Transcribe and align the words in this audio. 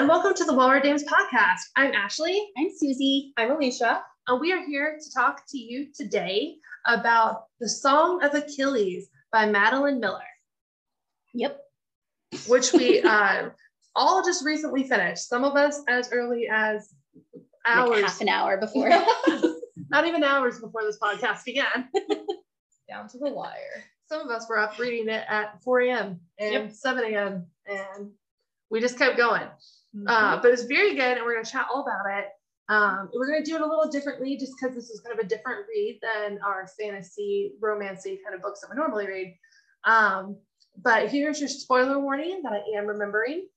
and 0.00 0.08
welcome 0.08 0.32
to 0.32 0.44
the 0.44 0.54
Well 0.54 0.80
Dames 0.80 1.04
podcast. 1.04 1.60
I'm 1.76 1.92
Ashley. 1.92 2.48
I'm 2.56 2.68
Susie. 2.74 3.34
I'm 3.36 3.50
Alicia. 3.50 4.02
And 4.28 4.40
we 4.40 4.50
are 4.50 4.64
here 4.64 4.98
to 4.98 5.12
talk 5.12 5.42
to 5.50 5.58
you 5.58 5.88
today 5.94 6.54
about 6.86 7.42
The 7.60 7.68
Song 7.68 8.24
of 8.24 8.32
Achilles 8.32 9.10
by 9.30 9.44
Madeline 9.44 10.00
Miller, 10.00 10.24
Yep. 11.34 11.60
which 12.48 12.72
we 12.72 13.02
uh, 13.02 13.50
all 13.94 14.24
just 14.24 14.42
recently 14.42 14.84
finished. 14.84 15.28
Some 15.28 15.44
of 15.44 15.54
us 15.56 15.82
as 15.86 16.10
early 16.12 16.48
as 16.50 16.88
hours, 17.66 17.90
Like 17.90 18.04
half 18.04 18.20
an 18.22 18.30
hour 18.30 18.56
before. 18.56 18.88
not 19.90 20.06
even 20.06 20.24
hours 20.24 20.60
before 20.60 20.82
this 20.82 20.98
podcast 20.98 21.44
began. 21.44 21.90
Down 22.88 23.06
to 23.10 23.18
the 23.18 23.28
wire. 23.28 23.84
Some 24.08 24.22
of 24.22 24.30
us 24.30 24.48
were 24.48 24.58
up 24.58 24.78
reading 24.78 25.10
it 25.14 25.24
at 25.28 25.62
4 25.62 25.80
a.m. 25.82 26.20
and 26.38 26.52
Yep. 26.54 26.72
7 26.72 27.04
a.m. 27.04 27.46
and 27.66 28.12
we 28.70 28.80
just 28.80 28.96
kept 28.96 29.18
going. 29.18 29.42
Mm-hmm. 29.96 30.08
Uh, 30.08 30.40
but 30.40 30.52
it's 30.52 30.64
very 30.64 30.94
good, 30.94 31.16
and 31.16 31.24
we're 31.24 31.34
going 31.34 31.44
to 31.44 31.50
chat 31.50 31.66
all 31.72 31.82
about 31.82 32.18
it. 32.18 32.26
Um, 32.68 33.10
we're 33.12 33.26
going 33.26 33.42
to 33.42 33.50
do 33.50 33.56
it 33.56 33.62
a 33.62 33.66
little 33.66 33.90
differently 33.90 34.36
just 34.36 34.52
because 34.58 34.76
this 34.76 34.90
is 34.90 35.00
kind 35.00 35.18
of 35.18 35.24
a 35.24 35.28
different 35.28 35.66
read 35.68 35.98
than 36.00 36.38
our 36.46 36.68
fantasy, 36.78 37.52
romancy 37.60 38.18
kind 38.22 38.34
of 38.34 38.42
books 38.42 38.60
that 38.60 38.70
we 38.70 38.76
normally 38.76 39.08
read. 39.08 39.36
Um, 39.84 40.36
but 40.80 41.08
here's 41.08 41.40
your 41.40 41.48
spoiler 41.48 41.98
warning 41.98 42.42
that 42.44 42.52
I 42.52 42.78
am 42.78 42.86
remembering. 42.86 43.48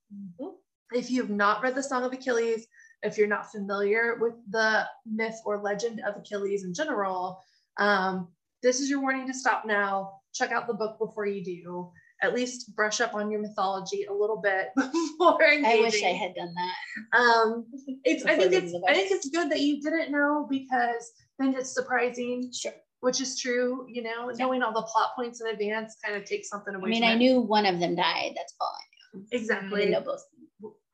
If 0.92 1.10
you've 1.10 1.30
not 1.30 1.62
read 1.62 1.76
The 1.76 1.82
Song 1.82 2.02
of 2.02 2.12
Achilles, 2.12 2.66
if 3.02 3.16
you're 3.16 3.28
not 3.28 3.52
familiar 3.52 4.18
with 4.20 4.34
the 4.50 4.84
myth 5.06 5.40
or 5.44 5.58
legend 5.58 6.00
of 6.06 6.16
Achilles 6.16 6.64
in 6.64 6.74
general, 6.74 7.40
um, 7.76 8.28
this 8.62 8.80
is 8.80 8.90
your 8.90 9.00
warning 9.00 9.26
to 9.28 9.34
stop 9.34 9.64
now. 9.64 10.20
Check 10.32 10.50
out 10.50 10.66
the 10.66 10.74
book 10.74 10.98
before 10.98 11.26
you 11.26 11.44
do. 11.44 11.92
At 12.24 12.34
least 12.34 12.74
brush 12.74 13.00
up 13.00 13.14
on 13.14 13.30
your 13.30 13.40
mythology 13.40 14.04
a 14.04 14.12
little 14.12 14.38
bit 14.38 14.68
before 14.76 15.42
engaging. 15.42 15.64
I 15.66 15.80
wish 15.82 16.02
I 16.02 16.08
had 16.08 16.34
done 16.34 16.54
that. 16.54 17.18
Um, 17.18 17.66
it's. 18.04 18.24
I 18.24 18.36
think 18.36 18.52
it's. 18.52 18.72
I 18.88 18.94
think 18.94 19.10
it's 19.10 19.28
good 19.28 19.50
that 19.50 19.60
you 19.60 19.80
didn't 19.82 20.10
know 20.10 20.46
because 20.50 21.12
then 21.38 21.54
it's 21.54 21.72
surprising, 21.74 22.50
Sure. 22.52 22.72
which 23.00 23.20
is 23.20 23.38
true. 23.38 23.86
You 23.88 24.02
know, 24.02 24.30
knowing 24.38 24.62
all 24.62 24.72
the 24.72 24.82
plot 24.82 25.10
points 25.14 25.40
in 25.42 25.48
advance 25.48 25.96
kind 26.04 26.16
of 26.16 26.24
takes 26.24 26.48
something 26.48 26.74
away. 26.74 26.88
I 26.88 26.90
mean, 26.90 27.04
I 27.04 27.12
it. 27.12 27.16
knew 27.16 27.40
one 27.40 27.66
of 27.66 27.78
them 27.78 27.94
died. 27.94 28.32
That's 28.36 28.54
all 28.60 28.72
I 28.74 29.18
knew. 29.18 29.24
I 29.32 29.36
exactly. 29.36 29.80
didn't 29.82 29.92
know 29.92 30.00
both. 30.00 30.24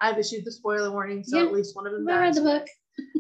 I've 0.01 0.19
issued 0.19 0.45
the 0.45 0.53
spoiler 0.53 0.91
warning, 0.91 1.23
so 1.23 1.39
Yeah. 1.39 1.45
at 1.47 1.53
least 1.53 1.77
one 1.77 1.87
of 1.87 1.93
them 1.93 2.09
I 2.09 2.19
read 2.19 2.35
the 2.35 2.41
book. 2.43 2.67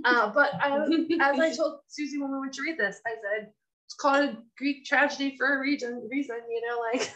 Uh, 0.05 0.31
but 0.33 0.51
I, 0.61 0.77
as 1.21 1.39
I 1.39 1.55
told 1.55 1.81
Susie 1.89 2.19
when 2.19 2.33
we 2.33 2.41
went 2.41 2.53
to 2.55 2.63
read 2.63 2.79
this, 2.79 3.01
I 3.07 3.11
said 3.23 3.51
it's 3.91 3.97
called 3.97 4.25
a 4.25 4.37
Greek 4.57 4.85
tragedy 4.85 5.35
for 5.37 5.57
a 5.57 5.61
reason. 5.61 6.09
Reason, 6.09 6.37
you 6.49 6.63
know, 6.69 6.79
like 6.93 7.13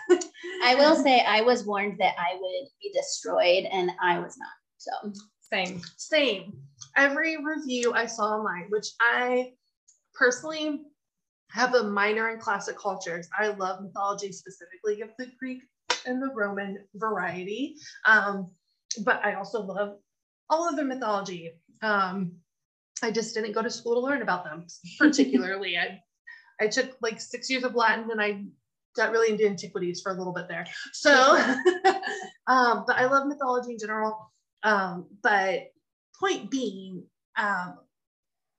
I 0.64 0.75
will 0.75 0.97
say 1.05 1.20
I 1.20 1.41
was 1.41 1.64
warned 1.64 1.98
that 2.00 2.17
I 2.19 2.34
would 2.34 2.69
be 2.83 2.91
destroyed, 2.92 3.67
and 3.70 3.92
I 4.03 4.19
was 4.19 4.36
not. 4.36 4.48
So 4.78 5.12
Same. 5.41 5.80
Same. 5.97 6.52
Every 6.97 7.36
review 7.36 7.92
I 7.95 8.06
saw 8.06 8.25
online, 8.25 8.67
which 8.70 8.89
I 9.00 9.52
personally 10.14 10.80
have 11.52 11.75
a 11.75 11.84
minor 11.84 12.30
in 12.30 12.41
classic 12.41 12.77
cultures. 12.77 13.28
I 13.39 13.48
love 13.50 13.80
mythology, 13.80 14.33
specifically 14.33 15.00
of 15.00 15.11
the 15.17 15.30
Greek 15.39 15.62
and 16.06 16.20
the 16.20 16.33
Roman 16.34 16.78
variety. 16.97 17.77
Um, 18.05 18.50
but 19.05 19.25
I 19.25 19.34
also 19.34 19.62
love 19.62 19.98
all 20.50 20.69
of 20.69 20.75
the 20.75 20.84
mythology. 20.84 21.52
Um, 21.83 22.33
I 23.00 23.12
just 23.12 23.33
didn't 23.33 23.52
go 23.52 23.62
to 23.62 23.70
school 23.70 23.95
to 23.95 24.00
learn 24.00 24.22
about 24.22 24.42
them, 24.42 24.67
particularly. 24.98 25.78
I, 25.78 26.00
I 26.61 26.69
took 26.69 26.97
like 27.03 27.21
six 27.21 27.51
years 27.51 27.65
of 27.65 27.75
Latin 27.75 28.11
and 28.11 28.21
I 28.21 28.45
got 28.97 29.11
really 29.11 29.33
into 29.33 29.47
antiquities 29.47 30.01
for 30.01 30.13
a 30.13 30.19
little 30.19 30.33
bit 30.33 30.49
there. 30.49 30.67
So, 30.93 31.13
um, 32.47 32.85
but 32.87 32.97
I 32.97 33.07
love 33.07 33.27
mythology 33.27 33.73
in 33.73 33.79
general. 33.79 34.31
Um, 34.63 35.07
but 35.23 35.73
point 36.19 36.51
being, 36.51 37.05
um, 37.37 37.79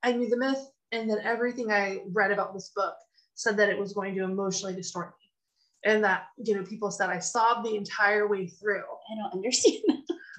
I 0.04 0.12
knew 0.12 0.30
the 0.30 0.38
myth, 0.38 0.70
and 0.92 1.10
then 1.10 1.20
everything 1.24 1.72
I 1.72 2.02
read 2.12 2.32
about 2.32 2.54
this 2.54 2.72
book 2.76 2.96
said 3.34 3.58
that 3.58 3.70
it 3.70 3.78
was 3.78 3.94
going 3.94 4.16
to 4.16 4.24
emotionally 4.24 4.76
distort 4.76 5.14
me, 5.20 5.92
and 5.92 6.04
that 6.04 6.28
you 6.38 6.56
know 6.56 6.64
people 6.64 6.92
said 6.92 7.10
I 7.10 7.20
sobbed 7.20 7.66
the 7.66 7.76
entire 7.76 8.28
way 8.28 8.48
through, 8.48 8.84
I 8.84 9.16
don't 9.16 9.34
understand. 9.34 9.82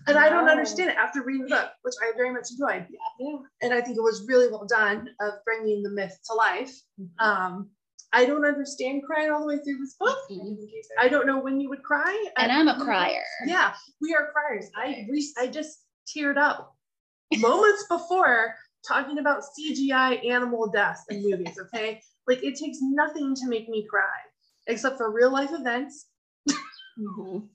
And 0.06 0.16
I 0.18 0.28
don't 0.28 0.48
understand 0.48 0.90
it 0.90 0.96
after 0.96 1.22
reading 1.22 1.42
the 1.44 1.56
book, 1.56 1.70
which 1.82 1.94
I 2.02 2.12
very 2.16 2.32
much 2.32 2.48
enjoyed. 2.52 2.86
Yeah. 2.90 3.36
And 3.62 3.72
I 3.74 3.80
think 3.80 3.96
it 3.96 4.02
was 4.02 4.24
really 4.28 4.48
well 4.48 4.66
done 4.68 5.08
of 5.20 5.32
bringing 5.44 5.82
the 5.82 5.90
myth 5.90 6.16
to 6.28 6.34
life. 6.34 6.72
Um, 7.18 7.70
I 8.12 8.24
don't 8.24 8.46
understand 8.46 9.02
crying 9.04 9.30
all 9.30 9.40
the 9.40 9.46
way 9.46 9.56
through 9.58 9.78
this 9.78 9.96
book. 9.98 10.16
I 10.98 11.08
don't 11.08 11.26
know 11.26 11.38
when 11.40 11.60
you 11.60 11.68
would 11.68 11.82
cry. 11.82 12.24
and 12.38 12.52
I- 12.52 12.58
I'm 12.60 12.68
a 12.68 12.78
crier. 12.82 13.22
yeah, 13.46 13.74
we 14.00 14.14
are 14.14 14.30
criers. 14.32 14.70
I 14.76 15.06
re- 15.10 15.34
I 15.38 15.48
just 15.48 15.84
teared 16.06 16.36
up 16.38 16.74
moments 17.38 17.84
before 17.90 18.54
talking 18.86 19.18
about 19.18 19.42
CGI 19.58 20.24
animal 20.30 20.68
deaths 20.70 21.02
in 21.10 21.22
movies. 21.28 21.58
Okay, 21.60 22.00
like 22.28 22.42
it 22.44 22.54
takes 22.56 22.78
nothing 22.80 23.34
to 23.34 23.48
make 23.48 23.68
me 23.68 23.84
cry 23.90 24.16
except 24.68 24.96
for 24.96 25.10
real 25.12 25.32
life 25.32 25.50
events 25.52 26.06
Mhm. 26.98 27.48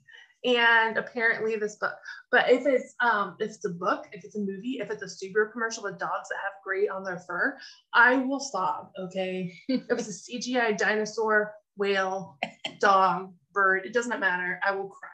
And 0.44 0.98
apparently 0.98 1.56
this 1.56 1.76
book. 1.76 1.94
But 2.32 2.50
if 2.50 2.66
it's 2.66 2.94
um 3.02 3.36
if 3.40 3.52
it's 3.52 3.66
a 3.66 3.70
book, 3.70 4.06
if 4.12 4.24
it's 4.24 4.36
a 4.36 4.40
movie, 4.40 4.80
if 4.82 4.90
it's 4.90 5.04
a 5.04 5.06
Subaru 5.06 5.52
commercial 5.52 5.84
with 5.84 6.00
dogs 6.00 6.30
that 6.30 6.38
have 6.44 6.54
gray 6.64 6.88
on 6.88 7.04
their 7.04 7.20
fur, 7.20 7.58
I 7.94 8.16
will 8.18 8.40
sob. 8.40 8.90
Okay, 9.00 9.54
if 9.70 9.84
it's 9.90 10.08
a 10.30 10.32
CGI 10.32 10.78
dinosaur, 10.78 11.54
whale, 11.78 12.38
dog, 12.80 13.34
bird, 13.54 13.86
it 13.86 13.94
doesn't 13.94 14.20
matter. 14.20 14.60
I 14.66 14.72
will 14.76 14.90
cry. 14.90 15.10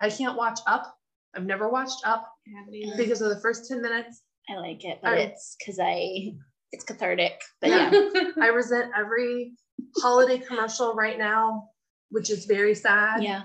I 0.00 0.10
can't 0.10 0.36
watch 0.36 0.60
Up. 0.66 0.94
I've 1.36 1.44
never 1.46 1.68
watched 1.68 2.06
Up 2.06 2.30
because 2.96 3.20
of 3.22 3.30
the 3.30 3.40
first 3.40 3.68
10 3.68 3.82
minutes. 3.82 4.22
I 4.48 4.54
like 4.56 4.84
it, 4.84 5.00
but 5.02 5.12
I- 5.12 5.16
it's 5.18 5.56
because 5.58 5.78
I 5.80 6.34
it's 6.72 6.84
cathartic. 6.84 7.40
But 7.60 7.70
yeah, 7.70 7.90
I 8.40 8.48
resent 8.48 8.92
every 8.96 9.52
holiday 9.98 10.38
commercial 10.38 10.94
right 10.94 11.18
now, 11.18 11.68
which 12.10 12.30
is 12.30 12.44
very 12.46 12.74
sad. 12.74 13.22
yeah. 13.22 13.42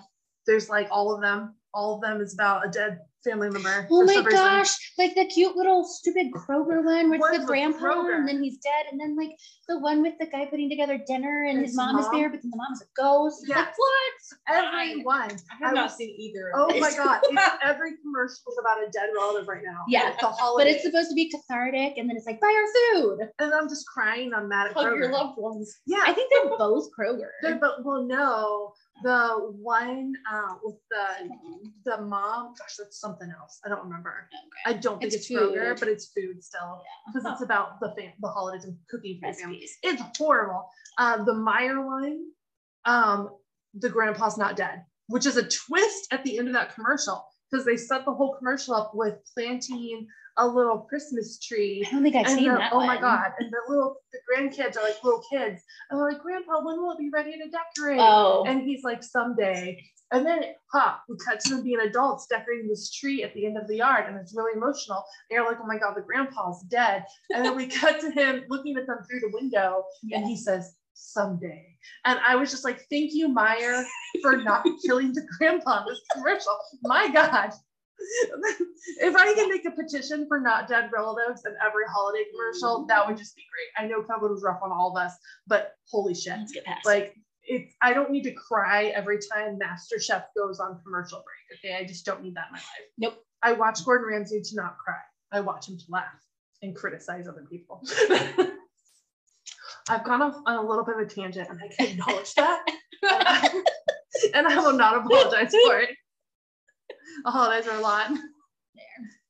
There's 0.49 0.67
like 0.67 0.87
all 0.89 1.13
of 1.13 1.21
them. 1.21 1.53
All 1.75 1.93
of 1.93 2.01
them 2.01 2.21
is 2.21 2.33
about 2.33 2.65
a 2.65 2.71
dead 2.71 3.01
family 3.23 3.49
member. 3.49 3.87
Oh 3.91 4.01
for 4.01 4.05
my 4.05 4.13
some 4.13 4.25
reason. 4.25 4.39
gosh, 4.39 4.93
like 4.97 5.15
the 5.15 5.25
cute 5.25 5.55
little 5.55 5.83
stupid 5.85 6.27
Kroger 6.33 6.83
one 6.83 7.09
where 7.09 7.19
One's 7.19 7.35
it's 7.35 7.39
the 7.39 7.45
grandpa 7.47 7.79
Kroger. 7.79 8.15
and 8.17 8.27
then 8.27 8.41
he's 8.43 8.57
dead, 8.59 8.85
and 8.91 8.99
then 8.99 9.15
like 9.17 9.31
the 9.67 9.79
one 9.79 10.01
with 10.01 10.13
the 10.19 10.25
guy 10.27 10.45
putting 10.45 10.69
together 10.69 10.99
dinner 11.05 11.45
and 11.47 11.59
his 11.59 11.69
His 11.71 11.75
mom, 11.75 11.99
is 11.99 12.09
there, 12.11 12.29
but 12.29 12.41
then 12.41 12.51
the 12.51 12.57
mom 12.57 12.73
is 12.73 12.81
a 12.81 12.85
ghost. 12.95 13.41
It's 13.41 13.49
Yes. 13.49 13.57
Like 13.67 13.77
what? 13.77 14.65
Everyone. 14.65 15.29
I 15.51 15.55
have 15.65 15.71
I 15.71 15.73
not 15.73 15.83
was- 15.85 15.95
seen 15.97 16.15
either. 16.17 16.51
Oh 16.55 16.69
of 16.69 16.79
my. 16.79 16.91
God. 16.95 17.21
Every 17.63 17.91
commercial 18.01 18.35
is 18.51 18.57
about 18.59 18.77
a 18.83 18.89
dead 18.91 19.09
relative 19.15 19.47
right 19.47 19.63
now. 19.63 19.83
Yeah, 19.87 20.09
It's 20.09 20.21
the 20.21 20.33
But 20.57 20.67
it's 20.67 20.83
supposed 20.83 21.09
to 21.09 21.15
be 21.15 21.29
cathartic, 21.29 21.97
and 21.97 22.09
then 22.09 22.15
it's 22.17 22.25
like 22.25 22.39
buy 22.39 22.47
our 22.47 22.95
food. 23.01 23.19
and 23.39 23.53
I'm 23.53 23.69
just 23.69 23.85
crying. 23.87 24.31
I'm 24.33 24.47
mad 24.49 24.67
at 24.67 24.73
Hug 24.73 24.85
your 24.85 25.09
Kroger. 25.09 25.11
loved 25.11 25.37
ones. 25.37 25.77
Yeah. 25.85 25.99
I 26.05 26.13
think 26.13 26.31
they're 26.31 26.57
both 26.57 26.89
Kroger. 26.97 27.29
They're, 27.41 27.55
but 27.59 27.83
well, 27.83 28.03
no, 28.03 28.73
the 29.03 29.51
one 29.61 30.13
uh, 30.31 30.55
with 30.63 30.75
the 30.89 31.29
the 31.85 32.01
mom. 32.01 32.53
Gosh, 32.57 32.75
that's 32.77 32.99
something 33.09 33.33
else. 33.39 33.59
I 33.65 33.69
don't 33.69 33.83
remember. 33.83 34.29
I 34.65 34.73
don't 34.73 34.99
think 34.99 35.13
It's 35.13 35.29
it's, 35.29 35.31
Kroger, 35.31 35.79
but 35.79 35.87
it's 35.87 36.07
food 36.15 36.43
still 36.43 36.81
because 37.07 37.31
it's 37.31 37.41
about 37.41 37.79
the 37.79 37.93
fam- 37.97 38.13
the 38.19 38.27
holidays 38.29 38.65
and 38.65 38.77
cooking 38.89 39.19
for. 39.21 39.27
Recipes. 39.27 39.71
It's 39.83 40.01
horrible. 40.17 40.67
Um, 40.97 41.25
the 41.25 41.33
Meijer 41.33 41.83
one, 41.85 42.25
um, 42.85 43.29
the 43.73 43.89
grandpa's 43.89 44.37
not 44.37 44.55
dead, 44.55 44.83
which 45.07 45.25
is 45.25 45.37
a 45.37 45.43
twist 45.43 46.07
at 46.11 46.23
the 46.23 46.37
end 46.37 46.47
of 46.47 46.53
that 46.53 46.73
commercial 46.75 47.25
because 47.51 47.65
they 47.65 47.77
set 47.77 48.05
the 48.05 48.13
whole 48.13 48.35
commercial 48.37 48.75
up 48.75 48.91
with 48.93 49.15
planting 49.33 50.07
a 50.37 50.47
little 50.47 50.79
Christmas 50.79 51.39
tree. 51.39 51.83
I 51.87 51.91
don't 51.91 52.03
think 52.03 52.15
I've 52.15 52.27
and 52.27 52.39
seen 52.39 52.49
the- 52.49 52.57
that. 52.57 52.73
oh 52.73 52.85
my 52.85 52.99
god 52.99 53.31
and 53.39 53.51
the 53.51 53.59
little 53.67 53.97
the 54.11 54.19
grandkids 54.29 54.77
are 54.77 54.83
like 54.83 55.03
little 55.03 55.23
kids. 55.29 55.61
And 55.89 55.99
they're 55.99 56.11
like 56.11 56.21
grandpa 56.21 56.63
when 56.63 56.81
will 56.81 56.91
it 56.91 56.99
be 56.99 57.09
ready 57.09 57.33
to 57.33 57.49
decorate? 57.49 57.99
Oh, 58.01 58.43
and 58.47 58.61
he's 58.61 58.83
like 58.83 59.03
someday. 59.03 59.83
And 60.11 60.25
then 60.25 60.43
ha 60.71 61.01
we 61.07 61.17
cut 61.23 61.39
to 61.41 61.55
them 61.55 61.63
being 61.63 61.79
adults 61.81 62.27
decorating 62.27 62.67
this 62.67 62.91
tree 62.91 63.23
at 63.23 63.33
the 63.33 63.45
end 63.45 63.57
of 63.57 63.67
the 63.67 63.75
yard 63.77 64.05
and 64.07 64.17
it's 64.17 64.35
really 64.35 64.55
emotional. 64.55 65.03
You're 65.29 65.45
like 65.45 65.57
oh 65.61 65.67
my 65.67 65.77
god 65.77 65.95
the 65.95 66.01
grandpa's 66.01 66.63
dead. 66.69 67.05
And 67.33 67.45
then 67.45 67.55
we 67.55 67.67
cut 67.81 67.99
to 68.01 68.11
him 68.11 68.43
looking 68.49 68.77
at 68.77 68.87
them 68.87 68.99
through 69.09 69.19
the 69.19 69.31
window 69.33 69.83
and 70.11 70.25
he 70.25 70.35
says 70.35 70.75
someday. 70.93 71.65
And 72.05 72.19
i 72.27 72.35
was 72.35 72.51
just 72.51 72.65
like 72.65 72.85
thank 72.89 73.13
you 73.13 73.29
Meijer 73.29 73.83
for 74.21 74.37
not 74.37 74.65
killing 74.85 75.13
the 75.13 75.25
grandpa 75.37 75.81
in 75.81 75.85
this 75.87 76.01
commercial. 76.13 76.57
My 76.83 77.09
god 77.09 77.53
if 79.01 79.15
I 79.15 79.33
can 79.33 79.49
make 79.49 79.65
a 79.65 79.71
petition 79.71 80.27
for 80.27 80.39
not 80.39 80.67
dead 80.67 80.89
relatives 80.93 81.43
in 81.45 81.53
every 81.65 81.83
holiday 81.91 82.23
commercial, 82.31 82.79
mm-hmm. 82.79 82.87
that 82.87 83.07
would 83.07 83.17
just 83.17 83.35
be 83.35 83.43
great. 83.51 83.83
I 83.83 83.87
know 83.87 84.01
COVID 84.01 84.29
was 84.29 84.43
rough 84.43 84.59
on 84.63 84.71
all 84.71 84.95
of 84.95 85.01
us, 85.01 85.13
but 85.47 85.73
holy 85.89 86.15
shit. 86.15 86.33
let's 86.37 86.51
get 86.51 86.65
past. 86.65 86.85
Like 86.85 87.15
it's 87.43 87.73
I 87.81 87.93
don't 87.93 88.11
need 88.11 88.23
to 88.23 88.33
cry 88.33 88.85
every 88.95 89.19
time 89.31 89.57
Master 89.57 89.99
Chef 89.99 90.23
goes 90.37 90.59
on 90.59 90.79
commercial 90.83 91.23
break. 91.23 91.59
Okay. 91.59 91.75
I 91.81 91.85
just 91.85 92.05
don't 92.05 92.21
need 92.21 92.35
that 92.35 92.47
in 92.47 92.53
my 92.53 92.59
life. 92.59 92.87
Nope. 92.97 93.23
I 93.41 93.53
watch 93.53 93.83
Gordon 93.85 94.07
Ramsay 94.07 94.41
to 94.41 94.55
not 94.55 94.77
cry. 94.77 94.99
I 95.31 95.39
watch 95.41 95.69
him 95.69 95.77
to 95.77 95.85
laugh 95.89 96.05
and 96.61 96.75
criticize 96.75 97.27
other 97.27 97.45
people. 97.49 97.81
I've 99.89 100.03
gone 100.03 100.21
off 100.21 100.35
on 100.45 100.55
a 100.55 100.61
little 100.61 100.85
bit 100.85 100.95
of 100.95 101.01
a 101.01 101.05
tangent 101.05 101.49
and 101.49 101.59
I 101.59 101.67
can 101.75 101.87
acknowledge 101.93 102.33
that. 102.35 102.63
and, 102.67 102.77
I, 103.03 103.63
and 104.35 104.47
I 104.47 104.59
will 104.59 104.77
not 104.77 104.97
apologize 104.97 105.51
for 105.65 105.79
it. 105.79 105.89
The 107.23 107.31
holidays 107.31 107.67
are 107.67 107.77
a 107.77 107.81
lot. 107.81 108.11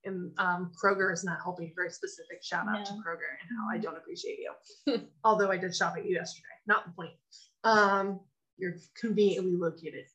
and 0.06 0.31
um, 0.38 0.71
Kroger 0.81 1.12
is 1.13 1.24
not 1.24 1.38
helping. 1.44 1.71
Very 1.75 1.89
specific 1.89 2.44
shout 2.44 2.68
out 2.68 2.86
to 2.86 2.94
Kroger 2.94 3.31
and 3.41 3.50
how 3.57 3.68
I 3.74 3.77
don't 3.77 3.97
appreciate 3.97 4.39
you. 4.39 5.00
Although 5.24 5.51
I 5.51 5.57
did 5.57 5.75
shop 5.75 5.95
at 5.97 6.06
you 6.06 6.15
yesterday, 6.15 6.45
not 6.68 6.86
the 6.86 6.91
point. 6.91 7.12
Um, 7.63 8.19
you're 8.57 8.75
conveniently 9.00 9.56
located. 9.56 10.06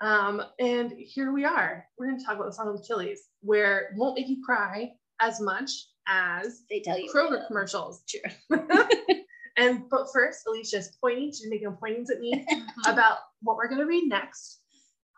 Um, 0.00 0.42
and 0.60 0.92
here 0.92 1.32
we 1.32 1.44
are. 1.44 1.86
We're 1.98 2.06
going 2.06 2.18
to 2.18 2.24
talk 2.24 2.36
about 2.36 2.46
the 2.46 2.52
Song 2.52 2.68
of 2.68 2.74
Achilles, 2.74 3.28
where 3.40 3.78
it 3.80 3.86
won't 3.96 4.16
make 4.16 4.28
you 4.28 4.42
cry 4.44 4.92
as 5.20 5.40
much 5.40 5.70
as 6.06 6.62
They 6.70 6.80
tell 6.80 6.98
you. 6.98 7.10
Kroger 7.12 7.46
commercials. 7.46 8.02
Sure. 8.06 8.58
and 9.56 9.88
but 9.88 10.06
first, 10.12 10.42
Alicia's 10.46 10.96
pointing, 11.00 11.28
she's 11.28 11.48
making 11.48 11.72
pointings 11.72 12.10
at 12.10 12.20
me 12.20 12.46
about 12.86 13.18
what 13.42 13.56
we're 13.56 13.68
going 13.68 13.80
to 13.80 13.86
read 13.86 14.08
next. 14.08 14.60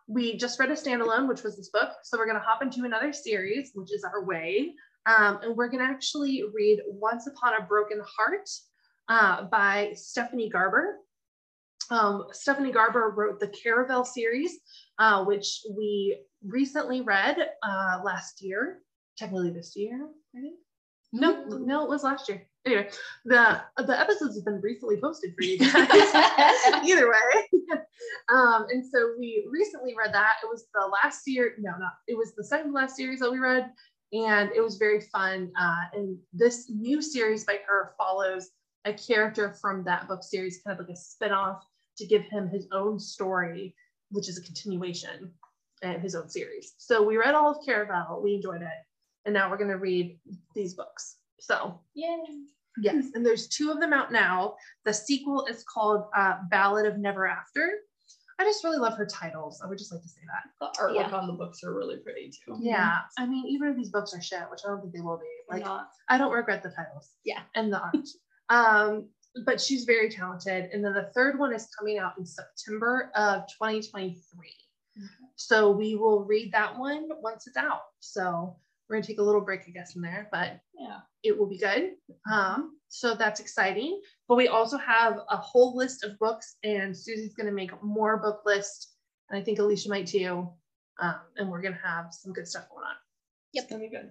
We 0.09 0.37
just 0.37 0.59
read 0.59 0.71
a 0.71 0.75
standalone, 0.75 1.29
which 1.29 1.43
was 1.43 1.57
this 1.57 1.69
book. 1.69 1.91
So 2.03 2.19
we're 2.19 2.27
going 2.27 2.39
to 2.39 2.45
hop 2.45 2.63
into 2.63 2.85
another 2.85 3.13
series, 3.13 3.71
which 3.75 3.93
is 3.93 4.05
our 4.05 4.25
way. 4.25 4.75
Um, 5.07 5.39
and 5.43 5.57
we're 5.57 5.69
going 5.69 5.85
to 5.87 5.91
actually 5.91 6.45
read 6.53 6.81
Once 6.87 7.27
Upon 7.27 7.55
a 7.55 7.67
Broken 7.67 8.01
Heart 8.17 8.49
uh, 9.09 9.45
by 9.45 9.93
Stephanie 9.95 10.49
Garber. 10.49 10.97
Um, 11.91 12.27
Stephanie 12.33 12.73
Garber 12.73 13.15
wrote 13.17 13.39
the 13.39 13.49
Caraval 13.49 14.07
series, 14.07 14.59
uh, 14.99 15.25
which 15.25 15.61
we 15.77 16.19
recently 16.43 17.03
read 17.03 17.37
uh, 17.63 18.01
last 18.05 18.43
year, 18.43 18.79
technically 19.17 19.51
this 19.51 19.75
year, 19.77 20.09
I 20.37 20.41
think. 20.41 20.57
No, 21.13 21.45
no, 21.45 21.85
it 21.85 21.89
was 21.89 22.03
last 22.03 22.29
year. 22.29 22.48
Anyway, 22.67 22.89
the 23.25 23.61
the 23.79 23.99
episodes 23.99 24.37
have 24.37 24.45
been 24.45 24.61
recently 24.61 25.01
posted 25.01 25.35
for 25.35 25.45
you 25.45 25.59
guys. 25.73 26.15
Either 26.85 27.09
way. 27.09 27.61
um, 28.29 28.67
and 28.71 28.85
so 28.85 29.15
we 29.19 29.47
recently 29.51 29.95
read 29.97 30.13
that. 30.13 30.35
It 30.43 30.47
was 30.47 30.67
the 30.75 30.87
last 30.87 31.23
year, 31.27 31.55
no, 31.59 31.71
not 31.79 31.93
it 32.07 32.17
was 32.17 32.35
the 32.35 32.45
second 32.45 32.73
last 32.73 32.97
series 32.97 33.21
that 33.21 33.31
we 33.31 33.39
read, 33.39 33.71
and 34.13 34.51
it 34.55 34.61
was 34.61 34.77
very 34.77 35.01
fun. 35.01 35.51
Uh, 35.59 35.83
and 35.95 36.19
this 36.33 36.71
new 36.71 37.01
series 37.01 37.45
by 37.45 37.59
her 37.67 37.93
follows 37.97 38.51
a 38.85 38.93
character 38.93 39.55
from 39.61 39.85
that 39.85 40.09
book 40.09 40.23
series, 40.23 40.61
kind 40.65 40.79
of 40.79 40.87
like 40.87 40.95
a 40.95 40.99
spin-off 40.99 41.63
to 41.99 42.07
give 42.07 42.23
him 42.23 42.49
his 42.49 42.67
own 42.73 42.99
story, 42.99 43.75
which 44.11 44.29
is 44.29 44.39
a 44.39 44.43
continuation 44.43 45.31
and 45.83 46.01
his 46.01 46.15
own 46.15 46.29
series. 46.29 46.75
So 46.79 47.03
we 47.03 47.17
read 47.17 47.35
all 47.35 47.51
of 47.51 47.59
Caraval, 47.67 48.23
we 48.23 48.35
enjoyed 48.35 48.63
it, 48.63 48.69
and 49.25 49.35
now 49.35 49.51
we're 49.51 49.59
gonna 49.59 49.79
read 49.79 50.19
these 50.55 50.75
books. 50.75 51.18
So 51.41 51.81
yeah. 51.95 52.17
Yes, 52.81 53.07
and 53.15 53.27
there's 53.27 53.49
two 53.49 53.73
of 53.73 53.81
them 53.81 53.93
out 53.93 54.13
now. 54.13 54.55
The 54.85 54.95
sequel 54.95 55.47
is 55.47 55.65
called 55.65 56.05
uh, 56.17 56.35
Ballad 56.49 56.87
of 56.87 56.97
Never 56.97 57.27
After. 57.27 57.73
I 58.39 58.45
just 58.45 58.63
really 58.63 58.79
love 58.79 58.97
her 58.97 59.05
titles. 59.07 59.61
I 59.65 59.67
would 59.67 59.79
just 59.79 59.91
like 59.93 60.01
to 60.03 60.09
say 60.09 60.21
that. 60.29 60.45
The 60.61 60.81
artwork 60.81 60.95
Yeah. 61.11 61.17
on 61.17 61.27
the 61.27 61.33
books 61.33 61.65
are 61.65 61.75
really 61.75 61.97
pretty 61.97 62.31
too. 62.31 62.57
Yeah, 62.61 62.99
I 63.19 63.27
mean, 63.27 63.47
even 63.49 63.67
if 63.71 63.77
these 63.77 63.91
books 63.91 64.15
are 64.15 64.21
shit, 64.23 64.43
which 64.49 64.61
I 64.65 64.69
don't 64.69 64.81
think 64.81 64.95
they 64.95 65.01
will 65.01 65.19
be, 65.19 65.25
Like, 65.51 65.63
like 65.63 65.67
not. 65.67 65.89
I 66.09 66.19
don't 66.19 66.31
regret 66.31 66.63
the 66.63 66.69
titles. 66.71 67.11
Yeah. 67.25 67.41
and 67.57 67.73
the 67.73 67.81
art. 67.81 67.97
um, 68.49 69.09
but 69.45 69.61
she's 69.61 69.83
very 69.85 70.09
talented. 70.09 70.71
And 70.73 70.85
then 70.85 70.95
the 70.95 71.11
third 71.17 71.37
one 71.37 71.53
is 71.53 71.67
coming 71.77 71.99
out 71.99 72.13
in 72.17 72.25
September 72.25 73.11
of 73.17 73.43
2023. 73.49 74.55
So 75.35 75.71
we 75.73 75.97
will 75.97 76.25
read 76.25 76.53
that 76.53 76.79
one 76.79 77.09
once 77.23 77.49
it's 77.49 77.57
out. 77.57 77.83
So 77.99 78.57
we're 78.89 78.97
gonna 78.97 79.07
take 79.07 79.19
a 79.19 79.23
little 79.23 79.41
break, 79.41 79.63
I 79.69 79.71
guess, 79.71 79.95
in 79.97 80.03
there, 80.03 80.29
but 80.33 80.61
Yeah. 80.79 81.01
it 81.23 81.37
will 81.39 81.47
be 81.49 81.59
good. 81.59 81.97
Um, 82.33 82.79
so 82.89 83.15
that's 83.15 83.41
exciting. 83.41 84.01
But 84.29 84.37
we 84.37 84.49
also 84.49 84.79
have 84.79 85.19
a 85.29 85.37
whole 85.37 85.77
list 85.77 86.05
of 86.05 86.19
books, 86.19 86.57
and 86.65 86.97
Susie's 86.97 87.35
going 87.35 87.47
to 87.47 87.53
make 87.53 87.71
more 87.83 88.17
book 88.17 88.43
list, 88.47 88.95
and 89.29 89.39
I 89.39 89.45
think 89.45 89.59
Alicia 89.59 89.89
might 89.91 90.07
too. 90.07 90.51
Um, 91.01 91.21
and 91.37 91.51
we're 91.51 91.61
going 91.61 91.75
to 91.75 91.81
have 91.87 92.13
some 92.13 92.33
good 92.33 92.49
stuff 92.49 92.69
going 92.71 92.85
on. 92.85 92.95
Yep. 93.53 93.65
It's 93.65 93.71
gonna 93.73 93.85
be 93.85 93.91
good. 93.91 94.11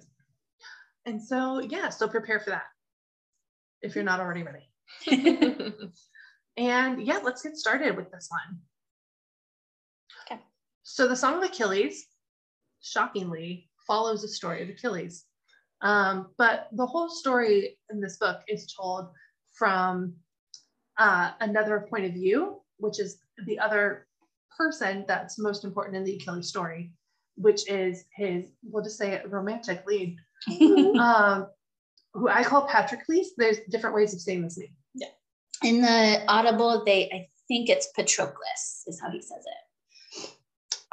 And 1.05 1.21
so, 1.21 1.59
yeah, 1.59 1.89
so 1.89 2.07
prepare 2.07 2.39
for 2.39 2.51
that 2.51 2.65
if 3.81 3.95
you're 3.95 4.03
not 4.03 4.19
already 4.19 4.43
ready. 4.43 4.69
And 6.57 7.05
yeah, 7.05 7.19
let's 7.23 7.43
get 7.43 7.55
started 7.55 7.95
with 7.95 8.11
this 8.11 8.29
one. 8.31 8.59
Okay. 10.25 10.41
So 10.81 11.07
the 11.07 11.15
Song 11.15 11.35
of 11.37 11.43
Achilles, 11.43 12.07
shockingly, 12.81 13.66
follows 13.87 14.21
the 14.21 14.27
story 14.27 14.61
of 14.61 14.69
Achilles. 14.69 15.25
Um, 15.81 16.27
but 16.37 16.67
the 16.73 16.85
whole 16.85 17.09
story 17.09 17.77
in 17.91 18.01
this 18.01 18.17
book 18.17 18.41
is 18.47 18.73
told 18.73 19.07
from 19.53 20.13
uh, 20.97 21.31
another 21.39 21.87
point 21.89 22.05
of 22.05 22.13
view, 22.13 22.61
which 22.77 22.99
is 22.99 23.19
the 23.45 23.57
other 23.59 24.07
person 24.55 25.05
that's 25.07 25.39
most 25.39 25.63
important 25.63 25.95
in 25.95 26.03
the 26.03 26.15
Achilles 26.15 26.49
story, 26.49 26.91
which 27.35 27.69
is 27.69 28.05
his, 28.15 28.49
we'll 28.63 28.83
just 28.83 28.97
say 28.97 29.13
it, 29.13 29.29
romantic 29.29 29.85
lead, 29.85 30.17
um, 30.99 31.47
who 32.13 32.27
I 32.27 32.43
call 32.43 32.67
Patroclus. 32.67 33.27
There's 33.37 33.57
different 33.69 33.95
ways 33.95 34.13
of 34.13 34.21
saying 34.21 34.41
this 34.41 34.57
name. 34.57 34.75
Yeah. 34.95 35.07
In 35.63 35.81
the 35.81 36.23
Audible, 36.27 36.83
they 36.83 37.09
I 37.11 37.27
think 37.47 37.69
it's 37.69 37.89
Patroclus 37.97 38.83
is 38.87 38.99
how 38.99 39.11
he 39.11 39.21
says 39.21 39.43
it. 39.45 39.66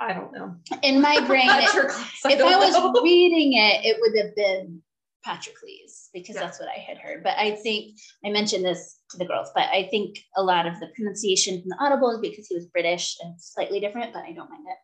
I 0.05 0.13
don't 0.13 0.33
know. 0.33 0.55
In 0.83 1.01
my 1.01 1.19
brain, 1.27 1.49
it- 1.49 1.65
Patroclus, 1.71 2.21
if 2.31 2.39
don't 2.39 2.53
I 2.53 2.57
was 2.59 2.75
know. 2.75 3.01
reading 3.03 3.55
it, 3.55 3.85
it 3.87 3.97
would 4.01 4.15
have 4.23 4.37
been 4.37 4.83
Patroclus 5.27 6.11
because 6.13 6.35
Yeah. 6.37 6.43
that's 6.43 6.61
what 6.61 6.69
I 6.69 6.79
had 6.79 6.99
heard. 6.99 7.23
But 7.25 7.39
I 7.39 7.53
think 7.57 7.97
I 8.25 8.31
mentioned 8.31 8.65
this 8.65 8.99
to 9.11 9.17
the 9.17 9.25
girls, 9.25 9.49
but 9.55 9.65
I 9.65 9.89
think 9.91 10.19
a 10.37 10.43
lot 10.43 10.67
of 10.67 10.79
the 10.81 10.89
pronunciation 10.95 11.61
from 11.63 11.71
the 11.71 11.77
Audible 11.81 12.11
is 12.11 12.19
because 12.21 12.47
he 12.49 12.55
was 12.55 12.67
British 12.67 13.17
and 13.23 13.41
slightly 13.41 13.81
different, 13.81 14.13
but 14.13 14.25
I 14.25 14.33
don't 14.33 14.51
mind 14.51 14.65
it. 14.69 14.77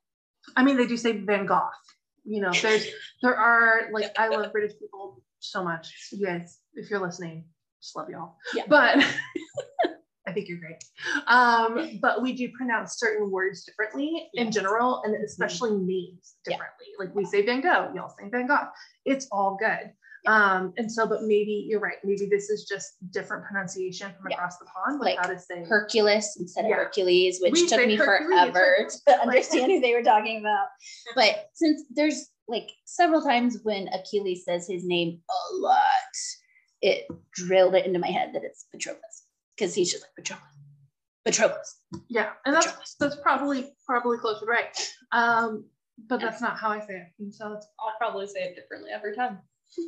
I 0.57 0.65
mean, 0.65 0.77
they 0.79 0.87
do 0.87 0.97
say 0.97 1.13
Van 1.19 1.45
Gogh. 1.47 1.69
You 2.25 2.41
know, 2.43 2.53
there's 2.53 2.87
there 3.23 3.37
are 3.37 3.91
like 3.93 4.13
I 4.19 4.29
love 4.29 4.53
British 4.53 4.79
people 4.79 5.23
so 5.41 5.63
much. 5.65 5.89
You 6.13 6.27
guys, 6.27 6.59
if 6.75 6.89
you're 6.91 7.01
listening, 7.01 7.45
just 7.83 7.97
love 7.97 8.09
y'all. 8.11 8.37
Yeah. 8.55 8.65
But 8.69 9.05
I 10.27 10.33
think 10.33 10.49
you're 10.49 10.59
great. 10.59 10.83
Um, 11.27 11.99
but 12.01 12.23
we 12.23 12.33
do 12.35 12.51
pronounce 12.57 12.99
certain 12.99 13.31
words 13.31 13.65
differently 13.65 14.29
in 14.35 14.51
general, 14.53 15.03
and 15.05 15.15
especially 15.25 15.71
names 15.73 16.37
Yeah. 16.47 16.53
differently. 16.57 16.87
Like 16.99 17.15
we 17.15 17.25
say 17.25 17.45
Van 17.45 17.61
Gogh, 17.61 17.93
y'all 17.95 18.11
say 18.11 18.29
Van 18.29 18.47
Gogh. 18.47 18.69
It's 19.05 19.27
all 19.33 19.57
good. 19.59 19.93
Um, 20.27 20.75
and 20.77 20.93
so, 20.93 21.07
but 21.07 21.23
maybe 21.23 21.67
you're 21.69 21.81
right. 21.81 21.97
Maybe 22.05 22.27
this 22.27 22.51
is 22.51 22.67
just 22.69 22.97
different 23.11 23.45
pronunciation 23.47 24.13
from 24.21 24.31
Yeah. 24.31 24.37
across 24.37 24.59
the 24.59 24.67
pond, 24.67 25.01
Like 25.01 25.17
like 25.17 25.27
how 25.27 25.33
to 25.33 25.39
say 25.39 25.65
Hercules 25.65 26.37
instead 26.39 26.67
of 26.67 26.71
Yeah. 26.71 26.77
Hercules, 26.77 27.41
which 27.41 27.53
We 27.53 27.67
took 27.67 27.87
me 27.87 27.97
Hercules, 27.97 28.29
forever 28.53 28.89
to 29.09 29.21
understand 29.23 29.73
who 29.73 29.81
they 29.81 29.95
were 29.95 30.03
talking 30.03 30.41
about. 30.41 30.67
But 31.17 31.49
since 31.55 31.85
there's 31.91 32.29
like 32.49 32.71
several 32.85 33.23
times 33.23 33.61
when 33.63 33.89
Achilles 33.89 34.45
says 34.45 34.67
his 34.69 34.85
name 34.85 35.23
a 35.31 35.55
lot, 35.57 36.13
it 36.83 37.07
drilled 37.33 37.75
it 37.75 37.87
into 37.87 37.99
my 37.99 38.09
head 38.09 38.35
that 38.35 38.45
it's 38.45 38.67
Patroclus 38.75 39.20
because 39.61 39.75
he's 39.75 39.93
just 39.93 40.05
like 40.05 40.25
Patroclus, 40.25 40.57
Patroclus. 41.29 41.75
Yeah, 42.09 42.31
and 42.47 42.55
that's 42.55 42.67
Patroclus. 42.67 42.97
that's 42.99 43.17
probably 43.17 43.73
probably 43.87 44.17
close 44.19 44.41
to 44.41 44.47
right. 44.47 44.77
Um, 45.13 45.67
but 46.09 46.21
that's 46.21 46.41
not 46.41 46.57
how 46.59 46.71
I 46.71 46.81
say 46.81 46.95
it. 46.95 47.09
And 47.19 47.33
so 47.35 47.53
it's 47.53 47.67
I'll 47.79 47.93
probably 47.99 48.27
say 48.27 48.41
it 48.41 48.57
differently 48.57 48.91
every 48.91 49.15
time. 49.15 49.39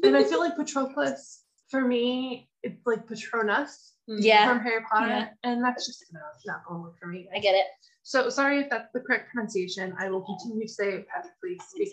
and 0.05 0.17
I 0.17 0.25
feel 0.31 0.41
like 0.41 0.57
Patroclus 0.57 1.39
for 1.71 1.81
me, 1.81 2.51
it's 2.63 2.85
like 2.87 3.07
Patronus 3.09 3.95
Yeah, 4.07 4.47
from 4.47 4.61
Harry 4.61 4.83
Potter, 4.93 5.09
Yeah. 5.09 5.29
and 5.43 5.65
that's 5.65 5.87
just 5.87 6.05
not, 6.13 6.23
not 6.45 6.67
going 6.67 6.81
to 6.81 6.83
work 6.85 6.99
for 7.01 7.07
me. 7.07 7.29
I 7.35 7.39
get 7.39 7.55
it. 7.55 7.65
So 8.03 8.29
sorry 8.29 8.59
if 8.61 8.69
that's 8.69 8.89
the 8.93 9.01
correct 9.01 9.33
pronunciation. 9.33 9.95
I 9.99 10.11
will 10.11 10.21
continue 10.23 10.67
to 10.67 10.73
say 10.73 11.05
Patrick 11.13 11.33
Please 11.43 11.63
because 11.79 11.93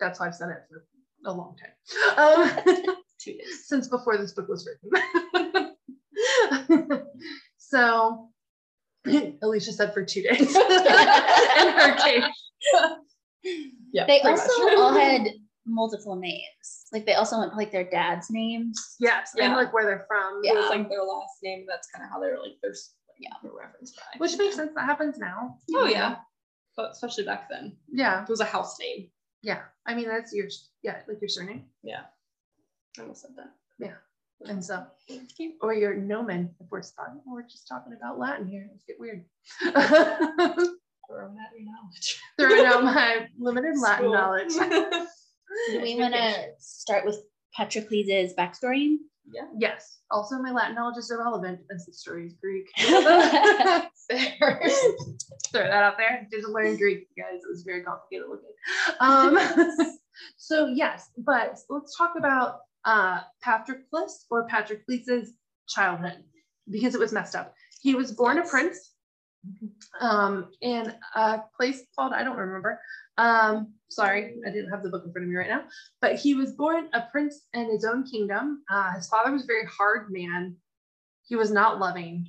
that's 0.00 0.18
why 0.20 0.28
I've 0.28 0.34
said 0.34 0.48
it 0.48 0.62
for 0.70 0.86
a 1.26 1.32
long 1.32 1.54
time. 1.60 2.16
Um, 2.16 2.94
Two 3.20 3.32
days. 3.32 3.66
since 3.66 3.88
before 3.88 4.16
this 4.16 4.32
book 4.32 4.48
was 4.48 4.66
written. 4.66 5.66
so 7.58 8.28
Alicia 9.42 9.72
said 9.72 9.92
for 9.94 10.04
two 10.04 10.22
days 10.22 10.40
in 10.56 11.72
her 11.72 11.96
case. 11.96 12.24
Yeah. 13.92 14.04
They 14.06 14.20
also 14.20 14.52
all 14.76 14.92
had 14.92 15.28
multiple 15.66 16.14
names. 16.14 16.86
Like 16.92 17.06
they 17.06 17.14
also 17.14 17.38
went 17.38 17.56
like 17.56 17.72
their 17.72 17.88
dad's 17.88 18.30
names. 18.30 18.96
Yes, 19.00 19.32
and 19.40 19.54
like 19.54 19.72
where 19.72 19.84
they're 19.84 20.04
from. 20.06 20.42
It 20.44 20.54
was 20.54 20.68
like 20.70 20.88
their 20.88 21.02
last 21.02 21.38
name. 21.42 21.64
That's 21.66 21.88
kind 21.90 22.04
of 22.04 22.10
how 22.10 22.20
they 22.20 22.26
were 22.28 22.38
like 22.38 22.52
there's 22.62 22.92
Yeah. 23.18 23.30
a 23.42 23.48
reference 23.48 23.92
by. 23.92 24.18
Which 24.18 24.36
makes 24.36 24.56
sense. 24.56 24.72
That 24.76 24.84
happens 24.84 25.18
now. 25.18 25.56
Oh 25.74 25.86
yeah. 25.86 26.16
But 26.76 26.90
especially 26.92 27.24
back 27.24 27.48
then. 27.50 27.76
Yeah. 27.90 28.22
It 28.22 28.28
was 28.28 28.40
a 28.40 28.44
house 28.44 28.78
name. 28.78 29.08
Yeah. 29.42 29.62
I 29.86 29.94
mean, 29.94 30.06
that's 30.06 30.32
your, 30.34 30.46
yeah, 30.82 31.00
like 31.08 31.20
your 31.20 31.28
surname. 31.28 31.64
Yeah. 31.82 32.02
I 32.98 33.02
almost 33.02 33.22
said 33.22 33.30
that. 33.36 33.50
And 34.46 34.64
so, 34.64 34.86
or 35.60 35.74
your 35.74 35.94
nomen, 35.94 36.54
if 36.60 36.66
we're 36.70 36.80
talking, 36.82 37.20
we're 37.26 37.42
just 37.42 37.68
talking 37.68 37.92
about 37.92 38.18
Latin 38.18 38.48
here. 38.48 38.68
Let's 38.70 38.84
get 38.84 38.98
weird. 38.98 39.24
Throwing 39.60 41.36
at 41.38 41.52
your 41.54 41.66
knowledge. 41.66 42.20
Throwing 42.38 42.64
out 42.66 42.84
my 42.84 43.26
limited 43.38 43.78
Latin 43.78 44.04
School. 44.06 44.14
knowledge. 44.14 44.52
Do 45.70 45.80
we 45.82 45.96
want 45.96 46.14
to 46.14 46.34
start 46.58 47.04
with 47.04 47.18
Patroclus' 47.58 48.34
backstory? 48.34 48.96
Yeah. 49.32 49.46
yes. 49.58 49.98
Also, 50.10 50.38
my 50.38 50.50
Latin 50.50 50.74
knowledge 50.74 50.98
is 50.98 51.10
irrelevant 51.10 51.60
as 51.74 51.84
the 51.86 51.92
story 51.92 52.26
is 52.26 52.34
Greek. 52.40 52.66
Throw 52.78 52.88
that 55.64 55.82
out 55.82 55.96
there. 55.98 56.26
Didn't 56.30 56.52
learn 56.52 56.76
Greek, 56.76 57.06
you 57.14 57.22
guys. 57.22 57.42
It 57.44 57.48
was 57.50 57.62
very 57.62 57.82
complicated 57.82 58.26
looking. 58.28 58.50
Um, 59.00 59.38
So 60.36 60.66
yes, 60.66 61.08
but 61.16 61.58
let's 61.68 61.96
talk 61.96 62.12
about 62.16 62.60
uh, 62.84 63.20
Patroclus 63.44 64.24
or 64.30 64.46
Patroclus's 64.48 65.32
childhood 65.68 66.24
because 66.70 66.94
it 66.94 67.00
was 67.00 67.12
messed 67.12 67.34
up. 67.34 67.54
He 67.82 67.94
was 67.94 68.12
born 68.12 68.38
a 68.38 68.46
prince 68.46 68.92
um, 70.00 70.50
in 70.60 70.92
a 71.14 71.40
place 71.56 71.82
called 71.96 72.12
I 72.12 72.24
don't 72.24 72.36
remember. 72.36 72.80
Um, 73.16 73.74
sorry, 73.88 74.36
I 74.46 74.50
didn't 74.50 74.70
have 74.70 74.82
the 74.82 74.88
book 74.88 75.02
in 75.04 75.12
front 75.12 75.24
of 75.24 75.30
me 75.30 75.36
right 75.36 75.48
now. 75.48 75.64
But 76.00 76.16
he 76.16 76.34
was 76.34 76.52
born 76.52 76.88
a 76.92 77.02
prince 77.10 77.42
in 77.54 77.70
his 77.70 77.84
own 77.84 78.04
kingdom. 78.04 78.62
Uh, 78.70 78.92
his 78.94 79.08
father 79.08 79.32
was 79.32 79.44
a 79.44 79.46
very 79.46 79.66
hard 79.66 80.10
man. 80.10 80.56
He 81.26 81.36
was 81.36 81.50
not 81.50 81.78
loving. 81.78 82.26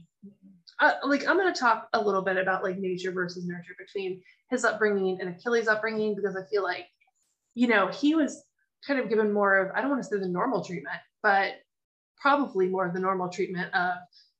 Uh, 0.79 0.93
like 1.05 1.27
I'm 1.27 1.37
going 1.37 1.53
to 1.53 1.59
talk 1.59 1.87
a 1.93 2.01
little 2.01 2.23
bit 2.23 2.37
about 2.37 2.63
like 2.63 2.77
nature 2.77 3.11
versus 3.11 3.45
nurture 3.45 3.75
between 3.77 4.21
his 4.49 4.65
upbringing 4.65 5.19
and 5.21 5.29
Achilles' 5.29 5.67
upbringing 5.67 6.15
because 6.15 6.35
I 6.35 6.49
feel 6.49 6.63
like, 6.63 6.87
you 7.53 7.67
know, 7.67 7.87
he 7.87 8.15
was 8.15 8.43
kind 8.85 8.99
of 8.99 9.09
given 9.09 9.31
more 9.31 9.57
of 9.57 9.71
I 9.75 9.81
don't 9.81 9.89
want 9.89 10.03
to 10.03 10.09
say 10.09 10.17
the 10.19 10.27
normal 10.27 10.63
treatment, 10.63 10.97
but 11.23 11.53
probably 12.17 12.67
more 12.67 12.85
of 12.87 12.93
the 12.93 12.99
normal 12.99 13.29
treatment 13.29 13.73
of 13.73 13.93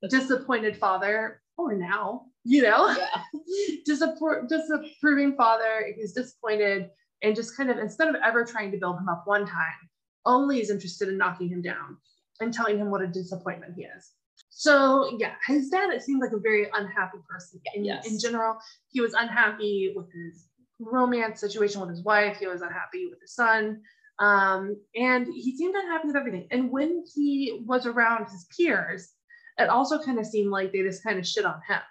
disappointed 0.10 0.78
father 0.78 1.42
or 1.58 1.74
now, 1.74 2.24
you 2.44 2.62
know, 2.62 2.96
Yeah. 2.98 3.22
disappro- 3.88 4.48
disapproving 4.48 5.36
father. 5.36 5.86
He's 5.96 6.14
disappointed 6.14 6.90
and 7.24 7.36
just 7.36 7.56
kind 7.56 7.70
of 7.70 7.78
instead 7.78 8.08
of 8.08 8.16
ever 8.24 8.44
trying 8.46 8.72
to 8.72 8.78
build 8.78 8.98
him 8.98 9.10
up 9.10 9.24
one 9.26 9.46
time, 9.46 9.90
only 10.26 10.60
is 10.62 10.70
interested 10.70 11.08
in 11.10 11.18
knocking 11.18 11.50
him 11.50 11.62
down 11.62 11.98
and 12.40 12.54
telling 12.54 12.78
him 12.78 12.90
what 12.90 13.02
a 13.02 13.08
disappointment 13.08 13.74
he 13.76 13.84
is. 13.84 14.12
So 14.50 15.16
yeah, 15.20 15.34
his 15.48 15.70
dad 15.70 15.92
it 15.92 16.02
seemed 16.02 16.22
like 16.22 16.32
a 16.34 16.40
very 16.40 16.68
unhappy 16.74 17.18
person 17.30 17.60
in, 17.76 17.86
Yes. 17.86 18.08
in 18.08 18.20
general. 18.20 18.58
He 18.90 19.02
was 19.02 19.14
unhappy 19.14 19.94
with 19.96 20.08
his 20.12 20.48
romance 20.80 21.40
situation 21.40 21.80
with 21.82 21.90
his 21.92 22.04
wife. 22.04 22.38
He 22.38 22.48
was 22.48 22.62
unhappy 22.62 23.08
with 23.10 23.20
his 23.22 23.34
son. 23.36 23.82
Um, 24.22 24.78
and 24.96 25.28
he 25.28 25.58
seemed 25.58 25.76
unhappy 25.76 26.08
with 26.08 26.16
everything. 26.16 26.48
And 26.52 26.70
when 26.72 27.04
he 27.16 27.64
was 27.66 27.86
around 27.86 28.26
his 28.30 28.46
peers, 28.56 29.10
it 29.58 29.68
also 29.68 30.00
kind 30.02 30.20
of 30.20 30.26
seemed 30.26 30.52
like 30.52 30.72
they 30.72 30.84
just 30.84 31.04
kind 31.04 31.18
of 31.20 31.28
shit 31.28 31.44
on 31.46 31.60
him. 31.68 31.82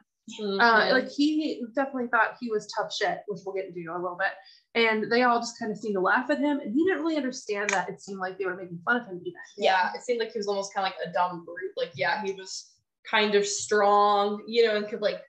Mm-hmm. 0.40 0.60
Uh, 0.60 0.92
like 0.92 1.08
he 1.10 1.62
definitely 1.74 2.06
thought 2.08 2.36
he 2.40 2.50
was 2.50 2.72
tough 2.78 2.92
shit, 2.94 3.18
which 3.26 3.40
we'll 3.44 3.54
get 3.54 3.66
into 3.66 3.90
a 3.90 3.98
little 4.00 4.16
bit. 4.18 4.32
And 4.80 5.10
they 5.10 5.22
all 5.22 5.40
just 5.40 5.58
kind 5.58 5.72
of 5.72 5.78
seemed 5.78 5.94
to 5.96 6.00
laugh 6.00 6.30
at 6.30 6.38
him, 6.38 6.60
and 6.60 6.72
he 6.72 6.84
didn't 6.84 7.02
really 7.02 7.16
understand 7.16 7.70
that. 7.70 7.88
It 7.88 8.00
seemed 8.00 8.20
like 8.20 8.38
they 8.38 8.44
were 8.44 8.54
making 8.54 8.78
fun 8.84 9.00
of 9.00 9.06
him 9.08 9.20
even. 9.22 9.32
yeah, 9.56 9.90
it 9.96 10.02
seemed 10.02 10.20
like 10.20 10.30
he 10.30 10.38
was 10.38 10.46
almost 10.46 10.72
kind 10.72 10.86
of 10.86 10.92
like 10.92 11.08
a 11.08 11.12
dumb 11.12 11.44
brute. 11.44 11.72
Like, 11.76 11.90
yeah, 11.96 12.22
he 12.24 12.32
was 12.34 12.70
kind 13.10 13.34
of 13.34 13.44
strong, 13.44 14.44
you 14.46 14.64
know, 14.64 14.76
and 14.76 14.86
could 14.88 15.00
like 15.02 15.20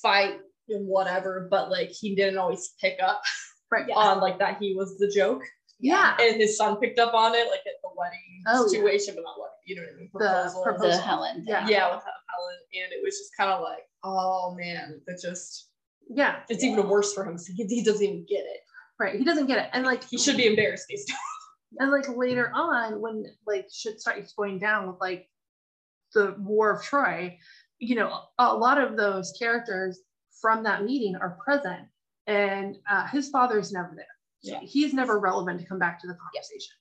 fight 0.00 0.36
and 0.68 0.86
whatever, 0.86 1.48
but 1.50 1.68
like 1.70 1.90
he 1.90 2.14
didn't 2.14 2.38
always 2.38 2.74
pick 2.80 2.98
up 3.02 3.22
Right. 3.72 3.86
on 3.92 4.20
like 4.20 4.38
that 4.38 4.58
he 4.60 4.74
was 4.76 4.96
the 4.98 5.10
joke. 5.12 5.42
Yeah. 5.78 6.16
And 6.20 6.36
his 6.36 6.56
son 6.56 6.76
picked 6.78 6.98
up 6.98 7.14
on 7.14 7.34
it, 7.34 7.48
like 7.50 7.60
at 7.60 7.80
the 7.82 7.90
wedding 7.96 8.42
Oh, 8.48 8.62
yeah. 8.64 8.68
situation, 8.68 9.14
but 9.14 9.22
not 9.22 9.36
wedding, 9.38 9.56
you 9.66 9.76
know 9.76 9.82
what 9.82 9.92
I 9.92 9.96
mean? 9.96 10.10
The 10.12 10.18
Proposal. 10.18 10.62
proposal. 10.62 10.90
The 10.90 10.96
Helen. 10.98 11.44
Yeah. 11.46 11.66
yeah, 11.68 11.94
with 11.94 12.04
Helen. 12.04 12.56
And 12.74 12.92
it 12.92 13.00
was 13.04 13.18
just 13.18 13.30
kind 13.36 13.50
of 13.50 13.60
like, 13.62 13.84
oh 14.04 14.54
man, 14.58 15.00
that 15.06 15.20
just 15.22 15.68
Yeah. 16.08 16.40
it's 16.48 16.64
even 16.64 16.88
worse 16.88 17.12
for 17.12 17.24
him. 17.24 17.38
He, 17.54 17.64
he 17.64 17.82
doesn't 17.82 18.02
even 18.04 18.24
get 18.28 18.40
it. 18.44 18.60
Right. 18.98 19.16
He 19.18 19.24
doesn't 19.24 19.46
get 19.46 19.58
it. 19.58 19.70
And 19.72 19.84
like 19.84 20.04
He 20.04 20.16
should 20.18 20.36
be 20.38 20.46
embarrassed 20.46 20.86
based 20.88 21.12
and 21.78 21.90
like 21.90 22.08
later 22.16 22.50
on, 22.54 23.00
when 23.02 23.24
like 23.46 23.66
shit 23.72 24.00
starts 24.00 24.32
going 24.32 24.58
down 24.58 24.86
with 24.86 24.96
like 25.00 25.28
the 26.14 26.34
War 26.38 26.70
of 26.70 26.82
Troy, 26.82 27.36
you 27.78 27.94
know, 27.96 28.20
a 28.38 28.54
lot 28.54 28.78
of 28.80 28.96
those 28.96 29.34
characters 29.38 30.00
from 30.40 30.62
that 30.62 30.84
meeting 30.84 31.14
are 31.16 31.36
present, 31.44 31.86
and 32.26 32.76
uh, 32.90 33.06
his 33.08 33.28
father 33.28 33.58
is 33.58 33.72
never 33.72 33.92
there. 33.94 34.06
Yeah. 34.48 34.60
He's 34.60 34.92
never 34.94 35.18
relevant 35.18 35.60
to 35.60 35.66
come 35.66 35.78
back 35.78 36.00
to 36.00 36.06
the 36.06 36.14
conversation, 36.14 36.74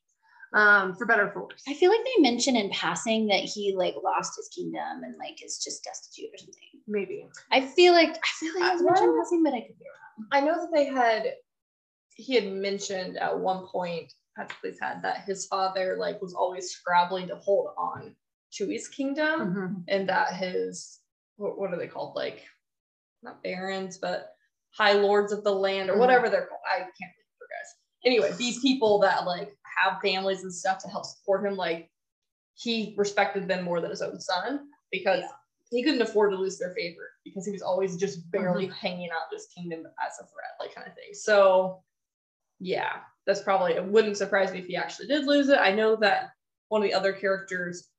um, 0.54 0.96
for 0.96 1.06
better 1.06 1.28
or 1.28 1.32
for 1.32 1.44
worse. 1.44 1.64
I 1.68 1.74
feel 1.74 1.90
like 1.90 2.02
they 2.06 2.22
mention 2.22 2.56
in 2.56 2.70
passing 2.70 3.28
that 3.28 3.42
he 3.44 3.76
like 3.76 3.96
lost 4.04 4.34
his 4.38 4.48
kingdom 4.50 5.04
and 5.04 5.16
like 5.18 5.44
is 5.44 5.62
just 5.64 5.84
destitute 5.84 6.30
or 6.34 6.38
something. 6.38 6.82
Maybe. 6.88 7.28
I 7.52 7.62
feel 7.62 7.94
like 7.94 8.10
I 8.16 8.30
feel 8.40 8.54
like 8.60 8.72
it 8.72 8.74
was 8.74 8.82
Uh, 8.82 8.86
mentioned 8.86 9.10
in 9.10 9.20
passing, 9.20 9.44
but 9.44 9.54
I 9.54 9.62
could 9.62 9.80
be 9.80 9.86
wrong. 9.86 10.28
I 10.32 10.42
know 10.42 10.54
that 10.62 10.72
they 10.74 10.86
had 10.86 11.34
he 12.16 12.36
had 12.36 12.48
mentioned 12.52 13.18
at 13.18 13.38
one 13.38 13.68
point 13.68 14.14
Patroclus 14.38 14.78
had 14.80 15.02
that 15.04 15.22
his 15.26 15.46
father 15.48 15.98
like 16.00 16.22
was 16.22 16.34
always 16.34 16.70
scrabbling 16.70 17.28
to 17.28 17.36
hold 17.36 17.70
on 17.78 18.16
to 18.54 18.68
his 18.68 18.88
kingdom 18.88 19.40
Mhm. 19.40 19.84
and 19.90 20.08
that 20.10 20.34
his 20.34 21.00
what, 21.38 21.58
what 21.60 21.74
are 21.74 21.78
they 21.78 21.88
called 21.88 22.16
like 22.16 22.46
not 23.24 23.42
barons 23.44 23.98
but 23.98 24.32
high 24.72 24.94
lords 24.94 25.32
of 25.34 25.44
the 25.44 25.52
land 25.54 25.90
or 25.90 25.96
Mhm. 25.96 26.00
whatever 26.00 26.30
they're 26.30 26.48
called 26.48 26.62
I 26.66 26.78
can't 26.80 26.92
remember 27.00 27.00
guys 27.02 27.15
anyway 28.06 28.32
these 28.38 28.60
people 28.60 29.00
that 29.00 29.26
like 29.26 29.56
have 29.84 30.00
families 30.02 30.44
and 30.44 30.54
stuff 30.54 30.78
to 30.78 30.88
help 30.88 31.06
support 31.06 31.46
him 31.46 31.56
like 31.56 31.90
he 32.56 32.96
respected 32.98 33.48
them 33.48 33.64
more 33.64 33.82
than 33.82 33.90
his 33.90 34.02
own 34.02 34.20
son 34.20 34.68
because 34.92 35.22
Yeah. 35.22 35.30
he 35.72 35.84
couldn't 35.84 36.02
afford 36.02 36.32
to 36.32 36.38
lose 36.38 36.58
their 36.58 36.74
favor 36.74 37.12
because 37.24 37.46
he 37.46 37.52
was 37.52 37.62
always 37.62 37.98
just 37.98 38.30
barely 38.32 38.66
mm-hmm. 38.68 38.74
hanging 38.74 39.10
out 39.12 39.30
this 39.30 39.48
kingdom 39.48 39.86
as 40.06 40.14
a 40.20 40.24
threat, 40.24 40.52
like 40.60 40.74
kind 40.74 40.88
of 40.88 40.94
thing. 40.94 41.14
So, 41.14 41.84
yeah, 42.60 43.02
that's 43.28 43.42
probably 43.42 43.74
it. 43.74 43.84
Wouldn't 43.84 44.16
surprise 44.18 44.54
me 44.54 44.60
if 44.60 44.68
he 44.68 44.78
actually 44.78 45.08
did 45.08 45.26
lose 45.26 45.50
it. 45.50 45.60
I 45.60 45.74
know 45.74 45.98
that 45.98 46.30
one 46.70 46.82
of 46.82 46.88
the 46.88 46.94
other 46.94 47.12
characters 47.12 47.90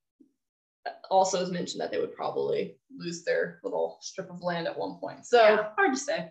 also 1.11 1.41
has 1.41 1.51
mentioned 1.51 1.81
that 1.81 1.91
they 1.91 1.99
would 1.99 2.15
probably 2.15 2.79
lose 2.97 3.25
their 3.25 3.61
little 3.63 3.99
strip 4.01 4.31
of 4.31 4.43
land 4.43 4.67
at 4.67 4.79
one 4.79 4.99
point. 4.99 5.27
So 5.27 5.43
Yeah. 5.43 5.69
hard 5.77 5.93
to 5.93 6.01
say. 6.01 6.31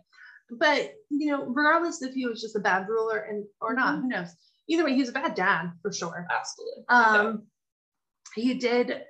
But 0.50 0.94
you 1.10 1.32
know, 1.32 1.46
regardless 1.46 2.02
if 2.02 2.14
he 2.14 2.28
was 2.28 2.42
just 2.42 2.56
a 2.56 2.60
bad 2.60 2.88
ruler 2.88 3.18
and 3.18 3.46
or 3.62 3.74
not, 3.74 4.02
who 4.02 4.08
knows? 4.08 4.30
Either 4.68 4.86
way, 4.86 4.96
he's 4.96 5.10
a 5.10 5.14
bad 5.14 5.36
dad 5.36 5.72
for 5.82 5.92
sure. 5.92 6.28
Absolutely. 6.32 6.84
Um, 6.90 7.44
he 8.36 8.56
did 8.56 9.04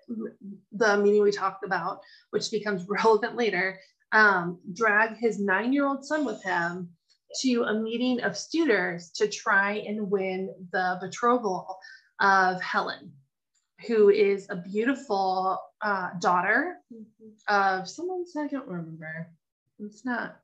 the 0.71 0.97
meeting 0.97 1.23
we 1.23 1.31
talked 1.31 1.65
about, 1.65 1.99
which 2.29 2.51
becomes 2.51 2.85
relevant 2.89 3.35
later. 3.35 3.79
Um, 4.11 4.59
drag 4.73 5.17
his 5.17 5.39
nine-year-old 5.39 6.05
son 6.05 6.25
with 6.25 6.41
him 6.43 6.89
to 7.41 7.63
a 7.63 7.73
meeting 7.73 8.21
of 8.21 8.37
suitors 8.37 9.11
to 9.15 9.27
try 9.27 9.83
and 9.87 10.09
win 10.09 10.53
the 10.71 10.97
betrothal 11.01 11.77
of 12.21 12.61
Helen, 12.61 13.11
who 13.87 14.09
is 14.09 14.47
a 14.49 14.55
beautiful 14.55 15.59
uh, 15.81 16.11
daughter 16.19 16.77
of 17.49 17.89
someone 17.89 18.23
I 18.37 18.47
don't 18.47 18.67
remember. 18.67 19.27
It's 19.79 20.05
not 20.05 20.39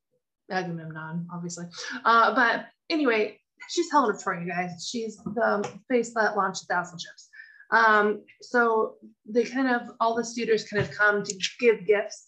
Agamemnon, 0.51 1.27
obviously. 1.33 1.65
Uh, 2.05 2.35
but 2.35 2.65
anyway, 2.89 3.39
she's 3.69 3.91
Helen 3.91 4.15
of 4.15 4.21
Troy, 4.21 4.41
you 4.41 4.47
guys. 4.47 4.87
She's 4.89 5.17
the 5.17 5.67
face 5.89 6.13
that 6.13 6.35
launched 6.35 6.63
a 6.63 6.65
thousand 6.65 6.99
ships. 6.99 7.29
Um, 7.71 8.23
so 8.41 8.95
they 9.25 9.45
kind 9.45 9.69
of 9.69 9.83
all 9.99 10.15
the 10.15 10.25
suitors 10.25 10.67
kind 10.67 10.83
of 10.83 10.91
come 10.91 11.23
to 11.23 11.35
give 11.59 11.85
gifts 11.87 12.27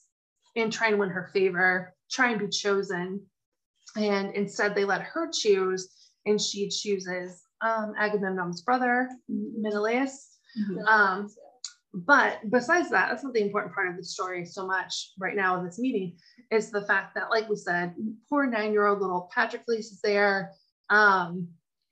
and 0.55 0.71
try 0.71 0.87
and 0.87 0.99
win 0.99 1.09
her 1.09 1.29
favor, 1.33 1.93
try 2.09 2.31
and 2.31 2.39
be 2.39 2.47
chosen. 2.47 3.21
And 3.97 4.33
instead 4.35 4.73
they 4.73 4.85
let 4.85 5.01
her 5.01 5.29
choose, 5.31 5.89
and 6.25 6.39
she 6.39 6.69
chooses 6.69 7.43
um, 7.61 7.93
Agamemnon's 7.99 8.61
brother, 8.61 9.09
Menelaus. 9.29 10.29
Um, 10.87 11.29
but 11.93 12.39
besides 12.49 12.89
that, 12.89 13.09
that's 13.09 13.23
not 13.23 13.33
the 13.33 13.41
important 13.41 13.73
part 13.73 13.89
of 13.89 13.97
the 13.97 14.03
story 14.03 14.45
so 14.45 14.65
much 14.65 15.11
right 15.19 15.35
now 15.35 15.57
in 15.57 15.65
this 15.65 15.79
meeting, 15.79 16.17
is 16.51 16.71
the 16.71 16.85
fact 16.85 17.15
that, 17.15 17.29
like 17.29 17.47
we 17.49 17.55
said, 17.55 17.95
poor 18.29 18.45
nine-year-old 18.45 18.99
little 18.99 19.29
patrick 19.33 19.63
Patroclus 19.67 19.91
is 19.91 20.01
there. 20.03 20.51
Um, 20.89 21.47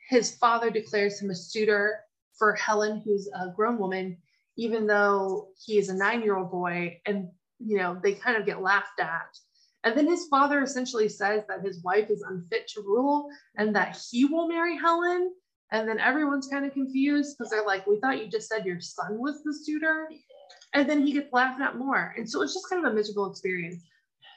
his 0.09 0.35
father 0.37 0.69
declares 0.69 1.21
him 1.21 1.29
a 1.29 1.35
suitor 1.35 1.99
for 2.37 2.53
Helen, 2.53 3.01
who's 3.05 3.29
a 3.33 3.51
grown 3.55 3.77
woman, 3.77 4.17
even 4.57 4.87
though 4.87 5.49
he 5.63 5.77
is 5.77 5.89
a 5.89 5.95
nine-year-old 5.95 6.51
boy, 6.51 6.99
and 7.05 7.29
you 7.63 7.77
know, 7.77 7.99
they 8.03 8.13
kind 8.13 8.37
of 8.37 8.45
get 8.45 8.61
laughed 8.61 8.99
at. 8.99 9.37
And 9.83 9.97
then 9.97 10.07
his 10.07 10.27
father 10.27 10.61
essentially 10.61 11.09
says 11.09 11.43
that 11.47 11.61
his 11.61 11.83
wife 11.83 12.09
is 12.09 12.23
unfit 12.27 12.67
to 12.69 12.81
rule 12.81 13.29
and 13.57 13.75
that 13.75 13.99
he 14.09 14.25
will 14.25 14.47
marry 14.47 14.77
Helen. 14.77 15.33
And 15.71 15.87
then 15.87 15.99
everyone's 15.99 16.47
kind 16.47 16.65
of 16.65 16.73
confused 16.73 17.37
because 17.37 17.49
they're 17.51 17.65
like, 17.65 17.87
we 17.87 17.99
thought 17.99 18.19
you 18.23 18.29
just 18.29 18.49
said 18.49 18.65
your 18.65 18.81
son 18.81 19.17
was 19.19 19.41
the 19.43 19.53
suitor. 19.53 20.09
And 20.73 20.89
then 20.89 21.05
he 21.05 21.13
gets 21.13 21.31
laughed 21.31 21.61
at 21.61 21.77
more. 21.77 22.13
And 22.17 22.29
so 22.29 22.41
it's 22.41 22.53
just 22.53 22.69
kind 22.69 22.85
of 22.85 22.91
a 22.91 22.95
miserable 22.95 23.29
experience. 23.29 23.83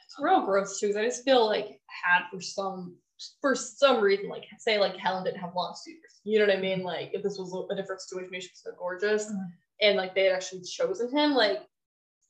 It's 0.05 0.15
real 0.19 0.45
gross 0.45 0.79
too, 0.79 0.87
because 0.87 0.97
I 1.01 1.05
just 1.05 1.25
feel 1.25 1.45
like 1.45 1.79
had 1.87 2.23
for 2.31 2.39
some 2.41 2.95
for 3.41 3.55
some 3.55 4.01
reason, 4.01 4.27
like 4.29 4.43
say 4.59 4.77
like 4.77 4.97
Helen 4.97 5.23
didn't 5.23 5.39
have 5.39 5.55
long 5.55 5.73
suitors. 5.81 6.19
You 6.25 6.39
know 6.39 6.45
what 6.47 6.57
I 6.57 6.59
mean? 6.59 6.83
Like 6.83 7.11
if 7.13 7.23
this 7.23 7.37
was 7.37 7.53
a 7.71 7.75
different 7.75 8.01
situation, 8.01 8.29
maybe 8.31 8.41
she 8.41 8.49
was 8.53 8.61
so 8.63 8.71
gorgeous, 8.77 9.25
Mhm. 9.31 9.47
and 9.81 9.97
like 9.97 10.13
they 10.15 10.25
had 10.25 10.33
actually 10.33 10.61
chosen 10.63 11.09
him. 11.17 11.33
Like 11.33 11.59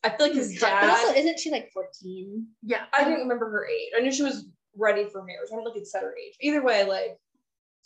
I 0.04 0.10
feel 0.10 0.28
like 0.28 0.36
his 0.36 0.56
Mhm. 0.56 0.62
But 0.62 0.90
also, 0.90 1.14
isn't 1.14 1.40
she 1.40 1.50
like 1.52 1.72
14? 1.74 2.48
Yeah. 2.64 2.86
I 2.94 3.04
didn't 3.04 3.22
remember 3.22 3.50
her 3.50 3.68
age. 3.68 3.92
I 3.98 4.02
knew 4.02 4.12
she 4.12 4.22
was 4.24 4.46
ready 4.78 5.06
for 5.10 5.24
marriage. 5.24 5.50
I 5.52 5.56
don't 5.56 5.64
think 5.66 5.78
it 5.78 5.88
said 5.88 6.04
her 6.04 6.16
age. 6.16 6.36
Either 6.42 6.62
way, 6.62 6.84
like 6.84 7.18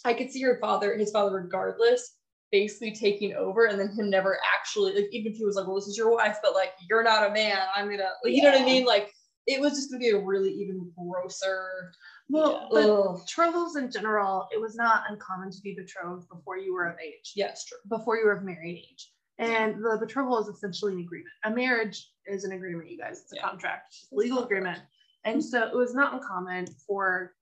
I 0.06 0.14
could 0.14 0.32
see 0.32 0.42
her 0.44 0.58
father, 0.62 0.96
his 0.98 1.12
father, 1.12 1.36
regardless, 1.36 2.16
basically 2.52 2.92
taking 2.92 3.34
over, 3.34 3.66
and 3.66 3.80
then 3.80 3.90
him 3.90 4.10
never 4.10 4.40
actually 4.56 4.94
like 4.94 5.10
even 5.12 5.32
if 5.32 5.38
he 5.38 5.46
was 5.46 5.56
like, 5.56 5.68
"Well, 5.68 5.76
this 5.76 5.88
is 5.88 5.98
your 5.98 6.14
wife," 6.16 6.38
but 6.42 6.54
like 6.54 6.72
you're 6.90 7.04
not 7.04 7.30
a 7.30 7.34
man. 7.34 7.60
I'm 7.76 7.90
gonna, 7.90 8.10
like, 8.24 8.34
you 8.34 8.42
know 8.42 8.52
what 8.52 8.62
I 8.62 8.66
mean? 8.66 8.86
Like 8.86 9.12
it 9.48 9.60
was 9.60 9.74
just 9.74 9.90
gonna 9.92 10.00
be 10.00 10.10
a 10.10 10.20
really 10.20 10.52
even 10.52 10.92
grosser. 10.98 11.92
Well, 12.30 12.70
Yeah. 12.72 12.86
but 12.88 13.18
betrothals 13.26 13.76
in 13.76 13.90
general, 13.92 14.48
it 14.52 14.62
was 14.62 14.76
not 14.76 15.04
uncommon 15.10 15.52
to 15.52 15.62
be 15.62 15.74
betrothed 15.76 16.30
before 16.30 16.58
you 16.58 16.74
were 16.74 16.86
of 16.86 17.00
age, 17.00 17.34
Yes, 17.36 17.66
true. 17.66 17.80
before 17.90 18.18
you 18.18 18.26
were 18.26 18.34
of 18.34 18.44
married 18.44 18.86
age. 18.90 19.12
And 19.40 19.84
the 19.84 19.98
betrothal 20.00 20.38
is 20.40 20.48
essentially 20.50 20.94
an 20.94 21.00
agreement. 21.00 21.34
A 21.46 21.50
marriage 21.50 22.12
is 22.28 22.44
an 22.44 22.52
agreement, 22.52 22.90
you 22.90 22.98
guys. 22.98 23.22
It's 23.22 23.34
a 23.34 23.38
Yeah. 23.38 23.50
contract, 23.50 23.96
it's 24.02 24.12
a 24.12 24.16
legal 24.16 24.44
agreement. 24.44 24.80
And 25.24 25.44
so 25.44 25.66
it 25.68 25.76
was 25.76 25.94
not 25.96 26.14
uncommon 26.14 26.68
for 26.88 27.34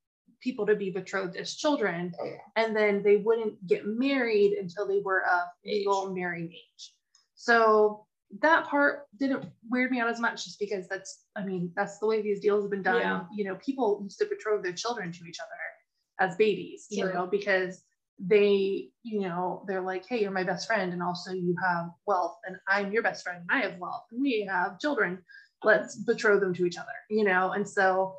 people 0.42 0.66
to 0.66 0.76
be 0.76 0.90
betrothed 0.92 1.36
as 1.38 1.56
children, 1.56 2.14
Oh, 2.20 2.26
yeah. 2.26 2.38
and 2.56 2.76
then 2.76 3.04
they 3.04 3.18
wouldn't 3.18 3.66
get 3.68 3.86
married 3.86 4.54
until 4.54 4.88
they 4.88 5.02
were 5.04 5.24
of 5.26 5.48
legal 5.66 6.14
marrying 6.14 6.52
age. 6.52 6.94
So 7.36 8.06
that 8.42 8.66
part 8.66 9.08
didn't 9.20 9.46
weird 9.70 9.90
me 9.90 10.00
out 10.02 10.10
as 10.10 10.20
much 10.20 10.44
just 10.44 10.60
because 10.60 10.88
that's 10.90 11.24
I 11.36 11.46
mean 11.46 11.72
that's 11.76 11.98
the 12.00 12.08
way 12.08 12.22
these 12.22 12.42
deals 12.42 12.64
have 12.64 12.72
been 12.72 12.84
done. 12.84 13.00
Yeah. 13.02 13.24
You 13.34 13.46
know, 13.46 13.56
people 13.56 14.02
used 14.04 14.20
to 14.20 14.26
betroth 14.26 14.64
their 14.64 14.74
children 14.74 15.12
to 15.14 15.26
each 15.26 15.40
other 15.40 15.50
as 16.20 16.36
babies, 16.36 16.88
you 16.90 17.04
True. 17.04 17.14
know, 17.14 17.28
because 17.28 17.84
they, 18.20 18.90
you 19.04 19.22
know, 19.22 19.64
they're 19.68 19.82
like, 19.82 20.04
hey, 20.08 20.20
you're 20.22 20.32
my 20.32 20.44
best 20.44 20.66
friend, 20.68 20.92
and 20.92 21.04
also 21.04 21.32
you 21.32 21.56
have 21.64 21.90
wealth, 22.08 22.38
and 22.48 22.58
I'm 22.68 22.92
your 22.92 23.04
best 23.04 23.24
friend, 23.24 23.44
and 23.48 23.60
I 23.60 23.70
have 23.70 23.80
wealth, 23.80 24.06
and 24.12 24.22
we 24.22 24.48
have 24.50 24.80
children. 24.80 25.20
Let's 25.64 25.96
betroth 25.96 26.42
them 26.42 26.54
to 26.56 26.66
each 26.66 26.78
other, 26.78 26.88
you 27.10 27.24
know, 27.24 27.52
and 27.52 27.68
so 27.68 28.16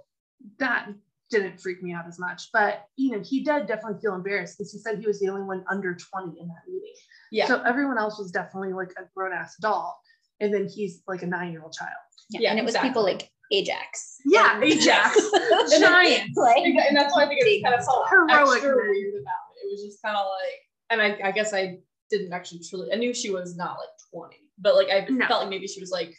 that 0.59 0.89
didn't 1.31 1.61
freak 1.61 1.83
me 1.83 1.93
out 1.93 2.07
as 2.07 2.19
much. 2.19 2.49
But 2.53 2.85
you 2.97 3.13
know, 3.13 3.23
he 3.23 3.45
did 3.45 3.67
definitely 3.67 4.01
feel 4.01 4.15
embarrassed 4.15 4.57
because 4.59 4.73
he 4.73 4.79
said 4.79 4.99
he 4.99 5.07
was 5.07 5.21
the 5.21 5.29
only 5.29 5.43
one 5.43 5.65
under 5.71 5.95
20 5.95 6.41
in 6.41 6.49
that 6.49 6.63
meeting. 6.67 6.93
Yeah. 7.31 7.47
So 7.47 7.63
everyone 7.63 7.99
else 7.99 8.19
was 8.19 8.31
definitely 8.31 8.73
like 8.73 8.91
a 8.99 9.03
grown 9.15 9.33
ass 9.33 9.57
adult. 9.59 9.95
And 10.41 10.55
then 10.55 10.69
he's 10.69 11.03
like 11.09 11.23
a 11.23 11.27
nine 11.27 11.53
year 11.53 11.63
old 11.63 11.73
child. 11.73 11.91
Yeah, 12.31 12.41
Yeah, 12.41 12.51
and 12.51 12.59
it 12.59 12.65
was 12.65 12.75
exactly. 12.75 12.91
people 12.91 13.03
like 13.03 13.31
Ajax. 13.53 14.17
Yeah, 14.27 14.55
And- 14.55 14.65
Ajax. 14.65 15.31
then- 15.71 15.81
Giant. 15.81 16.31
like, 16.37 16.65
and 16.65 16.97
that's 16.97 17.15
why 17.15 17.25
I 17.25 17.29
think 17.29 17.41
it 17.43 17.63
was 17.63 17.63
kind 17.63 17.75
of 17.79 17.85
felt 17.85 18.09
Heroic 18.09 18.55
extra 18.57 18.75
weird 18.77 19.15
about 19.23 19.45
it. 19.53 19.67
It 19.67 19.71
was 19.73 19.83
just 19.85 20.03
kind 20.03 20.17
of 20.17 20.27
like, 20.27 20.59
and 20.91 21.03
I, 21.03 21.29
I 21.29 21.33
guess 21.33 21.53
I 21.53 21.79
didn't 22.11 22.33
actually 22.33 22.61
truly. 22.69 22.91
I 22.93 22.97
knew 22.97 23.13
she 23.13 23.31
was 23.31 23.57
not 23.57 23.77
like 23.79 23.89
twenty, 24.13 24.37
but 24.59 24.75
like 24.77 24.89
I 24.91 25.07
No. 25.11 25.27
felt 25.27 25.43
like 25.43 25.51
maybe 25.51 25.67
she 25.67 25.81
was 25.81 25.91
like 25.91 26.15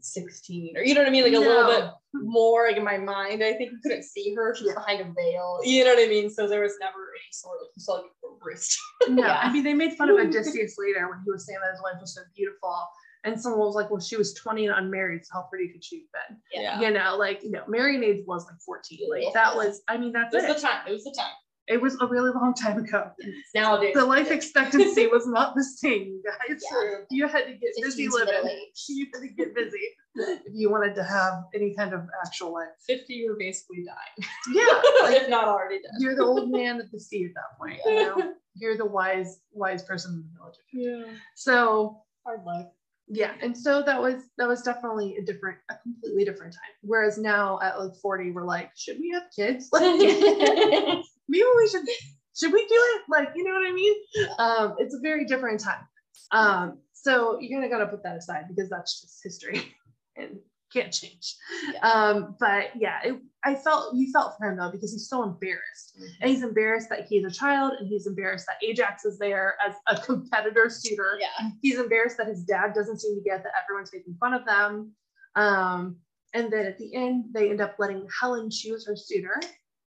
sixteen, 0.00 0.76
or 0.76 0.82
you 0.82 0.94
know 0.94 1.00
what 1.00 1.08
I 1.08 1.10
mean, 1.10 1.24
like 1.24 1.32
a 1.34 1.38
little 1.38 1.66
bit 1.70 1.90
more. 2.14 2.68
Like 2.68 2.76
in 2.76 2.84
my 2.84 2.98
mind, 2.98 3.42
I 3.42 3.52
think 3.54 3.72
you 3.72 3.78
couldn't 3.82 4.04
see 4.04 4.34
her. 4.34 4.54
She 4.54 4.64
was 4.64 4.74
behind 4.74 5.00
a 5.00 5.04
veil. 5.04 5.60
You 5.64 5.84
know 5.84 5.94
what 5.94 6.04
I 6.04 6.08
mean? 6.08 6.30
So 6.30 6.46
there 6.48 6.62
was 6.62 6.74
never 6.80 6.94
any 6.94 7.30
sort 7.32 7.58
of 7.60 7.66
you 7.74 7.80
saw 7.82 7.94
like 7.94 8.04
her 8.22 8.28
wrist. 8.44 8.78
No, 9.08 9.22
Yeah. 9.26 9.40
I 9.42 9.52
mean 9.52 9.64
they 9.64 9.74
made 9.74 9.92
fun 9.94 10.10
of 10.10 10.16
Odysseus 10.20 10.76
later 10.78 11.08
when 11.08 11.20
he 11.24 11.30
was 11.30 11.46
saying 11.46 11.58
that 11.62 11.72
his 11.72 11.82
wife 11.82 12.00
was 12.00 12.14
so 12.14 12.22
beautiful. 12.36 12.76
And 13.24 13.40
someone 13.40 13.60
was 13.60 13.76
like, 13.76 13.88
well, 13.88 14.00
she 14.00 14.16
was 14.16 14.34
20 14.34 14.66
and 14.66 14.74
unmarried, 14.76 15.24
so 15.24 15.34
how 15.34 15.42
pretty 15.48 15.68
could 15.72 15.84
she 15.84 16.04
have 16.12 16.28
been? 16.28 16.60
Yeah. 16.60 16.80
You 16.80 16.90
know, 16.90 17.16
like, 17.16 17.40
you 17.44 17.52
know, 17.52 17.62
marrying 17.68 18.02
age 18.02 18.24
was 18.26 18.44
like 18.46 18.56
14. 18.66 18.98
Like 19.08 19.32
that 19.32 19.54
was, 19.54 19.80
I 19.86 19.96
mean, 19.96 20.10
that's 20.10 20.34
It 20.34 20.42
was 20.42 20.50
it. 20.50 20.56
the 20.56 20.60
time. 20.60 20.80
It 20.88 20.90
was 20.92 21.04
the 21.04 21.14
time. 21.16 21.30
It 21.68 21.80
was 21.80 21.96
a 22.00 22.06
really 22.06 22.30
long 22.32 22.54
time 22.54 22.78
ago. 22.78 23.10
Nowadays, 23.54 23.94
The 23.94 24.04
life 24.04 24.30
expectancy 24.32 25.06
was 25.06 25.26
not 25.26 25.54
the 25.54 25.62
same, 25.62 26.02
you 26.08 26.22
guys. 26.48 26.60
Yeah. 26.72 26.98
You 27.10 27.28
had 27.28 27.44
to 27.46 27.52
get 27.52 27.70
busy 27.80 28.08
living. 28.08 28.66
You 28.88 29.06
had 29.14 29.20
to 29.22 29.28
get 29.28 29.54
busy 29.54 29.78
if 30.16 30.52
you 30.52 30.70
wanted 30.70 30.94
to 30.96 31.04
have 31.04 31.44
any 31.54 31.72
kind 31.74 31.94
of 31.94 32.02
actual 32.26 32.52
life. 32.52 32.68
fifty, 32.86 33.14
you 33.14 33.30
were 33.30 33.36
basically 33.38 33.84
dying, 33.84 34.28
Yeah, 34.52 34.82
like 35.04 35.22
if 35.22 35.28
not 35.30 35.46
already 35.48 35.76
dead. 35.76 35.92
you're 36.00 36.16
the 36.16 36.24
old 36.24 36.50
man 36.50 36.80
at 36.80 36.90
the 36.90 36.98
sea 37.00 37.24
at 37.26 37.30
that 37.34 37.58
point. 37.58 37.78
You 37.86 37.94
know, 37.94 38.34
you're 38.56 38.76
the 38.76 38.84
wise, 38.84 39.40
wise 39.52 39.82
person 39.84 40.12
in 40.14 40.24
the 40.24 40.38
village. 40.38 41.06
Yeah, 41.08 41.16
So 41.36 42.02
hard 42.26 42.44
life. 42.44 42.66
yeah, 43.08 43.32
and 43.40 43.56
so 43.56 43.82
that 43.84 44.02
was 44.02 44.16
that 44.36 44.46
was 44.48 44.60
definitely 44.62 45.16
a 45.16 45.22
different, 45.24 45.58
a 45.70 45.76
completely 45.82 46.24
different 46.26 46.52
time. 46.52 46.74
Whereas 46.82 47.16
now 47.18 47.58
at 47.62 47.80
like 47.80 47.94
40, 48.02 48.32
we're 48.32 48.44
like, 48.44 48.70
should 48.76 48.98
we 48.98 49.10
have 49.14 49.22
kids? 49.34 49.68
Like, 49.72 51.04
maybe 51.28 51.44
we 51.56 51.68
should 51.68 51.84
should 52.36 52.52
we 52.52 52.66
do 52.66 52.74
it? 52.74 53.02
Like 53.08 53.30
you 53.34 53.44
know 53.44 53.52
what 53.52 53.68
i 53.68 53.72
mean? 53.72 53.94
Um 54.38 54.74
it's 54.78 54.94
a 54.94 55.00
very 55.00 55.24
different 55.24 55.60
time. 55.60 55.86
Um 56.30 56.78
so 56.92 57.40
you 57.40 57.54
kind 57.54 57.64
of 57.64 57.70
got 57.70 57.78
to 57.78 57.88
put 57.88 58.04
that 58.04 58.16
aside 58.16 58.44
because 58.48 58.70
that's 58.70 59.00
just 59.00 59.20
history 59.24 59.74
and 60.16 60.38
can't 60.72 60.92
change. 60.92 61.36
Um 61.82 62.36
but 62.40 62.70
yeah 62.78 63.00
it, 63.04 63.20
i 63.44 63.54
felt 63.54 63.94
you 63.94 64.10
felt 64.12 64.34
for 64.38 64.48
him 64.48 64.56
though 64.56 64.70
because 64.70 64.92
he's 64.92 65.08
so 65.08 65.22
embarrassed. 65.22 65.98
And 66.20 66.30
he's 66.30 66.42
embarrassed 66.42 66.88
that 66.88 67.06
he's 67.08 67.24
a 67.24 67.30
child 67.30 67.74
and 67.78 67.88
he's 67.88 68.06
embarrassed 68.06 68.46
that 68.46 68.66
ajax 68.66 69.04
is 69.04 69.18
there 69.18 69.56
as 69.66 69.74
a 69.88 70.00
competitor 70.00 70.70
suitor 70.70 71.18
yeah. 71.20 71.50
he's 71.60 71.78
embarrassed 71.78 72.16
that 72.16 72.28
his 72.28 72.44
dad 72.44 72.72
doesn't 72.74 73.00
seem 73.00 73.14
to 73.14 73.22
get 73.22 73.42
that 73.42 73.52
everyone's 73.62 73.90
making 73.92 74.16
fun 74.18 74.32
of 74.32 74.44
them. 74.46 74.92
Um 75.34 75.96
and 76.34 76.50
then 76.50 76.64
at 76.64 76.78
the 76.78 76.94
end 76.94 77.26
they 77.34 77.50
end 77.50 77.60
up 77.60 77.74
letting 77.78 78.06
helen 78.18 78.48
choose 78.50 78.86
her 78.86 78.96
suitor 78.96 79.38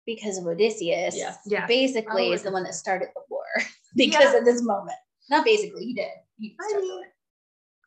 Because 0.05 0.37
of 0.37 0.45
Odysseus. 0.45 1.15
Yes. 1.15 1.37
yeah 1.45 1.65
Basically 1.67 2.29
Oh, 2.29 2.33
is 2.33 2.43
the 2.43 2.51
one 2.51 2.63
that 2.63 2.75
started 2.75 3.09
the 3.15 3.21
war 3.29 3.43
because 3.95 4.33
of 4.35 4.45
this 4.45 4.61
moment. 4.61 4.97
Not 5.29 5.45
basically, 5.45 5.85
he 5.85 5.93
did. 5.93 6.11
He 6.37 6.55
I 6.61 6.79
mean, 6.79 7.03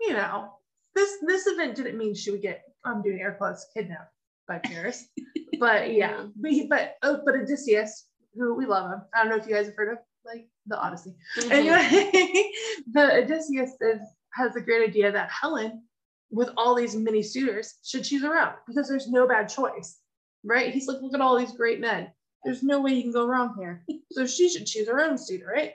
you 0.00 0.12
know, 0.14 0.50
this 0.94 1.12
this 1.26 1.46
event 1.46 1.76
didn't 1.76 1.96
mean 1.96 2.14
she 2.14 2.30
would 2.30 2.42
get 2.42 2.64
I'm 2.84 3.02
doing 3.02 3.20
air 3.20 3.34
quotes 3.38 3.66
kidnapped 3.74 4.12
by 4.48 4.58
Paris, 4.58 5.06
but 5.60 5.92
yeah, 5.92 6.24
but 6.36 6.50
he, 6.50 6.66
but 6.66 6.96
oh, 7.02 7.20
but 7.24 7.34
Odysseus, 7.36 8.06
who 8.34 8.54
we 8.54 8.66
love 8.66 8.90
him. 8.90 9.02
I 9.14 9.20
don't 9.22 9.30
know 9.30 9.36
if 9.36 9.46
you 9.46 9.54
guys 9.54 9.66
have 9.66 9.76
heard 9.76 9.92
of 9.92 9.98
like 10.24 10.48
the 10.66 10.78
Odyssey. 10.78 11.14
Mhm. 11.38 11.50
Anyway, 11.50 12.52
the 12.92 13.22
Odysseus 13.22 13.72
is, 13.80 14.00
has 14.34 14.56
a 14.56 14.60
great 14.60 14.88
idea 14.88 15.12
that 15.12 15.30
Helen, 15.30 15.82
with 16.30 16.50
all 16.56 16.74
these 16.74 16.96
many 16.96 17.22
suitors, 17.22 17.74
should 17.84 18.04
choose 18.04 18.22
her 18.22 18.36
own 18.36 18.54
because 18.66 18.88
there's 18.88 19.08
no 19.08 19.26
bad 19.28 19.48
choice, 19.48 19.98
right? 20.44 20.72
He's 20.72 20.86
like, 20.86 21.00
look 21.00 21.14
at 21.14 21.20
all 21.20 21.38
these 21.38 21.52
great 21.52 21.80
men. 21.80 22.08
There's 22.44 22.62
no 22.62 22.80
way 22.80 22.92
you 22.92 23.02
can 23.02 23.12
go 23.12 23.26
wrong 23.26 23.54
here. 23.58 23.84
So 24.10 24.26
she 24.26 24.48
should 24.48 24.66
choose 24.66 24.88
her 24.88 25.00
own 25.00 25.18
suitor, 25.18 25.52
right? 25.54 25.74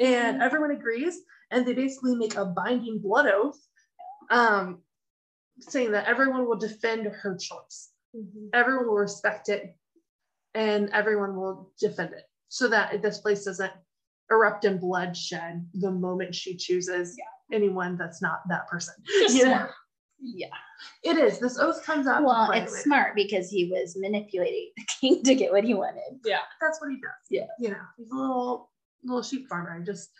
And 0.00 0.42
everyone 0.42 0.72
agrees, 0.72 1.20
and 1.52 1.64
they 1.64 1.74
basically 1.74 2.16
make 2.16 2.34
a 2.34 2.44
binding 2.44 2.98
blood 2.98 3.26
oath, 3.26 3.58
um, 4.30 4.82
saying 5.60 5.92
that 5.92 6.08
everyone 6.08 6.46
will 6.46 6.56
defend 6.58 7.06
her 7.06 7.36
choice. 7.36 7.90
Mhm. 8.16 8.50
Everyone 8.52 8.88
will 8.88 8.96
respect 8.96 9.48
it, 9.48 9.76
and 10.54 10.90
everyone 10.90 11.36
will 11.36 11.72
defend 11.78 12.14
it, 12.14 12.24
so 12.48 12.66
that 12.68 13.00
this 13.00 13.18
place 13.18 13.44
doesn't 13.44 13.72
erupt 14.30 14.64
in 14.64 14.78
bloodshed 14.78 15.64
the 15.74 15.90
moment 15.90 16.34
she 16.34 16.56
chooses 16.56 17.16
anyone 17.52 17.96
that's 17.96 18.20
not 18.20 18.40
that 18.48 18.66
person. 18.68 18.94
Just 19.06 19.38
smart. 19.40 19.70
Yeah. 20.20 20.48
It 21.02 21.16
is. 21.16 21.38
This 21.38 21.58
oath 21.58 21.84
comes 21.84 22.06
out. 22.06 22.22
Well, 22.24 22.50
it's 22.52 22.72
later. 22.72 22.82
smart 22.82 23.14
because 23.14 23.50
he 23.50 23.70
was 23.70 23.96
manipulating 23.98 24.70
the 24.76 24.84
king 25.00 25.22
to 25.24 25.34
get 25.34 25.52
what 25.52 25.64
he 25.64 25.74
wanted. 25.74 26.20
Yeah, 26.24 26.40
that's 26.60 26.80
what 26.80 26.90
he 26.90 26.96
does. 26.96 27.10
Yeah. 27.30 27.46
You 27.58 27.70
know, 27.70 27.82
he's 27.96 28.10
a 28.10 28.14
little 28.14 28.70
little 29.04 29.22
sheep 29.22 29.48
farmer, 29.48 29.80
just 29.84 30.10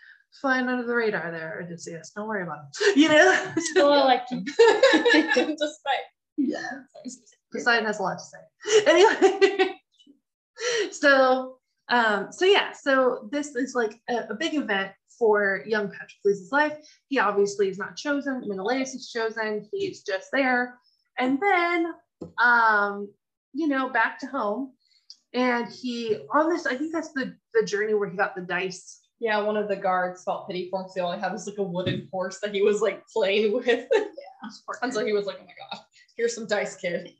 flying 0.41 0.67
under 0.67 0.85
the 0.85 0.95
radar 0.95 1.31
there, 1.31 1.61
Odysseus. 1.63 2.11
Don't 2.15 2.27
worry 2.27 2.43
about 2.43 2.59
him. 2.59 2.93
You 2.95 3.09
know. 3.09 3.53
Still 3.57 4.07
him. 4.31 4.45
Despite. 4.45 6.05
yeah. 6.37 6.69
Poseidon 7.51 7.85
has 7.85 7.99
a 7.99 8.03
lot 8.03 8.19
to 8.19 8.23
say. 8.23 8.83
Anyway, 8.85 9.75
so 10.91 11.57
um, 11.89 12.27
so 12.31 12.45
yeah, 12.45 12.71
so 12.71 13.27
this 13.31 13.55
is 13.55 13.73
like 13.75 13.99
a, 14.09 14.27
a 14.29 14.35
big 14.35 14.53
event 14.53 14.91
for 15.19 15.63
young 15.67 15.89
Patroclus' 15.89 16.51
life. 16.51 16.77
He 17.09 17.19
obviously 17.19 17.69
is 17.69 17.77
not 17.77 17.97
chosen. 17.97 18.43
Menelaus 18.47 18.95
is 18.95 19.11
chosen. 19.11 19.67
He's 19.71 20.01
just 20.01 20.29
there, 20.31 20.79
and 21.19 21.39
then 21.39 21.93
um, 22.41 23.09
you 23.53 23.67
know 23.67 23.89
back 23.89 24.19
to 24.19 24.27
home, 24.27 24.73
and 25.33 25.67
he 25.71 26.17
on 26.33 26.49
this. 26.49 26.65
I 26.65 26.75
think 26.75 26.93
that's 26.93 27.11
the 27.13 27.35
the 27.53 27.65
journey 27.65 27.93
where 27.93 28.09
he 28.09 28.17
got 28.17 28.35
the 28.35 28.41
dice. 28.41 28.99
Yeah, 29.19 29.41
one 29.41 29.57
of 29.57 29.67
the 29.67 29.75
guards 29.75 30.23
felt 30.23 30.47
pity 30.47 30.69
for 30.69 30.79
him 30.79 30.85
because 30.85 30.95
they 30.95 31.01
only 31.01 31.19
had 31.19 31.33
this 31.33 31.45
like 31.45 31.57
a 31.57 31.63
wooden 31.63 32.07
horse 32.11 32.39
that 32.39 32.53
he 32.53 32.61
was 32.61 32.81
like 32.81 33.05
playing 33.07 33.51
with. 33.53 33.67
and 34.81 34.93
so 34.93 35.05
he 35.05 35.11
was 35.11 35.25
like, 35.25 35.37
oh 35.41 35.45
my 35.45 35.53
god, 35.71 35.83
here's 36.15 36.33
some 36.33 36.47
dice, 36.47 36.77
kid. 36.77 37.13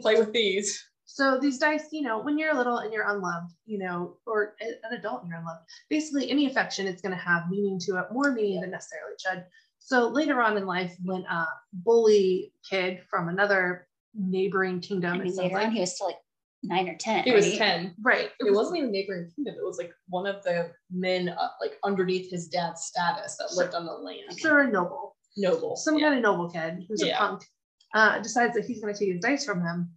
Play 0.00 0.16
with 0.16 0.32
these. 0.32 0.84
So 1.14 1.38
these 1.38 1.58
dice, 1.58 1.84
you 1.92 2.02
know, 2.02 2.18
when 2.18 2.36
you're 2.40 2.52
little 2.54 2.78
and 2.78 2.92
you're 2.92 3.08
unloved, 3.08 3.52
you 3.66 3.78
know, 3.78 4.16
or 4.26 4.56
an 4.60 4.92
adult 4.98 5.22
and 5.22 5.30
you're 5.30 5.38
unloved, 5.38 5.60
basically 5.88 6.28
any 6.28 6.46
affection 6.46 6.88
it's 6.88 7.00
going 7.00 7.12
to 7.16 7.22
have 7.24 7.48
meaning 7.48 7.78
to 7.84 7.98
it, 7.98 8.06
more 8.12 8.32
meaning 8.32 8.60
than 8.60 8.72
necessarily 8.72 9.12
it 9.12 9.20
should. 9.20 9.44
So 9.78 10.08
later 10.08 10.42
on 10.42 10.56
in 10.56 10.66
life, 10.66 10.92
when 11.04 11.22
a 11.26 11.46
bully 11.72 12.52
kid 12.68 13.00
from 13.08 13.28
another 13.28 13.86
neighboring 14.12 14.80
kingdom, 14.80 15.12
I 15.12 15.18
mean, 15.22 15.36
later 15.36 15.54
like- 15.54 15.66
on, 15.68 15.72
he 15.72 15.82
was 15.82 15.94
still 15.94 16.08
like 16.08 16.16
nine 16.64 16.88
or 16.88 16.96
10. 16.96 17.22
He 17.22 17.30
was 17.32 17.56
10. 17.56 17.94
right, 18.02 18.30
It 18.40 18.52
wasn't 18.52 18.78
even 18.78 18.90
neighboring 18.90 19.30
kingdom. 19.36 19.54
It 19.56 19.64
was 19.64 19.78
like 19.78 19.92
one 20.08 20.26
of 20.26 20.42
the 20.42 20.72
men 20.90 21.28
uh, 21.28 21.48
like 21.60 21.78
underneath 21.84 22.28
his 22.28 22.48
dad's 22.48 22.82
status 22.86 23.36
that 23.36 23.52
lived 23.54 23.74
on 23.76 23.86
the 23.86 23.92
land. 23.92 24.36
sure 24.36 24.62
a 24.62 24.68
noble, 24.68 25.14
Noble. 25.36 25.76
some 25.76 25.96
yeah. 25.96 26.06
kind 26.08 26.16
of 26.16 26.22
noble 26.24 26.50
kid 26.50 26.84
who's 26.88 27.04
Yeah. 27.06 27.14
a 27.14 27.18
punk, 27.18 27.44
uh, 27.94 28.18
decides 28.18 28.54
that 28.56 28.64
he's 28.64 28.80
going 28.80 28.92
to 28.92 28.98
take 28.98 29.12
his 29.12 29.20
dice 29.22 29.44
from 29.44 29.60
him. 29.60 29.90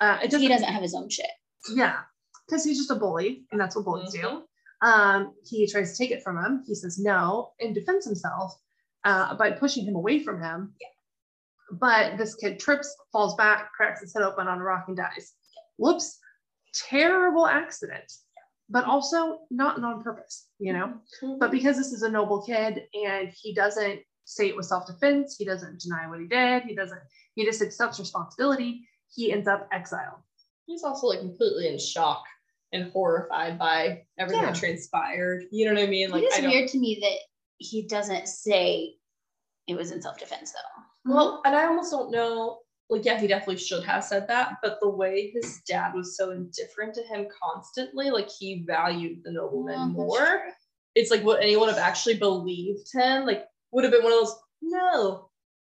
Uh, 0.00 0.18
it 0.22 0.26
He 0.26 0.28
doesn't, 0.28 0.48
doesn't 0.48 0.68
have 0.72 0.82
his 0.82 0.94
own 0.94 1.08
shit. 1.08 1.30
yeah, 1.74 2.00
because 2.46 2.64
he's 2.64 2.78
just 2.78 2.90
a 2.90 2.94
bully, 2.94 3.44
and 3.50 3.60
that's 3.60 3.74
what 3.76 3.84
bullies 3.84 4.12
do. 4.12 4.20
Mhm. 4.20 4.42
Um, 4.80 5.34
he 5.44 5.66
tries 5.66 5.92
to 5.92 5.98
take 5.98 6.12
it 6.12 6.22
from 6.22 6.38
him. 6.38 6.62
He 6.66 6.74
says 6.74 6.98
no 6.98 7.52
and 7.60 7.74
defends 7.74 8.04
himself 8.06 8.52
uh, 9.04 9.34
by 9.34 9.50
pushing 9.50 9.84
him 9.84 9.96
away 9.96 10.20
from 10.22 10.40
him. 10.40 10.74
Yeah. 10.80 10.88
But 11.72 12.16
this 12.16 12.34
kid 12.36 12.58
trips, 12.60 12.94
falls 13.12 13.34
back, 13.34 13.72
cracks 13.72 14.00
his 14.00 14.14
head 14.14 14.22
open 14.22 14.46
on 14.46 14.58
a 14.58 14.62
rock 14.62 14.84
and 14.88 14.96
dies. 14.96 15.32
Whoops, 15.78 16.18
terrible 16.72 17.46
accident, 17.46 18.10
but 18.70 18.84
also 18.84 19.40
not 19.50 19.82
on 19.82 20.02
purpose, 20.02 20.48
you 20.58 20.72
know? 20.72 20.94
But 21.40 21.50
because 21.50 21.76
this 21.76 21.92
is 21.92 22.02
a 22.02 22.08
noble 22.10 22.42
kid 22.42 22.84
and 22.94 23.28
he 23.34 23.52
doesn't 23.54 24.00
say 24.24 24.48
it 24.48 24.56
was 24.56 24.68
self-defense, 24.68 25.36
he 25.38 25.44
doesn't 25.44 25.80
deny 25.80 26.08
what 26.08 26.20
he 26.20 26.26
did, 26.26 26.62
he 26.64 26.74
doesn't, 26.74 27.00
he 27.34 27.44
just 27.44 27.62
accepts 27.62 27.98
responsibility, 27.98 28.86
he 29.14 29.32
ends 29.32 29.48
up 29.48 29.68
exiled. 29.72 30.20
He's 30.66 30.82
also 30.82 31.06
like 31.06 31.20
completely 31.20 31.68
in 31.68 31.78
shock 31.78 32.24
and 32.72 32.90
horrified 32.92 33.58
by 33.58 34.02
everything 34.18 34.42
Yeah. 34.42 34.52
that 34.52 34.58
transpired. 34.58 35.44
You 35.50 35.66
know 35.66 35.74
what 35.74 35.82
I 35.82 35.86
mean? 35.86 36.10
Like 36.10 36.24
it 36.24 36.32
I 36.32 36.36
is 36.36 36.42
don't 36.42 36.50
weird 36.50 36.68
to 36.70 36.78
me 36.78 36.98
that 37.00 37.18
he 37.58 37.82
doesn't 37.86 38.28
say 38.28 38.96
it 39.66 39.76
was 39.76 39.90
in 39.90 40.02
self-defense 40.02 40.52
though. 40.52 41.12
Well, 41.12 41.42
and 41.44 41.56
I 41.56 41.66
almost 41.66 41.90
don't 41.90 42.10
know. 42.10 42.60
Like, 42.90 43.04
yeah, 43.04 43.20
he 43.20 43.26
definitely 43.26 43.58
should 43.58 43.84
have 43.84 44.02
said 44.02 44.26
that, 44.28 44.54
but 44.62 44.78
the 44.80 44.88
way 44.88 45.30
his 45.34 45.60
dad 45.68 45.94
was 45.94 46.16
so 46.16 46.30
indifferent 46.30 46.94
to 46.94 47.02
him 47.02 47.26
constantly, 47.42 48.10
like 48.10 48.30
he 48.30 48.64
valued 48.66 49.22
the 49.24 49.32
nobleman 49.32 49.92
Well, 49.94 50.06
more. 50.06 50.42
It's 50.94 51.10
like 51.10 51.22
what 51.22 51.42
anyone 51.42 51.68
have 51.68 51.76
actually 51.78 52.16
believed 52.16 52.88
him, 52.92 53.26
like 53.26 53.44
would 53.72 53.84
have 53.84 53.92
been 53.92 54.02
one 54.02 54.12
of 54.12 54.20
those. 54.20 54.36
No, 54.62 55.28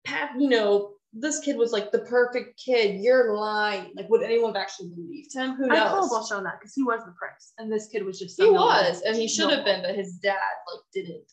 Pat, 0.04 0.32
you 0.38 0.48
know, 0.48 0.92
this 1.20 1.40
kid 1.40 1.56
was 1.56 1.72
like 1.72 1.90
the 1.90 2.00
perfect 2.00 2.60
kid. 2.64 3.00
You're 3.00 3.34
lying. 3.34 3.92
Like, 3.96 4.08
would 4.08 4.22
anyone 4.22 4.54
have 4.54 4.60
actually 4.62 4.90
believed 4.90 5.34
him? 5.34 5.54
Who 5.54 5.66
knows? 5.66 5.78
I 5.78 5.84
knows? 5.84 5.90
call 5.90 6.08
bullshit 6.08 6.36
on 6.36 6.44
that 6.44 6.58
because 6.60 6.74
he 6.74 6.82
was 6.82 7.00
the 7.04 7.12
prince 7.18 7.52
and 7.58 7.70
this 7.72 7.88
kid 7.88 8.04
was 8.04 8.18
just 8.18 8.40
he 8.40 8.48
was, 8.48 9.02
and 9.02 9.16
he 9.16 9.28
should 9.28 9.50
have 9.50 9.64
been, 9.64 9.82
but 9.82 9.94
his 9.94 10.14
dad 10.22 10.36
like 10.72 10.82
didn't 10.94 11.24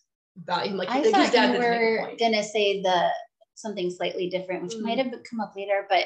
value 0.43 0.71
him. 0.71 0.77
Like, 0.77 0.89
I 0.89 0.99
his 0.99 1.11
thought 1.11 1.31
dad 1.31 1.53
you 1.53 1.59
didn't 1.59 1.59
make 1.59 1.99
a 1.99 2.11
were 2.11 2.17
gonna 2.19 2.43
say 2.43 2.81
the 2.81 3.09
something 3.55 3.89
slightly 3.89 4.29
different, 4.29 4.63
which 4.63 4.75
might 4.79 4.97
have 4.97 5.11
come 5.29 5.39
up 5.39 5.53
later, 5.55 5.85
but 5.89 6.05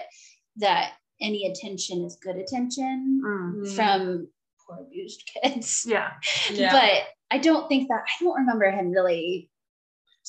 that 0.58 0.94
any 1.22 1.48
attention 1.52 2.04
is 2.06 2.18
good 2.22 2.38
attention 2.38 3.22
Mm. 3.24 3.56
Mm. 3.62 3.76
from 3.76 4.28
poor 4.68 4.80
abused 4.86 5.30
kids. 5.44 5.86
Yeah. 5.88 6.12
Yeah. 6.52 6.72
But 6.72 7.04
I 7.32 7.38
don't 7.40 7.68
think 7.68 7.88
that 7.90 8.02
I 8.08 8.24
don't 8.24 8.40
remember 8.40 8.70
him 8.72 8.92
really 8.92 9.49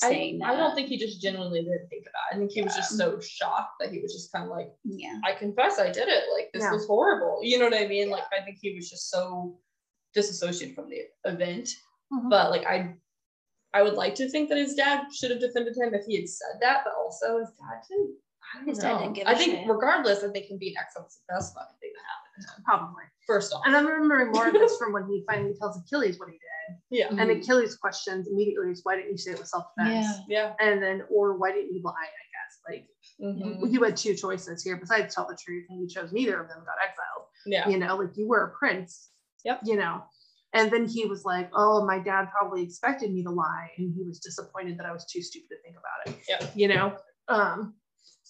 I, 0.02 0.36
that. 0.40 0.50
I 0.50 0.56
don't 0.56 0.74
think 0.74 0.88
he 0.88 0.96
just 0.98 1.20
genuinely 1.20 1.62
didn't 1.62 1.88
think 1.88 2.04
about 2.08 2.32
it. 2.32 2.34
I 2.34 2.38
think 2.38 2.50
he 2.52 2.62
was 2.62 2.74
just 2.74 2.96
so 2.96 3.18
shocked 3.20 3.74
that 3.80 3.90
he 3.90 4.00
was 4.00 4.12
just 4.12 4.32
kind 4.32 4.44
of 4.44 4.50
like, 4.50 4.72
Yeah. 4.84 5.18
I 5.24 5.32
confess 5.32 5.78
I 5.78 5.90
did 5.90 6.08
it. 6.08 6.24
Like 6.34 6.50
this 6.52 6.62
Yeah. 6.62 6.72
was 6.72 6.86
horrible. 6.86 7.40
You 7.42 7.58
know 7.58 7.66
what 7.66 7.74
I 7.74 7.86
mean? 7.86 8.10
Like 8.10 8.24
I 8.38 8.42
think 8.44 8.58
he 8.60 8.74
was 8.74 8.88
just 8.90 9.10
so 9.10 9.58
disassociated 10.14 10.74
from 10.74 10.88
the 10.90 11.02
event. 11.24 11.68
Mhm. 12.12 12.30
But 12.30 12.50
like 12.50 12.66
I 12.66 12.94
I 13.72 13.82
would 13.82 13.94
like 13.94 14.14
to 14.16 14.28
think 14.28 14.48
that 14.48 14.58
his 14.58 14.74
dad 14.74 15.12
should 15.14 15.30
have 15.30 15.40
defended 15.40 15.76
him 15.76 15.94
if 15.94 16.04
he 16.04 16.16
had 16.16 16.28
said 16.28 16.58
that, 16.60 16.82
but 16.84 16.92
also 16.94 17.38
his 17.38 17.50
dad 17.50 17.82
didn't. 17.88 18.16
I 18.52 18.58
don't 18.58 18.68
His 18.68 18.78
dad 18.78 18.98
didn't 18.98 19.12
give 19.14 19.26
I 19.26 19.32
a 19.32 19.36
think 19.36 19.52
shit. 19.60 19.68
regardless, 19.68 20.24
I 20.24 20.28
think 20.30 20.46
him 20.50 20.58
being 20.58 20.74
exiled 20.76 21.04
was 21.06 21.18
the 21.28 21.34
best 21.34 21.54
fucking 21.54 21.76
thing 21.80 21.90
that 21.94 22.02
happened. 22.48 22.64
Probably. 22.64 23.04
First 23.26 23.52
off. 23.52 23.62
And 23.66 23.76
I'm 23.76 23.86
remembering 23.86 24.32
more 24.32 24.48
of 24.48 24.52
this 24.54 24.76
from 24.76 24.92
when 24.92 25.06
he 25.06 25.22
finally 25.26 25.54
tells 25.58 25.78
Achilles 25.78 26.18
what 26.18 26.28
he 26.30 26.34
did. 26.34 26.78
Yeah. 26.90 27.08
And 27.10 27.30
Achilles 27.30 27.76
questions 27.76 28.28
immediately 28.28 28.70
is 28.70 28.80
why 28.82 28.96
didn't 28.96 29.12
you 29.12 29.18
say 29.18 29.32
it 29.32 29.38
was 29.40 29.50
self-defense? 29.50 30.06
Yeah. 30.28 30.52
Yeah. 30.60 30.66
And 30.66 30.82
then, 30.82 31.02
or 31.10 31.36
why 31.36 31.52
didn't 31.52 31.72
you 31.74 31.80
lie, 31.84 31.92
I 31.92 32.26
guess. 32.34 32.60
Like 32.68 32.88
Mhm. 33.20 33.70
you 33.72 33.82
had 33.82 33.96
two 33.96 34.14
choices 34.14 34.62
here 34.64 34.76
besides 34.76 35.14
tell 35.14 35.26
the 35.26 35.36
truth, 35.36 35.66
and 35.68 35.80
you 35.80 35.88
chose 35.88 36.12
neither 36.12 36.40
of 36.40 36.48
them, 36.48 36.58
got 36.64 36.76
exiled. 36.82 37.26
Yeah. 37.46 37.68
You 37.68 37.78
know, 37.78 37.96
like 37.96 38.16
you 38.16 38.26
were 38.28 38.44
a 38.46 38.50
prince. 38.58 39.10
Yep. 39.44 39.60
You 39.64 39.76
know. 39.76 40.02
And 40.52 40.70
then 40.72 40.86
he 40.86 41.06
was 41.06 41.24
like, 41.24 41.48
Oh, 41.54 41.84
my 41.86 41.98
dad 42.00 42.28
probably 42.36 42.62
expected 42.62 43.12
me 43.12 43.22
to 43.24 43.30
lie, 43.30 43.70
and 43.78 43.94
he 43.94 44.02
was 44.02 44.18
disappointed 44.18 44.78
that 44.78 44.86
I 44.86 44.92
was 44.92 45.06
too 45.06 45.22
stupid 45.22 45.48
to 45.50 45.56
think 45.62 45.76
about 45.76 46.14
it. 46.16 46.22
Yeah. 46.28 46.50
You 46.54 46.68
know? 46.68 46.96
Um, 47.28 47.74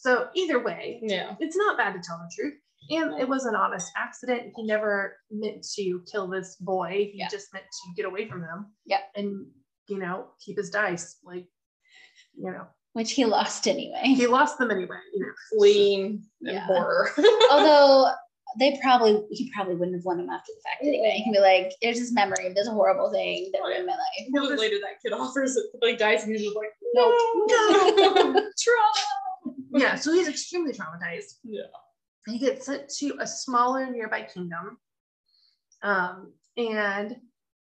so 0.00 0.28
either 0.34 0.58
way, 0.62 0.98
Yeah. 1.02 1.36
it's 1.40 1.56
not 1.56 1.76
bad 1.76 1.92
to 1.92 2.00
tell 2.00 2.18
the 2.18 2.30
truth. 2.34 2.54
And 2.88 3.20
it 3.20 3.28
was 3.28 3.44
an 3.44 3.54
honest 3.54 3.92
accident. 3.96 4.52
He 4.56 4.64
never 4.64 5.16
meant 5.30 5.62
to 5.76 6.02
kill 6.10 6.26
this 6.26 6.56
boy. 6.56 7.10
He 7.12 7.18
Yeah. 7.18 7.28
just 7.28 7.52
meant 7.52 7.66
to 7.66 7.94
get 7.94 8.06
away 8.06 8.26
from 8.28 8.40
him. 8.42 8.74
Yeah. 8.86 9.02
And, 9.14 9.46
you 9.88 9.98
know, 9.98 10.28
keep 10.44 10.56
his 10.56 10.70
dice. 10.70 11.18
Like, 11.22 11.46
you 12.34 12.50
know, 12.50 12.66
Which 12.94 13.12
he 13.12 13.26
lost 13.26 13.68
anyway. 13.68 14.00
he 14.04 14.26
lost 14.26 14.58
them 14.58 14.70
anyway. 14.70 14.96
You 15.12 15.20
know. 15.26 15.32
Fleeing 15.50 16.24
and 16.40 16.54
Yeah. 16.54 16.60
horror. 16.66 17.10
Although 17.52 18.10
they 18.58 18.76
probably 18.82 19.22
he 19.30 19.48
probably 19.54 19.74
wouldn't 19.76 19.96
have 19.96 20.04
won 20.04 20.18
him 20.18 20.28
after 20.28 20.50
the 20.52 20.60
fact 20.68 20.82
anyway. 20.82 21.22
He'd 21.24 21.32
be 21.32 21.38
like, 21.38 21.72
"There's 21.82 22.00
this 22.00 22.12
memory 22.12 22.46
of 22.48 22.54
this 22.56 22.66
horrible 22.66 23.12
thing 23.12 23.48
that 23.52 23.62
ruined 23.62 23.86
my 23.86 23.92
life." 23.92 24.00
And 24.26 24.34
then 24.34 24.56
later 24.56 24.78
that 24.80 25.00
kid 25.00 25.12
offers 25.12 25.56
it, 25.56 25.66
like 25.80 25.98
dies, 25.98 26.24
and 26.24 26.32
he's 26.32 26.42
just 26.42 26.56
like, 26.56 26.72
No. 26.94 27.10
no, 27.10 27.46
trauma. 28.58 29.06
Yeah. 29.72 29.94
So 30.00 30.12
he's 30.12 30.28
extremely 30.28 30.72
traumatized. 30.72 31.38
Yeah. 31.44 31.62
He 32.26 32.38
gets 32.38 32.66
sent 32.66 32.88
to 32.98 33.16
a 33.20 33.26
smaller 33.26 33.90
nearby 33.90 34.22
kingdom. 34.22 34.78
Um, 35.82 36.32
and 36.56 37.16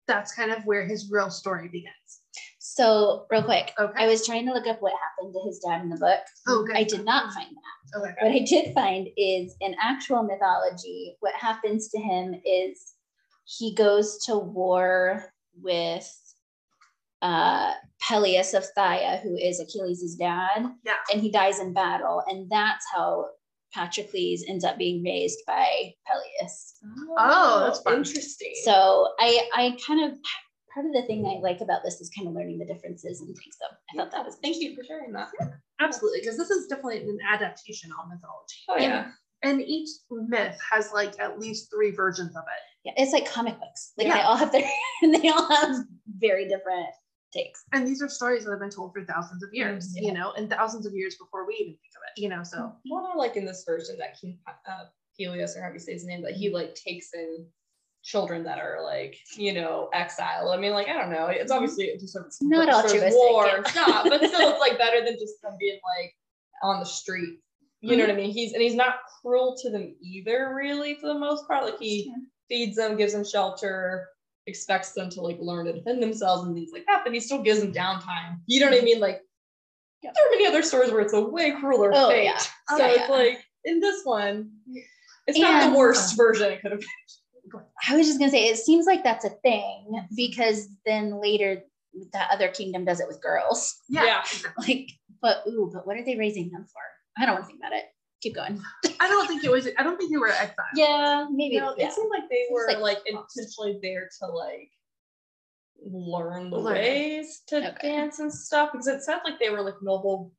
that's 0.07 0.35
kind 0.35 0.51
of 0.51 0.65
where 0.65 0.85
his 0.87 1.11
real 1.11 1.31
story 1.31 1.69
begins. 1.69 2.23
So, 2.59 3.27
real 3.31 3.43
quick, 3.43 3.73
Okay. 3.79 4.05
I 4.05 4.07
was 4.07 4.27
trying 4.27 4.47
to 4.47 4.53
look 4.53 4.67
up 4.67 4.83
what 4.83 4.93
happened 4.93 5.35
to 5.35 5.47
his 5.47 5.59
dad 5.61 5.83
in 5.83 5.91
the 5.91 5.97
book. 5.97 6.21
Oh, 6.49 6.65
good. 6.65 6.77
I 6.77 6.83
did 6.83 7.05
not 7.05 7.33
find 7.33 7.49
that. 7.49 7.99
Okay. 8.01 8.15
What 8.21 8.33
I 8.33 8.41
did 8.41 8.75
find 8.75 9.09
is 9.17 9.55
in 9.61 9.75
actual 9.81 10.23
mythology, 10.23 11.17
what 11.21 11.35
happens 11.35 11.89
to 11.91 12.01
him 12.01 12.35
is 12.45 12.95
he 13.45 13.75
goes 13.75 14.19
to 14.27 14.37
war 14.39 15.33
with 15.61 16.09
uh, 17.23 17.73
Peleus 18.01 18.55
of 18.55 18.65
Phthia, 18.77 19.21
who 19.23 19.37
is 19.37 19.61
Achilles' 19.61 20.15
dad. 20.19 20.67
Yeah. 20.85 20.95
And 21.13 21.21
he 21.21 21.31
dies 21.31 21.59
in 21.59 21.73
battle. 21.73 22.23
And 22.29 22.49
that's 22.51 22.85
how 22.95 23.27
Patrocles 23.75 24.45
ends 24.49 24.65
up 24.65 24.79
being 24.79 25.03
raised 25.03 25.39
by 25.47 25.93
Peleus. 26.07 26.77
Oh, 27.19 27.65
that's 27.67 27.81
fun. 27.81 27.97
interesting. 27.99 28.53
So 28.65 29.09
I 29.19 29.49
I 29.55 29.77
kind 29.87 30.05
of 30.11 30.19
part 30.75 30.87
of 30.87 30.93
the 30.93 31.03
thing 31.07 31.27
I 31.27 31.41
like 31.41 31.61
about 31.61 31.81
this 31.85 32.01
is 32.01 32.11
kind 32.17 32.29
of 32.29 32.35
learning 32.35 32.59
the 32.59 32.67
differences 32.73 33.21
and 33.21 33.29
things. 33.29 33.57
So 33.61 33.67
I 33.93 33.97
thought 34.03 34.13
that 34.13 34.25
was 34.25 34.37
thank 34.43 34.57
you 34.61 34.75
for 34.75 34.85
sharing 34.85 35.13
that. 35.13 35.29
Absolutely. 35.81 36.21
Because 36.21 36.37
this 36.39 36.51
is 36.51 36.67
definitely 36.69 36.99
an 37.03 37.19
adaptation 37.31 37.91
on 38.01 38.09
mythology. 38.09 38.57
Oh 38.69 38.75
And- 38.75 38.83
yeah. 38.83 39.11
And 39.45 39.61
each 39.61 39.89
myth 40.11 40.59
has 40.73 40.91
like 40.93 41.15
at 41.21 41.39
least 41.39 41.71
three 41.73 41.93
versions 41.93 42.35
of 42.37 42.43
it. 42.43 42.63
yeah, 42.85 42.93
it's 43.03 43.13
like 43.13 43.31
comic 43.31 43.57
books. 43.61 43.93
Like 43.97 44.09
they 44.13 44.21
all 44.21 44.35
have 44.37 44.51
their 44.51 44.69
and 45.03 45.15
they 45.23 45.29
all 45.29 45.49
have 45.49 45.77
very 46.19 46.49
different 46.49 46.87
takes. 47.33 47.65
And 47.73 47.87
these 47.87 48.03
are 48.03 48.09
stories 48.09 48.45
that 48.45 48.51
have 48.51 48.61
been 48.61 48.71
told 48.71 48.93
for 48.93 49.05
thousands 49.05 49.43
of 49.43 49.51
years, 49.53 49.95
Mm, 49.97 50.03
you 50.03 50.13
know, 50.13 50.33
and 50.37 50.49
thousands 50.51 50.87
of 50.87 50.93
years 50.95 51.17
before 51.17 51.47
we 51.47 51.55
even 51.55 51.73
think 51.75 51.93
of 51.97 52.03
it, 52.17 52.21
you 52.21 52.29
know. 52.29 52.43
So 52.43 52.73
What 52.87 53.11
I 53.13 53.17
like 53.17 53.37
in 53.37 53.45
this 53.45 53.65
version 53.67 53.97
that 53.99 54.19
King 54.21 54.39
uh, 54.47 54.85
Peleus 55.19 55.57
or 55.57 55.61
however 55.61 55.75
you 55.75 55.81
say 55.81 55.93
his 55.93 56.05
name, 56.07 56.23
that 56.23 56.35
he 56.35 56.51
like 56.51 56.75
takes 56.75 57.13
in 57.15 57.47
children 58.05 58.43
that 58.45 58.59
are 58.59 58.83
like 58.83 59.19
you 59.37 59.53
know 59.53 59.91
exile. 59.93 60.51
I 60.51 60.57
mean, 60.57 60.73
like 60.73 60.89
I 60.89 60.95
don't 60.95 61.11
know. 61.11 61.27
It's 61.27 61.51
obviously 61.53 61.91
just 61.99 62.13
sort 62.13 62.27
of 62.27 62.33
Not 62.43 62.65
sort 62.65 62.69
of 62.69 62.85
altruistic, 63.03 63.13
war. 63.15 63.47
yeah. 63.47 63.59
It's 63.61 63.75
not, 63.75 64.05
but 64.09 64.25
still, 64.25 64.51
it's 64.51 64.61
like 64.61 64.79
better 64.79 65.05
than 65.05 65.15
just 65.19 65.43
them 65.43 65.55
being 65.59 65.81
like 65.99 66.15
on 66.63 66.81
the 66.81 66.87
street. 66.87 67.39
You 67.81 67.97
know 67.97 68.05
what 68.05 68.13
I 68.13 68.17
mean? 68.17 68.31
He's 68.33 68.55
and 68.55 68.63
he's 68.63 68.75
not 68.75 68.97
cruel 69.23 69.57
to 69.63 69.71
them 69.71 69.95
either, 70.01 70.53
really, 70.55 70.95
for 70.97 71.07
the 71.09 71.19
most 71.19 71.47
part. 71.47 71.65
Like 71.65 71.79
he 71.79 72.13
feeds 72.49 72.77
them, 72.77 72.97
gives 72.97 73.13
them 73.13 73.25
shelter, 73.25 74.09
expects 74.49 74.93
them 74.93 75.11
to 75.11 75.21
like 75.21 75.39
learn 75.41 75.67
to 75.67 75.73
defend 75.73 76.03
themselves 76.03 76.47
and 76.47 76.55
things 76.55 76.71
like 76.73 76.85
that, 76.87 77.03
but 77.05 77.13
he 77.13 77.21
still 77.21 77.43
gives 77.43 77.61
them 77.61 77.73
downtime. 77.73 78.41
You 78.47 78.61
know 78.61 78.67
what 78.67 78.75
I 78.75 78.79
mm-hmm. 78.79 78.85
mean? 78.87 79.01
Like 79.01 79.21
Yeah. 80.03 80.11
there 80.15 80.27
are 80.27 80.31
many 80.31 80.47
other 80.47 80.63
stories 80.63 80.91
where 80.91 81.01
it's 81.01 81.13
a 81.13 81.21
way 81.21 81.53
crueler 81.53 81.91
Oh, 81.95 82.11
fate. 82.11 82.25
yeah. 82.25 82.39
So 82.39 82.53
Oh, 82.71 82.87
it's 82.87 83.09
like 83.11 83.45
in 83.65 83.81
this 83.81 84.03
one, 84.05 84.51
it's 85.27 85.39
not 85.39 85.71
the 85.71 85.79
worst 85.79 86.17
version 86.17 86.51
it 86.53 86.63
could 86.63 86.73
have 86.73 86.81
been. 86.81 87.63
I 87.89 87.97
was 87.97 88.07
just 88.07 88.19
gonna 88.19 88.31
say 88.31 88.47
it 88.49 88.59
seems 88.59 88.87
like 88.87 89.05
that's 89.05 89.25
a 89.25 89.31
thing 89.31 90.07
because 90.17 90.69
then 90.85 91.21
later 91.21 91.63
that 92.13 92.31
other 92.31 92.49
kingdom 92.49 92.85
does 92.85 93.01
it 93.01 93.09
with 93.09 93.23
girls. 93.23 93.77
yeah, 93.89 94.05
Yeah. 94.05 94.23
Like, 94.59 94.91
but 95.23 95.45
ooh, 95.49 95.71
but 95.73 95.87
what 95.87 95.97
are 95.97 96.05
they 96.05 96.17
raising 96.17 96.51
them 96.51 96.65
for? 96.65 96.81
I 97.21 97.27
don't 97.27 97.35
want 97.35 97.45
to 97.45 97.49
think 97.49 97.61
about 97.61 97.73
it. 97.73 97.85
Keep 98.21 98.35
going. 98.35 98.61
I 99.01 99.09
don't 99.09 99.29
think 99.29 99.45
it 99.45 99.51
was. 99.51 99.69
I 99.79 99.83
don't 99.83 99.97
think 99.97 100.11
they 100.11 100.19
were 100.19 100.29
exiled. 100.29 100.57
Yeah, 100.75 101.27
maybe. 101.31 101.59
Know, 101.59 101.75
yeah. 101.77 101.87
it 101.87 101.93
seemed 101.93 102.11
like 102.11 102.29
they 102.29 102.47
were 102.51 102.67
like- 102.67 102.79
like, 102.79 102.99
intentionally 103.07 103.79
there 103.83 104.09
to 104.21 104.27
like 104.27 104.71
learn 105.85 106.51
the 106.51 106.59
Learn. 106.59 106.75
ways 106.75 107.43
to 107.47 107.57
Okay. 107.57 107.89
dance 107.91 108.19
and 108.19 108.33
stuff 108.33 108.73
because 108.73 108.89
it 108.89 109.03
sounded 109.03 109.25
like 109.25 109.39
they 109.39 109.51
were 109.51 109.63
like 109.63 109.81
noble 109.83 110.33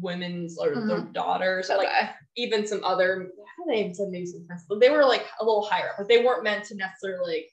women's 0.00 0.58
or 0.58 0.74
their 0.74 0.98
mm-hmm. 0.98 1.12
daughters 1.12 1.70
or 1.70 1.76
like 1.76 1.88
Okay. 1.88 2.10
even 2.36 2.66
some 2.66 2.82
other 2.84 3.30
they 3.68 3.80
even 3.80 3.94
said 3.94 4.08
maybe 4.10 4.26
some 4.26 4.46
principal. 4.46 4.78
They 4.78 4.90
were 4.90 5.04
like 5.04 5.26
a 5.40 5.44
little 5.44 5.64
higher 5.64 5.90
up, 5.90 5.96
but 5.98 6.08
they 6.08 6.22
weren't 6.22 6.44
meant 6.44 6.64
to 6.66 6.76
necessarily 6.76 7.34
like 7.34 7.50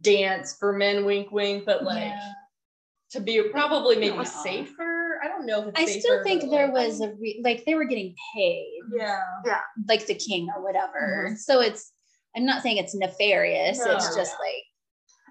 dance 0.00 0.56
for 0.58 0.72
men, 0.72 1.04
wink 1.04 1.30
wink, 1.32 1.64
but 1.66 1.84
like 1.84 2.04
Yeah. 2.04 2.32
to 3.12 3.20
be 3.20 3.42
probably 3.50 3.96
maybe 3.96 4.16
No. 4.16 4.24
safer. 4.24 4.93
I 5.34 5.38
don't 5.38 5.46
know 5.46 5.68
if 5.68 5.74
I 5.76 5.84
safer, 5.86 6.00
still 6.00 6.22
think 6.24 6.50
there 6.50 6.66
like, 6.72 6.88
was 6.88 7.00
a 7.00 7.12
re- 7.14 7.40
like 7.44 7.64
they 7.64 7.74
were 7.74 7.84
getting 7.84 8.14
paid, 8.34 8.80
yeah. 8.96 9.20
Yeah. 9.44 9.60
like 9.88 10.06
the 10.06 10.14
king 10.14 10.48
or 10.54 10.62
whatever. 10.62 11.34
So 11.38 11.60
it's 11.60 11.92
I'm 12.36 12.44
not 12.44 12.62
saying 12.62 12.78
it's 12.78 12.94
nefarious. 12.94 13.78
It's 13.78 13.86
No. 14.10 14.16
just 14.16 14.34
like 14.40 14.62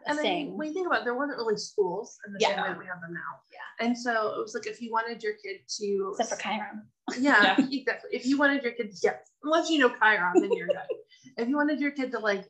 and 0.05 0.17
then 0.17 0.23
thing. 0.25 0.57
when 0.57 0.67
you 0.67 0.73
think 0.73 0.87
about 0.87 1.01
it, 1.01 1.03
there 1.05 1.15
wasn't 1.15 1.37
really 1.37 1.55
schools 1.55 2.17
in 2.27 2.33
the 2.33 2.39
same 2.39 2.51
Yeah. 2.51 2.61
way 2.63 2.67
that 2.69 2.77
we 2.79 2.85
have 2.85 2.99
them 3.01 3.13
now. 3.13 3.39
Yeah. 3.51 3.85
And 3.85 3.97
so 3.97 4.33
it 4.37 4.41
was 4.41 4.53
like 4.53 4.67
if 4.67 4.81
you 4.81 4.91
wanted 4.91 5.23
your 5.23 5.33
kid 5.33 5.61
to 5.79 6.15
Except 6.19 6.41
for 6.41 6.47
Chiron. 6.47 6.83
Yeah, 7.19 7.55
Yeah. 7.57 7.65
exactly. 7.71 8.09
If 8.11 8.25
you 8.25 8.37
wanted 8.37 8.63
your 8.63 8.73
kid, 8.73 8.93
yes, 9.01 9.15
unless 9.43 9.69
you 9.69 9.79
know 9.79 9.89
Chiron, 9.89 10.33
then 10.41 10.51
you're 10.53 10.67
good. 10.67 10.77
if 11.37 11.47
you 11.47 11.55
wanted 11.55 11.79
your 11.79 11.91
kid 11.91 12.11
to 12.11 12.19
like 12.19 12.45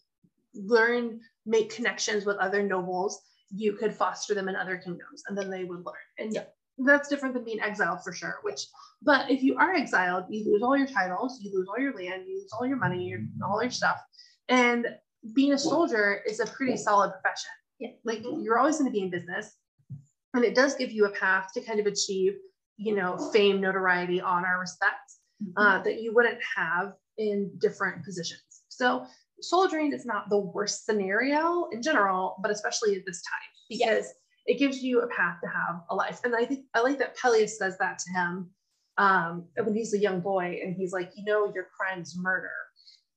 learn, 0.56 1.20
make 1.46 1.74
connections 1.76 2.26
with 2.26 2.38
other 2.38 2.64
nobles, 2.64 3.22
you 3.56 3.74
could 3.74 3.94
foster 3.94 4.34
them 4.34 4.50
in 4.50 4.56
other 4.56 4.78
kingdoms, 4.78 5.24
and 5.28 5.38
then 5.38 5.50
they 5.50 5.64
would 5.64 5.86
learn. 5.86 5.96
And 6.18 6.34
Yeah. 6.34 6.44
That's 6.78 7.10
different 7.10 7.34
than 7.36 7.44
being 7.44 7.62
exiled 7.62 8.04
for 8.04 8.14
sure. 8.14 8.40
Which, 8.44 8.62
but 9.02 9.30
if 9.30 9.44
you 9.44 9.58
are 9.58 9.74
exiled, 9.74 10.26
you 10.30 10.46
lose 10.46 10.64
all 10.64 10.78
your 10.78 10.88
titles, 10.88 11.40
you 11.42 11.52
lose 11.54 11.68
all 11.68 11.80
your 11.80 11.96
land, 11.96 12.24
you 12.28 12.40
lose 12.42 12.52
all 12.54 12.66
your 12.66 12.78
money, 12.78 13.06
your, 13.06 13.22
all 13.46 13.62
your 13.62 13.72
stuff, 13.72 14.02
and 14.50 14.88
being 15.34 15.54
a 15.54 15.58
soldier 15.58 16.22
is 16.28 16.40
a 16.40 16.46
pretty 16.48 16.76
solid 16.76 17.12
profession. 17.12 17.52
Yeah. 17.80 17.90
Like 18.04 18.24
you're 18.24 18.60
always 18.60 18.78
going 18.78 18.92
to 18.92 18.94
be 18.94 19.04
in 19.04 19.10
business, 19.10 19.56
and 20.34 20.44
it 20.44 20.56
does 20.56 20.76
give 20.76 20.92
you 20.92 21.06
a 21.06 21.12
path 21.12 21.50
to 21.54 21.62
kind 21.62 21.80
of 21.80 21.86
achieve 21.86 22.34
you 22.78 22.96
know, 22.96 23.18
fame, 23.32 23.62
notoriety, 23.62 24.22
honor, 24.22 24.60
respect 24.60 25.14
uh, 25.58 25.82
that 25.84 26.02
you 26.02 26.14
wouldn't 26.14 26.40
have 26.56 26.94
in 27.18 27.52
different 27.60 28.04
positions. 28.04 28.42
So 28.70 29.06
soldiering 29.42 29.94
is 29.94 30.06
not 30.06 30.30
the 30.30 30.40
worst 30.40 30.86
scenario 30.86 31.68
in 31.72 31.82
general, 31.82 32.36
but 32.42 32.52
especially 32.52 32.96
at 32.96 33.06
this 33.06 33.22
time 33.22 33.50
because 33.70 34.14
it 34.46 34.60
gives 34.60 34.84
you 34.84 35.02
a 35.02 35.08
path 35.08 35.38
to 35.42 35.48
have 35.50 35.82
a 35.90 35.96
life. 35.96 36.20
And 36.24 36.36
I 36.36 36.46
think 36.46 36.66
I 36.74 36.82
like 36.82 37.00
that 37.00 37.16
Peleus 37.18 37.58
says 37.58 37.78
that 37.80 38.00
to 38.00 38.12
him 38.12 38.50
um, 38.98 39.46
when 39.56 39.74
he's 39.74 39.94
a 39.94 39.98
young 40.00 40.20
boy, 40.20 40.60
and 40.64 40.76
he's 40.76 40.92
like, 40.94 41.12
you 41.16 41.24
know, 41.24 41.52
your 41.54 41.68
crime's 41.78 42.16
murder. 42.18 42.52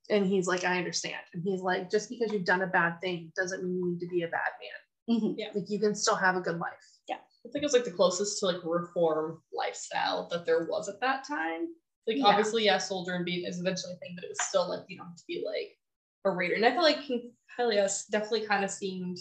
And 0.08 0.24
he's 0.24 0.46
like, 0.46 0.64
I 0.64 0.78
understand. 0.78 1.20
And 1.34 1.42
he's 1.44 1.60
like, 1.62 1.90
just 1.90 2.08
because 2.08 2.32
you've 2.32 2.44
done 2.44 2.62
a 2.62 2.66
bad 2.68 3.00
thing 3.00 3.32
doesn't 3.36 3.64
mean 3.64 3.76
you 3.76 3.90
need 3.92 4.00
to 4.00 4.08
be 4.08 4.22
a 4.22 4.28
bad 4.28 4.50
man. 4.60 5.20
Mhm. 5.20 5.54
Like 5.54 5.68
you 5.68 5.80
can 5.80 5.94
still 5.94 6.14
have 6.14 6.36
a 6.36 6.40
good 6.40 6.58
life. 6.58 6.72
Yeah. 7.08 7.16
I 7.16 7.48
think 7.50 7.62
it 7.62 7.66
was 7.66 7.72
like 7.72 7.84
the 7.84 7.90
closest 7.90 8.38
to 8.40 8.46
like 8.46 8.56
reform 8.64 9.42
lifestyle 9.52 10.28
that 10.30 10.46
there 10.46 10.66
was 10.68 10.88
at 10.88 11.00
that 11.00 11.24
time. 11.26 11.66
Like 12.06 12.18
Yeah. 12.18 12.26
obviously, 12.26 12.64
yeah, 12.64 12.78
soldier 12.78 13.14
and 13.14 13.24
beat 13.24 13.46
is 13.46 13.58
eventually 13.60 13.94
a 13.94 13.96
thing, 13.96 14.12
but 14.14 14.24
it 14.24 14.30
was 14.30 14.42
still 14.42 14.68
like 14.68 14.84
you 14.88 14.96
don't 14.96 15.08
have 15.08 15.16
to 15.16 15.24
be 15.26 15.44
like 15.44 15.76
a 16.24 16.30
raider. 16.30 16.54
And 16.54 16.64
I 16.64 16.70
feel 16.70 16.82
like 16.82 17.02
King 17.02 17.32
Peleus 17.56 18.06
definitely 18.06 18.46
kind 18.46 18.64
of 18.64 18.70
seemed 18.70 19.18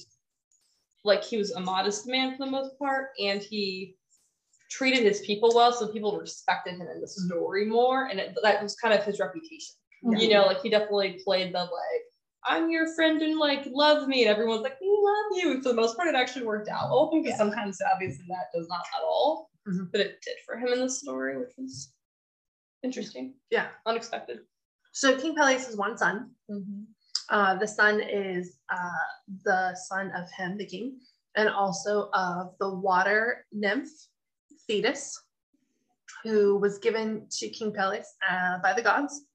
like 1.06 1.24
he 1.24 1.38
was 1.38 1.52
a 1.52 1.60
modest 1.60 2.08
man 2.08 2.36
for 2.36 2.46
the 2.46 2.52
most 2.52 2.78
part, 2.80 3.10
and 3.24 3.42
he 3.42 3.96
treated 4.70 5.04
his 5.04 5.22
people 5.22 5.52
well, 5.56 5.72
so 5.72 5.88
people 5.88 6.18
respected 6.18 6.74
him 6.76 6.88
in 6.88 7.00
the 7.00 7.08
story 7.08 7.66
more, 7.66 8.06
and 8.08 8.20
it, 8.20 8.36
that 8.42 8.62
was 8.62 8.76
kind 8.76 8.94
of 8.94 9.04
his 9.04 9.20
reputation. 9.20 9.76
You 10.20 10.30
know, 10.30 10.46
like 10.46 10.62
he 10.62 10.70
definitely 10.70 11.20
played 11.24 11.54
the 11.54 11.60
like. 11.60 11.72
I'm 12.48 12.70
your 12.70 12.94
friend 12.94 13.20
and 13.24 13.40
like 13.40 13.66
love 13.72 14.08
me, 14.08 14.24
and 14.24 14.30
everyone's 14.30 14.62
like, 14.62 14.80
we 14.80 14.88
love 14.88 15.44
you. 15.44 15.52
And 15.54 15.64
for 15.64 15.70
the 15.70 15.76
most 15.76 15.96
part, 15.98 16.08
it 16.08 16.14
actually 16.16 16.46
worked 16.46 16.70
out 16.70 16.90
well 16.92 17.10
because 17.12 17.32
Yeah. 17.32 17.38
sometimes 17.38 17.80
obviously 17.92 18.26
that 18.30 18.48
does 18.54 18.68
not 18.68 18.82
at 18.96 19.04
all, 19.04 19.50
Mhm. 19.68 19.92
but 19.92 20.02
it 20.02 20.22
did 20.24 20.38
for 20.46 20.56
him 20.58 20.68
in 20.74 20.80
the 20.80 20.90
story, 20.90 21.38
which 21.40 21.54
was 21.58 21.92
interesting, 22.84 23.34
Yeah. 23.50 23.70
unexpected. 23.88 24.42
So 24.92 25.20
King 25.20 25.36
Peleus 25.36 25.66
has 25.66 25.76
one 25.76 25.98
son. 25.98 26.36
Uh, 27.30 27.56
the 27.56 27.68
son 27.68 28.02
is 28.02 28.58
uh, 28.72 29.06
the 29.44 29.76
son 29.88 30.12
of 30.16 30.30
him, 30.32 30.58
the 30.58 30.66
king, 30.66 31.00
and 31.36 31.50
also 31.50 32.10
of 32.14 32.54
the 32.60 32.70
water 32.70 33.46
nymph 33.52 33.90
Thetis, 34.68 35.20
who 36.24 36.58
was 36.58 36.78
given 36.80 37.28
to 37.32 37.50
King 37.50 37.72
Peleus 37.74 38.08
uh, 38.30 38.60
by 38.62 38.74
the 38.74 38.82
gods. 38.82 39.26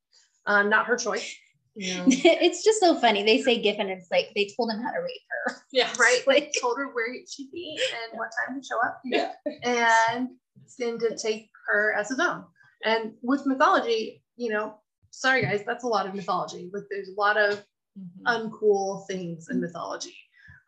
Um, 0.46 0.68
not 0.70 0.86
her 0.86 0.96
choice. 0.96 1.34
Yeah, 1.76 2.04
it's 2.08 2.64
just 2.64 2.80
so 2.80 2.96
funny. 2.96 3.22
They 3.22 3.42
say 3.42 3.60
Giffen, 3.60 3.88
it's 3.88 4.08
like 4.10 4.30
they 4.34 4.48
told 4.56 4.70
him 4.70 4.80
how 4.80 4.90
to 4.90 4.98
rape 5.00 5.22
her. 5.46 5.56
yeah, 5.72 5.88
Right? 5.98 6.22
Like- 6.26 6.52
told 6.60 6.78
her 6.78 6.88
where 6.92 7.06
she'd 7.28 7.50
be 7.52 7.78
and 8.10 8.18
what 8.18 8.30
time 8.46 8.60
to 8.60 8.66
show 8.66 8.78
up. 8.84 9.00
Yeah. 9.04 9.32
And 9.62 10.30
then 10.78 10.98
to 10.98 11.16
take 11.16 11.50
her 11.66 11.94
as 11.94 12.08
his 12.08 12.20
own. 12.20 12.44
And 12.84 13.12
with 13.22 13.46
mythology, 13.46 14.22
you 14.36 14.50
know, 14.50 14.74
sorry 15.10 15.42
guys, 15.42 15.62
that's 15.66 15.84
a 15.84 15.88
lot 15.88 16.06
of 16.06 16.14
mythology. 16.14 16.70
Like 16.72 16.84
there's 16.90 17.08
a 17.10 17.20
lot 17.20 17.36
of 17.36 17.62
Mhm. 18.00 18.24
uncool 18.26 19.06
things 19.06 19.48
in 19.50 19.60
mythology. 19.60 20.16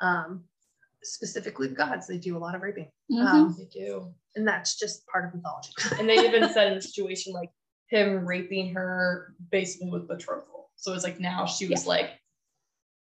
Um, 0.00 0.44
specifically 1.02 1.68
the 1.68 1.74
gods, 1.74 2.06
they 2.06 2.18
do 2.18 2.36
a 2.36 2.38
lot 2.38 2.54
of 2.54 2.62
raping. 2.62 2.90
Mhm. 3.10 3.26
Um, 3.26 3.54
They 3.58 3.64
do. 3.66 4.14
and 4.36 4.46
that's 4.46 4.78
just 4.78 5.06
part 5.06 5.26
of 5.26 5.34
mythology. 5.34 5.72
And 6.00 6.08
they 6.08 6.24
even 6.26 6.52
said 6.52 6.68
in 6.68 6.74
the 6.74 6.82
situation 6.82 7.32
like 7.32 7.50
him 7.88 8.26
raping 8.26 8.72
her 8.74 9.34
basically 9.50 9.90
with 9.90 10.08
betrothal. 10.08 10.70
So 10.76 10.92
it's 10.94 11.04
like 11.04 11.20
now 11.20 11.44
she 11.46 11.68
was 11.68 11.86
like 11.86 12.10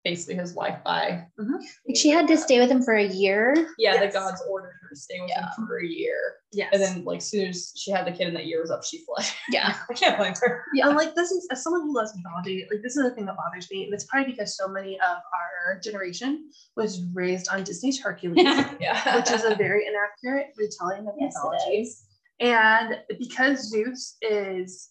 basically 0.04 0.36
his 0.36 0.54
wife 0.54 0.80
by 0.84 1.24
Like 1.38 1.96
she 1.96 2.10
had 2.10 2.28
to 2.28 2.38
stay 2.38 2.60
with 2.60 2.72
him 2.72 2.82
for 2.82 2.96
a 2.96 3.06
year. 3.06 3.54
yeah, 3.78 3.94
Yes. 3.94 4.14
the 4.14 4.20
gods 4.20 4.44
ordered 4.50 4.74
her 4.82 4.90
to 4.90 4.96
stay 4.96 5.20
with 5.22 5.30
Yeah. 5.30 5.46
him 5.58 5.68
for 5.68 5.80
a 5.80 5.86
year. 5.88 6.18
yes. 6.52 6.70
And 6.74 6.82
then 6.82 7.04
like 7.06 7.22
soon 7.22 7.50
as 7.50 7.72
she 7.76 7.92
had 7.92 8.06
the 8.08 8.12
kid 8.12 8.28
and 8.28 8.36
that 8.36 8.46
year 8.48 8.62
was 8.62 8.72
up, 8.72 8.84
she 8.84 9.04
fled. 9.06 9.26
Yeah. 9.52 9.76
I 9.90 9.94
can't 9.94 10.18
blame 10.18 10.34
her. 10.42 10.64
yeah, 10.74 10.88
and 10.88 10.98
like 10.98 11.14
this 11.16 11.32
is 11.32 11.48
as 11.52 11.64
someone 11.64 11.82
who 11.84 11.96
loves 11.96 12.14
mythology, 12.16 12.66
like 12.72 12.82
this 12.82 12.96
is 12.98 13.04
the 13.04 13.12
thing 13.12 13.26
that 13.28 13.36
bothers 13.38 13.70
me. 13.72 13.86
And 13.86 13.94
it's 13.94 14.06
probably 14.06 14.32
because 14.32 14.58
so 14.58 14.68
many 14.68 14.96
of 15.00 15.18
our 15.40 15.80
generation 15.84 16.50
was 16.76 17.04
raised 17.14 17.48
on 17.50 17.64
Disney's 17.64 18.00
Hercules, 18.02 18.44
Yeah. 18.80 19.18
which 19.18 19.30
is 19.32 19.44
a 19.44 19.54
very 19.56 19.86
inaccurate 19.88 20.48
retelling 20.58 21.08
of 21.08 21.14
Yes, 21.20 21.34
mythology. 21.36 21.64
it 21.78 21.82
is. 21.82 22.04
And 22.40 22.98
because 23.20 23.70
Zeus 23.70 24.18
is, 24.24 24.90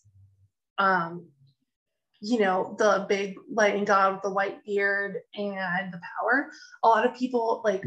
um, 0.78 1.26
you 2.20 2.38
know, 2.38 2.74
the 2.78 3.06
big 3.08 3.36
lightning 3.50 3.84
god 3.84 4.14
with 4.14 4.22
the 4.22 4.30
white 4.30 4.64
beard 4.64 5.16
and 5.34 5.92
the 5.92 6.00
power, 6.20 6.50
a 6.84 6.88
lot 6.88 7.06
of 7.06 7.16
people 7.16 7.62
like, 7.64 7.82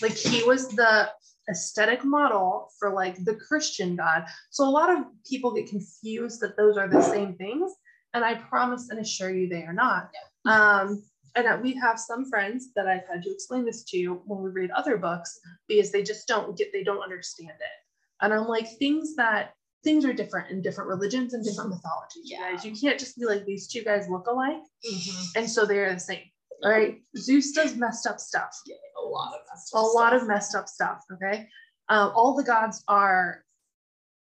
like 0.00 0.16
he 0.16 0.44
was 0.44 0.68
the 0.68 1.10
aesthetic 1.50 2.04
model 2.04 2.68
for 2.78 2.92
like 2.92 3.22
the 3.24 3.34
Christian 3.34 3.96
god. 3.96 4.26
So 4.50 4.64
a 4.64 4.70
lot 4.70 4.90
of 4.90 5.04
people 5.28 5.52
get 5.52 5.68
confused 5.68 6.40
that 6.40 6.56
those 6.56 6.76
are 6.76 6.88
the 6.88 7.02
same 7.02 7.34
things. 7.34 7.72
And 8.14 8.24
I 8.24 8.34
promise 8.34 8.90
and 8.90 9.00
assure 9.00 9.34
you 9.34 9.48
they 9.48 9.64
are 9.64 9.72
not. 9.72 10.10
Um, 10.44 11.02
and 11.34 11.46
that 11.46 11.62
we 11.62 11.74
have 11.74 11.98
some 11.98 12.28
friends 12.28 12.68
that 12.76 12.86
I've 12.86 13.08
had 13.08 13.22
to 13.22 13.32
explain 13.32 13.64
this 13.64 13.84
to 13.84 14.20
when 14.26 14.42
we 14.42 14.50
read 14.50 14.70
other 14.70 14.98
books 14.98 15.40
because 15.66 15.90
they 15.90 16.02
just 16.02 16.28
don't 16.28 16.56
get, 16.56 16.72
they 16.72 16.84
don't 16.84 17.02
understand 17.02 17.50
it. 17.50 18.20
And 18.20 18.32
I'm 18.32 18.46
like, 18.46 18.68
things 18.78 19.16
that 19.16 19.54
things 19.84 20.04
are 20.04 20.12
different 20.12 20.50
in 20.50 20.62
different 20.62 20.88
religions 20.88 21.34
and 21.34 21.44
different 21.44 21.70
mythologies. 21.70 22.30
You 22.30 22.38
guys, 22.38 22.64
you 22.64 22.72
can't 22.74 22.98
just 22.98 23.16
be 23.18 23.24
like 23.26 23.44
these 23.44 23.66
two 23.68 23.82
guys 23.82 24.08
look 24.08 24.26
alike, 24.26 24.62
Mhm. 24.88 25.26
and 25.36 25.50
so 25.50 25.64
they're 25.66 25.92
the 25.92 26.00
same. 26.00 26.24
All 26.62 26.70
right, 26.70 27.02
Zeus 27.16 27.52
does 27.52 27.74
messed 27.74 28.06
up 28.06 28.20
stuff, 28.20 28.56
Yeah, 28.66 28.76
a 28.98 29.04
lot 29.04 29.34
of 29.34 29.40
messed 29.50 29.74
a 29.74 29.78
up 29.78 29.82
lot 29.94 30.08
stuff. 30.10 30.22
of 30.22 30.28
messed 30.28 30.54
up 30.54 30.68
stuff. 30.68 31.04
Okay, 31.12 31.48
um, 31.88 32.12
all 32.14 32.34
the 32.34 32.44
gods 32.44 32.84
are 32.86 33.44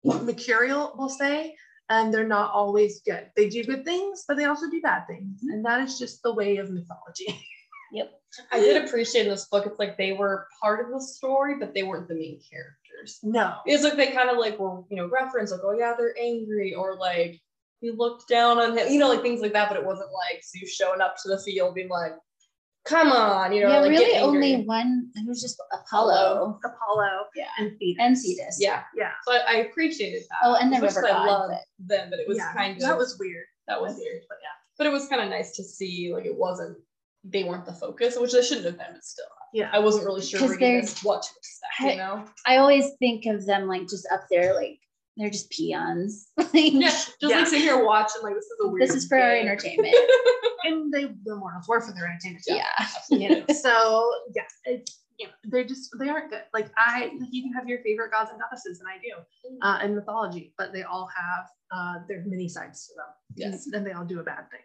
mercurial, 0.03 0.93
we'll 0.97 1.09
say, 1.09 1.55
and 1.89 2.13
they're 2.13 2.27
not 2.27 2.51
always 2.51 3.01
good. 3.01 3.31
They 3.35 3.49
do 3.49 3.63
good 3.63 3.83
things, 3.85 4.25
but 4.27 4.37
they 4.37 4.45
also 4.45 4.69
do 4.69 4.81
bad 4.81 5.07
things, 5.07 5.41
and 5.43 5.65
that 5.65 5.81
is 5.81 5.97
just 5.97 6.21
the 6.23 6.33
way 6.33 6.57
of 6.57 6.69
mythology. 6.69 7.39
Yep. 7.93 8.21
I 8.51 8.59
did 8.59 8.83
appreciate 8.85 9.23
in 9.27 9.29
this 9.31 9.45
book. 9.45 9.65
It's 9.65 9.79
like 9.79 9.97
they 9.97 10.11
were 10.11 10.45
part 10.61 10.85
of 10.85 10.91
the 10.91 10.99
story, 10.99 11.55
but 11.57 11.73
they 11.73 11.83
weren't 11.83 12.09
the 12.09 12.15
main 12.15 12.37
characters. 12.97 13.19
no, 13.23 13.55
It's 13.65 13.83
like 13.83 13.95
they 13.95 14.11
kind 14.11 14.29
of 14.29 14.37
like 14.37 14.59
were, 14.59 14.81
you 14.89 14.97
know, 14.97 15.07
reference 15.09 15.51
like, 15.51 15.61
oh 15.63 15.75
yeah, 15.77 15.93
they're 15.97 16.15
angry, 16.21 16.73
or 16.73 16.95
like 16.97 17.39
he 17.81 17.91
looked 17.91 18.27
down 18.27 18.57
on 18.57 18.77
him, 18.77 18.91
you 18.91 18.99
know, 18.99 19.07
like 19.09 19.21
things 19.21 19.41
like 19.41 19.53
that. 19.53 19.69
But 19.69 19.77
it 19.77 19.85
wasn't 19.85 20.09
like 20.11 20.41
Zeus 20.43 20.71
showing 20.73 21.01
up 21.01 21.15
to 21.23 21.29
the 21.29 21.39
field 21.39 21.75
being 21.75 21.89
like, 21.89 22.13
"Come 22.85 23.11
on," 23.11 23.53
you 23.53 23.61
know, 23.61 23.69
yeah, 23.69 23.79
like, 23.81 23.89
really 23.91 24.17
only 24.19 24.63
one. 24.63 25.09
It 25.15 25.27
was 25.27 25.41
just 25.41 25.61
Apollo 25.71 26.59
Apollo 26.65 27.25
Yeah. 27.35 27.45
and 27.59 27.77
Thetis. 27.77 27.97
and 27.99 28.17
Thetis. 28.17 28.57
Yeah, 28.59 28.83
Yeah, 28.95 29.11
so 29.25 29.33
I, 29.33 29.39
I 29.47 29.55
appreciated 29.67 30.23
that. 30.29 30.37
Oh, 30.43 30.55
and 30.55 30.71
the 30.73 30.77
as 30.77 30.95
much 30.95 31.03
I 31.05 31.09
god, 31.09 31.27
loved 31.27 31.53
but- 31.53 31.87
them, 31.95 32.09
but 32.09 32.19
it 32.19 32.27
was 32.27 32.37
yeah, 32.37 32.53
kind 32.53 32.75
of 32.77 32.81
that 32.81 32.97
was 32.97 33.17
weird. 33.19 33.45
that 33.67 33.79
was 33.81 33.95
weird. 33.97 34.23
But 34.27 34.37
yeah, 34.41 34.55
but 34.77 34.87
it 34.87 34.91
was 34.91 35.07
kind 35.07 35.21
of 35.21 35.29
nice 35.29 35.55
to 35.57 35.63
see 35.63 36.11
like 36.13 36.25
it 36.25 36.35
wasn't 36.35 36.77
they 37.23 37.43
weren't 37.43 37.65
the 37.65 37.73
focus, 37.73 38.17
which 38.17 38.31
they 38.31 38.41
shouldn't 38.41 38.65
have 38.65 38.77
been. 38.77 38.93
But 38.93 39.03
still, 39.03 39.25
Yeah. 39.53 39.69
I 39.71 39.79
wasn't 39.79 40.05
really 40.05 40.21
sure 40.21 40.39
'Cause 40.39 40.49
reading 40.51 40.73
they're- 40.73 40.81
this 40.81 41.03
what 41.03 41.23
to 41.23 41.29
expect. 41.37 41.73
I- 41.81 41.91
You 41.91 41.97
know, 41.97 42.25
I 42.45 42.57
always 42.57 42.91
think 42.99 43.25
of 43.25 43.45
them 43.45 43.67
like 43.67 43.87
just 43.87 44.07
up 44.11 44.23
there, 44.29 44.53
like 44.53 44.79
they're 45.15 45.29
just 45.29 45.49
peons. 45.51 46.27
Like, 46.37 46.73
yeah, 46.73 46.89
just 46.89 47.15
Yeah. 47.21 47.27
like 47.37 47.47
sitting 47.47 47.61
here 47.63 47.83
watching, 47.85 48.21
like 48.23 48.35
this 48.35 48.45
is 48.45 48.57
a 48.63 48.67
weird. 48.67 48.81
this 48.87 48.95
is 48.95 49.07
for 49.07 49.17
our 49.19 49.35
entertainment. 49.35 49.95
and 50.63 50.91
they 50.93 51.05
the 51.23 51.35
mortals 51.35 51.67
were 51.67 51.81
for 51.81 51.93
their 51.93 52.07
entertainment. 52.07 52.43
too. 52.47 52.55
yeah. 52.55 52.87
you 53.09 53.29
know 53.29 53.45
so 53.53 54.11
yeah 54.35 54.43
it's 54.65 54.99
you 55.17 55.25
know 55.27 55.33
they're 55.45 55.63
just 55.63 55.89
they 55.99 56.09
aren't 56.09 56.29
good 56.29 56.43
like 56.53 56.69
i 56.77 57.09
like 57.19 57.29
you 57.31 57.41
can 57.43 57.53
have 57.53 57.67
your 57.69 57.81
favorite 57.83 58.11
gods 58.11 58.29
and 58.31 58.39
goddesses 58.39 58.79
and 58.79 58.87
i 58.89 58.97
do 58.97 59.13
uh 59.61 59.79
in 59.83 59.95
mythology 59.95 60.53
but 60.57 60.73
they 60.73 60.83
all 60.83 61.07
have 61.15 61.45
uh 61.71 61.99
their 62.07 62.23
many 62.25 62.47
sides 62.49 62.87
to 62.87 62.93
them 62.95 63.05
Yes. 63.35 63.67
and 63.73 63.85
they 63.85 63.93
all 63.93 64.03
do 64.05 64.19
a 64.19 64.23
bad 64.23 64.45
thing 64.51 64.61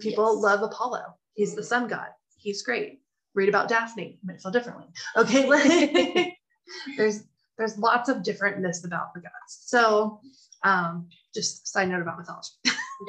people 0.00 0.24
Mm-hmm. 0.26 0.36
Yes. 0.36 0.42
love 0.44 0.62
apollo 0.62 1.14
he's 1.34 1.54
the 1.54 1.62
sun 1.62 1.86
god 1.88 2.08
he's 2.36 2.62
great 2.62 3.01
read 3.34 3.48
about 3.48 3.68
daphne 3.68 4.18
you 4.20 4.26
might 4.26 4.40
feel 4.40 4.52
differently 4.52 4.86
okay 5.16 6.36
there's 6.96 7.24
there's 7.58 7.76
lots 7.78 8.08
of 8.08 8.22
different 8.22 8.60
myths 8.60 8.84
about 8.84 9.12
the 9.14 9.20
gods 9.20 9.62
so 9.64 10.20
um 10.64 11.08
just 11.34 11.66
side 11.66 11.88
note 11.88 12.02
about 12.02 12.18
mythology 12.18 12.50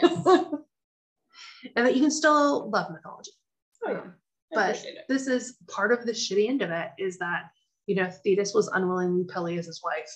Yes. 0.01 0.25
and 1.75 1.85
that 1.85 1.95
you 1.95 2.01
can 2.01 2.11
still 2.11 2.69
love 2.69 2.91
mythology 2.91 3.31
Oh, 3.85 3.91
yeah. 3.91 4.01
I 4.57 4.71
But 4.71 4.85
this 5.09 5.27
is 5.27 5.57
part 5.67 5.91
of 5.91 6.05
the 6.05 6.11
shitty 6.11 6.47
end 6.47 6.61
of 6.61 6.69
it 6.69 6.91
is 6.97 7.17
that, 7.17 7.49
you 7.87 7.95
know, 7.95 8.09
Thetis 8.09 8.53
was 8.53 8.67
unwilling 8.69 9.27
Peleus' 9.27 9.65
his 9.65 9.81
wife 9.83 10.09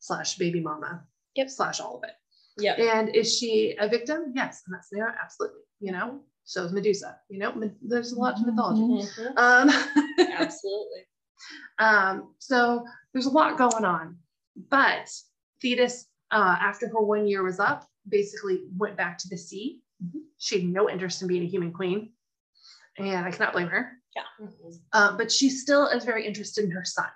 slash 0.00 0.36
baby 0.36 0.60
mama. 0.60 1.04
Yep. 1.36 1.50
Slash 1.50 1.80
all 1.80 1.96
of 1.96 2.04
it. 2.04 2.14
Yeah. 2.58 2.74
And 2.74 3.14
is 3.14 3.38
she 3.38 3.76
a 3.78 3.88
victim? 3.88 4.32
Yes. 4.34 4.62
And 4.66 4.74
that's 4.74 4.88
there, 4.90 5.16
absolutely. 5.22 5.60
You 5.80 5.92
know, 5.92 6.20
so 6.46 6.64
is 6.64 6.72
Medusa. 6.72 7.18
You 7.28 7.40
know, 7.40 7.70
there's 7.82 8.12
a 8.12 8.18
lot 8.18 8.36
to 8.36 8.46
mythology. 8.46 8.80
Mhm. 9.06 9.36
Um, 9.36 9.68
Absolutely. 10.32 11.02
um, 11.78 12.34
so 12.38 12.84
there's 13.12 13.26
a 13.26 13.30
lot 13.30 13.58
going 13.58 13.84
on. 13.84 14.16
But 14.70 15.10
Thetis, 15.60 16.06
uh, 16.30 16.56
after 16.60 16.86
her 16.88 17.00
one 17.00 17.26
year 17.26 17.42
was 17.42 17.60
up, 17.60 17.84
basically 18.08 18.62
went 18.78 18.96
back 18.96 19.18
to 19.18 19.28
the 19.28 19.36
sea. 19.36 19.80
She 20.38 20.60
had 20.60 20.68
no 20.68 20.88
interest 20.88 21.20
in 21.20 21.28
being 21.28 21.42
a 21.42 21.46
human 21.46 21.72
queen. 21.72 22.12
And 22.96 23.26
I 23.26 23.30
cannot 23.30 23.52
blame 23.52 23.66
her. 23.68 23.92
yeah 24.14 24.22
Uh, 24.92 25.16
but 25.16 25.30
she 25.30 25.50
still 25.50 25.86
is 25.88 26.04
very 26.04 26.26
interested 26.26 26.64
in 26.64 26.70
her 26.70 26.84
son. 26.84 27.08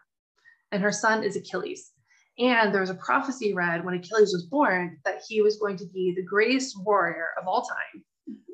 And 0.72 0.82
her 0.82 0.92
son 0.92 1.22
is 1.24 1.36
Achilles. 1.36 1.92
And 2.38 2.72
there 2.74 2.80
was 2.80 2.90
a 2.90 2.94
prophecy 2.94 3.54
read 3.54 3.84
when 3.84 3.94
Achilles 3.94 4.32
was 4.32 4.46
born 4.46 4.98
that 5.04 5.22
he 5.28 5.40
was 5.40 5.56
going 5.58 5.76
to 5.78 5.86
be 5.86 6.12
the 6.16 6.22
greatest 6.24 6.76
warrior 6.84 7.28
of 7.40 7.46
all 7.46 7.62
time. 7.62 8.04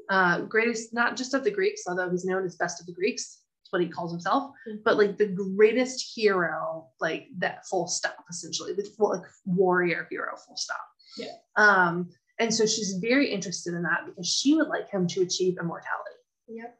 Uh, 0.09 0.41
greatest, 0.43 0.95
not 0.95 1.17
just 1.17 1.35
of 1.35 1.45
the 1.45 1.51
Greeks, 1.51 1.83
although 1.89 2.11
he's 2.11 2.25
known 2.25 2.45
as 2.45 2.57
best 2.57 2.81
of 2.81 2.87
the 2.87 2.93
Greeks. 2.93 3.41
That's 3.63 3.73
what 3.73 3.83
he 3.83 3.89
calls 3.89 4.13
himself. 4.13 4.53
But 4.85 4.97
like 4.97 5.17
the 5.19 5.27
greatest 5.57 6.13
hero, 6.15 6.87
like 7.01 7.27
that 7.39 7.67
full 7.67 7.89
stop, 7.89 8.25
essentially, 8.31 8.73
the 8.75 8.85
full, 8.97 9.11
like 9.11 9.27
warrior 9.45 10.07
hero, 10.11 10.37
full 10.47 10.57
stop. 10.57 10.81
Yeah. 11.19 11.33
Um, 11.57 12.11
and 12.39 12.53
so 12.55 12.67
she's 12.67 12.99
very 13.01 13.31
interested 13.33 13.75
in 13.75 13.83
that 13.83 14.07
because 14.07 14.29
she 14.29 14.55
would 14.55 14.69
like 14.69 14.89
him 14.91 15.07
to 15.09 15.23
achieve 15.23 15.57
immortality. 15.61 16.17
Yep. 16.49 16.79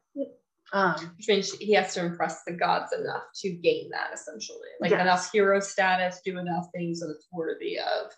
Um, 0.73 1.13
Which 1.17 1.29
means 1.29 1.53
he 1.53 1.73
has 1.75 1.95
to 1.95 2.05
impress 2.05 2.43
the 2.45 2.53
gods 2.53 2.93
enough 2.93 3.23
to 3.37 3.51
gain 3.51 3.89
that 3.91 4.11
essentially. 4.13 4.59
Like 4.81 4.91
Yes. 4.91 5.01
enough 5.01 5.33
hero 5.33 5.61
status, 5.61 6.21
do 6.25 6.39
enough 6.39 6.67
things 6.75 7.01
that 7.01 7.11
it's 7.11 7.29
worthy 7.33 7.79
of 7.79 8.13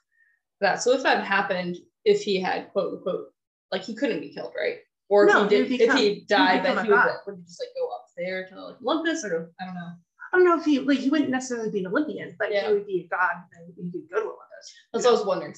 that. 0.60 0.82
So 0.82 0.92
if 0.92 1.02
that 1.02 1.24
happened, 1.24 1.76
if 2.04 2.22
he 2.22 2.40
had 2.40 2.70
quote 2.72 2.94
unquote, 2.94 3.26
like 3.70 3.82
he 3.82 3.94
couldn't 3.94 4.20
be 4.20 4.32
killed, 4.32 4.54
right? 4.58 4.78
Or 5.10 5.26
if 5.26 5.32
No, 5.32 5.44
he 5.44 5.48
did, 5.48 5.68
he'd 5.68 5.80
if 5.80 5.94
he 5.94 6.24
died, 6.28 6.64
then 6.64 6.84
he 6.84 6.90
would, 6.90 6.96
god. 6.96 7.16
would 7.26 7.36
he 7.36 7.42
just 7.42 7.60
like 7.60 7.70
go 7.78 7.88
up 7.94 8.06
there 8.16 8.46
to 8.48 8.64
like 8.66 8.76
Olympus 8.84 9.24
or 9.24 9.52
I 9.60 9.64
don't 9.64 9.74
know. 9.74 9.90
I 10.32 10.36
don't 10.36 10.44
know 10.44 10.58
if 10.58 10.64
he 10.64 10.80
like 10.80 10.98
he 10.98 11.08
wouldn't 11.08 11.30
necessarily 11.30 11.70
be 11.70 11.80
an 11.80 11.86
Olympian, 11.86 12.36
but 12.38 12.52
Yeah. 12.52 12.68
he 12.68 12.74
would 12.74 12.86
be 12.86 13.00
a 13.06 13.08
god 13.08 13.30
and 13.56 13.72
he 13.76 13.90
could 13.90 14.10
go 14.10 14.16
to 14.20 14.26
Olympus. 14.26 14.74
That's 14.92 15.04
what 15.04 15.10
I 15.10 15.16
was 15.16 15.24
wondering. 15.26 15.54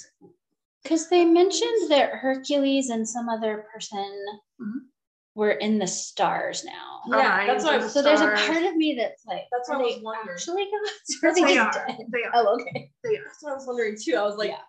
Because 0.83 1.09
they 1.09 1.25
mentioned 1.25 1.91
that 1.91 2.11
Hercules 2.13 2.91
and 2.91 3.07
some 3.09 3.29
other 3.29 3.67
person 3.73 4.27
Mhm. 4.61 4.87
were 5.35 5.51
in 5.53 5.79
the 5.81 5.87
stars 5.89 6.65
now. 6.65 7.01
Yeah, 7.09 7.17
Orion 7.35 7.47
that's 7.49 7.65
what 7.65 7.75
I 7.83 7.87
So 7.89 8.03
there's 8.03 8.21
a 8.21 8.31
part 8.31 8.63
of 8.63 8.77
me 8.77 8.95
that's 8.95 9.27
like, 9.27 9.43
That's 9.51 9.69
are 9.69 9.79
what 9.79 9.83
I 9.83 9.87
was 9.87 9.95
they 9.97 10.01
wondering. 10.03 10.29
actually 10.37 10.65
gods? 10.71 11.19
Or 11.25 11.35
they 11.35 11.41
They 11.43 11.55
just 11.55 11.79
are. 11.79 11.87
dead? 11.89 11.97
They 12.13 12.23
are. 12.23 12.31
Oh, 12.35 12.55
okay. 12.61 12.93
They 13.03 13.17
are. 13.17 13.25
That's 13.25 13.43
what 13.43 13.53
I 13.53 13.55
was 13.57 13.67
wondering 13.67 13.97
too. 14.01 14.15
I 14.17 14.23
was 14.23 14.37
like, 14.37 14.51
Yeah. 14.51 14.61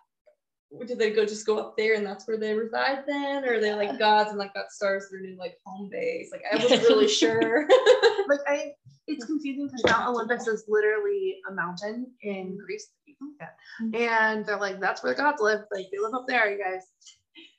Did 0.86 0.98
they 0.98 1.10
go 1.10 1.24
just 1.24 1.46
go 1.46 1.58
up 1.58 1.76
there 1.76 1.94
and 1.94 2.06
that's 2.06 2.26
where 2.26 2.38
they 2.38 2.54
reside 2.54 3.04
then? 3.06 3.44
Or 3.44 3.54
are 3.54 3.60
they 3.60 3.74
like 3.74 3.98
gods 3.98 4.30
and 4.30 4.38
like 4.38 4.54
that 4.54 4.72
stars 4.72 5.08
their 5.10 5.20
new 5.20 5.36
like 5.38 5.58
home 5.64 5.88
base? 5.90 6.30
Like 6.32 6.42
I 6.50 6.56
wasn't 6.56 6.82
really 6.82 7.08
sure. 7.22 7.68
Like 8.28 8.40
I, 8.46 8.72
it's 9.08 9.24
confusing 9.26 9.66
because 9.66 9.82
Mount 9.84 10.08
Olympus 10.14 10.46
is 10.46 10.64
literally 10.68 11.38
a 11.50 11.52
mountain 11.52 12.06
in 12.22 12.56
Greece 12.64 12.86
that 12.86 13.10
you 13.10 13.16
can 13.16 13.28
look 13.28 13.40
at, 13.42 13.56
Mhm. 13.82 14.08
and 14.08 14.46
they're 14.46 14.60
like, 14.60 14.80
that's 14.80 15.02
where 15.02 15.12
the 15.12 15.20
gods 15.20 15.42
live. 15.42 15.62
Like 15.72 15.86
they 15.92 15.98
live 15.98 16.14
up 16.14 16.26
there, 16.28 16.50
you 16.50 16.62
guys. 16.62 16.82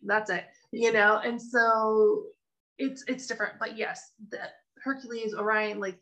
That's 0.04 0.30
it, 0.32 0.46
you 0.72 0.94
know. 0.94 1.20
And 1.24 1.40
so 1.40 2.24
it's 2.78 3.04
it's 3.08 3.28
different, 3.28 3.56
but 3.60 3.78
yes, 3.78 4.14
the 4.32 4.40
Hercules, 4.84 5.34
Orion, 5.36 5.80
like 5.82 6.00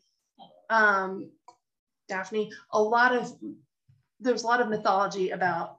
um, 0.70 1.28
Daphne, 2.08 2.50
a 2.72 2.80
lot 2.80 3.12
of 3.14 3.32
there's 4.20 4.44
a 4.44 4.46
lot 4.46 4.60
of 4.60 4.68
mythology 4.68 5.30
about 5.30 5.78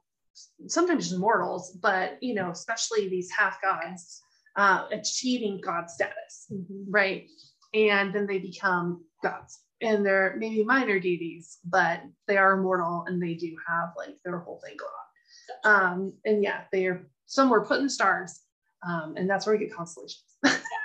sometimes 0.67 1.09
just 1.09 1.19
mortals, 1.19 1.71
but 1.81 2.17
you 2.21 2.33
know, 2.33 2.51
especially 2.51 3.09
these 3.09 3.29
half 3.31 3.61
gods 3.61 4.21
uh, 4.55 4.85
achieving 4.91 5.59
god 5.63 5.89
status, 5.89 6.51
right? 6.89 7.27
And 7.73 8.13
then 8.13 8.27
they 8.27 8.39
become 8.39 9.03
gods, 9.23 9.59
and 9.81 10.05
they're 10.05 10.35
maybe 10.37 10.63
minor 10.63 10.99
deities, 10.99 11.57
but 11.65 12.01
they 12.27 12.37
are 12.37 12.53
immortal 12.53 13.05
and 13.07 13.21
they 13.21 13.33
do 13.33 13.55
have 13.67 13.89
like 13.97 14.15
their 14.23 14.39
whole 14.39 14.61
thing 14.63 14.75
going 14.77 14.91
on. 14.91 15.93
Um, 15.93 16.13
and 16.25 16.43
yeah, 16.43 16.61
they 16.71 16.85
are 16.85 17.07
some 17.25 17.49
were 17.49 17.65
put 17.65 17.79
in 17.79 17.85
the 17.85 17.89
stars, 17.89 18.41
um, 18.87 19.15
and 19.17 19.29
that's 19.29 19.45
where 19.45 19.55
we 19.57 19.65
get 19.65 19.75
constellations. 19.75 20.23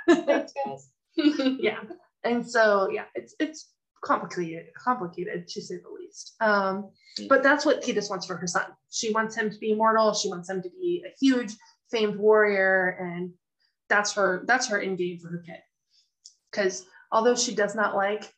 Thanks, 0.08 0.52
guys. 0.64 0.90
yeah 1.58 1.80
and 2.24 2.48
so 2.48 2.88
yeah 2.90 3.04
it's 3.14 3.34
it's 3.38 3.70
complicated 4.04 4.66
complicated 4.76 5.46
to 5.48 5.60
say 5.60 5.76
the 5.76 5.88
least 5.88 6.34
um 6.40 6.90
but 7.28 7.42
that's 7.42 7.66
what 7.66 7.82
Thetis 7.82 8.08
wants 8.08 8.26
for 8.26 8.36
her 8.36 8.46
son 8.46 8.66
she 8.90 9.12
wants 9.12 9.36
him 9.36 9.50
to 9.50 9.58
be 9.58 9.72
immortal 9.72 10.14
she 10.14 10.28
wants 10.28 10.48
him 10.48 10.62
to 10.62 10.70
be 10.70 11.04
a 11.06 11.12
huge 11.20 11.52
famed 11.90 12.16
warrior 12.16 12.96
and 13.00 13.32
that's 13.88 14.12
her 14.14 14.44
that's 14.46 14.68
her 14.68 14.80
end 14.80 14.98
game 14.98 15.18
for 15.18 15.28
her 15.28 15.42
kid 15.44 15.60
because 16.50 16.86
although 17.10 17.34
she 17.34 17.54
does 17.54 17.74
not 17.74 17.96
like 17.96 18.32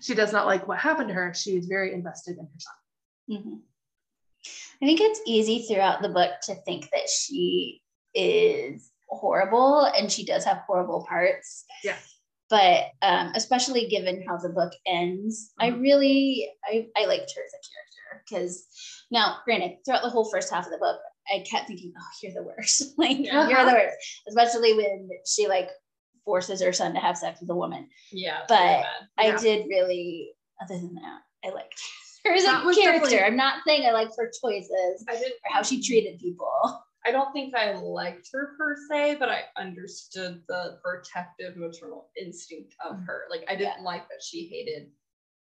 she 0.00 0.14
does 0.14 0.32
not 0.32 0.46
like 0.46 0.66
what 0.68 0.78
happened 0.78 1.08
to 1.08 1.14
her 1.14 1.34
she 1.34 1.56
is 1.56 1.66
very 1.66 1.92
invested 1.92 2.38
in 2.38 2.44
her 2.44 2.58
son 2.58 2.74
Mhm. 3.30 3.60
I 4.82 4.86
think 4.86 5.00
it's 5.00 5.20
easy 5.26 5.62
throughout 5.62 6.02
the 6.02 6.08
book 6.08 6.32
to 6.42 6.54
think 6.54 6.90
that 6.90 7.08
she 7.08 7.80
is 8.14 8.90
horrible 9.08 9.84
and 9.84 10.10
she 10.10 10.24
does 10.24 10.44
have 10.44 10.58
horrible 10.66 11.04
parts. 11.08 11.64
Yeah. 11.82 11.96
But 12.50 12.84
um, 13.02 13.32
especially 13.34 13.86
given 13.88 14.22
how 14.28 14.36
the 14.36 14.50
book 14.50 14.72
ends, 14.86 15.52
I 15.58 15.70
Mhm. 15.70 15.80
really 15.80 16.50
I, 16.66 16.86
I 16.96 17.06
liked 17.06 17.32
her 17.34 17.42
as 17.42 17.52
a 17.54 17.62
character 17.64 18.24
because 18.28 18.66
now, 19.10 19.38
granted, 19.44 19.78
throughout 19.84 20.02
the 20.02 20.10
whole 20.10 20.30
first 20.30 20.52
half 20.52 20.66
of 20.66 20.72
the 20.72 20.78
book, 20.78 21.00
I 21.34 21.38
kept 21.40 21.68
thinking, 21.68 21.92
"Oh, 21.98 22.02
you're 22.22 22.34
the 22.34 22.42
worst! 22.42 22.82
like 22.98 23.18
Yeah. 23.18 23.48
you're 23.48 23.64
the 23.64 23.72
worst." 23.72 23.96
Especially 24.28 24.74
when 24.74 25.08
she 25.26 25.48
like 25.48 25.70
forces 26.24 26.60
her 26.62 26.72
son 26.72 26.94
to 26.94 27.00
have 27.00 27.16
sex 27.18 27.40
with 27.40 27.50
a 27.50 27.54
woman. 27.56 27.88
yeah. 28.12 28.40
But. 28.48 28.84
I 29.18 29.28
Yeah. 29.28 29.36
did 29.38 29.66
really, 29.68 30.32
other 30.62 30.74
than 30.76 30.94
that, 30.94 31.20
I 31.44 31.50
liked 31.50 31.80
her 32.24 32.32
as 32.34 32.44
That 32.44 32.66
a 32.66 32.74
character. 32.74 33.24
I'm 33.24 33.36
not 33.36 33.62
saying 33.66 33.86
I 33.86 33.92
liked 33.92 34.14
her 34.18 34.30
choices 34.42 35.04
I 35.08 35.12
didn't 35.12 35.32
or 35.44 35.50
how 35.54 35.62
she 35.62 35.82
treated 35.82 36.18
people. 36.18 36.50
I 37.06 37.10
don't 37.10 37.32
think 37.32 37.54
I 37.54 37.74
liked 37.74 38.30
her 38.32 38.54
per 38.56 38.76
se, 38.88 39.16
but 39.18 39.28
I 39.28 39.42
understood 39.56 40.42
the 40.48 40.78
protective 40.82 41.56
maternal 41.56 42.08
instinct 42.20 42.74
of 42.84 42.96
mm-hmm. 42.96 43.04
her. 43.04 43.24
Like 43.30 43.44
I 43.48 43.56
didn't 43.56 43.82
like 43.82 44.08
that 44.08 44.22
she 44.22 44.46
hated, 44.46 44.88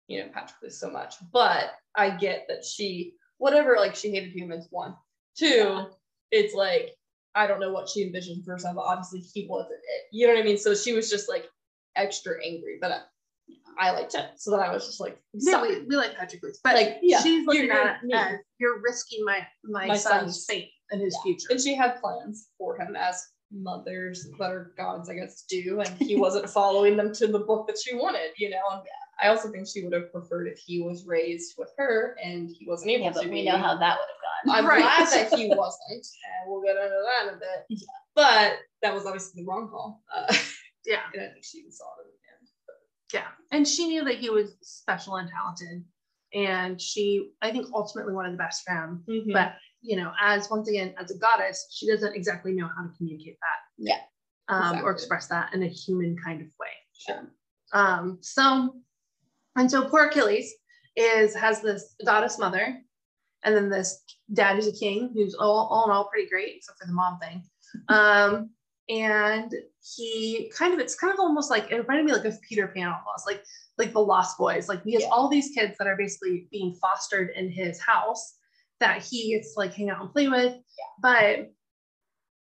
you 0.06 0.20
know, 0.20 0.28
Patroclus 0.28 0.78
so 0.78 0.90
much. 0.90 1.16
But 1.32 1.72
I 1.96 2.10
get 2.10 2.46
that 2.48 2.64
she, 2.64 3.14
whatever, 3.38 3.76
like 3.78 3.96
she 3.96 4.10
hated 4.10 4.32
humans, 4.32 4.68
one. 4.70 4.94
Two, 5.36 5.46
Yeah. 5.46 5.84
it's 6.30 6.54
like 6.54 6.94
I 7.34 7.46
don't 7.46 7.60
know 7.60 7.72
what 7.72 7.88
she 7.88 8.02
envisioned 8.02 8.44
for 8.44 8.52
herself, 8.52 8.76
but 8.76 8.82
obviously 8.82 9.20
he 9.20 9.46
wasn't 9.48 9.80
it. 9.82 10.04
You 10.10 10.26
know 10.26 10.34
what 10.34 10.40
I 10.40 10.44
mean? 10.44 10.58
So 10.58 10.74
she 10.74 10.92
was 10.92 11.08
just 11.10 11.28
like 11.28 11.48
extra 11.94 12.34
angry, 12.44 12.78
but 12.80 13.08
I, 13.78 13.88
I 13.88 13.90
liked 13.92 14.14
it. 14.14 14.26
So 14.36 14.50
then 14.50 14.60
I 14.60 14.72
was 14.72 14.86
just 14.86 15.00
like, 15.00 15.18
yeah 15.34 15.62
we, 15.62 15.80
we 15.82 15.96
like 15.96 16.16
Patroclus, 16.16 16.58
but 16.64 16.74
Like, 16.74 16.98
yeah, 17.02 17.20
she's 17.20 17.46
looking 17.46 17.64
you're- 17.64 17.76
at 17.76 17.96
it 18.02 18.08
you're- 18.08 18.20
as 18.20 18.38
you're 18.58 18.80
risking 18.82 19.24
my 19.24 19.46
my, 19.64 19.86
My 19.86 19.96
son's, 19.96 20.22
son's- 20.34 20.46
fate 20.46 20.70
and 20.90 21.00
his 21.00 21.14
Yeah. 21.16 21.22
future 21.22 21.48
and 21.50 21.60
she 21.60 21.74
had 21.74 22.00
plans 22.00 22.48
for 22.58 22.78
him 22.80 22.96
as 22.96 23.24
mothers 23.50 24.26
that 24.38 24.50
are 24.50 24.72
gods, 24.76 25.08
I 25.08 25.14
guess, 25.14 25.42
do, 25.48 25.80
and 25.80 25.88
he 25.98 26.16
wasn't 26.16 26.48
following 26.58 26.96
them 26.96 27.12
to 27.14 27.26
the 27.26 27.38
book 27.38 27.66
that 27.66 27.78
she 27.78 27.94
wanted, 27.94 28.30
you 28.36 28.50
know. 28.50 28.60
And 28.72 28.82
I 29.22 29.28
also 29.28 29.50
think 29.50 29.66
she 29.66 29.82
would 29.84 29.92
have 29.94 30.12
preferred 30.12 30.48
if 30.48 30.58
he 30.58 30.82
was 30.82 31.06
raised 31.06 31.54
with 31.56 31.70
her 31.78 32.16
and 32.22 32.50
he 32.50 32.66
wasn't 32.68 32.90
able 32.90 33.04
Yeah, 33.04 33.10
to 33.12 33.14
but 33.20 33.24
be. 33.24 33.30
we 33.30 33.44
know 33.44 33.56
how 33.56 33.76
that 33.78 33.96
would 33.98 34.08
have 34.12 34.54
gone. 34.54 34.56
I'm 34.58 34.66
Right. 34.68 34.82
glad 34.82 35.08
that 35.30 35.38
he 35.38 35.48
wasn't, 35.54 36.06
and 36.06 36.46
we'll 36.50 36.62
get 36.62 36.76
into 36.76 36.88
that 37.06 37.28
in 37.28 37.34
a 37.34 37.38
bit. 37.38 37.64
Yeah. 37.70 37.86
But 38.14 38.52
that 38.82 38.94
was 38.94 39.06
obviously 39.06 39.42
the 39.42 39.48
wrong 39.48 39.68
call, 39.68 40.02
uh, 40.14 40.34
yeah 40.84 41.00
and 41.14 41.22
I 41.22 41.28
think 41.32 41.42
she 41.44 41.58
even 41.58 41.72
saw 41.72 41.84
it 42.00 42.04
in 42.04 42.06
the 42.06 42.07
end. 42.07 42.07
Yeah. 43.12 43.26
And 43.52 43.66
she 43.66 43.88
knew 43.88 44.04
that 44.04 44.16
he 44.16 44.30
was 44.30 44.56
special 44.60 45.16
and 45.16 45.28
talented. 45.28 45.84
And 46.34 46.80
she, 46.80 47.30
I 47.40 47.50
think, 47.50 47.68
ultimately 47.72 48.12
wanted 48.12 48.34
the 48.34 48.38
best 48.38 48.62
for 48.64 48.74
him. 48.74 49.02
Mm-hmm. 49.08 49.32
But, 49.32 49.54
you 49.80 49.96
know, 49.96 50.12
as 50.20 50.50
once 50.50 50.68
again, 50.68 50.94
as 50.98 51.10
a 51.10 51.18
goddess, 51.18 51.68
she 51.70 51.86
doesn't 51.86 52.14
exactly 52.14 52.52
know 52.52 52.68
how 52.76 52.82
to 52.82 52.90
communicate 52.96 53.38
that. 53.40 53.58
Yeah. 53.78 54.00
Um, 54.48 54.60
Exactly. 54.60 54.82
Or 54.82 54.92
express 54.92 55.26
that 55.28 55.54
in 55.54 55.62
a 55.62 55.68
human 55.68 56.16
kind 56.22 56.42
of 56.42 56.48
way. 56.60 56.68
Sure. 56.98 57.32
Um, 57.72 58.18
so, 58.20 58.76
and 59.56 59.70
so 59.70 59.88
poor 59.88 60.06
Achilles 60.06 60.52
is 60.96 61.34
has 61.34 61.60
this 61.60 61.94
goddess 62.04 62.38
mother, 62.38 62.78
and 63.44 63.54
then 63.54 63.70
this 63.70 64.02
dad 64.32 64.56
who's 64.56 64.66
a 64.66 64.72
king, 64.72 65.10
who's 65.14 65.34
all, 65.34 65.68
all 65.70 65.84
in 65.84 65.90
all 65.90 66.08
pretty 66.08 66.28
great, 66.28 66.56
except 66.56 66.78
for 66.78 66.86
the 66.86 66.92
mom 66.92 67.18
thing. 67.20 67.42
Um, 67.88 68.50
and 68.88 69.52
he 69.96 70.50
kind 70.56 70.72
of 70.72 70.80
it's 70.80 70.94
kind 70.94 71.12
of 71.12 71.20
almost 71.20 71.50
like 71.50 71.70
it 71.70 71.76
reminded 71.76 72.06
me 72.06 72.12
like 72.12 72.24
of 72.24 72.40
Peter 72.42 72.68
Pan 72.68 72.86
almost, 72.88 73.26
like 73.26 73.42
like 73.76 73.92
the 73.92 74.00
Lost 74.00 74.38
Boys. 74.38 74.68
Like 74.68 74.82
he 74.84 74.94
has 74.94 75.02
Yeah. 75.02 75.08
all 75.10 75.28
these 75.28 75.50
kids 75.54 75.76
that 75.78 75.86
are 75.86 75.96
basically 75.96 76.48
being 76.50 76.74
fostered 76.80 77.30
in 77.36 77.50
his 77.50 77.80
house 77.80 78.36
that 78.80 79.02
he 79.02 79.34
gets 79.34 79.54
to 79.54 79.60
like 79.60 79.74
hang 79.74 79.90
out 79.90 80.00
and 80.00 80.12
play 80.12 80.28
with. 80.28 80.56
But 81.00 81.50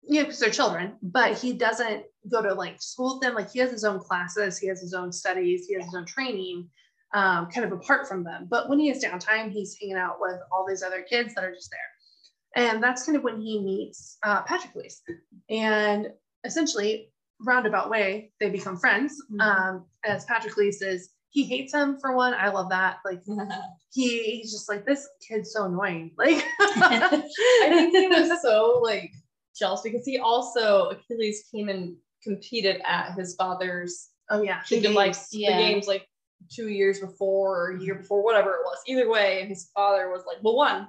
Yeah, 0.04 0.24
because 0.24 0.40
they're 0.40 0.50
children, 0.50 0.96
but 1.02 1.38
he 1.38 1.54
doesn't 1.54 2.04
go 2.32 2.42
to 2.42 2.54
like 2.54 2.82
school 2.82 3.16
with 3.16 3.22
them. 3.24 3.36
Like 3.36 3.52
he 3.52 3.60
has 3.60 3.72
his 3.72 3.84
own 3.84 4.00
classes, 4.00 4.58
he 4.58 4.68
has 4.68 4.80
his 4.80 4.94
own 4.94 5.12
studies, 5.12 5.66
he 5.68 5.74
has 5.76 5.86
his 5.86 5.96
own 5.96 6.06
training, 6.06 6.70
um, 7.14 7.48
kind 7.52 7.66
of 7.66 7.72
apart 7.74 8.08
from 8.08 8.24
them. 8.24 8.48
But 8.50 8.70
when 8.70 8.80
he 8.80 8.88
has 8.90 9.04
downtime, 9.04 9.52
he's 9.52 9.76
hanging 9.82 9.98
out 9.98 10.18
with 10.22 10.40
all 10.52 10.66
these 10.68 10.84
other 10.84 11.02
kids 11.02 11.34
that 11.36 11.44
are 11.44 11.54
just 11.54 11.72
there. 11.72 12.64
And 12.66 12.82
that's 12.82 13.06
kind 13.06 13.18
of 13.18 13.24
when 13.24 13.42
he 13.42 13.60
meets 13.60 14.18
uh, 14.24 14.44
Patroclus. 14.44 15.02
And 15.50 16.08
essentially, 16.44 17.12
roundabout 17.42 17.90
way, 17.90 18.32
they 18.40 18.50
become 18.50 18.78
friends. 18.78 19.22
Mhm. 19.32 19.42
Um, 19.42 19.86
as 20.06 20.26
Patroclus 20.26 20.80
says, 20.80 21.10
he 21.30 21.44
hates 21.44 21.74
him 21.74 22.00
for 22.00 22.16
one. 22.16 22.34
I 22.34 22.50
love 22.50 22.70
that. 22.70 22.98
Like 23.06 23.22
he, 23.94 24.38
he's 24.38 24.52
just 24.52 24.70
like 24.70 24.86
this 24.86 25.08
kid's 25.28 25.54
so 25.54 25.66
annoying. 25.66 26.12
Like 26.18 26.44
I 26.60 27.70
think 27.70 27.96
he 27.96 28.08
was 28.08 28.42
so 28.42 28.80
like 28.82 29.12
jealous 29.58 29.82
because 29.82 30.06
he 30.06 30.20
also 30.20 30.90
Achilles 30.90 31.44
came 31.54 31.70
and 31.70 31.96
competed 32.24 32.82
at 32.86 33.14
his 33.14 33.36
father's 33.36 34.10
oh 34.30 34.42
yeah, 34.42 34.62
he 34.68 34.76
kingdom 34.76 34.94
like. 34.94 35.16
Yeah. 35.32 35.58
the 35.58 35.64
games 35.64 35.88
like 35.88 36.08
two 36.52 36.70
years 36.70 37.00
before 37.00 37.58
or 37.58 37.72
a 37.78 37.82
year 37.82 37.96
before, 37.96 38.24
whatever 38.24 38.52
it 38.52 38.62
was. 38.64 38.78
Either 38.88 39.10
way, 39.10 39.42
and 39.42 39.50
his 39.50 39.70
father 39.74 40.10
was 40.10 40.24
like, 40.28 40.38
well, 40.44 40.56
one, 40.56 40.88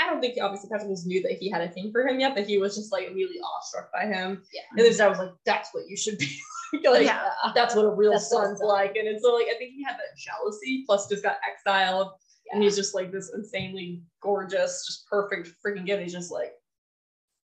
I 0.00 0.06
don't 0.06 0.20
think 0.20 0.38
obviously 0.40 0.70
was 0.88 1.06
knew 1.06 1.20
that 1.22 1.32
he 1.32 1.50
had 1.50 1.60
a 1.60 1.68
thing 1.68 1.92
for 1.92 2.06
him 2.06 2.18
yet, 2.18 2.34
but 2.34 2.46
he 2.46 2.56
was 2.56 2.74
just 2.74 2.90
like 2.90 3.06
immediately 3.06 3.40
awestruck 3.40 3.90
by 3.92 4.06
him. 4.06 4.42
Yeah. 4.52 4.62
And 4.70 4.86
his 4.86 4.96
dad 4.96 5.08
was 5.08 5.18
like, 5.18 5.32
that's 5.44 5.68
what 5.72 5.84
you 5.88 5.96
should 5.96 6.16
be 6.16 6.40
like. 6.84 7.04
Yeah. 7.04 7.28
Uh, 7.44 7.52
that's 7.52 7.74
what 7.74 7.84
a 7.84 7.90
real 7.90 8.12
That's 8.12 8.30
son's 8.30 8.60
like. 8.60 8.96
And 8.96 9.06
it's 9.06 9.22
so 9.22 9.34
like 9.34 9.46
I 9.46 9.58
think 9.58 9.74
he 9.74 9.84
had 9.84 9.96
that 9.96 10.16
jealousy, 10.16 10.84
plus 10.86 11.06
just 11.08 11.22
got 11.22 11.36
exiled. 11.46 12.12
And 12.52 12.62
he's 12.62 12.76
just 12.76 12.94
like 12.94 13.12
this 13.12 13.30
insanely 13.34 14.02
gorgeous, 14.22 14.84
just 14.86 15.06
perfect 15.06 15.50
freaking 15.64 15.86
kid. 15.86 16.00
He's 16.00 16.12
just 16.12 16.32
like 16.32 16.52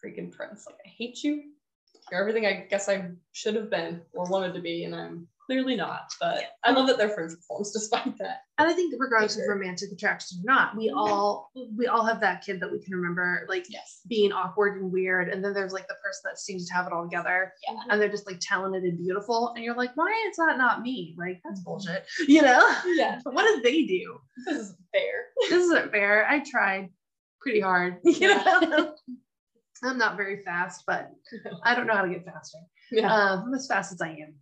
freaking 0.04 0.32
prince. 0.32 0.66
Like 0.68 0.78
I 0.86 0.89
hate 0.89 1.24
you. 1.24 1.43
You're 2.12 2.22
everything 2.22 2.45
I 2.45 2.68
guess 2.70 2.88
I 2.88 3.10
should 3.32 3.56
have 3.56 3.70
been 3.70 4.01
or 4.14 4.26
wanted 4.30 4.54
to 4.54 4.62
be, 4.62 4.84
and 4.84 4.95
I'm 4.95 5.28
clearly 5.46 5.76
not. 5.76 6.12
But 6.20 6.44
I 6.64 6.72
love 6.72 6.88
that 6.88 6.98
they're 6.98 7.10
friends 7.10 7.36
with 7.36 7.44
forms 7.46 7.72
despite 7.74 8.18
that. 8.20 8.41
And 8.58 8.70
I 8.70 8.74
think 8.74 8.94
regardless 8.98 9.36
of 9.38 9.44
romantic 9.48 9.91
attraction 9.91 10.39
or 10.41 10.54
not, 10.54 10.76
we 10.78 10.89
all 10.89 11.50
we 11.78 11.88
all 11.88 12.06
have 12.06 12.20
that 12.22 12.44
kid 12.46 12.60
that 12.60 12.72
we 12.72 12.80
can 12.80 12.94
remember 12.96 13.46
like 13.50 13.66
Yes. 13.70 14.02
being 14.08 14.32
awkward 14.32 14.82
and 14.82 14.91
weird. 14.91 15.30
And 15.30 15.44
then 15.44 15.54
there's 15.54 15.74
like 15.74 15.88
the 15.88 15.96
person 16.04 16.22
that 16.26 16.39
seems 16.39 16.68
to 16.68 16.74
have 16.74 16.86
it 16.88 16.94
all 16.94 17.04
together 17.04 17.52
Yeah. 17.68 17.78
and 17.89 18.00
they're 18.02 18.10
just 18.10 18.28
like 18.28 18.39
talented 18.41 18.84
and 18.84 18.98
beautiful. 18.98 19.54
And 19.56 19.64
you're 19.64 19.76
like, 19.76 19.91
why 19.96 20.12
is 20.30 20.38
that 20.38 20.58
not 20.58 20.82
me? 20.82 21.16
Like 21.18 21.41
that's 21.44 21.62
Mhm. 21.62 21.66
bullshit. 21.66 22.06
You 22.28 22.41
know? 22.41 22.76
Yeah. 22.88 23.20
What 23.26 23.44
did 23.44 23.64
they 23.64 23.84
do? 23.86 24.20
This 24.46 24.60
isn't 24.60 24.80
fair. 24.91 25.26
This 25.50 25.64
isn't 25.66 25.91
fair. 25.91 26.28
I 26.28 26.39
tried 26.39 26.89
pretty 27.41 27.60
hard. 27.60 27.98
You 28.04 28.14
Yeah. 28.30 28.60
know? 28.62 28.96
I'm 29.84 29.98
not 29.98 30.16
very 30.16 30.41
fast, 30.44 30.84
but 30.88 31.12
I 31.64 31.76
don't 31.76 31.88
know 31.88 31.94
how 31.96 32.04
to 32.04 32.10
get 32.10 32.24
faster. 32.24 32.60
Yeah. 32.89 33.14
Um, 33.14 33.44
I'm 33.48 33.54
as 33.54 33.68
fast 33.68 33.91
as 33.91 34.00
I 34.00 34.10
am. 34.12 34.34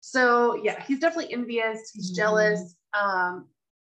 So 0.00 0.54
yeah, 0.62 0.82
he's 0.82 0.98
definitely 1.00 1.32
envious. 1.32 1.90
He's 1.92 2.12
Mhm. 2.12 2.16
jealous. 2.16 2.76
Um, 2.94 3.48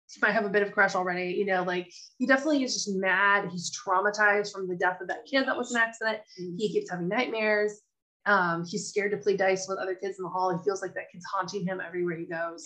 he 0.08 0.20
might 0.20 0.32
have 0.32 0.44
a 0.44 0.48
bit 0.48 0.62
of 0.62 0.68
a 0.68 0.72
crush 0.72 0.94
already. 0.94 1.32
You 1.32 1.46
know, 1.46 1.62
like 1.64 1.92
he 2.18 2.26
definitely 2.26 2.62
is 2.62 2.74
just 2.74 2.88
mad. 2.96 3.48
He's 3.50 3.70
traumatized 3.76 4.52
from 4.52 4.68
the 4.68 4.76
death 4.76 5.00
of 5.00 5.08
that 5.08 5.24
kid 5.26 5.46
that 5.46 5.56
was 5.56 5.72
an 5.72 5.80
accident. 5.80 6.20
He 6.36 6.72
keeps 6.72 6.90
having 6.90 7.08
nightmares. 7.08 7.80
Um, 8.24 8.64
he's 8.64 8.88
scared 8.88 9.12
to 9.12 9.18
play 9.18 9.36
dice 9.36 9.66
with 9.68 9.78
other 9.78 9.94
kids 9.94 10.18
in 10.18 10.24
the 10.24 10.28
hall. 10.28 10.56
He 10.56 10.62
feels 10.64 10.82
like 10.82 10.94
that 10.94 11.10
kid's 11.12 11.24
haunting 11.32 11.64
him 11.66 11.80
everywhere 11.80 12.16
he 12.16 12.26
goes. 12.26 12.64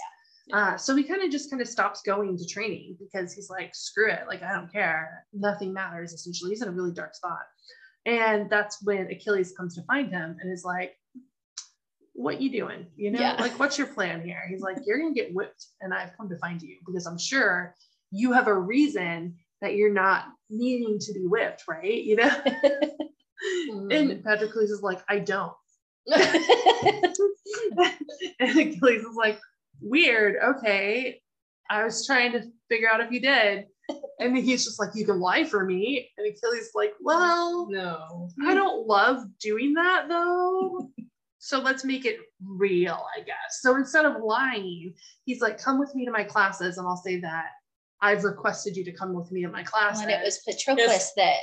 Uh, 0.52 0.76
so 0.76 0.96
he 0.96 1.04
kind 1.04 1.22
of 1.22 1.30
just 1.30 1.48
kind 1.50 1.62
of 1.62 1.68
stops 1.68 2.02
going 2.02 2.36
to 2.36 2.44
training 2.46 2.96
because 2.98 3.32
he's 3.32 3.48
like, 3.50 3.72
screw 3.74 4.10
it, 4.10 4.26
like 4.26 4.42
I 4.42 4.52
don't 4.52 4.72
care, 4.72 5.24
nothing 5.32 5.72
matters. 5.72 6.12
Essentially, 6.12 6.50
he's 6.50 6.62
in 6.62 6.68
a 6.68 6.72
really 6.72 6.92
dark 6.92 7.14
spot, 7.14 7.42
and 8.04 8.50
that's 8.50 8.82
when 8.82 9.06
Achilles 9.10 9.52
comes 9.56 9.76
to 9.76 9.82
find 9.84 10.10
him 10.10 10.36
and 10.40 10.52
is 10.52 10.64
like, 10.64 10.96
"What 12.20 12.40
you 12.40 12.50
doing? 12.50 12.86
You 12.96 13.12
know, 13.12 13.20
Yeah. 13.20 13.36
like 13.40 13.58
what's 13.58 13.78
your 13.78 13.86
plan 13.86 14.24
here?" 14.24 14.42
He's 14.48 14.60
like, 14.60 14.78
"You're 14.86 14.98
gonna 14.98 15.14
get 15.14 15.34
whipped, 15.34 15.66
and 15.80 15.94
I've 15.94 16.16
come 16.16 16.28
to 16.28 16.36
find 16.36 16.60
you 16.62 16.78
because 16.86 17.06
I'm 17.06 17.18
sure 17.18 17.74
you 18.10 18.32
have 18.32 18.46
a 18.46 18.54
reason 18.54 19.36
that 19.60 19.74
you're 19.74 19.92
not 19.92 20.26
needing 20.48 20.98
to 20.98 21.12
be 21.12 21.26
whipped, 21.26 21.64
right? 21.68 22.02
You 22.02 22.16
know." 22.16 22.30
and 23.90 24.22
Patrick 24.24 24.50
Achilles 24.50 24.70
is 24.70 24.82
like, 24.82 25.00
"I 25.08 25.18
don't." 25.18 25.52
and 26.06 27.14
Achilles 28.40 29.02
is 29.02 29.16
like, 29.16 29.38
weird. 29.80 30.36
Okay. 30.56 31.20
I 31.68 31.84
was 31.84 32.06
trying 32.06 32.32
to 32.32 32.42
figure 32.68 32.88
out 32.90 33.00
if 33.00 33.10
you 33.10 33.20
did. 33.20 33.66
And 34.18 34.36
he's 34.36 34.64
just 34.64 34.78
like, 34.78 34.90
you 34.94 35.04
can 35.04 35.20
lie 35.20 35.44
for 35.44 35.64
me. 35.64 36.08
And 36.16 36.26
Achilles 36.26 36.66
is 36.66 36.72
like, 36.74 36.92
well, 37.00 37.68
no. 37.70 38.28
I 38.44 38.54
don't 38.54 38.86
love 38.86 39.24
doing 39.40 39.74
that 39.74 40.06
though. 40.08 40.90
So 41.42 41.58
let's 41.58 41.84
make 41.86 42.04
it 42.04 42.18
real, 42.44 43.02
I 43.16 43.20
guess. 43.20 43.60
So 43.62 43.74
instead 43.76 44.04
of 44.04 44.22
lying, 44.22 44.94
he's 45.24 45.40
like, 45.40 45.58
come 45.58 45.78
with 45.80 45.94
me 45.94 46.04
to 46.04 46.10
my 46.12 46.22
classes 46.22 46.76
and 46.78 46.86
I'll 46.86 46.96
say 46.98 47.18
that 47.20 47.46
I've 48.02 48.24
requested 48.24 48.76
you 48.76 48.84
to 48.84 48.92
come 48.92 49.14
with 49.14 49.32
me 49.32 49.42
to 49.42 49.48
my 49.48 49.62
classes. 49.62 50.02
and 50.02 50.10
it 50.10 50.20
was 50.22 50.38
Patroclus 50.46 50.76
Yes. 50.86 51.12
that 51.16 51.36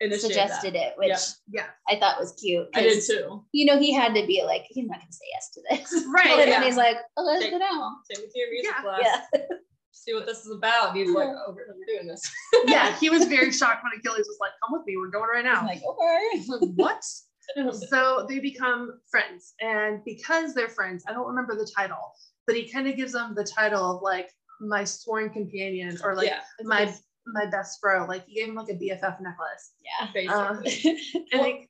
Initiate 0.00 0.20
suggested 0.22 0.74
it, 0.74 0.94
which 0.96 1.10
Yeah. 1.10 1.26
yeah. 1.52 1.66
I 1.88 2.00
thought 2.00 2.18
was 2.18 2.32
cute. 2.40 2.66
I 2.74 2.80
did 2.80 2.94
'cause, 2.94 3.06
too. 3.06 3.44
You 3.52 3.66
know, 3.66 3.78
he 3.78 3.92
had 3.92 4.14
to 4.14 4.26
be 4.26 4.42
like, 4.42 4.64
he's 4.68 4.88
not 4.88 4.98
gonna 5.00 5.12
say 5.12 5.26
yes 5.34 5.50
to 5.50 5.62
this. 5.70 6.04
Right, 6.12 6.26
and 6.28 6.40
then 6.40 6.48
yeah. 6.48 6.64
he's 6.64 6.76
like, 6.76 6.96
oh, 7.18 7.22
let's 7.22 7.42
Take- 7.42 7.52
go 7.52 7.58
down. 7.58 7.92
Take 8.10 8.24
me 8.24 8.30
to 8.32 8.38
your 8.38 8.50
music 8.50 8.72
Yeah. 8.74 8.82
class. 8.82 9.00
Yeah. 9.34 9.40
See 9.92 10.14
what 10.14 10.24
this 10.26 10.44
is 10.46 10.50
about. 10.56 10.88
And 10.96 10.96
he's 10.98 11.14
like, 11.14 11.28
oh, 11.28 11.50
we're 11.54 11.66
we're 11.76 11.84
doing 11.94 12.08
this. 12.08 12.22
Yeah. 12.64 12.96
He 12.98 13.10
was 13.10 13.26
very 13.26 13.52
shocked 13.58 13.84
when 13.84 13.92
Achilles 13.98 14.26
was 14.26 14.38
like, 14.40 14.52
come 14.64 14.72
with 14.76 14.86
me. 14.86 14.96
We're 14.96 15.08
going 15.10 15.28
right 15.32 15.44
now. 15.44 15.60
I'm 15.60 15.66
like, 15.66 15.82
okay. 15.86 16.42
Like, 16.48 16.70
what? 16.74 17.02
so 17.72 18.26
they 18.28 18.38
become 18.38 19.00
friends 19.10 19.54
and 19.60 20.00
because 20.04 20.54
they're 20.54 20.68
friends 20.68 21.04
i 21.08 21.12
don't 21.12 21.26
remember 21.26 21.54
the 21.54 21.70
title 21.76 22.12
but 22.46 22.56
he 22.56 22.70
kind 22.70 22.88
of 22.88 22.96
gives 22.96 23.12
them 23.12 23.34
the 23.34 23.44
title 23.44 23.96
of 23.96 24.02
like 24.02 24.30
my 24.60 24.84
sworn 24.84 25.30
companion 25.30 25.96
or 26.04 26.14
like 26.14 26.28
yeah. 26.28 26.40
my 26.62 26.92
my 27.26 27.46
best 27.46 27.80
bro 27.80 28.04
like 28.06 28.24
he 28.26 28.34
gave 28.34 28.48
him 28.48 28.54
like 28.54 28.68
a 28.68 28.74
bff 28.74 29.20
necklace 29.20 29.72
Yeah. 29.84 30.08
basically. 30.12 30.34
um, 30.34 30.62
and 31.14 31.24
Well- 31.32 31.42
they, 31.42 31.68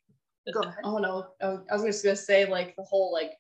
go 0.52 0.60
ahead 0.60 0.78
Oh 0.82 0.98
no, 0.98 1.28
I 1.40 1.76
was 1.76 1.84
just 1.84 2.04
gonna 2.04 2.16
say 2.16 2.50
like 2.50 2.74
the 2.76 2.82
whole 2.82 3.12
like 3.12 3.32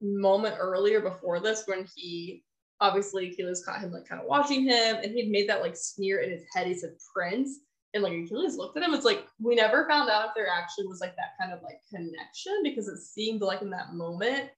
moment 0.00 0.56
earlier 0.58 1.00
before 1.00 1.40
this 1.40 1.64
when 1.66 1.86
he 1.94 2.42
obviously 2.80 3.30
Achilles 3.30 3.64
caught 3.64 3.80
him 3.80 3.92
like 3.92 4.08
kind 4.08 4.20
of 4.20 4.26
watching 4.28 4.64
him 4.64 4.96
and 4.96 5.12
he'd 5.12 5.30
made 5.30 5.48
that 5.48 5.60
like 5.60 5.76
sneer 5.76 6.20
in 6.20 6.30
his 6.30 6.44
head. 6.54 6.66
He 6.66 6.74
said 6.74 6.90
Prince. 7.14 7.60
And 7.94 8.02
like 8.02 8.12
Achilles 8.12 8.56
looked 8.56 8.76
at 8.76 8.82
him, 8.82 8.92
it's 8.92 9.04
like 9.04 9.26
we 9.40 9.54
never 9.54 9.88
found 9.88 10.10
out 10.10 10.26
if 10.26 10.34
there 10.34 10.48
actually 10.48 10.86
was 10.86 11.00
like 11.00 11.16
that 11.16 11.38
kind 11.40 11.52
of 11.52 11.62
like 11.62 11.80
connection 11.88 12.60
because 12.62 12.86
it 12.86 12.98
seemed 12.98 13.40
like 13.40 13.62
in 13.62 13.70
that 13.70 13.94
moment, 13.94 14.50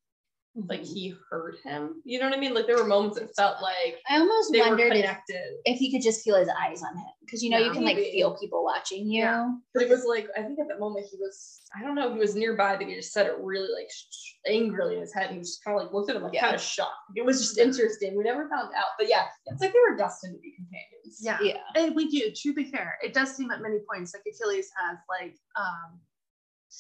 like 0.69 0.83
he 0.83 1.15
heard 1.31 1.57
him. 1.65 2.03
You 2.05 2.19
know 2.19 2.29
what 2.29 2.37
I 2.37 2.41
mean? 2.41 2.55
Like 2.55 2.67
there 2.67 2.77
were 2.77 2.87
moments 2.87 3.17
it 3.19 3.31
felt 3.37 3.63
like 3.63 3.99
I 4.09 4.19
almost 4.19 4.53
they 4.53 4.61
wondered 4.61 4.93
if, 4.93 5.01
connected. 5.03 5.43
if 5.65 5.79
he 5.79 5.91
could 5.91 6.03
just 6.03 6.23
feel 6.25 6.37
his 6.37 6.49
eyes 6.49 6.83
on 6.83 6.97
him 6.97 7.05
because 7.21 7.43
you 7.43 7.51
know 7.51 7.59
you 7.59 7.67
Yeah. 7.67 7.73
can 7.73 7.85
like 7.85 7.97
feel 7.97 8.37
people 8.39 8.65
watching 8.65 9.07
you. 9.11 9.23
Yeah. 9.23 9.49
But 9.75 9.85
it 9.85 9.89
was 9.89 10.05
like 10.05 10.27
I 10.37 10.43
think 10.43 10.59
at 10.59 10.69
that 10.69 10.81
moment 10.81 11.07
he 11.11 11.17
was 11.19 11.61
I 11.79 11.83
don't 11.83 11.95
know 11.95 12.13
he 12.13 12.19
was 12.19 12.35
nearby 12.35 12.77
but 12.77 12.87
he 12.87 12.95
just 12.95 13.13
said 13.13 13.27
it 13.27 13.35
really 13.41 13.73
like 13.73 13.89
sh- 13.91 14.35
angrily 14.47 14.95
in 14.97 15.01
his 15.01 15.15
head. 15.15 15.27
And 15.27 15.37
he 15.37 15.41
just 15.41 15.63
kind 15.65 15.77
of 15.79 15.85
like 15.85 15.93
looked 15.93 16.11
at 16.11 16.17
him 16.17 16.23
like 16.23 16.33
Yeah. 16.35 16.43
kind 16.43 16.55
of 16.55 16.61
shocked. 16.61 16.91
It 17.17 17.25
was 17.25 17.41
just 17.41 17.59
interesting. 17.59 18.17
We 18.17 18.25
never 18.25 18.49
found 18.49 18.71
out, 18.77 18.93
but 18.99 19.09
yeah, 19.09 19.27
it's 19.47 19.61
like 19.61 19.73
they 19.73 19.79
were 19.89 19.97
destined 19.97 20.35
to 20.35 20.41
be 20.41 20.55
companions. 20.57 21.19
yeah 21.21 21.39
Yeah. 21.43 21.59
and 21.83 21.95
we 21.95 22.09
do 22.09 22.31
to 22.35 22.55
be 22.55 22.65
fair 22.71 22.97
it 23.03 23.13
does 23.15 23.35
seem 23.35 23.51
at 23.51 23.61
many 23.63 23.79
points 23.91 24.15
like 24.15 24.23
achilles 24.33 24.69
has 24.77 24.99
like 25.09 25.37
um 25.57 25.99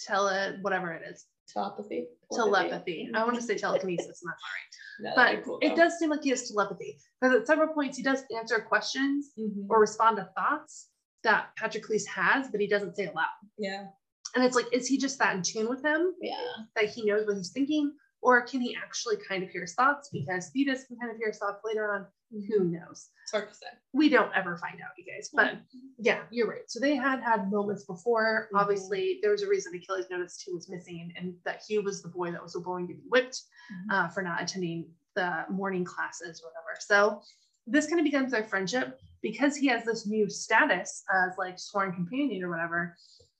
tell 0.06 0.28
it 0.28 0.56
whatever 0.62 0.92
it 0.92 1.02
is 1.10 1.26
telepathy. 1.52 2.06
telepathy 2.32 3.10
i 3.14 3.24
want 3.24 3.34
to 3.36 3.42
say 3.42 3.56
telekinesis 3.56 4.22
and 4.22 4.30
that's 4.30 4.42
all 4.42 5.14
right 5.14 5.36
but 5.38 5.44
cool, 5.44 5.58
it 5.62 5.74
does 5.76 5.98
seem 5.98 6.10
like 6.10 6.22
he 6.22 6.30
has 6.30 6.48
telepathy 6.48 6.98
because 7.20 7.34
at 7.40 7.46
several 7.46 7.68
points 7.72 7.96
he 7.96 8.02
does 8.02 8.22
answer 8.36 8.58
questions 8.60 9.30
Mhm. 9.38 9.66
or 9.68 9.80
respond 9.80 10.16
to 10.18 10.28
thoughts 10.36 10.88
that 11.22 11.48
Patrick 11.56 11.84
Patroclus 11.84 12.06
has, 12.06 12.48
but 12.48 12.60
he 12.62 12.66
doesn't 12.66 12.96
say 12.96 13.04
aloud. 13.06 13.26
Yeah. 13.58 13.88
And 14.34 14.42
it's 14.42 14.56
like, 14.56 14.64
is 14.72 14.86
he 14.86 14.96
just 14.96 15.18
that 15.18 15.36
in 15.36 15.42
tune 15.42 15.68
with 15.68 15.84
him 15.84 16.14
Yeah. 16.22 16.34
that 16.76 16.86
he 16.86 17.04
knows 17.04 17.26
what 17.26 17.36
he's 17.36 17.52
thinking? 17.52 17.92
Or 18.22 18.40
can 18.40 18.60
he 18.62 18.74
actually 18.74 19.16
kind 19.28 19.42
of 19.42 19.50
hear 19.50 19.60
his 19.62 19.74
thoughts? 19.74 20.08
Because 20.10 20.48
Thetis 20.50 20.84
can 20.86 20.96
kind 20.98 21.10
of 21.10 21.18
hear 21.18 21.28
his 21.28 21.38
thoughts 21.38 21.60
later 21.62 21.92
on. 21.94 22.06
Who 22.30 22.64
knows? 22.64 23.08
It's 23.24 23.32
hard 23.32 23.48
to 23.48 23.54
say. 23.54 23.66
We 23.92 24.08
don't 24.08 24.30
ever 24.34 24.56
find 24.56 24.80
out, 24.80 24.90
you 24.96 25.04
guys. 25.04 25.30
But 25.32 25.58
yeah, 25.98 26.20
you're 26.30 26.48
right. 26.48 26.68
So 26.68 26.78
they 26.78 26.94
had 26.94 27.20
had 27.20 27.50
moments 27.50 27.84
before. 27.84 28.48
Mhm. 28.52 28.60
Obviously, 28.60 29.18
there 29.22 29.32
was 29.32 29.42
a 29.42 29.48
reason 29.48 29.74
Achilles 29.74 30.06
noticed 30.10 30.44
who 30.46 30.54
was 30.54 30.68
missing 30.68 31.12
and 31.16 31.34
that 31.44 31.62
he 31.66 31.78
was 31.78 32.02
the 32.02 32.08
boy 32.08 32.30
that 32.30 32.42
was 32.42 32.54
going 32.54 32.86
to 32.88 32.94
be 32.94 33.00
whipped 33.08 33.42
Mhm. 33.72 33.92
uh, 33.92 34.08
for 34.08 34.22
not 34.22 34.42
attending 34.42 34.94
the 35.16 35.44
morning 35.50 35.84
classes 35.84 36.40
or 36.40 36.48
whatever. 36.50 36.78
So 36.80 37.20
this 37.66 37.86
kind 37.86 37.98
of 38.00 38.04
becomes 38.04 38.30
their 38.32 38.44
friendship 38.44 39.00
because 39.22 39.56
he 39.56 39.66
has 39.66 39.84
this 39.84 40.06
new 40.06 40.28
status 40.30 41.02
as 41.12 41.36
like 41.36 41.58
sworn 41.58 41.92
companion 41.92 42.44
or 42.44 42.50
whatever. 42.50 42.96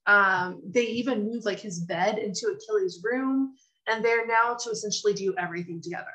Um, 0.07 0.61
they 0.65 0.87
even 0.87 1.25
move 1.31 1.45
like 1.45 1.61
his 1.61 1.81
bed 1.85 2.19
into 2.19 2.49
Achilles' 2.49 3.01
room, 3.05 3.55
and 3.87 4.05
they're 4.05 4.27
now 4.27 4.55
to 4.55 4.71
essentially 4.71 5.15
do 5.15 5.35
everything 5.39 5.81
together. 5.81 6.13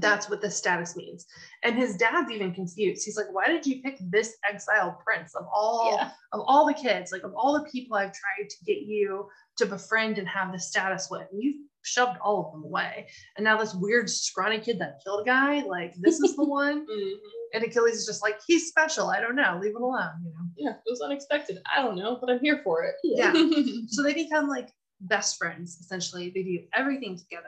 That's 0.00 0.28
what 0.28 0.40
the 0.40 0.50
status 0.50 0.96
means. 0.96 1.26
And 1.62 1.76
his 1.76 1.96
dad's 1.96 2.30
even 2.30 2.52
confused. 2.54 3.04
He's 3.04 3.16
like, 3.16 3.32
why 3.32 3.46
did 3.46 3.66
you 3.66 3.82
pick 3.82 3.98
this 4.10 4.36
exiled 4.48 4.94
prince 5.04 5.34
of 5.34 5.46
all 5.52 5.96
Yeah. 5.96 6.10
of 6.32 6.40
all 6.46 6.66
the 6.66 6.74
kids, 6.74 7.12
like 7.12 7.22
of 7.22 7.32
all 7.36 7.52
the 7.54 7.68
people 7.70 7.96
I've 7.96 8.12
tried 8.12 8.48
to 8.50 8.64
get 8.64 8.78
you 8.82 9.28
to 9.58 9.66
befriend 9.66 10.18
and 10.18 10.28
have 10.28 10.52
the 10.52 10.58
status 10.58 11.08
with? 11.10 11.26
And 11.32 11.42
You've 11.42 11.56
shoved 11.82 12.18
all 12.20 12.46
of 12.46 12.52
them 12.52 12.64
away. 12.64 13.06
And 13.36 13.44
now 13.44 13.56
this 13.58 13.74
weird 13.74 14.10
scrawny 14.10 14.58
kid 14.58 14.78
that 14.80 14.98
killed 15.04 15.22
a 15.22 15.24
guy, 15.24 15.62
like 15.62 15.94
this 16.00 16.18
is 16.20 16.34
the 16.36 16.44
one. 16.48 16.86
Mhm. 16.86 17.12
And 17.54 17.62
Achilles 17.64 17.94
is 17.96 18.06
just 18.06 18.22
like, 18.22 18.40
he's 18.46 18.66
special. 18.68 19.08
I 19.08 19.20
don't 19.20 19.36
know. 19.36 19.58
Leave 19.62 19.76
it 19.76 19.80
alone, 19.80 20.10
you 20.24 20.30
know. 20.32 20.46
Yeah, 20.56 20.70
it 20.84 20.90
was 20.90 21.00
unexpected. 21.00 21.58
I 21.74 21.80
don't 21.80 21.96
know, 21.96 22.18
but 22.20 22.28
I'm 22.28 22.40
here 22.40 22.60
for 22.64 22.82
it. 22.82 22.96
Yeah. 23.04 23.32
so 23.88 24.02
they 24.02 24.14
become 24.14 24.48
like 24.48 24.68
best 25.02 25.36
friends 25.36 25.76
essentially 25.78 26.32
they 26.34 26.42
do 26.42 26.58
everything 26.74 27.18
together 27.18 27.44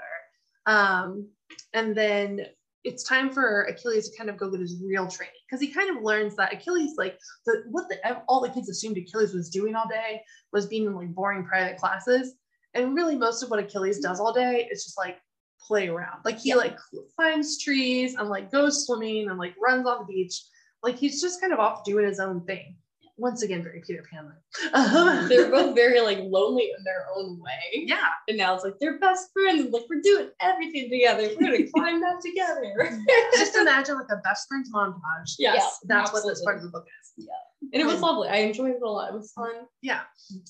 um 0.68 1.26
and 1.72 1.96
then 1.96 2.46
it's 2.84 3.02
time 3.02 3.28
for 3.30 3.62
achilles 3.64 4.08
to 4.08 4.16
kind 4.16 4.30
of 4.30 4.36
go 4.36 4.48
get 4.48 4.60
his 4.60 4.80
real 4.86 5.08
training 5.08 5.34
because 5.50 5.60
he 5.60 5.72
kind 5.72 5.94
of 5.94 6.02
learns 6.02 6.36
that 6.36 6.52
achilles 6.52 6.94
like 6.96 7.18
the 7.46 7.64
what 7.70 7.88
the 7.88 7.96
all 8.28 8.40
the 8.40 8.48
kids 8.48 8.68
assumed 8.68 8.96
achilles 8.96 9.34
was 9.34 9.50
doing 9.50 9.74
all 9.74 9.88
day 9.88 10.22
was 10.52 10.66
being 10.66 10.86
in 10.86 10.94
like 10.94 11.14
boring 11.14 11.44
private 11.44 11.76
classes. 11.76 12.34
And 12.74 12.94
really 12.94 13.16
most 13.16 13.42
of 13.42 13.50
what 13.50 13.58
achilles 13.58 13.98
does 13.98 14.20
all 14.20 14.32
day 14.32 14.68
is 14.70 14.84
just 14.84 14.98
like 14.98 15.18
play 15.66 15.88
around. 15.88 16.20
Like 16.24 16.38
he 16.38 16.50
Yeah. 16.50 16.56
like 16.56 16.76
climbs 17.16 17.58
trees 17.62 18.14
and 18.14 18.28
like 18.28 18.52
goes 18.52 18.86
swimming 18.86 19.28
and 19.28 19.38
like 19.38 19.54
runs 19.60 19.86
on 19.86 19.98
the 20.00 20.12
beach. 20.12 20.42
Like 20.82 20.96
he's 20.96 21.20
just 21.20 21.40
kind 21.40 21.52
of 21.52 21.58
off 21.58 21.84
doing 21.84 22.06
his 22.06 22.20
own 22.20 22.44
thing 22.44 22.76
once 23.18 23.42
again 23.42 23.62
very 23.62 23.82
peter 23.86 24.02
pan 24.10 24.32
They're 25.28 25.44
um, 25.46 25.50
both 25.50 25.74
very 25.74 26.00
like 26.00 26.18
lonely 26.20 26.70
in 26.76 26.84
their 26.84 27.06
own 27.14 27.38
way. 27.40 27.84
yeah 27.86 28.08
And 28.28 28.38
now 28.38 28.54
it's 28.54 28.64
like 28.64 28.74
they're 28.80 28.98
best 28.98 29.30
friends. 29.32 29.72
Like 29.72 29.82
we're 29.88 30.00
doing 30.00 30.30
everything 30.40 30.90
together. 30.90 31.28
We're 31.38 31.50
gonna 31.50 31.70
climb 31.74 32.00
that 32.00 32.20
together. 32.20 32.98
just 33.36 33.56
imagine 33.56 33.96
like 33.96 34.10
a 34.10 34.16
best 34.22 34.48
friends 34.48 34.70
montage. 34.72 35.34
yes, 35.38 35.78
That's 35.84 36.12
what 36.12 36.24
this 36.26 36.42
part 36.42 36.56
of 36.56 36.62
the 36.62 36.70
book 36.70 36.86
is. 37.00 37.24
Yeah. 37.26 37.70
And 37.72 37.82
it 37.82 37.86
was 37.86 37.96
um, 37.96 38.02
lovely. 38.02 38.28
I 38.28 38.36
enjoyed 38.36 38.70
it 38.70 38.82
a 38.82 38.88
lot. 38.88 39.10
It 39.10 39.14
was 39.14 39.32
fun. 39.32 39.52
Yeah, 39.82 40.02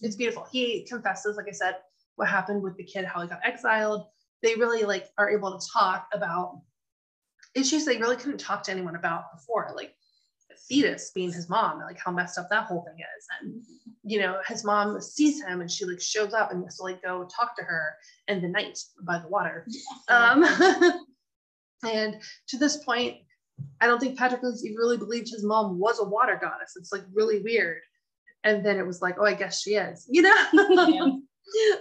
it's 0.02 0.16
beautiful. 0.16 0.46
He 0.52 0.86
confesses, 0.88 1.36
like 1.36 1.48
I 1.48 1.52
said, 1.52 1.76
what 2.16 2.28
happened 2.28 2.62
with 2.62 2.76
the 2.76 2.84
kid, 2.84 3.04
how 3.04 3.22
he 3.22 3.28
got 3.28 3.40
exiled. 3.44 4.06
They 4.42 4.54
really 4.54 4.84
like 4.84 5.06
are 5.18 5.30
able 5.30 5.58
to 5.58 5.66
talk 5.72 6.06
about 6.12 6.60
issues 7.54 7.84
they 7.84 7.96
really 7.98 8.16
couldn't 8.16 8.38
talk 8.38 8.62
to 8.64 8.70
anyone 8.70 8.94
about 8.94 9.24
before, 9.34 9.72
like 9.74 9.94
Thetis 10.68 11.10
being 11.14 11.32
his 11.32 11.48
mom, 11.48 11.80
like 11.80 11.98
how 11.98 12.12
messed 12.12 12.38
up 12.38 12.48
that 12.50 12.64
whole 12.64 12.82
thing 12.82 12.98
is. 12.98 13.26
And 13.40 13.62
you 14.04 14.20
know, 14.20 14.38
his 14.46 14.64
mom 14.64 15.00
sees 15.00 15.42
him 15.42 15.60
and 15.60 15.70
she 15.70 15.84
like 15.84 16.00
shows 16.00 16.32
up 16.32 16.50
and 16.50 16.64
has 16.64 16.76
to 16.76 16.82
like 16.82 17.02
go 17.02 17.28
talk 17.34 17.56
to 17.56 17.62
her 17.62 17.94
in 18.28 18.40
the 18.40 18.48
night 18.48 18.78
by 19.02 19.18
the 19.18 19.28
water. 19.28 19.66
Um, 20.08 20.44
and 21.88 22.16
to 22.48 22.58
this 22.58 22.78
point, 22.78 23.16
I 23.80 23.86
don't 23.86 23.98
think 23.98 24.18
Patrick 24.18 24.42
really 24.42 24.96
believed 24.96 25.30
his 25.30 25.44
mom 25.44 25.78
was 25.78 25.98
a 26.00 26.04
water 26.04 26.38
goddess. 26.40 26.74
It's 26.76 26.92
like 26.92 27.04
really 27.12 27.40
weird. 27.42 27.80
And 28.44 28.64
then 28.64 28.78
it 28.78 28.86
was 28.86 29.02
like, 29.02 29.16
oh, 29.18 29.24
I 29.24 29.34
guess 29.34 29.60
she 29.62 29.74
is, 29.74 30.06
you 30.08 30.22
know? 30.22 31.22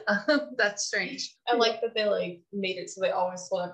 Um, 0.08 0.52
that's 0.58 0.86
strange. 0.86 1.36
I 1.48 1.56
like 1.56 1.82
that 1.82 1.94
they 1.94 2.06
like 2.06 2.42
made 2.54 2.78
it 2.78 2.90
so 2.90 3.02
they 3.02 3.12
always 3.12 3.48
told 3.50 3.70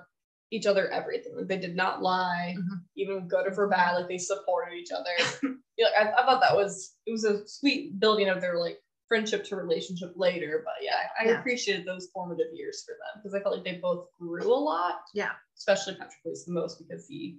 each 0.50 0.66
other 0.66 0.88
everything. 0.90 1.36
Like 1.36 1.48
they 1.48 1.58
did 1.58 1.74
not 1.76 2.02
lie, 2.02 2.54
Mhm. 2.58 2.80
even 2.96 3.28
good 3.28 3.46
or 3.46 3.52
for 3.52 3.68
bad. 3.68 3.92
Like 3.96 4.08
they 4.08 4.18
supported 4.18 4.74
each 4.74 4.90
other. 4.92 5.10
yeah, 5.76 5.88
I, 5.98 6.12
I 6.12 6.24
thought 6.26 6.40
that 6.40 6.56
was 6.56 6.94
it 7.06 7.12
was 7.12 7.24
a 7.24 7.46
sweet 7.48 7.98
building 7.98 8.28
of 8.28 8.40
their 8.40 8.58
like 8.58 8.78
friendship 9.08 9.44
to 9.44 9.56
relationship 9.56 10.12
later. 10.16 10.62
But 10.64 10.74
yeah, 10.82 10.96
I, 11.20 11.24
Yeah. 11.30 11.40
appreciated 11.40 11.86
those 11.86 12.08
formative 12.12 12.52
years 12.54 12.82
for 12.86 12.92
them 12.92 13.22
because 13.22 13.34
I 13.34 13.42
felt 13.42 13.56
like 13.56 13.64
they 13.64 13.78
both 13.80 14.06
grew 14.18 14.52
a 14.52 14.54
lot. 14.54 15.00
Yeah. 15.14 15.32
Especially 15.56 15.94
Patroclus 15.94 16.44
the 16.46 16.52
most 16.52 16.78
because 16.78 17.06
he 17.06 17.38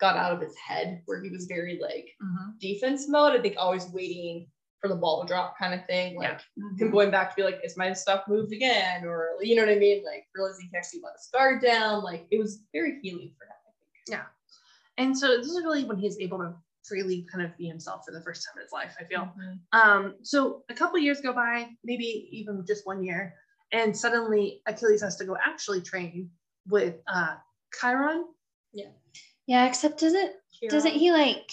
got 0.00 0.16
out 0.16 0.32
of 0.32 0.40
his 0.40 0.56
head 0.56 1.02
where 1.06 1.22
he 1.22 1.30
was 1.30 1.46
very 1.46 1.78
like 1.80 2.08
defense 2.60 3.08
mode. 3.08 3.38
I 3.38 3.42
think 3.42 3.54
always 3.58 3.86
waiting 3.90 4.48
for 4.84 4.88
the 4.88 4.94
ball 4.94 5.22
to 5.22 5.26
drop 5.26 5.58
kind 5.58 5.72
of 5.72 5.86
thing. 5.86 6.14
Like 6.14 6.40
Yeah. 6.58 6.76
him 6.78 6.90
going 6.90 7.10
back 7.10 7.30
to 7.30 7.36
be 7.36 7.42
like, 7.42 7.58
is 7.64 7.74
my 7.78 7.94
stuff 7.94 8.24
moved 8.28 8.52
again? 8.52 9.06
Or 9.06 9.30
you 9.40 9.56
know 9.56 9.62
what 9.64 9.72
I 9.72 9.78
mean? 9.78 10.04
Like 10.04 10.26
realizing 10.34 10.64
he 10.64 10.68
can 10.68 10.76
actually 10.76 11.00
let 11.02 11.14
his 11.14 11.30
guard 11.32 11.62
down. 11.62 12.02
Like 12.02 12.26
it 12.30 12.38
was 12.38 12.64
very 12.72 12.98
healing 13.02 13.32
for 13.38 13.44
him. 13.46 13.52
I 13.66 13.72
think 13.78 14.04
yeah. 14.08 14.26
And 15.02 15.16
so 15.16 15.38
this 15.38 15.46
is 15.46 15.56
really 15.64 15.84
when 15.84 15.96
he's 15.98 16.18
able 16.18 16.36
to 16.38 16.54
freely 16.86 17.26
kind 17.32 17.42
of 17.42 17.56
be 17.56 17.66
himself 17.66 18.04
for 18.04 18.12
the 18.12 18.20
first 18.20 18.44
time 18.46 18.58
in 18.58 18.62
his 18.64 18.72
life, 18.72 18.94
I 19.00 19.04
feel. 19.04 19.32
Mhm. 19.38 19.58
Um, 19.72 20.16
so 20.22 20.64
a 20.68 20.74
couple 20.74 20.98
years 20.98 21.22
go 21.22 21.32
by, 21.32 21.70
maybe 21.82 22.28
even 22.30 22.62
just 22.66 22.86
one 22.86 23.02
year, 23.02 23.34
and 23.72 23.96
suddenly 23.96 24.60
Achilles 24.66 25.00
has 25.00 25.16
to 25.16 25.24
go 25.24 25.34
actually 25.42 25.80
train 25.80 26.30
with 26.68 26.96
uh 27.06 27.36
Chiron. 27.80 28.26
Yeah, 28.74 28.90
Yeah, 29.46 29.64
except 29.66 29.98
doesn't 29.98 30.32
doesn't 30.68 30.92
he 30.92 31.10
like 31.10 31.50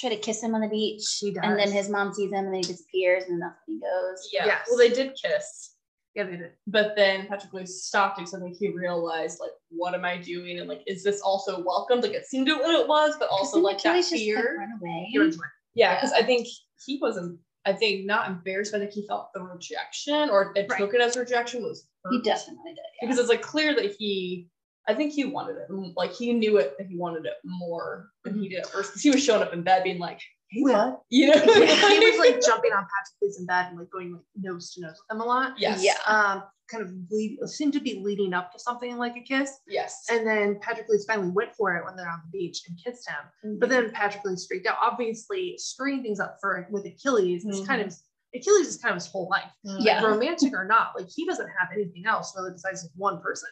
try 0.00 0.10
to 0.10 0.16
kiss 0.16 0.42
him 0.42 0.54
on 0.54 0.60
the 0.62 0.68
beach? 0.68 1.04
He 1.20 1.36
And 1.42 1.58
then 1.58 1.70
his 1.70 1.88
mom 1.88 2.12
sees 2.14 2.30
him 2.30 2.34
and 2.38 2.48
then 2.48 2.54
he 2.54 2.62
disappears 2.62 3.24
and 3.28 3.40
that's 3.40 3.56
when 3.66 3.76
he 3.76 3.80
goes. 3.80 4.28
Yeah. 4.32 4.46
Yes. 4.46 4.66
Well, 4.68 4.78
they 4.78 4.88
did 4.88 5.12
kiss, 5.22 5.74
Yeah, 6.14 6.24
they 6.24 6.36
did. 6.36 6.52
but 6.66 6.96
then 6.96 7.26
Patroclus 7.26 7.68
stopped 7.68 8.16
because 8.18 8.34
I 8.34 8.40
think 8.40 8.56
he 8.58 8.68
realized 8.70 9.38
like, 9.40 9.50
what 9.70 9.94
am 9.94 10.04
I 10.04 10.16
doing? 10.16 10.58
And 10.58 10.68
like, 10.68 10.82
is 10.86 11.04
this 11.04 11.20
also 11.20 11.62
welcomed? 11.64 12.02
Like 12.02 12.12
it 12.14 12.26
seemed 12.26 12.46
to 12.48 12.54
what 12.54 12.74
it 12.80 12.88
was, 12.88 13.14
but 13.18 13.28
also 13.28 13.58
like 13.60 13.82
that 13.82 13.90
Achilles 13.90 14.10
just, 14.10 14.12
like, 14.12 14.20
fear. 14.20 14.56
run 14.58 14.78
away. 14.80 15.08
He 15.10 15.18
runs 15.18 15.36
away. 15.36 15.46
Yeah, 15.74 15.94
because 15.94 16.12
I 16.12 16.22
think 16.22 16.46
he 16.84 16.98
wasn't. 17.00 17.38
I 17.66 17.74
think 17.74 18.06
not 18.06 18.26
embarrassed, 18.26 18.72
but 18.72 18.78
I 18.78 18.84
think 18.84 18.94
he 18.94 19.06
felt 19.06 19.28
the 19.34 19.42
rejection 19.42 20.30
or 20.30 20.52
it 20.56 20.66
Right. 20.70 20.78
took 20.78 20.94
it 20.94 21.00
as 21.02 21.14
rejection 21.16 21.62
was 21.62 21.86
He 22.10 22.22
definitely 22.22 22.70
did. 22.72 22.78
Yeah. 22.78 23.06
because 23.08 23.18
it's 23.18 23.28
like 23.28 23.42
clear 23.42 23.74
that 23.76 23.94
he 23.98 24.48
I 24.88 24.94
think 24.94 25.12
he 25.12 25.24
wanted 25.24 25.56
it 25.56 25.66
like 25.96 26.12
he 26.12 26.32
knew 26.32 26.56
it 26.58 26.74
that 26.78 26.86
he 26.86 26.96
wanted 26.96 27.26
it 27.26 27.34
more 27.44 28.10
than 28.24 28.38
he 28.40 28.48
did 28.48 28.60
at 28.60 28.66
first 28.66 28.90
because 28.90 29.02
he 29.02 29.10
was 29.10 29.22
showing 29.24 29.42
up 29.42 29.52
in 29.52 29.62
bed 29.62 29.84
being 29.84 29.98
like 29.98 30.20
hey 30.50 30.62
Yeah. 30.66 30.92
you 31.10 31.26
know 31.28 31.38
he 31.40 32.10
was 32.10 32.18
like 32.18 32.40
jumping 32.44 32.72
on 32.72 32.84
Patroclus 32.84 33.38
in 33.38 33.46
bed 33.46 33.66
and 33.70 33.78
like 33.78 33.90
going 33.90 34.12
like 34.12 34.22
nose 34.36 34.72
to 34.74 34.80
nose 34.80 34.96
with 35.08 35.16
him 35.16 35.20
a 35.20 35.24
lot. 35.24 35.54
yes 35.58 35.82
Yeah. 35.84 35.94
Um, 36.06 36.42
kind 36.70 36.84
of 36.84 36.92
lead, 37.10 37.38
seemed 37.46 37.72
to 37.72 37.80
be 37.80 38.00
leading 38.02 38.32
up 38.32 38.52
to 38.52 38.58
something 38.58 38.96
like 38.96 39.16
a 39.16 39.20
kiss. 39.20 39.58
yes 39.66 40.06
And 40.10 40.24
then 40.26 40.60
Patroclus 40.60 41.04
finally 41.06 41.30
went 41.30 41.54
for 41.56 41.74
it 41.76 41.84
when 41.84 41.96
they're 41.96 42.08
on 42.08 42.20
the 42.24 42.38
beach 42.38 42.62
and 42.68 42.78
kissed 42.82 43.08
him. 43.08 43.58
But 43.58 43.68
then 43.68 43.90
Patroclus 43.90 44.46
freaked 44.46 44.68
out. 44.68 44.76
Obviously, 44.80 45.54
screwing 45.58 46.02
things 46.02 46.20
up 46.20 46.38
for 46.40 46.66
with 46.70 46.86
Achilles 46.86 47.44
is 47.44 47.66
kind 47.66 47.82
of 47.82 47.92
Achilles 48.32 48.68
is 48.68 48.76
kind 48.76 48.92
of 48.92 49.02
his 49.02 49.08
whole 49.10 49.28
life. 49.28 49.50
Mm-hmm. 49.66 49.78
Yeah. 49.80 50.04
romantic 50.04 50.52
or 50.52 50.64
not, 50.64 50.92
like 50.96 51.08
he 51.12 51.26
doesn't 51.26 51.48
have 51.58 51.68
anything 51.74 52.04
else 52.06 52.32
really 52.36 52.52
besides 52.52 52.82
this 52.82 52.92
one 52.96 53.20
person. 53.20 53.48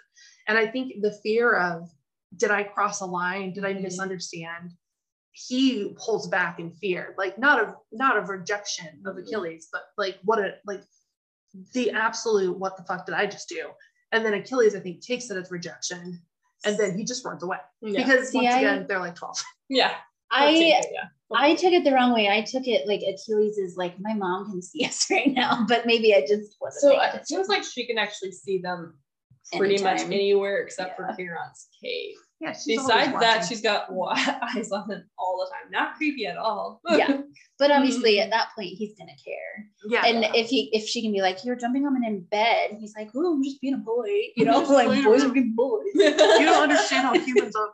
And 0.48 0.56
I 0.58 0.66
think 0.66 1.02
the 1.02 1.12
fear 1.22 1.54
of 1.54 1.88
did 2.36 2.50
I 2.50 2.62
cross 2.62 3.00
a 3.00 3.06
line? 3.06 3.52
Did 3.52 3.64
I 3.64 3.74
Mhm. 3.74 3.82
misunderstand? 3.82 4.72
He 5.32 5.94
pulls 5.98 6.26
back 6.28 6.58
in 6.58 6.72
fear, 6.72 7.14
like 7.16 7.38
not 7.38 7.62
of 7.62 7.76
not 7.92 8.16
of 8.16 8.28
rejection 8.28 9.02
of 9.06 9.14
Mhm. 9.16 9.20
Achilles, 9.22 9.68
but 9.70 9.84
like 9.96 10.18
what 10.24 10.38
a 10.40 10.58
like 10.66 10.82
the 11.72 11.90
absolute 11.92 12.58
what 12.58 12.76
the 12.76 12.82
fuck 12.84 13.06
did 13.06 13.14
I 13.14 13.26
just 13.26 13.48
do? 13.48 13.70
And 14.12 14.24
then 14.24 14.34
Achilles, 14.34 14.74
I 14.74 14.80
think, 14.80 15.00
takes 15.02 15.30
it 15.30 15.36
as 15.36 15.50
rejection, 15.50 16.20
and 16.64 16.76
then 16.76 16.96
he 16.98 17.04
just 17.04 17.24
runs 17.24 17.42
away 17.42 17.58
yeah 17.82 18.04
because 18.04 18.30
See, 18.30 18.38
once 18.38 18.54
I- 18.54 18.58
again 18.58 18.86
they're 18.88 18.98
like 18.98 19.14
twelve. 19.14 19.40
yeah 19.68 19.96
I 20.30 20.50
yeah 20.50 21.08
I 21.30 21.54
took 21.54 21.72
it 21.72 21.84
the 21.84 21.92
wrong 21.92 22.12
way. 22.12 22.28
I 22.28 22.42
took 22.42 22.66
it 22.66 22.86
like 22.88 23.02
Achilles 23.02 23.58
is 23.58 23.76
like 23.76 23.98
my 24.00 24.14
mom 24.14 24.50
can 24.50 24.60
see 24.62 24.84
us 24.84 25.06
right 25.10 25.32
now, 25.32 25.64
but 25.68 25.86
maybe 25.86 26.14
I 26.14 26.22
just 26.22 26.56
wasn't. 26.60 26.80
so 26.80 26.92
it 27.00 27.08
attention. 27.08 27.36
feels 27.36 27.48
like 27.48 27.64
she 27.64 27.86
can 27.86 27.96
actually 27.98 28.32
see 28.32 28.58
them 28.58 28.98
pretty 29.56 29.82
much 29.82 30.00
anywhere 30.02 30.58
except 30.62 30.98
Yeah. 30.98 31.06
for 31.06 31.16
Chiron's 31.16 31.68
cave 31.82 32.14
Yeah. 32.40 32.52
she's 32.52 32.78
besides 32.80 33.12
that 33.20 33.44
she's 33.48 33.62
got 33.62 33.90
wa- 33.92 34.14
eyes 34.54 34.70
on 34.72 34.90
him 34.90 35.08
all 35.18 35.38
the 35.44 35.50
time 35.50 35.70
not 35.70 35.96
creepy 35.96 36.26
at 36.26 36.36
all 36.36 36.80
Yeah. 36.90 37.22
But 37.58 37.70
obviously 37.72 38.20
at 38.20 38.30
that 38.30 38.48
point 38.54 38.68
he's 38.76 38.94
gonna 38.98 39.10
care. 39.24 39.66
yeah. 39.88 40.06
And 40.06 40.22
Yeah. 40.22 40.32
if 40.34 40.48
he 40.48 40.68
if 40.72 40.84
she 40.86 41.02
can 41.02 41.12
be 41.12 41.20
like, 41.22 41.44
You're 41.44 41.56
jumping 41.56 41.84
on 41.86 41.96
him 41.96 42.04
in 42.04 42.20
bed, 42.30 42.76
he's 42.78 42.94
like, 42.96 43.08
Oh, 43.16 43.34
I'm 43.34 43.42
just 43.42 43.60
being 43.60 43.74
a 43.74 43.78
boy, 43.78 44.06
you 44.36 44.44
know, 44.44 44.60
like 44.80 44.86
boys 45.04 45.22
around. 45.22 45.30
are 45.30 45.34
being 45.34 45.54
boys. 45.56 45.82
you 45.94 46.14
don't 46.14 46.62
understand 46.70 47.06
how 47.06 47.18
humans 47.18 47.54
are. 47.56 47.70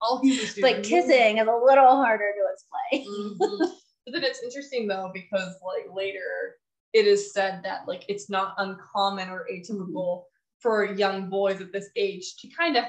All 0.00 0.20
humans 0.22 0.54
do. 0.54 0.62
like 0.62 0.82
kissing 0.82 1.38
is 1.38 1.46
a 1.48 1.60
little 1.64 1.96
harder 1.96 2.32
to 2.32 2.42
explain. 2.52 3.36
Mhm. 3.40 3.70
But 4.04 4.12
then 4.12 4.24
it's 4.24 4.42
interesting 4.42 4.86
though 4.88 5.10
because 5.12 5.54
like 5.64 5.86
later 5.94 6.56
it 6.92 7.06
is 7.06 7.32
said 7.32 7.60
that 7.64 7.86
like 7.86 8.04
it's 8.08 8.30
not 8.30 8.54
uncommon 8.58 9.28
or 9.28 9.46
atypical 9.52 10.24
for 10.60 10.84
young 10.84 11.28
boys 11.28 11.60
at 11.60 11.72
this 11.72 11.88
age 11.96 12.36
to 12.38 12.48
kind 12.48 12.76
of 12.76 12.84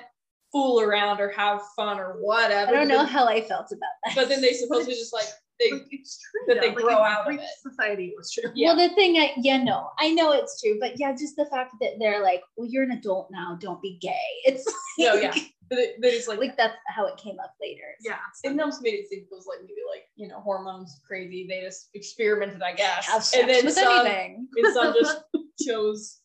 fool 0.51 0.81
around 0.81 1.19
or 1.19 1.29
have 1.29 1.61
fun 1.75 1.99
or 1.99 2.17
whatever. 2.21 2.71
I 2.71 2.73
don't 2.73 2.87
know 2.87 2.97
then- 2.97 3.07
how 3.07 3.27
I 3.27 3.41
felt 3.41 3.71
about 3.71 3.79
that. 4.05 4.15
But 4.15 4.29
then 4.29 4.41
they 4.41 4.53
supposedly 4.53 4.93
just 4.95 5.13
like 5.13 5.27
they 5.59 5.71
Like, 5.71 5.85
it's 5.91 6.19
true 6.19 6.53
that 6.53 6.61
they 6.61 6.69
though. 6.69 6.75
Like, 6.75 6.83
grow 6.83 7.05
in 7.05 7.11
out 7.11 7.27
of 7.27 7.33
it. 7.35 7.41
Society 7.61 8.13
was 8.17 8.31
true. 8.31 8.51
Yeah. 8.55 8.73
Well, 8.73 8.89
the 8.89 8.95
thing, 8.95 9.17
I, 9.17 9.33
yeah, 9.37 9.61
no, 9.61 9.89
I 9.99 10.11
know 10.11 10.31
it's 10.33 10.61
true, 10.61 10.77
but 10.79 10.99
yeah, 10.99 11.11
just 11.11 11.35
the 11.35 11.45
fact 11.45 11.73
that 11.81 11.93
they're 11.99 12.23
like, 12.23 12.41
well, 12.55 12.67
you're 12.69 12.83
an 12.83 12.91
adult 12.91 13.29
now, 13.31 13.57
don't 13.59 13.81
be 13.81 13.97
gay. 14.01 14.15
It's 14.45 14.65
No, 14.99 15.13
yeah. 15.13 15.33
but 15.69 15.79
it, 15.79 16.01
but 16.01 16.09
it's 16.09 16.27
like, 16.27 16.39
like 16.39 16.57
that's 16.57 16.75
how 16.87 17.05
it 17.05 17.17
came 17.17 17.39
up 17.39 17.53
later. 17.61 17.95
Yeah. 18.01 18.17
it 18.43 18.49
almost 18.49 18.81
made 18.81 18.95
it 18.95 19.09
seem 19.09 19.19
it 19.19 19.27
was 19.31 19.45
like 19.47 19.59
maybe 19.61 19.81
like 19.89 20.05
you 20.15 20.27
know 20.27 20.39
hormones 20.39 20.99
crazy. 21.07 21.45
They 21.47 21.61
just 21.61 21.89
experimented, 21.93 22.61
I 22.61 22.73
guess. 22.73 23.05
Have 23.07 23.23
sex 23.23 23.41
and 23.41 23.49
then 23.49 23.65
with 23.65 23.75
some, 23.75 24.05
anything. 24.05 24.47
and 24.55 24.73
some 24.73 24.93
just 25.01 25.23
chose 25.65 26.19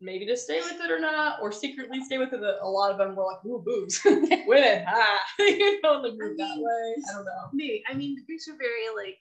maybe 0.00 0.26
to 0.26 0.36
stay 0.36 0.60
with 0.60 0.80
it 0.80 0.90
or 0.90 0.98
not, 0.98 1.38
or 1.42 1.52
secretly 1.52 2.02
stay 2.04 2.18
with 2.18 2.32
it. 2.32 2.42
A 2.42 2.68
lot 2.68 2.90
of 2.90 2.98
them 2.98 3.16
were 3.16 3.24
like, 3.24 3.44
ooh, 3.44 3.62
boobs, 3.64 4.00
women, 4.04 4.84
ah, 4.86 5.18
you 5.38 5.80
know, 5.82 6.02
the 6.02 6.16
group 6.16 6.36
that 6.38 6.48
mean, 6.48 6.64
way. 6.64 6.94
I 7.08 7.12
don't 7.14 7.24
know. 7.24 7.48
Me, 7.52 7.82
I 7.88 7.94
mean, 7.94 8.14
the 8.14 8.24
Greeks 8.24 8.48
are 8.48 8.56
very 8.56 8.88
like 8.96 9.18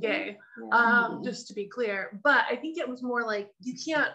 gay. 0.00 0.38
Yeah. 0.62 0.78
Um, 0.78 1.22
just 1.24 1.48
to 1.48 1.54
be 1.54 1.66
clear, 1.66 2.20
but 2.22 2.44
I 2.50 2.56
think 2.56 2.78
it 2.78 2.88
was 2.88 3.02
more 3.02 3.24
like 3.24 3.50
you 3.60 3.74
can't 3.84 4.12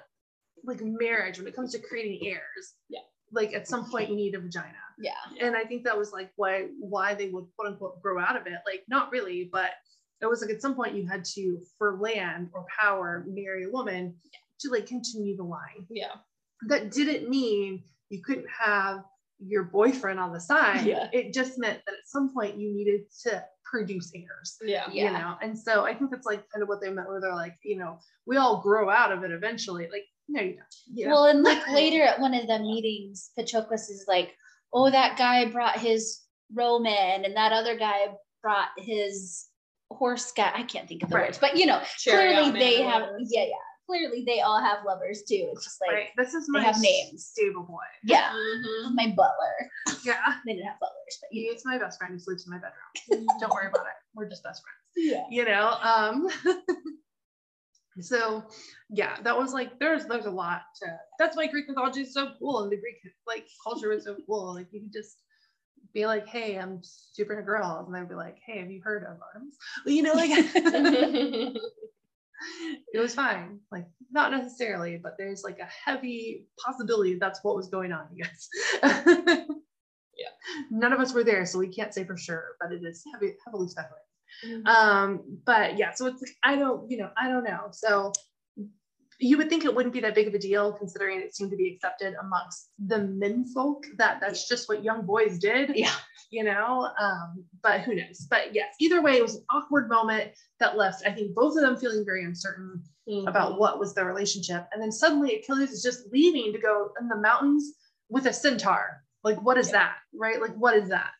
like 0.63 0.81
marriage 0.81 1.37
when 1.37 1.47
it 1.47 1.55
comes 1.55 1.71
to 1.73 1.79
creating 1.79 2.27
heirs. 2.27 2.75
Yeah. 2.89 2.99
Like 3.31 3.53
at 3.53 3.67
some 3.67 3.89
point 3.89 4.09
you 4.09 4.15
need 4.15 4.35
a 4.35 4.39
vagina. 4.39 4.73
yeah. 4.99 5.11
and 5.39 5.55
I 5.55 5.63
think 5.63 5.83
that 5.85 5.97
was 5.97 6.11
like 6.11 6.31
why 6.35 6.67
why 6.79 7.15
they 7.15 7.29
would 7.29 7.45
quote 7.57 7.71
unquote 7.71 8.01
grow 8.01 8.19
out 8.19 8.35
of 8.35 8.45
it. 8.45 8.59
Like 8.65 8.83
not 8.87 9.11
really, 9.11 9.49
but 9.51 9.71
it 10.21 10.27
was 10.27 10.41
like 10.41 10.51
at 10.51 10.61
some 10.61 10.75
point 10.75 10.95
you 10.95 11.07
had 11.07 11.25
to 11.25 11.59
for 11.77 11.97
land 11.99 12.49
or 12.53 12.65
power 12.79 13.25
marry 13.27 13.65
a 13.65 13.69
woman 13.69 14.15
to 14.61 14.69
like 14.69 14.87
continue 14.87 15.35
the 15.35 15.43
line. 15.43 15.85
Yeah. 15.89 16.13
That 16.67 16.91
didn't 16.91 17.29
mean 17.29 17.83
you 18.09 18.21
couldn't 18.23 18.47
have 18.49 19.03
your 19.39 19.63
boyfriend 19.63 20.19
on 20.19 20.31
the 20.31 20.39
side. 20.39 20.85
Yeah. 20.85 21.09
It 21.11 21.33
just 21.33 21.57
meant 21.57 21.79
that 21.85 21.93
at 21.93 22.07
some 22.07 22.33
point 22.33 22.59
you 22.59 22.73
needed 22.73 23.01
to 23.23 23.43
produce 23.65 24.11
heirs. 24.13 24.57
Yeah. 24.63 24.85
Yeah. 24.91 25.05
You 25.05 25.11
know, 25.17 25.35
and 25.41 25.57
so 25.57 25.85
I 25.85 25.93
think 25.95 26.11
that's 26.11 26.27
like 26.27 26.43
kind 26.53 26.61
of 26.61 26.69
what 26.69 26.81
they 26.81 26.89
meant 26.89 27.07
where 27.07 27.19
they're 27.21 27.33
like, 27.33 27.57
you 27.63 27.77
know, 27.77 27.97
we 28.25 28.37
all 28.37 28.61
grow 28.61 28.89
out 28.89 29.11
of 29.11 29.23
it 29.23 29.31
eventually. 29.31 29.87
Like, 29.91 30.05
no, 30.29 30.41
you 30.41 30.55
don't. 30.55 30.75
You 30.93 31.07
know? 31.07 31.13
Well, 31.13 31.25
and 31.25 31.43
like 31.43 31.67
later 31.69 32.03
at 32.03 32.19
one 32.19 32.33
of 32.33 32.47
the 32.47 32.59
meetings, 32.59 33.31
Patroclus 33.37 33.89
is 33.89 34.05
like, 34.07 34.33
"Oh, 34.71 34.89
that 34.89 35.17
guy 35.17 35.45
brought 35.45 35.77
his 35.79 36.21
Roman, 36.53 37.25
and 37.25 37.35
that 37.35 37.51
other 37.51 37.77
guy 37.77 38.07
brought 38.41 38.69
his 38.77 39.47
horse 39.89 40.31
guy." 40.31 40.51
I 40.53 40.63
can't 40.63 40.87
think 40.87 41.03
of 41.03 41.09
the 41.09 41.15
Right. 41.15 41.27
words, 41.27 41.37
but 41.37 41.57
you 41.57 41.65
know, 41.65 41.81
Chariot 41.97 42.33
clearly 42.35 42.51
man 42.51 42.59
they 42.59 42.81
have. 42.81 43.09
Yeah, 43.19 43.43
yeah. 43.45 43.53
Clearly 43.91 44.23
they 44.25 44.39
all 44.39 44.61
have 44.61 44.85
lovers 44.85 45.23
too. 45.27 45.49
It's 45.51 45.65
just 45.65 45.81
like, 45.81 45.91
right. 45.91 46.07
This 46.15 46.33
is 46.33 46.47
they 46.47 46.59
my 46.59 46.63
have 46.63 46.79
names. 46.79 47.25
stable 47.25 47.63
boy. 47.63 47.77
yeah, 48.05 48.31
Mhm. 48.31 48.93
my 48.95 49.07
butler. 49.07 49.69
Yeah. 50.05 50.15
They 50.45 50.53
didn't 50.53 50.67
have 50.67 50.79
butlers, 50.79 51.17
but 51.19 51.27
He 51.31 51.41
you 51.41 51.51
is 51.51 51.63
my 51.65 51.77
best 51.77 51.97
friend 51.99 52.13
who 52.13 52.19
sleeps 52.19 52.45
in 52.45 52.51
my 52.53 52.57
bedroom. 52.59 53.27
Don't 53.41 53.51
worry 53.53 53.67
about 53.67 53.85
it. 53.87 53.93
We're 54.15 54.29
just 54.29 54.43
best 54.43 54.63
friends. 54.63 54.79
yeah. 54.95 55.25
You 55.29 55.43
know? 55.45 55.75
Um 55.83 56.29
so 57.99 58.43
yeah, 58.89 59.17
that 59.23 59.37
was 59.37 59.51
like 59.53 59.77
there's 59.79 60.05
there's 60.05 60.25
a 60.25 60.31
lot 60.31 60.61
to 60.81 60.87
that's 61.19 61.35
why 61.35 61.47
Greek 61.47 61.67
mythology 61.67 62.01
is 62.03 62.13
so 62.13 62.31
cool 62.39 62.63
and 62.63 62.71
the 62.71 62.77
Greek 62.77 62.95
like 63.27 63.45
culture 63.63 63.91
is 63.91 64.05
so 64.05 64.15
cool. 64.25 64.53
Like 64.55 64.67
you 64.71 64.79
could 64.81 64.93
just 64.93 65.17
be 65.93 66.05
like, 66.05 66.25
hey, 66.27 66.57
I'm 66.57 66.79
super 66.81 67.33
into 67.33 67.43
girls, 67.45 67.87
and 67.87 67.93
they'd 67.95 68.07
be 68.07 68.15
like, 68.15 68.37
hey, 68.45 68.59
have 68.59 68.71
you 68.71 68.81
heard 68.81 69.03
of 69.03 69.17
Artemis? 69.21 69.57
You 69.85 70.03
know, 70.03 70.13
like 70.13 70.31
it 72.93 72.99
was 72.99 73.15
fine. 73.15 73.59
Like 73.71 73.87
not 74.11 74.31
necessarily, 74.31 74.97
but 75.01 75.15
there's 75.17 75.43
like 75.43 75.59
a 75.59 75.69
heavy 75.89 76.47
possibility 76.63 77.17
that's 77.19 77.43
what 77.43 77.55
was 77.55 77.69
going 77.69 77.91
on, 77.91 78.07
I 78.11 78.15
guess. 78.15 79.47
Yeah. 80.17 80.27
None 80.69 80.93
of 80.93 80.99
us 80.99 81.13
were 81.13 81.23
there, 81.23 81.45
so 81.45 81.59
we 81.59 81.67
can't 81.67 81.93
say 81.93 82.03
for 82.03 82.17
sure, 82.17 82.55
but 82.59 82.71
it 82.71 82.83
is 82.83 83.03
heavy, 83.13 83.33
heavily 83.45 83.67
speculated. 83.67 84.05
Mhm. 84.45 84.67
Um, 84.67 85.39
but 85.45 85.77
yeah, 85.77 85.93
so 85.93 86.05
it's 86.07 86.21
like 86.21 86.35
I 86.43 86.55
don't, 86.55 86.89
you 86.89 86.97
know, 86.97 87.09
I 87.17 87.27
don't 87.27 87.43
know. 87.43 87.69
So 87.71 88.13
you 89.21 89.37
would 89.37 89.49
think 89.49 89.63
it 89.65 89.73
wouldn't 89.73 89.93
be 89.93 89.99
that 90.01 90.15
big 90.15 90.27
of 90.27 90.33
a 90.33 90.39
deal 90.39 90.73
considering 90.73 91.21
it 91.21 91.35
seemed 91.35 91.51
to 91.51 91.57
be 91.57 91.73
accepted 91.73 92.15
amongst 92.21 92.71
the 92.87 92.97
menfolk 92.97 93.83
that 93.97 94.19
that's 94.19 94.47
just 94.47 94.67
what 94.67 94.83
young 94.83 95.05
boys 95.05 95.37
did 95.37 95.71
Yeah. 95.75 95.93
you 96.31 96.43
know 96.43 96.89
um 96.99 97.43
but 97.61 97.81
who 97.81 97.93
knows 97.95 98.27
but 98.29 98.53
yes 98.53 98.73
either 98.79 99.01
way 99.01 99.17
it 99.17 99.21
was 99.21 99.35
an 99.35 99.43
awkward 99.51 99.89
moment 99.89 100.31
that 100.59 100.75
left 100.77 101.03
i 101.05 101.11
think 101.11 101.35
both 101.35 101.55
of 101.55 101.61
them 101.61 101.77
feeling 101.77 102.03
very 102.05 102.23
uncertain 102.25 102.81
Mhm. 103.09 103.27
about 103.27 103.57
what 103.59 103.79
was 103.79 103.95
their 103.95 104.05
relationship 104.05 104.67
and 104.71 104.81
then 104.81 104.91
suddenly 104.91 105.35
achilles 105.39 105.71
is 105.71 105.81
just 105.81 106.05
leaving 106.11 106.53
to 106.53 106.59
go 106.59 106.91
in 106.99 107.07
the 107.07 107.15
mountains 107.15 107.73
with 108.09 108.27
a 108.27 108.33
centaur 108.33 109.03
like 109.23 109.41
what 109.41 109.57
is 109.57 109.67
Yeah. 109.67 109.73
that 109.79 109.95
right 110.13 110.39
like 110.39 110.53
what 110.55 110.75
is 110.75 110.89
that 110.89 111.11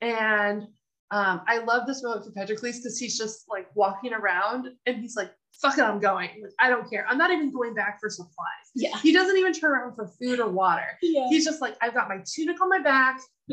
and 0.00 0.62
um 1.10 1.42
i 1.46 1.58
love 1.58 1.86
this 1.86 2.02
moment 2.02 2.24
for 2.24 2.32
Patroclus 2.32 2.76
because 2.78 2.98
he's 2.98 3.18
just 3.18 3.44
like 3.50 3.68
walking 3.74 4.12
around 4.14 4.68
and 4.86 4.96
he's 4.96 5.14
like 5.16 5.30
fuck 5.60 5.76
it 5.78 5.82
i'm 5.82 6.00
going 6.00 6.28
like 6.42 6.52
i 6.60 6.68
don't 6.70 6.88
care 6.88 7.04
i'm 7.08 7.18
not 7.18 7.30
even 7.30 7.52
going 7.52 7.74
back 7.74 7.98
for 8.00 8.08
supplies 8.08 8.66
Yeah. 8.74 8.96
he 8.98 9.12
doesn't 9.12 9.36
even 9.36 9.52
turn 9.52 9.72
around 9.72 9.94
for 9.94 10.06
food 10.20 10.40
or 10.40 10.48
water 10.48 10.86
Yeah. 11.02 11.26
he's 11.28 11.44
just 11.44 11.60
like 11.60 11.76
i've 11.82 11.94
got 11.94 12.08
my 12.08 12.18
tunic 12.24 12.60
on 12.60 12.68
my 12.68 12.78
back 12.80 13.20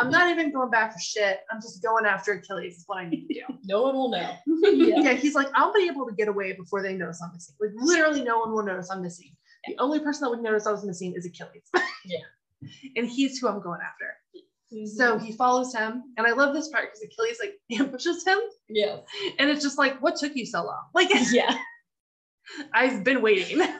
i'm 0.00 0.10
not 0.10 0.30
even 0.30 0.52
going 0.52 0.70
back 0.70 0.92
for 0.92 0.98
shit 0.98 1.40
i'm 1.50 1.60
just 1.60 1.82
going 1.82 2.04
after 2.04 2.32
achilles 2.32 2.74
is 2.76 2.84
what 2.86 2.98
i 2.98 3.08
need 3.08 3.26
to 3.28 3.34
do 3.34 3.40
no 3.64 3.82
one 3.82 3.94
will 3.94 4.10
know. 4.10 4.34
yeah. 4.46 5.00
yeah, 5.00 5.12
he's 5.14 5.34
like, 5.34 5.48
I'll 5.54 5.72
be 5.72 5.88
able 5.90 6.06
to 6.06 6.12
get 6.14 6.28
away 6.28 6.52
before 6.52 6.82
they 6.82 6.94
notice 6.94 7.20
I'm 7.22 7.32
missing. 7.32 7.54
Like 7.60 7.70
literally 7.74 8.22
no 8.22 8.38
one 8.38 8.52
will 8.52 8.62
notice 8.62 8.90
I'm 8.90 9.02
missing. 9.02 9.34
The 9.66 9.76
only 9.78 9.98
person 9.98 10.22
that 10.22 10.30
would 10.30 10.40
notice 10.42 10.66
I 10.66 10.70
was 10.72 10.84
missing 10.84 11.14
is 11.16 11.26
Achilles. 11.26 11.68
Yeah. 12.04 12.18
And 12.94 13.08
he's 13.08 13.38
who 13.38 13.48
I'm 13.48 13.60
going 13.60 13.80
after. 13.80 14.14
Mm-hmm. 14.72 14.86
So 14.86 15.18
he 15.18 15.32
follows 15.32 15.74
him. 15.74 16.02
And 16.16 16.26
I 16.26 16.32
love 16.32 16.54
this 16.54 16.68
part 16.68 16.86
because 16.86 17.02
Achilles 17.02 17.38
like 17.40 17.54
ambushes 17.80 18.24
him. 18.24 18.38
yeah. 18.68 18.96
And 19.38 19.48
it's 19.50 19.62
just 19.62 19.78
like, 19.78 20.00
what 20.02 20.16
took 20.16 20.34
you 20.34 20.46
so 20.46 20.64
long? 20.64 20.82
Like 20.94 21.08
Yeah. 21.32 21.56
I've 22.72 23.02
been 23.04 23.22
waiting. 23.22 23.58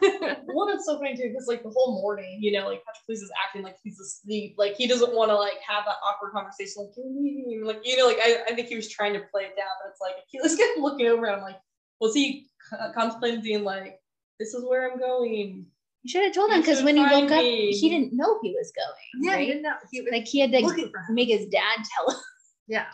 Well, 0.48 0.66
that's 0.68 0.86
so 0.86 0.96
funny 0.98 1.14
too, 1.14 1.28
because 1.28 1.46
like 1.48 1.62
the 1.62 1.68
whole 1.68 2.00
morning, 2.00 2.38
you 2.40 2.50
know, 2.52 2.66
like 2.66 2.80
Patroclus 2.80 3.16
is 3.22 3.30
acting 3.46 3.62
like 3.62 3.76
he's 3.82 4.00
asleep, 4.00 4.54
like 4.56 4.74
he 4.74 4.86
doesn't 4.86 5.14
want 5.14 5.30
to 5.30 5.36
like 5.36 5.58
have 5.68 5.84
that 5.84 5.96
awkward 6.02 6.32
conversation, 6.32 6.82
like 6.84 6.92
"You're 6.96 7.06
leaving," 7.12 7.64
like 7.66 7.80
you 7.84 7.98
know, 7.98 8.06
like 8.06 8.16
I, 8.22 8.38
I 8.48 8.54
think 8.54 8.68
he 8.68 8.74
was 8.76 8.88
trying 8.88 9.12
to 9.12 9.20
play 9.30 9.42
it 9.42 9.54
down, 9.54 9.68
but 9.82 9.90
it's 9.90 10.00
like 10.00 10.14
Achilles 10.26 10.56
kept 10.56 10.78
looking 10.78 11.08
over, 11.08 11.26
and 11.26 11.36
I'm 11.36 11.42
like, 11.42 11.58
was 12.00 12.14
he 12.14 12.46
co- 12.70 12.90
contemplating 12.94 13.42
being 13.42 13.64
like, 13.64 14.00
"This 14.40 14.54
is 14.54 14.64
where 14.66 14.90
I'm 14.90 14.98
going"? 14.98 15.66
You 16.06 16.10
should 16.10 16.22
have 16.24 16.34
told 16.34 16.52
him 16.52 16.60
because 16.60 16.84
when 16.84 16.96
he 16.96 17.02
find 17.02 17.28
woke 17.28 17.32
up, 17.38 17.42
he 17.42 17.88
didn't 17.90 18.12
know 18.12 18.38
he 18.40 18.52
was 18.52 18.70
going. 18.76 19.24
yeah, 19.28 19.38
he 19.38 19.46
didn't 19.46 19.62
know. 19.62 19.74
He 19.90 20.02
was 20.02 20.12
Like 20.12 20.24
he 20.28 20.38
had 20.38 20.52
to 20.52 20.60
looking 20.60 20.88
for 20.90 21.00
him. 21.00 21.14
make 21.16 21.28
his 21.28 21.46
dad 21.48 21.78
tell 21.96 22.10
him. 22.14 22.20
Yeah. 22.68 22.86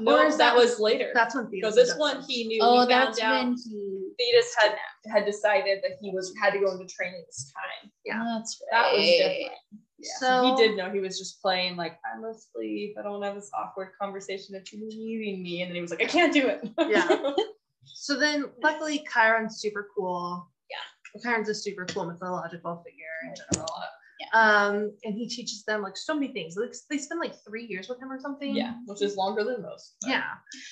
No, 0.00 0.18
Or 0.18 0.26
is 0.26 0.36
that 0.36 0.52
that- 0.52 0.56
was 0.56 0.78
later. 0.78 1.12
That's 1.14 1.34
when 1.34 1.48
because 1.50 1.74
Thetis 1.76 1.90
this 1.92 1.98
one 1.98 2.22
he 2.28 2.46
knew. 2.46 2.58
Oh, 2.62 2.72
he 2.72 2.78
found 2.80 2.90
that's 2.90 3.20
out 3.22 3.44
when 3.44 3.56
he. 3.56 4.10
Thetis 4.18 4.54
had 4.58 4.76
had 5.10 5.24
decided 5.24 5.78
that 5.82 5.92
he 6.02 6.10
was 6.10 6.34
had 6.42 6.52
to 6.52 6.58
go 6.58 6.72
into 6.72 6.86
training 6.86 7.22
this 7.26 7.50
time. 7.54 7.90
Yeah. 8.04 8.20
Oh, 8.22 8.36
that's 8.38 8.60
right. 8.70 8.82
That 8.82 8.92
was 8.92 9.06
different. 9.06 9.52
Yeah. 9.98 10.10
So- 10.18 10.44
he 10.44 10.62
did 10.68 10.76
know 10.76 10.90
he 10.90 11.00
was 11.00 11.18
just 11.18 11.40
playing 11.40 11.76
like 11.76 11.98
I'm 12.14 12.22
asleep. 12.24 12.96
I 12.98 13.02
don't 13.02 13.12
want 13.12 13.22
to 13.22 13.26
have 13.28 13.36
this 13.36 13.50
awkward 13.58 13.92
conversation 13.98 14.54
of 14.56 14.62
you 14.70 14.86
leaving 14.90 15.42
me, 15.42 15.62
and 15.62 15.70
then 15.70 15.76
he 15.76 15.80
was 15.80 15.90
like, 15.90 16.02
I 16.02 16.06
can't 16.06 16.34
do 16.34 16.48
it. 16.48 16.68
Yeah. 16.86 17.32
So 17.98 18.18
then 18.18 18.46
luckily 18.62 19.06
Chiron's 19.10 19.58
super 19.60 19.88
cool. 19.96 20.50
Yeah. 21.16 21.30
Chiron's 21.30 21.48
a 21.48 21.54
super 21.54 21.84
cool 21.86 22.06
mythological 22.06 22.82
figure 22.84 23.04
in 23.28 23.34
general. 23.52 23.68
Yeah. 24.20 24.28
Um, 24.32 24.92
and 25.04 25.14
he 25.14 25.28
teaches 25.28 25.64
them 25.64 25.82
like 25.82 25.96
so 25.96 26.14
many 26.14 26.32
things. 26.32 26.56
Like 26.56 26.74
they 26.90 26.98
spend 26.98 27.20
like 27.20 27.34
three 27.46 27.66
years 27.66 27.88
with 27.88 28.00
him 28.00 28.10
or 28.10 28.18
something. 28.20 28.54
yeah, 28.56 28.74
which 28.86 29.02
is 29.02 29.16
longer 29.16 29.44
than 29.44 29.62
most. 29.62 29.96
but- 30.00 30.10
Yeah, 30.10 30.24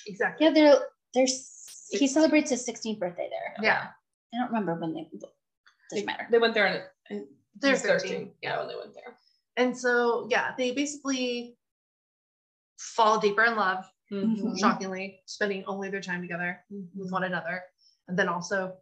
exactly. 0.07 0.47
Yeah, 0.47 0.53
they're 0.53 0.79
there's 1.13 1.51
he 1.91 2.07
celebrates 2.09 2.51
his 2.51 2.67
16th 2.67 2.99
birthday 2.99 3.29
there. 3.31 3.55
Yeah. 3.65 3.89
I 4.35 4.39
don't 4.39 4.49
remember 4.49 4.75
when 4.81 4.95
they 4.95 5.09
They, 5.13 5.19
doesn't 5.91 6.07
matter. 6.07 6.27
they 6.31 6.39
went 6.39 6.55
there 6.55 6.67
and, 6.67 6.83
and 7.11 7.27
They're 7.61 7.71
he 7.71 7.75
was 7.75 7.83
13. 7.83 8.33
Yeah, 8.43 8.59
when 8.59 8.69
they 8.69 8.75
went 8.77 8.95
there. 8.95 9.17
And 9.57 9.77
so 9.79 10.27
yeah, 10.31 10.53
they 10.59 10.73
basically 10.73 11.57
fall 12.79 13.21
deeper 13.21 13.45
in 13.45 13.55
love, 13.57 13.85
Mhm. 14.11 14.59
shockingly, 14.59 15.21
spending 15.27 15.65
only 15.67 15.89
their 15.91 16.01
time 16.01 16.21
together 16.23 16.65
with 16.97 17.13
one 17.13 17.25
another. 17.25 17.63
And 18.09 18.19
then 18.19 18.29
also 18.29 18.77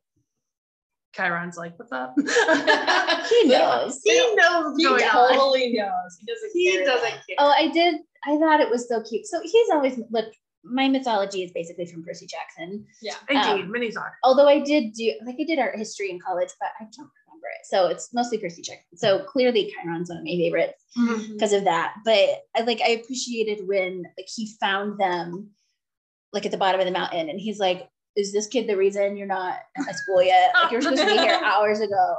Chiron's 1.14 1.56
like, 1.56 1.78
what's 1.78 1.92
up? 1.92 2.14
He 3.28 3.44
knows. 3.48 4.00
he 4.04 4.34
knows 4.36 4.64
what's 4.64 4.78
He 4.78 4.84
going 4.84 5.02
on. 5.04 5.28
totally 5.34 5.72
knows. 5.72 6.16
He 6.20 6.26
doesn't. 6.26 6.50
He 6.52 6.72
care. 6.72 6.84
doesn't 6.84 7.10
care. 7.10 7.36
Oh, 7.38 7.50
I 7.56 7.68
did. 7.68 7.96
I 8.26 8.36
thought 8.38 8.60
it 8.60 8.68
was 8.68 8.88
so 8.88 9.02
cute. 9.02 9.26
So 9.26 9.40
he's 9.42 9.70
always 9.70 9.98
look. 10.10 10.26
My 10.64 10.88
mythology 10.88 11.42
is 11.42 11.50
basically 11.52 11.86
from 11.86 12.04
Percy 12.04 12.26
Jackson. 12.26 12.84
Yeah. 13.00 13.14
Indeed, 13.28 13.64
um, 13.66 13.72
minis 13.72 13.96
are. 13.96 14.14
Although 14.22 14.48
I 14.48 14.60
did 14.60 14.92
do 14.92 15.12
like 15.24 15.36
I 15.40 15.44
did 15.44 15.58
art 15.58 15.76
history 15.78 16.10
in 16.10 16.20
college, 16.20 16.50
but 16.60 16.68
I 16.80 16.84
don't 16.84 17.10
remember 17.26 17.46
it. 17.58 17.64
So 17.66 17.86
it's 17.86 18.12
mostly 18.12 18.38
Percy 18.38 18.62
Jackson. 18.62 18.96
So 18.96 19.24
clearly 19.24 19.72
Chiron's 19.72 20.08
one 20.10 20.18
of 20.18 20.24
my 20.24 20.30
favorites 20.30 20.84
Mhm. 20.98 21.32
because 21.32 21.52
of 21.52 21.64
that. 21.64 21.94
But 22.04 22.42
I 22.56 22.60
like 22.62 22.80
I 22.84 22.90
appreciated 22.90 23.66
when 23.66 24.02
like 24.18 24.28
he 24.32 24.52
found 24.60 24.98
them 25.00 25.50
like 26.32 26.44
at 26.46 26.52
the 26.52 26.58
bottom 26.58 26.80
of 26.80 26.86
the 26.86 26.92
mountain 26.92 27.28
and 27.28 27.40
he's 27.40 27.58
like, 27.58 27.88
Is 28.16 28.32
this 28.32 28.46
kid 28.46 28.66
the 28.68 28.76
reason 28.76 29.16
you're 29.16 29.26
not 29.26 29.58
at 29.88 29.96
school 29.96 30.22
yet? 30.22 30.52
Like 30.54 30.70
you're 30.72 30.82
supposed 30.82 31.00
to 31.02 31.06
be 31.08 31.18
here 31.18 31.40
hours 31.44 31.80
ago. 31.80 32.16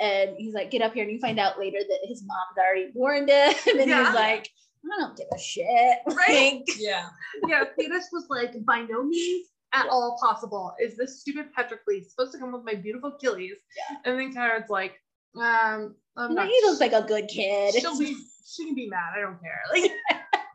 And 0.00 0.30
he's 0.38 0.54
like, 0.54 0.70
get 0.70 0.82
up 0.82 0.94
here 0.94 1.02
and 1.02 1.12
you 1.12 1.18
find 1.18 1.38
out 1.38 1.58
later 1.58 1.78
that 1.78 1.98
his 2.08 2.22
mom's 2.24 2.56
already 2.58 2.90
warned 2.94 3.28
him. 3.28 3.52
And 3.80 3.88
Yeah. 3.90 4.06
he's 4.06 4.14
like, 4.14 4.48
I 4.84 5.00
don't 5.00 5.16
give 5.16 5.26
a 5.34 5.38
shit. 5.38 5.98
Right? 6.06 6.62
Like, 6.66 6.78
Yeah. 6.78 7.08
yeah, 7.48 7.64
Thetis 7.78 8.08
was 8.12 8.26
like, 8.30 8.54
by 8.64 8.82
no 8.88 9.02
means 9.04 9.48
at 9.74 9.88
all 9.88 10.18
possible 10.22 10.74
is 10.80 10.96
this 10.96 11.20
stupid 11.20 11.46
Patroclus 11.56 12.10
supposed 12.10 12.32
to 12.32 12.38
come 12.38 12.52
with 12.52 12.64
my 12.64 12.74
beautiful 12.74 13.12
Achilles. 13.14 13.52
Yeah. 13.76 13.96
And 14.04 14.18
then 14.18 14.32
Chiron's 14.32 14.70
like, 14.70 14.94
um, 15.36 15.94
I'm 16.16 16.30
you 16.30 16.36
not. 16.36 16.46
he 16.48 16.60
looks 16.64 16.80
like 16.80 16.92
a 16.92 17.02
good 17.02 17.28
kid. 17.28 17.74
She'll 17.74 17.98
be, 17.98 18.16
she 18.46 18.64
can 18.66 18.74
be 18.74 18.88
mad. 18.88 19.12
I 19.16 19.20
don't 19.20 19.38
care. 19.40 19.60
Like, 19.72 19.92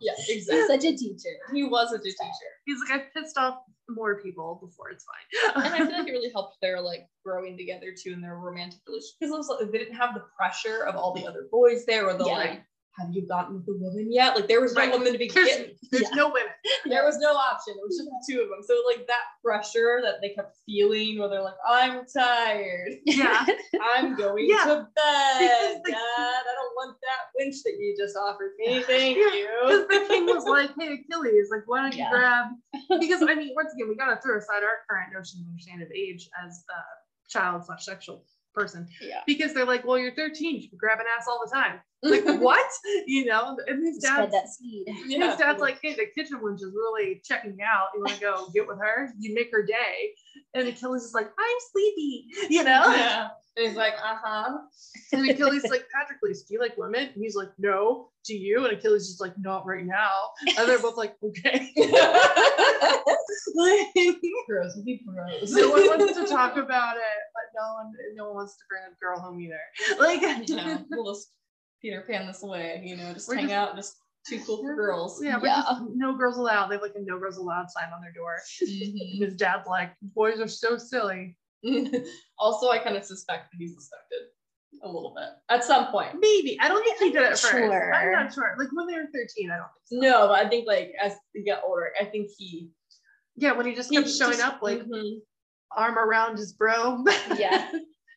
Yeah, 0.02 0.14
exactly. 0.30 0.58
He's 0.58 0.68
such 0.68 0.84
a 0.84 0.96
teacher. 0.96 1.36
He 1.54 1.64
was 1.64 1.89
such 1.89 2.02
a 2.02 2.04
teacher. 2.04 2.52
He's 2.66 2.78
like, 2.82 3.00
I've 3.02 3.14
pissed 3.14 3.38
off 3.38 3.60
more 3.89 4.22
people 4.22 4.60
before. 4.62 4.89
It's 4.89 5.06
fine. 5.06 5.64
and 5.66 5.74
I 5.74 5.78
feel 5.78 5.98
like 6.00 6.08
it 6.08 6.12
really 6.12 6.32
helped 6.32 6.58
their 6.62 6.82
like 6.82 7.08
growing 7.24 7.58
together 7.58 7.93
too 7.98 8.14
in 8.14 8.22
their 8.22 8.36
romantic 8.38 8.80
relationship 8.88 9.16
because 9.20 9.50
it 9.62 9.72
they 9.72 9.78
didn't 9.78 9.96
have 9.96 10.14
the 10.14 10.24
pressure 10.38 10.86
of 10.86 10.96
all 10.96 11.14
the 11.14 11.26
other 11.26 11.48
boys 11.52 11.86
there 11.86 12.08
or 12.10 12.14
the 12.14 12.26
Yeah. 12.26 12.38
like 12.38 12.64
have 12.98 13.10
you 13.12 13.28
gotten 13.28 13.56
with 13.56 13.66
the 13.66 13.74
woman 13.78 14.12
yet 14.12 14.36
like 14.36 14.48
there 14.48 14.62
was 14.62 14.74
no 14.74 14.82
Right. 14.82 14.91
woman 14.91 15.12
to 15.12 15.18
be 15.20 15.28
There's, 15.30 15.48
getting 15.48 15.76
there's 15.91 16.04
Yeah. 16.10 16.16
no 16.16 16.28
women. 16.30 16.54
there 16.86 17.04
was 17.04 17.18
no 17.20 17.34
option 17.34 17.74
it 17.78 17.84
was 17.84 17.98
just 17.98 18.10
the 18.10 18.34
two 18.34 18.41
of 18.41 18.50
them 18.50 18.60
so 18.64 18.74
like 18.88 19.06
that 19.08 19.24
pressure 19.43 20.00
that 20.04 20.16
they 20.22 20.30
kept 20.30 20.58
feeling 20.66 21.20
where 21.20 21.28
they're 21.30 21.41
like 21.43 21.60
I'm 21.68 22.06
tired 22.06 22.93
Yeah. 23.06 23.46
I'm 23.96 24.16
going 24.16 24.48
Yeah. 24.50 24.64
to 24.66 24.76
bed 24.96 25.82
dad 25.86 25.98
I 25.98 26.54
don't 26.56 26.76
want 26.76 26.98
that 27.02 27.32
winch 27.38 27.56
that 27.64 27.74
you 27.80 27.96
just 27.98 28.16
offered 28.16 28.52
me 28.60 28.82
thank 28.84 29.18
Because 29.18 29.34
you 29.34 29.48
Because 29.64 29.88
the 29.88 30.06
king 30.08 30.26
was 30.28 30.46
like, 30.46 30.72
hey, 30.80 30.93
Achilles, 31.04 31.50
like, 31.52 31.64
why 31.68 31.82
don't 31.82 31.93
you 31.96 32.04
Yeah. 32.04 32.10
grab? 32.12 32.46
Because, 33.00 33.22
I 33.24 33.34
mean, 33.36 33.52
once 33.56 33.74
again, 33.74 33.88
we 33.89 33.96
got 33.96 34.14
to 34.14 34.22
throw 34.22 34.38
aside 34.38 34.64
our 34.64 34.86
current 34.89 35.12
notion 35.14 35.41
of 35.41 35.48
understanding 35.50 35.86
of 35.88 35.91
age 35.91 36.30
as 36.46 36.64
a 36.70 37.30
child 37.30 37.66
slash 37.66 37.84
sexual 37.86 38.24
person. 38.54 38.88
Yeah. 39.02 39.22
Because 39.26 39.54
they're 39.54 39.66
like, 39.66 39.86
well, 39.86 39.98
you're 39.98 40.14
13, 40.16 40.62
you 40.62 40.70
can 40.70 40.78
grab 40.78 41.00
an 41.00 41.06
ass 41.18 41.26
all 41.28 41.41
the 41.46 41.52
time. 41.54 41.80
Like, 42.06 42.26
what? 42.41 42.70
You 43.08 43.26
know? 43.26 43.58
And 43.68 43.86
his 43.86 43.97
dad's, 43.97 44.32
that 44.32 44.49
seed. 44.49 44.86
Yeah. 45.08 45.30
his 45.32 45.39
dad's 45.39 45.60
like, 45.60 45.80
hey, 45.82 45.93
the 45.93 46.06
kitchen 46.16 46.39
wench 46.43 46.62
is 46.62 46.72
really 46.74 47.22
checking 47.24 47.58
out. 47.62 47.88
You 47.95 48.01
want 48.01 48.14
to 48.14 48.20
go 48.20 48.47
get 48.53 48.68
with 48.68 48.78
her? 48.80 49.12
You 49.20 49.34
make 49.34 49.51
her 49.51 49.64
day. 49.64 50.14
And 50.53 50.68
Achilles 50.68 51.03
is 51.03 51.14
like, 51.14 51.28
I'm 51.28 51.58
sleepy, 51.72 52.28
you 52.49 52.64
know? 52.64 52.84
yeah 52.88 53.30
and 53.58 53.68
he's 53.68 53.76
like 53.78 53.93
uh-huh 54.03 54.58
And 55.14 55.30
Achilles 55.30 55.64
is 55.64 55.72
like, 55.72 55.86
Patroclus, 55.93 56.45
do 56.47 56.53
you 56.56 56.60
like 56.60 56.78
women? 56.78 57.10
And 57.14 57.24
he's 57.24 57.36
like, 57.36 57.49
no. 57.58 58.10
Do 58.26 58.36
you? 58.36 58.66
And 58.66 58.78
Achilles 58.78 59.03
is 59.03 59.20
like, 59.20 59.34
not 59.38 59.66
right 59.66 59.86
now. 59.86 60.12
And 60.58 60.68
they're 60.68 60.80
both 60.80 60.97
like, 60.97 61.16
okay. 61.24 61.72
like, 63.56 63.88
Gross, 64.47 64.76
be 64.84 65.01
gross. 65.06 65.51
no 65.51 65.70
one 65.70 65.88
wants 65.88 66.18
to 66.20 66.26
talk 66.26 66.58
about 66.58 66.97
it, 66.97 67.22
but 67.34 67.43
no 67.56 67.74
one, 67.76 67.93
no 68.16 68.26
one 68.28 68.36
wants 68.36 68.58
to 68.58 68.64
bring 68.70 68.84
a 68.84 68.95
girl 68.99 69.20
home 69.20 69.39
either. 69.39 69.60
Like, 69.99 70.22
yeah, 70.22 70.80
we'll 70.89 71.14
just 71.14 71.30
Peter 71.82 72.01
Pan 72.07 72.26
this 72.28 72.41
way, 72.41 72.82
you 72.84 72.97
know, 72.97 73.13
just 73.13 73.28
We're 73.28 73.36
hang 73.36 73.45
just- 73.47 73.53
out, 73.55 73.76
just 73.76 73.95
too 74.28 74.39
cool 74.45 74.57
for 74.63 74.76
girls. 74.76 75.23
yeah, 75.23 75.38
but 75.38 75.45
Yeah. 75.47 75.63
just 75.69 75.84
no 75.93 76.15
girls 76.15 76.38
allowed. 76.38 76.67
They 76.69 76.76
have 76.76 76.82
like 76.82 76.95
a 76.95 77.01
no 77.01 77.19
girls 77.19 77.38
allowed 77.38 77.69
sign 77.69 77.91
on 77.93 78.01
their 78.01 78.11
door. 78.11 78.38
And 78.61 78.69
Mhm. 78.69 79.19
his 79.19 79.36
dad's 79.36 79.67
like, 79.67 79.91
boys 80.01 80.39
are 80.39 80.47
so 80.47 80.78
silly. 80.78 81.38
also, 82.39 82.69
I 82.69 82.80
kind 82.80 82.95
of 82.97 83.05
suspect 83.05 83.51
that 83.51 83.57
he's 83.59 83.76
suspected 83.76 84.19
a 84.84 84.88
little 84.88 85.13
bit 85.15 85.30
at 85.49 85.63
some 85.63 85.88
point. 85.91 86.15
Maybe. 86.19 86.57
I 86.59 86.67
don't 86.67 86.84
think 86.84 86.97
he 86.99 87.11
did 87.11 87.21
it 87.21 87.26
I'm 87.26 87.30
first. 87.32 87.49
sure. 87.51 87.93
I'm 87.93 88.11
not 88.11 88.34
sure. 88.34 88.55
Like 88.57 88.67
when 88.73 88.88
they 88.88 88.93
were 88.95 89.07
13, 89.13 89.51
I 89.51 89.57
don't 89.57 89.67
think 89.89 90.03
so. 90.03 90.09
No, 90.09 90.28
but 90.28 90.45
I 90.45 90.49
think 90.49 90.67
like 90.67 90.91
as 91.01 91.13
they 91.34 91.43
get 91.43 91.61
older, 91.65 91.91
I 91.99 92.05
think 92.05 92.30
he 92.38 92.71
Yeah, 93.36 93.51
when 93.53 93.65
he 93.65 93.76
just 93.76 93.89
he 93.89 93.95
showing 94.07 94.34
just- 94.38 94.43
up 94.43 94.61
like 94.61 94.80
Mhm. 94.82 95.21
arm 95.71 95.97
around 95.97 96.38
his 96.38 96.53
bro. 96.53 97.03
Yeah. 97.39 97.71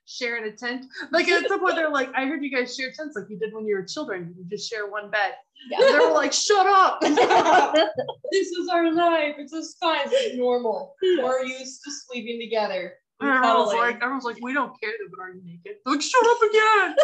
Sharing 0.08 0.44
a 0.44 0.56
tent. 0.56 0.86
Like 1.12 1.28
at 1.28 1.46
some 1.48 1.60
point 1.60 1.76
they're 1.76 1.90
like, 1.90 2.10
I 2.16 2.24
heard 2.26 2.42
you 2.42 2.50
guys 2.50 2.74
share 2.74 2.90
tents 2.92 3.14
like 3.16 3.26
you 3.28 3.38
did 3.38 3.52
when 3.52 3.66
you 3.66 3.76
were 3.76 3.84
children. 3.84 4.34
You 4.36 4.44
just 4.48 4.68
share 4.68 4.88
one 4.90 5.10
bed. 5.10 5.34
And 5.76 5.82
they 5.94 5.98
were 6.06 6.12
like, 6.12 6.32
shut 6.32 6.66
up. 6.66 7.00
this 8.32 8.48
is 8.48 8.68
our 8.72 8.92
life. 8.92 9.34
It's 9.38 9.52
just 9.52 9.78
fine. 9.78 10.00
It's 10.06 10.36
normal. 10.36 10.94
We're 11.02 11.44
used 11.44 11.82
to 11.84 11.90
sleeping 11.90 12.40
together. 12.40 12.94
and 13.20 13.28
And 13.28 13.38
everyone's 13.44 13.70
cuddling. 13.72 13.80
like, 13.92 13.96
everyone's 13.96 14.24
like, 14.24 14.38
we 14.40 14.52
don't 14.54 14.72
care 14.80 14.90
that 14.90 15.08
we're 15.18 15.34
you 15.34 15.42
naked? 15.44 15.76
They're 15.84 15.94
like, 15.94 16.02
shut 16.02 16.26
up 16.26 16.42
again. 16.48 16.96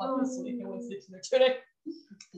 Obviously, 0.00 0.52
no 0.52 0.70
one's 0.70 0.86
sleeping 0.86 1.06
there 1.10 1.20
today. 1.22 1.56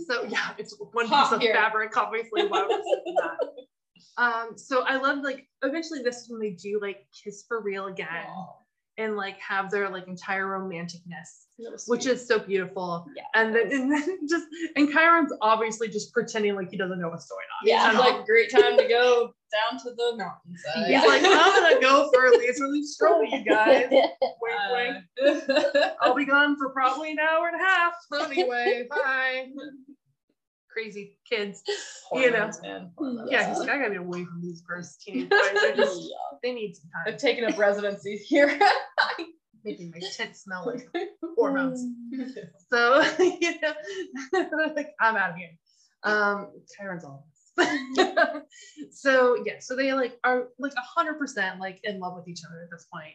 so 0.07 0.25
yeah, 0.29 0.51
it's 0.59 0.77
one 0.93 1.07
Hot 1.07 1.25
piece 1.25 1.33
of 1.37 1.41
here. 1.41 1.55
fabric, 1.55 1.97
obviously. 1.97 2.47
Why 2.47 2.63
would 2.63 2.73
I 2.73 2.83
that? 3.23 3.39
Um, 4.17 4.57
so 4.57 4.83
I 4.83 4.97
love 4.97 5.19
like 5.23 5.49
eventually 5.63 6.03
this 6.03 6.17
is 6.19 6.29
when 6.31 6.41
they 6.41 6.51
do 6.51 6.79
like 6.81 7.07
kiss 7.25 7.45
for 7.49 7.61
real 7.61 7.87
again 7.87 8.09
and 8.99 9.17
like 9.17 9.39
have 9.39 9.71
their 9.71 9.89
like 9.89 10.07
entire 10.07 10.47
romanticness. 10.47 11.47
which 11.87 12.07
is 12.07 12.27
so 12.27 12.39
beautiful. 12.39 13.07
Yeah. 13.17 13.23
And 13.35 13.55
then, 13.55 13.71
and 13.73 13.91
then 13.93 14.19
just 14.29 14.47
and 14.77 14.91
Chiron's 14.91 15.33
obviously 15.41 15.89
just 15.89 16.13
pretending 16.13 16.55
like 16.57 16.71
he 16.71 16.77
doesn't 16.77 17.01
know 17.01 17.09
what's 17.09 17.27
going 17.29 17.47
on. 17.63 17.69
Yeah. 17.69 17.91
It's 17.91 17.99
like 17.99 18.27
great 18.27 18.51
time 18.51 18.77
to 18.77 18.89
go 18.89 19.33
down 19.53 19.79
to 19.81 19.91
the 19.91 20.17
mountains. 20.17 20.61
He's 20.87 21.07
like, 21.07 21.23
I'm 21.25 21.63
gonna 21.63 21.81
go 21.81 22.11
for 22.13 22.27
a 22.27 22.31
leisurely 22.31 22.83
stroll, 22.85 23.23
you 23.25 23.45
guys. 23.49 23.87
Wink, 23.91 25.05
wink. 25.21 25.49
Uh, 25.49 25.89
I'll 26.01 26.15
be 26.15 26.25
gone 26.27 26.57
for 26.57 26.71
probably 26.71 27.13
an 27.13 27.19
hour 27.19 27.49
and 27.49 27.61
a 27.61 27.65
half. 27.65 27.95
Anyway, 28.31 28.87
bye. 28.91 29.47
Crazy 30.73 31.19
kids. 31.29 31.63
You 32.13 32.31
know. 32.31 32.51
man. 32.63 32.91
Yeah, 33.29 33.49
he's 33.49 33.59
like, 33.59 33.69
I 33.69 33.79
gotta 33.79 33.91
be 33.91 33.97
away 33.97 34.25
from 34.25 34.41
these 34.43 34.63
gross 34.63 34.97
teenage 35.01 35.29
boys. 35.29 35.41
They 35.55 35.75
just 35.77 36.03
they 36.43 36.53
need 36.53 36.75
some 36.77 36.91
time. 36.91 37.15
I've 37.15 37.21
taken 37.21 37.45
up 37.45 37.59
residency 37.59 38.17
here. 38.17 38.59
Making 39.65 39.93
my 39.93 40.01
tent 40.17 40.37
smell 40.37 40.67
like 40.67 40.89
hormones. 41.37 41.87
So 42.73 43.03
you 43.21 43.61
know, 43.61 44.73
like, 44.75 44.93
I'm 45.01 45.17
out 45.17 45.31
of 45.31 45.37
here. 45.37 45.51
Um, 46.03 46.51
Chiron's 46.77 47.05
all 47.05 47.27
so 48.91 49.37
yeah, 49.45 49.55
so 49.61 49.77
they 49.77 49.93
like 49.93 50.19
are 50.25 50.49
like 50.59 50.73
a 50.73 50.81
hundred 50.81 51.19
percent 51.19 51.61
like 51.61 51.81
in 51.85 52.01
love 52.01 52.15
with 52.17 52.29
each 52.29 52.41
other 52.47 52.63
at 52.63 52.71
this 52.71 52.87
point 52.93 53.15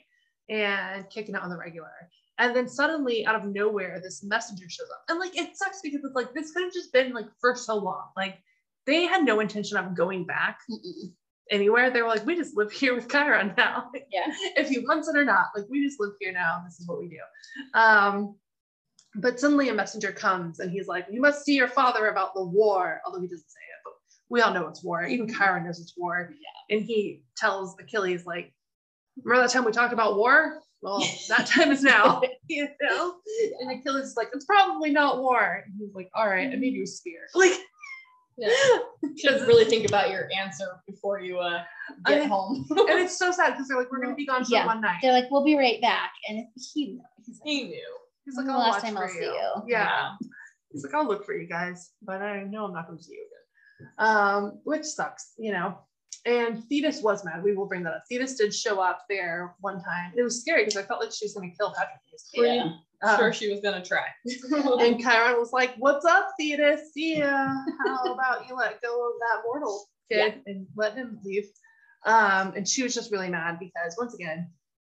and 0.49 1.10
kicking 1.10 1.36
it 1.36 1.41
on 1.41 1.49
the 1.49 1.58
regular. 1.58 1.91
And 2.40 2.56
then 2.56 2.68
suddenly 2.68 3.26
out 3.26 3.36
of 3.36 3.46
nowhere, 3.46 4.00
this 4.04 4.24
messenger 4.24 4.66
shows 4.70 4.88
up. 4.94 5.04
And 5.10 5.20
like 5.20 5.36
it 5.38 5.58
sucks 5.58 5.82
because 5.82 6.02
it's 6.04 6.16
like 6.16 6.34
this 6.34 6.52
could 6.52 6.64
have 6.64 6.74
just 6.74 6.94
been 6.94 7.14
like 7.14 7.28
for 7.42 7.56
so 7.56 7.76
long. 7.76 8.10
Like 8.16 8.38
they 8.86 9.06
had 9.06 9.26
no 9.26 9.40
intention 9.40 9.78
of 9.78 9.96
going 9.96 10.26
back 10.26 10.60
Mm-mm. 10.70 11.12
anywhere. 11.50 11.90
They 11.90 12.02
were 12.02 12.08
like, 12.08 12.26
we 12.26 12.36
just 12.36 12.56
live 12.56 12.72
here 12.72 12.94
with 12.96 13.10
Chiron 13.12 13.54
now. 13.58 13.90
Yeah. 14.12 14.28
if 14.56 14.70
he 14.70 14.80
wants 14.80 15.08
it 15.08 15.18
or 15.18 15.26
not. 15.26 15.48
Like 15.56 15.66
we 15.70 15.84
just 15.86 16.00
live 16.00 16.14
here 16.20 16.32
now. 16.32 16.62
This 16.64 16.80
is 16.80 16.88
what 16.88 17.00
we 17.00 17.10
do. 17.10 17.80
Um, 17.80 18.36
but 19.16 19.40
suddenly 19.40 19.70
a 19.70 19.74
messenger 19.74 20.12
comes 20.12 20.60
and 20.60 20.72
he's 20.72 20.88
like, 20.88 21.08
You 21.12 21.22
must 21.22 21.44
see 21.44 21.56
your 21.56 21.68
father 21.68 22.08
about 22.08 22.36
the 22.36 22.44
war. 22.44 23.02
Although 23.06 23.22
he 23.22 23.28
doesn't 23.28 23.50
say 23.50 23.60
it, 23.60 23.82
but 23.84 23.94
we 24.30 24.42
all 24.42 24.54
know 24.54 24.68
it's 24.68 24.84
war. 24.84 25.04
Even 25.06 25.28
Chiron 25.28 25.66
knows 25.66 25.80
it's 25.80 25.94
war. 25.98 26.30
Yeah. 26.32 26.78
And 26.78 26.86
he 26.86 27.24
tells 27.36 27.76
Achilles, 27.80 28.26
like, 28.26 28.54
remember 29.24 29.48
that 29.48 29.54
time 29.54 29.66
we 29.66 29.72
talked 29.72 29.94
about 29.94 30.18
war? 30.18 30.60
Well, 30.82 31.04
that 31.30 31.48
time 31.48 31.72
is 31.72 31.84
now. 31.84 32.22
you 32.48 32.68
know? 32.82 33.16
And 33.60 33.80
Achilles 33.80 34.10
is 34.10 34.16
like, 34.16 34.30
it's 34.34 34.46
probably 34.46 34.92
not 34.92 35.20
war. 35.20 35.64
And 35.66 35.74
he's 35.80 35.94
like, 35.96 36.10
all 36.14 36.28
right, 36.28 36.52
I 36.52 36.56
made 36.56 36.74
you 36.74 36.84
a 36.84 36.88
spear. 36.88 37.22
Like 37.34 37.54
Yeah. 38.38 38.50
Should 39.18 39.48
really 39.48 39.66
think 39.66 39.88
about 39.88 40.12
your 40.12 40.30
answer 40.38 40.66
before 40.88 41.20
you 41.20 41.40
uh, 41.40 41.64
get 42.06 42.28
home. 42.28 42.66
and 42.70 43.00
it's 43.00 43.18
so 43.18 43.32
sad 43.32 43.52
because 43.54 43.68
they're 43.68 43.78
like, 43.78 43.92
we're 43.92 44.02
gonna 44.02 44.16
be 44.16 44.26
gone 44.28 44.46
for 44.46 44.52
Yeah. 44.52 44.66
one 44.68 44.82
night. 44.82 45.00
They're 45.02 45.14
like, 45.14 45.32
we'll 45.32 45.44
be 45.44 45.58
right 45.58 45.82
back. 45.82 46.12
And 46.30 46.46
he 46.56 46.94
knows. 46.94 47.06
He's 47.26 47.40
like, 47.40 47.48
he 47.50 47.64
knew. 47.64 47.98
He's 48.26 48.36
like, 48.38 48.48
I'll 48.48 48.60
last 48.60 48.74
watch 48.76 48.84
time 48.84 48.96
for 48.96 49.04
I'll 49.04 49.10
see 49.10 49.22
you." 49.22 49.52
Yeah. 49.68 50.12
He's 50.72 50.84
like, 50.84 50.94
I'll 50.94 51.08
look 51.08 51.26
for 51.26 51.34
you 51.34 51.48
guys, 51.48 51.92
but 52.04 52.22
I 52.22 52.44
know 52.44 52.66
I'm 52.66 52.74
not 52.74 52.88
going 52.88 53.00
to 53.00 53.04
see 53.04 53.14
you 53.14 53.26
again. 53.26 53.92
Um, 53.98 54.60
which 54.66 54.84
sucks, 54.84 55.32
you 55.38 55.52
know. 55.54 55.80
And 56.28 56.62
Thetis 56.66 57.02
was 57.02 57.24
mad. 57.24 57.42
We 57.42 57.56
will 57.56 57.68
bring 57.68 57.84
that 57.84 57.94
up. 57.94 58.04
Thetis 58.10 58.36
did 58.36 58.54
show 58.54 58.82
up 58.82 59.06
there 59.10 59.56
one 59.62 59.82
time. 59.82 60.12
It 60.14 60.22
was 60.24 60.42
scary 60.42 60.66
because 60.66 60.76
I 60.76 60.84
felt 60.84 61.00
like 61.00 61.14
she 61.14 61.24
was 61.24 61.34
going 61.34 61.50
to 61.50 61.58
kill 61.58 61.74
Patrick. 61.74 62.02
Yeah. 62.34 62.74
Um, 63.02 63.18
sure, 63.18 63.32
she 63.32 63.50
was 63.50 63.62
gonna 63.62 63.84
try. 63.84 64.06
and 64.26 65.00
Chiron 65.00 65.38
was 65.38 65.54
like, 65.54 65.76
"What's 65.78 66.04
up, 66.04 66.32
Thetis? 66.40 66.94
See 66.94 67.20
ya. 67.20 67.54
How 67.86 68.14
about 68.14 68.50
you 68.50 68.56
let 68.56 68.82
go 68.82 69.08
of 69.08 69.14
that 69.20 69.44
mortal 69.46 69.88
kid 70.12 70.42
and 70.48 70.66
let 70.76 70.96
him 70.96 71.20
leave?" 71.24 71.46
Um, 72.06 72.54
and 72.56 72.68
she 72.68 72.84
was 72.84 72.96
just 72.96 73.12
really 73.12 73.30
mad 73.30 73.60
because 73.60 73.96
once 74.00 74.16
again, 74.16 74.50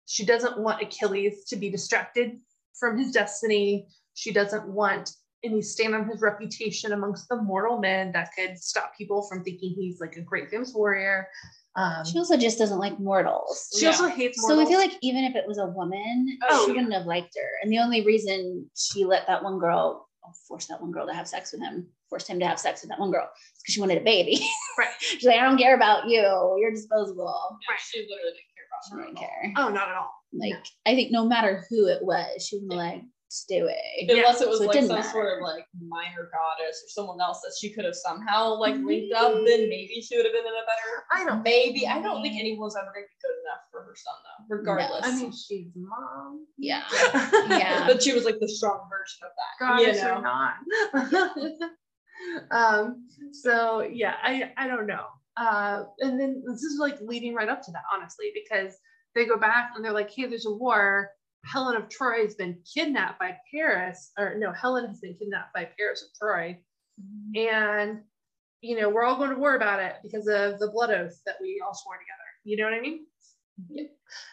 she 0.07 0.25
doesn't 0.25 0.59
want 0.59 0.83
Achilles 0.83 1.45
to 1.47 1.57
be 1.57 1.71
distracted 1.71 2.39
from 2.79 2.99
his 2.99 3.11
destiny. 3.11 3.89
She 4.13 4.33
doesn't 4.33 4.69
want 4.69 5.11
any 5.45 5.61
stain 5.63 5.95
on 5.95 6.09
his 6.09 6.21
reputation 6.23 6.93
amongst 6.93 7.29
the 7.29 7.37
mortal 7.37 7.79
men 7.79 8.13
that 8.13 8.31
could 8.37 8.59
stop 8.59 8.97
people 8.97 9.23
from 9.29 9.45
thinking 9.45 9.75
he's 9.79 10.01
like 10.01 10.17
a 10.17 10.21
great 10.23 10.51
famous 10.51 10.73
warrior. 10.75 11.29
Um, 11.77 12.05
She 12.05 12.19
also 12.19 12.37
just 12.37 12.59
doesn't 12.59 12.79
like 12.79 12.99
mortals. 13.01 13.69
she 13.79 13.87
also 13.87 14.07
hates 14.09 14.41
So 14.41 14.49
mortals. 14.55 14.69
I 14.69 14.71
feel 14.71 14.79
like 14.81 14.99
even 15.03 15.25
if 15.25 15.35
it 15.37 15.47
was 15.47 15.59
a 15.59 15.67
woman, 15.67 16.39
Oh, 16.49 16.65
she 16.67 16.71
yeah. 16.73 16.77
wouldn't 16.79 16.95
have 16.95 17.07
liked 17.07 17.35
her. 17.37 17.49
And 17.63 17.71
the 17.73 17.79
only 17.79 18.05
reason 18.05 18.69
she 18.77 19.05
let 19.05 19.27
that 19.27 19.43
one 19.43 19.59
girl 19.59 20.09
force 20.49 20.67
that 20.67 20.81
one 20.81 20.91
girl 20.91 21.07
to 21.07 21.13
have 21.13 21.29
sex 21.29 21.53
with 21.53 21.61
him, 21.61 21.87
forced 22.09 22.27
him 22.29 22.39
to 22.41 22.47
have 22.47 22.59
sex 22.59 22.81
with 22.83 22.89
that 22.91 22.99
one 22.99 23.11
girl, 23.11 23.29
because 23.63 23.75
she 23.75 23.81
wanted 23.81 23.99
a 23.99 24.05
baby. 24.05 24.41
Right. 24.79 24.89
She's 24.99 25.23
like, 25.25 25.39
I 25.39 25.43
don't 25.45 25.57
care 25.59 25.77
about 25.77 26.09
you. 26.09 26.23
You're 26.61 26.73
disposable. 26.73 27.33
Yeah, 27.69 27.77
She 27.79 28.01
literally 28.01 28.33
didn't 28.33 28.51
care 28.57 28.67
She 28.83 28.93
about 28.93 28.99
her 28.99 29.07
didn't 29.07 29.19
care. 29.19 29.53
oh, 29.59 29.69
not 29.73 29.89
at 29.89 29.95
all. 29.97 30.11
Like 30.33 30.53
No. 30.55 30.59
I 30.87 30.95
think 30.97 31.13
no 31.13 31.27
matter 31.27 31.63
who 31.71 31.87
it 31.87 32.03
was, 32.03 32.45
she 32.45 32.57
would 32.59 32.69
be 32.69 32.75
like, 32.75 33.03
away. 33.51 34.07
Unless 34.09 34.41
it 34.41 34.49
was 34.49 34.59
so 34.59 34.65
like 34.65 34.75
didn't 34.75 34.89
some 34.89 34.97
matter. 34.97 35.11
sort 35.11 35.39
of 35.39 35.43
like 35.43 35.67
minor 35.81 36.31
goddess 36.33 36.83
or 36.85 36.89
someone 36.89 37.21
else 37.21 37.41
that 37.43 37.55
she 37.59 37.73
could 37.73 37.85
have 37.85 37.95
somehow 37.95 38.55
like 38.55 38.77
linked 38.77 39.15
up, 39.15 39.33
then 39.47 39.69
maybe 39.69 40.01
she 40.01 40.17
would 40.17 40.25
have 40.25 40.33
been 40.33 40.47
in 40.47 40.53
a 40.53 40.67
better. 40.67 41.05
I 41.13 41.25
don't. 41.25 41.43
Maybe 41.43 41.87
I 41.87 42.01
don't 42.01 42.23
think 42.23 42.39
anyone's 42.39 42.77
ever 42.77 42.87
gonna 42.87 43.07
be 43.07 43.19
good 43.23 43.37
enough 43.43 43.63
for 43.71 43.83
her 43.83 43.95
son 43.97 44.15
though, 44.25 44.57
regardless. 44.57 45.05
I 45.05 45.17
mean, 45.17 45.33
she's 45.33 45.69
mom. 45.75 46.47
Yeah. 46.59 46.83
yeah. 46.93 47.59
Yeah. 47.59 47.87
but 47.87 48.03
she 48.03 48.13
was 48.13 48.25
like 48.25 48.39
the 48.41 48.49
strong 48.49 48.89
version 48.91 49.21
of 49.23 49.33
that. 49.37 49.53
Goddess 49.61 49.99
you 49.99 50.05
know? 50.05 50.19
or 51.01 51.61
not. 52.51 52.51
um. 52.85 53.09
So 53.33 53.81
yeah, 53.83 54.15
I 54.23 54.53
I 54.57 54.67
don't 54.69 54.87
know. 54.87 55.07
Uh, 55.37 55.85
and 55.99 56.21
then 56.21 56.43
this 56.47 56.63
is 56.63 56.79
like 56.79 57.01
leading 57.01 57.35
right 57.35 57.49
up 57.49 57.61
to 57.63 57.73
that, 57.73 57.83
honestly, 57.93 58.27
because 58.33 58.75
they 59.15 59.25
go 59.25 59.37
back 59.37 59.73
and 59.75 59.85
they're 59.85 59.93
like, 59.93 60.11
"Hey, 60.11 60.27
there's 60.27 60.47
a 60.47 60.53
war. 60.53 61.11
Helen 61.51 61.77
of 61.77 61.89
Troy 61.89 62.23
has 62.23 62.35
been 62.35 62.59
kidnapped 62.73 63.19
by 63.19 63.37
Paris, 63.53 64.13
or 64.19 64.37
no, 64.39 64.53
Helen 64.53 64.87
has 64.87 65.01
been 65.01 65.15
kidnapped 65.15 65.55
by 65.55 65.69
Paris 65.79 66.03
of 66.03 66.09
Troy, 66.19 66.59
mm-hmm. 67.01 67.49
and 67.49 68.01
you 68.61 68.81
know 68.81 68.89
we're 68.89 69.05
all 69.05 69.17
going 69.17 69.31
to 69.31 69.37
war 69.37 69.57
about 69.57 69.81
it 69.81 69.97
because 70.03 70.27
of 70.27 70.59
the 70.59 70.71
blood 70.73 70.91
oath 70.91 71.21
that 71.27 71.37
we 71.41 71.63
all 71.65 71.75
swore 71.75 71.97
together. 71.97 72.25
You 72.45 72.57
know 72.57 72.65
what 72.65 72.75
I 72.75 72.81
mean? 72.81 73.07
Mm-hmm. 73.61 73.75
Yep. 73.77 73.91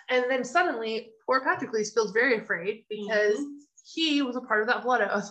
And 0.10 0.26
then 0.30 0.44
suddenly, 0.44 1.12
poor 1.26 1.42
Patroclus 1.42 1.94
feels 1.94 2.12
very 2.12 2.38
afraid 2.38 2.84
because 2.90 3.38
mm-hmm. 3.38 3.58
he 3.94 4.22
was 4.22 4.36
a 4.36 4.42
part 4.42 4.62
of 4.62 4.68
that 4.68 4.84
blood 4.84 5.02
oath. 5.02 5.30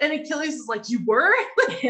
And 0.00 0.12
Achilles 0.12 0.54
is 0.54 0.66
like, 0.68 0.88
You 0.88 1.04
were? 1.06 1.34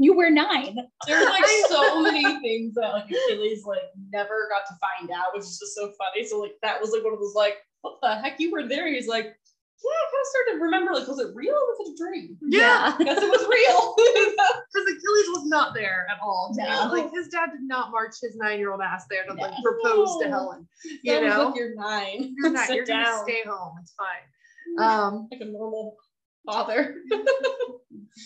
You 0.00 0.14
were 0.14 0.30
nine. 0.30 0.76
There's 1.08 1.28
like 1.28 1.44
so 1.68 2.00
many 2.02 2.22
things 2.40 2.74
that 2.74 2.92
like 2.92 3.06
Achilles 3.06 3.64
like 3.66 3.82
never 4.12 4.48
got 4.48 4.62
to 4.68 4.74
find 4.80 5.10
out, 5.10 5.34
which 5.34 5.42
is 5.42 5.58
just 5.58 5.74
so 5.74 5.92
funny. 5.98 6.24
So 6.24 6.38
like 6.38 6.52
that 6.62 6.80
was 6.80 6.92
like 6.92 7.02
one 7.02 7.14
of 7.14 7.18
those 7.18 7.34
like, 7.34 7.56
what 7.82 7.98
the 8.02 8.16
heck, 8.16 8.38
you 8.40 8.50
were 8.52 8.66
there? 8.66 8.86
He's 8.92 9.08
like, 9.08 9.24
yeah, 9.24 9.90
I 9.90 10.06
kind 10.10 10.20
of 10.20 10.26
started 10.26 10.58
to 10.58 10.64
remember 10.64 10.92
like, 10.94 11.06
was 11.06 11.20
it 11.20 11.34
real 11.34 11.54
or 11.54 11.66
was 11.68 11.88
it 11.88 11.94
a 11.94 12.04
dream? 12.04 12.36
Yeah. 12.42 12.94
Because 12.98 13.18
it 13.22 13.30
was 13.30 13.46
real. 13.48 13.94
Because 14.70 14.86
Achilles 14.90 15.28
was 15.30 15.44
not 15.46 15.72
there 15.74 16.06
at 16.10 16.18
all. 16.22 16.54
No. 16.56 16.90
Like 16.92 17.10
his 17.12 17.28
dad 17.28 17.46
did 17.52 17.62
not 17.62 17.90
march 17.90 18.14
his 18.20 18.36
nine-year-old 18.36 18.80
ass 18.82 19.06
there 19.08 19.24
to 19.24 19.32
like 19.32 19.50
No. 19.50 19.56
propose 19.62 20.18
to 20.22 20.28
Helen. 20.28 20.68
You 21.02 21.14
Sounds 21.14 21.26
know, 21.26 21.44
like 21.46 21.56
you're 21.56 21.74
nine. 21.74 22.34
you're 22.36 22.50
not, 22.52 22.68
you're 22.68 22.84
gonna 22.84 23.18
stay 23.24 23.40
home. 23.48 23.76
It's 23.80 23.94
fine. 23.94 24.86
Um, 24.86 25.28
like 25.32 25.40
a 25.40 25.46
normal 25.46 25.96
father. 26.44 26.96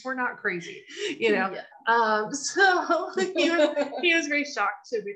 we're 0.05 0.15
not 0.15 0.39
crazy, 0.39 0.83
you 1.19 1.33
know. 1.33 1.55
Yeah. 1.55 1.63
Um, 1.95 2.35
so 2.35 3.11
he 3.37 3.51
was 3.51 3.89
he 4.03 4.15
was 4.15 4.27
very 4.27 4.45
shocked 4.45 4.89
to 4.93 5.01
be, 5.03 5.15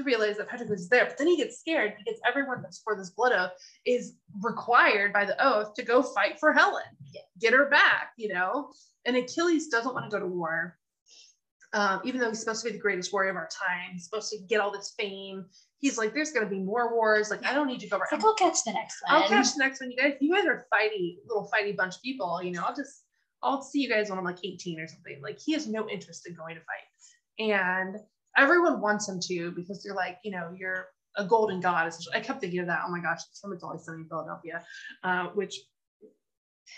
to 0.00 0.06
realize 0.06 0.36
that 0.36 0.48
Patroclus 0.48 0.80
is 0.80 0.88
there, 0.88 1.06
but 1.06 1.18
then 1.18 1.26
he 1.26 1.36
gets 1.36 1.60
scared 1.60 1.94
because 1.98 2.20
everyone 2.26 2.62
that's 2.62 2.80
for 2.80 2.96
this 2.96 3.10
blood 3.10 3.32
oath 3.32 3.52
is 3.86 4.14
required 4.42 5.12
by 5.12 5.24
the 5.24 5.36
oath 5.44 5.74
to 5.74 5.82
go 5.82 6.02
fight 6.02 6.38
for 6.38 6.52
Helen, 6.52 6.82
get 7.40 7.52
her 7.52 7.68
back, 7.68 8.12
you 8.16 8.32
know. 8.32 8.70
And 9.06 9.16
Achilles 9.16 9.68
doesn't 9.68 9.94
want 9.94 10.10
to 10.10 10.10
go 10.10 10.20
to 10.20 10.26
war, 10.26 10.76
um, 11.72 12.00
even 12.04 12.20
though 12.20 12.28
he's 12.28 12.40
supposed 12.40 12.62
to 12.64 12.70
be 12.70 12.76
the 12.76 12.82
greatest 12.82 13.12
warrior 13.12 13.30
of 13.30 13.36
our 13.36 13.48
time. 13.48 13.92
He's 13.92 14.04
supposed 14.04 14.30
to 14.30 14.38
get 14.38 14.60
all 14.60 14.70
this 14.70 14.94
fame. 14.98 15.46
He's 15.78 15.96
like, 15.96 16.12
there's 16.12 16.32
going 16.32 16.44
to 16.44 16.50
be 16.50 16.60
more 16.60 16.94
wars. 16.94 17.30
Like, 17.30 17.44
I 17.46 17.54
don't 17.54 17.66
need 17.66 17.80
to 17.80 17.88
go. 17.88 17.96
Around. 17.96 18.08
like, 18.12 18.24
I'll 18.24 18.34
catch 18.34 18.64
the 18.64 18.72
next 18.72 19.02
one. 19.06 19.22
I'll 19.22 19.28
catch 19.28 19.54
the 19.54 19.60
next 19.60 19.80
one. 19.80 19.90
You 19.90 19.96
guys, 19.96 20.14
you 20.20 20.34
guys 20.34 20.44
are 20.44 20.66
fighty, 20.72 21.16
little 21.26 21.50
fighty 21.52 21.76
bunch 21.76 21.96
of 21.96 22.02
people. 22.02 22.42
You 22.42 22.52
know, 22.52 22.64
I'll 22.66 22.74
just, 22.74 23.04
I'll 23.42 23.62
see 23.62 23.80
you 23.80 23.88
guys 23.88 24.10
when 24.10 24.18
I'm 24.18 24.24
like 24.24 24.44
18 24.44 24.78
or 24.80 24.86
something. 24.86 25.20
Like 25.22 25.38
he 25.38 25.52
has 25.52 25.66
no 25.66 25.88
interest 25.88 26.28
in 26.28 26.34
going 26.34 26.56
to 26.56 26.60
fight, 26.60 27.46
and 27.50 27.96
everyone 28.36 28.80
wants 28.80 29.08
him 29.08 29.18
to 29.28 29.50
because 29.52 29.82
they're 29.82 29.94
like, 29.94 30.18
you 30.24 30.30
know, 30.30 30.50
you're 30.56 30.86
a 31.16 31.24
golden 31.24 31.60
god. 31.60 31.88
essentially. 31.88 32.16
I 32.16 32.20
kept 32.20 32.40
thinking 32.40 32.60
of 32.60 32.66
that. 32.66 32.80
Oh 32.86 32.90
my 32.90 33.00
gosh, 33.00 33.20
it's 33.28 33.40
from 33.40 33.52
It's 33.52 33.64
Always 33.64 33.84
Sunny 33.84 34.02
in 34.02 34.08
Philadelphia, 34.08 34.62
uh, 35.02 35.26
which 35.34 35.56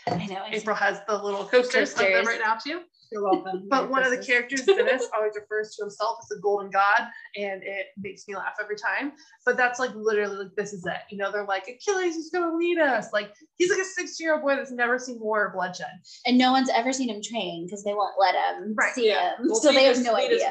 I 0.09 0.27
know. 0.27 0.43
April 0.51 0.75
has 0.77 1.01
the 1.07 1.23
little 1.23 1.45
coasters, 1.45 1.93
of 1.93 1.99
them 1.99 2.27
right 2.27 2.41
now 2.43 2.57
too. 2.57 2.81
You're 3.11 3.23
welcome. 3.25 3.67
But 3.69 3.91
one 3.91 4.03
of 4.03 4.11
the 4.11 4.25
characters 4.25 4.67
in 4.67 4.77
this 4.87 5.07
always 5.15 5.33
refers 5.37 5.75
to 5.77 5.83
himself 5.85 6.17
as 6.23 6.39
a 6.39 6.41
golden 6.41 6.71
god, 6.71 7.09
and 7.37 7.63
it 7.63 7.89
makes 7.99 8.27
me 8.27 8.35
laugh 8.35 8.55
every 8.61 8.77
time. 8.77 9.13
But 9.45 9.59
that's 9.59 9.79
like 9.79 9.91
literally 9.95 10.37
like 10.45 10.55
this 10.57 10.73
is 10.73 10.85
it. 10.87 10.97
You 11.11 11.19
know, 11.19 11.31
they're 11.31 11.45
like 11.45 11.69
Achilles 11.69 12.17
is 12.17 12.31
gonna 12.33 12.57
lead 12.57 12.79
us. 12.79 13.09
Like 13.13 13.35
he's 13.59 13.71
like 13.71 13.81
a 13.81 13.85
16 13.85 14.25
year 14.25 14.35
old 14.35 14.43
boy 14.43 14.57
that's 14.57 14.73
never 14.73 14.99
seen 14.99 15.21
war 15.21 15.47
or 15.47 15.53
bloodshed. 15.55 15.93
and 16.27 16.39
no 16.39 16.53
one's 16.53 16.71
ever 16.71 16.93
seen 16.93 17.11
him 17.11 17.21
train 17.23 17.67
because 17.67 17.85
they 17.85 17.93
won't 17.93 18.15
let 18.19 18.35
him 18.35 18.75
Right, 18.75 18.95
see 18.95 19.09
Yeah. 19.09 19.37
him. 19.37 19.49
Well, 19.49 19.61
so 19.61 19.73
they 19.73 19.85
have 19.85 20.03
no 20.03 20.17
idea. 20.17 20.49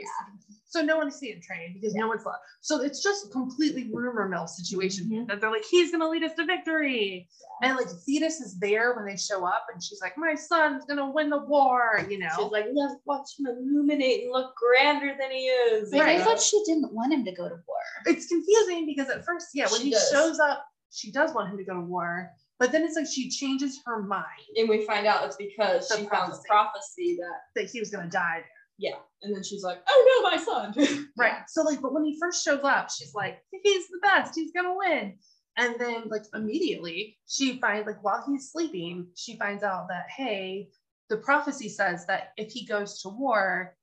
Wouldn't 0.00 0.18
let 0.18 0.28
anybody 0.28 0.52
see. 0.52 0.56
So 0.66 0.82
no 0.82 0.98
one's 0.98 1.16
seeing 1.16 1.40
train 1.42 1.74
because 1.74 1.94
no 1.94 2.06
one's 2.06 2.24
left. 2.24 2.38
So 2.60 2.80
it's 2.80 3.02
just 3.02 3.26
a 3.26 3.28
completely 3.30 3.90
rumor 3.92 4.28
mill 4.28 4.46
situation 4.46 5.08
Mhm. 5.10 5.26
that 5.28 5.40
they're 5.40 5.50
like, 5.50 5.64
he's 5.68 5.90
gonna 5.90 6.08
lead 6.08 6.22
us 6.22 6.32
to 6.36 6.44
victory. 6.44 7.28
And 7.62 7.76
like 7.76 7.88
Thetis 8.06 8.40
is 8.40 8.58
there 8.60 8.94
when 8.94 9.04
they 9.04 9.16
show 9.16 9.44
up 9.44 9.66
and 9.72 9.82
she's 9.82 10.00
like, 10.00 10.16
My 10.16 10.34
son's 10.34 10.84
gonna 10.86 11.10
win 11.10 11.28
the 11.30 11.38
war, 11.44 12.06
you 12.08 12.18
know. 12.18 12.28
She's 12.36 12.52
like, 12.52 12.66
let's 12.72 12.94
watch 13.04 13.28
him 13.38 13.46
illuminate 13.46 14.24
and 14.24 14.32
look 14.32 14.54
grander 14.56 15.16
than 15.18 15.30
he 15.32 15.46
is. 15.46 15.92
Like, 15.92 16.02
Right. 16.02 16.20
I 16.20 16.24
thought 16.24 16.40
she 16.40 16.62
didn't 16.66 16.92
want 16.94 17.12
him 17.12 17.24
to 17.24 17.32
go 17.32 17.48
to 17.48 17.56
war. 17.66 17.78
it's 18.06 18.26
confusing 18.28 18.86
because 18.86 19.10
at 19.10 19.24
first, 19.24 19.48
yeah, 19.54 19.66
when 19.70 19.80
She 19.80 19.86
he 19.86 19.90
does. 19.90 20.08
shows 20.10 20.38
up, 20.38 20.64
she 20.90 21.10
does 21.12 21.34
want 21.34 21.50
him 21.50 21.58
to 21.58 21.64
go 21.64 21.74
to 21.74 21.80
war, 21.80 22.30
but 22.58 22.70
then 22.72 22.82
it's 22.84 22.94
like 22.96 23.06
she 23.06 23.28
changes 23.28 23.78
her 23.86 24.02
mind 24.02 24.24
And 24.56 24.68
we 24.68 24.84
find 24.86 25.06
out 25.06 25.24
it's 25.26 25.36
because 25.36 25.88
The 25.88 25.96
she 25.98 26.02
found 26.06 26.32
the 26.32 26.38
prophecy. 26.46 26.48
prophecy 26.48 27.18
that, 27.20 27.60
that 27.62 27.70
he 27.70 27.80
was 27.80 27.90
gonna 27.90 28.08
die. 28.08 28.44
Yeah. 28.80 28.96
And 29.22 29.34
then 29.34 29.42
she's 29.42 29.62
like, 29.62 29.78
oh 29.88 30.22
no, 30.22 30.30
my 30.30 30.42
son. 30.42 31.08
Right. 31.18 31.42
So 31.48 31.62
like, 31.62 31.82
but 31.82 31.92
when 31.92 32.04
he 32.04 32.18
first 32.18 32.42
shows 32.42 32.64
up, 32.64 32.90
she's 32.90 33.14
like, 33.14 33.38
he's 33.62 33.88
the 33.88 33.98
best, 34.02 34.34
he's 34.34 34.52
gonna 34.52 34.74
win. 34.74 35.18
And 35.58 35.74
then 35.78 36.04
like 36.08 36.22
immediately 36.34 37.18
she 37.28 37.60
finds 37.60 37.86
like 37.86 38.02
while 38.02 38.24
he's 38.26 38.50
sleeping, 38.50 39.08
she 39.14 39.36
finds 39.36 39.62
out 39.62 39.88
that 39.88 40.06
hey, 40.08 40.70
the 41.10 41.18
prophecy 41.18 41.68
says 41.68 42.06
that 42.06 42.32
if 42.38 42.50
he 42.52 42.64
goes 42.64 43.02
to 43.02 43.10
war, 43.10 43.76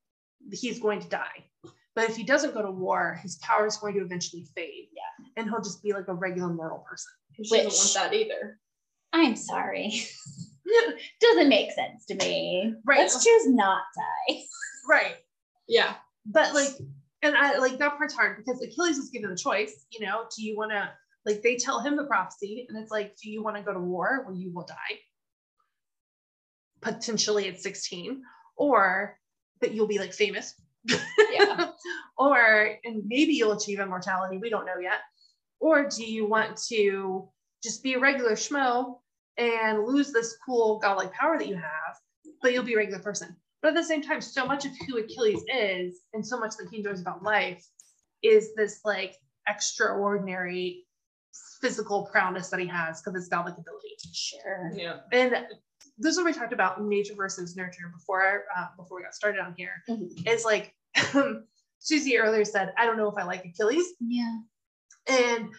he's 0.51 0.79
going 0.79 0.99
to 1.01 1.09
die. 1.09 1.45
But 1.93 2.09
if 2.09 2.15
he 2.15 2.23
doesn't 2.23 2.53
go 2.53 2.63
to 2.63 2.71
war, 2.71 3.19
his 3.21 3.37
power 3.37 3.67
is 3.67 3.77
going 3.77 3.95
to 3.95 4.01
eventually 4.01 4.47
fade. 4.55 4.87
Yeah. 4.95 5.27
And 5.35 5.49
he'll 5.49 5.61
just 5.61 5.83
be 5.83 5.93
like 5.93 6.07
a 6.07 6.13
regular 6.13 6.49
mortal 6.49 6.85
person. 6.89 7.11
She 7.43 7.63
doesn't 7.63 7.99
want 7.99 8.11
that 8.11 8.17
either. 8.17 8.59
I'm 9.13 9.35
sorry. 9.35 10.03
Doesn't 11.21 11.49
make 11.49 11.71
sense 11.71 12.05
to 12.07 12.15
me. 12.15 12.73
Right. 12.85 12.99
Let's 12.99 13.23
choose 13.23 13.47
not 13.47 13.81
die. 13.95 14.35
Right. 14.87 15.17
Yeah. 15.67 15.95
but 16.25 16.53
like 16.53 16.69
and 17.23 17.35
i 17.35 17.57
like 17.57 17.77
that 17.77 17.97
part's 17.97 18.13
hard 18.13 18.37
because 18.37 18.61
achilles 18.61 18.97
was 18.97 19.09
given 19.09 19.29
the 19.29 19.35
choice 19.35 19.85
you 19.91 20.05
know 20.05 20.25
do 20.35 20.43
you 20.43 20.55
want 20.57 20.71
to 20.71 20.89
like 21.25 21.41
they 21.41 21.55
tell 21.55 21.79
him 21.81 21.95
the 21.95 22.05
prophecy 22.05 22.65
and 22.69 22.77
it's 22.77 22.91
like 22.91 23.15
do 23.21 23.29
you 23.29 23.43
want 23.43 23.55
to 23.55 23.61
go 23.63 23.73
to 23.73 23.79
war 23.79 24.23
where 24.25 24.35
you 24.35 24.51
will 24.53 24.65
die 24.65 24.99
potentially 26.81 27.47
at 27.47 27.59
16 27.59 28.21
or 28.55 29.17
that 29.61 29.73
you'll 29.73 29.87
be 29.87 29.99
like 29.99 30.13
famous 30.13 30.53
Yeah. 31.31 31.71
or 32.17 32.77
and 32.83 33.03
maybe 33.05 33.33
you'll 33.33 33.57
achieve 33.57 33.79
immortality 33.79 34.37
we 34.37 34.49
don't 34.49 34.65
know 34.65 34.79
yet 34.81 34.99
or 35.59 35.87
do 35.89 36.05
you 36.05 36.27
want 36.27 36.57
to 36.69 37.27
just 37.63 37.81
be 37.83 37.93
a 37.95 37.99
regular 37.99 38.33
schmo 38.33 38.99
and 39.37 39.83
lose 39.85 40.11
this 40.11 40.37
cool 40.45 40.79
godlike 40.79 41.11
power 41.13 41.37
that 41.37 41.47
you 41.47 41.55
have 41.55 41.95
but 42.41 42.53
you'll 42.53 42.63
be 42.63 42.73
a 42.73 42.77
regular 42.77 42.99
person 43.01 43.35
but 43.67 43.75
at 43.75 43.81
the 43.81 43.83
same 43.87 44.01
time 44.01 44.21
so 44.21 44.45
much 44.45 44.63
of 44.65 44.71
who 44.87 44.97
achilles 44.97 45.43
is 45.53 45.99
and 46.13 46.25
so 46.25 46.39
much 46.39 46.55
that 46.57 46.67
he 46.71 46.77
enjoys 46.77 47.01
about 47.01 47.21
life 47.21 47.65
is 48.23 48.55
this 48.55 48.79
like 48.85 49.15
extraordinary 49.49 50.85
physical 51.59 52.05
prowess 52.09 52.49
that 52.49 52.61
he 52.61 52.65
has 52.67 53.01
because 53.01 53.19
it's 53.19 53.27
godlike 53.27 53.55
ability 53.57 53.89
Sure. 54.13 54.71
Yeah. 54.73 54.99
and 55.11 55.33
this 55.97 56.11
is 56.13 56.17
what 56.17 56.25
we 56.27 56.33
talked 56.33 56.53
about 56.53 56.81
nature 56.81 57.13
versus 57.15 57.57
nurture 57.57 57.91
before 57.93 58.45
uh, 58.57 58.67
before 58.77 58.97
we 58.97 59.03
got 59.03 59.13
started 59.13 59.39
on 59.41 59.53
here 59.57 59.83
Mhm. 59.89 60.25
is 60.27 60.45
like 60.45 60.73
Susie 61.79 62.17
earlier 62.17 62.43
said, 62.45 62.73
I 62.77 62.85
don't 62.85 62.97
know 62.97 63.07
if 63.09 63.17
I 63.17 63.23
like 63.23 63.45
Achilles. 63.45 63.85
Yeah. 63.99 64.37
And 65.07 65.49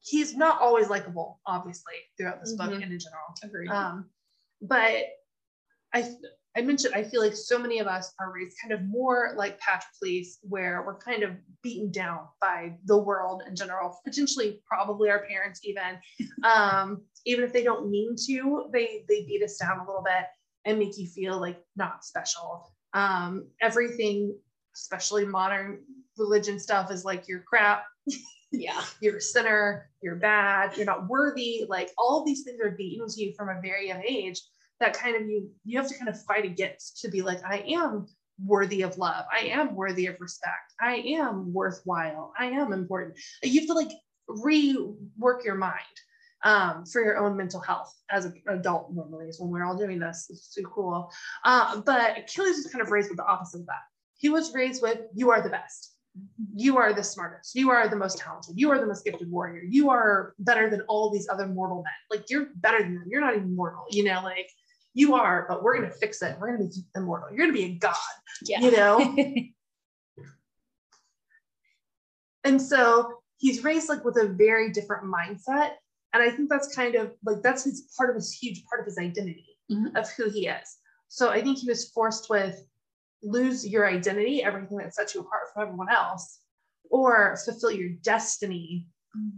he's 0.00 0.34
not 0.36 0.60
always 0.60 0.88
likable, 0.90 1.40
obviously, 1.46 1.94
throughout 2.16 2.40
this 2.40 2.54
book 2.54 2.70
Mhm. 2.70 2.82
and 2.82 2.92
in 2.92 2.98
general. 2.98 3.22
Agreed. 3.42 3.70
Um, 3.70 4.10
but 4.62 5.04
I 5.94 6.12
I 6.56 6.62
mentioned 6.62 6.94
I 6.94 7.02
feel 7.02 7.20
like 7.20 7.34
so 7.34 7.58
many 7.58 7.80
of 7.80 7.86
us 7.86 8.12
are 8.20 8.32
raised 8.32 8.56
kind 8.62 8.72
of 8.72 8.82
more 8.84 9.34
like 9.36 9.58
Patroclus, 9.60 10.38
where 10.42 10.84
we're 10.86 10.98
kind 10.98 11.22
of 11.24 11.32
beaten 11.62 11.90
down 11.90 12.20
by 12.40 12.76
the 12.84 12.96
world 12.96 13.42
in 13.48 13.56
general, 13.56 13.98
potentially 14.04 14.62
probably 14.66 15.10
our 15.10 15.26
parents 15.26 15.60
even. 15.64 15.98
Um, 16.44 17.00
even 17.24 17.42
if 17.42 17.54
they 17.54 17.62
don't 17.62 17.90
mean 17.90 18.16
to, 18.26 18.68
they 18.70 19.04
they 19.08 19.24
beat 19.24 19.42
us 19.42 19.56
down 19.56 19.78
a 19.78 19.86
little 19.86 20.02
bit 20.02 20.26
and 20.66 20.78
make 20.78 20.98
you 20.98 21.06
feel 21.06 21.40
like 21.40 21.58
not 21.74 22.04
special. 22.04 22.70
Um, 22.92 23.48
everything, 23.62 24.36
especially 24.74 25.24
modern 25.24 25.80
religion 26.18 26.60
stuff, 26.60 26.90
is 26.90 27.02
like 27.04 27.26
you're 27.26 27.40
crap, 27.40 27.84
Yeah. 28.52 28.82
you're 29.00 29.16
a 29.16 29.20
sinner, 29.22 29.90
you're 30.02 30.16
bad, 30.16 30.76
you're 30.76 30.86
not 30.86 31.08
worthy. 31.08 31.64
Like 31.66 31.90
all 31.96 32.24
these 32.24 32.42
things 32.42 32.60
are 32.60 32.72
beaten 32.72 33.08
to 33.08 33.20
you 33.20 33.32
from 33.34 33.48
a 33.48 33.60
very 33.60 33.88
young 33.88 34.02
age 34.06 34.40
that 34.80 34.94
kind 34.94 35.16
of 35.16 35.22
you 35.28 35.50
you 35.64 35.78
have 35.78 35.88
to 35.88 35.96
kind 35.96 36.08
of 36.08 36.20
fight 36.24 36.44
against 36.44 37.00
to 37.02 37.08
be 37.08 37.22
like, 37.22 37.40
I 37.44 37.58
am 37.68 38.06
worthy 38.44 38.82
of 38.82 38.98
love, 38.98 39.24
I 39.32 39.46
am 39.46 39.74
worthy 39.74 40.06
of 40.06 40.16
respect, 40.20 40.72
I 40.80 40.96
am 40.96 41.52
worthwhile, 41.52 42.32
I 42.38 42.46
am 42.46 42.72
important. 42.72 43.18
You 43.42 43.60
have 43.60 43.68
to 43.68 43.74
like 43.74 43.92
rework 44.28 45.44
your 45.44 45.54
mind. 45.56 45.96
um, 46.44 46.84
for 46.84 47.02
your 47.02 47.16
own 47.18 47.36
mental 47.36 47.60
health 47.60 47.92
as 48.10 48.26
an 48.26 48.34
adult 48.48 48.92
normally 48.92 49.26
is 49.28 49.40
when 49.40 49.50
we're 49.50 49.64
all 49.64 49.76
doing 49.78 49.98
this. 49.98 50.26
It's 50.30 50.52
too 50.52 50.64
cool. 50.64 51.10
Uh, 51.44 51.80
but 51.80 52.18
Achilles 52.18 52.56
was 52.56 52.66
kind 52.70 52.82
of 52.82 52.90
raised 52.90 53.08
with 53.08 53.16
the 53.16 53.24
opposite 53.26 53.60
of 53.60 53.66
that. 53.66 53.82
He 54.16 54.28
was 54.28 54.52
raised 54.54 54.82
with 54.82 55.00
you 55.14 55.30
are 55.30 55.42
the 55.42 55.48
best. 55.48 55.92
You 56.54 56.76
are 56.76 56.92
the 56.92 57.02
smartest. 57.02 57.54
You 57.54 57.70
are 57.70 57.88
the 57.88 57.96
most 57.96 58.18
talented. 58.18 58.54
You 58.56 58.70
are 58.70 58.78
the 58.78 58.86
most 58.86 59.04
gifted 59.04 59.30
warrior. 59.30 59.62
You 59.68 59.90
are 59.90 60.34
better 60.38 60.68
than 60.70 60.82
all 60.82 61.10
these 61.10 61.28
other 61.28 61.46
mortal 61.46 61.78
men. 61.78 61.92
Like 62.10 62.30
you're 62.30 62.48
better 62.56 62.80
than 62.80 62.94
them. 62.94 63.04
You're 63.08 63.20
not 63.22 63.34
even 63.34 63.56
mortal. 63.56 63.84
You 63.90 64.04
know, 64.04 64.20
like 64.22 64.48
you 64.94 65.14
are, 65.14 65.44
but 65.48 65.62
we're 65.62 65.74
gonna 65.74 65.90
fix 65.90 66.22
it. 66.22 66.36
We're 66.40 66.56
gonna 66.56 66.68
be 66.68 66.70
immortal. 66.96 67.28
You're 67.30 67.46
gonna 67.46 67.52
be 67.52 67.64
a 67.64 67.74
god. 67.74 67.94
Yeah. 68.44 68.60
You 68.60 68.70
know. 68.70 69.16
and 72.44 72.60
so 72.60 73.14
he's 73.38 73.64
raised 73.64 73.88
like 73.88 74.04
with 74.04 74.16
a 74.16 74.28
very 74.28 74.70
different 74.70 75.04
mindset 75.04 75.72
and 76.12 76.22
i 76.22 76.30
think 76.30 76.48
that's 76.48 76.74
kind 76.74 76.94
of 76.94 77.12
like 77.24 77.42
that's 77.42 77.64
his 77.64 77.90
part 77.96 78.10
of 78.10 78.16
his 78.16 78.32
huge 78.32 78.62
part 78.66 78.80
of 78.80 78.86
his 78.86 78.98
identity 78.98 79.46
Mhm. 79.70 79.96
of 79.96 80.08
who 80.10 80.28
he 80.28 80.46
is 80.46 80.76
so 81.08 81.30
i 81.30 81.40
think 81.40 81.56
he 81.58 81.68
was 81.68 81.88
forced 81.90 82.28
with 82.28 82.62
lose 83.22 83.66
your 83.66 83.88
identity 83.88 84.42
everything 84.42 84.76
that 84.78 84.94
sets 84.94 85.14
you 85.14 85.22
apart 85.22 85.44
from 85.52 85.62
everyone 85.62 85.88
else 85.90 86.40
or 86.90 87.38
fulfill 87.44 87.70
your 87.70 87.88
destiny 88.02 88.86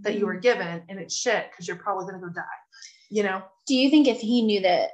that 0.00 0.18
you 0.18 0.26
were 0.26 0.34
given 0.34 0.82
and 0.88 0.98
it's 0.98 1.14
shit 1.14 1.48
because 1.50 1.68
you're 1.68 1.76
probably 1.76 2.04
going 2.06 2.20
to 2.20 2.26
go 2.26 2.32
die 2.32 2.42
you 3.08 3.22
know 3.22 3.40
Do 3.68 3.76
you 3.76 3.88
think 3.88 4.08
if 4.08 4.18
he 4.20 4.42
knew 4.42 4.60
that 4.62 4.90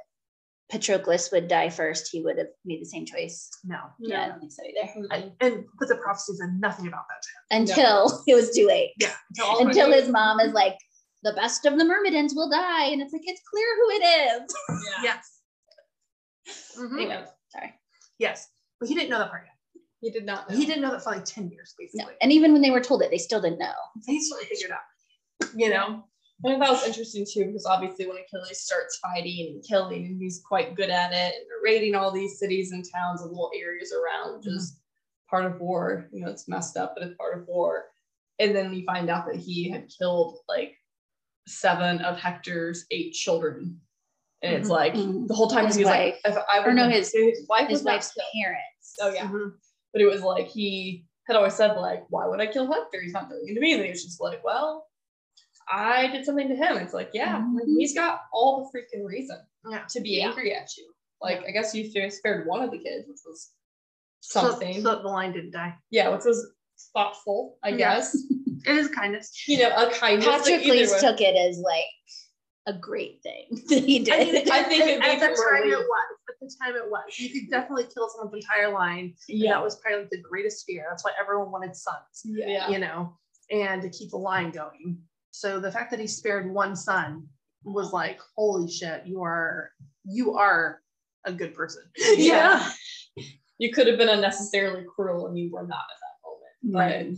Patroclus 0.73 1.31
would 1.31 1.47
die 1.47 1.69
first, 1.69 2.09
he 2.11 2.21
would 2.23 2.37
have 2.39 2.47
made 2.65 2.81
the 2.81 2.85
same 2.85 3.05
choice? 3.05 3.49
no 3.63 3.77
Yeah, 3.99 4.23
I 4.23 4.27
don't 4.29 4.39
think 4.39 4.51
so 4.51 4.63
either. 4.63 5.07
I, 5.11 5.31
and 5.45 5.65
but 5.79 5.87
the 5.87 5.97
prophecy 5.97 6.33
said 6.35 6.49
nothing 6.59 6.87
about 6.87 7.03
that 7.09 7.21
to 7.21 7.29
him. 7.29 7.61
Until 7.61 8.23
it 8.27 8.33
was 8.35 8.49
too 8.55 8.65
late. 8.67 8.91
yeah 8.99 9.13
until 9.29 9.45
all 9.45 9.59
of 9.59 9.65
a 9.65 9.69
Until 9.69 9.85
sudden- 9.85 9.99
his 10.03 10.09
mom 10.09 10.39
is 10.39 10.53
like, 10.53 10.77
the 11.23 11.33
best 11.33 11.65
of 11.65 11.77
the 11.77 11.85
Myrmidons 11.85 12.33
will 12.35 12.49
die. 12.49 12.85
And 12.87 13.01
it's 13.01 13.13
like, 13.13 13.21
it's 13.25 13.41
clear 13.49 13.67
who 13.77 13.89
it 13.91 14.41
is. 14.41 14.55
yes 15.03 15.39
Mhm. 16.77 16.93
Anyway, 17.01 17.23
sorry. 17.49 17.73
yes 18.19 18.49
but 18.79 18.89
he 18.89 18.95
didn't 18.95 19.09
know 19.11 19.19
that 19.19 19.29
part 19.29 19.43
yet 19.45 19.81
He 20.01 20.09
did 20.09 20.25
not. 20.25 20.49
Know. 20.49 20.57
he 20.57 20.65
didn't 20.65 20.81
know 20.81 20.91
that 20.91 21.03
for 21.03 21.11
like 21.11 21.23
10 21.23 21.49
years 21.49 21.73
basically. 21.79 22.03
No. 22.05 22.11
And 22.21 22.31
even 22.33 22.51
when 22.51 22.61
they 22.61 22.71
were 22.71 22.81
told 22.81 23.01
it, 23.03 23.11
they 23.11 23.17
still 23.17 23.39
didn't 23.41 23.59
know. 23.59 23.71
they 24.07 24.17
still 24.17 24.39
figured 24.39 24.71
out 24.71 25.49
you 25.55 25.69
know 25.69 26.03
I 26.45 26.49
think 26.49 26.61
that 26.61 26.71
was 26.71 26.85
interesting 26.85 27.25
too, 27.31 27.45
because 27.45 27.65
obviously 27.65 28.05
when 28.05 28.17
Achilles 28.17 28.61
starts 28.61 28.97
fighting 28.97 29.53
and 29.53 29.63
killing, 29.63 30.05
and 30.05 30.17
he's 30.21 30.41
quite 30.45 30.75
good 30.75 30.89
at 30.89 31.11
it, 31.13 31.35
and 31.35 31.45
they're 31.47 31.63
raiding 31.63 31.95
all 31.95 32.11
these 32.11 32.37
cities 32.39 32.71
and 32.71 32.83
towns 32.93 33.21
and 33.21 33.29
little 33.31 33.51
areas 33.55 33.93
around, 33.93 34.43
just 34.43 34.79
part 35.29 35.45
of 35.45 35.59
war. 35.61 36.09
You 36.11 36.25
know, 36.25 36.31
it's 36.31 36.47
messed 36.49 36.75
up, 36.77 36.95
but 36.95 37.07
it's 37.07 37.15
part 37.17 37.37
of 37.39 37.47
war. 37.47 37.85
And 38.39 38.53
then 38.55 38.71
we 38.71 38.85
find 38.85 39.09
out 39.09 39.25
that 39.27 39.37
he 39.37 39.69
had 39.69 39.87
killed 39.97 40.39
like 40.49 40.75
seven 41.47 42.01
of 42.01 42.19
Hector's 42.19 42.85
eight 42.91 43.13
children. 43.13 43.79
And 44.41 44.53
it's 44.55 44.67
Mhm. 44.67 44.71
like 44.71 44.93
Mhm. 44.93 45.27
the 45.27 45.33
whole 45.33 45.47
time 45.49 45.67
His 45.67 45.75
he 45.75 45.83
was 45.83 45.91
wife. 45.91 46.19
like, 46.25 46.33
if 46.37 46.43
I 46.49 46.59
Or 46.59 46.65
would 46.67 46.75
no, 46.75 46.89
his- 46.89 47.13
his 47.13 47.45
wife 47.47 47.69
His 47.69 47.83
wife's 47.83 48.13
parents. 48.35 48.95
Oh 48.99 49.09
yeah. 49.13 49.27
Mhm. 49.27 49.53
But 49.93 50.01
it 50.01 50.05
was 50.07 50.21
like 50.23 50.47
he 50.47 51.05
had 51.27 51.37
always 51.37 51.53
said, 51.53 51.77
like, 51.77 52.03
why 52.09 52.27
would 52.27 52.41
I 52.41 52.47
kill 52.47 52.69
Hector? 52.69 52.99
He's 53.01 53.13
not 53.13 53.29
doing 53.29 53.39
anything 53.43 53.55
to 53.55 53.61
me. 53.61 53.73
And 53.75 53.83
he 53.85 53.89
was 53.91 54.03
just 54.03 54.19
like, 54.19 54.43
well, 54.43 54.87
I 55.71 56.07
did 56.07 56.25
something 56.25 56.47
to 56.49 56.55
him. 56.55 56.77
It's 56.77 56.93
like, 56.93 57.09
yeah, 57.13 57.37
like, 57.53 57.65
Mhm. 57.65 57.77
he's 57.77 57.93
got 57.93 58.21
all 58.33 58.69
the 58.71 58.77
freaking 58.79 59.05
reason 59.05 59.37
yeah 59.69 59.85
to 59.89 60.01
be 60.01 60.17
Yeah. 60.17 60.27
angry 60.29 60.53
at 60.55 60.75
you. 60.77 60.93
Like, 61.21 61.43
I 61.47 61.51
guess 61.51 61.73
you 61.73 61.89
fa- 61.91 62.11
spared 62.11 62.47
one 62.47 62.61
of 62.61 62.71
the 62.71 62.79
kids, 62.79 63.07
which 63.07 63.19
was 63.25 63.51
so, 64.19 64.41
something. 64.41 64.81
so 64.81 65.01
the 65.01 65.07
line 65.07 65.31
didn't 65.33 65.51
die 65.51 65.75
yeah, 65.89 66.09
which 66.09 66.25
was 66.25 66.51
thoughtful, 66.93 67.57
I 67.63 67.69
Yeah. 67.69 67.77
guess. 67.77 68.15
it 68.65 68.77
is 68.77 68.87
kindness 68.89 69.47
you 69.47 69.59
know, 69.59 69.69
a 69.75 69.89
kindness. 69.91 70.25
but 70.25 70.47
either 70.47 70.59
Patroclus 70.63 70.99
took 70.99 71.21
it 71.21 71.35
as 71.35 71.59
like 71.59 71.85
a 72.65 72.73
great 72.73 73.21
thing 73.23 73.47
that 73.69 73.83
he 73.83 73.99
did. 73.99 74.13
I 74.13 74.31
mean, 74.31 74.51
I 74.51 74.63
think 74.63 74.83
it 74.85 74.93
at 75.01 75.07
made 75.07 75.19
the 75.19 75.27
him 75.27 75.35
time 75.35 75.63
it 75.63 75.77
was. 75.77 76.05
At 76.29 76.35
the 76.39 76.55
time 76.61 76.75
it 76.75 76.89
was. 76.89 77.19
You 77.19 77.29
could 77.41 77.49
definitely 77.51 77.85
kill 77.93 78.09
someone's 78.09 78.33
entire 78.35 78.71
line. 78.71 79.15
Yeah. 79.27 79.45
yeah. 79.45 79.51
That 79.55 79.63
was 79.63 79.75
probably 79.77 80.01
like 80.01 80.09
the 80.11 80.21
greatest 80.21 80.65
fear. 80.65 80.85
That's 80.89 81.03
why 81.03 81.11
everyone 81.19 81.51
wanted 81.51 81.75
sons, 81.75 82.21
Yeah. 82.23 82.69
you 82.69 82.79
know, 82.79 83.17
and 83.51 83.81
to 83.81 83.89
keep 83.89 84.11
the 84.11 84.17
line 84.17 84.51
going. 84.51 85.01
So 85.33 85.59
the 85.59 85.71
fact 85.71 85.89
that 85.89 85.99
he 85.99 86.05
spared 86.05 86.53
one 86.53 86.75
son 86.75 87.27
was 87.63 87.91
like, 87.91 88.19
holy 88.37 88.69
shit, 88.69 89.01
you 89.07 89.23
are 89.23 89.71
you 90.05 90.35
are 90.35 90.79
a 91.25 91.33
good 91.33 91.55
person. 91.55 91.83
Yeah. 92.15 92.69
You 93.57 93.71
could 93.71 93.87
have 93.87 93.97
been 93.97 94.09
unnecessarily 94.09 94.85
cruel 94.95 95.27
and 95.27 95.37
you 95.37 95.49
were 95.51 95.65
not 95.65 95.85
at 95.91 95.99
that 96.01 96.73
moment. 96.75 96.81
Right. 96.93 97.17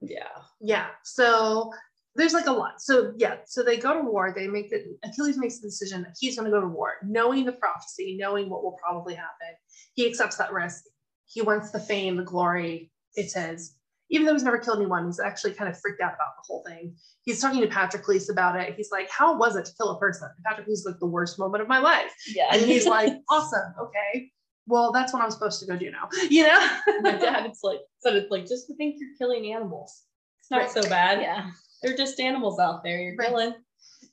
But 0.00 0.10
yeah. 0.10 0.42
Yeah. 0.60 0.86
So 1.02 1.72
there's 2.14 2.32
like 2.32 2.46
a 2.46 2.52
lot. 2.52 2.80
So 2.80 3.12
yeah. 3.16 3.38
So 3.46 3.64
they 3.64 3.76
go 3.76 3.94
to 3.94 4.08
war. 4.08 4.32
They 4.32 4.46
make 4.46 4.70
the 4.70 4.96
Achilles 5.02 5.36
makes 5.36 5.58
the 5.58 5.66
decision 5.66 6.02
that 6.02 6.16
he's 6.20 6.36
going 6.36 6.44
to 6.44 6.56
go 6.56 6.60
to 6.60 6.68
war, 6.68 6.94
knowing 7.02 7.44
the 7.44 7.52
prophecy, 7.52 8.16
knowing 8.18 8.50
what 8.50 8.62
will 8.62 8.76
probably 8.80 9.14
happen. 9.14 9.56
He 9.94 10.06
accepts 10.06 10.36
that 10.36 10.52
risk. 10.52 10.84
He 11.26 11.42
wants 11.42 11.70
the 11.70 11.80
fame, 11.80 12.16
the 12.16 12.22
glory. 12.22 12.92
It's 13.14 13.34
his. 13.34 13.74
Even 14.12 14.26
though 14.26 14.34
he's 14.34 14.42
never 14.44 14.58
killed 14.58 14.78
anyone, 14.78 15.06
he's 15.06 15.18
actually 15.18 15.54
kind 15.54 15.68
of 15.70 15.80
freaked 15.80 16.00
out 16.00 16.12
about 16.14 16.36
the 16.36 16.44
whole 16.46 16.62
thing. 16.66 16.94
He's 17.24 17.40
talking 17.40 17.60
to 17.62 17.66
Patroclus 17.66 18.30
about 18.30 18.60
it. 18.60 18.74
He's 18.76 18.90
like, 18.92 19.10
"How 19.10 19.36
was 19.36 19.56
it 19.56 19.64
to 19.64 19.72
kill 19.76 19.90
a 19.90 19.98
person?" 19.98 20.28
And 20.36 20.44
Patroclus 20.44 20.72
is 20.80 20.84
like 20.86 20.98
the 21.00 21.06
worst 21.06 21.38
moment 21.38 21.62
of 21.62 21.68
my 21.68 21.78
life, 21.78 22.12
yeah. 22.34 22.48
and 22.52 22.60
he's 22.62 22.86
like, 22.96 23.12
"Awesome, 23.30 23.74
okay." 23.80 24.30
Well, 24.68 24.92
that's 24.92 25.12
what 25.12 25.20
I'm 25.22 25.30
supposed 25.32 25.58
to 25.60 25.66
go 25.66 25.76
do 25.76 25.90
now. 25.90 26.08
You 26.30 26.44
know? 26.46 26.68
My 27.00 27.12
dad, 27.16 27.46
it's 27.46 27.64
like, 27.64 27.80
said 27.98 28.14
it's 28.14 28.30
like, 28.30 28.46
just 28.46 28.68
to 28.68 28.76
think 28.76 28.94
you're 28.98 29.10
killing 29.18 29.52
animals. 29.52 30.02
It's 30.40 30.50
not 30.52 30.60
Right. 30.62 30.70
so 30.70 30.82
bad. 30.88 31.20
yeah. 31.20 31.50
They're 31.82 31.96
just 31.96 32.20
animals 32.20 32.60
out 32.60 32.84
there. 32.84 33.00
You're 33.02 33.16
Right. 33.16 33.28
killing. 33.28 33.54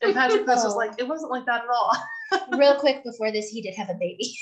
And 0.01 0.15
Patroclus 0.15 0.63
was 0.63 0.73
Oh. 0.73 0.77
like, 0.83 0.91
"It 0.97 1.07
wasn't 1.07 1.31
like 1.31 1.45
that 1.45 1.61
at 1.63 1.69
all." 1.69 2.57
Real 2.57 2.75
quick 2.79 3.03
before 3.03 3.31
this, 3.31 3.49
he 3.49 3.61
did 3.61 3.75
have 3.75 3.89
a 3.89 3.95
baby. 3.95 4.33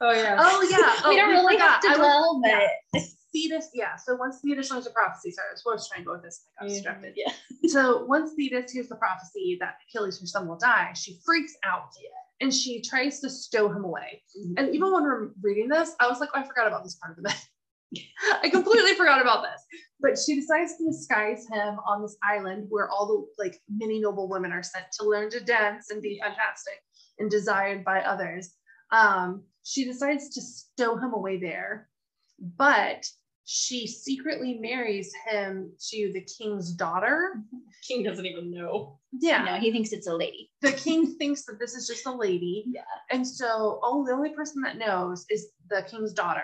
Oh 0.00 0.12
yeah. 0.12 0.36
Oh 0.40 0.66
yeah. 0.70 0.96
Oh, 1.04 1.08
we 1.10 1.16
don't 1.16 1.30
really 1.30 1.54
forgot. 1.54 1.70
have 1.70 1.80
to 1.82 1.88
I 1.88 1.90
was- 1.92 1.98
dwell, 1.98 2.40
but 2.42 2.50
yeah. 2.94 3.00
Thetis, 3.34 3.68
yeah. 3.74 3.96
So 3.96 4.14
once 4.16 4.38
Thetis 4.40 4.70
learns 4.70 4.84
the 4.84 4.90
prophecy, 4.92 5.32
sorry, 5.32 5.48
I 5.48 5.52
was 5.52 5.62
supposed 5.62 5.84
to 5.84 5.90
try 5.90 5.96
and 5.98 6.06
go 6.06 6.12
with 6.12 6.22
this. 6.22 6.46
I 6.60 6.64
got 6.64 6.70
Mhm. 6.70 6.74
distracted. 6.74 7.12
yeah. 7.16 7.32
So 7.68 8.04
once 8.04 8.32
Thetis 8.36 8.70
hears 8.72 8.88
the 8.88 8.96
prophecy 8.96 9.56
that 9.60 9.78
Achilles, 9.88 10.20
her 10.20 10.26
son, 10.26 10.46
will 10.48 10.56
die, 10.58 10.92
she 10.94 11.18
freaks 11.24 11.54
out 11.64 11.90
and 12.40 12.52
she 12.54 12.80
tries 12.82 13.20
to 13.20 13.28
stow 13.30 13.68
him 13.68 13.84
away. 13.84 14.22
And 14.56 14.74
even 14.74 14.92
when 14.92 15.02
we're 15.02 15.30
reading 15.42 15.68
this, 15.68 15.94
I 16.00 16.06
was 16.08 16.20
like, 16.20 16.28
oh, 16.34 16.40
I 16.40 16.46
forgot 16.46 16.66
about 16.68 16.84
this 16.84 16.94
part 16.96 17.16
of 17.16 17.22
the 17.22 17.28
myth. 17.28 17.48
I 18.42 18.48
completely 18.50 18.94
forgot 18.94 19.20
about 19.22 19.42
this. 19.42 19.60
But 20.00 20.18
she 20.18 20.34
decides 20.36 20.76
to 20.76 20.84
disguise 20.86 21.46
him 21.50 21.78
on 21.88 22.02
this 22.02 22.16
island 22.22 22.66
where 22.68 22.88
all 22.90 23.06
the 23.06 23.42
like 23.42 23.58
many 23.68 23.98
noble 24.00 24.28
women 24.28 24.52
are 24.52 24.62
sent 24.62 24.84
to 25.00 25.08
learn 25.08 25.30
to 25.30 25.40
dance 25.40 25.90
and 25.90 26.02
be 26.02 26.20
fantastic 26.22 26.74
and 27.18 27.30
desired 27.30 27.84
by 27.84 28.00
others. 28.02 28.54
Um, 28.90 29.44
she 29.62 29.84
decides 29.84 30.28
to 30.34 30.42
stow 30.42 30.96
him 30.96 31.14
away 31.14 31.38
there, 31.38 31.88
but 32.38 33.06
she 33.46 33.86
secretly 33.86 34.58
marries 34.58 35.12
him 35.28 35.70
to 35.90 36.10
the 36.14 36.22
king's 36.38 36.72
daughter. 36.72 37.42
King 37.86 38.02
doesn't 38.02 38.24
even 38.24 38.50
know. 38.50 38.98
Yeah 39.20 39.44
no, 39.44 39.54
he 39.56 39.70
thinks 39.70 39.92
it's 39.92 40.06
a 40.06 40.14
lady. 40.14 40.50
the 40.62 40.72
king 40.72 41.16
thinks 41.18 41.44
that 41.44 41.58
this 41.58 41.74
is 41.74 41.86
just 41.86 42.06
a 42.06 42.12
lady. 42.12 42.64
Yeah. 42.66 42.82
And 43.10 43.26
so, 43.26 43.80
oh, 43.82 44.04
the 44.06 44.12
only 44.12 44.30
person 44.30 44.62
that 44.62 44.78
knows 44.78 45.26
is 45.30 45.48
the 45.68 45.82
king's 45.82 46.12
daughter. 46.12 46.42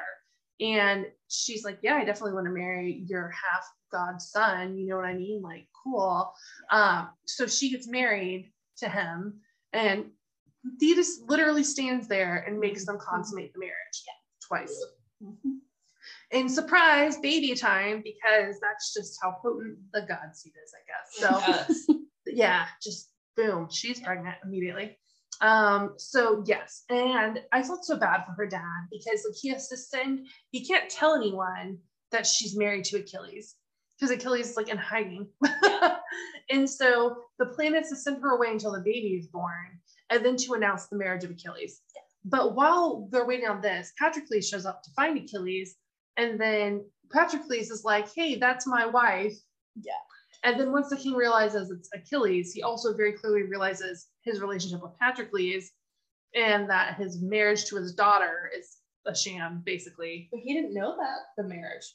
And 0.60 1.06
she's 1.28 1.64
like, 1.64 1.78
Yeah, 1.82 1.94
I 1.96 2.04
definitely 2.04 2.34
want 2.34 2.46
to 2.46 2.52
marry 2.52 3.04
your 3.06 3.30
half 3.30 3.64
god 3.90 4.20
son. 4.20 4.76
You 4.76 4.88
know 4.88 4.96
what 4.96 5.06
I 5.06 5.14
mean? 5.14 5.40
Like, 5.42 5.66
cool. 5.82 6.32
Um, 6.70 7.08
so 7.26 7.46
she 7.46 7.70
gets 7.70 7.88
married 7.88 8.52
to 8.78 8.88
him, 8.88 9.40
and 9.72 10.06
Thetis 10.78 11.20
literally 11.26 11.64
stands 11.64 12.08
there 12.08 12.44
and 12.46 12.58
makes 12.58 12.84
them 12.84 12.98
consummate 13.00 13.52
the 13.54 13.60
marriage 13.60 14.04
twice. 14.46 14.84
Mhm. 15.22 15.59
And 16.32 16.50
surprise, 16.50 17.18
baby 17.18 17.54
time, 17.54 18.02
because 18.04 18.60
that's 18.60 18.94
just 18.94 19.18
how 19.20 19.36
potent 19.42 19.78
the 19.92 20.02
god 20.02 20.34
seed 20.34 20.52
is, 20.64 20.72
I 20.76 21.66
guess. 21.66 21.76
So 21.88 21.94
yeah, 22.26 22.66
just 22.82 23.10
boom, 23.36 23.68
she's 23.70 24.00
pregnant 24.00 24.36
immediately. 24.44 24.96
Um, 25.40 25.94
so 25.96 26.44
yes, 26.46 26.84
and 26.90 27.40
I 27.52 27.62
felt 27.62 27.84
so 27.84 27.96
bad 27.96 28.24
for 28.26 28.32
her 28.32 28.46
dad 28.46 28.86
because 28.92 29.24
like 29.26 29.36
he 29.40 29.48
has 29.48 29.68
to 29.68 29.76
send, 29.76 30.26
he 30.50 30.64
can't 30.64 30.90
tell 30.90 31.14
anyone 31.16 31.78
that 32.12 32.26
she's 32.26 32.56
married 32.56 32.84
to 32.84 32.98
Achilles 32.98 33.56
because 33.98 34.14
Achilles 34.14 34.50
is 34.50 34.56
like 34.56 34.68
in 34.68 34.76
hiding. 34.76 35.26
and 36.50 36.68
so 36.68 37.16
the 37.38 37.46
plan 37.46 37.74
is 37.74 37.88
to 37.88 37.96
send 37.96 38.22
her 38.22 38.36
away 38.36 38.48
until 38.50 38.72
the 38.72 38.80
baby 38.80 39.16
is 39.18 39.28
born 39.28 39.80
and 40.10 40.24
then 40.24 40.36
to 40.36 40.54
announce 40.54 40.86
the 40.86 40.96
marriage 40.96 41.24
of 41.24 41.30
Achilles. 41.30 41.80
But 42.24 42.54
while 42.54 43.08
they're 43.10 43.26
waiting 43.26 43.48
on 43.48 43.60
this, 43.60 43.92
Patroclus 44.00 44.48
shows 44.48 44.66
up 44.66 44.82
to 44.82 44.90
find 44.92 45.16
Achilles, 45.16 45.76
and 46.16 46.40
then 46.40 46.84
Patrick 47.12 47.42
Patroclus 47.42 47.70
is 47.70 47.82
like, 47.84 48.12
"Hey, 48.14 48.36
that's 48.36 48.66
my 48.66 48.86
wife." 48.86 49.34
Yeah. 49.80 49.92
And 50.42 50.58
then 50.58 50.72
once 50.72 50.88
the 50.88 50.96
king 50.96 51.14
realizes 51.14 51.70
it's 51.70 51.90
Achilles, 51.94 52.52
he 52.52 52.62
also 52.62 52.94
very 52.96 53.12
clearly 53.12 53.42
realizes 53.42 54.08
his 54.22 54.40
relationship 54.40 54.82
with 54.82 54.92
Patroclus, 55.02 55.66
and 56.34 56.68
that 56.70 56.96
his 56.96 57.20
marriage 57.20 57.66
to 57.66 57.76
his 57.76 57.92
daughter 57.94 58.50
is 58.56 58.78
a 59.06 59.14
sham, 59.14 59.62
basically. 59.64 60.28
But 60.30 60.40
he 60.40 60.54
didn't 60.54 60.74
know 60.74 60.96
that 60.96 61.18
the 61.42 61.48
marriage. 61.48 61.94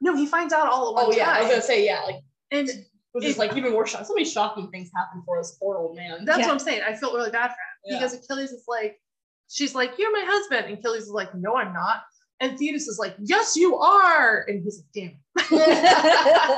No, 0.00 0.14
he 0.14 0.26
finds 0.26 0.52
out 0.52 0.68
all 0.68 0.88
at 0.90 0.94
one 0.94 1.14
Oh 1.14 1.16
yeah, 1.16 1.30
I 1.30 1.40
was 1.42 1.50
gonna 1.50 1.62
say 1.62 1.84
yeah. 1.84 2.02
Like 2.02 2.16
and 2.50 2.68
Which 3.12 3.24
is 3.24 3.38
like 3.38 3.56
even 3.56 3.72
more 3.72 3.86
shocking. 3.86 4.06
So 4.06 4.14
many 4.14 4.26
shocking 4.26 4.70
things 4.70 4.90
happen 4.94 5.22
for 5.24 5.38
this 5.38 5.56
poor 5.60 5.76
old 5.78 5.96
man. 5.96 6.24
That's 6.24 6.40
Yeah. 6.40 6.46
what 6.46 6.52
I'm 6.52 6.58
saying. 6.58 6.82
I 6.86 6.94
felt 6.94 7.14
really 7.14 7.30
bad 7.30 7.48
for 7.48 7.52
him 7.52 7.56
Yeah. 7.86 7.98
because 7.98 8.14
Achilles 8.14 8.50
is 8.52 8.64
like, 8.68 9.00
she's 9.48 9.74
like, 9.74 9.92
You're 9.98 10.12
my 10.12 10.24
husband. 10.26 10.66
And 10.66 10.78
Achilles 10.78 11.04
is 11.04 11.10
like, 11.10 11.34
No, 11.34 11.56
I'm 11.56 11.72
not. 11.72 12.02
And 12.40 12.58
Thetis 12.58 12.86
is 12.88 12.98
like, 12.98 13.14
Yes, 13.18 13.56
you 13.56 13.76
are. 13.76 14.44
And 14.48 14.62
he's 14.62 14.82
like, 14.82 14.92
Damn. 14.94 15.18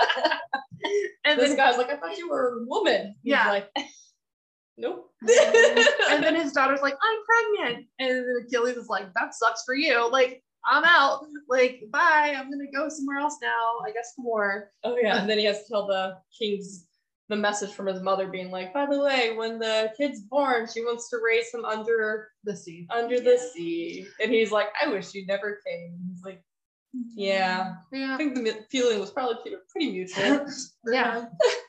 and 1.24 1.38
this 1.38 1.48
then 1.50 1.56
guy's 1.56 1.76
like, 1.78 1.90
I 1.90 1.96
thought 1.96 2.16
you 2.16 2.28
were 2.28 2.58
a 2.60 2.66
woman. 2.66 3.14
He's 3.22 3.30
Yeah. 3.32 3.48
like, 3.48 3.70
nope. 4.76 5.10
and 6.10 6.22
then 6.22 6.34
his 6.34 6.52
daughter's 6.52 6.80
like, 6.82 6.94
I'm 7.02 7.18
pregnant. 7.24 7.86
And 7.98 8.10
then 8.10 8.44
Achilles 8.46 8.76
is 8.76 8.88
like, 8.88 9.12
That 9.14 9.34
sucks 9.34 9.62
for 9.64 9.74
you. 9.74 10.10
Like, 10.10 10.42
I'm 10.66 10.84
out. 10.84 11.24
Like, 11.48 11.82
bye. 11.92 12.34
I'm 12.36 12.50
gonna 12.50 12.70
go 12.74 12.88
somewhere 12.88 13.18
else 13.18 13.36
now. 13.40 13.78
I 13.86 13.92
guess 13.92 14.12
more. 14.18 14.70
oh 14.84 14.96
yeah. 15.00 15.20
And 15.20 15.30
then 15.30 15.38
he 15.38 15.44
has 15.44 15.62
to 15.62 15.68
tell 15.68 15.86
the 15.86 16.18
king's 16.36 16.87
the 17.28 17.36
message 17.36 17.72
from 17.72 17.86
his 17.86 18.00
mother 18.00 18.26
being 18.28 18.50
like, 18.50 18.72
by 18.72 18.86
the 18.86 18.98
way, 19.00 19.34
when 19.36 19.58
the 19.58 19.92
kid's 19.96 20.20
born, 20.20 20.66
she 20.72 20.80
wants 20.82 21.10
to 21.10 21.18
raise 21.24 21.52
him 21.52 21.64
under 21.64 22.28
The 22.44 22.56
sea. 22.56 22.86
under 22.90 23.20
the 23.20 23.38
sea. 23.38 24.06
And 24.22 24.32
he's 24.32 24.50
like, 24.50 24.68
I 24.82 24.88
wish 24.88 25.12
you 25.14 25.26
never 25.26 25.58
came. 25.66 25.98
He's 26.10 26.24
like, 26.24 26.42
yeah. 27.14 27.74
yeah. 27.92 28.14
I 28.14 28.16
think 28.16 28.34
the 28.34 28.64
feeling 28.70 28.98
was 28.98 29.10
probably 29.10 29.36
pretty- 29.42 29.56
pretty 29.70 29.90
mutual. 29.92 30.46
Yeah. 30.90 31.26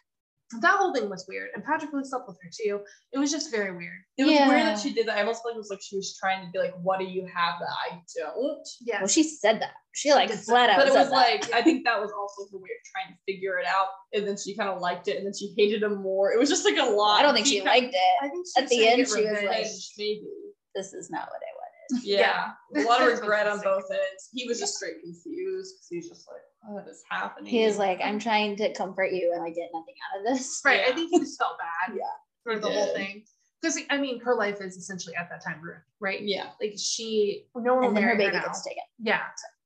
That 0.62 0.78
whole 0.80 0.94
thing 0.94 1.10
was 1.10 1.26
weird. 1.28 1.50
And 1.54 1.64
Patrick 1.64 1.94
really 1.94 2.06
slept 2.08 2.28
with 2.28 2.38
her 2.42 2.50
too. 2.52 2.82
It 3.14 3.20
was 3.20 3.32
just 3.32 3.52
very 3.52 3.72
weird. 3.72 4.00
It 4.18 4.24
was 4.24 4.34
weird 4.34 4.66
that 4.66 4.80
she 4.80 4.94
did 4.94 5.08
that. 5.08 5.18
I 5.18 5.20
almost 5.22 5.44
felt 5.44 5.54
like 5.54 5.56
it 5.56 5.60
was 5.60 5.70
like 5.70 5.82
she 5.82 5.96
was 5.96 6.18
trying 6.20 6.44
to 6.44 6.52
be 6.52 6.58
like, 6.58 6.74
what 6.82 6.98
do 7.00 7.06
you 7.06 7.22
have 7.34 7.60
that 7.60 7.70
I 7.70 8.02
don't? 8.18 8.68
Yeah. 8.82 9.00
well, 9.00 9.08
she 9.08 9.22
said 9.24 9.62
that. 9.62 9.74
She 9.94 10.12
like 10.12 10.30
say 10.32 10.38
flat 10.38 10.72
out. 10.72 10.78
But 10.78 10.88
it 10.88 10.94
said 10.94 11.02
was 11.02 11.10
that. 11.12 11.16
like, 11.16 11.54
I 11.54 11.62
think 11.62 11.86
that 11.86 12.00
was 12.02 12.12
also 12.12 12.50
her 12.52 12.58
way 12.58 12.70
of 12.70 12.82
trying 12.92 13.14
to 13.14 13.20
figure 13.32 13.60
it 13.60 13.68
out. 13.68 13.88
And 14.14 14.28
then 14.28 14.38
she 14.38 14.56
kind 14.56 14.70
of 14.70 14.82
liked 14.82 15.08
it 15.08 15.18
and 15.18 15.26
then 15.26 15.34
she 15.38 15.54
hated 15.56 15.84
him 15.84 16.02
more. 16.02 16.32
It 16.34 16.40
was 16.40 16.50
just 16.50 16.66
like 16.66 16.78
a 16.78 16.84
lot. 16.90 17.20
I 17.20 17.22
don't 17.22 17.36
think 17.36 17.46
He 17.46 17.54
she 17.54 17.60
kinda- 17.60 17.72
liked 17.72 17.94
it. 17.94 18.24
I 18.26 18.30
think 18.30 18.46
she 18.48 18.64
At 18.64 18.70
the 18.70 18.88
end, 18.88 19.08
she 19.08 19.26
was 19.30 19.44
like- 19.44 19.68
maybe. 19.98 20.28
This 20.76 20.94
is 20.94 21.10
not 21.12 21.28
what 21.30 21.42
I 21.42 21.59
wanted. 21.92 22.06
Yeah. 22.08 22.52
A 22.76 22.82
lot 22.84 23.02
of 23.02 23.08
regret 23.20 23.48
on 23.48 23.60
both 23.62 23.84
ends. 23.92 24.30
He 24.34 24.48
was 24.48 24.60
just 24.60 24.76
straight 24.76 25.02
confused 25.02 25.76
because 25.76 25.88
he's 25.90 26.10
just 26.10 26.28
like, 26.28 26.42
what 26.74 26.88
is 26.88 27.04
happening? 27.10 27.50
He 27.52 27.66
was 27.66 27.78
like, 27.78 28.00
I'm 28.04 28.20
trying 28.20 28.56
to 28.58 28.74
comfort 28.74 29.12
you 29.12 29.32
and 29.34 29.44
I 29.44 29.50
get 29.50 29.70
nothing 29.74 29.96
out 30.14 30.20
of 30.22 30.26
this. 30.38 30.62
Right. 30.66 30.82
I 30.88 30.92
think 30.94 31.10
he 31.12 31.20
just 31.20 31.38
felt 31.40 31.58
bad 31.58 31.96
Yeah. 31.96 32.04
for 32.44 32.54
He 32.56 32.60
the 32.60 32.70
whole 32.70 32.94
thing. 32.94 33.24
Because 33.62 33.78
I 33.90 33.98
mean, 33.98 34.22
her 34.22 34.36
life 34.36 34.62
is 34.62 34.78
essentially 34.78 35.16
at 35.16 35.30
that 35.30 35.44
time 35.44 35.60
ruined, 35.62 35.82
right? 36.00 36.22
yeah. 36.22 36.48
Like 36.62 36.76
she, 36.78 37.46
no 37.56 37.76
one 37.76 37.86
And 37.86 37.96
then 37.98 38.04
her 38.04 38.16
marry 38.16 38.24
her, 38.26 38.30
baby 38.32 38.38
now. 38.38 38.46
gets 38.46 38.64
taken. 38.64 38.84
Yeah, 39.00 39.22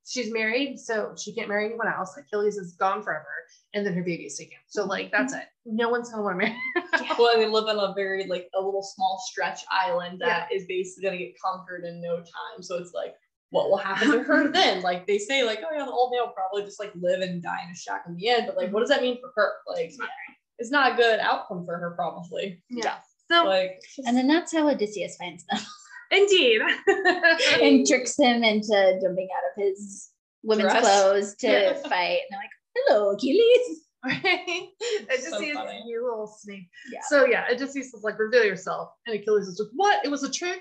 she's 0.06 0.32
married, 0.32 0.80
so 0.80 1.14
she 1.18 1.34
can't 1.34 1.50
marry 1.50 1.66
anyone 1.66 1.88
else. 1.88 2.18
Achilles 2.18 2.58
is 2.58 2.74
gone 2.74 3.02
forever, 3.02 3.26
and 3.74 3.86
then 3.86 3.94
her 3.94 4.04
baby 4.04 4.24
is 4.24 4.38
taken. 4.38 4.58
So 4.68 4.86
like 4.86 5.12
that's 5.12 5.34
mm-hmm. 5.34 5.42
it. 5.42 5.48
No 5.66 5.90
one's 5.90 6.10
gonna 6.10 6.24
want 6.24 6.40
to 6.40 6.46
marry. 6.46 6.58
Her. 6.76 7.16
Well, 7.18 7.34
and 7.34 7.42
they 7.42 7.48
live 7.48 7.66
on 7.66 7.80
a 7.80 7.94
very 7.94 8.26
like 8.26 8.50
a 8.56 8.62
little 8.62 8.84
small 8.84 9.22
stretch 9.30 9.62
island 9.72 10.20
that 10.20 10.52
is 10.52 10.66
basically 10.68 11.04
gonna 11.04 11.18
get 11.18 11.40
conquered 11.40 11.86
in 11.86 12.02
no 12.02 12.18
time. 12.18 12.62
So 12.62 12.78
it's 12.78 12.94
like, 12.94 13.16
what 13.50 13.70
will 13.70 13.78
happen 13.78 14.12
to 14.12 14.24
her 14.24 14.48
then? 14.52 14.82
Like 14.82 15.08
they 15.08 15.18
say, 15.18 15.44
like, 15.44 15.60
oh 15.60 15.76
yeah, 15.76 15.86
the 15.86 15.92
old 15.92 16.12
man 16.12 16.22
will 16.22 16.34
probably 16.34 16.64
just 16.64 16.80
like 16.80 16.92
live 16.96 17.22
and 17.22 17.42
die 17.42 17.64
in 17.66 17.72
a 17.72 17.76
shack 17.76 18.04
in 18.08 18.16
the 18.16 18.30
end. 18.30 18.48
But 18.48 18.58
like, 18.58 18.72
what 18.72 18.82
does 18.82 18.90
that 18.90 19.02
mean 19.02 19.20
for 19.22 19.32
her? 19.36 19.54
Like, 19.68 19.86
It's 19.86 19.98
not 19.98 20.10
it's 20.60 20.72
not 20.72 20.94
a 20.94 20.96
good 20.96 21.20
outcome 21.20 21.66
for 21.66 21.78
her, 21.78 21.92
probably. 21.92 22.62
Yeah. 22.70 22.98
So 23.32 23.46
Like, 23.46 23.82
And 24.06 24.16
then 24.16 24.28
that's 24.28 24.54
how 24.54 24.70
Odysseus 24.70 25.18
finds 25.18 25.46
them 25.46 25.60
indeed. 26.14 26.62
and 27.62 27.86
tricks 27.88 28.18
him 28.18 28.44
into 28.44 29.00
jumping 29.02 29.28
out 29.36 29.44
of 29.58 29.64
his 29.64 30.10
women's 30.44 30.72
Dress. 30.72 30.84
clothes 30.84 31.36
to 31.38 31.48
Yeah. 31.48 31.74
fight. 31.90 32.20
And 32.22 32.30
they're 32.32 32.40
like, 32.40 32.50
hello, 32.76 33.10
Achilles. 33.12 33.80
right? 34.06 34.22
It 34.80 35.10
just 35.10 35.30
So 35.30 35.40
seems 35.40 35.56
funny. 35.58 35.82
you 35.86 36.04
little 36.04 36.28
snake. 36.28 36.68
Yeah. 36.92 37.00
So 37.08 37.26
yeah, 37.26 37.46
it 37.50 37.58
just 37.58 37.72
seems 37.74 37.94
like 38.04 38.20
reveal 38.20 38.44
yourself, 38.44 38.90
and 39.08 39.16
Achilles 39.18 39.48
is 39.48 39.58
like, 39.60 39.70
"What? 39.76 40.04
It 40.06 40.10
was 40.12 40.24
a 40.24 40.30
trick." 40.32 40.60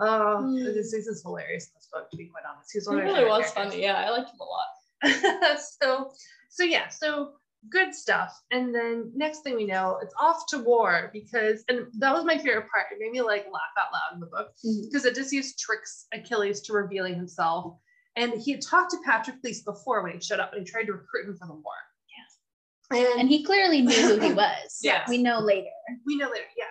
Oh, 0.00 0.38
Hmm. 0.40 0.66
Odysseus 0.66 1.06
is 1.06 1.22
hilarious 1.22 1.66
in 1.66 1.70
this 1.76 1.88
book. 1.92 2.10
To 2.10 2.16
be 2.16 2.26
quite 2.26 2.42
honest, 2.52 2.70
he's 2.72 2.88
one 2.88 2.98
of 2.98 3.04
my 3.04 3.10
really 3.12 3.24
was 3.26 3.50
characters. 3.52 3.72
funny. 3.74 3.82
Yeah, 3.82 3.94
I 4.04 4.10
liked 4.10 4.30
him 4.30 4.40
a 4.40 4.44
lot. 4.44 5.58
so 5.80 6.10
so 6.48 6.64
yeah 6.64 6.88
so 6.88 7.32
good 7.68 7.94
stuff. 7.94 8.38
And 8.50 8.74
then 8.74 9.12
next 9.14 9.40
thing 9.40 9.56
we 9.56 9.66
know 9.66 9.98
it's 10.02 10.14
off 10.20 10.44
to 10.48 10.58
war 10.58 11.10
because 11.12 11.64
and 11.68 11.86
that 11.98 12.12
was 12.12 12.24
my 12.24 12.36
favorite 12.36 12.66
part 12.72 12.86
it 12.90 12.98
made 12.98 13.12
me 13.12 13.22
like 13.22 13.46
laugh 13.52 13.62
out 13.78 13.92
loud 13.92 14.14
in 14.14 14.20
the 14.20 14.26
book 14.26 14.52
mm-hmm. 14.64 14.82
because 14.84 15.06
odysseus 15.06 15.54
tricks 15.56 16.06
achilles 16.12 16.60
to 16.62 16.72
revealing 16.72 17.14
himself. 17.14 17.76
And 18.16 18.34
he 18.34 18.52
had 18.52 18.60
talked 18.60 18.90
to 18.90 18.98
Patrick 19.04 19.36
patroclus 19.42 19.64
before 19.64 20.02
when 20.02 20.12
he 20.12 20.20
showed 20.20 20.40
up 20.40 20.52
and 20.52 20.66
he 20.66 20.70
tried 20.70 20.84
to 20.84 20.92
recruit 20.92 21.28
him 21.28 21.36
for 21.38 21.46
the 21.46 21.54
war. 21.54 21.72
Yes. 22.10 23.08
And, 23.10 23.20
and 23.20 23.28
he 23.28 23.42
clearly 23.42 23.80
knew 23.80 23.94
who 23.94 24.18
he 24.18 24.32
was. 24.34 24.80
Yes. 24.82 25.08
We 25.08 25.22
know 25.22 25.38
later. 25.38 25.68
we 26.06 26.16
know 26.16 26.28
later 26.28 26.44
yeah. 26.56 26.64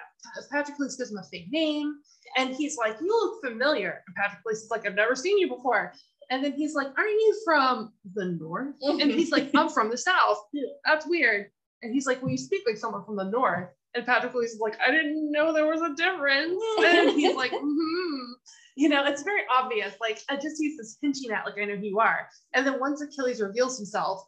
Patrick 0.51 0.77
patroclus 0.77 0.97
gives 0.97 1.11
him 1.11 1.17
a 1.17 1.23
fake 1.31 1.47
name 1.49 1.95
and 2.37 2.53
he's 2.53 2.77
like 2.77 2.97
you 3.01 3.07
look 3.07 3.51
familiar. 3.51 4.03
And 4.05 4.15
patroclus 4.15 4.63
is 4.63 4.69
like 4.69 4.85
i've 4.85 4.95
never 4.95 5.15
seen 5.15 5.37
you 5.39 5.47
before 5.47 5.93
and 6.31 6.43
then 6.43 6.53
he's 6.53 6.73
like 6.73 6.87
aren't 6.97 7.11
you 7.11 7.41
from 7.45 7.93
the 8.15 8.25
north 8.25 8.73
and 8.81 9.11
he's 9.11 9.31
like, 9.31 9.51
I'm 9.55 9.69
from 9.69 9.91
the 9.91 9.97
South. 9.97 10.37
That's 10.85 11.05
weird. 11.05 11.51
And 11.83 11.93
he's 11.93 12.07
like, 12.07 12.21
Well, 12.21 12.31
you 12.31 12.37
speak 12.37 12.61
like 12.65 12.77
someone 12.77 13.03
from 13.05 13.15
the 13.17 13.25
North. 13.25 13.69
And 13.93 14.05
Patroclus 14.05 14.45
is 14.45 14.59
like, 14.59 14.77
I 14.85 14.89
didn't 14.91 15.31
know 15.31 15.53
there 15.53 15.67
was 15.67 15.81
a 15.81 15.93
difference. 15.93 16.61
And 16.85 17.09
he's 17.11 17.35
like, 17.35 17.51
hmm 17.53 18.31
You 18.75 18.89
know, 18.89 19.05
it's 19.05 19.23
very 19.23 19.41
obvious. 19.51 19.93
Like, 19.99 20.19
I 20.29 20.35
just 20.35 20.59
use 20.59 20.77
this 20.77 20.97
hinting 21.01 21.31
at, 21.31 21.45
like, 21.45 21.55
I 21.61 21.65
know 21.65 21.75
who 21.75 21.85
you 21.85 21.99
are. 21.99 22.27
And 22.53 22.65
then 22.65 22.79
once 22.79 23.01
Achilles 23.01 23.41
reveals 23.41 23.77
himself, 23.77 24.23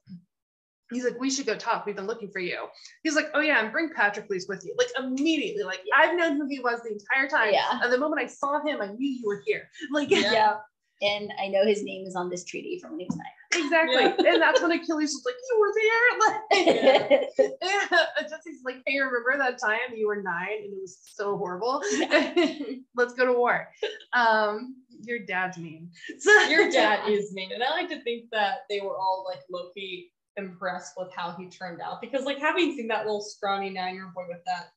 he's 0.91 1.05
like, 1.05 1.19
We 1.19 1.29
should 1.29 1.45
go 1.45 1.55
talk. 1.55 1.85
We've 1.85 1.95
been 1.95 2.07
looking 2.07 2.29
for 2.29 2.39
you. 2.39 2.65
He's 3.03 3.15
like, 3.15 3.27
Oh, 3.33 3.39
yeah, 3.39 3.63
and 3.63 3.71
bring 3.71 3.89
Patroclus 3.97 4.49
with 4.49 4.65
you. 4.65 4.75
Like, 4.77 4.89
immediately. 4.99 5.63
Like, 5.63 5.81
I've 5.95 6.17
known 6.17 6.37
who 6.37 6.47
he 6.49 6.59
was 6.59 6.81
the 6.81 6.91
entire 6.91 7.29
time. 7.29 7.53
Yeah. 7.53 7.79
And 7.81 7.93
the 7.93 7.97
moment 7.97 8.21
I 8.21 8.27
saw 8.27 8.61
him, 8.65 8.81
I 8.81 8.87
knew 8.87 9.07
you 9.07 9.25
were 9.25 9.41
here. 9.45 9.69
Like, 9.91 10.09
Yeah. 10.09 10.57
And 11.03 11.33
I 11.39 11.47
know 11.49 11.65
his 11.65 11.83
name 11.83 12.05
is 12.07 12.15
on 12.15 12.29
this 12.29 12.45
treaty 12.45 12.79
from 12.79 12.91
when 12.91 13.01
he 13.01 13.07
was 13.09 13.17
nine. 13.17 13.63
exactly. 13.65 14.27
And 14.27 14.41
that's 14.41 14.61
when 14.61 14.71
Achilles 14.71 15.13
was 15.13 15.23
like, 15.25 15.35
You 15.49 15.59
were 15.59 15.73
there. 15.75 16.03
Like, 16.19 17.09
nine. 17.09 17.57
Yeah, 17.61 18.05
Jesse's 18.29 18.61
like, 18.63 18.77
hey, 18.85 18.99
remember 18.99 19.37
that 19.37 19.59
time 19.59 19.95
you 19.95 20.07
were 20.07 20.21
nine 20.21 20.63
and 20.63 20.73
it 20.73 20.79
was 20.81 20.97
so 21.13 21.37
horrible? 21.37 21.81
Let's 22.95 23.13
go 23.13 23.25
to 23.25 23.33
war. 23.33 23.67
Um, 24.13 24.77
your 25.01 25.19
dad's 25.19 25.57
mean. 25.57 25.91
So 26.19 26.31
Your 26.43 26.69
dad 26.71 27.09
is 27.09 27.33
mean. 27.33 27.51
And 27.51 27.63
I 27.63 27.71
like 27.71 27.89
to 27.89 28.01
think 28.03 28.29
that 28.31 28.59
they 28.69 28.79
were 28.79 28.97
all 28.97 29.25
like 29.29 29.41
low-key 29.51 30.11
impressed 30.37 30.93
with 30.97 31.11
how 31.13 31.35
he 31.37 31.49
turned 31.49 31.81
out. 31.81 32.01
Because 32.01 32.23
like 32.23 32.39
having 32.39 32.75
seen 32.75 32.87
that 32.87 33.05
little 33.05 33.21
scrawny 33.21 33.69
nine-year-old 33.69 34.13
boy 34.13 34.23
with 34.29 34.43
that 34.45 34.69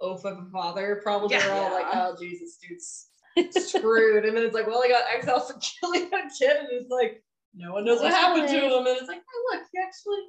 oaf 0.00 0.24
of 0.24 0.38
a 0.38 0.50
father, 0.50 1.00
probably 1.02 1.36
they're 1.36 1.52
all 1.52 1.72
like, 1.72 1.86
oh 1.92 2.16
Jesus, 2.18 2.56
dude's 2.56 3.08
screwed. 3.50 4.24
And 4.24 4.36
then 4.36 4.44
it's 4.44 4.54
like, 4.54 4.66
well, 4.66 4.82
I 4.84 4.88
got 4.88 5.04
exiled 5.14 5.46
for 5.48 5.58
killing 5.80 6.06
a 6.12 6.28
kid, 6.38 6.56
and 6.56 6.68
it's 6.70 6.90
like, 6.90 7.22
no 7.54 7.72
one 7.72 7.84
knows 7.84 8.00
what 8.00 8.12
happened 8.12 8.48
to 8.48 8.54
him. 8.54 8.86
And 8.86 8.98
it's 8.98 9.08
like, 9.08 9.22
oh 9.32 9.52
look, 9.52 9.62
he 9.72 9.78
actually 9.80 10.22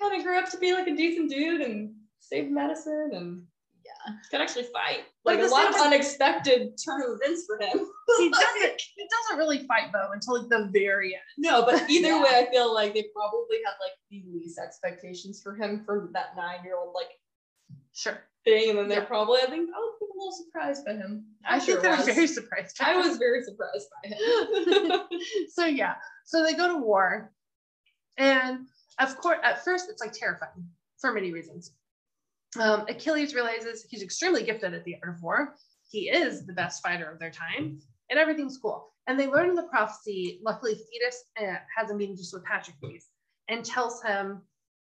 kind 0.00 0.18
of 0.18 0.24
grew 0.26 0.38
up 0.38 0.50
to 0.50 0.58
be 0.58 0.72
like 0.74 0.86
a 0.88 0.94
decent 0.96 1.30
dude 1.30 1.60
and 1.62 1.94
saved 2.18 2.50
medicine 2.50 3.10
and 3.14 3.42
Yeah. 3.84 4.14
could 4.30 4.40
actually 4.42 4.64
fight. 4.64 5.04
But 5.24 5.36
Like 5.36 5.46
a 5.46 5.50
lot 5.50 5.68
of 5.70 5.74
time- 5.76 5.86
unexpected 5.88 6.72
turn 6.84 7.02
of 7.02 7.18
events 7.20 7.46
for 7.46 7.58
him. 7.64 7.78
he 8.18 8.30
doesn't 8.30 8.80
he 8.96 9.08
doesn't 9.08 9.38
really 9.38 9.66
fight 9.66 9.90
though 9.92 10.10
until 10.12 10.38
like 10.38 10.48
the 10.50 10.68
very 10.70 11.14
end. 11.14 11.22
No, 11.38 11.64
but 11.64 11.74
either 11.90 12.08
Yeah. 12.08 12.22
way, 12.22 12.30
I 12.34 12.50
feel 12.50 12.72
like 12.74 12.92
they 12.92 13.06
probably 13.14 13.56
had 13.64 13.72
like 13.80 13.92
the 14.10 14.22
least 14.30 14.58
expectations 14.58 15.40
for 15.42 15.54
him 15.54 15.82
for 15.86 16.10
that 16.12 16.36
nine 16.36 16.62
year 16.64 16.76
old 16.76 16.92
like 16.94 17.10
Sure. 17.94 18.18
thing, 18.44 18.68
and 18.70 18.78
then 18.78 18.88
they're 18.88 19.00
Yeah. 19.00 19.04
probably 19.06 19.40
I 19.42 19.46
think 19.46 19.70
a 19.70 19.99
little 20.20 20.32
surprised 20.32 20.84
by 20.84 20.92
him. 20.92 21.24
I, 21.46 21.58
sure 21.58 21.80
think 21.80 21.82
they're 21.82 21.96
was. 21.96 22.06
very 22.06 22.26
surprised. 22.26 22.76
I 22.80 22.96
was 22.96 23.16
very 23.16 23.42
surprised 23.42 23.88
by 24.02 24.08
him. 24.08 25.20
so 25.48 25.66
yeah. 25.66 25.94
So 26.24 26.44
they 26.44 26.54
go 26.54 26.68
to 26.68 26.78
war. 26.78 27.32
And 28.18 28.66
of 28.98 29.16
course, 29.16 29.38
at 29.42 29.64
first 29.64 29.86
it's 29.90 30.00
like 30.00 30.12
terrifying 30.12 30.68
for 30.98 31.12
many 31.12 31.32
reasons. 31.32 31.72
Um, 32.58 32.84
Achilles 32.88 33.34
realizes 33.34 33.86
he's 33.88 34.02
extremely 34.02 34.42
gifted 34.42 34.74
at 34.74 34.84
the 34.84 34.96
art 35.02 35.16
of 35.16 35.22
war. 35.22 35.54
He 35.88 36.10
is 36.10 36.46
the 36.46 36.52
best 36.52 36.82
fighter 36.82 37.10
of 37.10 37.18
their 37.18 37.30
time, 37.30 37.80
and 38.10 38.18
everything's 38.18 38.58
cool. 38.58 38.92
And 39.06 39.18
they 39.18 39.26
learn 39.26 39.54
the 39.54 39.64
prophecy, 39.64 40.40
luckily, 40.44 40.74
Thetis 40.74 41.24
uh, 41.40 41.56
has 41.76 41.90
a 41.90 41.94
meeting 41.94 42.16
just 42.16 42.32
with 42.32 42.44
Patroclus 42.44 43.04
and 43.48 43.64
tells 43.64 44.02
him 44.02 44.42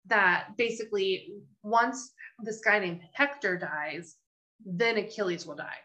that 0.07 0.49
basically 0.57 1.33
once 1.63 2.13
this 2.43 2.61
guy 2.63 2.79
named 2.79 3.01
Hector 3.13 3.57
dies, 3.57 4.15
then 4.63 4.97
Achilles 4.97 5.45
will 5.45 5.55
die. 5.55 5.77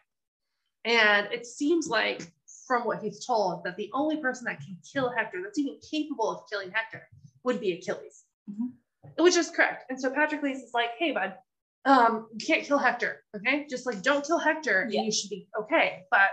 And 0.85 1.27
it 1.33 1.47
seems 1.47 1.89
like, 1.89 2.31
from 2.67 2.85
what 2.85 3.03
he's 3.03 3.25
told, 3.25 3.65
that 3.65 3.77
the 3.77 3.91
only 3.93 4.19
person 4.19 4.45
that 4.47 4.61
can 4.61 4.79
kill 4.93 5.11
Hector, 5.11 5.43
that's 5.43 5.59
even 5.59 5.79
capable 5.91 6.31
of 6.31 6.49
killing 6.51 6.71
Hector, 6.71 7.07
would 7.45 7.61
be 7.61 7.73
Achilles, 7.73 8.25
Mhm. 8.51 8.73
which 9.19 9.37
is 9.37 9.51
correct. 9.51 9.85
And 9.91 10.01
so 10.01 10.11
Patroclus 10.11 10.63
is 10.63 10.73
like, 10.73 10.91
hey, 10.99 11.13
bud, 11.13 11.37
um, 11.85 12.29
you 12.33 12.47
can't 12.47 12.65
kill 12.65 12.79
Hector, 12.79 13.25
okay? 13.37 13.67
Just 13.69 13.87
like 13.87 14.03
don't 14.03 14.25
kill 14.25 14.39
Hector, 14.39 14.83
and 14.83 14.93
Yeah. 14.93 15.03
you 15.03 15.13
should 15.13 15.31
be 15.31 15.49
okay. 15.59 16.07
But 16.11 16.31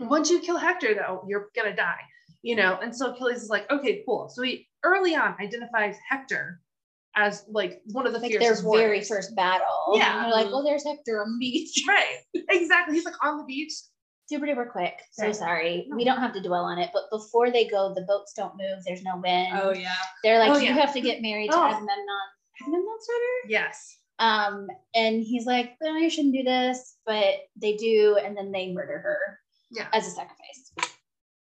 once 0.00 0.30
you 0.30 0.40
kill 0.40 0.56
Hector, 0.58 0.94
though, 0.94 1.24
you're 1.26 1.50
gonna 1.54 1.74
die, 1.76 2.00
you 2.42 2.56
know. 2.56 2.78
And 2.80 2.94
so 2.94 3.12
Achilles 3.12 3.42
is 3.42 3.48
like, 3.50 3.70
okay, 3.70 4.02
cool. 4.04 4.28
So 4.28 4.42
he 4.42 4.68
early 4.82 5.14
on 5.14 5.36
identifies 5.40 5.96
Hector 6.08 6.60
as 7.16 7.44
like 7.48 7.80
one 7.86 8.06
of 8.06 8.12
the 8.12 8.18
like 8.18 8.30
their 8.30 8.40
fiercest 8.40 8.64
very 8.70 9.02
first 9.02 9.34
battle. 9.34 9.92
Yeah. 9.94 10.16
And 10.16 10.24
they're 10.26 10.32
like, 10.32 10.46
well, 10.52 10.62
there's 10.62 10.84
Hector 10.84 11.22
on 11.22 11.32
the 11.32 11.38
beach. 11.38 11.82
Right. 11.88 12.18
Exactly. 12.50 12.94
He's 12.94 13.04
like 13.04 13.14
on 13.24 13.38
the 13.38 13.44
beach. 13.44 13.72
Super 14.28 14.46
duper 14.46 14.70
quick. 14.70 14.94
So 15.12 15.24
Okay. 15.24 15.32
sorry. 15.32 15.86
No. 15.88 15.96
We 15.96 16.04
don't 16.04 16.18
have 16.18 16.32
to 16.34 16.42
dwell 16.42 16.64
on 16.64 16.78
it. 16.78 16.90
But 16.92 17.04
before 17.10 17.50
they 17.50 17.66
go, 17.68 17.94
the 17.94 18.02
boats 18.02 18.32
don't 18.34 18.54
move. 18.56 18.82
There's 18.84 19.02
no 19.02 19.16
wind. 19.16 19.58
Oh 19.60 19.72
yeah. 19.72 19.94
They're 20.22 20.38
like, 20.38 20.50
Oh, 20.50 20.58
you 20.58 20.66
yeah. 20.66 20.74
have 20.74 20.92
to 20.94 21.00
get 21.00 21.22
married 21.22 21.50
to 21.50 21.56
Oh. 21.56 21.62
Agamemnon. 21.64 22.26
Agamemnon's 22.60 23.06
daughter? 23.06 23.48
Yes. 23.48 23.98
Um, 24.18 24.66
and 24.94 25.22
he's 25.22 25.46
like, 25.46 25.72
no, 25.82 25.94
you 25.96 26.08
shouldn't 26.10 26.34
do 26.34 26.42
this, 26.42 26.96
but 27.04 27.34
they 27.60 27.76
do, 27.76 28.18
and 28.24 28.34
then 28.36 28.50
they 28.50 28.72
murder 28.72 28.98
her 28.98 29.38
Yeah. 29.70 29.88
as 29.92 30.06
a 30.06 30.10
sacrifice. 30.10 30.72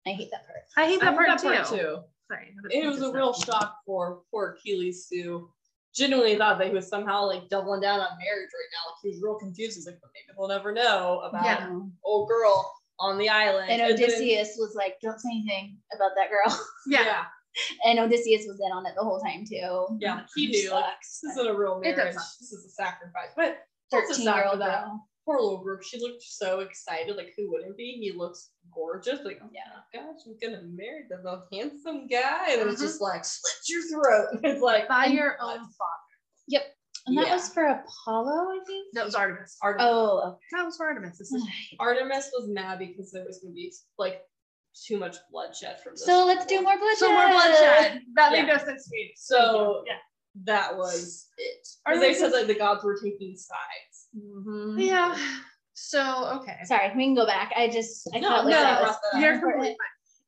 I 0.06 0.12
hate 0.12 0.30
that 0.32 0.46
part. 0.46 0.60
I 0.78 0.86
hate 0.88 1.02
I 1.02 1.06
that, 1.06 1.16
heard 1.16 1.28
part, 1.28 1.42
that 1.42 1.56
part 1.56 1.68
too. 1.70 1.78
too. 1.78 1.98
Sorry. 2.30 2.54
It 2.72 2.86
was 2.86 3.02
a 3.02 3.12
real 3.14 3.34
shock 3.34 3.78
for 3.86 4.22
poor 4.30 4.58
Achilles 4.60 5.08
who 5.10 5.50
genuinely 5.96 6.36
thought 6.38 6.58
that 6.60 6.68
he 6.68 6.74
was 6.74 6.88
somehow 6.88 7.26
like 7.26 7.48
doubling 7.50 7.82
down 7.82 8.00
on 8.00 8.10
marriage 8.20 8.50
right 8.54 8.72
now. 8.74 8.92
Like 8.92 9.00
he 9.02 9.10
was 9.10 9.22
real 9.24 9.36
confused. 9.36 9.76
He's 9.78 9.86
like, 9.88 10.00
but 10.02 10.12
maybe 10.14 10.36
we'll 10.38 10.50
never 10.50 10.72
know 10.72 11.22
about 11.22 11.46
Yeah. 11.46 11.80
Old 12.04 12.28
girl 12.28 12.72
on 13.00 13.18
the 13.18 13.30
island. 13.30 13.70
and 13.70 13.82
then- 13.82 13.92
Odysseus 13.94 14.56
was 14.58 14.74
like, 14.76 14.98
don't 15.02 15.20
say 15.20 15.30
anything 15.32 15.78
about 15.96 16.12
that 16.16 16.30
girl. 16.30 16.60
Yeah. 16.88 17.04
yeah, 17.04 17.24
and 17.86 17.98
Odysseus 18.00 18.46
was 18.48 18.60
in 18.64 18.72
on 18.72 18.86
it 18.86 18.94
the 18.96 19.04
whole 19.04 19.20
time 19.20 19.44
too. 19.44 19.88
yeah, 20.00 20.22
he 20.36 20.48
Which 20.48 20.66
knew 20.66 20.72
like 20.72 21.00
this 21.02 21.24
isn't 21.32 21.48
a 21.48 21.54
real 21.58 21.80
marriage. 21.80 22.14
This 22.14 22.52
is 22.52 22.64
a 22.66 22.70
sacrifice. 22.70 23.30
But 23.36 23.58
that's 23.92 24.12
a 24.12 24.14
13 24.14 24.26
sad 24.26 24.36
year 24.36 24.44
for 24.44 24.50
old 24.52 24.62
that 24.62 24.84
girl. 24.84 25.08
Poor 25.26 25.40
little 25.42 25.64
group. 25.64 25.82
She 25.84 26.00
looked 26.00 26.22
so 26.24 26.60
excited. 26.62 27.16
Like 27.18 27.34
who 27.38 27.52
wouldn't 27.52 27.76
be? 27.78 27.98
He 28.00 28.18
looks 28.18 28.52
gorgeous. 28.74 29.20
Like 29.26 29.40
oh 29.44 29.50
Yeah. 29.54 29.62
gosh, 30.02 30.20
I'm 30.26 30.38
gonna 30.42 30.64
marry 30.64 31.06
the 31.10 31.22
most 31.24 31.48
handsome 31.52 32.08
guy, 32.08 32.52
and 32.52 32.70
it's 32.70 32.80
Mhm. 32.82 32.86
just 32.86 33.02
like 33.02 33.26
slit 33.26 33.54
your 33.68 33.82
throat. 33.90 34.40
It's 34.44 34.62
like 34.62 34.88
By 34.88 35.06
And- 35.06 35.14
your 35.16 35.36
own 35.42 35.58
father. 35.60 36.14
Yep. 36.48 36.64
And 37.08 37.18
that 37.18 37.28
Yeah. 37.28 37.34
was 37.36 37.50
for 37.50 37.64
Apollo, 37.66 38.50
I 38.50 38.60
think. 38.66 38.88
That 38.94 39.06
was 39.06 39.14
Artemis. 39.16 39.58
Artemis. 39.62 39.86
Oh, 39.88 40.40
That 40.54 40.64
was 40.66 40.78
for 40.78 40.88
Artemis. 40.88 41.18
This 41.20 41.32
is. 41.32 41.44
Artemis 41.80 42.30
was 42.38 42.48
mad 42.48 42.80
because 42.80 43.12
there 43.12 43.26
was 43.26 43.40
gonna 43.40 43.54
be 43.54 43.74
like 43.98 44.22
too 44.88 44.98
much 44.98 45.16
bloodshed 45.32 45.80
from 45.82 45.94
this. 45.94 46.06
so 46.06 46.26
let's 46.26 46.46
do 46.46 46.62
more 46.62 46.78
bloodshed. 46.78 46.98
so 47.00 47.14
more 47.14 47.30
bloodshed. 47.30 48.02
That 48.16 48.32
made 48.32 48.46
Yeah. 48.48 48.58
no 48.58 48.66
sense 48.66 48.86
to 48.86 48.90
me. 48.92 49.14
So 49.16 49.84
yeah. 49.88 49.98
that 50.44 50.76
was 50.78 51.30
it. 51.38 51.60
Because 51.62 51.80
Artemis 51.86 52.08
they 52.08 52.14
said 52.20 52.28
is- 52.28 52.34
like 52.34 52.48
the 52.48 52.56
gods 52.56 52.84
were 52.84 52.98
taking 53.02 53.36
sides. 53.38 53.95
Mhm. 54.18 54.80
Yeah. 54.80 55.18
So 55.74 56.40
okay. 56.42 56.58
Sorry, 56.64 56.90
we 56.96 57.04
can 57.04 57.16
go 57.16 57.26
back. 57.26 57.52
I 57.56 57.68
just 57.70 58.08
I 58.14 58.20
No, 58.20 58.30
felt 58.30 58.46
like 58.46 58.54
no, 58.54 58.62
that 58.62 58.82
was. 58.82 58.96
You're 59.20 59.34
important. 59.34 59.66
fine. 59.66 59.76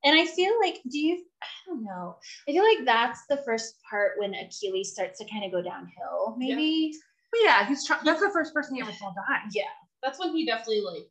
And 0.04 0.20
I 0.20 0.26
feel 0.26 0.54
like, 0.62 0.82
do 0.90 1.00
you? 1.00 1.26
I 1.42 1.46
don't 1.66 1.84
know. 1.84 2.18
I 2.48 2.52
feel 2.52 2.64
like 2.64 2.86
that's 2.86 3.26
the 3.30 3.38
first 3.46 3.76
part 3.90 4.14
when 4.18 4.34
Achilles 4.36 4.92
starts 4.92 5.20
to 5.20 5.26
kind 5.30 5.44
of 5.44 5.52
go 5.52 5.62
downhill. 5.62 6.36
Maybe. 6.38 6.94
But 7.32 7.40
yeah, 7.44 7.66
he's 7.68 7.86
trying. 7.86 8.04
That's 8.06 8.22
the 8.22 8.30
first 8.32 8.54
person 8.54 8.76
he 8.76 8.82
ever 8.82 8.92
saw 8.94 9.12
die. 9.14 9.42
Yeah. 9.52 9.64
That's 10.04 10.20
when 10.20 10.36
he 10.36 10.46
definitely 10.46 10.82
like 10.82 11.10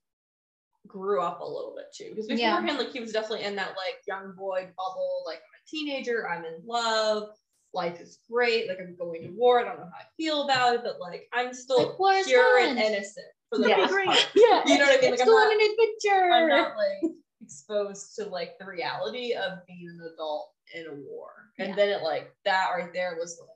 grew 0.87 1.21
up 1.21 1.41
a 1.41 1.45
little 1.45 1.75
bit 1.77 1.87
too. 1.95 2.11
Because 2.15 2.29
Yeah. 2.41 2.57
beforehand, 2.57 2.79
like 2.79 2.93
he 2.93 3.01
was 3.01 3.13
definitely 3.13 3.45
in 3.45 3.57
that 3.57 3.71
like 3.71 4.03
young 4.07 4.35
boy 4.37 4.69
bubble. 4.77 5.23
Like 5.27 5.39
I'm 5.39 5.61
a 5.61 5.69
teenager. 5.69 6.29
I'm 6.29 6.45
in 6.45 6.63
love. 6.65 7.31
Life 7.77 8.01
is 8.01 8.19
great. 8.31 8.69
Like 8.69 8.79
I'm 8.81 8.97
going 8.97 9.21
to 9.23 9.29
war. 9.37 9.61
I 9.61 9.65
don't 9.65 9.77
know 9.79 9.85
how 9.85 9.99
I 10.01 10.05
feel 10.17 10.45
about 10.45 10.75
it, 10.77 10.81
but 10.83 10.99
like 10.99 11.29
I'm 11.35 11.53
still 11.53 11.89
Like, 11.91 11.99
war 11.99 12.15
pure 12.25 12.59
fun. 12.61 12.71
and 12.71 12.79
innocent 12.79 13.27
for 13.51 13.59
the 13.59 13.69
Yeah. 13.69 13.77
most 13.77 13.93
Great. 13.93 14.07
part. 14.07 14.29
Yeah. 14.35 14.63
You 14.67 14.79
know 14.79 14.87
what 14.87 14.99
I 14.99 15.01
mean? 15.03 15.13
It's 15.13 15.21
Like, 15.21 15.21
I'm 15.21 15.27
going 15.27 15.59
not- 15.59 15.63
an 15.63 15.71
adventure. 15.71 16.33
I'm 16.33 16.49
not 16.49 16.77
like 16.77 17.13
exposed 17.43 18.17
to 18.17 18.25
like 18.25 18.59
the 18.59 18.65
reality 18.67 19.35
of 19.35 19.59
being 19.67 19.89
an 19.89 20.01
adult 20.15 20.53
in 20.75 20.87
a 20.87 20.95
war. 20.95 21.31
And 21.59 21.69
Yeah. 21.71 21.75
then 21.77 21.89
it 21.91 22.03
like 22.03 22.35
that 22.47 22.71
right 22.75 22.93
there 22.95 23.17
was 23.21 23.39
like, 23.41 23.51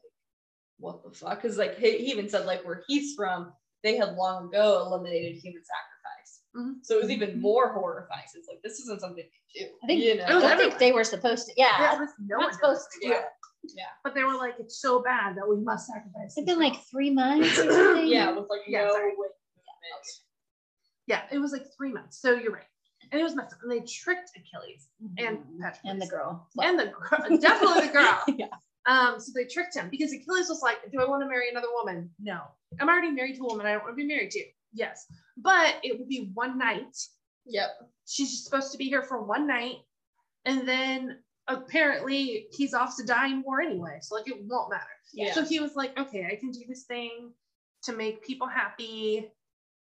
what 0.79 1.03
the 1.03 1.11
fuck? 1.11 1.43
Because 1.43 1.57
like 1.59 1.79
he, 1.79 1.99
he 1.99 2.11
even 2.11 2.29
said 2.29 2.45
like 2.47 2.63
where 2.67 2.83
he's 2.87 3.15
from, 3.15 3.53
they 3.83 3.97
had 3.97 4.15
long 4.17 4.49
ago 4.49 4.83
eliminated 4.87 5.37
human 5.43 5.63
sacrifice. 5.65 6.43
Mhm. 6.55 6.85
So 6.85 6.97
it 6.99 7.03
was 7.03 7.11
even 7.11 7.41
more 7.41 7.73
horrifying. 7.73 8.25
It's 8.35 8.49
like 8.49 8.61
this 8.63 8.81
isn't 8.81 9.01
something 9.01 9.25
they 9.25 9.61
do. 9.61 9.67
I 9.83 9.87
think- 9.87 10.03
you 10.05 10.17
know. 10.17 10.25
I 10.27 10.29
don't 10.41 10.59
think 10.59 10.79
they 10.79 10.93
were 10.93 11.05
supposed 11.05 11.47
to. 11.49 11.55
Yeah. 11.57 11.69
Yeah, 11.81 12.01
was 12.01 12.11
no 12.19 12.37
not 12.37 12.45
one 12.45 12.53
supposed 12.53 12.83
supposed 12.83 12.89
to 12.93 13.01
to 13.01 13.07
do 13.09 13.13
do 13.15 13.19
it. 13.19 13.25
Yeah. 13.62 13.85
But 14.05 14.15
they 14.15 14.24
were 14.24 14.35
like, 14.37 14.55
it's 14.59 14.81
so 14.81 15.03
bad 15.03 15.37
that 15.37 15.49
we 15.49 15.57
must 15.57 15.87
sacrifice. 15.87 16.24
It's 16.27 16.35
these 16.37 16.47
been 16.47 16.59
like 16.59 16.81
three 16.91 17.11
months 17.11 17.59
or 17.59 17.70
something. 17.73 18.07
Yeah, 18.09 18.31
with 18.32 18.47
like 18.51 18.61
Yeah, 18.66 18.85
no 18.85 18.93
sorry. 18.93 19.11
way 19.16 19.27
yeah, 21.07 21.23
it 21.32 21.39
was 21.39 21.53
like 21.53 21.65
three 21.77 21.93
months. 21.93 22.20
So 22.20 22.35
you're 22.35 22.53
right. 22.53 22.62
And 23.11 23.20
it 23.20 23.24
was 23.24 23.35
messed 23.35 23.55
up. 23.55 23.59
And 23.62 23.73
they 23.73 23.81
tricked 23.81 24.31
Achilles 24.37 24.89
and 25.19 25.39
Mhm. 25.39 25.59
Patroclus. 25.61 25.78
and 25.85 26.01
the 26.03 26.07
girl. 26.07 26.49
and 26.62 26.78
the 26.78 26.87
girl, 26.87 27.39
definitely 27.41 27.87
the 27.89 27.93
girl. 27.93 28.23
Yeah. 28.39 28.47
Um, 28.87 29.19
so 29.20 29.32
they 29.35 29.45
tricked 29.45 29.74
him 29.77 29.89
because 29.91 30.12
Achilles 30.12 30.49
was 30.49 30.62
like, 30.62 30.78
"Do 30.91 31.01
I 31.01 31.09
want 31.09 31.23
to 31.23 31.28
marry 31.28 31.51
another 31.51 31.66
woman? 31.74 32.11
No, 32.19 32.41
I'm 32.81 32.89
already 32.89 33.11
married 33.11 33.37
to 33.37 33.43
a 33.43 33.47
woman 33.47 33.66
I 33.66 33.73
don't 33.73 33.82
want 33.85 33.93
to 33.93 33.97
be 33.97 34.07
married 34.07 34.31
to. 34.32 34.45
Yes, 34.73 35.07
but 35.37 35.77
it 35.82 35.99
will 35.99 36.07
be 36.07 36.31
one 36.32 36.57
night. 36.57 36.97
Yep. 37.47 37.69
She's 38.07 38.31
just 38.31 38.45
supposed 38.45 38.73
to 38.73 38.78
be 38.78 38.85
here 38.89 39.03
for 39.03 39.23
one 39.23 39.47
night, 39.47 39.77
and 40.47 40.66
then 40.66 41.19
apparently 41.51 42.47
he's 42.52 42.74
off 42.74 42.97
to 42.97 43.05
die 43.05 43.28
in 43.28 43.43
war 43.43 43.60
anyway. 43.60 43.98
So 44.01 44.14
like 44.14 44.28
it 44.28 44.36
won't 44.43 44.70
matter. 44.70 44.85
Yeah. 45.12 45.32
So 45.35 45.44
he 45.44 45.60
was 45.60 45.74
like, 45.74 45.98
"Okay, 45.98 46.27
I 46.31 46.36
can 46.36 46.51
do 46.51 46.60
this 46.68 46.85
thing 46.85 47.32
to 47.85 47.93
make 47.93 48.24
people 48.24 48.47
happy. 48.47 49.31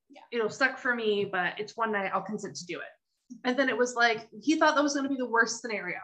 Yeah. 0.08 0.20
It'll 0.32 0.50
suck 0.50 0.78
for 0.78 0.94
me, 0.94 1.24
but 1.24 1.58
it's 1.58 1.76
one 1.76 1.92
night. 1.92 2.10
I'll 2.12 2.22
consent 2.22 2.56
to 2.56 2.66
do 2.66 2.78
it." 2.78 3.38
And 3.44 3.58
then 3.58 3.68
it 3.68 3.76
was 3.76 3.94
like 3.94 4.28
he 4.42 4.56
thought 4.56 4.74
that 4.74 4.82
was 4.82 4.94
going 4.94 5.04
to 5.04 5.10
be 5.10 5.16
the 5.16 5.28
worst 5.28 5.60
scenario. 5.60 6.00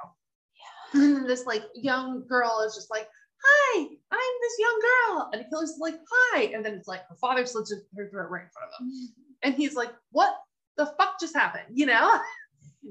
Yeah. 0.94 1.00
And 1.00 1.16
then 1.16 1.26
this 1.26 1.46
like 1.46 1.64
young 1.74 2.26
girl 2.26 2.62
is 2.66 2.74
just 2.74 2.90
like, 2.90 3.08
"Hi, 3.44 3.80
I'm 4.10 4.34
this 4.42 4.58
young 4.58 4.80
girl," 4.80 5.30
and 5.32 5.42
Achilles 5.42 5.70
is 5.70 5.78
like, 5.78 5.98
"Hi," 6.10 6.42
and 6.54 6.64
then 6.64 6.74
it's 6.74 6.88
like 6.88 7.06
her 7.08 7.16
father 7.16 7.46
slits 7.46 7.72
her 7.96 8.08
throat 8.10 8.30
right 8.30 8.44
in 8.44 8.50
front 8.50 8.68
of 8.68 8.80
him, 8.80 8.90
mm-hmm. 8.92 9.22
and 9.42 9.54
he's 9.54 9.74
like, 9.74 9.92
"What 10.10 10.34
the 10.76 10.86
fuck 10.98 11.18
just 11.20 11.34
happened?" 11.34 11.66
You 11.72 11.86
know? 11.86 12.18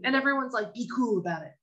And 0.03 0.15
everyone's 0.15 0.53
like, 0.53 0.73
"Be 0.73 0.87
cool 0.95 1.17
about 1.17 1.43
it." 1.43 1.53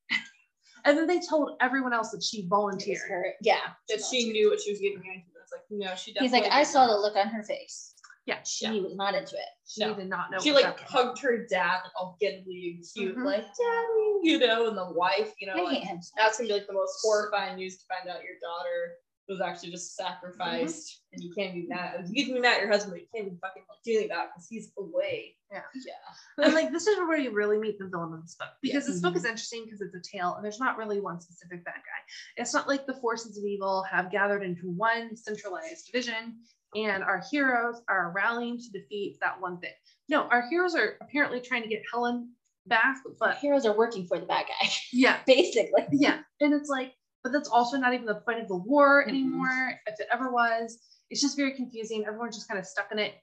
And 0.85 0.97
then 0.99 1.07
they 1.07 1.21
told 1.21 1.53
everyone 1.61 1.93
else 1.93 2.11
that 2.11 2.23
she 2.23 2.39
It 2.39 2.43
was 2.45 2.49
volunteered. 2.51 3.01
her. 3.09 3.35
Yeah. 3.41 3.61
that 3.89 4.03
she 4.05 4.31
knew 4.33 4.51
what 4.51 4.61
she 4.61 4.71
was 4.73 4.81
getting 4.81 4.99
into. 4.99 5.29
It's 5.43 5.53
like 5.53 5.63
no, 5.71 5.95
she 5.95 6.13
definitely. 6.13 6.39
He's 6.39 6.45
like, 6.45 6.53
I 6.53 6.63
saw 6.63 6.87
the 6.87 6.97
look 6.97 7.17
on 7.17 7.29
her 7.29 7.43
face. 7.43 7.95
Yeah, 8.27 8.43
She 8.43 8.65
Yeah. 8.67 8.81
was 8.83 8.95
not 8.95 9.15
into 9.15 9.37
it. 9.37 9.49
she 9.67 9.81
No. 9.83 9.95
did 9.95 10.09
not 10.09 10.31
know. 10.31 10.39
she 10.41 10.53
like 10.53 10.65
happened. 10.65 10.87
hugged 10.89 11.19
her 11.21 11.47
dad, 11.47 11.81
like 11.85 11.93
all 11.99 12.17
giddly 12.21 12.77
and 12.77 12.85
cute, 12.95 13.17
Mhm. 13.17 13.25
like 13.25 13.43
daddy, 13.45 14.19
you 14.23 14.39
know, 14.39 14.67
and 14.69 14.77
the 14.79 14.91
wife, 14.93 15.35
you 15.39 15.47
know, 15.47 15.55
I 15.55 15.63
like 15.63 15.79
hate 15.79 15.85
him. 15.85 16.01
that's 16.17 16.39
gonna 16.39 16.49
be 16.49 16.55
like 16.55 16.67
the 16.67 16.73
most 16.73 17.01
horrifying 17.03 17.57
news 17.57 17.77
to 17.79 17.85
find 17.87 18.09
out 18.09 18.23
your 18.25 18.39
daughter 18.41 18.97
was 19.29 19.41
actually 19.41 19.71
just 19.71 19.97
sacrificed, 19.97 21.01
Mm-hmm. 21.15 21.15
and 21.15 21.23
you 21.23 21.33
can't 21.35 21.55
be 21.55 21.67
mad. 21.69 22.07
You 22.11 22.25
can 22.27 22.35
be 22.35 22.41
mad 22.41 22.55
at 22.57 22.61
your 22.63 22.71
husband, 22.73 22.93
but 22.95 23.01
you 23.01 23.07
can't 23.15 23.31
be 23.31 23.39
fucking 23.41 23.63
like 23.69 23.83
doing 23.85 24.09
that 24.09 24.31
because 24.35 24.47
he's 24.49 24.71
away. 24.79 25.37
Yeah. 25.53 25.61
yeah, 25.87 26.45
and 26.45 26.55
like 26.55 26.73
this 26.73 26.87
is 26.89 26.99
where 26.99 27.17
you 27.19 27.31
really 27.31 27.59
meet 27.59 27.79
the 27.79 27.87
villain 27.87 28.13
of 28.13 28.23
this 28.23 28.35
book 28.35 28.49
because 28.63 28.87
this 28.87 29.01
book 29.01 29.15
Mhm. 29.15 29.19
is 29.19 29.25
interesting 29.25 29.65
because 29.65 29.81
it's 29.81 29.95
a 29.95 30.01
tale 30.17 30.35
and 30.35 30.45
there's 30.45 30.59
not 30.59 30.77
really 30.77 31.01
one 31.01 31.21
specific 31.21 31.65
bad 31.65 31.75
guy. 31.77 32.03
It's 32.37 32.53
not 32.53 32.67
like 32.69 32.87
the 32.87 32.95
forces 32.95 33.39
of 33.39 33.45
evil 33.45 33.85
have 33.91 34.11
gathered 34.11 34.43
into 34.43 34.69
one 34.71 35.17
centralized 35.17 35.87
division 35.87 36.39
and 36.75 37.05
our 37.05 37.23
heroes 37.31 37.83
are 37.89 38.13
rallying 38.17 38.59
to 38.59 38.71
defeat 38.73 39.19
that 39.21 39.41
one 39.41 39.59
thing. 39.61 39.71
No, 40.09 40.23
our 40.29 40.49
heroes 40.51 40.75
are 40.75 40.97
apparently 41.01 41.41
trying 41.41 41.63
to 41.63 41.69
get 41.69 41.83
Helen 41.93 42.33
back, 42.67 42.97
but 43.21 43.37
Heroes 43.37 43.65
are 43.67 43.77
working 43.77 44.07
for 44.09 44.19
the 44.19 44.27
bad 44.27 44.47
guy, 44.49 44.69
yeah, 44.93 45.19
basically. 45.27 45.87
yeah, 45.93 46.19
and 46.41 46.53
it's 46.53 46.69
like, 46.69 46.95
but 47.25 47.33
that's 47.33 47.49
also 47.49 47.79
not 47.79 47.95
even 47.95 48.05
the 48.07 48.17
point 48.17 48.39
of 48.41 48.49
the 48.49 48.57
war 48.57 49.09
anymore. 49.09 49.81
If 49.87 49.99
it 49.99 50.07
ever 50.13 50.31
was, 50.31 50.79
it's 51.11 51.23
just 51.23 51.37
very 51.37 51.53
confusing. 51.55 52.05
Everyone's 52.07 52.37
just 52.37 52.47
kind 52.47 52.61
of 52.61 52.67
stuck 52.67 52.93
in 52.93 52.99
it. 52.99 53.15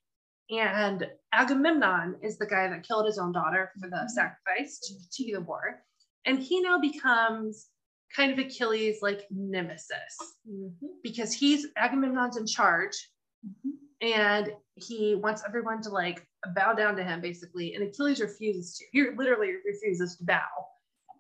And 0.50 1.08
Agamemnon 1.32 2.18
is 2.22 2.38
the 2.38 2.48
guy 2.48 2.68
that 2.68 2.84
killed 2.86 3.06
his 3.06 3.20
own 3.20 3.32
daughter 3.32 3.72
for 3.80 3.88
the 3.88 3.96
Mhm. 3.96 4.10
sacrifice 4.10 4.80
to 4.80 4.96
continue 4.96 5.36
the 5.36 5.42
war. 5.42 5.84
And 6.26 6.40
he 6.40 6.60
now 6.62 6.80
becomes 6.80 7.70
kind 8.16 8.32
of 8.32 8.40
Achilles' 8.40 9.02
like 9.02 9.28
nemesis 9.30 10.18
because 11.04 11.32
he's 11.32 11.68
Agamemnon's 11.78 12.36
in 12.38 12.46
charge 12.46 13.10
and 14.02 14.52
he 14.76 15.16
wants 15.16 15.44
everyone 15.48 15.82
to 15.84 15.90
like 15.90 16.28
bow 16.56 16.74
down 16.74 16.96
to 16.98 17.04
him 17.04 17.22
basically. 17.22 17.76
And 17.76 17.84
Achilles 17.88 18.20
refuses 18.20 18.78
to. 18.78 18.86
He 18.92 19.10
literally 19.16 19.54
refuses 19.66 20.18
to 20.18 20.26
bow. 20.26 20.42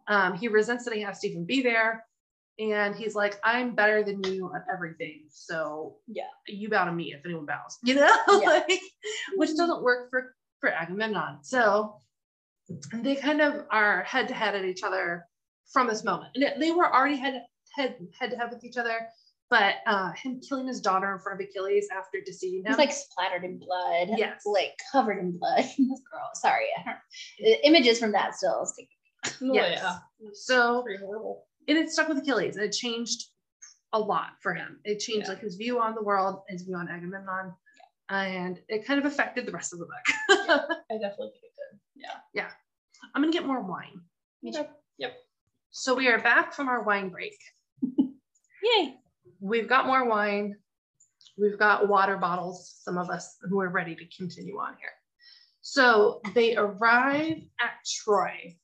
Um, 0.07 0.35
he 0.35 0.47
resents 0.49 0.83
that 0.85 0.93
he 0.95 1.01
has 1.01 1.19
to 1.19 1.29
even 1.29 1.45
be 1.45 1.61
there. 1.61 2.05
And 2.59 2.95
he's 2.95 3.15
like, 3.15 3.39
I'm 3.43 3.73
better 3.75 4.03
than 4.03 4.23
you 4.23 4.51
at 4.55 4.65
everything. 4.71 5.23
So 5.29 5.97
Yeah. 6.07 6.23
you 6.47 6.69
bow 6.69 6.85
to 6.85 6.91
me 6.91 7.13
if 7.13 7.21
anyone 7.25 7.45
bows, 7.45 7.77
you 7.83 7.95
know? 7.95 8.15
Yeah. 8.29 8.47
like, 8.67 8.81
which 9.35 9.55
doesn't 9.55 9.81
work 9.81 10.09
for, 10.09 10.35
for 10.59 10.69
Agamemnon. 10.69 11.39
So 11.43 11.95
they 12.93 13.15
kind 13.15 13.41
of 13.41 13.65
are 13.71 14.03
head 14.03 14.27
to 14.27 14.33
head 14.33 14.55
at 14.55 14.65
each 14.65 14.83
other 14.83 15.25
from 15.71 15.87
this 15.87 16.03
moment. 16.03 16.31
And 16.35 16.61
they 16.61 16.71
were 16.71 16.93
already 16.93 17.15
head 17.17 17.43
head 17.75 17.95
head 18.19 18.31
to 18.31 18.37
head 18.37 18.49
with 18.51 18.63
each 18.63 18.77
other, 18.77 19.07
but 19.49 19.75
uh, 19.87 20.11
him 20.11 20.39
killing 20.47 20.67
his 20.67 20.81
daughter 20.81 21.11
in 21.13 21.19
front 21.19 21.41
of 21.41 21.47
Achilles 21.47 21.87
after 21.95 22.19
deceiving 22.25 22.59
him. 22.61 22.67
He's 22.67 22.77
like 22.77 22.91
splattered 22.91 23.43
in 23.43 23.57
blood. 23.59 24.09
Yes. 24.17 24.41
Like 24.45 24.73
covered 24.91 25.19
in 25.19 25.37
blood. 25.37 25.63
this 25.63 25.77
girl. 26.11 26.29
Sorry. 26.35 26.65
Images 27.63 27.97
from 27.99 28.11
that 28.11 28.35
still 28.35 28.65
stick. 28.65 28.87
Oh, 29.41 29.53
yeah, 29.53 29.97
so 30.33 30.81
pretty 30.83 31.03
horrible. 31.03 31.45
And 31.67 31.77
it 31.77 31.89
stuck 31.89 32.07
with 32.07 32.17
Achilles 32.19 32.55
and 32.55 32.65
it 32.65 32.71
changed 32.71 33.25
a 33.93 33.99
lot 33.99 34.31
for 34.41 34.53
him. 34.53 34.79
It 34.83 34.99
changed 34.99 35.27
Yeah. 35.27 35.33
like 35.33 35.41
his 35.41 35.55
view 35.55 35.79
on 35.79 35.95
the 35.95 36.03
world, 36.03 36.41
his 36.47 36.61
view 36.63 36.75
on 36.75 36.87
Agamemnon, 36.89 37.53
and 38.09 38.59
it 38.67 38.85
kind 38.85 38.99
of 38.99 39.05
affected 39.05 39.45
the 39.45 39.51
rest 39.51 39.73
of 39.73 39.79
the 39.79 39.85
book. 39.85 40.05
I 40.91 40.97
definitely 40.97 41.31
think 41.31 41.43
it 41.43 41.73
did. 41.73 41.79
Yeah. 41.95 42.17
Yeah. 42.33 42.49
I'm 43.13 43.21
gonna 43.21 43.33
get 43.33 43.45
more 43.45 43.61
wine. 43.61 44.01
Me 44.43 44.51
too. 44.51 44.65
So 45.73 45.95
we 45.95 46.09
are 46.09 46.19
back 46.19 46.53
from 46.53 46.67
our 46.67 46.83
wine 46.83 47.07
break. 47.07 47.37
Yay. 48.61 48.95
We've 49.39 49.69
got 49.69 49.87
more 49.87 50.03
wine. 50.07 50.57
We've 51.37 51.57
got 51.57 51.87
water 51.87 52.17
bottles, 52.17 52.75
some 52.83 52.97
of 52.97 53.09
us 53.09 53.37
who 53.43 53.61
are 53.61 53.69
ready 53.69 53.95
to 53.95 54.05
continue 54.17 54.57
on 54.59 54.75
here. 54.81 54.91
So 55.61 56.19
they 56.35 56.57
arrive 56.57 57.37
at 57.61 57.71
Troy. 58.03 58.57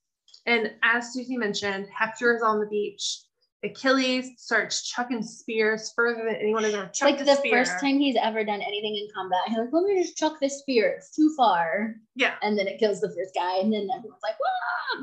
And 0.47 0.71
as 0.81 1.13
Susie 1.13 1.37
mentioned, 1.37 1.87
Hector 1.95 2.35
is 2.35 2.41
on 2.41 2.59
the 2.59 2.65
beach. 2.67 3.21
Achilles 3.63 4.29
starts 4.37 4.87
chucking 4.87 5.23
spears 5.23 5.91
further 5.95 6.23
than 6.23 6.35
anyone 6.35 6.63
has 6.63 6.73
ever 6.73 6.83
It's 6.85 6.99
chucked 6.99 7.11
like 7.13 7.21
a 7.21 7.25
the 7.25 7.35
spear. 7.35 7.57
first 7.65 7.81
time 7.81 7.97
he's 7.99 8.15
ever 8.21 8.43
done 8.43 8.61
anything 8.61 8.95
in 8.95 9.07
combat. 9.15 9.39
He's 9.47 9.57
like, 9.57 9.69
let 9.71 9.83
me 9.83 10.01
just 10.01 10.15
chuck 10.15 10.37
this 10.39 10.59
spear. 10.59 10.89
It's 10.97 11.13
too 11.15 11.33
far. 11.35 11.95
Yeah. 12.15 12.35
And 12.43 12.57
then 12.57 12.67
it 12.67 12.79
kills 12.79 13.01
the 13.01 13.09
first 13.09 13.33
guy. 13.35 13.57
And 13.57 13.73
then 13.73 13.89
everyone's 13.93 14.21
like, 14.23 14.35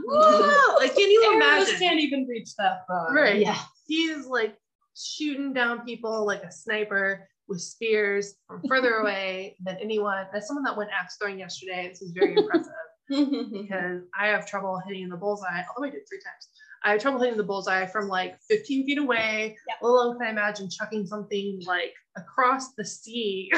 Whoa, 0.07 0.49
Whoa. 0.49 0.77
like, 0.77 0.95
can 0.95 1.11
you 1.11 1.25
Arrows 1.25 1.69
imagine? 1.69 1.79
can't 1.79 2.01
even 2.01 2.27
reach 2.27 2.55
that 2.57 2.87
far. 2.87 3.13
Right. 3.13 3.41
Yeah. 3.41 3.59
He's 3.87 4.25
like 4.27 4.57
shooting 4.97 5.53
down 5.53 5.85
people 5.85 6.25
like 6.25 6.43
a 6.45 6.53
sniper 6.53 7.29
with 7.49 7.61
spears 7.61 8.35
from 8.47 8.63
further 8.69 8.95
away 9.01 9.57
than 9.65 9.77
anyone. 9.77 10.27
As 10.33 10.47
someone 10.47 10.65
that 10.65 10.77
went 10.77 10.91
axe 10.99 11.17
throwing 11.21 11.39
yesterday, 11.41 11.89
this 11.89 12.01
is 12.03 12.13
very 12.13 12.37
impressive 12.37 12.73
because 13.09 14.03
I 14.19 14.29
have 14.29 14.47
trouble 14.47 14.81
hitting 14.87 15.09
the 15.09 15.17
bullseye. 15.17 15.63
Although 15.77 15.89
I 15.89 15.91
did 15.91 16.09
three 16.09 16.19
times, 16.19 16.49
I 16.83 16.93
have 16.93 17.01
trouble 17.03 17.21
hitting 17.21 17.37
the 17.37 17.45
bullseye 17.45 17.87
from 17.87 18.09
like 18.09 18.39
15 18.49 18.87
feet 18.87 18.99
away. 18.99 19.57
Let 19.83 19.89
alone 19.89 20.19
can 20.19 20.27
I 20.27 20.31
imagine 20.31 20.69
chucking 20.71 21.07
something 21.07 21.61
like 21.67 21.95
across 22.17 22.75
the 22.75 22.85
sea 22.85 23.51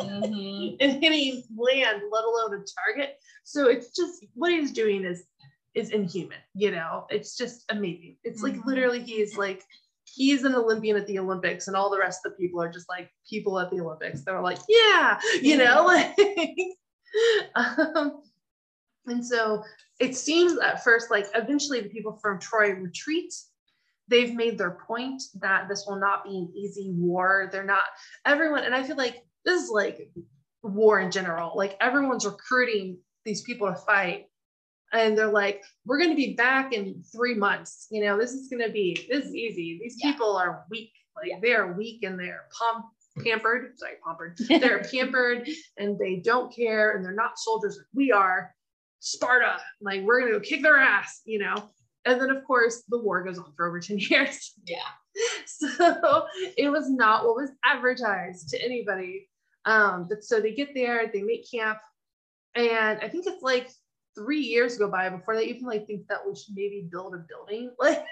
Mhm. 0.00 0.76
and 0.80 1.02
hitting 1.02 1.42
land, 1.56 2.02
let 2.10 2.24
alone 2.24 2.54
a 2.54 2.64
target. 2.92 3.16
So 3.44 3.68
it's 3.68 3.94
just 3.94 4.24
what 4.34 4.50
he's 4.52 4.72
doing 4.72 5.04
is 5.04 5.24
is 5.74 5.90
inhuman, 5.90 6.38
you 6.54 6.70
know. 6.70 7.04
It's 7.10 7.36
just 7.36 7.64
amazing. 7.70 8.16
It's 8.22 8.42
like 8.42 8.54
Mhm. 8.54 8.66
literally 8.66 9.02
he's 9.02 9.36
like 9.36 9.62
he's 10.04 10.44
an 10.44 10.54
Olympian 10.54 10.96
at 10.96 11.06
the 11.08 11.18
Olympics, 11.18 11.66
and 11.66 11.76
all 11.76 11.90
the 11.90 11.98
rest 11.98 12.20
of 12.24 12.32
the 12.32 12.38
people 12.38 12.62
are 12.62 12.70
just 12.70 12.88
like 12.88 13.10
people 13.28 13.58
at 13.58 13.70
the 13.70 13.80
Olympics. 13.80 14.22
They're 14.24 14.40
like, 14.40 14.58
yeah, 14.68 15.18
you 15.42 15.56
know, 15.56 15.84
like 15.86 16.16
um, 17.56 18.22
and 19.06 19.24
so 19.24 19.62
it 20.00 20.16
seems 20.16 20.58
at 20.58 20.82
first 20.82 21.10
like 21.10 21.26
eventually 21.34 21.80
the 21.80 21.88
people 21.88 22.18
from 22.20 22.38
Troy 22.40 22.72
retreat. 22.74 23.32
They've 24.08 24.34
made 24.34 24.58
their 24.58 24.78
point 24.86 25.22
that 25.40 25.66
this 25.68 25.84
will 25.86 25.98
not 25.98 26.24
be 26.24 26.36
an 26.36 26.52
easy 26.54 26.90
war. 26.94 27.48
They're 27.50 27.64
not 27.64 27.84
everyone, 28.26 28.64
and 28.64 28.74
I 28.74 28.82
feel 28.82 28.96
like 28.96 29.24
this 29.46 29.62
is 29.62 29.70
like 29.70 30.10
war 30.62 31.00
in 31.00 31.10
general. 31.10 31.52
Like 31.56 31.76
everyone's 31.80 32.26
recruiting 32.26 32.98
these 33.24 33.42
people 33.42 33.68
to 33.68 33.76
fight. 33.76 34.26
And 34.92 35.18
they're 35.18 35.26
like, 35.26 35.62
we're 35.86 35.98
going 35.98 36.10
to 36.10 36.16
be 36.16 36.34
back 36.34 36.72
in 36.72 37.02
three 37.12 37.34
months. 37.34 37.88
You 37.90 38.04
know, 38.04 38.16
this 38.18 38.32
is 38.32 38.48
going 38.48 38.62
to 38.64 38.70
be, 38.70 39.06
this 39.10 39.24
is 39.24 39.34
easy. 39.34 39.78
These 39.82 39.96
Yeah. 39.98 40.12
people 40.12 40.36
are 40.36 40.64
weak. 40.70 40.92
Like 41.16 41.40
they 41.42 41.52
are 41.54 41.72
weak 41.72 42.02
and 42.04 42.18
they're 42.18 42.44
pampered. 43.24 43.72
Sorry, 43.76 43.94
pampered. 44.06 44.38
They're 44.48 44.84
pampered 44.84 45.48
and 45.78 45.98
they 45.98 46.16
don't 46.16 46.54
care 46.54 46.92
and 46.96 47.04
they're 47.04 47.12
not 47.14 47.38
soldiers 47.38 47.76
like 47.76 47.86
we 47.94 48.12
are. 48.12 48.54
Sparta, 49.04 49.58
like 49.82 50.02
we're 50.02 50.26
to 50.26 50.32
go 50.32 50.40
kick 50.40 50.62
their 50.62 50.78
ass, 50.78 51.20
you 51.26 51.38
know? 51.38 51.70
And 52.06 52.20
then, 52.20 52.30
of 52.30 52.44
course, 52.44 52.82
the 52.88 52.98
war 52.98 53.22
goes 53.22 53.38
on 53.38 53.52
for 53.56 53.66
over 53.68 53.80
10 53.88 53.98
years. 53.98 54.52
Yeah. 54.66 54.78
So 55.46 56.26
it 56.58 56.70
was 56.72 56.90
not 56.90 57.24
what 57.24 57.36
was 57.36 57.50
advertised 57.64 58.48
to 58.48 58.60
anybody. 58.64 59.28
Um, 59.64 60.06
but 60.08 60.24
so 60.24 60.40
they 60.40 60.52
get 60.54 60.74
there, 60.74 61.08
they 61.12 61.22
make 61.22 61.48
camp, 61.48 61.78
and 62.56 62.98
I 63.00 63.08
think 63.08 63.26
it's 63.26 63.42
like 63.42 63.70
three 64.16 64.40
years 64.40 64.76
go 64.76 64.90
by 64.90 65.08
before 65.10 65.36
they 65.36 65.44
even 65.44 65.62
like 65.66 65.86
think 65.86 66.08
that 66.08 66.18
we 66.26 66.34
should 66.34 66.54
maybe 66.56 66.88
build 66.90 67.14
a 67.14 67.18
building. 67.28 67.70
Like 67.80 68.04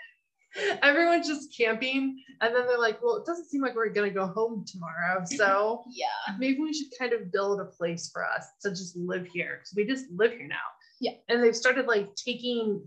everyone's 0.83 1.27
just 1.27 1.57
camping, 1.57 2.23
and 2.43 2.55
then 2.55 2.67
they're 2.67 2.79
like, 2.79 3.03
well, 3.03 3.17
it 3.17 3.25
doesn't 3.27 3.49
seem 3.49 3.63
like 3.63 3.75
we're 3.75 3.89
gonna 3.89 4.11
go 4.11 4.27
home 4.29 4.65
tomorrow. 4.67 5.25
So 5.25 5.83
Yeah. 5.91 6.37
maybe 6.39 6.61
we 6.61 6.73
should 6.75 6.93
kind 6.99 7.13
of 7.15 7.33
build 7.33 7.61
a 7.61 7.65
place 7.65 8.11
for 8.13 8.25
us 8.25 8.47
to 8.63 8.71
just 8.71 8.95
live 8.97 9.27
here. 9.27 9.59
Because 9.59 9.73
we 9.77 9.87
just 9.87 10.07
live 10.13 10.33
here 10.33 10.47
now. 10.47 10.57
Yeah. 11.03 11.13
And 11.29 11.43
they've 11.43 11.55
started 11.57 11.87
like 11.87 12.15
taking 12.15 12.87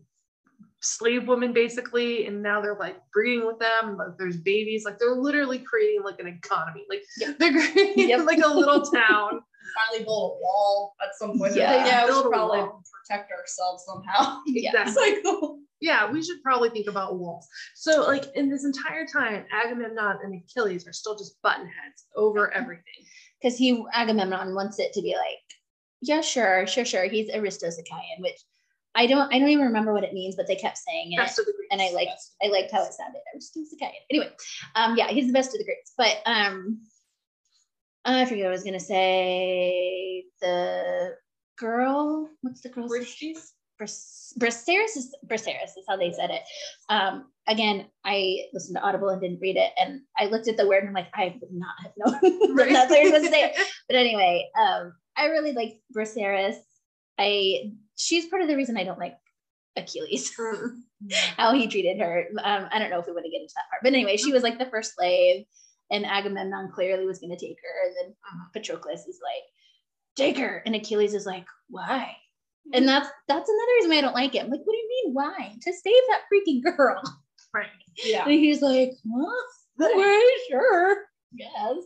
slave 0.81 1.27
women 1.27 1.51
basically, 1.51 2.27
and 2.27 2.41
now 2.41 2.61
they're 2.61 2.77
like 2.79 2.95
breeding 3.13 3.45
with 3.45 3.59
them. 3.59 3.97
Like 3.97 4.17
there's 4.17 4.37
babies. 4.37 4.85
Like 4.85 4.97
they're 4.99 5.15
literally 5.15 5.59
creating 5.59 6.03
like 6.03 6.19
an 6.19 6.27
economy. 6.27 6.85
Like 6.89 7.01
Yep. 7.19 7.37
they're 7.39 7.51
creating 7.51 8.09
Yep. 8.09 8.25
like 8.25 8.39
a 8.43 8.47
little 8.47 8.81
town. 8.91 9.41
Finally 9.75 10.05
build 10.05 10.31
a 10.31 10.41
wall 10.41 10.95
at 11.01 11.09
some 11.19 11.37
point. 11.37 11.55
Yeah. 11.55 11.85
Yeah, 11.85 12.05
we 12.05 12.13
should 12.13 12.31
probably 12.31 12.59
wall. 12.59 12.81
protect 13.05 13.31
ourselves 13.31 13.83
somehow. 13.85 14.39
Yeah. 14.47 14.69
Exactly. 14.83 15.03
It's 15.03 15.25
like 15.41 15.51
Yeah, 15.81 16.09
we 16.09 16.23
should 16.23 16.41
probably 16.41 16.69
think 16.69 16.87
about 16.87 17.19
walls. 17.19 17.45
So 17.75 18.03
like 18.03 18.25
in 18.35 18.49
this 18.49 18.63
entire 18.63 19.05
time, 19.05 19.43
Agamemnon 19.51 20.19
and 20.23 20.41
Achilles 20.41 20.87
are 20.87 20.93
still 20.93 21.17
just 21.17 21.41
button 21.41 21.65
heads 21.65 22.05
over 22.15 22.49
everything. 22.59 23.01
Because 23.41 23.57
he 23.57 23.83
Agamemnon 23.93 24.55
wants 24.55 24.79
it 24.79 24.93
to 24.93 25.01
be 25.01 25.15
like, 25.15 25.43
yeah, 26.07 26.21
sure, 26.21 26.67
sure, 26.67 26.85
sure. 26.85 27.05
He's 27.05 27.29
Aristos 27.33 27.79
Achaion, 27.79 28.21
which 28.21 28.39
I 28.95 29.07
don't 29.07 29.33
I 29.33 29.39
don't 29.39 29.49
even 29.49 29.65
remember 29.65 29.93
what 29.93 30.03
it 30.03 30.13
means, 30.13 30.35
but 30.35 30.47
they 30.47 30.55
kept 30.55 30.77
saying 30.77 31.13
it. 31.13 31.17
Best 31.17 31.39
of 31.39 31.45
the 31.45 31.53
Greeks. 31.53 31.67
and 31.71 31.81
I 31.81 31.91
liked 31.91 32.21
I 32.43 32.47
liked 32.47 32.71
how 32.71 32.83
it 32.83 32.93
sounded. 32.93 33.21
Aristos 33.33 33.73
Achaion. 33.75 33.91
Anyway, 34.09 34.31
um, 34.75 34.97
yeah, 34.97 35.07
he's 35.09 35.27
the 35.27 35.33
best 35.33 35.53
of 35.53 35.59
the 35.59 35.65
greats. 35.65 35.93
But 35.97 36.21
um, 36.25 36.81
I 38.05 38.25
forget 38.25 38.45
what 38.45 38.49
I 38.49 38.51
was 38.51 38.63
gonna 38.63 38.79
say. 38.79 40.25
The 40.41 41.15
girl, 41.57 42.29
what's 42.41 42.61
the 42.61 42.69
girl's 42.69 42.91
name? 43.21 43.35
Briseris 43.81 44.95
is 44.95 45.13
Briseris 45.27 45.77
is 45.77 45.85
how 45.87 45.97
they 45.97 46.11
said 46.13 46.29
it. 46.31 46.43
Um, 46.87 47.25
again, 47.47 47.87
I 48.05 48.45
listened 48.53 48.77
to 48.77 48.81
Audible 48.81 49.09
and 49.09 49.21
didn't 49.21 49.41
read 49.41 49.57
it, 49.57 49.71
and 49.77 50.01
I 50.17 50.25
looked 50.25 50.47
at 50.47 50.55
the 50.55 50.67
word 50.67 50.83
and 50.83 50.89
I'm 50.89 50.93
like, 50.93 51.09
I 51.13 51.37
would 51.41 51.51
not 51.51 51.75
have 51.83 51.91
known 51.97 52.21
that 52.55 52.69
that's 52.69 52.89
what 52.91 53.01
you're 53.01 53.11
supposed 53.11 53.25
to 53.25 53.31
say. 53.31 53.53
But 53.89 53.97
anyway, 53.97 54.49
um, 54.59 54.93
I 55.17 55.25
really 55.25 55.53
like 55.53 55.79
Briseris. 55.95 56.55
I 57.17 57.71
she's 57.95 58.25
part 58.27 58.41
of 58.41 58.47
the 58.47 58.55
reason 58.55 58.77
I 58.77 58.83
don't 58.83 58.99
like 58.99 59.15
Achilles. 59.75 60.33
Mm. 61.03 61.11
how 61.37 61.53
he 61.53 61.67
treated 61.67 61.99
her. 61.99 62.25
Um, 62.41 62.67
I 62.71 62.79
don't 62.79 62.89
know 62.89 62.99
if 62.99 63.05
we 63.05 63.11
want 63.11 63.25
to 63.25 63.29
get 63.29 63.41
into 63.41 63.53
that 63.55 63.69
part, 63.69 63.83
but 63.83 63.93
anyway, 63.93 64.15
she 64.17 64.31
was 64.31 64.41
like 64.43 64.57
the 64.57 64.65
first 64.65 64.95
slave, 64.95 65.45
and 65.91 66.05
Agamemnon 66.05 66.71
clearly 66.73 67.05
was 67.05 67.19
going 67.19 67.29
to 67.29 67.37
take 67.37 67.57
her, 67.61 67.87
and 67.87 67.95
then 67.97 68.15
Uh-huh. 68.25 68.45
Patroclus 68.55 69.05
is 69.07 69.19
like, 69.21 69.43
take 70.15 70.37
her, 70.37 70.63
and 70.65 70.73
Achilles 70.73 71.13
is 71.13 71.25
like, 71.27 71.45
why? 71.69 72.15
And 72.73 72.87
that's 72.87 73.07
that's 73.27 73.49
another 73.49 73.71
reason 73.75 73.89
why 73.91 73.97
I 73.97 74.01
don't 74.01 74.15
like 74.15 74.33
it. 74.33 74.43
I'm 74.43 74.49
like, 74.49 74.61
what 74.63 74.71
do 74.73 74.77
you 74.77 74.89
mean 75.03 75.13
why? 75.13 75.55
To 75.61 75.73
save 75.73 76.03
that 76.09 76.21
freaking 76.33 76.63
girl. 76.63 77.01
Right. 77.53 77.67
Yeah. 78.03 78.23
And 78.23 78.31
he's 78.33 78.61
like, 78.61 78.91
huh? 79.05 79.41
Sure. 80.49 80.97
Yes. 81.33 81.83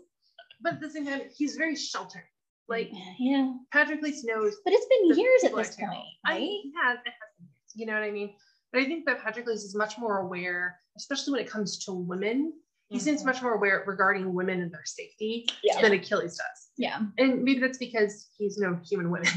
But 0.61 0.73
at 0.75 0.81
the 0.81 0.89
same 0.89 1.05
time, 1.07 1.21
he's 1.35 1.55
very 1.55 1.75
sheltered. 1.75 2.23
Like 2.69 2.91
yeah. 3.17 3.53
Patroclus 3.73 4.23
knows 4.23 4.55
But 4.63 4.73
it's 4.73 4.85
been 4.85 5.17
years 5.19 5.43
at 5.45 5.55
this 5.55 5.75
point, 5.75 5.89
I, 6.25 6.31
right? 6.33 6.39
he 6.39 6.71
has, 6.81 6.97
it 7.05 7.09
has 7.09 7.29
been 7.37 7.47
years, 7.47 7.71
you 7.75 7.85
know 7.87 7.93
what 7.93 8.03
I 8.03 8.11
mean? 8.11 8.33
But 8.71 8.81
I 8.81 8.85
think 8.85 9.05
that 9.07 9.19
Patroclus 9.23 9.63
is 9.63 9.75
much 9.75 9.97
more 9.97 10.19
aware, 10.19 10.79
especially 10.95 11.33
when 11.33 11.41
it 11.41 11.49
comes 11.49 11.83
to 11.85 11.91
women. 11.93 12.53
He 12.89 12.97
seems 12.99 13.21
Mhm. 13.21 13.25
much 13.25 13.41
more 13.43 13.53
aware 13.53 13.83
regarding 13.85 14.33
women 14.33 14.61
and 14.61 14.71
their 14.71 14.85
safety 14.85 15.47
Yeah. 15.63 15.81
than 15.81 15.93
Achilles 15.93 16.37
does. 16.37 16.69
Yeah. 16.77 16.99
And 17.17 17.43
maybe 17.43 17.59
that's 17.59 17.77
because 17.77 18.29
he's 18.37 18.57
no 18.57 18.79
human 18.87 19.09
women. 19.11 19.29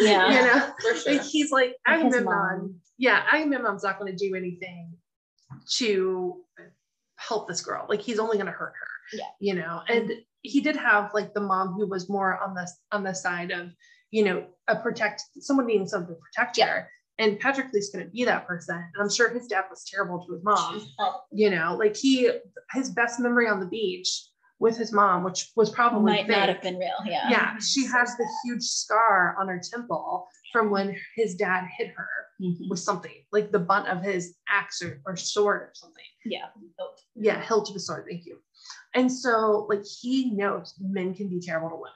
Yeah. 0.00 0.28
you 0.30 0.46
know? 0.46 0.74
For 0.80 0.94
sure. 0.96 1.12
Like 1.14 1.22
he's 1.22 1.50
like 1.50 1.76
Like 1.86 2.02
his 2.02 2.14
Agamemnon. 2.14 2.24
mom. 2.58 2.80
Yeah, 2.98 3.24
Agamemnon's 3.32 3.82
not 3.82 3.98
going 3.98 4.14
to 4.14 4.18
do 4.28 4.34
anything 4.34 4.92
to 5.76 6.42
help 7.16 7.48
this 7.48 7.60
girl. 7.62 7.86
Like 7.88 8.00
he's 8.00 8.18
only 8.18 8.36
going 8.36 8.46
to 8.46 8.52
hurt 8.52 8.74
her. 8.78 8.88
Yeah. 9.12 9.24
You 9.40 9.54
know, 9.54 9.82
and 9.88 10.12
he 10.44 10.60
did 10.60 10.76
have 10.76 11.12
like 11.14 11.32
the 11.34 11.40
mom 11.40 11.72
who 11.72 11.88
was 11.88 12.08
more 12.08 12.38
on 12.38 12.54
the 12.54 12.70
on 12.92 13.02
the 13.02 13.14
side 13.14 13.50
of 13.50 13.70
you 14.12 14.24
know 14.24 14.46
a 14.68 14.76
protect 14.76 15.22
someone 15.40 15.66
needing 15.66 15.88
someone 15.88 16.08
to 16.10 16.14
protect 16.16 16.56
Yeah. 16.58 16.68
her. 16.68 16.90
And 17.18 17.38
Patroclus 17.38 17.92
going 17.92 18.04
to 18.06 18.10
be 18.10 18.24
that 18.24 18.44
person. 18.44 18.74
And 18.76 19.00
I'm 19.02 19.08
sure 19.08 19.28
his 19.32 19.46
dad 19.46 19.66
was 19.70 19.84
terrible 19.88 20.24
to 20.26 20.32
his 20.34 20.42
mom. 20.42 20.84
You 21.32 21.50
know, 21.50 21.76
like 21.78 21.96
he 21.96 22.30
his 22.72 22.90
best 22.90 23.20
memory 23.20 23.48
on 23.48 23.60
the 23.60 23.66
beach 23.66 24.10
with 24.58 24.76
his 24.76 24.92
mom, 24.92 25.22
which 25.22 25.50
was 25.56 25.70
probably 25.70 26.12
Might 26.12 26.28
not 26.28 26.46
fake. 26.46 26.54
have 26.56 26.62
been 26.62 26.76
real. 26.78 26.90
Yeah. 27.04 27.30
Yeah, 27.30 27.58
she 27.58 27.86
has 27.86 28.16
the 28.16 28.26
huge 28.44 28.62
scar 28.64 29.36
on 29.38 29.46
her 29.48 29.60
temple 29.72 30.26
from 30.52 30.70
when 30.70 30.96
his 31.16 31.34
dad 31.36 31.66
hit 31.78 31.88
her 31.96 32.08
Mhm. 32.42 32.68
with 32.68 32.80
something, 32.80 33.14
like 33.32 33.52
the 33.52 33.58
butt 33.60 33.86
of 33.86 34.02
his 34.02 34.36
axe 34.48 34.82
or, 34.82 35.00
or 35.06 35.16
sword 35.16 35.62
or 35.62 35.70
something. 35.74 36.04
Yeah. 36.24 36.46
Yeah, 37.14 37.40
hilt 37.40 37.70
of 37.70 37.76
a 37.76 37.80
sword, 37.80 38.06
thank 38.08 38.26
you. 38.26 38.38
And 38.94 39.10
so, 39.10 39.66
like, 39.68 39.84
he 39.84 40.30
knows 40.34 40.74
men 40.80 41.14
can 41.14 41.28
be 41.28 41.40
terrible 41.40 41.70
to 41.70 41.76
women. 41.76 41.92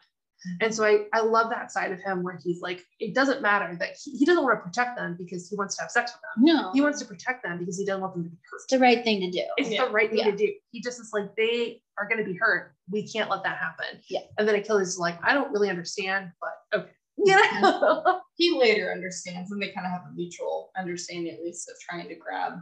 Mm-hmm. 0.46 0.64
And 0.66 0.74
so 0.74 0.84
I, 0.84 1.06
I 1.12 1.20
love 1.20 1.50
that 1.50 1.72
side 1.72 1.90
of 1.90 2.00
him 2.00 2.22
where 2.22 2.38
he's 2.42 2.60
like, 2.60 2.84
it 3.00 3.14
doesn't 3.14 3.42
matter 3.42 3.76
that 3.80 3.96
he, 4.02 4.12
he 4.18 4.24
doesn't 4.24 4.44
want 4.44 4.58
to 4.58 4.62
protect 4.62 4.96
them 4.96 5.16
because 5.18 5.48
he 5.48 5.56
wants 5.56 5.76
to 5.76 5.82
have 5.82 5.90
sex 5.90 6.12
with 6.12 6.20
them. 6.22 6.56
No, 6.56 6.70
He 6.72 6.80
wants 6.80 7.00
to 7.00 7.06
protect 7.06 7.42
them 7.42 7.58
because 7.58 7.76
he 7.76 7.84
doesn't 7.84 8.00
want 8.00 8.14
them 8.14 8.24
to 8.24 8.30
be 8.30 8.36
hurt. 8.50 8.58
it's 8.62 8.72
the 8.72 8.78
right 8.78 9.02
thing 9.02 9.20
to 9.20 9.30
do. 9.30 9.44
It's 9.56 9.70
Yeah. 9.70 9.86
the 9.86 9.90
right 9.90 10.08
thing 10.08 10.20
Yeah. 10.20 10.30
to 10.30 10.36
do. 10.36 10.52
He 10.70 10.80
just 10.80 11.00
is 11.00 11.10
like, 11.12 11.34
they 11.36 11.82
are 11.98 12.08
going 12.08 12.24
to 12.24 12.24
be 12.24 12.38
hurt. 12.38 12.74
We 12.90 13.06
can't 13.08 13.28
let 13.30 13.42
that 13.42 13.58
happen. 13.58 14.00
Yeah. 14.08 14.20
And 14.38 14.46
then 14.46 14.54
Achilles 14.54 14.88
is 14.88 14.98
like, 14.98 15.18
I 15.24 15.34
don't 15.34 15.50
really 15.50 15.70
understand, 15.70 16.30
but 16.40 16.78
okay. 16.80 16.92
You 17.16 17.34
mm-hmm. 17.34 17.62
know? 17.62 18.20
He 18.36 18.56
later 18.56 18.92
understands, 18.92 19.50
and 19.50 19.60
they 19.60 19.72
kind 19.72 19.86
of 19.86 19.92
have 19.92 20.02
a 20.08 20.14
mutual 20.14 20.70
understanding, 20.78 21.34
at 21.34 21.42
least, 21.42 21.68
of 21.68 21.74
trying 21.80 22.08
to 22.08 22.14
grab. 22.14 22.52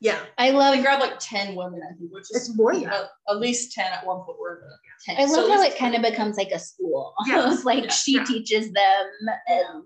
Yeah. 0.00 0.20
I 0.38 0.50
love 0.50 0.74
They 0.76 0.82
grabbed 0.82 1.02
like 1.02 1.18
ten 1.18 1.54
women, 1.54 1.80
I 1.82 1.94
think, 1.98 2.12
which 2.12 2.22
is 2.30 2.36
It's 2.48 2.56
more 2.56 2.72
than 2.74 2.84
that. 2.84 2.92
at, 2.94 3.10
at 3.30 3.36
least 3.38 3.72
ten 3.72 3.92
at 3.92 4.06
one 4.06 4.18
point. 4.24 4.38
Were 4.40 4.62
the 4.62 5.14
ten. 5.14 5.20
I 5.20 5.24
love 5.30 5.50
at 5.50 5.56
how 5.56 5.62
it 5.62 5.76
kind 5.78 5.94
of 5.94 6.02
becomes 6.02 6.36
like 6.36 6.50
a 6.50 6.58
school. 6.58 7.14
Yes. 7.26 7.64
like 7.64 7.84
Yeah. 7.84 7.90
she 7.90 8.12
Yeah. 8.16 8.24
teaches 8.24 8.72
them 8.72 9.06
and 9.48 9.84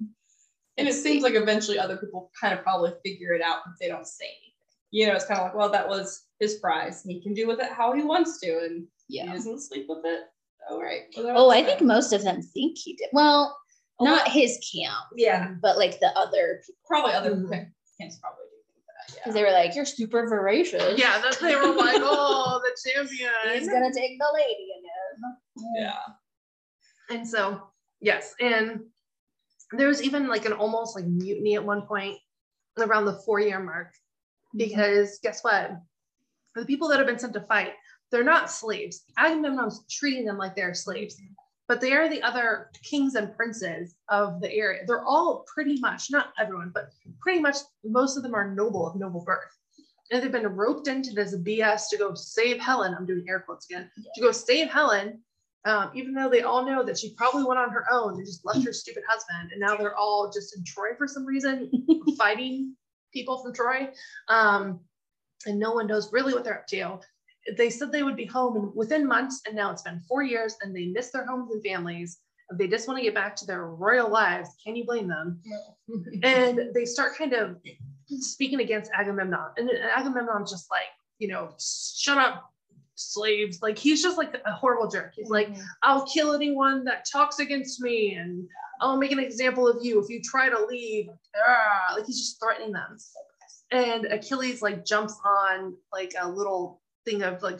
And 0.77 0.89
it 0.89 0.95
seems 0.95 1.23
like 1.23 1.35
eventually 1.35 1.79
other 1.79 1.97
people 1.97 2.31
kind 2.41 2.55
of 2.57 2.63
probably 2.63 2.93
figure 3.05 3.35
it 3.35 3.43
out, 3.43 3.59
but 3.67 3.75
they 3.81 3.89
don't 3.89 4.07
say 4.07 4.25
anything. 4.25 4.47
You 4.93 5.07
know, 5.07 5.15
it's 5.15 5.27
kind 5.27 5.39
of 5.41 5.47
like, 5.47 5.55
well, 5.55 5.71
that 5.71 5.89
was 5.89 6.27
his 6.41 6.55
prize. 6.57 7.03
He 7.07 7.21
can 7.23 7.35
do 7.35 7.47
with 7.47 7.61
it 7.61 7.71
how 7.71 7.93
he 7.93 8.03
wants 8.03 8.41
to, 8.41 8.59
and 8.65 8.87
he 9.09 9.19
yeah. 9.19 9.33
doesn't 9.33 9.61
sleep 9.61 9.87
with 9.89 10.05
it. 10.05 10.23
All 10.69 10.81
right. 10.83 11.03
Oh, 11.17 11.51
I 11.51 11.63
think 11.63 11.81
most 11.81 12.13
of 12.13 12.23
them 12.23 12.41
think 12.43 12.77
he 12.79 12.95
did. 12.95 13.09
Well, 13.13 13.57
A 14.01 14.05
not 14.05 14.19
lot- 14.27 14.29
his 14.29 14.59
camp, 14.75 15.05
Yeah, 15.17 15.53
but 15.63 15.77
like 15.77 16.01
the 16.01 16.17
other 16.19 16.63
people. 16.65 16.81
probably 16.87 17.13
other 17.13 17.33
Mhm. 17.37 17.51
camps 18.01 18.19
probably 18.19 18.45
do 18.50 18.50
think 18.50 18.50
that. 18.50 18.50
Because 19.23 19.37
Yeah. 19.37 19.43
they 19.43 19.43
were 19.45 19.53
like, 19.53 19.75
You're 19.75 19.85
super 19.85 20.29
voracious. 20.29 20.99
Yeah. 20.99 21.21
That's, 21.21 21.39
they 21.39 21.57
were 21.57 21.75
like, 21.75 22.01
oh, 22.03 22.61
the 22.63 22.91
champion. 22.91 23.31
He's 23.53 23.69
gonna 23.69 23.93
take 23.93 24.19
the 24.19 24.31
lady 24.35 24.69
again. 24.79 25.75
Yeah. 25.77 27.17
And 27.17 27.29
so, 27.29 27.63
yes. 28.01 28.35
And 28.41 28.81
there 29.73 29.89
was 29.89 30.03
even 30.03 30.29
like 30.29 30.47
an 30.47 30.53
almost 30.53 30.97
like 30.97 31.07
mutiny 31.07 31.55
at 31.55 31.65
one 31.65 31.83
point 31.83 32.17
around 32.79 33.05
the 33.05 33.21
four 33.25 33.41
year 33.41 33.61
mark 33.61 33.89
mm-hmm. 33.89 34.59
because 34.59 35.19
guess 35.23 35.43
what? 35.43 35.73
The 36.55 36.65
people 36.65 36.89
that 36.89 36.99
have 36.99 37.07
been 37.07 37.19
sent 37.19 37.35
to 37.35 37.41
fight, 37.43 37.73
they're 38.11 38.25
not 38.25 38.51
slaves. 38.51 39.05
Agamemnon's 39.19 39.85
treating 39.89 40.25
them 40.25 40.39
like 40.39 40.57
they're 40.57 40.75
slaves, 40.75 41.17
but 41.71 41.81
they 41.81 41.93
are 41.93 42.09
the 42.09 42.21
other 42.23 42.69
kings 42.83 43.15
and 43.15 43.33
princes 43.37 43.95
of 44.09 44.41
the 44.41 44.53
area. 44.53 44.83
They're 44.85 45.05
all 45.05 45.45
pretty 45.47 45.79
much, 45.79 46.11
not 46.11 46.33
everyone, 46.37 46.73
but 46.75 46.91
pretty 47.21 47.39
much 47.39 47.59
most 47.85 48.17
of 48.17 48.25
them 48.25 48.35
are 48.35 48.53
noble 48.53 48.89
of 48.89 48.97
noble 48.97 49.23
birth. 49.25 49.57
And 50.11 50.21
they've 50.21 50.33
been 50.33 50.49
roped 50.49 50.89
into 50.89 51.13
this 51.13 51.37
BS 51.37 51.83
to 51.91 51.97
go 51.97 52.13
save 52.15 52.59
Helen. 52.59 52.93
I'm 52.93 53.07
doing 53.07 53.25
air 53.29 53.39
quotes 53.39 53.71
again 53.71 53.89
to 54.17 54.21
go 54.21 54.33
save 54.33 54.69
Helen, 54.69 55.21
um, 55.65 55.93
even 55.95 56.13
though 56.13 56.29
they 56.29 56.43
all 56.43 56.67
know 56.67 56.83
that 56.83 56.99
she 56.99 57.15
probably 57.15 57.45
went 57.45 57.61
on 57.61 57.71
her 57.71 57.85
own 57.93 58.15
and 58.15 58.27
just 58.27 58.45
left 58.45 58.65
her 58.65 58.73
stupid 58.73 59.05
husband. 59.09 59.53
And 59.53 59.61
now 59.61 59.77
they're 59.77 59.97
all 59.97 60.29
just 60.35 60.57
in 60.57 60.65
Troy 60.65 60.97
for 60.99 61.07
some 61.07 61.25
reason, 61.25 61.71
fighting 62.19 62.75
people 63.13 63.45
from 63.45 63.55
Troy. 63.55 63.91
Um, 64.27 64.81
and 65.47 65.61
no 65.61 65.71
one 65.71 65.87
knows 65.87 66.13
really 66.13 66.35
what 66.35 66.43
they're 66.43 66.59
up 66.59 66.67
to. 66.67 66.99
They 67.57 67.71
said 67.71 67.91
they 67.91 68.03
would 68.03 68.17
be 68.17 68.27
home 68.27 68.73
within 68.75 69.07
months, 69.07 69.41
and 69.47 69.57
now 69.57 69.71
it's 69.71 69.83
been 69.83 70.01
four 70.09 70.23
years, 70.23 70.57
and 70.63 70.75
they 70.75 70.87
miss 70.87 71.11
their 71.11 71.27
homes 71.27 71.51
and 71.53 71.63
families. 71.65 72.19
They 72.55 72.67
just 72.69 72.89
want 72.89 72.99
to 72.99 73.05
get 73.05 73.15
back 73.15 73.37
to 73.37 73.47
their 73.47 73.67
royal 73.67 74.09
lives. 74.11 74.51
Can 74.65 74.77
you 74.77 74.85
blame 74.85 75.09
them? 75.09 75.41
and 76.23 76.71
they 76.75 76.85
start 76.85 77.17
kind 77.17 77.33
of 77.33 77.57
speaking 78.09 78.61
against 78.61 78.91
Agamemnon. 78.93 79.51
And 79.57 79.71
Agamemnon's 79.71 80.51
just 80.51 80.71
like, 80.71 80.89
you 81.19 81.29
know, 81.29 81.55
shut 81.61 82.19
up, 82.19 82.51
slaves. 82.97 83.61
Like 83.63 83.79
he's 83.79 84.03
just 84.03 84.19
like 84.19 84.35
a 84.45 84.53
horrible 84.53 84.89
jerk. 84.91 85.13
He's 85.15 85.31
like, 85.31 85.49
I'll 85.83 86.07
kill 86.07 86.35
anyone 86.35 86.85
that 86.85 87.07
talks 87.11 87.39
against 87.39 87.81
me, 87.81 88.15
and 88.15 88.47
I'll 88.81 88.97
make 88.97 89.13
an 89.13 89.19
example 89.21 89.67
of 89.69 89.79
you 89.85 90.03
if 90.03 90.09
you 90.11 90.21
try 90.23 90.49
to 90.49 90.67
leave. 90.67 91.07
Ah, 91.47 91.95
Like 91.95 92.07
he's 92.07 92.19
just 92.19 92.41
threatening 92.41 92.73
them. 92.73 92.97
And 93.73 94.07
Achilles 94.07 94.61
like 94.63 94.85
jumps 94.85 95.19
on 95.25 95.77
like 95.93 96.13
a 96.21 96.29
little 96.29 96.81
thing 97.05 97.23
of 97.23 97.43
like 97.43 97.59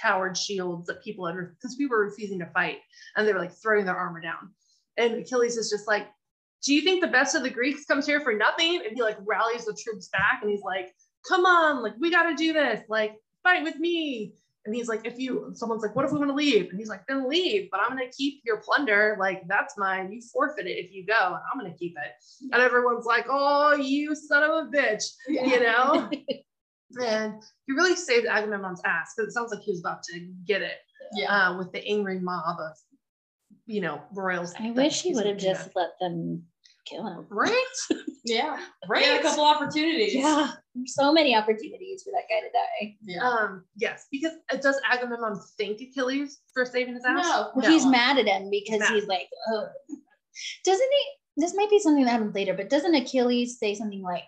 towered 0.00 0.36
shields 0.36 0.86
that 0.86 1.02
people 1.02 1.26
had 1.26 1.36
because 1.36 1.76
people 1.76 1.96
were 1.96 2.04
refusing 2.04 2.38
to 2.40 2.46
fight, 2.46 2.78
and 3.16 3.26
they 3.26 3.32
were 3.32 3.38
like 3.38 3.52
throwing 3.52 3.84
their 3.84 3.96
armor 3.96 4.20
down. 4.20 4.50
And 4.96 5.14
Achilles 5.14 5.56
is 5.56 5.70
just 5.70 5.86
like, 5.86 6.08
do 6.62 6.74
you 6.74 6.82
think 6.82 7.00
the 7.00 7.08
best 7.08 7.34
of 7.34 7.42
the 7.42 7.50
Greeks 7.50 7.84
comes 7.84 8.06
here 8.06 8.20
for 8.20 8.32
nothing? 8.32 8.82
And 8.84 8.94
he 8.94 9.02
like 9.02 9.16
rallies 9.24 9.64
the 9.64 9.76
troops 9.80 10.08
back 10.08 10.40
and 10.42 10.50
he's 10.50 10.62
like, 10.62 10.94
come 11.26 11.46
on, 11.46 11.82
like 11.82 11.94
we 11.98 12.10
got 12.10 12.24
to 12.24 12.34
do 12.34 12.52
this, 12.52 12.80
like 12.88 13.14
fight 13.42 13.62
with 13.62 13.76
me. 13.76 14.34
And 14.66 14.74
he's 14.74 14.88
like, 14.88 15.06
if 15.06 15.18
you, 15.18 15.52
someone's 15.54 15.82
like, 15.82 15.96
what 15.96 16.04
if 16.04 16.12
we 16.12 16.18
want 16.18 16.30
to 16.30 16.34
leave? 16.34 16.68
And 16.68 16.78
he's 16.78 16.88
like, 16.88 17.06
then 17.06 17.28
leave, 17.28 17.70
but 17.70 17.80
I'm 17.80 17.96
going 17.96 18.06
to 18.06 18.14
keep 18.14 18.42
your 18.44 18.58
plunder. 18.58 19.16
Like 19.18 19.46
that's 19.46 19.78
mine. 19.78 20.12
You 20.12 20.20
forfeit 20.20 20.66
it 20.66 20.84
if 20.84 20.92
you 20.92 21.06
go, 21.06 21.14
and 21.14 21.36
I'm 21.50 21.58
going 21.58 21.72
to 21.72 21.78
keep 21.78 21.94
it. 21.96 22.52
And 22.52 22.60
everyone's 22.60 23.06
like, 23.06 23.26
oh, 23.30 23.76
you 23.76 24.14
son 24.14 24.42
of 24.42 24.50
a 24.50 24.68
bitch, 24.68 25.04
you 25.28 25.60
know? 25.60 26.10
and 26.96 27.42
he 27.66 27.72
really 27.72 27.96
saved 27.96 28.26
Agamemnon's 28.26 28.80
ass 28.84 29.12
because 29.16 29.28
it 29.30 29.32
sounds 29.32 29.52
like 29.52 29.60
he 29.62 29.72
was 29.72 29.80
about 29.80 30.02
to 30.04 30.20
get 30.46 30.62
it 30.62 30.78
Yeah. 31.14 31.50
uh, 31.50 31.58
with 31.58 31.72
the 31.72 31.86
angry 31.86 32.18
mob 32.20 32.58
of, 32.60 32.76
you 33.66 33.80
know, 33.80 34.00
royals. 34.14 34.54
I 34.58 34.70
wish 34.70 35.02
he 35.02 35.14
would 35.14 35.26
have 35.26 35.38
just 35.38 35.68
at. 35.68 35.76
let 35.76 35.90
them 36.00 36.44
kill 36.86 37.06
him. 37.06 37.26
Right? 37.30 37.64
Yeah. 38.24 38.58
Right. 38.86 39.04
He 39.04 39.08
had 39.10 39.20
a 39.20 39.22
couple 39.22 39.44
opportunities. 39.44 40.14
Yeah. 40.14 40.50
So 40.84 41.12
many 41.14 41.34
opportunities 41.34 42.02
for 42.02 42.10
that 42.10 42.24
guy 42.28 42.46
to 42.46 42.52
die. 42.52 42.96
Yeah. 43.00 43.26
Um, 43.26 43.64
yes, 43.76 44.06
because 44.12 44.32
it 44.52 44.60
does 44.60 44.78
Agamemnon 44.90 45.40
thank 45.58 45.80
Achilles 45.80 46.40
for 46.52 46.66
saving 46.66 46.92
his 46.94 47.04
ass? 47.06 47.24
No. 47.24 47.52
Well, 47.54 47.70
he's 47.70 47.86
mad 47.86 48.18
at 48.18 48.26
him 48.26 48.50
because 48.50 48.80
Mad. 48.80 48.90
he's 48.90 49.06
like, 49.06 49.28
oh. 49.50 49.68
Doesn't 50.64 50.88
he? 50.90 51.42
This 51.42 51.54
might 51.54 51.70
be 51.70 51.78
something 51.78 52.04
that 52.04 52.10
happens 52.10 52.34
later, 52.34 52.52
but 52.52 52.68
doesn't 52.68 52.94
Achilles 52.94 53.58
say 53.58 53.74
something 53.74 54.02
like, 54.02 54.24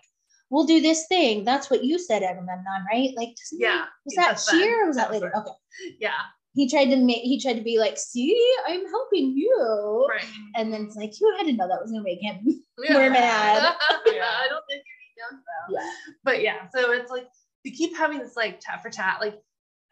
we'll 0.51 0.65
do 0.65 0.79
this 0.81 1.07
thing? 1.07 1.43
That's 1.43 1.69
what 1.71 1.83
you 1.83 1.97
said, 1.97 2.21
Agamemnon, 2.21 2.85
right? 2.91 3.09
Like, 3.15 3.29
doesn't 3.35 3.57
he- 3.57 3.63
Yeah. 3.63 3.85
was 4.05 4.13
that 4.15 4.27
that's 4.27 4.51
here 4.51 4.83
or 4.83 4.87
was 4.87 4.97
that 4.97 5.09
That 5.09 5.11
was 5.13 5.21
later? 5.21 5.31
then. 5.33 5.41
Okay. 5.43 5.95
Yeah. 5.99 6.19
He 6.53 6.69
tried 6.69 6.85
to 6.91 6.97
make, 6.97 7.21
he 7.23 7.39
tried 7.41 7.53
to 7.55 7.61
be 7.63 7.79
like, 7.79 7.97
see, 7.97 8.37
I'm 8.67 8.85
helping 8.89 9.31
you. 9.37 10.05
Right. 10.09 10.25
And 10.55 10.71
then 10.71 10.85
it's 10.85 10.95
like, 10.97 11.19
you 11.19 11.33
had 11.37 11.45
to 11.47 11.53
know 11.53 11.67
that 11.69 11.81
was 11.81 11.91
going 11.91 12.03
to 12.03 12.09
make 12.09 12.21
him. 12.21 12.63
Yeah. 12.83 12.95
We're 12.95 13.09
mad. 13.11 13.75
yeah, 14.07 14.23
I 14.39 14.47
don't 14.49 14.63
think 14.69 14.83
you're 14.83 15.29
young 15.29 15.39
though. 15.39 15.75
Yeah. 15.75 15.91
But 16.23 16.41
yeah, 16.41 16.67
so 16.75 16.91
it's 16.91 17.11
like 17.11 17.27
we 17.63 17.69
keep 17.71 17.95
having 17.95 18.17
this 18.17 18.35
like 18.35 18.59
tat 18.59 18.81
for 18.81 18.89
tat. 18.89 19.17
Like 19.21 19.35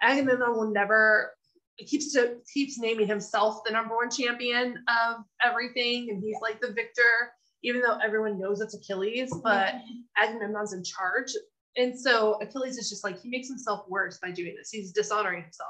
Agamemnon 0.02 0.54
will 0.54 0.72
never 0.72 1.32
he 1.76 1.86
keeps 1.86 2.12
to 2.14 2.38
keeps 2.52 2.80
naming 2.80 3.06
himself 3.06 3.62
the 3.64 3.72
number 3.72 3.96
one 3.96 4.10
champion 4.10 4.84
of 4.88 5.18
everything, 5.44 6.10
and 6.10 6.24
he's 6.24 6.38
like 6.42 6.60
the 6.62 6.72
victor, 6.74 7.32
even 7.64 7.82
though 7.82 7.98
everyone 8.04 8.40
knows 8.40 8.62
it's 8.62 8.76
Achilles, 8.76 9.32
but 9.44 9.76
Agamemnon's 10.18 10.74
in 10.74 10.84
charge. 10.84 11.32
And 11.78 11.98
so 11.98 12.40
Achilles 12.42 12.78
is 12.78 12.90
just 12.90 13.04
like 13.04 13.22
he 13.22 13.30
makes 13.30 13.48
himself 13.48 13.86
worse 13.88 14.20
by 14.22 14.32
doing 14.32 14.56
this. 14.58 14.70
He's 14.72 14.92
dishonoring 14.92 15.44
himself. 15.44 15.70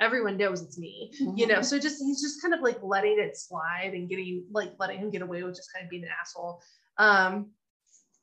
Everyone 0.00 0.36
knows 0.36 0.62
it's 0.62 0.78
me, 0.78 1.12
you 1.36 1.46
know. 1.46 1.60
So 1.60 1.78
just 1.78 2.02
he's 2.02 2.22
just 2.22 2.40
kind 2.40 2.54
of 2.54 2.60
like 2.60 2.78
letting 2.82 3.18
it 3.18 3.36
slide 3.36 3.92
and 3.92 4.08
getting 4.08 4.44
like 4.50 4.72
letting 4.78 4.98
him 4.98 5.10
get 5.10 5.20
away 5.20 5.42
with 5.42 5.56
just 5.56 5.70
kind 5.74 5.84
of 5.84 5.90
being 5.90 6.04
an 6.04 6.10
asshole. 6.18 6.62
Um, 6.96 7.50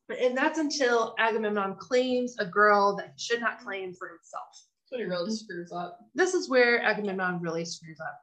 and 0.09 0.37
that's 0.37 0.57
until 0.57 1.13
Agamemnon 1.19 1.75
claims 1.75 2.35
a 2.39 2.45
girl 2.45 2.95
that 2.95 3.13
he 3.15 3.21
should 3.21 3.41
not 3.41 3.59
claim 3.59 3.93
for 3.93 4.07
himself. 4.07 4.47
That's 4.51 4.91
what 4.91 4.99
he 5.01 5.05
really 5.05 5.35
screws 5.35 5.71
up. 5.71 5.99
This 6.15 6.33
is 6.33 6.49
where 6.49 6.81
Agamemnon 6.81 7.41
really 7.41 7.65
screws 7.65 7.99
up. 7.99 8.19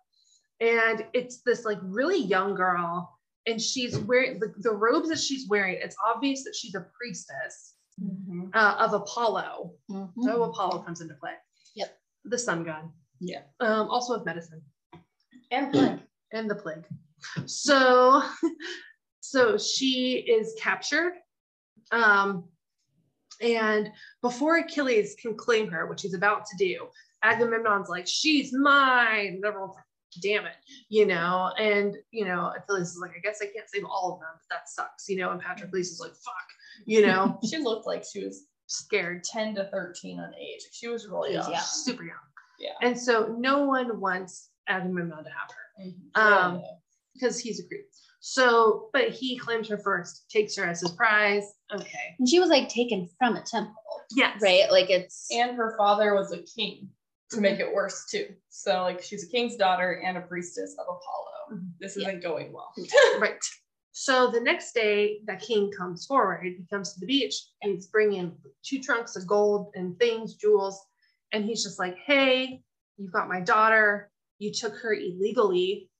And 0.60 1.04
it's 1.12 1.42
this 1.42 1.64
like 1.64 1.78
really 1.82 2.18
young 2.18 2.54
girl, 2.54 3.13
and 3.46 3.60
she's 3.60 3.98
wearing 3.98 4.38
the, 4.40 4.52
the 4.58 4.70
robes 4.72 5.08
that 5.10 5.18
she's 5.18 5.48
wearing. 5.48 5.78
It's 5.82 5.96
obvious 6.06 6.44
that 6.44 6.54
she's 6.54 6.74
a 6.74 6.86
priestess 6.98 7.74
uh, 8.54 8.76
of 8.78 8.92
Apollo. 8.94 9.72
Mhm. 9.90 10.10
So 10.22 10.44
Apollo 10.44 10.82
comes 10.82 11.00
into 11.00 11.14
play. 11.14 11.34
Yep. 11.76 11.96
The 12.24 12.38
sun 12.38 12.64
god. 12.64 12.90
Yeah. 13.20 13.42
Um, 13.60 13.88
also 13.88 14.14
of 14.14 14.24
medicine 14.26 14.62
And 15.50 15.72
plague. 15.72 16.00
and 16.32 16.50
the 16.50 16.54
plague. 16.56 16.84
So, 17.46 18.22
so 19.20 19.56
she 19.58 20.24
is 20.28 20.54
captured. 20.58 21.14
Um, 21.92 22.44
and 23.40 23.90
before 24.22 24.58
Achilles 24.58 25.16
can 25.20 25.36
claim 25.36 25.68
her, 25.70 25.86
which 25.86 26.02
he's 26.02 26.14
about 26.14 26.46
to 26.46 26.56
do, 26.56 26.86
Agamemnon's 27.22 27.88
like, 27.88 28.06
she's 28.06 28.52
mine. 28.52 29.34
And 29.36 29.44
everyone's 29.44 29.74
like, 29.74 29.84
damn 30.20 30.46
it, 30.46 30.54
you 30.88 31.06
know. 31.06 31.52
And 31.58 31.96
you 32.10 32.24
know, 32.24 32.52
Achilles 32.56 32.90
is 32.92 32.98
like, 33.00 33.12
I 33.16 33.20
guess 33.20 33.40
I 33.42 33.46
can't 33.46 33.68
save 33.68 33.84
all 33.84 34.14
of 34.14 34.20
them, 34.20 34.28
but 34.34 34.54
that 34.56 34.68
sucks, 34.68 35.08
you 35.08 35.16
know. 35.18 35.30
And 35.30 35.40
Patroclus 35.40 35.92
is 35.92 36.00
like, 36.00 36.12
fuck, 36.12 36.46
you 36.86 37.06
know, 37.06 37.38
She 37.48 37.58
looked 37.58 37.86
like 37.86 38.04
she 38.10 38.24
was 38.24 38.46
scared. 38.66 39.24
10 39.24 39.54
to 39.56 39.64
13 39.70 40.18
on 40.20 40.32
age. 40.34 40.62
She 40.72 40.88
was 40.88 41.06
really 41.08 41.34
young. 41.34 41.50
Yeah. 41.50 41.60
super 41.60 42.04
young. 42.04 42.16
Yeah. 42.58 42.72
And 42.82 42.98
so 42.98 43.34
no 43.38 43.64
one 43.64 44.00
wants 44.00 44.50
Agamemnon 44.68 45.24
to 45.24 45.30
have 45.30 45.50
her. 45.50 45.82
Mhm. 45.84 46.20
Um, 46.20 46.56
Yeah. 46.60 46.66
because 47.14 47.38
he's 47.38 47.60
a 47.60 47.66
creep. 47.68 47.86
So, 48.20 48.88
but 48.94 49.10
he 49.10 49.36
claims 49.36 49.68
her 49.68 49.76
first, 49.76 50.24
takes 50.30 50.56
her 50.56 50.64
as 50.64 50.80
his 50.80 50.92
prize. 50.92 51.44
Okay. 51.74 52.14
And 52.18 52.26
she 52.26 52.40
was 52.40 52.48
like 52.48 52.68
taken 52.70 53.06
from 53.18 53.36
a 53.36 53.42
temple, 53.42 53.74
Yes. 54.16 54.40
right? 54.40 54.70
Like 54.70 54.88
it's 54.88 55.28
and 55.30 55.54
her 55.56 55.74
father 55.76 56.14
was 56.14 56.32
a 56.32 56.42
king 56.42 56.88
to 57.34 57.40
make 57.40 57.60
it 57.60 57.72
worse 57.74 58.06
too. 58.10 58.26
So 58.48 58.82
like 58.82 59.02
she's 59.02 59.24
a 59.24 59.28
king's 59.30 59.56
daughter 59.56 60.00
and 60.04 60.16
a 60.16 60.20
priestess 60.22 60.74
of 60.78 60.84
Apollo. 60.84 61.30
Mhm. 61.52 61.72
this 61.78 61.96
isn't 61.96 62.22
going 62.22 62.52
well. 62.52 62.72
Right. 63.20 63.38
So 63.92 64.30
the 64.30 64.40
next 64.40 64.72
day, 64.74 65.20
the 65.26 65.36
king 65.36 65.70
comes 65.70 66.04
forward. 66.06 66.42
He 66.42 66.64
comes 66.70 66.94
to 66.94 67.00
the 67.00 67.06
beach. 67.06 67.34
And 67.62 67.74
he's 67.74 67.86
bringing 67.86 68.36
two 68.64 68.80
trunks 68.80 69.14
of 69.14 69.26
gold 69.26 69.70
and 69.76 69.96
things, 69.98 70.34
jewels, 70.34 70.80
and 71.32 71.44
he's 71.44 71.62
just 71.62 71.78
like, 71.78 71.96
"Hey, 71.98 72.62
you've 72.96 73.12
got 73.12 73.28
my 73.28 73.40
daughter. 73.40 74.10
You 74.38 74.52
took 74.52 74.74
her 74.76 74.94
illegally. 74.94 75.90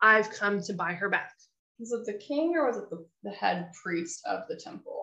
I've 0.00 0.30
come 0.30 0.60
to 0.62 0.72
buy 0.72 0.94
her 0.94 1.08
back." 1.08 1.32
Was 1.78 1.92
it 1.92 2.06
the 2.06 2.18
king 2.18 2.54
or 2.56 2.66
was 2.66 2.76
it 2.78 2.90
the, 2.90 3.04
the 3.24 3.30
head 3.30 3.70
priest 3.82 4.20
of 4.26 4.40
the 4.48 4.56
temple? 4.56 5.01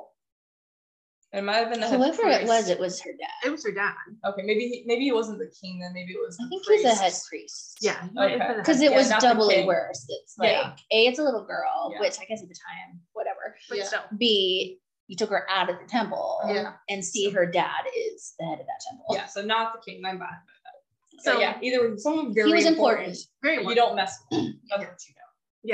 It 1.31 1.43
might 1.43 1.57
have 1.57 1.69
been 1.69 1.79
the 1.79 1.87
head 1.87 1.99
Whoever 1.99 2.27
it 2.27 2.47
was, 2.47 2.69
it 2.69 2.79
was 2.79 2.99
her 3.01 3.11
dad. 3.11 3.47
It 3.47 3.51
was 3.51 3.63
her 3.63 3.71
dad. 3.71 3.93
Okay, 4.25 4.41
maybe 4.43 4.61
he, 4.67 4.83
maybe 4.87 5.07
it 5.07 5.13
wasn't 5.13 5.37
the 5.37 5.51
king 5.61 5.79
then. 5.79 5.93
Maybe 5.93 6.13
it 6.13 6.19
was. 6.19 6.35
I 6.41 6.45
the 6.45 6.49
think 6.49 6.65
he's 6.65 6.85
a 6.85 6.89
head 6.95 7.11
priest. 7.11 7.27
priest. 7.29 7.77
Yeah. 7.81 8.01
he 8.03 8.09
might 8.13 8.31
have 8.31 8.41
Okay. 8.41 8.57
Because 8.57 8.81
it 8.81 8.89
Yeah, 8.91 8.97
was 8.97 9.09
doubly 9.09 9.63
worse. 9.63 10.05
It's 10.09 10.35
like 10.39 10.49
Yeah. 10.51 10.73
A, 10.91 11.05
it's 11.05 11.19
a 11.19 11.23
little 11.23 11.45
girl, 11.45 11.91
Yeah. 11.93 11.99
which 12.01 12.19
I 12.19 12.25
guess 12.25 12.41
at 12.41 12.47
the 12.49 12.55
time, 12.55 12.99
whatever. 13.13 13.55
but 13.69 13.77
Yeah. 13.77 13.83
still. 13.83 13.99
B, 14.17 14.79
you 15.07 15.15
took 15.15 15.29
her 15.29 15.45
out 15.51 15.69
of 15.69 15.77
the 15.79 15.85
temple. 15.85 16.39
Yeah. 16.47 16.73
And 16.89 17.05
C, 17.05 17.29
her 17.29 17.45
dad 17.45 17.83
is 17.95 18.33
the 18.39 18.45
head 18.45 18.59
of 18.59 18.65
that 18.65 18.81
temple. 18.89 19.05
Yeah, 19.11 19.25
so 19.27 19.43
not 19.43 19.73
the 19.73 19.91
king. 19.91 20.01
My 20.01 20.15
bad. 20.15 20.29
So 21.19 21.33
So 21.33 21.39
yeah, 21.39 21.59
either 21.61 21.95
someone 21.97 22.33
very 22.33 22.47
He 22.49 22.53
was 22.55 22.65
important. 22.65 23.17
very 23.43 23.57
but 23.57 23.65
well. 23.65 23.75
You 23.75 23.81
don't 23.81 23.95
mess 23.95 24.17
with 24.31 24.39
him. 24.39 24.59
That's 24.69 24.81
what 24.83 24.97
you 25.07 25.13
know. 25.15 25.21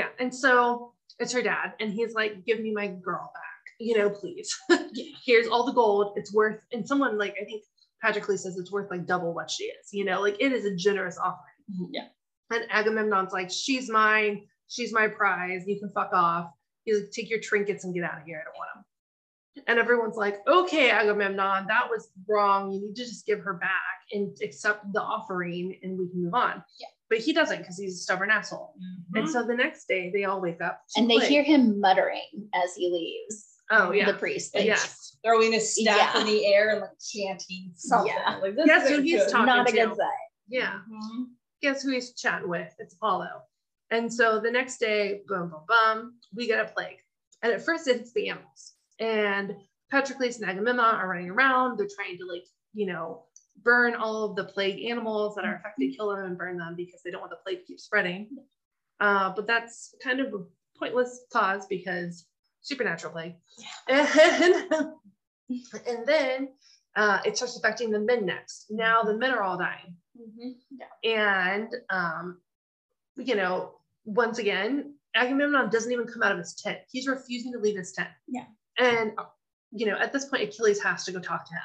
Yeah. 0.02 0.08
And 0.18 0.34
so 0.34 0.92
it's 1.18 1.32
her 1.32 1.40
dad, 1.40 1.72
and 1.80 1.92
he's 1.92 2.12
like, 2.14 2.44
"Give 2.44 2.60
me 2.60 2.72
my 2.72 2.88
girl 2.88 3.30
back, 3.32 3.42
you 3.78 3.96
know, 3.96 4.10
please. 4.10 4.54
Here's 5.24 5.48
all 5.48 5.64
the 5.64 5.72
gold. 5.72 6.14
It's 6.16 6.32
worth." 6.32 6.60
And 6.72 6.86
someone 6.86 7.18
like 7.18 7.34
I 7.40 7.44
think 7.44 7.62
Patrick 8.02 8.28
Lee 8.28 8.36
says 8.36 8.56
it's 8.56 8.72
worth 8.72 8.90
like 8.90 9.06
double 9.06 9.34
what 9.34 9.50
she 9.50 9.64
is. 9.64 9.88
You 9.92 10.04
know, 10.04 10.20
like 10.20 10.36
it 10.40 10.52
is 10.52 10.64
a 10.64 10.74
generous 10.74 11.18
offering. 11.18 11.40
Mm-hmm, 11.72 11.94
yeah. 11.94 12.06
And 12.50 12.66
Agamemnon's 12.70 13.32
like, 13.32 13.50
"She's 13.50 13.90
mine. 13.90 14.46
She's 14.68 14.92
my 14.92 15.08
prize. 15.08 15.64
You 15.66 15.78
can 15.78 15.90
fuck 15.90 16.12
off. 16.12 16.50
He's 16.84 17.00
like, 17.00 17.10
take 17.10 17.30
your 17.30 17.40
trinkets 17.40 17.84
and 17.84 17.94
get 17.94 18.04
out 18.04 18.18
of 18.18 18.24
here. 18.24 18.40
I 18.40 18.44
don't 18.44 18.56
want 18.56 18.68
them." 18.74 19.64
And 19.66 19.78
everyone's 19.78 20.16
like, 20.16 20.46
"Okay, 20.46 20.90
Agamemnon, 20.90 21.66
that 21.66 21.88
was 21.90 22.10
wrong. 22.28 22.72
You 22.72 22.80
need 22.80 22.94
to 22.94 23.04
just 23.04 23.26
give 23.26 23.40
her 23.40 23.54
back 23.54 23.70
and 24.12 24.36
accept 24.42 24.92
the 24.92 25.02
offering, 25.02 25.78
and 25.82 25.98
we 25.98 26.08
can 26.08 26.24
move 26.24 26.34
on." 26.34 26.62
Yeah. 26.78 26.88
But 27.08 27.18
he 27.18 27.32
doesn't 27.32 27.58
because 27.58 27.78
he's 27.78 27.94
a 27.94 28.02
stubborn 28.02 28.30
asshole. 28.30 28.74
And 29.14 29.24
mm-hmm. 29.24 29.32
so 29.32 29.44
the 29.44 29.54
next 29.54 29.86
day 29.86 30.10
they 30.12 30.24
all 30.24 30.40
wake 30.40 30.60
up. 30.60 30.82
And 30.96 31.08
they 31.08 31.18
hear 31.18 31.42
him 31.42 31.80
muttering 31.80 32.48
as 32.52 32.74
he 32.74 32.90
leaves. 32.90 33.55
Oh 33.70 33.92
yeah. 33.92 34.06
The 34.10 34.18
priest. 34.18 34.54
Like, 34.54 34.66
yes. 34.66 35.16
Throwing 35.24 35.52
his 35.52 35.74
staff 35.74 36.12
Yeah. 36.14 36.20
in 36.20 36.26
the 36.26 36.46
air 36.46 36.70
and 36.70 36.80
like 36.80 36.90
chanting 37.00 37.72
something. 37.74 38.12
Yeah. 38.14 38.36
Like 38.36 38.54
this 38.56 38.66
Guess 38.66 38.88
who 38.88 39.00
he's 39.00 39.22
good. 39.24 39.30
talking 39.30 39.46
Not 39.46 39.68
a 39.68 39.72
good 39.72 39.96
sign. 39.96 40.08
Yeah. 40.48 40.78
Mhm. 40.90 41.26
Guess 41.62 41.82
who 41.82 41.90
he's 41.90 42.14
chatting 42.14 42.48
with? 42.48 42.72
It's 42.78 42.94
Apollo. 42.94 43.42
And 43.90 44.12
so 44.12 44.40
the 44.40 44.50
next 44.50 44.78
day, 44.78 45.22
boom, 45.26 45.48
boom, 45.50 45.62
boom, 45.68 46.14
we 46.34 46.46
get 46.46 46.64
a 46.64 46.70
plague. 46.72 46.98
And 47.42 47.52
at 47.52 47.64
first 47.64 47.88
it 47.88 47.96
hits 47.98 48.12
the 48.12 48.28
animals. 48.28 48.74
And 48.98 49.56
Patroclus 49.92 50.40
and 50.40 50.48
Agamemnon 50.50 50.96
are 50.96 51.08
running 51.08 51.30
around. 51.30 51.78
They're 51.78 51.88
trying 51.94 52.18
to 52.18 52.24
like, 52.26 52.44
you 52.74 52.86
know, 52.86 53.24
burn 53.62 53.94
all 53.94 54.24
of 54.24 54.36
the 54.36 54.44
plague 54.44 54.84
animals 54.90 55.34
that 55.34 55.44
are 55.44 55.56
affected, 55.56 55.94
kill 55.96 56.10
them 56.10 56.24
and 56.24 56.36
burn 56.38 56.58
them 56.58 56.74
because 56.76 57.00
they 57.02 57.10
don't 57.10 57.20
want 57.20 57.30
the 57.30 57.36
plague 57.36 57.60
to 57.60 57.64
keep 57.64 57.80
spreading. 57.80 58.28
Uh, 59.00 59.32
but 59.34 59.46
that's 59.46 59.94
kind 60.02 60.20
of 60.20 60.32
a 60.34 60.44
pointless 60.78 61.22
cause 61.32 61.66
because 61.66 62.26
supernatural 62.66 63.12
plague. 63.12 63.34
And, 63.88 64.88
and 65.86 66.06
then 66.06 66.48
uh, 66.96 67.20
it 67.24 67.36
starts 67.36 67.56
affecting 67.56 67.90
the 67.90 68.00
men 68.00 68.26
next. 68.26 68.66
Now 68.70 69.02
the 69.02 69.16
men 69.16 69.30
are 69.30 69.42
all 69.42 69.56
dying. 69.56 69.94
And, 71.04 71.68
um, 71.90 72.40
you 73.16 73.36
know, 73.36 73.76
once 74.04 74.38
again, 74.38 74.94
Agamemnon 75.14 75.70
doesn't 75.70 75.92
even 75.92 76.06
come 76.06 76.22
out 76.22 76.32
of 76.32 76.38
his 76.38 76.54
tent. 76.54 76.78
He's 76.90 77.06
refusing 77.06 77.52
to 77.52 77.58
leave 77.58 77.76
his 77.76 77.92
tent. 77.92 78.10
Yeah. 78.26 78.44
And, 78.78 79.12
you 79.70 79.86
know, 79.86 79.96
at 79.98 80.12
this 80.12 80.26
point, 80.26 80.42
Achilles 80.42 80.82
has 80.82 81.04
to 81.04 81.12
go 81.12 81.20
talk 81.20 81.46
to 81.48 81.54
him 81.54 81.62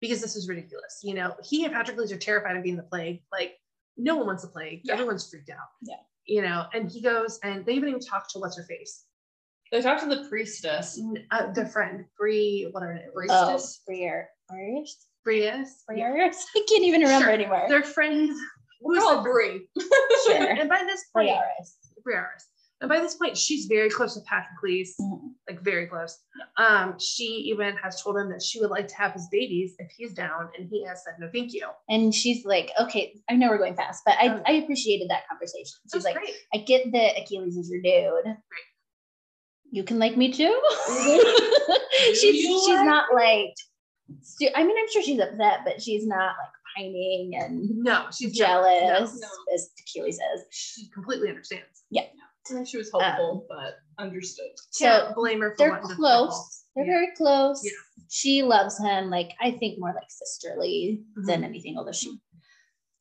because 0.00 0.20
this 0.20 0.36
is 0.36 0.48
ridiculous. 0.48 1.00
You 1.02 1.14
know, 1.14 1.34
he 1.48 1.64
and 1.64 1.72
Patroclus 1.72 2.12
are 2.12 2.18
terrified 2.18 2.56
of 2.56 2.62
being 2.62 2.76
the 2.76 2.82
plague. 2.82 3.22
Like, 3.30 3.54
no 3.96 4.16
one 4.16 4.26
wants 4.26 4.42
the 4.42 4.48
plague. 4.48 4.80
Yeah. 4.84 4.94
Everyone's 4.94 5.28
freaked 5.30 5.50
out. 5.50 5.68
Yeah. 5.82 5.96
You 6.26 6.42
know, 6.42 6.66
and 6.74 6.90
he 6.90 7.00
goes 7.00 7.38
and 7.42 7.64
they 7.64 7.74
even 7.74 7.88
even 7.88 8.00
talk 8.00 8.28
to 8.30 8.38
what's 8.38 8.56
her 8.56 8.62
face, 8.64 9.04
They 9.72 9.80
talked 9.80 10.02
to 10.02 10.08
the 10.08 10.28
priestess. 10.28 10.98
N- 11.00 11.24
uh, 11.30 11.50
their 11.52 11.66
friend 11.66 12.04
Bree, 12.18 12.68
whatever 12.72 12.92
it 12.92 13.04
is, 13.06 13.30
Oh, 13.30 13.46
Priestess? 13.48 13.80
Briar. 13.86 14.28
Briars? 14.48 15.06
Brias. 15.26 15.68
Yeah. 15.94 16.10
Briars? 16.12 16.36
I 16.56 16.64
can't 16.68 16.84
even 16.84 17.00
remember 17.00 17.24
Sure. 17.26 17.34
anymore. 17.34 17.64
Their 17.68 17.82
friend. 17.82 18.30
We'll 18.82 19.00
call 19.00 19.20
it 19.20 19.22
Brie. 19.24 19.66
Sure. 20.26 20.36
and 20.36 20.68
by 20.68 20.82
this 20.86 21.04
point, 21.14 21.30
Briaris. 21.30 21.76
Briaris. 22.06 22.44
And 22.80 22.88
by 22.88 22.98
this 22.98 23.14
point, 23.14 23.38
she's 23.38 23.66
very 23.66 23.88
close 23.88 24.16
with 24.16 24.26
Patroclus. 24.26 24.90
Mhm. 25.00 25.20
like 25.48 25.60
very 25.62 25.86
close. 25.86 26.18
Um, 26.56 26.98
she 26.98 27.24
even 27.24 27.76
has 27.76 28.02
told 28.02 28.16
him 28.18 28.28
that 28.30 28.42
she 28.42 28.60
would 28.60 28.70
like 28.70 28.88
to 28.88 28.96
have 28.96 29.12
his 29.12 29.28
babies 29.30 29.74
if 29.78 29.90
he's 29.96 30.12
down, 30.12 30.48
and 30.58 30.68
he 30.68 30.84
has 30.84 31.02
said 31.04 31.14
no, 31.20 31.28
thank 31.32 31.52
you. 31.54 31.68
And 31.88 32.12
she's 32.14 32.44
like, 32.44 32.70
okay, 32.80 33.14
I 33.30 33.36
know 33.36 33.48
we're 33.50 33.58
going 33.58 33.76
fast, 33.76 34.02
but 34.04 34.16
I, 34.18 34.28
Oh. 34.34 34.42
I 34.46 34.52
appreciated 34.54 35.08
that 35.10 35.28
conversation. 35.28 35.78
She's 35.94 36.04
like, 36.04 36.16
great. 36.16 36.34
I 36.52 36.58
get 36.58 36.90
that 36.92 37.20
Achilles 37.22 37.56
is 37.56 37.70
your 37.70 37.80
dude. 37.82 38.36
You 39.72 39.82
can 39.82 39.98
like 39.98 40.16
me 40.18 40.30
too. 40.30 40.60
she's 42.14 42.22
you 42.22 42.60
she's 42.66 42.68
like 42.76 42.84
not 42.86 43.14
like 43.14 43.54
I 44.54 44.62
mean, 44.64 44.76
I'm 44.78 44.90
sure 44.92 45.02
she's 45.02 45.18
upset, 45.18 45.60
but 45.64 45.80
she's 45.80 46.06
not 46.06 46.34
like 46.38 46.52
pining 46.76 47.32
and 47.34 47.68
No, 47.82 48.06
she's 48.16 48.36
jealous, 48.36 49.18
No, 49.20 49.28
as 49.54 49.70
Achilles 49.80 50.18
says. 50.18 50.44
she 50.50 50.88
completely 50.90 51.28
understands. 51.30 51.84
Yeah, 51.90 52.02
I 52.02 52.52
think 52.52 52.68
she 52.68 52.76
was 52.76 52.90
hopeful, 52.92 53.46
but 53.48 53.76
understood. 53.98 54.50
So 54.70 54.84
Can't 54.84 55.14
blame 55.14 55.40
her 55.40 55.54
for 55.56 55.56
they're 55.58 55.80
close. 55.96 56.64
They're 56.76 56.84
Yeah. 56.84 56.92
very 56.92 57.08
close. 57.16 57.62
Yeah. 57.64 57.70
She 58.10 58.42
loves 58.42 58.78
him, 58.78 59.08
like 59.08 59.30
I 59.40 59.52
think 59.52 59.78
more 59.78 59.94
like 59.94 60.10
sisterly 60.10 61.02
Mhm. 61.18 61.26
than 61.26 61.44
anything, 61.44 61.78
although 61.78 61.92
she 61.92 62.12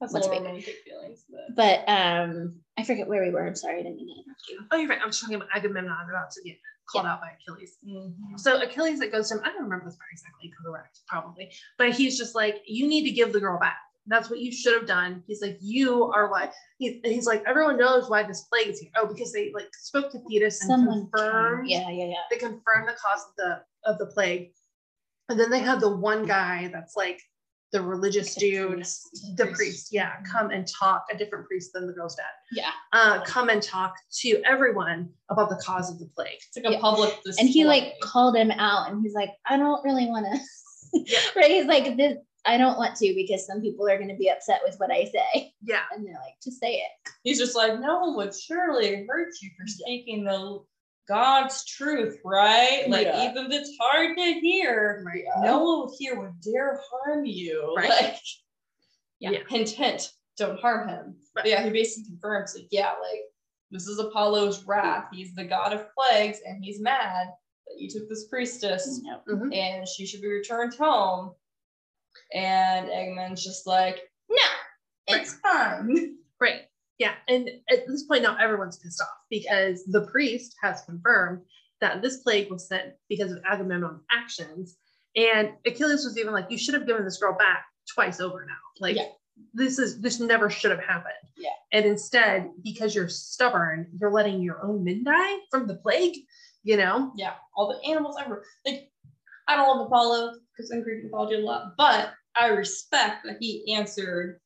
That's 0.02 0.14
Let's 0.14 0.26
a 0.28 0.30
little 0.32 0.44
be- 0.44 0.50
romantic 0.50 0.76
feelings, 0.84 1.24
but 1.30 1.56
but 1.56 1.90
um 1.90 2.56
I 2.78 2.84
forget 2.84 3.08
where 3.08 3.24
we 3.24 3.30
were. 3.30 3.46
I'm 3.46 3.56
sorry, 3.56 3.80
I 3.80 3.84
didn't 3.84 3.98
mean 3.98 4.08
to 4.08 4.14
interrupt 4.22 4.42
you. 4.50 4.60
Oh, 4.72 4.78
you're 4.78 4.90
right. 4.90 5.00
I'm 5.02 5.10
just 5.10 5.22
talking 5.22 5.36
about 5.36 5.50
Agamemnon 5.56 6.10
about 6.10 6.32
to 6.32 6.42
get 6.44 6.58
called 6.90 7.06
out 7.06 7.22
by 7.22 7.30
Achilles. 7.40 7.78
Mhm. 7.88 8.40
So 8.40 8.62
Achilles 8.62 9.00
that 9.00 9.12
goes 9.12 9.30
to 9.30 9.36
him. 9.36 9.42
I 9.46 9.50
don't 9.54 9.64
remember 9.64 9.86
this 9.86 9.96
part 9.96 10.10
exactly. 10.12 10.52
Correct, 10.66 11.00
probably. 11.08 11.52
But 11.78 11.92
he's 11.92 12.18
just 12.18 12.34
like, 12.36 12.58
you 12.66 12.88
need 12.88 13.04
to 13.04 13.12
give 13.12 13.32
the 13.32 13.40
girl 13.40 13.60
back. 13.60 13.78
That's 14.08 14.32
what 14.32 14.40
you 14.40 14.52
should 14.52 14.74
have 14.74 14.88
done. 14.88 15.24
He's 15.28 15.44
like, 15.44 15.58
you 15.62 16.06
are 16.06 16.30
why. 16.32 16.50
He, 16.80 17.00
he's 17.04 17.28
like, 17.28 17.44
everyone 17.46 17.78
knows 17.78 18.10
why 18.10 18.24
this 18.24 18.42
plague 18.52 18.68
is 18.70 18.80
here. 18.80 18.90
Oh, 18.98 19.06
because 19.06 19.32
they 19.32 19.52
like 19.54 19.70
spoke 19.76 20.12
to 20.14 20.20
Thetis 20.28 20.60
and 20.62 20.70
Someone 20.72 21.08
confirmed. 21.12 21.68
came. 21.68 21.80
Yeah, 21.82 21.90
yeah, 21.92 22.06
yeah. 22.06 22.16
they 22.32 22.38
confirm 22.38 22.88
the 22.88 22.94
cause 22.94 23.24
of 23.30 23.36
the 23.38 23.62
of 23.90 23.98
the 24.00 24.08
plague 24.08 24.52
and 25.30 25.40
then 25.40 25.50
they 25.52 25.60
had 25.60 25.80
the 25.80 25.96
one 25.96 26.26
guy 26.26 26.70
that's 26.74 26.96
like 26.96 27.22
the 27.72 27.82
religious 27.82 28.36
The 28.36 28.40
dude 28.42 28.72
priest. 28.74 29.28
the 29.38 29.46
Priest. 29.46 29.58
priest 29.58 29.88
yeah 29.92 30.14
come 30.30 30.50
and 30.52 30.68
talk 30.68 31.06
a 31.12 31.18
different 31.18 31.48
priest 31.48 31.72
than 31.74 31.88
the 31.88 31.94
girl's 31.94 32.16
dad 32.16 32.26
Yeah. 32.52 32.72
uh 32.94 33.22
come 33.24 33.50
and 33.50 33.62
talk 33.62 33.96
to 34.22 34.42
everyone 34.46 35.10
about 35.30 35.50
the 35.50 35.56
cause 35.58 35.90
of 35.92 36.00
the 36.00 36.08
plague 36.16 36.36
it's 36.36 36.56
like 36.58 36.66
a 36.66 36.72
Yeah. 36.74 36.80
public 36.82 37.14
And 37.40 37.48
he 37.50 37.64
like 37.66 37.94
called 38.02 38.36
him 38.36 38.52
out 38.52 38.90
and 38.92 39.02
he's 39.02 39.14
like, 39.14 39.32
I 39.46 39.58
don't 39.58 39.84
really 39.86 40.08
want 40.08 40.26
to 40.26 40.40
Yeah. 40.94 41.20
right. 41.38 41.50
He's 41.52 41.66
like, 41.68 41.96
this 41.98 42.18
I 42.46 42.58
don't 42.58 42.78
want 42.78 42.96
to 42.98 43.14
because 43.16 43.46
some 43.46 43.62
people 43.62 43.88
are 43.88 44.00
gonna 44.00 44.16
be 44.18 44.28
upset 44.30 44.62
with 44.66 44.76
what 44.80 44.92
I 44.92 45.06
say. 45.06 45.54
yeah 45.64 45.84
And 45.94 46.06
they're 46.06 46.14
like, 46.16 46.34
just 46.44 46.60
say 46.60 46.74
it. 46.74 47.12
He's 47.24 47.38
just 47.40 47.56
like, 47.56 47.80
no 47.80 48.00
one 48.00 48.16
would 48.18 48.36
surely 48.36 49.06
hurt 49.08 49.30
you 49.42 49.50
for 49.58 49.68
speaking 49.68 50.24
the 50.26 50.60
God's 51.12 51.66
truth, 51.66 52.18
right? 52.24 52.86
Like, 52.88 53.06
Yeah. 53.08 53.30
even 53.30 53.52
if 53.52 53.60
it's 53.60 53.76
hard 53.78 54.16
to 54.18 54.24
hear, 54.40 55.04
right 55.06 55.26
no 55.42 55.62
one 55.64 55.90
here 56.00 56.18
would 56.18 56.40
dare 56.40 56.80
harm 56.90 57.26
you. 57.26 57.74
Right. 57.76 57.90
Like, 57.90 58.20
yeah, 59.20 59.32
Yeah. 59.32 59.40
hint, 59.50 59.70
hint, 59.72 60.14
don't 60.38 60.58
harm 60.62 60.88
him. 60.88 61.20
But 61.36 61.44
Right. 61.44 61.50
yeah, 61.52 61.64
he 61.64 61.70
basically 61.70 62.10
confirms, 62.12 62.56
like, 62.56 62.68
yeah, 62.72 62.94
like, 63.02 63.20
this 63.72 63.88
is 63.88 64.00
Apollo's 64.00 64.64
wrath. 64.64 65.10
He's 65.12 65.36
the 65.36 65.44
god 65.44 65.74
of 65.74 65.86
plagues, 65.94 66.40
and 66.46 66.64
he's 66.64 66.80
mad 66.80 67.28
that 67.68 67.78
you 67.78 67.90
took 67.90 68.08
this 68.08 68.28
priestess. 68.30 69.02
Mhm. 69.28 69.54
and 69.54 69.86
she 69.88 70.06
should 70.06 70.22
be 70.22 70.30
returned 70.32 70.76
home. 70.76 71.36
And 72.34 72.88
Eggman's 72.88 73.44
just 73.44 73.68
like, 73.68 74.10
no, 74.30 74.38
it's 75.08 75.34
fine. 75.40 76.18
yeah 77.02 77.14
and 77.28 77.50
at 77.74 77.88
this 77.88 78.04
point 78.04 78.24
now 78.24 78.36
everyone's 78.46 78.78
pissed 78.78 79.02
off 79.02 79.18
because 79.30 79.84
the 79.86 80.06
priest 80.14 80.56
has 80.62 80.82
confirmed 80.90 81.40
that 81.82 82.02
this 82.02 82.18
plague 82.18 82.50
was 82.52 82.68
sent 82.68 82.94
because 83.10 83.32
of 83.32 83.40
agamemnon's 83.52 84.04
actions 84.12 84.78
and 85.16 85.50
achilles 85.66 86.06
was 86.06 86.18
even 86.18 86.32
like 86.38 86.50
you 86.50 86.58
should 86.58 86.76
have 86.78 86.88
given 86.88 87.04
this 87.04 87.18
girl 87.18 87.36
back 87.38 87.64
twice 87.94 88.20
over 88.20 88.46
now 88.46 88.64
like 88.86 88.96
Yeah. 88.96 89.10
this 89.54 89.80
is 89.80 90.00
this 90.06 90.20
never 90.20 90.50
should 90.50 90.72
have 90.76 90.84
happened 90.94 91.26
Yeah. 91.38 91.50
and 91.74 91.86
instead 91.86 92.50
because 92.64 92.94
you're 92.96 93.10
stubborn 93.10 93.88
you're 94.00 94.12
letting 94.20 94.42
your 94.42 94.64
own 94.64 94.84
men 94.84 95.04
die 95.04 95.38
from 95.50 95.68
the 95.68 95.76
plague 95.76 96.16
you 96.64 96.78
know 96.78 97.12
yeah, 97.18 97.34
all 97.56 97.68
the 97.74 97.90
animals 97.90 98.16
ever. 98.24 98.46
Like, 98.68 98.92
I 99.48 99.56
don't 99.56 99.68
love 99.68 99.88
Apollo 99.88 100.34
because 100.56 100.70
I'm 100.72 100.84
Greek 100.84 101.04
mythology 101.04 101.42
a 101.42 101.46
lot, 101.52 101.74
but 101.76 102.12
I 102.36 102.48
respect 102.50 103.26
that 103.26 103.38
he 103.40 103.74
answered 103.74 104.40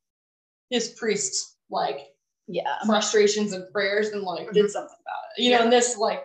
his 0.70 0.90
priest 0.98 1.58
like 1.70 2.00
Yeah. 2.48 2.76
frustrations 2.86 3.54
and 3.54 3.72
prayers 3.72 4.10
and 4.10 4.22
like 4.24 4.52
did 4.52 4.70
something 4.70 4.96
about 5.02 5.24
it. 5.38 5.44
You 5.44 5.52
know, 5.52 5.64
and 5.64 5.72
this 5.72 5.98
like 5.98 6.24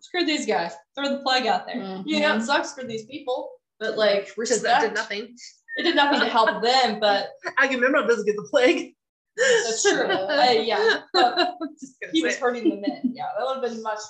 screw 0.00 0.24
these 0.24 0.46
guys, 0.46 0.72
throw 0.94 1.08
the 1.16 1.22
plague 1.22 1.46
out 1.46 1.66
there. 1.66 2.02
You 2.06 2.20
know, 2.20 2.36
it 2.36 2.42
sucks 2.42 2.72
for 2.74 2.84
these 2.84 3.04
people, 3.06 3.50
but 3.80 3.96
like 3.98 4.32
Because 4.36 4.62
that 4.62 4.80
did 4.80 4.90
respect. 4.92 5.10
nothing. 5.10 5.36
It 5.76 5.82
did 5.84 5.96
nothing 5.96 6.20
to 6.20 6.26
help 6.28 6.62
them, 6.70 7.00
but 7.00 7.30
Agamemnon 7.58 8.06
doesn't 8.06 8.26
get 8.26 8.36
the 8.36 8.46
plague. 8.50 8.94
that's 9.36 9.82
true. 9.82 10.06
Uh, 10.08 10.50
yeah, 10.52 11.00
but 11.12 11.36
Just 11.80 11.94
gonna 12.00 12.12
he 12.12 12.22
was 12.22 12.34
say. 12.34 12.40
hurting 12.40 12.64
the 12.70 12.76
men. 12.76 13.00
Yeah, 13.14 13.26
that 13.38 13.44
would 13.46 13.62
have 13.62 13.72
been 13.72 13.82
much 13.82 14.00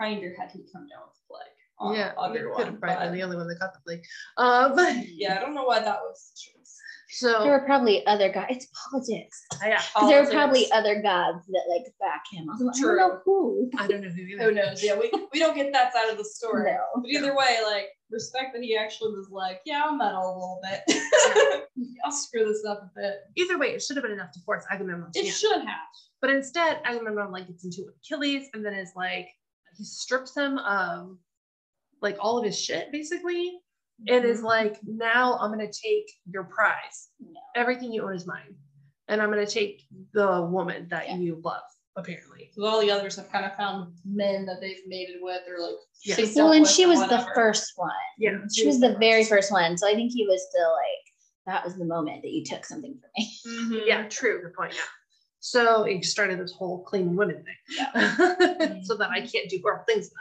kinder 0.00 0.34
had 0.38 0.50
he 0.50 0.60
come 0.72 0.88
down 0.88 1.02
with 1.06 1.14
the 1.14 1.26
plague. 1.28 1.56
on 1.78 1.94
Yeah, 1.94 2.12
the 2.14 2.18
other 2.20 2.50
could 2.56 2.66
have 2.66 2.80
probably 2.80 3.06
been 3.06 3.14
the 3.14 3.22
only 3.22 3.36
one 3.36 3.46
that 3.48 3.58
got 3.60 3.72
the 3.74 3.80
plague. 3.86 4.02
Uh, 4.36 4.74
but 4.74 4.96
Yeah, 5.08 5.36
I 5.38 5.40
don't 5.40 5.54
know 5.54 5.64
why 5.64 5.80
that 5.80 6.00
was 6.00 6.32
the 6.34 6.40
choice. 7.12 7.20
There 7.30 7.42
so 7.42 7.48
were 7.48 7.60
probably 7.66 8.04
other 8.06 8.32
guys. 8.32 8.46
It's 8.50 8.66
politics. 8.90 9.42
yeah, 9.64 9.82
uh, 9.94 10.00
'Cause 10.00 10.08
there 10.10 10.24
were 10.24 10.30
probably 10.30 10.70
other 10.72 11.00
gods 11.02 11.46
that 11.46 11.64
like 11.68 11.84
back 12.00 12.22
him. 12.30 12.48
I, 12.50 12.56
like, 12.62 12.76
I 12.76 12.80
don't 12.80 12.96
know 12.96 13.20
who. 13.24 13.70
I 13.78 13.86
don't 13.86 14.00
know 14.02 14.08
who 14.08 14.24
Who 14.38 14.52
knows? 14.52 14.82
Yeah, 14.82 14.98
we, 14.98 15.10
we 15.32 15.38
don't 15.38 15.54
get 15.54 15.72
that 15.72 15.92
side 15.92 16.10
of 16.10 16.18
the 16.18 16.24
story. 16.24 16.72
No. 16.72 16.78
But 17.02 17.10
either 17.10 17.36
way, 17.36 17.58
like 17.64 17.86
respect 18.10 18.54
that 18.54 18.62
he 18.62 18.76
actually 18.76 19.12
was 19.14 19.28
like, 19.30 19.60
yeah, 19.64 19.82
I'll 19.86 19.96
meddle 19.96 20.22
a 20.22 20.34
little 20.34 20.60
bit. 20.62 21.76
I'll 22.04 22.12
screw 22.12 22.44
this 22.44 22.64
up 22.64 22.82
a 22.82 22.90
bit. 23.00 23.14
Either 23.36 23.58
way, 23.58 23.68
it 23.68 23.82
should 23.82 23.96
have 23.96 24.02
been 24.04 24.12
enough 24.12 24.32
to 24.32 24.40
force 24.40 24.64
Agamemnon. 24.70 25.10
It 25.14 25.24
hand. 25.24 25.34
should 25.34 25.60
have. 25.60 25.86
But 26.20 26.30
instead, 26.30 26.80
Agamemnon 26.84 27.32
like 27.32 27.48
gets 27.48 27.64
into 27.64 27.86
Achilles 27.96 28.48
and 28.54 28.64
then 28.64 28.74
is 28.74 28.92
like 28.96 29.28
he 29.76 29.84
strips 29.84 30.36
him 30.36 30.58
of 30.58 31.16
like 32.00 32.16
all 32.20 32.38
of 32.38 32.44
his 32.44 32.58
shit 32.58 32.92
basically 32.92 33.58
and 34.08 34.24
is 34.24 34.42
like, 34.42 34.78
now 34.84 35.38
I'm 35.38 35.50
gonna 35.50 35.66
take 35.66 36.10
your 36.30 36.44
prize. 36.44 37.08
No. 37.20 37.40
Everything 37.56 37.92
you 37.92 38.02
own 38.04 38.14
is 38.14 38.26
mine. 38.26 38.54
And 39.08 39.20
I'm 39.20 39.30
gonna 39.30 39.46
take 39.46 39.82
the 40.12 40.42
woman 40.42 40.88
that 40.90 41.08
Yeah. 41.08 41.16
you 41.16 41.40
love, 41.44 41.62
apparently. 41.96 42.50
So 42.54 42.64
all 42.64 42.80
the 42.80 42.90
others 42.90 43.16
have 43.16 43.30
kind 43.30 43.44
of 43.44 43.54
found 43.56 43.94
men 44.04 44.46
that 44.46 44.60
they've 44.60 44.86
mated 44.86 45.16
with 45.20 45.42
or 45.48 45.60
like 45.60 45.76
Yes. 46.04 46.34
Well, 46.34 46.52
and 46.52 46.66
she 46.66 46.84
or 46.84 46.88
was 46.88 47.00
the 47.08 47.24
first 47.34 47.72
one. 47.76 47.90
Yeah. 48.18 48.38
She 48.52 48.66
was 48.66 48.80
the 48.80 48.96
very 48.98 49.24
first 49.24 49.52
one. 49.52 49.78
So 49.78 49.86
I 49.88 49.94
think 49.94 50.10
he 50.12 50.26
was 50.26 50.44
still 50.50 50.72
like, 50.72 51.04
that 51.46 51.64
was 51.64 51.76
the 51.76 51.84
moment 51.84 52.22
that 52.22 52.32
you 52.32 52.44
took 52.44 52.64
something 52.64 52.98
from 52.98 53.10
me. 53.16 53.32
Mhm. 53.46 53.86
Yeah, 53.86 54.08
true. 54.08 54.42
Good 54.42 54.54
point. 54.54 54.74
Yeah. 54.74 54.80
So 55.38 55.84
he 55.84 56.02
started 56.02 56.38
this 56.40 56.52
whole 56.52 56.82
claiming 56.84 57.16
women 57.16 57.44
thing, 57.44 58.82
so 58.84 58.96
that 58.96 59.10
I 59.10 59.20
can't 59.26 59.48
do 59.50 59.58
horrible 59.62 59.84
things 59.88 60.08
to 60.08 60.14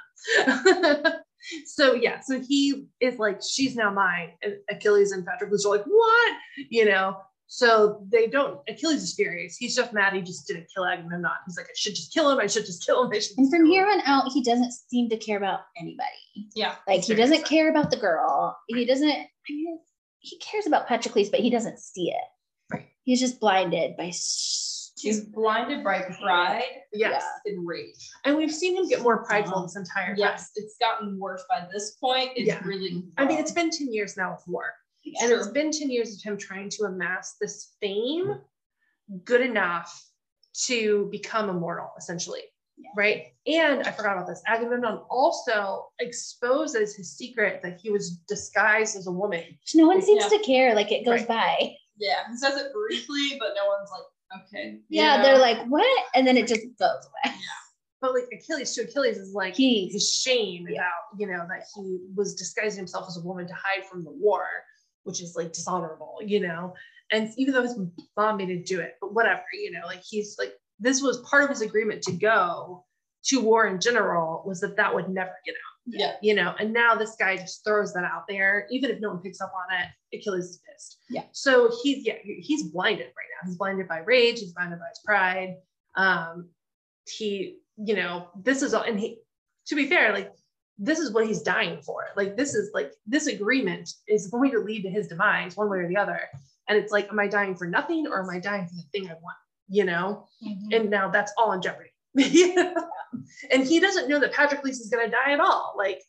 them. 1.04 1.14
so 1.66 1.94
yeah, 1.94 2.20
so 2.20 2.40
he 2.40 2.88
is 3.00 3.20
like, 3.20 3.42
she's 3.42 3.76
now 3.76 3.92
mine, 3.92 4.32
and 4.42 4.56
Achilles 4.70 5.12
and 5.12 5.26
Patroclus 5.26 5.66
are 5.66 5.70
like, 5.70 5.86
what? 5.86 6.34
You 6.70 6.86
know. 6.86 7.18
So 7.54 8.06
they 8.10 8.28
don't. 8.28 8.62
Achilles 8.70 9.04
is 9.04 9.14
furious. 9.14 9.58
He's 9.58 9.76
just 9.76 9.92
mad. 9.92 10.14
He 10.14 10.22
just 10.22 10.48
didn't 10.48 10.68
kill 10.74 10.86
Agamemnon. 10.86 11.32
He's 11.46 11.58
like, 11.58 11.66
I 11.66 11.76
should 11.76 11.96
just 11.96 12.14
kill 12.14 12.32
him. 12.32 12.40
I 12.40 12.48
should 12.48 12.66
just 12.66 12.86
kill 12.86 13.04
him. 13.04 13.12
And 13.38 13.52
from 13.52 13.66
here 13.66 13.84
him." 13.84 14.00
on 14.00 14.02
out, 14.06 14.32
he 14.32 14.42
doesn't 14.42 14.72
seem 14.72 15.10
to 15.10 15.18
care 15.18 15.36
about 15.36 15.60
anybody. 15.78 16.50
Yeah. 16.56 16.76
Like 16.88 17.04
he 17.04 17.14
doesn't 17.14 17.44
care 17.44 17.70
about 17.70 17.92
the 17.92 17.98
girl. 17.98 18.58
He 18.70 18.86
doesn't. 18.86 19.10
I 19.10 19.28
mean, 19.50 19.80
he 20.20 20.38
cares 20.38 20.66
about 20.66 20.88
Patroclus, 20.88 21.30
but 21.30 21.42
he 21.42 21.50
doesn't 21.50 21.78
see 21.80 22.12
it. 22.12 22.74
Right. 22.74 22.88
He's 23.04 23.20
just 23.20 23.42
blinded 23.42 23.98
by. 23.98 24.14
S- 25.10 25.16
She's 25.16 25.26
blinded 25.26 25.84
by 25.84 26.02
pride 26.22 26.64
Yes, 26.94 27.24
and 27.46 27.66
rage. 27.68 28.10
and 28.26 28.36
we've 28.38 28.54
seen 28.54 28.76
him 28.78 28.88
get 28.88 29.02
more 29.02 29.24
prideful 29.24 29.56
uh-huh. 29.58 29.64
this 29.66 29.76
entire 29.76 30.08
time. 30.10 30.18
Yes, 30.18 30.52
it's 30.56 30.76
gotten 30.80 31.20
worse 31.20 31.44
by 31.50 31.68
this 31.72 31.92
point. 31.92 32.32
It's 32.36 32.48
Yeah. 32.48 32.62
really 32.64 33.04
I 33.18 33.26
mean, 33.26 33.40
it's 33.40 33.52
been 33.52 33.70
ten 33.70 33.92
years 33.94 34.18
now 34.18 34.34
of 34.34 34.40
war. 34.48 34.66
Yeah. 35.04 35.24
And 35.24 35.32
it's 35.32 35.48
been 35.48 35.72
10 35.72 35.90
years 35.90 36.16
of 36.16 36.22
him 36.22 36.38
trying 36.38 36.70
to 36.70 36.84
amass 36.84 37.36
this 37.42 37.76
fame 37.82 38.40
good 39.24 39.42
enough 39.42 39.92
to 40.68 41.08
become 41.12 41.50
immortal, 41.50 41.90
essentially. 41.98 42.42
Yeah. 42.78 42.90
Right. 42.96 43.24
And 43.48 43.82
I 43.82 43.92
forgot 43.94 44.14
about 44.14 44.28
this. 44.28 44.44
Agamemnon 44.48 45.00
also 45.10 45.88
exposes 46.00 46.96
his 46.96 47.18
secret 47.18 47.62
that 47.64 47.80
he 47.82 47.90
was 47.90 48.12
disguised 48.28 48.96
as 48.96 49.08
a 49.08 49.12
woman. 49.12 49.44
No 49.74 49.88
one 49.88 50.02
seems 50.04 50.24
Yeah. 50.32 50.38
to 50.38 50.44
care. 50.44 50.76
Like 50.76 50.92
it 50.92 51.04
goes 51.04 51.22
Right. 51.22 51.28
by. 51.28 51.76
yeah. 51.98 52.28
He 52.30 52.38
says 52.38 52.56
it 52.62 52.72
briefly, 52.72 53.38
but 53.40 53.54
no 53.56 53.66
one's 53.68 53.90
like, 53.92 54.04
okay. 54.38 54.80
Yeah, 54.90 55.18
you 55.18 55.24
they're 55.24 55.38
like, 55.38 55.66
what? 55.68 56.06
And 56.16 56.26
then 56.26 56.38
it 56.38 56.48
just 56.48 56.62
goes 56.80 57.08
away. 57.26 57.36
But 58.02 58.16
like 58.16 58.30
Achilles 58.34 58.74
to 58.74 58.82
Achilles 58.82 59.18
is 59.18 59.36
like 59.36 59.56
He- 59.56 59.88
his 59.94 60.12
shame 60.12 60.66
Yeah. 60.68 60.80
about, 60.80 61.20
you 61.20 61.28
know, 61.28 61.46
that 61.48 61.66
he 61.76 62.00
was 62.16 62.34
disguising 62.34 62.80
himself 62.80 63.06
as 63.08 63.18
a 63.18 63.22
woman 63.22 63.48
to 63.48 63.54
hide 63.54 63.86
from 63.86 64.04
the 64.04 64.10
war, 64.10 64.44
which 65.04 65.22
is 65.22 65.36
like 65.36 65.54
dishonorable, 65.54 66.18
you 66.26 66.40
know. 66.40 66.74
And 67.12 67.32
even 67.38 67.54
though 67.54 67.62
his 67.62 67.78
mom 68.18 68.38
made 68.38 68.50
him 68.50 68.64
do 68.66 68.80
it, 68.80 68.96
but 69.02 69.14
whatever, 69.14 69.44
you 69.54 69.70
know, 69.72 69.86
like 69.86 70.02
he's 70.04 70.36
like 70.40 70.54
this 70.80 71.00
was 71.04 71.20
part 71.30 71.44
of 71.44 71.50
his 71.52 71.62
agreement 71.62 72.02
to 72.02 72.12
go 72.14 72.84
to 73.26 73.40
war 73.40 73.68
in 73.68 73.80
general 73.80 74.42
was 74.48 74.60
that 74.62 74.78
that 74.78 74.96
would 74.96 75.08
never 75.08 75.36
get 75.46 75.54
out, 75.54 75.71
yeah. 75.86 76.14
you 76.22 76.34
know. 76.34 76.54
And 76.60 76.74
now 76.74 76.96
this 76.96 77.16
guy 77.18 77.38
just 77.38 77.64
throws 77.64 77.94
that 77.94 78.04
out 78.04 78.24
there, 78.28 78.68
even 78.72 78.92
if 78.92 79.00
no 79.00 79.10
one 79.10 79.20
picks 79.20 79.42
up 79.42 79.52
on 79.56 79.80
it. 79.80 80.18
Achilles 80.18 80.46
is 80.46 80.62
pissed. 80.70 80.98
Yeah. 81.10 81.24
So 81.32 81.72
he's 81.84 82.06
yeah 82.06 82.16
he's 82.24 82.64
blinded 82.72 83.08
right 83.08 83.30
now. 83.42 83.48
He's 83.48 83.58
blinded 83.58 83.88
by 83.88 84.00
rage. 84.00 84.40
He's 84.40 84.54
blinded 84.54 84.80
by 84.80 84.86
his 84.90 85.00
pride. 85.06 85.56
Um, 85.96 86.50
he 87.08 87.58
you 87.78 87.96
know 87.96 88.28
this 88.44 88.62
is 88.62 88.74
all 88.74 88.84
and 88.84 89.00
he 89.00 89.18
to 89.66 89.76
be 89.76 89.88
fair 89.88 90.14
like 90.14 90.32
this 90.78 91.00
is 91.00 91.12
what 91.12 91.26
he's 91.26 91.42
dying 91.42 91.82
for 91.82 92.06
like 92.16 92.36
this 92.36 92.54
is 92.54 92.72
like 92.74 92.92
this 93.06 93.28
agreement 93.28 93.90
is 94.08 94.28
going 94.28 94.52
to 94.52 94.60
lead 94.60 94.84
to 94.84 94.90
his 94.90 95.08
demise 95.08 95.56
one 95.56 95.70
way 95.70 95.80
or 95.80 95.88
the 95.88 95.98
other 95.98 96.22
and 96.68 96.78
it's 96.78 96.92
like 96.92 97.10
am 97.10 97.20
i 97.20 97.28
dying 97.28 97.56
for 97.56 97.68
nothing 97.68 98.08
or 98.08 98.22
am 98.22 98.30
i 98.30 98.40
dying 98.40 98.68
for 98.68 98.76
the 98.76 98.84
thing 98.92 99.10
i 99.10 99.14
want 99.14 99.38
you 99.70 99.84
know 99.84 100.28
and 100.72 100.90
now 100.90 101.10
that's 101.10 101.32
all 101.38 101.52
in 101.54 101.62
jeopardy 101.62 101.91
You 102.14 102.76
and 103.52 103.64
he 103.64 103.80
doesn't 103.80 104.10
know 104.10 104.20
that 104.20 104.34
patroclus 104.34 104.80
is 104.80 104.90
going 104.90 105.06
to 105.06 105.12
die 105.12 105.32
at 105.34 105.40
all 105.40 105.74
like 105.78 106.02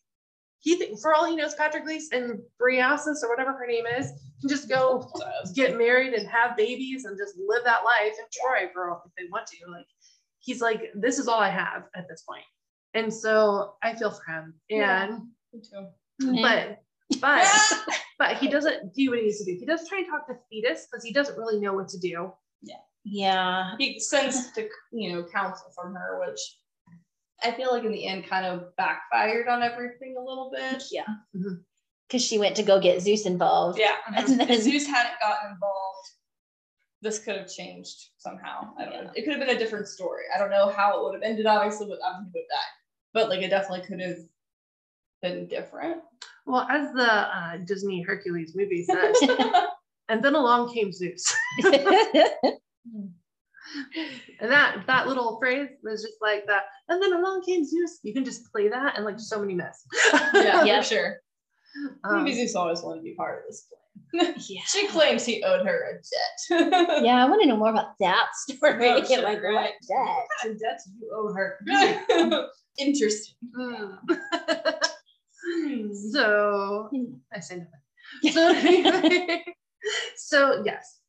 he 0.62 0.76
think 0.76 1.00
for 1.00 1.12
all 1.14 1.26
he 1.26 1.36
knows 1.36 1.54
patroclus 1.56 2.12
and 2.12 2.40
Briasus 2.58 3.22
or 3.24 3.28
whatever 3.28 3.52
her 3.52 3.66
name 3.66 3.84
is 3.86 4.12
can 4.40 4.48
just 4.48 4.68
go 4.68 5.10
get 5.54 5.76
married 5.76 6.12
and 6.14 6.28
have 6.28 6.56
babies 6.56 7.04
and 7.04 7.18
just 7.18 7.34
live 7.36 7.64
that 7.64 7.84
life 7.84 8.12
in 8.18 8.24
Troy 8.32 8.70
for 8.72 8.90
all 8.90 9.02
if 9.06 9.12
they 9.16 9.28
want 9.30 9.46
to. 9.46 9.70
Like 9.70 9.86
he's 10.40 10.60
like, 10.60 10.90
this 10.94 11.18
is 11.18 11.28
all 11.28 11.40
I 11.40 11.48
have 11.48 11.84
at 11.96 12.08
this 12.08 12.22
point. 12.28 12.44
And 12.94 13.12
so 13.12 13.74
I 13.82 13.94
feel 13.94 14.10
for 14.10 14.30
him. 14.30 14.54
Yeah. 14.68 15.04
And 15.04 15.28
Me 15.52 15.62
too. 15.62 16.42
but 16.42 16.82
but 17.20 17.46
but 18.18 18.36
he 18.36 18.48
doesn't 18.48 18.94
do 18.94 19.10
what 19.10 19.18
he 19.18 19.24
needs 19.24 19.38
to 19.38 19.44
do. 19.44 19.58
He 19.58 19.66
does 19.66 19.88
try 19.88 19.98
and 19.98 20.06
talk 20.06 20.26
to 20.28 20.34
Thetis 20.50 20.86
because 20.90 21.04
he 21.04 21.12
doesn't 21.12 21.38
really 21.38 21.60
know 21.60 21.72
what 21.72 21.88
to 21.88 21.98
do. 21.98 22.32
Yeah. 22.62 22.76
He 23.78 23.98
sends 24.00 24.52
to 24.52 24.68
you 24.92 25.12
know 25.12 25.24
counsel 25.24 25.70
from 25.74 25.94
her, 25.94 26.20
which 26.26 26.38
I 27.42 27.50
feel 27.52 27.72
like 27.72 27.84
in 27.84 27.92
the 27.92 28.06
end 28.06 28.28
kind 28.28 28.46
of 28.46 28.74
backfired 28.76 29.48
on 29.48 29.62
everything 29.62 30.14
a 30.16 30.22
little 30.22 30.50
bit. 30.54 30.84
Yeah. 30.90 31.06
Mhm. 31.36 31.62
Because 32.08 32.24
she 32.24 32.38
went 32.38 32.56
to 32.56 32.62
go 32.62 32.78
get 32.80 33.00
Zeus 33.00 33.26
involved. 33.26 33.78
Yeah. 33.78 33.96
And 34.16 34.28
then 34.40 34.50
If 34.50 34.62
Zeus 34.62 34.86
hadn't 34.86 35.18
gotten 35.20 35.52
involved, 35.52 36.08
this 37.00 37.18
could 37.18 37.36
have 37.36 37.50
changed 37.50 38.10
somehow. 38.18 38.72
I 38.78 38.84
don't 38.84 39.04
know. 39.04 39.10
It 39.14 39.24
could 39.24 39.32
have 39.32 39.40
been 39.40 39.56
a 39.56 39.58
different 39.58 39.88
story. 39.88 40.24
I 40.34 40.38
don't 40.38 40.50
know 40.50 40.68
how 40.68 40.98
it 40.98 41.04
would 41.04 41.14
have 41.14 41.22
ended, 41.22 41.46
obviously, 41.46 41.86
but 41.88 41.98
I'm 42.04 42.24
would 42.26 42.26
have 42.26 42.48
died. 42.48 42.72
But 43.12 43.28
like 43.28 43.42
it 43.42 43.48
definitely 43.50 43.86
could 43.86 44.00
have 44.00 44.18
been 45.22 45.46
different. 45.48 46.02
Well, 46.46 46.66
as 46.70 46.92
the 46.92 47.10
uh, 47.10 47.56
Disney 47.64 48.02
Hercules 48.02 48.54
movie 48.54 48.84
says, 48.88 49.16
and 50.08 50.22
then 50.22 50.34
along 50.34 50.72
came 50.74 50.92
Zeus. 50.92 51.34
And 54.40 54.50
that 54.50 54.86
that 54.86 55.06
little 55.06 55.38
phrase 55.40 55.68
was 55.82 56.02
just 56.02 56.16
like 56.20 56.46
that. 56.46 56.64
And 56.88 57.02
then 57.02 57.12
along 57.12 57.42
came 57.46 57.64
Zeus. 57.64 58.00
You 58.02 58.12
can 58.12 58.24
just 58.24 58.50
play 58.50 58.68
that 58.68 58.96
and 58.96 59.04
like 59.04 59.20
so 59.20 59.38
many 59.38 59.54
myths. 59.54 59.86
yeah, 60.34 60.64
Yeah. 60.64 60.80
sure. 60.82 61.18
Um, 62.04 62.24
Maybe 62.24 62.36
Zeus 62.36 62.54
always 62.54 62.82
wanted 62.82 62.98
to 63.00 63.04
be 63.04 63.14
part 63.14 63.38
of 63.38 63.44
this 63.48 63.62
plan. 63.62 64.34
yeah. 64.48 64.60
She 64.66 64.86
claims 64.88 65.24
he 65.24 65.42
owed 65.42 65.66
her 65.66 65.90
a 65.90 65.94
debt. 65.94 67.02
Yeah, 67.02 67.24
I 67.24 67.28
want 67.28 67.40
to 67.42 67.48
know 67.48 67.56
more 67.56 67.70
about 67.70 67.98
that 68.00 68.26
story. 68.34 68.90
Oh, 68.90 69.04
sure, 69.04 69.22
like, 69.22 69.42
right. 69.42 69.54
what 69.54 69.72
debt? 69.88 70.26
What 70.42 70.58
debt 70.58 70.80
you 71.00 71.10
owe 71.14 71.32
her? 71.32 71.58
Interesting. 72.78 73.34
mm. 73.58 73.98
Hmm. 75.44 75.92
so 76.12 76.88
I 77.34 77.40
say 77.40 77.56
nothing. 77.56 77.72
So, 78.32 79.42
so 80.16 80.62
yes. 80.64 81.01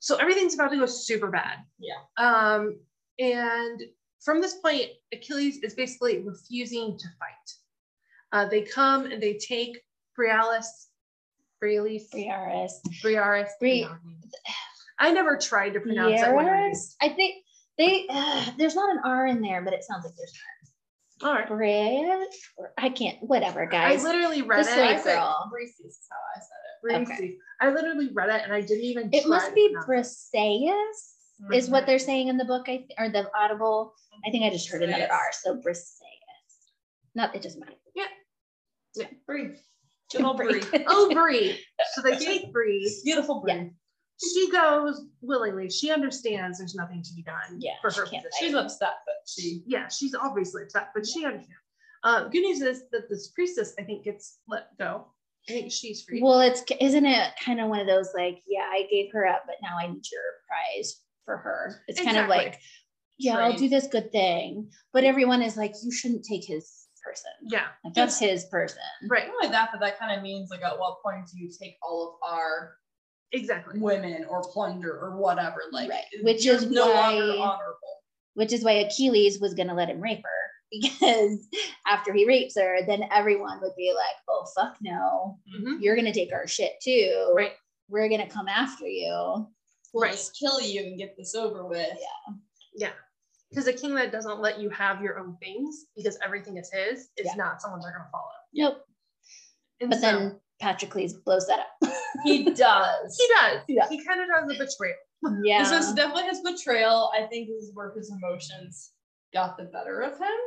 So 0.00 0.16
everything's 0.16 0.54
about 0.54 0.70
to 0.70 0.78
go 0.78 0.86
super 0.86 1.28
bad. 1.28 1.58
Yeah. 1.78 1.94
Um, 2.16 2.80
and 3.18 3.80
from 4.20 4.40
this 4.40 4.54
point, 4.54 4.86
Achilles 5.12 5.58
is 5.62 5.74
basically 5.74 6.18
refusing 6.18 6.98
to 6.98 7.04
fight. 7.18 7.52
Uh, 8.32 8.48
they 8.48 8.62
come 8.62 9.06
and 9.06 9.22
they 9.22 9.34
take 9.34 9.80
Brialis, 10.18 10.66
Brialis, 11.62 12.04
Briaris. 12.14 12.72
Briaris. 13.04 13.48
Bri- 13.60 13.86
I 14.98 15.12
never 15.12 15.36
tried 15.36 15.70
to 15.70 15.80
pronounce 15.80 16.20
that. 16.20 16.34
Briaris? 16.34 16.94
I 17.00 17.10
think 17.10 17.44
they, 17.78 18.06
uh, 18.10 18.46
there's 18.58 18.74
not 18.74 18.90
an 18.90 19.00
R 19.04 19.26
in 19.26 19.40
there, 19.40 19.62
but 19.62 19.72
it 19.72 19.84
sounds 19.84 20.04
like 20.04 20.14
there's 20.16 20.32
All 21.22 21.34
right. 21.34 22.26
I 22.78 22.88
can't, 22.90 23.18
whatever, 23.20 23.66
guys. 23.66 24.02
I 24.04 24.08
literally 24.08 24.42
read 24.42 24.60
This 24.60 24.72
it. 24.72 24.78
way, 24.78 24.88
I 24.88 24.96
said 24.96 25.16
girl. 25.16 25.50
Reese's 25.54 25.80
is 25.80 25.98
how 26.10 26.16
I 26.34 26.40
said 26.40 27.06
it. 27.06 27.30
Briasis. 27.30 27.36
I 27.60 27.70
literally 27.70 28.08
read 28.12 28.30
it 28.30 28.42
and 28.42 28.52
I 28.52 28.62
didn't 28.62 28.84
even. 28.84 29.10
It 29.12 29.26
must 29.28 29.54
be 29.54 29.60
it. 29.62 29.76
Briseis. 29.86 30.72
is 31.52 31.68
what 31.68 31.86
they're 31.86 31.98
saying 31.98 32.28
in 32.28 32.36
the 32.38 32.44
book, 32.44 32.68
I 32.68 32.78
th- 32.78 32.92
or 32.98 33.10
the 33.10 33.30
audible. 33.36 33.92
I 34.26 34.30
think 34.30 34.44
I 34.44 34.50
just 34.50 34.70
heard 34.70 34.82
another 34.82 35.08
R, 35.10 35.20
so 35.32 35.56
Briseis. 35.56 36.00
Not 37.14 37.34
it 37.34 37.42
doesn't 37.42 37.60
matter. 37.60 37.72
Brie. 39.26 39.50
Good 40.12 40.22
old 40.22 40.38
Brie. 40.38 40.62
Oh, 40.88 41.10
Brie. 41.12 41.60
So 41.94 42.02
they 42.02 42.16
take 42.16 42.52
Brie. 42.52 42.92
Beautiful 43.04 43.40
Brie. 43.40 43.52
Yeah. 43.52 43.64
She 44.22 44.50
goes 44.50 45.06
willingly. 45.22 45.70
She 45.70 45.90
understands 45.90 46.58
there's 46.58 46.74
nothing 46.74 47.02
to 47.02 47.14
be 47.14 47.22
done 47.22 47.58
Yeah, 47.58 47.72
for 47.80 47.90
she 47.90 48.00
her 48.00 48.06
can't 48.06 48.24
position. 48.24 48.46
She's 48.48 48.54
upset, 48.54 48.94
but 49.06 49.14
she 49.26 49.62
Yeah, 49.66 49.88
she's 49.88 50.14
obviously 50.14 50.62
upset, 50.64 50.90
but 50.94 51.06
she 51.06 51.24
understands. 51.24 51.54
Uh, 52.02 52.28
good 52.28 52.40
news 52.42 52.60
is 52.62 52.84
that 52.92 53.08
this 53.08 53.28
priestess, 53.28 53.74
I 53.78 53.82
think, 53.82 54.04
gets 54.04 54.38
let 54.48 54.76
go. 54.78 55.06
I 55.48 55.52
think 55.52 55.72
she's 55.72 56.02
free. 56.02 56.22
Well, 56.22 56.40
it's 56.40 56.62
isn't 56.80 57.06
it 57.06 57.32
kind 57.42 57.60
of 57.60 57.68
one 57.68 57.80
of 57.80 57.86
those 57.86 58.10
like, 58.14 58.42
yeah, 58.46 58.68
I 58.70 58.86
gave 58.90 59.10
her 59.12 59.26
up, 59.26 59.44
but 59.46 59.56
now 59.62 59.76
I 59.78 59.86
need 59.86 60.04
your 60.10 60.22
prize 60.46 61.00
for 61.24 61.36
her. 61.38 61.82
It's 61.88 62.00
kind 62.00 62.16
of 62.18 62.28
like, 62.28 62.60
yeah, 63.18 63.38
I'll 63.38 63.56
do 63.56 63.68
this 63.68 63.86
good 63.86 64.12
thing, 64.12 64.70
but 64.92 65.04
everyone 65.04 65.42
is 65.42 65.56
like, 65.56 65.74
you 65.82 65.92
shouldn't 65.92 66.24
take 66.24 66.44
his 66.44 66.86
person. 67.02 67.30
yeah, 67.42 67.66
Like 67.84 67.94
that's 67.94 68.18
his 68.18 68.44
person. 68.46 68.82
right. 69.08 69.26
not 69.26 69.34
only 69.36 69.48
that, 69.48 69.70
but 69.72 69.80
that 69.80 69.98
kind 69.98 70.16
of 70.16 70.22
means 70.22 70.50
like 70.50 70.62
at 70.62 70.78
what 70.78 71.02
point 71.02 71.26
do 71.32 71.38
you 71.38 71.50
take 71.50 71.76
all 71.82 72.18
of 72.22 72.30
our 72.30 72.74
Exactly. 73.32 73.78
women 73.78 74.24
or 74.28 74.42
plunder 74.42 74.98
or 74.98 75.16
whatever? 75.16 75.62
Like 75.72 75.90
Right. 75.90 76.04
Which 76.22 76.46
is 76.46 76.66
no 76.70 76.86
longer 76.92 77.32
honorable. 77.38 77.76
Which 78.34 78.52
is 78.52 78.64
why 78.64 78.72
Achilles 78.72 79.40
was 79.40 79.54
gonna 79.54 79.74
let 79.74 79.88
him 79.90 80.00
rape 80.00 80.22
her 80.24 80.50
because 80.72 81.46
after 81.86 82.12
he 82.12 82.26
rapes 82.26 82.56
her, 82.56 82.78
then 82.86 83.04
everyone 83.10 83.60
would 83.60 83.74
be 83.76 83.92
like, 83.94 84.16
oh 84.28 84.46
fuck 84.56 84.76
no, 84.80 85.38
Mhm. 85.58 85.78
you're 85.80 85.96
gonna 85.96 86.12
take 86.14 86.32
our 86.32 86.46
shit 86.46 86.72
too. 86.82 87.32
Right. 87.36 87.52
We're 87.88 88.08
gonna 88.08 88.28
come 88.30 88.48
after 88.48 88.86
you. 88.86 89.48
We'll 89.92 90.02
Right. 90.04 90.12
just 90.12 90.36
kill 90.38 90.60
you 90.60 90.82
and 90.82 90.96
get 90.98 91.16
this 91.16 91.34
over 91.34 91.66
with. 91.66 91.88
Yeah. 91.98 92.34
Yeah. 92.74 92.92
Because 93.48 93.66
a 93.66 93.72
king 93.72 93.96
that 93.96 94.12
doesn't 94.12 94.38
let 94.40 94.60
you 94.60 94.70
have 94.70 95.02
your 95.02 95.18
own 95.18 95.36
things 95.38 95.86
because 95.96 96.16
everything 96.24 96.56
is 96.56 96.70
his 96.72 97.08
is 97.16 97.26
Yeah. 97.26 97.34
not 97.34 97.60
someone 97.60 97.80
they're 97.80 97.90
going 97.90 98.04
to 98.04 98.10
follow. 98.12 98.30
Nope. 98.54 98.84
And 99.80 99.90
But 99.90 99.96
so, 99.98 100.02
then 100.02 100.40
Patroclus 100.62 101.12
blows 101.24 101.46
that 101.46 101.60
up. 101.60 101.92
He 102.24 102.44
does. 102.44 103.16
he 103.16 103.26
does. 103.34 103.60
Yeah. 103.68 103.88
He 103.88 104.04
kind 104.04 104.20
of 104.20 104.26
does 104.28 104.44
a 104.44 104.58
betrayal. 104.58 104.96
yeah. 105.42 105.62
This 105.62 105.86
is 105.88 105.94
definitely 105.94 106.24
his 106.24 106.40
betrayal. 106.40 107.10
I 107.16 107.22
think 107.26 107.48
this 107.48 107.64
is 107.64 107.70
where 107.72 107.92
his 107.96 108.12
emotions 108.12 108.90
got 109.32 109.56
the 109.56 109.64
better 109.64 110.00
of 110.02 110.18
him. 110.18 110.38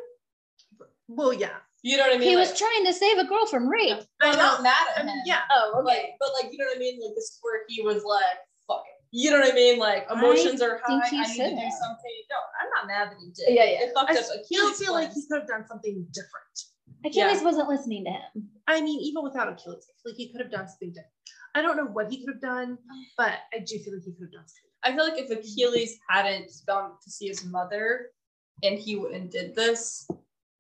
Well, 1.08 1.34
yeah. 1.34 1.58
You 1.82 1.98
know 1.98 2.04
what 2.04 2.16
I 2.16 2.18
mean? 2.20 2.30
he 2.30 2.36
Like, 2.36 2.50
was 2.50 2.58
trying 2.60 2.86
to 2.86 2.94
save 2.94 3.18
a 3.18 3.26
girl 3.26 3.46
from 3.46 3.68
rape. 3.68 4.00
I'm 4.22 4.38
not 4.38 4.62
mad 4.64 4.76
at 4.96 5.06
mean, 5.06 5.16
him. 5.16 5.24
yeah. 5.26 5.42
Oh, 5.52 5.82
Like, 5.84 6.14
but 6.20 6.30
like, 6.42 6.52
you 6.52 6.58
know 6.58 6.66
what 6.66 6.78
I 6.78 6.80
mean? 6.80 7.00
Like, 7.04 7.16
this 7.16 7.26
is 7.26 7.40
where 7.42 7.62
he 7.68 7.82
was 7.82 8.04
like, 8.04 8.24
"Fuck 8.68 8.84
it." 8.88 9.04
You 9.12 9.32
know 9.32 9.40
what 9.40 9.52
I 9.52 9.56
mean? 9.56 9.80
Like, 9.80 10.08
emotions 10.12 10.62
are 10.62 10.80
high. 10.86 11.00
think 11.02 11.06
he 11.12 11.18
I 11.18 11.22
need 11.22 11.28
to 11.28 11.34
should 11.34 11.50
do 11.50 11.56
have. 11.64 11.74
something. 11.74 12.16
No, 12.32 12.38
I'm 12.62 12.70
not 12.76 12.88
mad 12.88 13.12
that 13.12 13.18
he 13.20 13.32
did. 13.32 13.54
Yeah, 13.56 13.66
yeah. 13.66 13.86
It 13.88 13.92
fucked 13.94 14.12
I 14.12 14.18
up 14.18 14.24
still 14.24 14.40
Achilles' 14.42 14.80
feel 14.80 14.94
like 14.94 15.12
he 15.12 15.26
could 15.28 15.40
have 15.40 15.48
done 15.48 15.66
something 15.68 16.06
different. 16.14 16.56
Achilles 17.06 17.42
wasn't 17.44 17.70
listening 17.70 18.06
to 18.06 18.12
him. 18.12 18.50
I 18.68 18.82
mean, 18.82 19.00
even 19.02 19.24
without 19.24 19.50
Achilles, 19.52 19.86
like 20.06 20.16
he 20.16 20.32
could 20.32 20.42
have 20.42 20.52
done 20.52 20.68
something 20.68 20.90
different. 20.90 21.12
I 21.56 21.62
don't 21.62 21.78
know 21.78 21.86
what 21.86 22.10
he 22.10 22.24
could 22.24 22.34
have 22.34 22.42
done, 22.42 22.78
but 23.18 23.40
I 23.54 23.60
do 23.60 23.78
feel 23.80 23.94
like 23.94 24.04
he 24.04 24.12
could 24.14 24.24
have 24.26 24.32
done 24.32 24.48
something. 24.48 24.72
I 24.84 24.96
feel 24.96 25.04
like 25.08 25.22
if 25.22 25.30
Achilles 25.38 25.98
hadn't 26.10 26.52
gone 26.68 26.92
to 27.04 27.12
see 27.12 27.28
his 27.28 27.46
mother 27.46 28.08
and 28.64 28.78
he 28.80 28.96
went 28.96 29.14
and 29.16 29.30
did 29.30 29.56
this, 29.56 30.08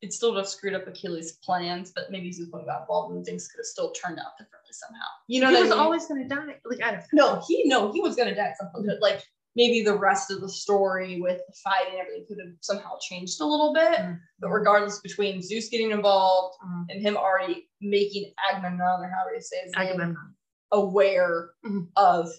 it 0.01 0.13
still 0.13 0.31
would 0.33 0.37
have 0.39 0.47
screwed 0.47 0.75
up 0.75 0.85
Achilles' 0.87 1.39
plans, 1.43 1.91
but 1.95 2.11
maybe 2.11 2.29
Zuko 2.29 2.65
got 2.65 2.81
involved 2.81 3.15
and 3.15 3.25
things 3.25 3.47
could 3.47 3.59
have 3.59 3.65
still 3.65 3.91
turned 3.91 4.19
out 4.19 4.37
differently 4.37 4.71
somehow. 4.71 5.07
You 5.27 5.41
know 5.41 5.47
he 5.47 5.53
what 5.55 5.61
was 5.63 5.71
I 5.71 5.75
mean? 5.75 5.83
always 5.83 6.07
going 6.07 6.27
to 6.27 6.35
die. 6.35 6.55
Like, 6.65 6.83
I 6.83 6.91
don't 6.91 7.03
know. 7.13 7.35
no, 7.35 7.41
he 7.47 7.63
no, 7.65 7.91
he 7.91 8.01
was 8.01 8.15
gonna 8.15 8.35
die 8.35 8.47
at 8.49 8.57
some 8.57 8.69
point, 8.73 8.87
like 9.01 9.23
maybe 9.55 9.81
the 9.83 9.95
rest 9.97 10.31
of 10.31 10.41
the 10.41 10.49
story 10.49 11.21
with 11.21 11.41
the 11.47 11.53
fight 11.63 11.87
and 11.91 11.99
everything 11.99 12.25
could 12.27 12.39
have 12.43 12.53
somehow 12.61 12.97
changed 13.01 13.39
a 13.41 13.45
little 13.45 13.73
bit. 13.73 13.99
Mm. 13.99 14.19
But 14.39 14.49
regardless, 14.49 14.99
between 15.01 15.41
Zeus 15.41 15.69
getting 15.69 15.91
involved 15.91 16.57
Mhm. 16.65 16.85
and 16.89 17.01
him 17.01 17.17
already 17.17 17.69
making 17.81 18.33
Agamemnon 18.49 19.01
or 19.01 19.09
however 19.09 19.35
you 19.35 19.41
say 19.41 19.57
his 19.63 19.73
name 19.75 19.87
Agamemnon. 19.89 20.35
aware 20.71 21.51
Mhm. 21.65 21.87
of, 21.95 22.29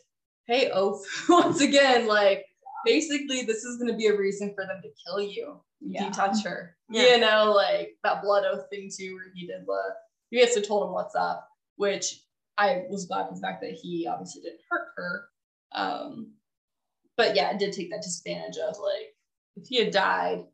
hey, 0.46 0.70
Oath, 0.70 1.04
once 1.28 1.60
again, 1.60 2.06
like 2.08 2.44
basically 2.84 3.42
this 3.42 3.64
is 3.64 3.78
gonna 3.78 3.96
be 3.96 4.06
a 4.08 4.16
reason 4.16 4.52
for 4.54 4.66
them 4.66 4.82
to 4.82 4.88
kill 5.06 5.20
you. 5.20 5.62
if 5.80 5.90
Yeah. 5.92 6.06
You 6.06 6.12
touch 6.12 6.42
her. 6.44 6.76
Yeah. 6.88 7.14
You 7.14 7.18
know, 7.20 7.52
like 7.52 7.96
that 8.04 8.22
blood 8.22 8.44
oath 8.44 8.68
thing 8.70 8.90
too, 8.94 9.14
where 9.16 9.30
he 9.34 9.46
did 9.46 9.66
the 9.66 9.94
he 10.30 10.38
basically 10.38 10.62
told 10.66 10.86
him 10.88 10.92
what's 10.94 11.14
up, 11.14 11.46
which 11.76 12.24
I 12.56 12.84
was 12.88 13.04
glad 13.06 13.28
for 13.28 13.34
the 13.34 13.40
fact 13.40 13.60
that 13.62 13.72
he 13.72 14.06
obviously 14.06 14.42
didn't 14.42 14.60
hurt 14.70 14.88
her. 14.96 15.28
Um 15.72 16.34
but 17.16 17.34
yeah, 17.36 17.50
it 17.50 17.58
did 17.58 17.72
take 17.72 17.90
that 17.90 18.02
disadvantage 18.02 18.56
of 18.58 18.76
like 18.78 19.14
if 19.56 19.66
he 19.68 19.76
had 19.82 19.92
died, 19.92 20.44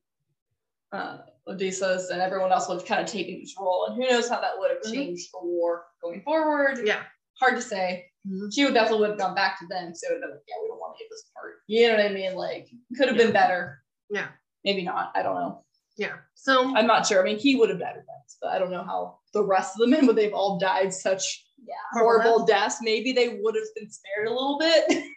uh 0.93 1.19
Odysseus 1.49 2.11
and 2.11 2.21
everyone 2.21 2.53
else 2.53 2.69
would 2.69 2.79
have 2.81 2.87
kind 2.87 3.01
of 3.01 3.07
taken 3.07 3.41
his 3.41 3.55
role, 3.59 3.87
and 3.87 3.97
who 3.97 4.09
knows 4.09 4.29
how 4.29 4.41
that 4.41 4.59
would 4.59 4.71
have 4.71 4.83
Mhm. 4.83 4.95
changed 4.95 5.29
the 5.33 5.41
war 5.43 5.85
going 6.03 6.23
forward 6.23 6.87
Yeah. 6.87 7.03
hard 7.41 7.57
to 7.57 7.63
say. 7.63 8.07
Mhm. 8.29 8.53
She 8.55 8.65
would 8.65 8.75
definitely 8.75 9.01
would 9.01 9.11
have 9.11 9.19
gone 9.19 9.35
back 9.35 9.59
to 9.61 9.67
them, 9.67 9.95
so 9.95 10.09
it 10.09 10.15
would 10.15 10.23
have 10.23 10.31
been 10.31 10.37
like, 10.37 10.45
yeah, 10.47 10.57
we 10.63 10.69
don't 10.69 10.79
want 10.79 10.97
to 10.99 11.03
get 11.05 11.11
this 11.11 11.25
part. 11.35 11.63
You 11.67 11.89
know 11.89 11.97
what 11.97 12.05
I 12.07 12.09
mean? 12.13 12.35
Like, 12.35 12.69
could 12.97 13.09
have 13.09 13.17
been 13.17 13.33
better. 13.33 13.83
Yeah. 14.11 14.29
Maybe 14.65 14.83
not. 14.83 15.13
I 15.15 15.23
don't 15.23 15.37
know. 15.37 15.65
Yeah. 15.97 16.19
So, 16.35 16.77
I'm 16.77 16.87
not 16.87 17.07
sure. 17.07 17.21
I 17.21 17.25
mean, 17.25 17.39
he 17.39 17.57
would 17.57 17.71
have 17.71 17.79
died 17.79 17.93
events, 17.97 18.37
but 18.41 18.51
I 18.51 18.59
don't 18.59 18.71
know 18.71 18.85
how 18.85 19.21
the 19.33 19.43
rest 19.43 19.75
of 19.75 19.81
the 19.81 19.87
men, 19.87 20.07
but 20.07 20.17
they've 20.17 20.35
all 20.35 20.59
died 20.59 20.93
such 20.93 21.47
Yeah. 21.67 21.75
horrible 21.93 22.45
deaths. 22.45 22.79
Maybe 22.83 23.13
they 23.13 23.39
would 23.41 23.55
have 23.55 23.75
been 23.75 23.91
spared 23.91 24.29
a 24.29 24.31
little 24.31 24.59
bit. 24.59 24.85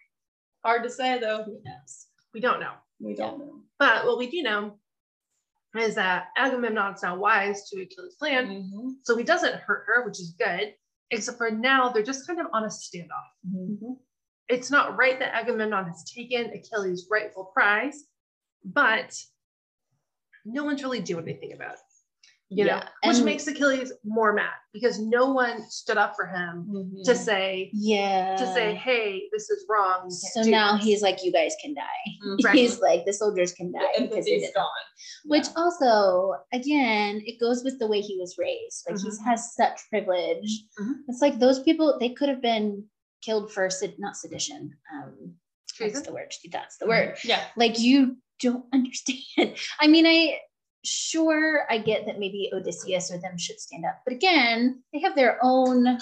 hard 0.64 0.84
to 0.84 0.90
say 0.90 1.19
though. 1.19 1.44
Who 1.44 1.60
knows? 1.64 2.07
we 2.34 2.40
don't 2.40 2.60
know. 2.60 2.73
We 2.99 3.15
don't 3.15 3.40
know. 3.40 3.61
But 3.80 4.06
what 4.06 4.18
we 4.18 4.30
do 4.30 4.41
know 4.41 4.80
is 5.77 5.95
that 5.95 6.27
Agamemnon's 6.38 7.03
now 7.03 7.18
wise 7.18 7.69
to 7.69 7.81
Achilles' 7.81 8.15
plan. 8.15 8.48
Mm-hmm. 8.48 8.90
So 9.03 9.15
he 9.15 9.23
doesn't 9.23 9.56
hurt 9.56 9.85
her, 9.88 10.06
which 10.06 10.19
is 10.19 10.35
good, 10.38 10.73
except 11.11 11.38
for 11.38 11.52
now 11.52 11.90
they're 11.90 12.03
just 12.03 12.27
kind 12.27 12.40
of 12.40 12.48
on 12.53 12.64
a 12.64 12.68
standoff. 12.68 13.30
Mm-hmm. 13.48 13.94
It's 14.49 14.69
not 14.69 14.98
right 14.98 15.19
that 15.19 15.35
Agamemnon 15.35 15.85
has 15.85 16.03
taken 16.11 16.52
Achilles' 16.52 17.07
rightful 17.10 17.52
prize, 17.53 18.03
but 18.64 19.15
no 20.45 20.64
one's 20.64 20.84
really 20.84 21.02
doing 21.02 21.27
anything 21.27 21.53
about 21.53 21.73
it. 21.73 21.80
You 22.49 22.65
know, 22.65 22.76
Yeah, 22.76 22.88
which 23.10 23.18
and- 23.18 23.26
makes 23.26 23.48
Achilles 23.48 23.91
more 24.03 24.32
mad 24.34 24.53
because 24.74 24.99
no 24.99 25.32
one 25.34 25.64
stood 25.72 25.98
up 25.98 26.15
for 26.15 26.28
him 26.28 26.68
Mm-hmm. 26.70 27.02
to 27.06 27.15
say, 27.15 27.72
Yeah. 27.74 28.36
to 28.36 28.45
say, 28.53 28.76
hey, 28.76 29.24
this 29.32 29.49
is 29.49 29.65
wrong. 29.68 30.10
so 30.11 30.41
now 30.44 30.76
this." 30.76 30.86
he's 30.86 31.02
like, 31.02 31.24
you 31.24 31.32
guys 31.32 31.56
can 31.61 31.74
die. 31.74 31.84
Right. 32.44 32.56
He's 32.56 32.80
like, 32.80 33.06
the 33.06 33.14
soldiers 33.14 33.53
can 33.53 33.72
die. 33.72 33.82
the 33.98 34.03
because 34.07 34.28
he 34.28 34.40
did 34.40 34.53
gone. 34.53 34.68
Which 35.26 35.48
also, 35.56 36.34
again, 36.53 37.22
it 37.26 37.40
goes 37.40 37.64
with 37.64 37.80
the 37.80 37.88
way 37.88 38.02
he 38.02 38.18
was 38.20 38.36
raised. 38.38 38.86
Like 38.88 38.99
he 38.99 39.07
Mhm. 39.10 39.26
has 39.26 39.53
such 39.56 39.80
privilege. 39.90 40.64
Mhm. 40.80 40.94
It's 41.07 41.22
like 41.22 41.40
those 41.40 41.60
people, 41.64 41.98
they 41.99 42.10
could 42.10 42.30
have 42.30 42.41
been 42.41 42.86
killed 43.22 43.52
for 43.52 43.70
sed- 43.70 43.95
not 43.99 44.15
sedition. 44.15 44.78
Um, 44.94 45.36
that's 45.80 46.02
the 46.02 46.14
word. 46.14 46.32
That's 46.52 46.78
the 46.78 46.88
word. 46.88 47.18
Yeah. 47.24 47.44
Like 47.56 47.80
you 47.80 48.18
don't 48.41 48.65
understand. 48.74 49.56
I 49.80 49.88
mean, 49.88 50.06
I 50.06 50.38
sure 50.84 51.65
I 51.69 51.77
get 51.77 52.05
that 52.05 52.19
maybe 52.19 52.49
Odysseus 52.53 53.11
or 53.11 53.18
them 53.19 53.38
should 53.38 53.60
stand 53.60 53.85
up, 53.85 54.01
but 54.05 54.14
again, 54.14 54.84
they 54.93 54.99
have 54.99 55.15
their 55.15 55.39
own 55.41 55.97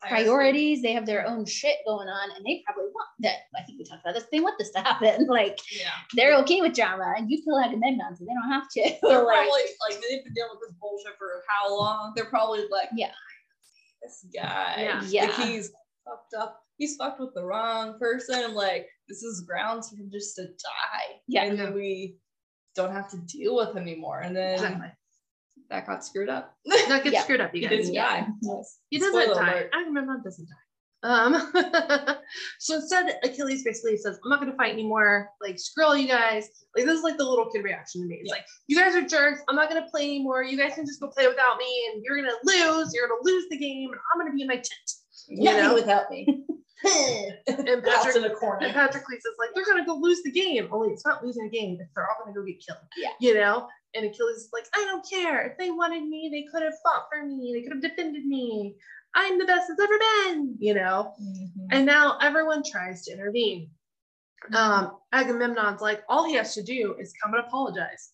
priorities. 0.00 0.82
They 0.82 0.92
have 0.92 1.06
their 1.06 1.26
own 1.26 1.46
shit 1.46 1.76
going 1.86 2.08
on, 2.08 2.30
and 2.36 2.44
they 2.44 2.62
probably 2.66 2.90
want 2.92 3.08
that. 3.20 3.36
I 3.56 3.62
think 3.62 3.78
we 3.78 3.84
talked 3.84 4.02
about 4.04 4.14
this. 4.14 4.24
They 4.32 4.40
want 4.40 4.58
this 4.58 4.70
to 4.72 4.80
happen. 4.80 5.26
Like 5.32 5.58
Yeah. 5.70 5.90
they're 6.14 6.36
okay 6.38 6.60
with 6.60 6.74
drama, 6.74 7.14
and 7.16 7.30
you 7.30 7.42
kill 7.44 7.58
Agamemnon, 7.58 8.16
so 8.16 8.24
they 8.24 8.32
don't 8.34 8.50
have 8.50 8.64
to. 8.70 8.80
They're 9.08 9.24
Like, 9.24 9.36
probably 9.46 9.62
like 9.88 10.00
they've 10.02 10.24
been 10.24 10.34
dealing 10.34 10.50
with 10.52 10.68
this 10.68 10.76
bullshit 10.80 11.16
for 11.18 11.42
how 11.48 11.76
long? 11.78 12.12
They're 12.16 12.24
probably 12.26 12.64
like, 12.70 12.88
Yeah. 12.96 13.12
this 14.02 14.26
guy, 14.34 14.74
Yeah. 14.82 15.00
like 15.00 15.12
Yeah. 15.12 15.46
he's 15.46 15.70
fucked 16.04 16.34
up. 16.36 16.60
He's 16.78 16.96
fucked 16.96 17.20
with 17.20 17.32
the 17.34 17.44
wrong 17.44 17.98
person. 18.00 18.54
Like 18.54 18.88
this 19.08 19.22
is 19.22 19.42
grounds 19.46 19.88
for 19.90 19.96
him 19.96 20.10
just 20.12 20.34
to 20.36 20.46
die. 20.46 21.20
Yeah. 21.28 21.44
and 21.44 21.58
then 21.58 21.74
we 21.74 22.16
don't 22.74 22.92
have 22.92 23.08
to 23.10 23.16
deal 23.18 23.56
with 23.56 23.70
him 23.70 23.78
anymore. 23.78 24.20
And 24.20 24.34
then 24.36 24.54
Exactly. 24.54 24.88
that 25.70 25.86
got 25.86 26.04
screwed 26.04 26.28
up. 26.28 26.54
That 26.66 27.02
gets 27.04 27.12
Yeah. 27.14 27.22
screwed 27.22 27.40
up, 27.40 27.54
you 27.54 27.62
He 27.62 27.68
guys. 27.68 27.78
didn't 27.78 27.94
Yeah. 27.94 28.20
die. 28.22 28.26
Yes. 28.42 28.78
He 28.90 28.98
doesn't 28.98 29.34
die. 29.34 29.50
alert. 29.52 29.70
Agamemnon 29.74 30.22
doesn't 30.24 30.46
die. 30.48 30.56
Um, 31.04 31.52
so 32.60 32.76
instead, 32.76 33.18
Achilles 33.24 33.64
basically 33.64 33.96
says, 33.96 34.20
"I'm 34.22 34.30
not 34.30 34.38
going 34.38 34.52
to 34.52 34.56
fight 34.56 34.72
anymore. 34.72 35.30
Like, 35.40 35.58
screw 35.58 35.84
all 35.84 35.96
you 35.96 36.06
guys." 36.06 36.48
Like, 36.76 36.86
this 36.86 36.96
is 36.96 37.02
like 37.02 37.16
the 37.16 37.24
little 37.24 37.50
kid 37.50 37.64
reaction 37.64 38.02
to 38.02 38.06
me. 38.06 38.18
It's 38.20 38.28
Yeah. 38.28 38.34
like, 38.36 38.44
"You 38.68 38.76
guys 38.78 38.94
are 38.94 39.02
jerks. 39.02 39.40
I'm 39.48 39.56
not 39.56 39.68
going 39.68 39.82
to 39.82 39.90
play 39.90 40.04
anymore. 40.04 40.44
You 40.44 40.56
guys 40.56 40.74
can 40.74 40.86
just 40.86 41.00
go 41.00 41.08
play 41.08 41.26
without 41.26 41.58
me, 41.58 41.90
and 41.92 42.04
you're 42.04 42.16
going 42.16 42.28
to 42.30 42.36
lose. 42.44 42.94
You're 42.94 43.08
going 43.08 43.20
to 43.20 43.28
lose 43.28 43.46
the 43.50 43.58
game, 43.58 43.90
and 43.90 44.00
I'm 44.14 44.20
going 44.20 44.30
to 44.30 44.36
be 44.36 44.42
in 44.42 44.46
my 44.48 44.54
tent." 44.54 44.68
You 45.26 45.42
Nothing 45.42 45.62
know? 45.64 45.74
without 45.74 46.08
me. 46.08 46.41
And 46.84 47.82
Patrick, 47.84 48.16
in 48.16 48.22
the 48.22 48.30
and 48.30 48.36
corner. 48.38 48.68
Patroclus 48.68 49.18
is 49.18 49.36
like, 49.38 49.50
"They're 49.54 49.64
going 49.64 49.78
to 49.78 49.84
go 49.86 49.94
lose 49.94 50.22
the 50.22 50.30
game. 50.32 50.68
Only 50.72 50.88
it's 50.90 51.04
not 51.06 51.24
losing 51.24 51.46
a 51.46 51.48
game. 51.50 51.78
They're 51.94 52.08
all 52.08 52.16
going 52.24 52.34
to 52.34 52.40
go 52.40 52.46
get 52.46 52.64
killed." 52.64 52.78
Yeah. 52.96 53.10
You 53.20 53.34
know. 53.34 53.68
And 53.94 54.06
Achilles 54.06 54.36
is 54.38 54.48
like, 54.52 54.64
"I 54.74 54.84
don't 54.86 55.06
care. 55.08 55.46
If 55.46 55.58
they 55.58 55.70
wanted 55.70 56.02
me, 56.04 56.28
they 56.32 56.44
could 56.50 56.62
have 56.62 56.74
fought 56.82 57.04
for 57.12 57.24
me. 57.26 57.52
They 57.54 57.62
could 57.62 57.72
have 57.72 57.82
defended 57.82 58.24
me. 58.26 58.76
I'm 59.14 59.38
the 59.38 59.44
best 59.44 59.70
it's 59.70 59.80
ever 59.80 59.98
been." 60.34 60.56
You 60.58 60.74
know. 60.74 61.12
Mhm. 61.20 61.66
And 61.70 61.86
now 61.86 62.18
everyone 62.20 62.62
tries 62.64 63.04
to 63.04 63.12
intervene. 63.12 63.70
Um, 64.54 64.98
Agamemnon's 65.12 65.80
like, 65.80 66.02
all 66.08 66.24
he 66.26 66.34
has 66.34 66.52
to 66.54 66.64
do 66.64 66.96
is 66.98 67.12
come 67.22 67.32
and 67.34 67.44
apologize. 67.46 68.10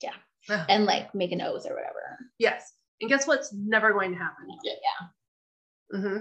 Yeah. 0.00 0.64
And 0.68 0.84
like 0.84 1.12
make 1.16 1.32
an 1.32 1.40
oath 1.40 1.66
or 1.68 1.74
whatever. 1.74 2.18
yes. 2.38 2.74
And 3.00 3.08
guess 3.10 3.26
what's 3.26 3.52
never 3.52 3.92
going 3.92 4.12
to 4.12 4.18
happen? 4.18 4.46
Yeah. 4.62 6.00
hmm 6.00 6.16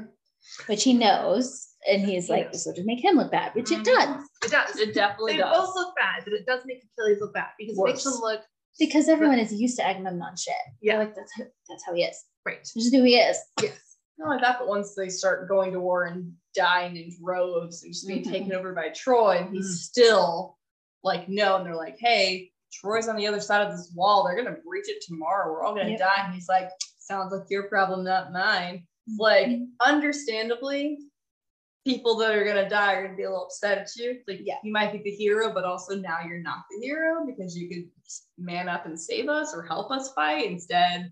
Which 0.68 0.84
he 0.84 0.94
knows. 0.94 1.68
And 1.90 2.02
he's 2.06 2.30
like, 2.30 2.46
Yes. 2.46 2.54
this 2.54 2.66
will 2.66 2.74
just 2.74 2.86
make 2.88 3.04
him 3.04 3.16
look 3.16 3.32
bad, 3.32 3.54
which 3.56 3.72
it 3.72 3.80
Mhm. 3.80 3.84
does. 3.86 4.24
It 4.46 4.52
does. 4.52 4.76
It 4.78 4.94
definitely 4.94 5.34
they 5.34 5.38
does. 5.40 5.58
both 5.66 5.76
look 5.76 5.96
bad, 5.96 6.24
but 6.24 6.34
it 6.34 6.46
does 6.46 6.62
make 6.66 6.84
Achilles 6.98 7.20
look 7.22 7.34
bad 7.34 7.50
because 7.58 7.78
it 7.78 7.84
makes 7.84 8.06
him 8.06 8.14
look 8.22 8.42
Because 8.80 9.10
everyone 9.10 9.38
is 9.40 9.52
used 9.54 9.78
to 9.78 9.86
Agamemnon 9.86 10.36
shit. 10.38 10.54
Yeah. 10.82 10.98
They're 10.98 11.06
like 11.06 11.16
that's 11.16 11.32
how, 11.38 11.44
that's 11.70 11.86
how 11.86 11.94
he 11.94 12.04
is. 12.04 12.24
Right. 12.46 12.60
This 12.60 12.76
is 12.86 12.94
who 12.94 13.04
he 13.04 13.18
is. 13.18 13.38
Yes. 13.62 13.78
Not 14.18 14.28
only 14.30 14.42
that, 14.42 14.60
but 14.60 14.68
once 14.68 14.94
they 14.96 15.10
start 15.10 15.48
going 15.50 15.74
to 15.74 15.80
war 15.80 16.06
and 16.06 16.34
dying 16.56 16.96
in 16.96 17.12
droves 17.22 17.84
and 17.84 17.92
just 17.94 18.08
being 18.08 18.24
Mhm. 18.24 18.30
taken 18.32 18.54
over 18.54 18.74
by 18.74 18.90
Troy, 18.90 19.38
and 19.40 19.54
he's 19.54 19.82
still 19.82 20.58
like, 21.04 21.28
no, 21.28 21.58
and 21.58 21.66
they're 21.66 21.76
like, 21.76 21.98
hey, 22.00 22.52
Troy's 22.72 23.08
on 23.08 23.16
the 23.18 23.28
other 23.28 23.42
side 23.42 23.66
of 23.68 23.76
this 23.76 23.92
wall. 23.96 24.24
They're 24.24 24.36
gonna 24.42 24.58
breach 24.66 24.88
it 24.88 25.02
tomorrow. 25.06 25.52
We're 25.52 25.64
all 25.64 25.76
gonna 25.76 25.90
Yep. 25.90 26.00
die. 26.00 26.24
And 26.26 26.34
he's 26.34 26.48
like, 26.48 26.70
sounds 27.00 27.34
like 27.34 27.50
your 27.50 27.64
problem, 27.64 28.04
not 28.06 28.32
mine. 28.32 28.88
Like, 29.18 29.50
understandably, 29.86 31.00
people 31.86 32.16
that 32.18 32.36
are 32.36 32.46
gonna 32.46 32.70
die 32.70 32.94
are 32.94 33.04
gonna 33.06 33.18
be 33.18 33.24
a 33.24 33.30
little 33.30 33.46
upset 33.46 33.78
at 33.80 33.90
you. 33.96 34.22
Like, 34.28 34.42
Yeah. 34.44 34.58
you 34.64 34.72
might 34.72 34.92
be 34.92 35.00
the 35.00 35.10
hero, 35.16 35.52
but 35.54 35.64
also 35.64 35.96
now 35.98 36.20
you're 36.22 36.42
not 36.42 36.64
the 36.70 36.86
hero 36.86 37.26
because 37.26 37.58
you 37.58 37.68
could 37.70 37.90
man 38.38 38.70
up 38.70 38.86
and 38.86 39.00
save 39.00 39.30
us 39.30 39.54
or 39.56 39.64
help 39.64 39.90
us 39.92 40.14
fight. 40.14 40.46
Instead, 40.46 41.12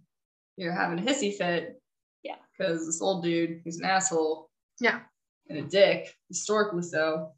you're 0.57 0.73
having 0.73 0.99
a 0.99 1.01
hissy 1.11 1.35
fit. 1.35 1.81
Yeah. 2.23 2.35
Because 2.51 2.85
this 2.85 3.01
old 3.01 3.23
dude 3.23 3.61
who's 3.63 3.79
an 3.79 3.85
asshole. 3.85 4.49
Yeah. 4.79 5.01
And 5.49 5.57
a 5.57 5.61
dick, 5.63 6.15
historically 6.27 6.83
so, 6.83 7.33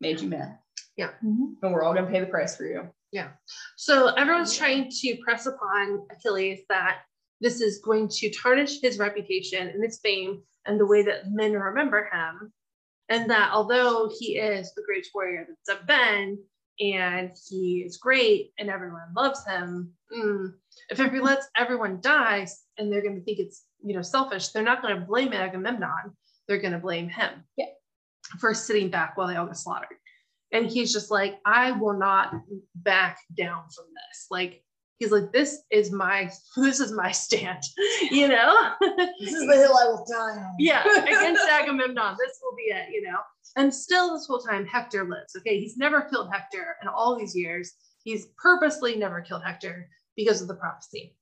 made 0.00 0.20
you 0.20 0.28
mad. 0.28 0.58
Mhm. 0.98 1.56
And 1.62 1.72
we're 1.72 1.84
all 1.84 1.94
gonna 1.94 2.10
pay 2.10 2.20
the 2.20 2.26
price 2.26 2.56
for 2.56 2.64
you. 2.64 2.92
Yeah. 3.12 3.32
So 3.76 4.08
everyone's 4.08 4.56
trying 4.56 4.90
to 4.90 5.16
press 5.22 5.46
upon 5.46 6.06
Achilles 6.10 6.64
that 6.68 7.04
this 7.40 7.60
is 7.60 7.80
going 7.84 8.08
to 8.08 8.30
tarnish 8.30 8.80
his 8.80 8.98
reputation 8.98 9.68
and 9.68 9.82
his 9.82 10.00
fame 10.02 10.42
and 10.66 10.78
the 10.78 10.86
way 10.86 11.02
that 11.02 11.30
men 11.30 11.52
remember 11.52 12.08
him. 12.12 12.52
And 13.08 13.30
that 13.30 13.50
although 13.52 14.10
he 14.18 14.36
is 14.36 14.74
the 14.74 14.82
greatest 14.82 15.10
warrior 15.14 15.46
that's 15.66 15.82
been, 15.86 16.38
and 16.80 17.30
he 17.48 17.82
is 17.86 17.96
great 17.96 18.52
and 18.58 18.68
everyone 18.70 19.12
loves 19.16 19.44
him, 19.46 19.92
mm, 20.14 20.52
if 20.90 20.98
he 20.98 21.20
lets 21.20 21.48
everyone 21.56 22.00
die 22.00 22.46
and 22.76 22.92
they're 22.92 23.02
going 23.02 23.16
to 23.16 23.24
think 23.24 23.38
it's 23.38 23.64
you 23.82 23.94
know 23.94 24.02
selfish, 24.02 24.48
they're 24.48 24.62
not 24.62 24.82
going 24.82 24.94
to 24.98 25.06
blame 25.06 25.32
Agamemnon. 25.32 26.12
They're 26.46 26.60
going 26.60 26.72
to 26.72 26.78
blame 26.78 27.08
him 27.08 27.44
Yeah. 27.56 27.66
for 28.38 28.54
sitting 28.54 28.90
back 28.90 29.16
while 29.16 29.26
they 29.26 29.36
all 29.36 29.46
get 29.46 29.56
slaughtered. 29.56 29.96
And 30.52 30.66
he's 30.66 30.92
just 30.92 31.10
like, 31.10 31.38
I 31.44 31.72
will 31.72 31.98
not 31.98 32.32
back 32.74 33.18
down 33.36 33.64
from 33.74 33.84
this. 33.92 34.26
Like, 34.30 34.62
he's 34.98 35.12
like, 35.12 35.32
this 35.32 35.62
is 35.70 35.90
my, 35.90 36.30
this 36.56 36.80
is 36.80 36.92
my 36.92 37.10
stand, 37.10 37.62
you 38.10 38.28
know? 38.28 38.72
This 39.20 39.32
is 39.32 39.46
the 39.46 39.54
hill 39.54 39.76
I 39.76 39.86
will 39.86 40.04
die 40.08 40.40
on. 40.42 40.54
yeah, 40.58 40.82
against 41.02 41.48
Agamemnon, 41.48 42.16
this 42.18 42.38
will 42.42 42.56
be 42.56 42.74
it, 42.74 42.90
you 42.90 43.02
know? 43.02 43.18
And 43.56 43.72
still, 43.72 44.12
this 44.12 44.26
whole 44.26 44.40
time, 44.40 44.66
Hector 44.66 45.04
lives. 45.04 45.34
Okay, 45.36 45.58
he's 45.58 45.76
never 45.76 46.02
killed 46.02 46.28
Hector 46.32 46.76
in 46.82 46.88
all 46.88 47.18
these 47.18 47.34
years. 47.34 47.72
He's 48.04 48.26
purposely 48.36 48.96
never 48.96 49.20
killed 49.20 49.42
Hector 49.44 49.88
because 50.16 50.42
of 50.42 50.48
the 50.48 50.54
prophecy. 50.54 51.16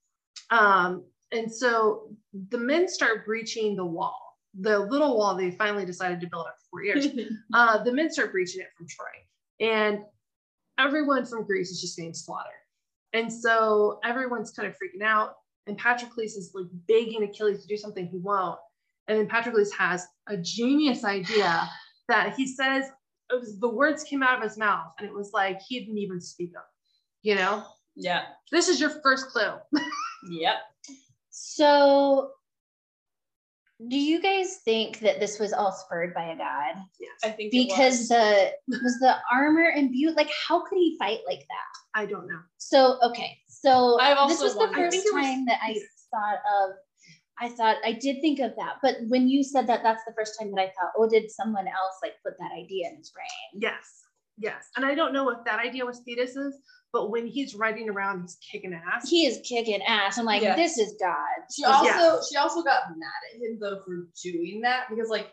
Um, 0.51 1.05
and 1.33 1.53
so 1.53 2.11
the 2.51 2.59
men 2.59 2.89
start 2.89 3.25
breaching 3.27 3.77
the 3.77 3.85
wall, 3.85 4.39
the 4.59 4.79
little 4.79 5.17
wall 5.17 5.35
they 5.37 5.51
finally 5.51 5.85
decided 5.85 6.21
to 6.21 6.29
build 6.29 6.47
up 6.47 6.55
for 6.59 6.79
four 6.79 6.85
years. 6.85 7.07
uh, 7.55 7.83
the 7.83 7.93
men 7.93 8.11
start 8.11 8.33
breaching 8.33 8.61
it 8.61 8.69
from 8.77 8.87
Troy, 8.89 9.69
and 9.69 10.01
everyone 10.79 11.25
from 11.25 11.45
Greece 11.45 11.71
is 11.71 11.81
just 11.81 11.97
getting 11.97 12.15
slaughtered. 12.15 12.53
And 13.13 13.33
so 13.33 13.99
everyone's 14.05 14.51
kind 14.51 14.69
of 14.69 14.75
freaking 14.75 15.05
out. 15.05 15.35
And 15.67 15.79
Patroclus 15.79 16.37
is 16.37 16.53
like 16.55 16.67
begging 16.87 17.23
Achilles 17.25 17.63
to 17.63 17.69
do 17.69 17.77
something 17.77 18.07
he 18.07 18.19
won't. 18.19 18.59
And 19.09 19.19
then 19.19 19.29
Patroclus 19.29 19.73
has 19.77 20.07
a 20.29 20.37
genius 20.37 21.05
idea 21.05 21.69
that 22.09 22.35
he 22.37 22.47
says 22.47 22.85
it 23.33 23.41
was, 23.41 23.59
the 23.59 23.69
words 23.69 24.05
came 24.05 24.23
out 24.23 24.37
of 24.39 24.43
his 24.45 24.57
mouth, 24.57 24.87
and 24.99 25.07
it 25.09 25.13
was 25.13 25.31
like 25.33 25.61
he 25.67 25.81
didn't 25.81 25.99
even 25.99 26.21
speak 26.21 26.53
them. 26.53 26.63
You 27.23 27.35
know, 27.37 27.65
Yeah. 27.97 28.23
this 28.53 28.69
is 28.69 28.81
your 28.81 28.91
first 29.03 29.27
clue. 29.29 29.53
Yep. 30.31 30.57
So 31.31 32.31
do 33.89 33.99
you 33.99 34.21
guys 34.23 34.59
think 34.65 35.01
that 35.01 35.21
this 35.21 35.39
was 35.39 35.53
all 35.53 35.73
spurred 35.73 36.15
by 36.15 36.25
a 36.29 36.37
god? 36.37 36.77
Yes, 36.99 37.11
I 37.25 37.31
think 37.31 37.53
it 37.53 37.69
Because 37.69 37.99
was. 38.01 38.09
the 38.09 38.53
was 38.69 38.99
the 39.01 39.17
armor 39.31 39.71
imbued, 39.77 40.17
like 40.17 40.31
how 40.49 40.61
could 40.67 40.79
he 40.79 40.97
fight 40.99 41.21
like 41.27 41.41
that? 41.41 42.01
I 42.01 42.07
don't 42.07 42.27
know. 42.27 42.41
So 42.57 42.99
okay, 43.03 43.37
so 43.49 43.99
I've 44.01 44.29
this 44.29 44.41
also 44.41 44.45
was 44.45 44.53
the 44.55 44.59
wondered- 44.61 44.79
I 44.79 44.83
first 44.85 44.97
think 44.97 45.07
it 45.07 45.15
was- 45.15 45.25
time 45.25 45.45
that 45.47 45.59
I 45.63 45.75
thought 46.11 46.39
of. 46.63 46.71
I 47.39 47.51
thought 47.51 47.77
I 47.85 47.93
did 47.93 48.23
think 48.23 48.39
of 48.41 48.57
that, 48.57 48.77
but 48.83 48.97
when 49.09 49.29
you 49.29 49.45
said 49.45 49.67
that, 49.67 49.83
that's 49.83 50.03
the 50.07 50.15
first 50.15 50.39
time 50.41 50.51
that 50.55 50.61
I 50.63 50.67
thought, 50.69 50.93
oh, 50.97 51.07
did 51.07 51.31
someone 51.31 51.67
else 51.69 51.97
like 52.03 52.15
put 52.25 52.33
that 52.39 52.51
idea 52.53 52.89
in 52.89 52.97
his 52.97 53.11
brain? 53.11 53.61
Yes, 53.61 54.05
yes. 54.39 54.71
And 54.75 54.87
I 54.87 54.95
don't 54.95 55.13
know 55.13 55.29
if 55.29 55.45
that 55.45 55.59
idea 55.61 55.85
was 55.85 56.01
Thetis's, 56.09 56.57
but 56.97 57.11
when 57.11 57.27
he's 57.27 57.55
riding 57.55 57.91
around, 57.91 58.23
he's 58.23 58.39
kicking 58.51 58.73
ass. 58.73 59.07
He 59.11 59.27
is 59.27 59.39
kicking 59.47 59.83
ass. 59.83 60.17
I'm 60.17 60.25
like, 60.25 60.41
Yeah. 60.43 60.57
this 60.57 60.79
is 60.79 60.95
God. 60.99 61.17
She 61.55 61.63
also 61.65 61.85
Yeah. 61.85 62.19
she 62.29 62.37
also 62.37 62.63
got 62.63 62.89
mad 62.97 63.21
at 63.35 63.41
him 63.41 63.59
though 63.61 63.83
for 63.85 64.09
doing 64.25 64.63
that 64.63 64.87
because 64.89 65.11
like 65.11 65.31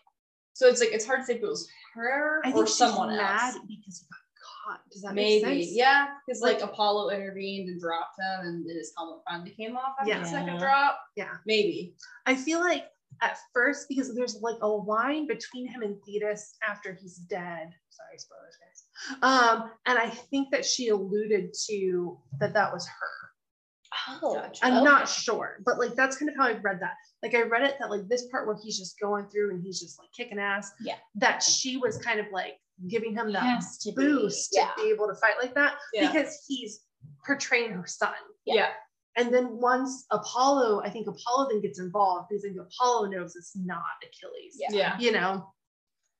so 0.54 0.68
it's 0.68 0.82
like 0.82 0.90
it's 0.92 1.06
hard 1.06 1.22
to 1.22 1.26
say 1.26 1.36
if 1.36 1.42
it 1.42 1.48
was 1.48 1.68
her 1.94 2.42
I 2.46 2.50
or 2.50 2.54
think 2.54 2.68
she's 2.68 2.78
someone 2.78 3.16
mad 3.16 3.54
else. 3.56 3.60
because 3.68 4.00
he 4.02 4.06
got 4.12 4.68
caught. 4.68 4.82
Does 4.92 5.02
that 5.04 5.14
Maybe 5.14 5.46
make 5.46 5.64
sense? 5.64 5.76
yeah, 5.78 6.08
because 6.28 6.42
like, 6.42 6.60
Like- 6.62 6.70
Apollo 6.70 7.10
intervened 7.12 7.70
and 7.70 7.80
dropped 7.80 8.20
him, 8.20 8.46
and 8.48 8.70
his 8.70 8.92
helmet 8.98 9.22
finally 9.28 9.52
came 9.52 9.78
off 9.78 9.96
after 10.00 10.12
Yeah. 10.12 10.20
the 10.20 10.26
second 10.28 10.58
drop. 10.60 11.00
Yeah. 11.16 11.32
maybe. 11.46 11.96
I 12.26 12.36
feel 12.36 12.60
like 12.60 12.90
at 13.22 13.38
first 13.54 13.88
because 13.90 14.14
there's 14.16 14.42
like 14.42 14.58
a 14.62 14.68
line 14.68 15.28
between 15.28 15.68
him 15.68 15.82
and 15.82 15.96
Thetis 16.04 16.58
after 16.68 16.94
he's 16.94 17.18
dead. 17.18 17.70
Sorry, 17.90 18.18
spoilers, 18.18 18.58
guys. 18.58 18.84
Um, 19.22 19.72
and 19.86 19.98
I 19.98 20.10
think 20.10 20.50
that 20.52 20.66
she 20.66 20.90
alluded 20.90 21.54
to 21.68 22.18
that 22.40 22.54
that 22.54 22.72
was 22.74 22.88
her. 22.88 24.20
Oh, 24.22 24.36
Gotcha. 24.36 24.66
I'm 24.66 24.74
okay. 24.76 24.84
not 24.84 25.08
sure, 25.08 25.58
but 25.66 25.78
like 25.78 25.96
that's 25.96 26.18
kind 26.18 26.30
of 26.30 26.36
how 26.36 26.48
I 26.48 26.54
read 26.60 26.80
that. 26.82 26.94
Like 27.22 27.36
I 27.36 27.44
read 27.44 27.62
it 27.64 27.76
that 27.80 27.90
like 27.92 28.08
this 28.08 28.26
part 28.28 28.48
where 28.48 28.56
he's 28.62 28.78
just 28.78 29.00
going 29.00 29.28
through 29.30 29.52
and 29.52 29.64
he's 29.64 29.80
just 29.80 30.00
like 30.00 30.10
kicking 30.18 30.40
ass. 30.40 30.72
Yeah. 30.82 30.96
That 31.16 31.44
she 31.44 31.78
was 31.78 31.98
kind 32.00 32.20
of 32.20 32.26
like 32.32 32.56
giving 32.88 33.14
him 33.16 33.32
that 33.34 33.44
Has 33.44 33.78
to 33.80 33.92
be. 33.92 34.04
boost 34.04 34.50
Yeah. 34.54 34.70
to 34.78 34.84
be 34.84 34.90
able 34.90 35.08
to 35.08 35.16
fight 35.16 35.36
like 35.40 35.54
that 35.56 35.76
Yeah. 35.94 36.12
because 36.12 36.44
he's 36.48 36.82
portraying 37.26 37.72
her 37.72 37.86
son. 37.86 38.14
Yeah. 38.46 38.56
yeah. 38.56 38.68
And 39.16 39.32
then 39.32 39.58
once 39.62 40.06
Apollo, 40.10 40.82
I 40.84 40.90
think 40.90 41.08
Apollo 41.08 41.50
then 41.52 41.62
gets 41.62 41.80
involved 41.80 42.30
because 42.30 42.44
I 42.44 42.48
think 42.50 42.60
Apollo 42.62 43.10
knows 43.10 43.36
it's 43.36 43.56
not 43.56 43.84
Achilles. 44.02 44.56
Yeah. 44.58 44.70
Yeah. 44.72 44.98
You 45.00 45.12
know? 45.12 45.54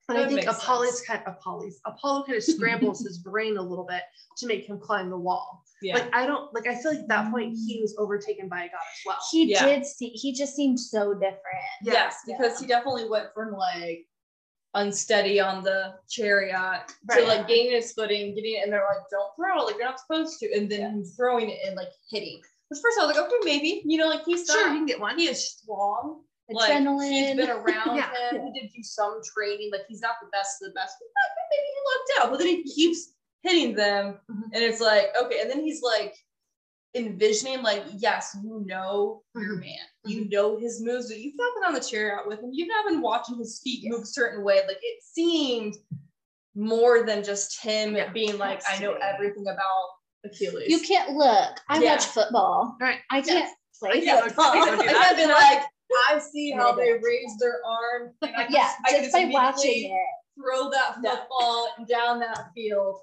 And 0.10 0.18
That 0.18 0.26
I 0.26 0.28
think 0.28 0.46
Apollo's 0.48 0.98
sense. 0.98 1.08
kind 1.08 1.22
of 1.26 1.36
Apollo's 1.36 1.80
Apollo 1.86 2.24
kind 2.26 2.38
of 2.38 2.44
scrambles 2.44 3.00
his 3.06 3.18
brain 3.20 3.56
a 3.56 3.62
little 3.62 3.86
bit 3.86 4.02
to 4.38 4.48
make 4.48 4.66
him 4.66 4.78
climb 4.78 5.10
the 5.10 5.18
wall. 5.18 5.64
Yeah. 5.82 5.96
Like 5.96 6.14
I 6.14 6.26
don't 6.26 6.54
like 6.54 6.68
I 6.68 6.76
feel 6.76 6.92
like 6.92 7.02
at 7.02 7.08
that 7.08 7.32
point 7.32 7.56
he 7.56 7.78
mm. 7.78 7.82
was 7.84 7.96
overtaken 7.98 8.50
by 8.50 8.64
a 8.66 8.68
god 8.68 8.74
as 8.82 9.00
well. 9.06 9.18
He 9.32 9.46
Yeah. 9.46 9.66
did 9.66 9.86
see. 9.86 10.10
He 10.10 10.34
just 10.34 10.56
seemed 10.56 10.80
so 10.80 11.14
different. 11.14 11.40
yes, 11.84 12.18
Yeah. 12.28 12.38
because 12.38 12.60
he 12.60 12.68
definitely 12.68 13.08
went 13.08 13.28
from 13.34 13.54
like 13.54 14.06
unsteady 14.76 15.40
on 15.40 15.64
the 15.64 15.96
chariot 16.10 16.84
Right. 17.06 17.20
to 17.20 17.26
like 17.26 17.48
gaining 17.48 17.72
his 17.74 17.94
footing, 17.94 18.36
getting 18.36 18.56
it, 18.56 18.64
and 18.64 18.74
they're 18.74 18.86
like, 18.86 19.08
"Don't 19.10 19.34
throw 19.38 19.62
it, 19.62 19.66
like 19.68 19.76
you're 19.76 19.86
not 19.86 20.00
supposed 20.02 20.38
to," 20.40 20.52
and 20.54 20.70
then 20.70 21.00
Yeah. 21.00 21.12
throwing 21.16 21.50
it 21.50 21.60
and 21.66 21.76
like 21.78 21.90
hitting. 22.10 22.42
Which 22.70 22.80
first 22.82 22.98
I 23.00 23.06
was 23.06 23.16
like, 23.16 23.26
"Okay, 23.26 23.38
maybe," 23.44 23.84
you 23.86 23.98
know, 23.98 24.08
like 24.10 24.26
he's 24.26 24.46
Sure, 24.48 24.58
you 24.62 24.68
not, 24.68 24.76
can 24.76 24.86
get 24.86 25.00
one. 25.00 25.18
he 25.18 25.28
is 25.28 25.48
strong. 25.48 26.24
Like 26.52 26.72
he's 26.72 26.82
Adrenaline. 26.82 27.38
been 27.38 27.50
around 27.50 27.96
Yeah. 27.96 28.30
him. 28.32 28.48
He 28.54 28.60
did 28.60 28.72
do 28.76 28.84
some 28.84 29.22
training. 29.36 29.70
Like 29.72 29.86
he's 29.88 30.02
not 30.02 30.16
the 30.22 30.28
best 30.32 30.62
of 30.62 30.70
the 30.70 30.74
best. 30.74 30.96
But 31.00 31.08
maybe 31.52 31.68
he 31.68 31.80
lucked 32.20 32.26
out. 32.26 32.32
But 32.32 32.40
then 32.40 32.48
he 32.48 32.64
keeps 32.64 33.14
hitting 33.44 33.76
them, 33.76 34.20
Mhm. 34.30 34.44
and 34.54 34.64
it's 34.64 34.82
like 34.82 35.08
okay. 35.18 35.40
And 35.42 35.50
then 35.50 35.62
he's 35.62 35.82
like 35.82 36.16
envisioning, 36.96 37.64
like, 37.64 37.84
yes, 37.98 38.38
you 38.44 38.64
know 38.68 39.24
your 39.36 39.56
Mhm. 39.56 39.62
man. 39.62 39.86
You 40.06 40.30
know 40.30 40.58
his 40.58 40.80
moves. 40.82 41.08
But 41.10 41.18
you've 41.20 41.36
not 41.38 41.56
been 41.56 41.64
on 41.64 41.74
the 41.74 41.80
chair 41.80 42.20
out 42.20 42.28
with 42.28 42.40
him. 42.40 42.52
You've 42.54 42.68
not 42.68 42.86
been 42.88 43.02
watching 43.02 43.38
his 43.38 43.60
feet 43.64 43.90
move 43.90 44.04
a 44.04 44.06
certain 44.06 44.44
way. 44.44 44.62
Like 44.68 44.78
it 44.82 45.02
seemed 45.04 45.76
more 46.56 47.04
than 47.04 47.24
just 47.24 47.60
him 47.62 47.96
Yeah. 47.96 48.12
being 48.12 48.38
like, 48.38 48.62
I 48.70 48.78
know 48.80 48.94
everything 48.94 49.48
about 49.48 49.90
Achilles. 50.24 50.70
You 50.70 50.80
can't 50.82 51.14
look. 51.18 51.60
I 51.68 51.80
Yeah. 51.80 51.94
watch 51.94 52.06
football. 52.06 52.78
Right. 52.80 53.00
I 53.10 53.22
can't 53.22 53.50
play 53.80 54.04
Yeah, 54.04 54.22
football. 54.22 54.46
I 54.54 54.60
I 54.60 54.66
don't 54.66 54.78
do 54.80 54.86
can't 54.86 55.18
be 55.18 55.26
like, 55.26 55.64
I 56.10 56.20
see 56.20 56.52
how 56.52 56.74
they 56.74 56.94
raise 56.94 57.38
their 57.40 57.60
arm. 57.66 58.14
And 58.22 58.36
I 58.36 58.48
yeah, 58.50 58.72
I 58.86 59.00
just 59.00 59.14
by 59.14 59.26
watching 59.32 59.92
it. 59.92 60.42
throw 60.42 60.70
that 60.72 61.02
No. 61.02 61.12
football 61.16 61.70
down 61.88 62.20
that 62.20 62.50
field, 62.56 63.00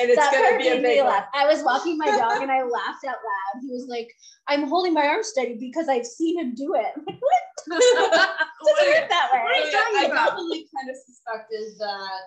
and 0.00 0.10
it's 0.10 0.16
that 0.16 0.32
gonna 0.32 0.58
be 0.58 0.68
a 0.68 0.80
big 0.82 1.02
laugh. 1.04 1.26
I 1.34 1.46
was 1.46 1.62
walking 1.62 1.96
my 1.98 2.06
dog 2.06 2.42
and 2.42 2.50
I 2.50 2.62
laughed 2.62 3.04
out 3.06 3.16
loud. 3.16 3.62
He 3.62 3.70
was 3.72 3.86
like, 3.88 4.08
"I'm 4.48 4.66
holding 4.68 4.92
my 4.94 5.06
arm 5.06 5.22
steady 5.22 5.56
because 5.58 5.88
I've 5.88 6.06
seen 6.06 6.38
him 6.38 6.54
do 6.54 6.74
it." 6.74 6.92
I'm 6.96 7.04
like, 7.06 7.20
what? 7.20 8.36
Doesn't 8.78 9.08
that 9.08 9.28
What 9.32 9.64
way. 9.64 9.70
talking 9.72 9.98
I 9.98 10.04
about? 10.10 10.26
definitely 10.30 10.66
kind 10.76 10.90
of 10.90 10.96
suspected 11.04 11.78
that 11.78 12.20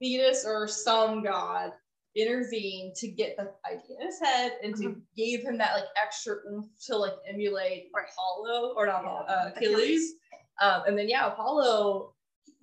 Thetis 0.00 0.44
or 0.44 0.66
some 0.68 1.22
god 1.22 1.72
intervened 2.14 2.94
to 2.96 3.08
get 3.08 3.36
the 3.36 3.50
idea 3.66 3.96
in 4.00 4.06
his 4.06 4.20
head 4.20 4.52
and 4.62 4.74
to 4.76 4.82
Mhm. 4.90 5.02
gave 5.16 5.42
him 5.42 5.56
that 5.58 5.74
like 5.74 5.88
extra 6.02 6.36
oomph 6.50 6.66
to 6.86 6.96
like 6.96 7.14
emulate 7.26 7.90
Apollo 7.94 8.74
or 8.76 8.86
not 8.86 9.02
Yeah. 9.04 9.34
Uh, 9.34 9.48
Achilles. 9.56 10.14
Um, 10.60 10.82
and 10.86 10.98
then 10.98 11.08
yeah, 11.08 11.26
Apollo, 11.32 12.14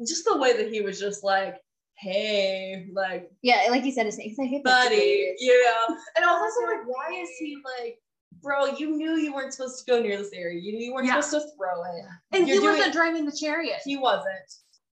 just 0.07 0.25
the 0.25 0.37
way 0.37 0.53
that 0.55 0.71
he 0.71 0.81
was 0.81 0.99
just 0.99 1.23
like, 1.23 1.55
hey, 1.95 2.87
like 2.93 3.31
Yeah, 3.41 3.65
like 3.69 3.83
you 3.83 3.91
said, 3.91 4.05
his 4.05 4.17
name. 4.17 4.29
He's 4.29 4.37
like, 4.37 4.49
"Hey, 4.49 4.61
buddy, 4.63 4.95
buddy." 4.95 5.35
yeah. 5.39 5.85
And 6.15 6.23
I 6.25 6.31
was 6.31 6.41
also 6.53 6.71
like, 6.71 6.87
why 6.87 7.11
is 7.21 7.29
he 7.39 7.57
like, 7.79 7.99
bro? 8.41 8.65
You 8.67 8.91
knew 8.95 9.15
you 9.17 9.33
weren't 9.33 9.53
supposed 9.53 9.83
to 9.85 9.91
go 9.91 10.01
near 10.01 10.17
this 10.17 10.31
area. 10.33 10.59
You 10.61 10.73
knew 10.73 10.85
you 10.85 10.93
weren't 10.93 11.07
Yeah. 11.07 11.19
supposed 11.19 11.47
to 11.49 11.55
throw 11.57 11.83
it. 11.83 12.05
And 12.31 12.47
You're 12.47 12.57
he 12.57 12.61
doing- 12.61 12.75
wasn't 12.77 12.93
driving 12.93 13.25
the 13.25 13.35
chariot. 13.37 13.81
He 13.83 13.97
wasn't, 13.97 14.53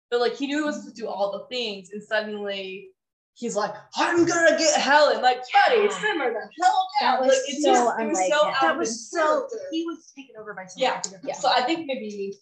but 0.10 0.20
like 0.20 0.34
he 0.36 0.48
knew 0.48 0.60
he 0.60 0.64
was 0.64 0.78
supposed 0.78 0.96
to 0.96 1.02
do 1.02 1.08
all 1.08 1.32
the 1.32 1.46
things, 1.56 1.90
and 1.92 2.02
suddenly. 2.04 2.90
He's 3.38 3.56
like, 3.56 3.74
I'm 3.98 4.26
gonna 4.26 4.58
get 4.58 4.80
Helen. 4.80 5.22
Like, 5.22 5.44
buddy, 5.68 5.84
Yeah. 5.84 5.90
simmer 5.90 6.32
the 6.32 6.50
hell 6.64 6.88
That 7.02 7.20
was 7.20 7.28
like, 7.30 7.38
it's 7.48 7.64
so 7.64 7.74
just, 7.74 8.00
it 8.00 8.08
was 8.08 8.30
so 8.30 8.52
that 8.62 8.78
was 8.78 9.12
so 9.12 9.48
he 9.72 9.86
was 9.86 10.10
taken 10.16 10.36
over 10.40 10.54
by 10.54 10.66
something. 10.66 10.84
Yeah, 10.84 11.02
yeah. 11.22 11.34
So 11.34 11.50
I 11.50 11.62
think 11.64 11.86
maybe 11.86 12.34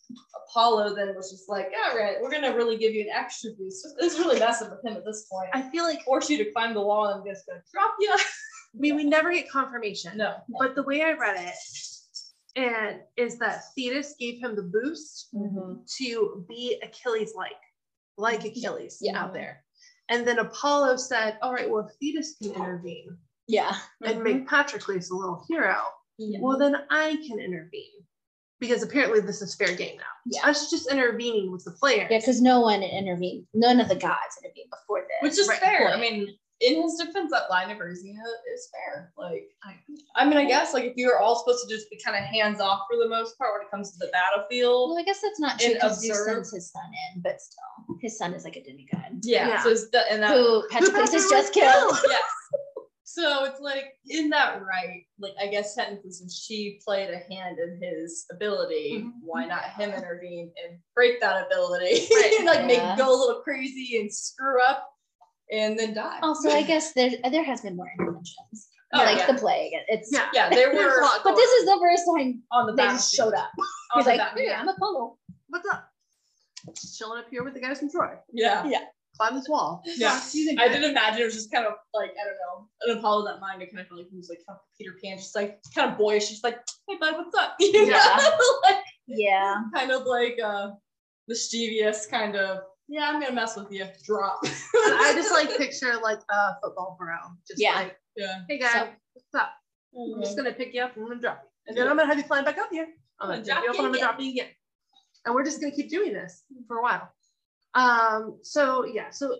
Apollo 0.47 0.95
then 0.95 1.15
was 1.15 1.31
just 1.31 1.49
like, 1.49 1.71
all 1.83 1.97
right, 1.97 2.17
we're 2.21 2.29
gonna 2.29 2.55
really 2.55 2.77
give 2.77 2.93
you 2.93 3.01
an 3.01 3.09
extra 3.11 3.49
boost. 3.57 3.87
It's 3.99 4.19
really 4.19 4.39
messing 4.39 4.69
with 4.69 4.85
him 4.85 4.95
at 4.95 5.03
this 5.03 5.25
point. 5.31 5.49
I 5.53 5.63
feel 5.71 5.83
like 5.83 6.03
force 6.03 6.29
you 6.29 6.37
to 6.37 6.51
climb 6.51 6.75
the 6.75 6.81
wall 6.81 7.07
and 7.07 7.25
just 7.25 7.47
gonna 7.47 7.63
drop 7.73 7.95
you. 7.99 8.11
I 8.13 8.23
mean 8.75 8.95
we 8.95 9.03
never 9.03 9.31
get 9.31 9.49
confirmation. 9.49 10.15
no. 10.15 10.35
But 10.59 10.75
the 10.75 10.83
way 10.83 11.01
I 11.01 11.13
read 11.13 11.37
it 11.39 11.55
and 12.55 12.99
is 13.17 13.39
that 13.39 13.63
Thetis 13.75 14.13
gave 14.19 14.39
him 14.39 14.55
the 14.55 14.61
boost 14.61 15.29
mm-hmm. 15.33 15.81
to 15.97 16.45
be 16.47 16.79
Achilles 16.83 17.33
like, 17.35 17.51
like 18.17 18.45
Achilles 18.45 18.99
Yeah. 19.01 19.19
out 19.19 19.33
there. 19.33 19.63
And 20.09 20.27
then 20.27 20.39
Apollo 20.39 20.97
said, 20.97 21.37
All 21.41 21.53
right, 21.53 21.69
well, 21.69 21.87
if 21.87 21.95
Thetis 22.01 22.35
can 22.41 22.53
intervene 22.53 23.17
Yeah. 23.47 23.75
and 24.03 24.15
Mm-hmm. 24.15 24.23
make 24.23 24.47
Patroclus 24.47 25.11
a 25.11 25.15
little 25.15 25.43
hero, 25.49 25.75
Yeah. 26.17 26.39
well, 26.41 26.57
then 26.57 26.75
I 26.89 27.15
can 27.27 27.39
intervene. 27.39 27.89
Because 28.59 28.81
apparently 28.83 29.19
this 29.19 29.41
is 29.41 29.55
fair 29.55 29.75
game 29.75 29.97
now. 29.97 30.03
Yeah. 30.25 30.47
Us 30.49 30.69
just 30.69 30.89
intervening 30.89 31.51
with 31.51 31.65
the 31.65 31.71
player. 31.71 32.07
Yeah, 32.09 32.19
because 32.19 32.41
no 32.41 32.61
one 32.61 32.81
intervened. 32.81 33.45
None 33.53 33.81
of 33.81 33.89
the 33.89 33.95
gods 33.95 34.37
intervened 34.41 34.69
before 34.69 35.01
this. 35.01 35.29
Which 35.31 35.39
is 35.39 35.47
Right, 35.49 35.59
fair. 35.59 35.89
I 35.89 35.99
mean, 35.99 36.33
in 36.61 36.81
his 36.81 36.95
defense, 36.95 37.31
that 37.31 37.49
line 37.49 37.71
of 37.71 37.77
Urzina 37.79 38.23
is 38.53 38.69
fair. 38.71 39.11
Like, 39.17 39.49
I 40.15 40.25
mean, 40.25 40.37
I 40.37 40.45
guess 40.45 40.73
like 40.73 40.83
if 40.85 40.93
you 40.95 41.07
were 41.07 41.19
all 41.19 41.35
supposed 41.37 41.67
to 41.67 41.75
just 41.75 41.89
be 41.89 41.99
kind 42.03 42.17
of 42.17 42.23
hands 42.23 42.61
off 42.61 42.81
for 42.89 42.97
the 43.01 43.09
most 43.09 43.37
part 43.37 43.51
when 43.53 43.65
it 43.67 43.71
comes 43.71 43.91
to 43.91 43.97
the 43.99 44.11
battlefield. 44.13 44.91
well, 44.91 44.99
I 44.99 45.03
guess 45.03 45.19
that's 45.21 45.39
not 45.39 45.59
true 45.59 45.71
And 45.71 45.75
because 45.75 45.99
Zeus 45.99 46.25
sends 46.25 46.53
his 46.53 46.71
son 46.71 46.83
in, 47.15 47.21
but 47.21 47.41
still, 47.41 47.97
his 48.01 48.17
son 48.17 48.33
is 48.33 48.43
like 48.43 48.55
a 48.55 48.63
demigod 48.63 49.19
Yeah. 49.23 49.47
Yeah. 49.49 49.63
So 49.63 49.69
it's 49.69 49.89
the, 49.89 50.09
and 50.11 50.23
that 50.23 50.31
who 50.35 50.63
Patroclus 50.71 51.11
has 51.11 51.29
just 51.29 51.53
killed. 51.53 51.73
killed. 51.91 51.99
yes. 52.09 52.21
So 53.05 53.43
it's 53.45 53.59
like 53.59 53.93
in 54.09 54.29
that 54.31 54.63
right, 54.63 55.03
like 55.19 55.33
I 55.39 55.45
guess 55.45 55.75
technically 55.75 56.09
since 56.09 56.35
she 56.35 56.79
played 56.83 57.11
a 57.11 57.17
hand 57.31 57.59
in 57.59 57.79
his 57.79 58.25
ability, 58.31 59.03
Mhm. 59.05 59.11
why 59.21 59.45
not 59.45 59.65
him 59.77 59.91
intervene 59.91 60.51
and 60.65 60.79
break 60.95 61.21
that 61.21 61.45
ability? 61.45 62.07
Right. 62.11 62.41
like 62.43 62.65
make 62.65 62.77
Yeah. 62.77 62.93
it 62.93 62.97
go 62.97 63.09
a 63.13 63.19
little 63.19 63.41
crazy 63.43 63.99
and 63.99 64.11
screw 64.11 64.59
up 64.63 64.89
and 65.51 65.77
then 65.77 65.93
die. 65.93 66.19
Also, 66.21 66.49
I 66.49 66.63
guess 66.63 66.93
there 66.93 67.11
there 67.31 67.43
has 67.43 67.61
been 67.61 67.75
more 67.75 67.89
interventions, 67.99 68.69
Oh, 68.93 68.99
like 68.99 69.17
yeah. 69.17 69.31
the 69.31 69.39
plague. 69.39 69.71
It's 69.87 70.09
Yeah. 70.11 70.29
yeah, 70.33 70.49
there 70.49 70.73
were 70.73 71.01
But 71.23 71.35
this 71.35 71.49
is 71.51 71.65
the 71.65 71.77
first 71.81 72.03
time 72.15 72.43
on 72.51 72.67
the 72.67 72.73
they 72.73 72.83
just 72.83 73.13
showed 73.13 73.33
up. 73.33 73.49
On 73.93 73.99
He's 73.99 74.07
like, 74.07 74.19
battlefield. 74.19 74.49
hey, 74.49 74.55
I'm 74.55 74.67
Apollo. 74.67 75.17
What's 75.47 75.67
up? 75.71 75.87
Just 76.75 76.97
chilling 76.97 77.19
up 77.19 77.25
here 77.29 77.43
with 77.43 77.53
the 77.53 77.59
guys 77.59 77.79
from 77.79 77.89
Troy. 77.91 78.13
Yeah. 78.31 78.65
Yeah. 78.65 78.85
Climb 79.17 79.35
this 79.35 79.47
wall. 79.49 79.83
Yeah. 79.85 80.19
you 80.31 80.55
I 80.59 80.67
did 80.69 80.83
imagine 80.83 81.21
it 81.21 81.25
was 81.25 81.35
just 81.35 81.51
kind 81.51 81.67
of 81.67 81.73
like, 81.93 82.09
I 82.11 82.23
don't 82.25 82.37
know, 82.41 82.67
an 82.93 82.97
Apollo 82.97 83.25
that 83.25 83.39
mind. 83.39 83.61
I 83.61 83.65
kind 83.65 83.79
of 83.79 83.87
felt 83.87 83.99
like 83.99 84.09
he 84.09 84.17
was 84.17 84.29
like 84.29 84.39
kind 84.47 84.57
of 84.57 84.61
Peter 84.77 84.95
Pan, 85.03 85.17
just 85.17 85.35
like 85.35 85.59
kind 85.75 85.91
of 85.91 85.97
boyish, 85.97 86.29
just 86.29 86.43
like, 86.43 86.57
hey 86.87 86.97
bud, 86.99 87.13
what's 87.15 87.35
up? 87.37 87.55
You 87.59 87.85
know? 87.85 87.97
Yeah. 87.97 88.29
like 88.63 88.83
Yeah. 89.05 89.55
kind 89.75 89.91
of 89.91 90.05
like 90.05 90.39
uh 90.43 90.71
mischievous 91.27 92.05
kind 92.07 92.35
of, 92.35 92.59
yeah, 92.87 93.09
I'm 93.09 93.19
gonna 93.21 93.33
mess 93.33 93.55
with 93.55 93.71
you. 93.71 93.85
Drop. 94.05 94.39
I 94.43 95.13
just 95.15 95.31
like 95.31 95.55
picture 95.57 95.93
like 96.01 96.19
a 96.29 96.55
football 96.61 96.95
bro. 96.99 97.15
Just 97.47 97.59
Yeah. 97.61 97.75
like, 97.75 97.97
yeah. 98.15 98.41
hey 98.49 98.59
guys, 98.59 98.71
So- 98.73 98.89
what's 99.13 99.35
up? 99.43 99.51
I'm 99.95 100.21
just 100.21 100.35
gonna 100.35 100.53
pick 100.53 100.73
you 100.73 100.81
up 100.81 100.95
and 100.95 101.03
I'm 101.03 101.09
gonna 101.09 101.21
drop 101.21 101.41
you. 101.43 101.49
And 101.67 101.77
then 101.77 101.87
I'm 101.87 101.95
gonna 101.95 102.07
have 102.09 102.17
you 102.17 102.23
climb 102.23 102.43
back 102.45 102.57
up 102.57 102.69
here. 102.71 102.87
I'm 103.19 103.29
gonna 103.29 103.43
drop 103.43 103.63
you 103.63 103.69
up 103.69 103.75
and 103.77 103.85
I'm 103.87 103.91
gonna 103.93 104.03
drop 104.03 104.19
you 104.19 104.31
again. 104.31 104.47
And 105.25 105.35
we're 105.35 105.45
just 105.45 105.61
gonna 105.61 105.71
keep 105.75 105.89
doing 105.89 106.13
this 106.13 106.43
for 106.67 106.77
a 106.77 106.81
while. 106.81 107.09
Um, 107.75 108.39
so 108.43 108.85
yeah, 108.85 109.09
so 109.11 109.35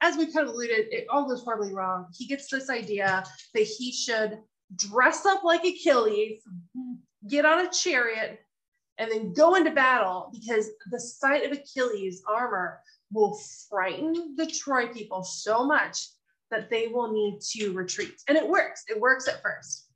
as 0.00 0.16
we 0.16 0.26
kind 0.32 0.46
of 0.48 0.54
alluded, 0.54 0.86
it 0.92 1.06
all 1.10 1.28
goes 1.28 1.42
horribly 1.42 1.72
wrong. 1.74 2.06
He 2.16 2.26
gets 2.26 2.48
this 2.50 2.70
idea 2.70 3.24
that 3.54 3.62
he 3.62 3.92
should 3.92 4.38
dress 4.76 5.24
up 5.26 5.42
like 5.44 5.64
Achilles, 5.64 6.42
get 7.28 7.44
on 7.44 7.66
a 7.66 7.70
chariot, 7.70 8.40
and 8.98 9.10
then 9.10 9.32
go 9.32 9.54
into 9.54 9.70
battle 9.70 10.30
because 10.32 10.70
the 10.90 11.00
sight 11.00 11.44
of 11.44 11.52
Achilles' 11.52 12.22
armor 12.28 12.80
will 13.12 13.38
frighten 13.68 14.34
the 14.36 14.46
Troy 14.46 14.86
people 14.88 15.22
so 15.22 15.64
much 15.66 16.08
that 16.50 16.70
they 16.70 16.88
will 16.88 17.12
need 17.12 17.40
to 17.40 17.72
retreat. 17.72 18.14
And 18.28 18.36
it 18.36 18.48
works. 18.48 18.84
It 18.88 19.00
works 19.00 19.28
at 19.28 19.42
first. 19.42 19.86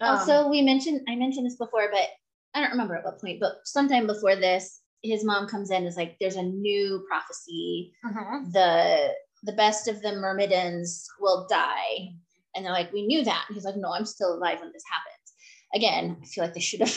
Um, 0.00 0.18
Also, 0.18 0.48
we 0.48 0.62
mentioned 0.62 1.00
I 1.08 1.16
mentioned 1.16 1.46
this 1.46 1.56
before, 1.56 1.88
but 1.90 2.08
I 2.54 2.60
don't 2.60 2.70
remember 2.70 2.96
at 2.96 3.04
what 3.04 3.20
point, 3.20 3.40
but 3.40 3.56
sometime 3.64 4.06
before 4.06 4.36
this, 4.36 4.80
his 5.02 5.24
mom 5.24 5.46
comes 5.48 5.70
in 5.70 5.78
and 5.78 5.86
is 5.86 5.96
like, 5.96 6.16
there's 6.20 6.36
a 6.36 6.42
new 6.42 7.04
prophecy. 7.08 7.92
mhm. 8.04 8.52
The 8.52 9.12
the 9.42 9.52
best 9.52 9.86
of 9.88 10.00
the 10.02 10.12
Myrmidons 10.12 11.06
will 11.20 11.46
die. 11.48 12.08
And 12.54 12.64
they're 12.64 12.72
like, 12.72 12.92
we 12.92 13.06
knew 13.06 13.22
that. 13.22 13.44
And 13.48 13.54
he's 13.54 13.64
like, 13.64 13.76
no, 13.76 13.92
I'm 13.92 14.06
still 14.06 14.34
alive 14.34 14.60
when 14.60 14.72
this 14.72 14.82
happens. 14.90 15.32
Again, 15.74 16.16
I 16.22 16.26
feel 16.26 16.42
like 16.44 16.54
they 16.54 16.60
should 16.60 16.80
have 16.80 16.96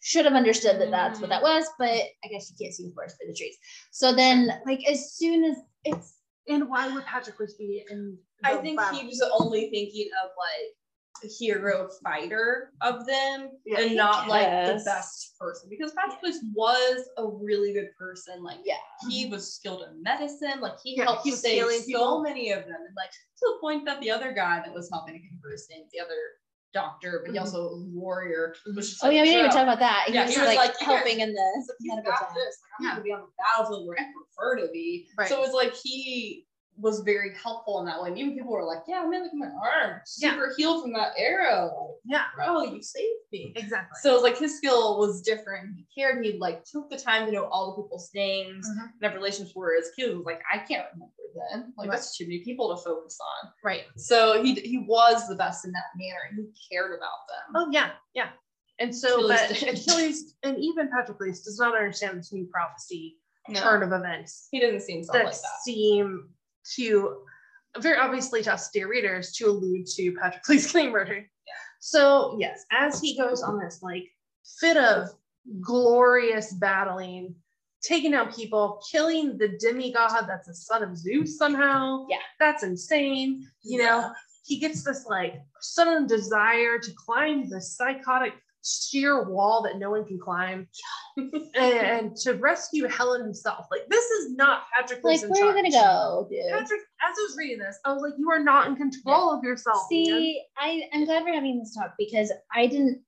should 0.00 0.24
have 0.24 0.34
understood 0.34 0.80
that 0.80 0.90
that's 0.90 1.20
what 1.20 1.30
that 1.30 1.42
mm-hmm. 1.42 1.58
was, 1.58 1.68
but 1.78 1.88
I 1.88 2.28
guess 2.30 2.50
you 2.50 2.56
can't 2.58 2.74
see 2.74 2.86
the 2.86 2.92
forest 2.94 3.16
for 3.16 3.26
the 3.26 3.36
trees. 3.36 3.56
So 3.90 4.14
then, 4.14 4.50
like, 4.66 4.80
as 4.88 5.12
soon 5.12 5.44
as 5.44 5.56
it's 5.84 6.20
and 6.48 6.68
why 6.68 6.88
would 6.92 7.04
Patroclus 7.04 7.56
be 7.58 7.84
in? 7.90 8.18
I 8.44 8.56
think 8.56 8.78
battle? 8.78 8.98
he 8.98 9.06
was 9.06 9.22
only 9.38 9.70
thinking 9.70 10.08
of 10.24 10.30
like 10.36 10.74
a 11.22 11.28
hero 11.28 11.88
fighter 12.02 12.70
of 12.80 13.06
them 13.06 13.50
Yeah. 13.66 13.80
and 13.80 13.96
not 13.96 14.28
like 14.28 14.48
the 14.66 14.82
best 14.84 15.36
person 15.38 15.68
because 15.68 15.92
Patroclus 15.92 16.36
was 16.54 17.08
a 17.18 17.26
really 17.26 17.72
good 17.72 17.90
person. 17.98 18.42
Like 18.42 18.60
yeah, 18.64 18.76
he 19.08 19.24
mm-hmm. 19.24 19.32
was 19.32 19.54
skilled 19.54 19.82
in 19.82 20.02
medicine, 20.02 20.60
like 20.60 20.78
he 20.82 20.96
Yeah, 20.96 21.04
helped 21.04 21.24
he 21.24 21.32
save 21.32 21.70
so 21.70 21.84
people. 21.84 22.22
many 22.22 22.50
of 22.52 22.62
them. 22.64 22.76
And 22.86 22.96
like 22.96 23.10
to 23.10 23.46
the 23.46 23.58
point 23.60 23.84
that 23.86 24.00
the 24.00 24.10
other 24.10 24.32
guy 24.32 24.62
that 24.64 24.74
was 24.74 24.88
helping 24.90 25.14
him 25.16 25.38
first 25.42 25.70
name, 25.70 25.84
the 25.92 26.00
other 26.00 26.18
doctor, 26.72 27.22
but 27.24 27.32
he 27.32 27.38
Mhm. 27.38 27.42
also 27.42 27.68
a 27.70 27.76
warrior, 27.88 28.54
Oh 28.66 28.70
like, 28.74 28.84
yeah, 29.14 29.22
we 29.22 29.28
didn't 29.28 29.38
even 29.40 29.50
talk 29.50 29.62
about 29.62 29.78
that. 29.80 30.04
He 30.06 30.14
Yeah, 30.14 30.24
was, 30.24 30.34
he 30.34 30.40
was 30.40 30.48
like, 30.48 30.56
like, 30.58 30.76
helping 30.78 31.20
in 31.20 31.32
the 31.32 31.64
like, 31.68 31.76
you 31.80 31.90
medical 31.94 32.12
got 32.12 32.34
this. 32.34 32.58
Like, 32.62 32.70
I'm 32.78 32.84
Yeah. 32.84 32.90
gonna 32.92 33.02
be 33.02 33.12
on 33.12 33.20
the 33.22 33.26
battlefield 33.38 33.86
where 33.86 33.98
I 33.98 34.12
prefer 34.12 34.56
to 34.66 34.68
be. 34.72 35.08
Right. 35.16 35.28
So 35.28 35.36
it 35.36 35.40
was 35.40 35.52
like 35.52 35.74
he 35.74 36.46
was 36.76 37.00
very 37.00 37.34
helpful 37.34 37.80
in 37.80 37.86
that 37.86 38.00
way. 38.00 38.08
And 38.08 38.18
even 38.18 38.34
people 38.34 38.52
were 38.52 38.64
like, 38.64 38.82
Yeah, 38.86 39.04
man, 39.06 39.22
look 39.24 39.32
at 39.32 39.36
my 39.36 39.46
arm. 39.46 40.00
Yeah. 40.18 40.30
Super 40.32 40.54
healed 40.56 40.82
from 40.82 40.92
that 40.94 41.12
arrow. 41.18 41.96
Yeah, 42.04 42.24
Bro, 42.34 42.62
you 42.72 42.82
saved 42.82 43.19
me. 43.32 43.52
exactly. 43.56 43.96
So 44.02 44.10
it 44.10 44.14
was 44.14 44.22
like 44.22 44.38
his 44.38 44.56
skill 44.56 44.98
was 44.98 45.22
different. 45.22 45.76
He 45.76 45.86
cared. 45.94 46.24
He 46.24 46.38
like 46.38 46.64
took 46.64 46.90
the 46.90 46.96
time 46.98 47.26
to 47.26 47.32
know 47.32 47.44
all 47.44 47.74
the 47.76 47.82
people's 47.82 48.10
names 48.14 48.68
Mhm. 48.68 48.82
and 48.94 49.02
have 49.02 49.14
relationships. 49.14 49.52
Whereas 49.54 49.90
Q 49.94 50.16
was 50.18 50.26
like, 50.26 50.42
I 50.52 50.58
can't 50.58 50.86
remember 50.92 51.12
them. 51.52 51.72
Like 51.76 51.88
Right. 51.88 51.96
that's 51.96 52.16
too 52.16 52.24
many 52.24 52.40
people 52.44 52.76
to 52.76 52.82
focus 52.82 53.18
on. 53.44 53.50
right. 53.64 53.84
So 53.96 54.42
he 54.42 54.54
he 54.54 54.78
was 54.78 55.28
the 55.28 55.36
best 55.36 55.64
in 55.64 55.72
that 55.72 55.84
manner. 55.96 56.18
and 56.30 56.38
He 56.38 56.74
cared 56.74 56.92
about 56.92 57.18
them. 57.28 57.54
Oh 57.56 57.68
yeah, 57.72 57.92
yeah. 58.14 58.30
And 58.78 58.94
so, 58.96 59.26
Achilles 59.30 59.60
but. 59.60 59.68
Achilles 59.74 60.36
and 60.42 60.58
even 60.58 60.88
Patroclus 60.88 61.44
does 61.44 61.58
not 61.58 61.76
understand 61.76 62.18
this 62.18 62.32
new 62.32 62.46
prophecy 62.46 63.18
No, 63.48 63.60
turn 63.60 63.82
of 63.82 63.92
events 63.92 64.48
he 64.50 64.58
doesn't 64.60 64.80
seem 64.80 65.04
so 65.04 65.12
that, 65.12 65.24
like 65.26 65.34
that. 65.34 65.60
seem 65.62 66.30
to 66.76 67.24
very 67.78 67.98
obviously 67.98 68.42
to 68.42 68.52
us 68.54 68.70
dear 68.70 68.88
readers 68.88 69.32
to 69.32 69.44
allude 69.48 69.86
to 69.86 70.12
Patroclus 70.12 70.72
getting 70.72 70.90
murdered. 70.92 71.26
So 71.80 72.36
yes, 72.38 72.64
as 72.70 73.00
he 73.00 73.16
goes 73.16 73.42
on 73.42 73.58
this 73.58 73.82
like 73.82 74.04
fit 74.60 74.76
of 74.76 75.08
glorious 75.60 76.52
battling, 76.52 77.34
taking 77.82 78.14
out 78.14 78.34
people, 78.36 78.82
killing 78.90 79.38
the 79.38 79.48
demigod 79.58 80.26
that's 80.28 80.48
a 80.48 80.54
son 80.54 80.82
of 80.82 80.96
Zeus 80.96 81.36
somehow. 81.36 82.06
Yeah. 82.08 82.18
That's 82.38 82.62
insane. 82.62 83.48
You 83.62 83.78
know, 83.78 84.12
he 84.44 84.58
gets 84.58 84.84
this 84.84 85.06
like 85.06 85.40
sudden 85.60 86.06
desire 86.06 86.78
to 86.78 86.92
climb 86.92 87.48
the 87.48 87.60
psychotic 87.60 88.34
sheer 88.64 89.28
wall 89.28 89.62
that 89.62 89.78
no 89.78 89.90
one 89.90 90.04
can 90.04 90.18
climb 90.18 90.68
and, 91.56 92.14
to 92.16 92.34
rescue 92.34 92.86
Helen 92.88 93.22
himself. 93.22 93.66
Like 93.70 93.88
this 93.88 94.04
is 94.04 94.34
not 94.34 94.62
Patrick. 94.74 95.02
Like, 95.02 95.20
where 95.22 95.44
are 95.44 95.48
you 95.48 95.54
gonna 95.54 95.70
go, 95.70 96.26
dude? 96.30 96.40
Patrick, 96.50 96.80
as 97.02 97.16
I 97.18 97.22
was 97.22 97.36
reading 97.38 97.58
this, 97.58 97.78
I 97.84 97.92
was 97.92 98.02
like, 98.02 98.14
you 98.18 98.30
are 98.30 98.42
not 98.42 98.66
in 98.68 98.76
control 98.76 99.32
of 99.32 99.42
yourself. 99.42 99.86
man. 99.90 100.04
See, 100.04 100.42
I 100.58 100.82
I'm 100.92 101.04
glad 101.04 101.24
we're 101.24 101.34
having 101.34 101.58
this 101.58 101.74
talk 101.74 101.94
because 101.98 102.32
I 102.54 102.66
didn't, 102.66 103.00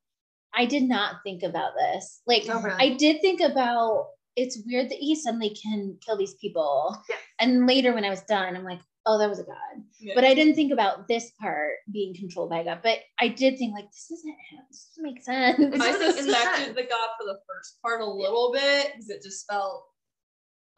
I 0.54 0.66
did 0.66 0.84
not 0.84 1.16
think 1.24 1.42
about 1.42 1.72
this. 1.78 2.22
Like, 2.26 2.44
Oh, 2.48 2.60
really? 2.60 2.76
I 2.78 2.96
did 2.96 3.20
think 3.20 3.40
about. 3.40 4.06
It's 4.34 4.62
weird 4.66 4.88
that 4.88 4.96
he 4.98 5.14
suddenly 5.14 5.50
can 5.50 5.98
kill 6.00 6.16
these 6.16 6.32
people, 6.36 6.96
Yes. 7.06 7.18
and 7.38 7.66
later 7.66 7.92
when 7.92 8.02
I 8.06 8.08
was 8.08 8.22
done, 8.22 8.56
I'm 8.56 8.64
like, 8.64 8.80
oh, 9.06 9.18
that 9.18 9.28
was 9.28 9.38
a 9.40 9.44
god. 9.44 9.56
Yeah. 10.00 10.14
But 10.14 10.24
I 10.24 10.34
didn't 10.34 10.54
think 10.54 10.72
about 10.72 11.08
this 11.08 11.30
part 11.40 11.72
being 11.92 12.14
controlled 12.14 12.50
by 12.50 12.62
God. 12.64 12.80
But 12.82 12.98
I 13.20 13.28
did 13.28 13.58
think 13.58 13.74
like 13.74 13.90
this 13.90 14.10
isn't 14.10 14.30
him. 14.50 14.60
This 14.70 14.90
doesn't 14.90 15.02
make 15.02 15.22
sense. 15.22 15.58
It's 15.58 15.80
I 15.84 15.90
really- 15.92 16.06
it's 16.06 16.18
suspected 16.24 16.74
the 16.76 16.82
god 16.82 17.08
for 17.18 17.24
the 17.26 17.38
first 17.48 17.80
part 17.82 18.00
a 18.00 18.06
little 18.06 18.52
bit 18.52 18.92
because 18.92 19.10
it 19.10 19.22
just 19.22 19.46
felt 19.50 19.84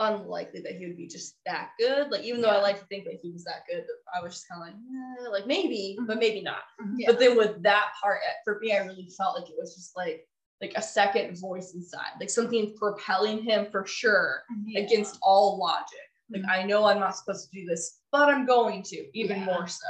unlikely 0.00 0.60
that 0.60 0.72
he 0.74 0.86
would 0.86 0.96
be 0.96 1.06
just 1.06 1.36
that 1.46 1.70
good. 1.78 2.10
Like 2.10 2.24
even 2.24 2.40
though 2.40 2.48
I 2.48 2.60
like 2.60 2.80
to 2.80 2.86
think 2.86 3.04
that 3.04 3.20
he 3.22 3.30
was 3.30 3.44
that 3.44 3.62
good, 3.70 3.84
I 4.16 4.22
was 4.22 4.32
just 4.34 4.48
kind 4.48 4.60
of 4.62 4.66
like, 4.68 4.74
eh, 4.74 5.30
like 5.30 5.46
maybe, 5.46 5.96
but 6.06 6.18
maybe 6.18 6.40
not. 6.42 6.62
Yeah. 6.96 7.10
But 7.10 7.20
then 7.20 7.36
with 7.36 7.62
that 7.62 7.92
part, 8.02 8.18
for 8.44 8.58
me, 8.60 8.72
I 8.72 8.78
really 8.84 9.08
felt 9.16 9.38
like 9.38 9.48
it 9.48 9.54
was 9.58 9.74
just 9.74 9.96
like 9.96 10.26
like 10.60 10.72
a 10.76 10.82
second 10.82 11.38
voice 11.40 11.74
inside, 11.74 12.12
like 12.20 12.30
something 12.30 12.74
propelling 12.76 13.42
him 13.42 13.66
for 13.70 13.84
sure 13.86 14.42
Yeah. 14.66 14.80
against 14.82 15.18
all 15.22 15.58
logic. 15.58 15.98
Like 16.30 16.42
I 16.48 16.62
know 16.64 16.84
I'm 16.86 17.00
not 17.00 17.16
supposed 17.16 17.50
to 17.50 17.60
do 17.60 17.66
this, 17.66 18.00
but 18.12 18.28
I'm 18.28 18.46
going 18.46 18.82
to, 18.84 19.18
even 19.18 19.38
Yeah. 19.40 19.44
more 19.46 19.66
so. 19.66 19.86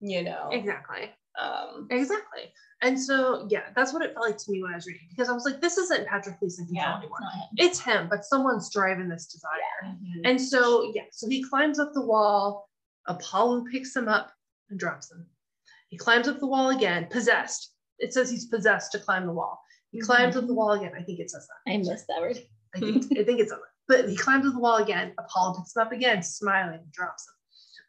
You 0.00 0.22
know. 0.22 0.48
Exactly. 0.52 1.10
Um, 1.38 1.86
Exactly. 1.90 2.52
And 2.82 3.00
so, 3.00 3.46
yeah, 3.50 3.62
that's 3.74 3.92
what 3.92 4.02
it 4.02 4.14
felt 4.14 4.26
like 4.26 4.38
to 4.38 4.52
me 4.52 4.62
when 4.62 4.72
I 4.72 4.76
was 4.76 4.86
reading 4.86 5.08
because 5.10 5.28
I 5.28 5.32
was 5.32 5.44
like, 5.44 5.60
this 5.60 5.78
isn't 5.78 6.06
Patrick 6.06 6.38
Gleason 6.38 6.66
control 6.66 6.84
Yeah, 6.86 6.98
anymore. 6.98 7.18
it's. 7.56 7.78
It's 7.78 7.80
him, 7.80 8.08
but 8.08 8.24
someone's 8.24 8.72
driving 8.72 9.08
this 9.08 9.26
desire. 9.26 9.92
Mhm. 9.96 10.20
And 10.24 10.40
so, 10.40 10.92
yeah, 10.94 11.02
so 11.10 11.28
he 11.28 11.42
climbs 11.42 11.78
up 11.80 11.92
the 11.94 12.04
wall. 12.04 12.68
Apollo 13.06 13.64
picks 13.72 13.96
him 13.96 14.06
up 14.08 14.30
and 14.70 14.78
drops 14.78 15.10
him. 15.10 15.26
He 15.88 15.96
climbs 15.96 16.28
up 16.28 16.38
the 16.38 16.46
wall 16.46 16.70
again, 16.70 17.06
possessed. 17.10 17.72
It 17.98 18.12
says 18.12 18.30
he's 18.30 18.46
possessed 18.46 18.92
to 18.92 18.98
climb 19.00 19.26
the 19.26 19.32
wall. 19.32 19.60
He 19.90 20.00
climbs 20.00 20.36
up 20.36 20.46
the 20.46 20.54
wall 20.54 20.72
again. 20.72 20.92
I 20.96 21.02
think 21.02 21.18
it 21.18 21.30
says 21.30 21.48
that. 21.48 21.72
I 21.72 21.78
missed 21.78 22.06
that 22.08 22.20
word. 22.20 22.38
I 22.76 22.78
think 22.80 23.06
I 23.18 23.24
think 23.24 23.40
it's 23.40 23.50
on 23.50 23.58
it. 23.58 23.64
But 23.88 24.08
he 24.08 24.16
climbs 24.16 24.46
up 24.46 24.52
the 24.52 24.60
wall 24.60 24.76
again. 24.76 25.12
Apollo 25.18 25.54
picks 25.58 25.74
him 25.74 25.82
up 25.82 25.92
again, 25.92 26.22
smiling, 26.22 26.80
drops 26.92 27.26
him. 27.26 27.34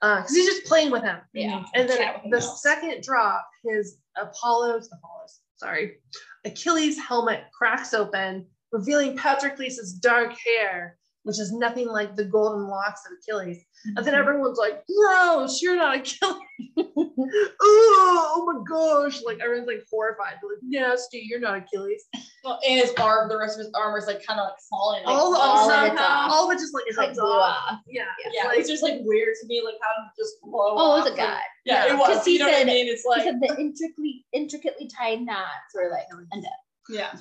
Uh, 0.02 0.22
because 0.22 0.36
he's 0.36 0.46
just 0.46 0.66
playing 0.66 0.92
with 0.92 1.04
him. 1.04 1.18
Yeah. 1.34 1.64
And 1.76 1.90
then 1.90 1.98
Chat 1.98 2.16
with 2.16 2.24
him 2.26 2.32
the 2.32 2.38
else. 2.38 2.64
second 2.64 3.04
drop, 3.04 3.46
his 3.66 3.98
Apollo's 4.18 4.90
Apollo's, 4.94 5.42
sorry, 5.58 5.98
Achilles 6.46 6.98
helmet 6.98 7.44
cracks 7.54 7.94
open, 7.94 8.46
revealing 8.72 9.18
Patroclus's 9.18 9.94
dark 9.94 10.34
hair, 10.46 10.98
which 11.24 11.40
is 11.40 11.52
nothing 11.52 11.88
like 11.88 12.16
the 12.16 12.24
golden 12.26 12.68
locks 12.68 13.02
of 13.06 13.12
Achilles. 13.22 13.64
And 13.86 13.98
then 13.98 14.14
mm-hmm. 14.14 14.20
everyone's 14.20 14.58
like, 14.58 14.84
gross, 14.88 15.62
you're 15.62 15.76
not 15.76 15.98
Achilles. 15.98 16.40
oh, 16.78 17.56
oh 17.62 18.46
my 18.46 18.64
gosh. 18.68 19.22
Like 19.24 19.40
everyone's 19.40 19.68
like 19.68 19.84
horrified. 19.92 20.36
They're 20.42 20.50
like, 20.50 20.60
nasty, 20.64 21.26
you're 21.30 21.40
not 21.40 21.58
Achilles. 21.58 22.04
well, 22.44 22.60
and 22.68 22.80
his 22.80 22.94
arm, 23.00 23.30
the 23.30 23.38
rest 23.38 23.60
of 23.60 23.66
his 23.66 23.74
armor 23.76 23.98
is 23.98 24.08
like 24.08 24.26
kind 24.26 24.40
of 24.40 24.46
like 24.46 24.60
falling. 24.70 25.04
Like, 25.06 25.16
all, 25.16 25.36
all 25.36 25.42
all, 25.42 25.70
of 25.72 25.98
off. 25.98 26.32
all 26.32 26.50
of 26.52 26.56
it 26.56 26.60
just 26.60 26.74
like 26.74 26.84
It's 26.88 26.98
like 26.98 27.08
comes 27.08 27.20
blew 27.20 27.28
off. 27.30 27.72
off. 27.72 27.80
Yeah. 27.88 28.06
Yeah, 28.34 28.48
Like, 28.50 28.60
it's 28.60 28.70
just 28.70 28.84
like 28.84 29.00
weird 29.04 29.36
to 29.42 29.48
me, 29.48 29.62
like 29.64 29.76
how 29.82 29.90
it 30.04 30.12
just 30.22 30.36
blow 30.42 30.76
Oh, 30.78 30.96
it 30.96 31.00
was 31.00 31.08
off? 31.08 31.14
a 31.14 31.18
god. 31.18 31.42
Yeah, 31.66 31.86
Yeah, 31.86 31.94
it 31.94 31.98
was. 31.98 32.08
'cause 32.08 32.26
he 32.26 32.34
You 32.34 32.40
know 32.40 32.48
what 32.48 32.62
I 32.62 32.64
mean? 32.66 32.88
It's 32.88 33.04
He 33.04 33.10
like, 33.10 33.24
said 33.24 33.40
the 33.42 33.56
intricately 33.60 34.26
intricately 34.34 34.90
tied 34.98 35.22
knots 35.22 35.74
were 35.76 35.90
like 35.92 36.06
undone. 36.32 36.52
yeah, 36.90 37.14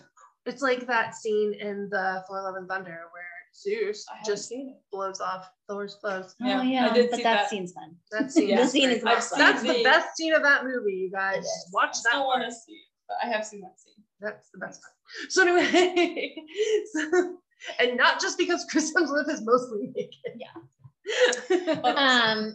it's 0.47 0.63
like 0.63 0.87
that 0.87 1.15
scene 1.15 1.55
in 1.55 1.89
the 1.91 2.25
Thor 2.29 2.43
Love 2.43 2.55
and 2.57 2.69
Thunder 2.69 3.03
where 3.13 3.25
Zeus 3.55 4.05
I 4.11 4.25
just 4.25 4.49
seen 4.49 4.71
it. 4.71 4.77
blows 4.93 5.21
off 5.21 5.49
Thor's 5.69 5.97
clothes. 5.97 6.35
Yeah, 6.41 6.59
oh 6.59 6.61
I 6.61 6.65
yeah, 6.65 6.95
did 6.95 7.11
but 7.11 7.17
see 7.17 7.23
that, 7.25 7.35
that. 7.43 7.51
scene's 7.51 7.73
fun. 7.73 7.95
That 8.13 8.31
scene, 8.33 8.49
Yeah. 8.51 8.61
is 8.61 8.73
The 8.73 8.81
scene 8.81 8.91
is 8.91 9.05
I've 9.05 9.25
fun. 9.25 9.39
That's 9.39 9.63
the 9.63 9.73
the- 9.75 9.83
best 9.85 10.17
scene 10.17 10.33
of 10.35 10.43
that 10.43 10.65
movie, 10.65 10.93
you 10.95 11.11
guys. 11.11 11.47
Watch 11.73 11.85
I 11.85 11.89
that 11.91 11.97
still 11.97 12.27
want 12.27 12.41
one. 12.41 12.49
to 12.51 12.55
see 12.55 12.81
but 13.09 13.17
I 13.25 13.29
have 13.35 13.45
seen 13.47 13.61
that 13.63 13.79
scene. 13.81 14.05
That's 14.21 14.51
the 14.53 14.59
best 14.59 14.83
part. 14.83 14.93
So 15.31 15.43
anyway, 15.43 16.35
so, 16.93 17.37
and 17.81 17.97
not 17.97 18.21
just 18.21 18.37
because 18.37 18.67
Chris 18.71 18.93
Hemsworth 18.95 19.31
is 19.31 19.41
mostly 19.45 19.91
naked. 19.95 20.37
Yeah. 20.37 20.47
Yeah. 21.51 21.81
Um. 21.97 22.53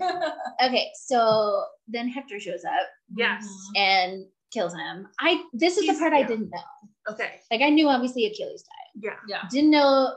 Okay, 0.63 0.89
so 1.07 1.63
then 1.87 2.07
Hector 2.07 2.39
shows 2.39 2.63
up 2.63 2.87
yes. 3.15 3.47
and 3.75 4.25
kills 4.53 4.73
him. 4.75 5.07
I 5.19 5.43
this 5.53 5.77
is 5.77 5.85
He's- 5.85 5.95
the 5.97 5.99
part 6.01 6.13
I 6.13 6.21
didn't 6.21 6.51
know. 6.51 7.11
Okay. 7.13 7.39
Like 7.49 7.61
I 7.61 7.69
knew 7.69 7.87
obviously 7.89 8.25
Achilles 8.27 8.61
died. 8.63 9.01
Yeah. 9.03 9.15
Yeah. 9.27 9.47
Didn't 9.49 9.71
know 9.71 10.13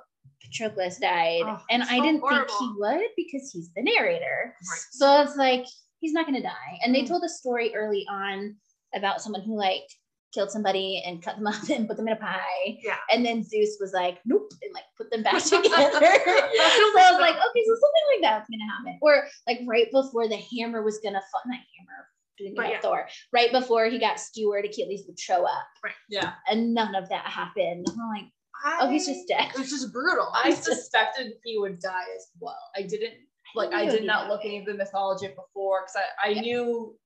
Patroclus 0.46 0.98
died, 1.00 1.42
Oh, 1.44 1.60
and 1.70 1.82
I 1.82 1.96
so 1.98 2.02
didn't 2.02 2.22
think 2.28 2.50
he 2.50 2.72
would 2.78 3.06
because 3.16 3.50
he's 3.52 3.70
the 3.74 3.82
narrator. 3.82 4.54
Right. 4.70 4.80
So 4.92 5.22
it's 5.22 5.36
like 5.36 5.64
he's 6.00 6.12
not 6.12 6.26
gonna 6.26 6.42
die. 6.42 6.78
And 6.84 6.94
they 6.94 7.02
Mm. 7.02 7.08
told 7.08 7.24
a 7.24 7.28
story 7.28 7.74
early 7.74 8.06
on 8.10 8.56
about 8.94 9.20
someone 9.20 9.42
who 9.42 9.56
like 9.56 9.82
killed 10.32 10.50
somebody 10.50 11.02
and 11.06 11.22
cut 11.22 11.36
them 11.36 11.46
up 11.52 11.68
and 11.70 11.88
put 11.88 11.96
them 11.96 12.08
in 12.08 12.12
a 12.14 12.16
pie. 12.16 12.78
Yeah. 12.82 12.98
And 13.10 13.24
then 13.24 13.42
Zeus 13.42 13.78
was 13.80 13.92
like, 13.92 14.18
nope, 14.26 14.50
and 14.62 14.72
like 14.74 14.84
put 14.96 15.10
them 15.10 15.22
back 15.22 15.42
together. 15.42 15.62
so 15.62 15.72
I 15.72 17.08
was 17.10 17.20
like, 17.20 17.36
okay, 17.36 17.64
so 17.64 17.74
something 17.74 18.06
like 18.12 18.22
that's 18.22 18.48
gonna 18.50 18.70
happen. 18.76 18.98
Or 19.02 19.24
like 19.46 19.60
right 19.66 19.90
before 19.90 20.28
the 20.28 20.36
hammer 20.36 20.82
was 20.82 20.98
gonna 21.02 21.22
fall, 21.32 21.42
not 21.46 21.60
hammer, 21.78 22.54
But 22.56 22.68
yeah. 22.70 22.80
Thor, 22.80 23.08
right 23.32 23.50
before 23.50 23.86
he 23.86 23.98
got 23.98 24.20
skewered, 24.20 24.66
Achilles 24.66 25.04
would 25.06 25.18
show 25.18 25.44
up. 25.46 25.66
Right. 25.82 25.94
Yeah. 26.10 26.34
And 26.50 26.74
none 26.74 26.94
of 26.94 27.08
that 27.08 27.24
happened. 27.26 27.86
I'm 27.88 28.08
like, 28.10 28.26
oh, 28.64 28.88
he's 28.90 29.06
just 29.06 29.28
dead. 29.28 29.50
It's 29.56 29.70
just 29.70 29.92
brutal. 29.92 30.28
I 30.34 30.50
suspected 30.54 31.34
he 31.44 31.58
would 31.58 31.80
die 31.80 32.04
as 32.16 32.28
well. 32.40 32.58
I 32.76 32.82
didn't 32.82 33.14
like 33.54 33.72
I 33.72 33.84
knew 33.84 33.90
did 33.92 34.04
not 34.04 34.28
look 34.28 34.42
any 34.44 34.58
of 34.58 34.66
the 34.66 34.74
mythology 34.74 35.28
before 35.28 35.82
because 35.82 35.96
I, 35.96 36.28
I 36.28 36.32
Yeah. 36.32 36.40
knew 36.42 36.96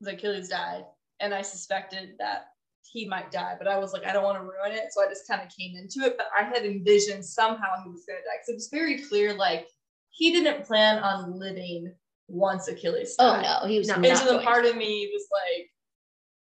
the 0.00 0.12
Achilles 0.12 0.48
died 0.48 0.84
and 1.20 1.34
I 1.34 1.42
suspected 1.42 2.14
that 2.18 2.48
he 2.82 3.06
might 3.06 3.30
die, 3.30 3.54
but 3.58 3.66
I 3.66 3.78
was 3.78 3.92
like, 3.92 4.04
I 4.04 4.12
don't 4.12 4.24
want 4.24 4.36
to 4.38 4.42
ruin 4.42 4.72
it. 4.72 4.92
So 4.92 5.02
I 5.02 5.08
just 5.08 5.26
kind 5.26 5.40
of 5.42 5.48
came 5.56 5.76
into 5.76 6.00
it. 6.00 6.16
But 6.16 6.26
I 6.38 6.42
had 6.42 6.64
envisioned 6.64 7.24
somehow 7.24 7.82
he 7.82 7.90
was 7.90 8.04
gonna 8.06 8.20
die 8.20 8.36
because 8.36 8.48
it 8.48 8.54
was 8.54 8.68
very 8.68 9.02
clear 9.02 9.34
like 9.34 9.68
he 10.10 10.32
didn't 10.32 10.64
plan 10.64 11.02
on 11.02 11.38
living 11.38 11.92
once 12.28 12.68
Achilles 12.68 13.16
Oh 13.18 13.40
no, 13.40 13.68
he 13.68 13.78
was 13.78 13.88
No. 13.88 13.96
not 13.96 14.06
And 14.06 14.18
so 14.18 14.36
then 14.36 14.44
part 14.44 14.64
of 14.64 14.76
me 14.76 15.10
was 15.12 15.26
like, 15.32 15.70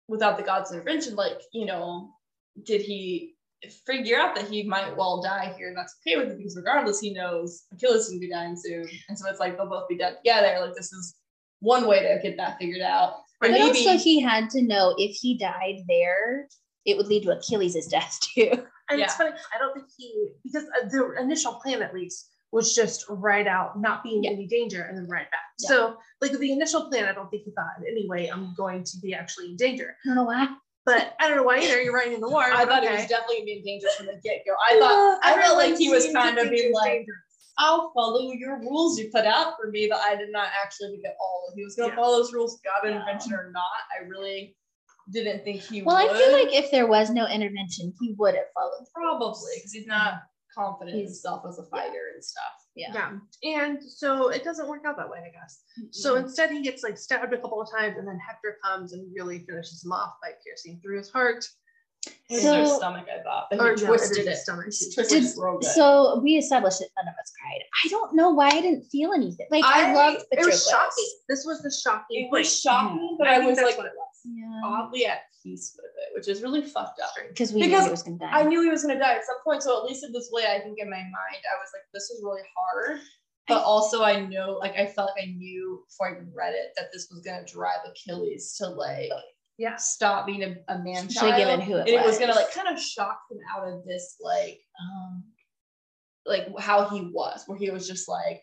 without 0.07 0.37
the 0.37 0.43
god's 0.43 0.71
intervention, 0.71 1.15
like, 1.15 1.41
you 1.51 1.65
know, 1.65 2.11
did 2.63 2.81
he 2.81 3.34
figure 3.71 4.17
out 4.17 4.35
that 4.35 4.47
he 4.47 4.63
might 4.63 4.95
well 4.95 5.21
die 5.21 5.53
here? 5.57 5.67
And 5.69 5.77
that's 5.77 5.95
okay 6.01 6.17
with 6.17 6.29
it 6.29 6.37
because 6.37 6.55
regardless, 6.55 6.99
he 6.99 7.13
knows 7.13 7.63
Achilles 7.73 8.03
is 8.05 8.09
gonna 8.09 8.19
be 8.19 8.29
dying 8.29 8.55
soon. 8.57 8.87
And 9.09 9.17
so 9.17 9.29
it's 9.29 9.39
like 9.39 9.57
they'll 9.57 9.69
both 9.69 9.87
be 9.87 9.97
dead 9.97 10.17
together. 10.17 10.57
Like 10.65 10.75
this 10.75 10.91
is 10.91 11.15
one 11.59 11.87
way 11.87 12.01
to 12.01 12.19
get 12.21 12.37
that 12.37 12.57
figured 12.59 12.81
out. 12.81 13.17
But 13.41 13.51
Or 13.51 13.61
also 13.63 13.97
he 13.97 14.21
had 14.21 14.49
to 14.51 14.61
know 14.61 14.95
if 14.97 15.15
he 15.15 15.37
died 15.37 15.79
there, 15.87 16.47
it 16.85 16.97
would 16.97 17.07
lead 17.07 17.23
to 17.23 17.37
Achilles' 17.37 17.87
death 17.87 18.19
too. 18.35 18.49
And 18.89 18.99
Yeah. 18.99 19.05
it's 19.05 19.15
funny, 19.15 19.31
I 19.53 19.57
don't 19.57 19.73
think 19.73 19.87
he, 19.97 20.29
because 20.43 20.63
uh, 20.65 20.87
the 20.89 21.15
initial 21.19 21.53
plan 21.55 21.81
at 21.81 21.93
least 21.93 22.29
was 22.51 22.73
just 22.75 23.03
ride 23.09 23.47
out, 23.47 23.79
not 23.81 24.03
be 24.03 24.15
in 24.15 24.23
Yeah. 24.23 24.29
any 24.31 24.47
danger, 24.47 24.83
and 24.83 24.97
then 24.97 25.07
ride 25.07 25.27
back. 25.31 25.41
Yeah. 25.59 25.67
So, 25.67 25.97
like 26.21 26.31
the 26.31 26.51
initial 26.51 26.89
plan, 26.89 27.05
I 27.05 27.11
don't 27.11 27.29
think 27.29 27.43
he 27.43 27.51
thought 27.51 27.71
in 27.79 27.85
any 27.91 28.07
way 28.07 28.27
I'm 28.27 28.53
going 28.55 28.83
to 28.83 28.97
be 29.01 29.13
actually 29.13 29.47
in 29.49 29.55
danger. 29.57 29.97
I 30.05 30.09
don't 30.09 30.15
know 30.15 30.23
why. 30.23 30.47
But 30.85 31.15
I 31.19 31.27
don't 31.27 31.37
know 31.37 31.43
why 31.43 31.57
either. 31.59 31.81
You're 31.81 31.93
riding 31.93 32.13
in 32.13 32.21
the 32.21 32.29
war. 32.29 32.43
I 32.43 32.63
but 32.63 32.69
thought 32.69 32.83
he 32.83 32.89
okay. 32.89 32.97
was 32.97 33.07
definitely 33.07 33.37
gonna 33.37 33.45
be 33.45 33.57
in 33.57 33.63
danger 33.63 33.87
from 33.97 34.05
the 34.05 34.19
get 34.23 34.43
go. 34.45 34.53
I 34.69 34.79
thought 34.79 34.91
uh, 34.91 35.19
I 35.23 35.41
felt 35.41 35.57
like 35.57 35.77
he 35.77 35.89
was 35.89 36.11
kind 36.13 36.37
of 36.37 36.49
being 36.51 36.71
like, 36.73 37.05
I'll 37.57 37.91
follow 37.93 38.31
your 38.33 38.59
rules 38.59 38.99
you 38.99 39.09
put 39.11 39.25
out 39.25 39.55
for 39.59 39.71
me, 39.71 39.87
but 39.89 39.99
I 40.01 40.15
did 40.15 40.31
not 40.31 40.49
actually 40.61 40.91
think 40.91 41.05
at 41.05 41.15
all 41.19 41.51
he 41.55 41.63
was 41.63 41.75
gonna 41.75 41.89
Yeah. 41.89 41.95
follow 41.95 42.17
those 42.17 42.33
rules, 42.33 42.59
God 42.63 42.87
Yeah. 42.87 42.97
intervention 42.97 43.33
or 43.33 43.51
not. 43.51 43.63
I 43.97 44.03
really 44.07 44.55
didn't 45.11 45.43
think 45.43 45.61
he 45.61 45.81
would. 45.81 45.87
Well, 45.87 46.07
would. 46.07 46.15
I 46.15 46.19
feel 46.19 46.31
like 46.33 46.53
if 46.53 46.69
there 46.71 46.87
was 46.87 47.09
no 47.09 47.27
intervention, 47.27 47.93
he 47.99 48.13
would 48.17 48.35
have 48.35 48.45
followed. 48.53 48.85
Probably 48.93 49.51
because 49.55 49.71
he's 49.71 49.87
not 49.87 50.21
confident 50.53 50.97
in 50.97 51.05
himself 51.05 51.43
as 51.47 51.57
a 51.59 51.63
fighter 51.65 52.11
and 52.13 52.23
stuff. 52.23 52.43
Yeah. 52.75 52.91
Yeah. 52.93 53.11
And 53.61 53.81
so 53.81 54.29
it 54.29 54.43
doesn't 54.43 54.67
work 54.67 54.83
out 54.85 54.97
that 54.97 55.09
way, 55.09 55.19
I 55.25 55.31
guess. 55.31 55.61
So 55.91 56.15
instead, 56.15 56.51
he 56.51 56.61
gets 56.61 56.83
like 56.83 56.97
stabbed 56.97 57.33
a 57.33 57.37
couple 57.37 57.61
of 57.61 57.69
times, 57.71 57.97
and 57.97 58.07
then 58.07 58.19
Hector 58.19 58.57
comes 58.63 58.91
and 58.93 59.09
really 59.15 59.39
finishes 59.47 59.83
him 59.85 59.93
off 59.93 60.13
by 60.21 60.31
piercing 60.45 60.79
through 60.83 60.97
his 60.97 61.09
heart. 61.09 61.47
It's 62.29 62.43
So- 62.43 62.51
their 62.51 62.65
stomach, 62.65 63.07
I 63.09 63.23
thought. 63.23 63.47
But 63.49 63.59
Or 63.61 63.75
twisted 63.75 64.19
is 64.19 64.25
it. 64.27 64.29
his 64.31 64.43
stomach. 64.43 64.65
Twisted 64.65 65.07
Did- 65.07 65.23
it 65.23 65.33
real 65.37 65.57
good. 65.59 65.71
So 65.71 66.19
we 66.21 66.35
established 66.35 66.79
that 66.79 66.89
none 66.97 67.07
of 67.07 67.15
us 67.19 67.31
cried. 67.41 67.61
I 67.83 67.87
don't 67.89 68.13
know 68.13 68.29
why 68.31 68.47
I 68.49 68.61
didn't 68.61 68.83
feel 68.91 69.13
anything. 69.13 69.47
Like 69.49 69.63
I, 69.63 69.91
I- 69.91 69.93
loved 69.93 70.25
It 70.31 70.45
was 70.45 70.67
shocking. 70.69 71.05
This 71.29 71.45
was 71.45 71.61
the 71.61 71.71
shocking 71.71 72.25
it 72.25 72.31
was 72.31 72.59
shocking, 72.61 73.15
but 73.17 73.27
I 73.27 73.35
I, 73.35 73.39
was 73.45 73.57
like 73.59 73.77
what 73.77 73.87
it 73.87 73.93
was. 73.95 74.04
Yeah. 74.25 74.61
oddly 74.63 75.05
at 75.05 75.21
peace 75.43 75.75
with 75.77 75.85
it, 75.85 76.15
which 76.15 76.27
is 76.27 76.41
really 76.41 76.61
fucked 76.63 76.99
up. 76.99 77.11
Because 77.29 77.53
we 77.53 77.61
knew 77.61 77.67
Because 77.67 77.85
he 77.85 77.91
was 77.91 78.03
gonna 78.03 78.17
die. 78.17 78.31
I 78.31 78.43
knew 78.43 78.61
he 78.61 78.69
was 78.69 78.81
gonna 78.83 78.99
die 78.99 79.15
at 79.15 79.25
some 79.25 79.37
point, 79.43 79.61
so 79.63 79.77
at 79.77 79.83
least 79.85 80.03
in 80.03 80.11
this 80.11 80.29
way, 80.31 80.43
I 80.45 80.59
think 80.59 80.79
in 80.79 80.89
my 80.89 80.97
mind, 80.97 81.11
I 81.43 81.55
was 81.59 81.69
like, 81.73 81.83
this 81.93 82.03
is 82.09 82.21
really 82.23 82.41
hard. 82.57 82.99
But 83.47 83.61
also, 83.61 84.01
I 84.03 84.25
know, 84.25 84.57
like, 84.59 84.75
I 84.75 84.87
felt 84.87 85.11
like 85.15 85.23
I 85.25 85.31
knew 85.31 85.83
before 85.87 86.07
I 86.09 86.11
even 86.13 86.31
read 86.33 86.55
it 86.55 86.71
that 86.77 86.87
this 86.91 87.07
was 87.11 87.21
gonna 87.23 87.45
drive 87.45 87.77
Achilles 87.87 88.55
to 88.57 88.69
like 88.69 89.11
Yeah. 89.57 89.75
stop 89.75 90.25
being 90.25 90.43
a, 90.43 90.55
a 90.67 90.79
man 90.79 91.07
child, 91.07 91.37
given 91.37 91.61
who 91.61 91.75
it 91.75 91.81
and 91.81 91.89
it 91.89 91.97
was 91.97 92.13
was. 92.13 92.19
gonna 92.19 92.33
like 92.33 92.51
kind 92.53 92.67
of 92.75 92.81
shock 92.81 93.19
him 93.29 93.37
out 93.55 93.67
of 93.67 93.85
this 93.85 94.17
like 94.19 94.59
um 94.81 95.23
like 96.25 96.47
how 96.59 96.89
he 96.89 97.01
was, 97.13 97.43
where 97.45 97.57
he 97.59 97.69
was 97.69 97.87
just 97.87 98.09
like 98.09 98.41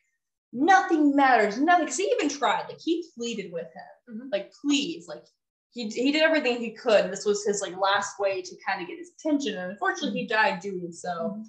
nothing 0.52 1.16
matters, 1.16 1.58
nothing. 1.58 1.86
Because 1.86 1.96
he 1.98 2.04
even 2.04 2.28
tried, 2.28 2.66
like 2.68 2.78
he 2.80 3.04
pleaded 3.16 3.52
with 3.52 3.64
him, 3.66 4.16
Mhm. 4.16 4.28
like 4.32 4.52
please, 4.64 5.08
like 5.08 5.24
he 5.72 5.88
he 5.88 6.12
did 6.12 6.22
everything 6.22 6.58
he 6.58 6.70
could. 6.72 7.10
This 7.10 7.24
was 7.24 7.44
his 7.44 7.60
like 7.62 7.76
last 7.76 8.18
way 8.20 8.42
to 8.42 8.56
kind 8.66 8.80
of 8.82 8.88
get 8.88 8.98
his 8.98 9.10
attention, 9.18 9.56
and 9.58 9.72
unfortunately, 9.72 10.20
he 10.20 10.26
died 10.26 10.60
doing 10.60 10.92
so. 10.92 11.42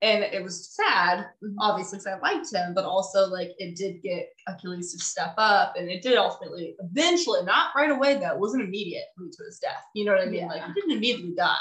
and 0.00 0.22
it 0.22 0.40
was 0.44 0.76
sad, 0.76 1.26
Mhm. 1.42 1.56
obviously, 1.58 1.98
because 1.98 2.06
I 2.06 2.18
liked 2.20 2.52
him, 2.54 2.72
but 2.72 2.84
also 2.84 3.26
like 3.26 3.50
it 3.58 3.74
did 3.74 4.00
get 4.00 4.28
Achilles 4.46 4.92
to 4.92 4.98
step 5.00 5.34
up, 5.38 5.74
and 5.76 5.90
it 5.90 6.02
did 6.02 6.16
ultimately, 6.16 6.76
eventually, 6.78 7.42
not 7.42 7.74
right 7.74 7.90
away 7.90 8.14
though, 8.16 8.30
it 8.32 8.38
wasn't 8.38 8.62
immediate 8.62 9.06
lead 9.18 9.32
to 9.32 9.42
his 9.44 9.58
death. 9.58 9.82
You 9.96 10.04
know 10.04 10.12
what 10.12 10.22
I 10.22 10.26
mean? 10.26 10.46
Like 10.46 10.64
he 10.66 10.72
didn't 10.72 10.92
immediately 10.92 11.34
die. 11.34 11.56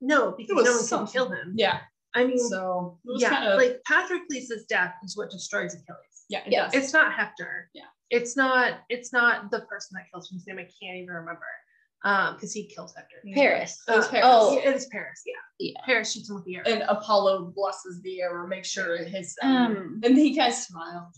No, 0.00 0.30
because 0.38 0.54
no 0.64 0.70
one 0.70 0.78
can 0.78 0.86
something. 0.86 1.12
kill 1.12 1.30
him. 1.30 1.52
Yeah. 1.56 1.80
I 2.14 2.24
mean, 2.26 2.38
So 2.38 2.98
it 3.04 3.12
was 3.12 3.22
yeah, 3.22 3.30
kind 3.30 3.48
of 3.48 3.58
like 3.58 3.80
Patroclus' 3.88 4.66
death 4.68 4.94
is 5.04 5.16
what 5.16 5.30
destroys 5.30 5.74
Achilles. 5.74 6.24
yeah, 6.28 6.44
it 6.46 6.52
Yeah. 6.52 6.64
does. 6.66 6.74
It's 6.74 6.92
not 6.92 7.12
Hector. 7.12 7.70
Yeah. 7.74 7.86
It's 8.10 8.36
not. 8.36 8.80
It's 8.88 9.12
not 9.12 9.50
the 9.50 9.60
person 9.60 9.94
that 9.94 10.10
kills 10.12 10.30
him. 10.30 10.36
His 10.38 10.46
name 10.46 10.58
I 10.58 10.62
can't 10.82 10.96
even 10.96 11.14
remember. 11.14 11.46
Um, 12.02 12.34
because 12.34 12.54
he 12.54 12.66
kills 12.66 12.94
Hector. 12.96 13.16
Paris. 13.34 13.78
It 13.86 13.94
was 13.94 14.06
Uh, 14.06 14.10
Paris. 14.10 14.26
Oh. 14.26 14.54
Yeah, 14.54 14.70
it 14.70 14.76
is 14.76 14.86
Paris. 14.86 15.20
Yeah. 15.26 15.34
Yeah. 15.58 15.80
Paris 15.84 16.12
shoots 16.14 16.30
him 16.30 16.36
with 16.36 16.46
the 16.46 16.56
arrow. 16.56 16.64
and 16.66 16.82
Apollo 16.88 17.52
blesses 17.54 18.00
the 18.00 18.22
arrow, 18.22 18.46
make 18.46 18.64
sure 18.64 18.94
it 18.96 19.08
hits 19.08 19.36
them. 19.40 19.50
Um, 19.76 20.00
and 20.02 20.16
he 20.16 20.34
kind 20.34 20.50
of 20.50 20.58
smiled. 20.58 21.12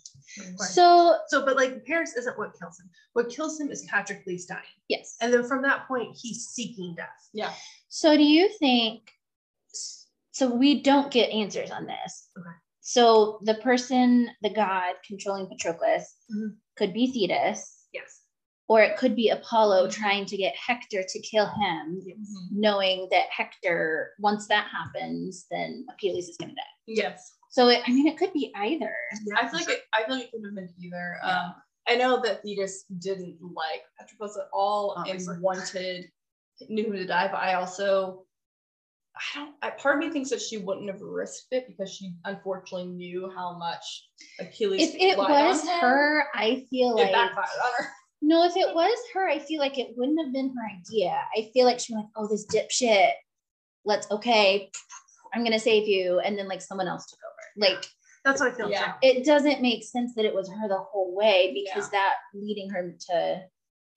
so 0.56 1.19
So, 1.28 1.44
but 1.44 1.55
like 1.55 1.85
Paris 1.86 2.16
isn't 2.16 2.36
what 2.36 2.59
kills 2.59 2.81
him. 2.81 2.90
What 3.12 3.31
kills 3.31 3.60
him 3.60 3.70
is 3.70 3.86
Patroclus 3.89 4.47
dying, 4.48 4.62
yes. 4.89 5.14
and 5.20 5.32
then 5.32 5.44
from 5.44 5.62
that 5.62 5.86
point 5.86 6.16
he's 6.20 6.47
seeking 6.47 6.94
death. 6.97 7.28
Yeah. 7.32 7.52
So 7.89 8.16
do 8.16 8.24
you 8.24 8.48
think 8.59 9.09
so 10.32 10.48
we 10.52 10.82
don't 10.82 11.12
get 11.12 11.31
answers 11.31 11.70
on 11.70 11.86
this. 11.86 12.28
Okay. 12.36 12.48
So 12.83 13.39
the 13.43 13.55
person, 13.55 14.29
the 14.43 14.51
god 14.51 14.97
controlling 15.07 15.47
Patroclus 15.47 16.17
Mhm. 16.35 16.57
could 16.77 16.93
be 16.93 17.07
Thetis, 17.13 17.87
Yes. 17.93 18.23
or 18.69 18.83
it 18.83 18.97
could 18.99 19.15
be 19.15 19.29
Apollo 19.31 19.91
trying 19.91 20.27
to 20.27 20.37
get 20.37 20.55
Hector 20.57 21.05
to 21.09 21.21
kill 21.21 21.47
him, 21.47 22.01
Yes. 22.05 22.19
knowing 22.51 23.09
that 23.13 23.27
Hector, 23.31 24.15
once 24.19 24.49
that 24.49 24.67
happens, 24.69 25.47
then 25.49 25.87
Achilles 25.91 26.29
is 26.29 26.37
gonna 26.37 26.55
die. 26.55 26.63
Yes. 26.87 27.33
So 27.51 27.69
it, 27.69 27.83
I 27.87 27.93
mean 27.93 28.09
it 28.09 28.19
could 28.19 28.33
be 28.33 28.53
either. 28.57 28.95
Yeah, 29.27 29.37
I 29.39 29.49
feel 29.49 29.61
like 29.61 29.69
it, 29.69 29.83
I 29.93 30.05
feel 30.05 30.17
like 30.17 30.25
it 30.27 30.33
could 30.33 30.45
have 30.45 30.55
been 30.55 30.75
either. 30.81 31.19
Um, 31.23 31.55
I 31.89 31.95
know 31.97 32.21
that 32.23 32.43
Thetis 32.43 32.85
didn't 32.99 33.39
like 33.41 33.85
Patroclus 34.01 34.37
at 34.39 34.49
all 34.53 34.95
Obviously. 34.97 35.35
and 35.35 35.43
wanted 35.43 36.11
knew 36.69 36.87
him 36.87 36.93
to 36.95 37.07
die, 37.07 37.29
but 37.29 37.39
I 37.41 37.55
also 37.55 38.27
I 39.17 39.39
don't 39.39 39.55
I, 39.63 39.71
part 39.71 39.97
of 39.97 40.01
me 40.01 40.11
thinks 40.11 40.31
that 40.31 40.41
she 40.41 40.59
wouldn't 40.59 40.91
have 40.91 41.01
risked 41.01 41.49
it 41.51 41.67
because 41.69 41.93
she 41.93 42.15
unfortunately 42.25 42.89
knew 42.89 43.31
how 43.35 43.59
much 43.59 44.09
Achilles 44.41 44.81
If 44.81 44.95
it 44.95 45.19
was 45.19 45.61
on 45.61 45.69
him. 45.69 45.81
her, 45.81 46.25
I 46.35 46.67
feel 46.71 46.97
it 46.97 47.03
like 47.03 47.13
backfired 47.13 47.49
on 47.65 47.85
her. 47.85 47.91
no, 48.23 48.45
if 48.45 48.57
it 48.57 48.75
was 48.75 48.99
her, 49.15 49.29
I 49.29 49.39
feel 49.39 49.61
like 49.61 49.79
it 49.79 49.95
wouldn't 49.97 50.25
have 50.25 50.33
been 50.33 50.55
her 50.55 50.63
idea. 50.81 51.19
I 51.37 51.51
feel 51.53 51.67
like 51.67 51.79
she 51.79 51.95
was 51.95 52.05
like, 52.05 52.11
oh, 52.17 52.29
this 52.29 52.47
dipshit. 52.47 53.11
Let's 53.85 54.11
okay, 54.11 54.71
I'm 55.35 55.45
gonna 55.45 55.59
save 55.59 55.89
you, 55.89 56.21
and 56.21 56.39
then 56.39 56.49
like 56.49 56.63
someone 56.63 56.89
else 56.89 57.07
took 57.07 57.19
over. 57.19 57.69
Like 57.69 57.85
That's 58.25 58.41
what 58.41 58.53
I 58.53 58.57
feel. 58.57 58.71
Yeah. 58.71 58.93
too. 58.93 58.99
it 59.03 59.25
doesn't 59.27 59.61
make 59.61 59.85
sense 59.85 60.15
that 60.15 60.25
it 60.25 60.35
was 60.35 60.49
her 60.49 60.69
the 60.69 60.79
whole 60.79 61.15
way 61.15 61.53
because 61.53 61.91
that 61.91 62.15
leading 62.33 62.71
her 62.71 62.95
to 63.11 63.43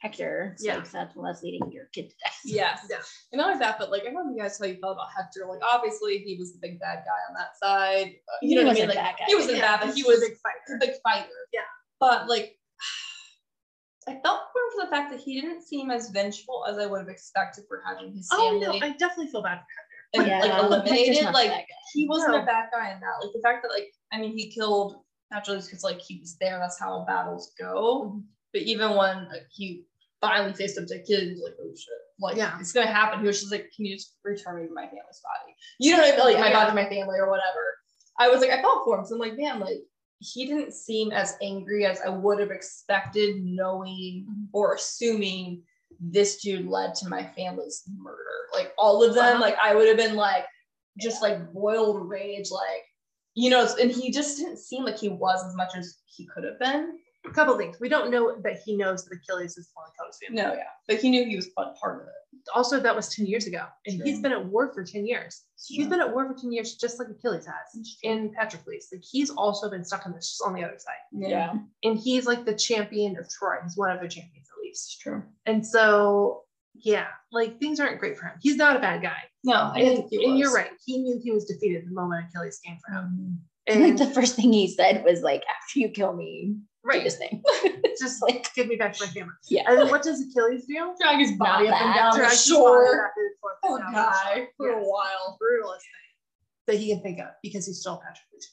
Hector. 0.05 0.51
It's 0.53 0.63
Yeah. 0.65 0.75
like 0.77 0.91
that's 0.91 1.15
well, 1.15 1.25
that's 1.25 1.41
leading 1.43 1.71
your 1.71 1.85
kid 1.93 2.09
to 2.09 2.15
death. 2.23 2.39
Yes. 2.45 2.85
Yeah. 2.89 2.97
And 3.31 3.39
not 3.39 3.47
only 3.47 3.59
that, 3.59 3.77
but 3.79 3.89
like 3.91 4.01
I 4.03 4.05
don't 4.05 4.13
know 4.15 4.29
if 4.31 4.35
you 4.35 4.41
guys 4.41 4.59
how 4.59 4.65
you 4.65 4.77
felt 4.79 4.97
about 4.97 5.09
Hector. 5.15 5.45
Like 5.49 5.61
obviously 5.63 6.19
he 6.19 6.35
was 6.37 6.53
the 6.53 6.59
big 6.61 6.79
bad 6.79 7.03
guy 7.05 7.21
on 7.29 7.35
that 7.35 7.57
side. 7.61 8.13
Uh, 8.29 8.37
He 8.41 8.49
you 8.49 8.55
know 8.55 8.67
what 8.67 8.77
I 8.77 8.79
mean? 8.79 8.87
Like 8.89 8.97
bad 8.97 9.15
guy. 9.19 9.25
he 9.27 9.35
wasn't 9.35 9.57
Yeah, 9.57 9.77
bad, 9.77 9.87
but 9.87 9.95
he 9.95 10.03
was 10.03 10.17
a 10.23 10.27
big 10.29 10.37
fighter. 10.37 10.75
a 10.75 10.79
big 10.85 10.95
fighter. 11.03 11.29
Yeah. 11.53 11.61
But 11.99 12.29
like 12.29 12.57
I 14.07 14.13
felt 14.23 14.41
more 14.53 14.71
for 14.75 14.85
the 14.85 14.91
fact 14.91 15.11
that 15.11 15.19
he 15.19 15.41
didn't 15.41 15.63
seem 15.63 15.89
as 15.89 16.09
vengeful 16.11 16.65
as 16.69 16.77
I 16.77 16.85
would 16.85 16.99
have 16.99 17.09
expected 17.09 17.65
for 17.67 17.81
having 17.85 18.13
his 18.13 18.29
Oh 18.31 18.59
no, 18.61 18.73
I 18.73 18.91
definitely 18.91 19.31
feel 19.31 19.41
bad 19.41 19.59
for 19.59 20.19
and 20.19 20.27
Yeah, 20.27 20.39
like 20.39 20.63
eliminated. 20.63 21.23
Like 21.33 21.65
he 21.93 22.07
wasn't 22.07 22.33
No. 22.33 22.43
a 22.43 22.45
bad 22.45 22.69
guy 22.71 22.91
in 22.93 22.99
that. 22.99 23.15
Like 23.21 23.33
the 23.33 23.41
fact 23.41 23.63
that 23.63 23.71
like 23.73 23.91
I 24.13 24.19
mean 24.19 24.37
he 24.37 24.51
killed 24.51 25.01
naturally 25.31 25.59
because 25.61 25.83
like 25.83 25.99
he 25.99 26.19
was 26.19 26.37
there. 26.39 26.59
That's 26.59 26.79
how 26.79 27.03
battles 27.07 27.53
go. 27.59 28.11
Mhm. 28.15 28.23
But 28.53 28.61
even 28.61 28.95
when 28.95 29.27
like, 29.29 29.47
he 29.51 29.85
finally 30.29 30.53
faced 30.53 30.77
up 30.77 30.85
to 30.87 30.95
Achilles, 30.95 31.37
he 31.37 31.43
like, 31.43 31.55
oh 31.61 31.69
shit, 31.75 31.93
like 32.19 32.37
Yeah. 32.37 32.57
it's 32.59 32.71
gonna 32.71 32.87
happen. 32.87 33.19
He 33.21 33.27
was 33.27 33.39
just 33.39 33.51
like, 33.51 33.71
can 33.75 33.85
you 33.85 33.95
just 33.95 34.15
return 34.23 34.61
me 34.61 34.67
to 34.67 34.73
my 34.73 34.85
family's 34.85 35.21
body? 35.23 35.55
You 35.79 35.91
know 35.91 35.97
what 35.99 36.07
I 36.07 36.11
mean? 36.17 36.19
Like 36.25 36.39
my 36.39 36.47
Yeah. 36.49 36.65
body, 36.65 36.75
my 36.75 36.89
family, 36.89 37.19
or 37.19 37.29
whatever. 37.29 37.77
I 38.19 38.29
was 38.29 38.41
like, 38.41 38.51
I 38.51 38.61
felt 38.61 38.85
for 38.85 38.97
him. 38.97 39.05
So 39.05 39.15
I'm 39.15 39.19
like, 39.19 39.37
man, 39.37 39.59
like 39.59 39.79
he 40.19 40.45
didn't 40.45 40.73
seem 40.73 41.11
as 41.11 41.35
angry 41.41 41.85
as 41.85 41.99
I 42.01 42.09
would 42.09 42.39
have 42.39 42.51
expected, 42.51 43.43
knowing 43.43 44.25
Mhm. 44.29 44.47
or 44.53 44.75
assuming 44.75 45.63
this 45.99 46.37
dude 46.41 46.67
led 46.67 46.95
to 46.95 47.09
my 47.09 47.25
family's 47.35 47.83
murder. 47.97 48.47
Like 48.53 48.73
all 48.77 49.03
of 49.03 49.13
them, 49.13 49.35
Uh-huh. 49.35 49.41
like 49.41 49.57
I 49.61 49.75
would 49.75 49.87
have 49.87 49.97
been 49.97 50.15
like 50.15 50.45
just 51.01 51.21
like 51.21 51.51
boiled 51.53 52.07
rage, 52.07 52.51
like 52.51 52.83
you 53.37 53.49
know, 53.49 53.67
and 53.81 53.91
he 53.91 54.11
just 54.11 54.37
didn't 54.37 54.57
seem 54.59 54.85
like 54.85 54.97
he 54.97 55.09
was 55.09 55.43
as 55.45 55.53
much 55.55 55.75
as 55.75 55.97
he 56.05 56.25
could 56.25 56.45
have 56.45 56.57
been. 56.57 56.97
A 57.27 57.31
couple 57.31 57.57
things. 57.57 57.77
We 57.79 57.89
don't 57.89 58.11
know 58.11 58.35
that 58.43 58.59
he 58.65 58.75
knows 58.77 59.05
that 59.05 59.15
Achilles 59.17 59.57
is 59.57 59.67
the 59.67 59.71
one 59.75 59.85
that 59.87 59.95
killed 59.97 60.07
his 60.09 60.19
family. 60.25 60.41
No, 60.41 60.53
yeah, 60.57 60.69
but 60.87 60.97
he 60.97 61.09
knew 61.09 61.25
he 61.25 61.35
was 61.35 61.47
part 61.49 61.75
part 61.77 62.01
of 62.03 62.07
it. 62.07 62.13
Also, 62.53 62.79
that 62.79 62.95
was 62.95 63.09
10 63.15 63.25
years 63.25 63.47
ago. 63.47 63.63
And 63.87 64.01
he's 64.03 64.15
True. 64.15 64.21
been 64.23 64.31
at 64.33 64.45
war 64.45 64.71
for 64.73 64.83
10 64.83 65.07
years. 65.07 65.43
He's 65.67 65.87
been 65.87 65.99
at 65.99 66.13
war 66.13 66.27
for 66.27 66.39
10 66.39 66.51
years 66.51 66.75
just 66.75 66.99
like 66.99 67.07
Achilles 67.09 67.45
has 67.47 67.95
in 68.03 68.31
Patroclus. 68.39 68.85
Like 68.91 69.03
he's 69.09 69.31
also 69.31 69.69
been 69.69 69.83
stuck 69.83 70.05
in 70.05 70.11
this 70.11 70.39
on 70.45 70.53
the 70.53 70.63
other 70.63 70.77
side. 70.77 70.93
yeah, 71.11 71.53
And 71.83 71.97
he's 71.97 72.27
like 72.27 72.45
the 72.45 72.53
champion 72.53 73.17
of 73.17 73.27
Troy. 73.29 73.55
He's 73.63 73.75
one 73.75 73.89
of 73.89 73.99
the 73.99 74.07
champions 74.07 74.47
at 74.55 74.61
least. 74.61 74.85
it's 74.93 74.97
true. 74.99 75.23
And 75.47 75.65
so 75.65 76.43
yeah, 76.75 77.07
like 77.31 77.57
things 77.59 77.79
aren't 77.79 77.99
great 77.99 78.17
for 78.17 78.25
him. 78.27 78.33
He's 78.41 78.57
not 78.57 78.75
a 78.75 78.79
bad 78.79 79.01
guy. 79.01 79.17
No, 79.43 79.71
I 79.73 79.79
And, 79.79 79.97
think 79.97 80.09
he 80.11 80.25
and 80.25 80.37
you're 80.37 80.53
right. 80.53 80.71
He 80.85 80.99
knew 80.99 81.19
he 81.23 81.31
was 81.31 81.45
defeated 81.45 81.85
the 81.87 81.93
moment 81.93 82.25
Achilles 82.29 82.59
came 82.63 82.77
for 82.85 82.93
him. 82.93 83.39
Mhm. 83.67 83.75
Like 83.75 83.89
And 83.89 83.97
the 84.09 84.13
first 84.13 84.35
thing 84.35 84.53
he 84.53 84.67
said 84.67 85.03
was 85.03 85.21
like, 85.23 85.41
"After 85.49 85.79
you 85.79 85.89
kill 85.89 86.13
me, 86.13 86.57
do 86.91 86.97
right, 86.97 87.03
this 87.03 87.17
thing." 87.17 87.43
just 87.99 88.21
like 88.21 88.53
give 88.53 88.67
me 88.67 88.75
back 88.75 88.95
my 88.99 89.07
family. 89.07 89.33
Yeah. 89.49 89.63
And 89.67 89.77
then 89.79 89.89
what 89.89 90.01
does 90.03 90.21
Achilles 90.21 90.65
do? 90.65 90.93
Drag 91.01 91.19
his 91.19 91.31
body 91.33 91.65
Not 91.69 91.73
up 91.75 91.81
and 91.81 91.95
down 91.95 92.11
the 92.11 92.17
Drags 92.17 92.33
his 92.33 92.45
shore. 92.45 92.85
body 92.85 92.97
back 92.97 93.11
and 93.17 93.39
forth 93.41 93.55
Poor 93.63 93.79
down 93.79 93.91
the 93.91 93.97
guy 93.97 94.35
shore. 94.35 94.47
for 94.57 94.69
a 94.69 94.83
while. 94.83 95.37
brutalest 95.41 95.79
thing 95.81 96.67
that 96.67 96.77
he 96.77 96.89
can 96.91 97.01
think 97.01 97.19
of 97.19 97.27
because 97.43 97.65
he's 97.65 97.79
still 97.79 97.97
Patroclus. 97.97 98.45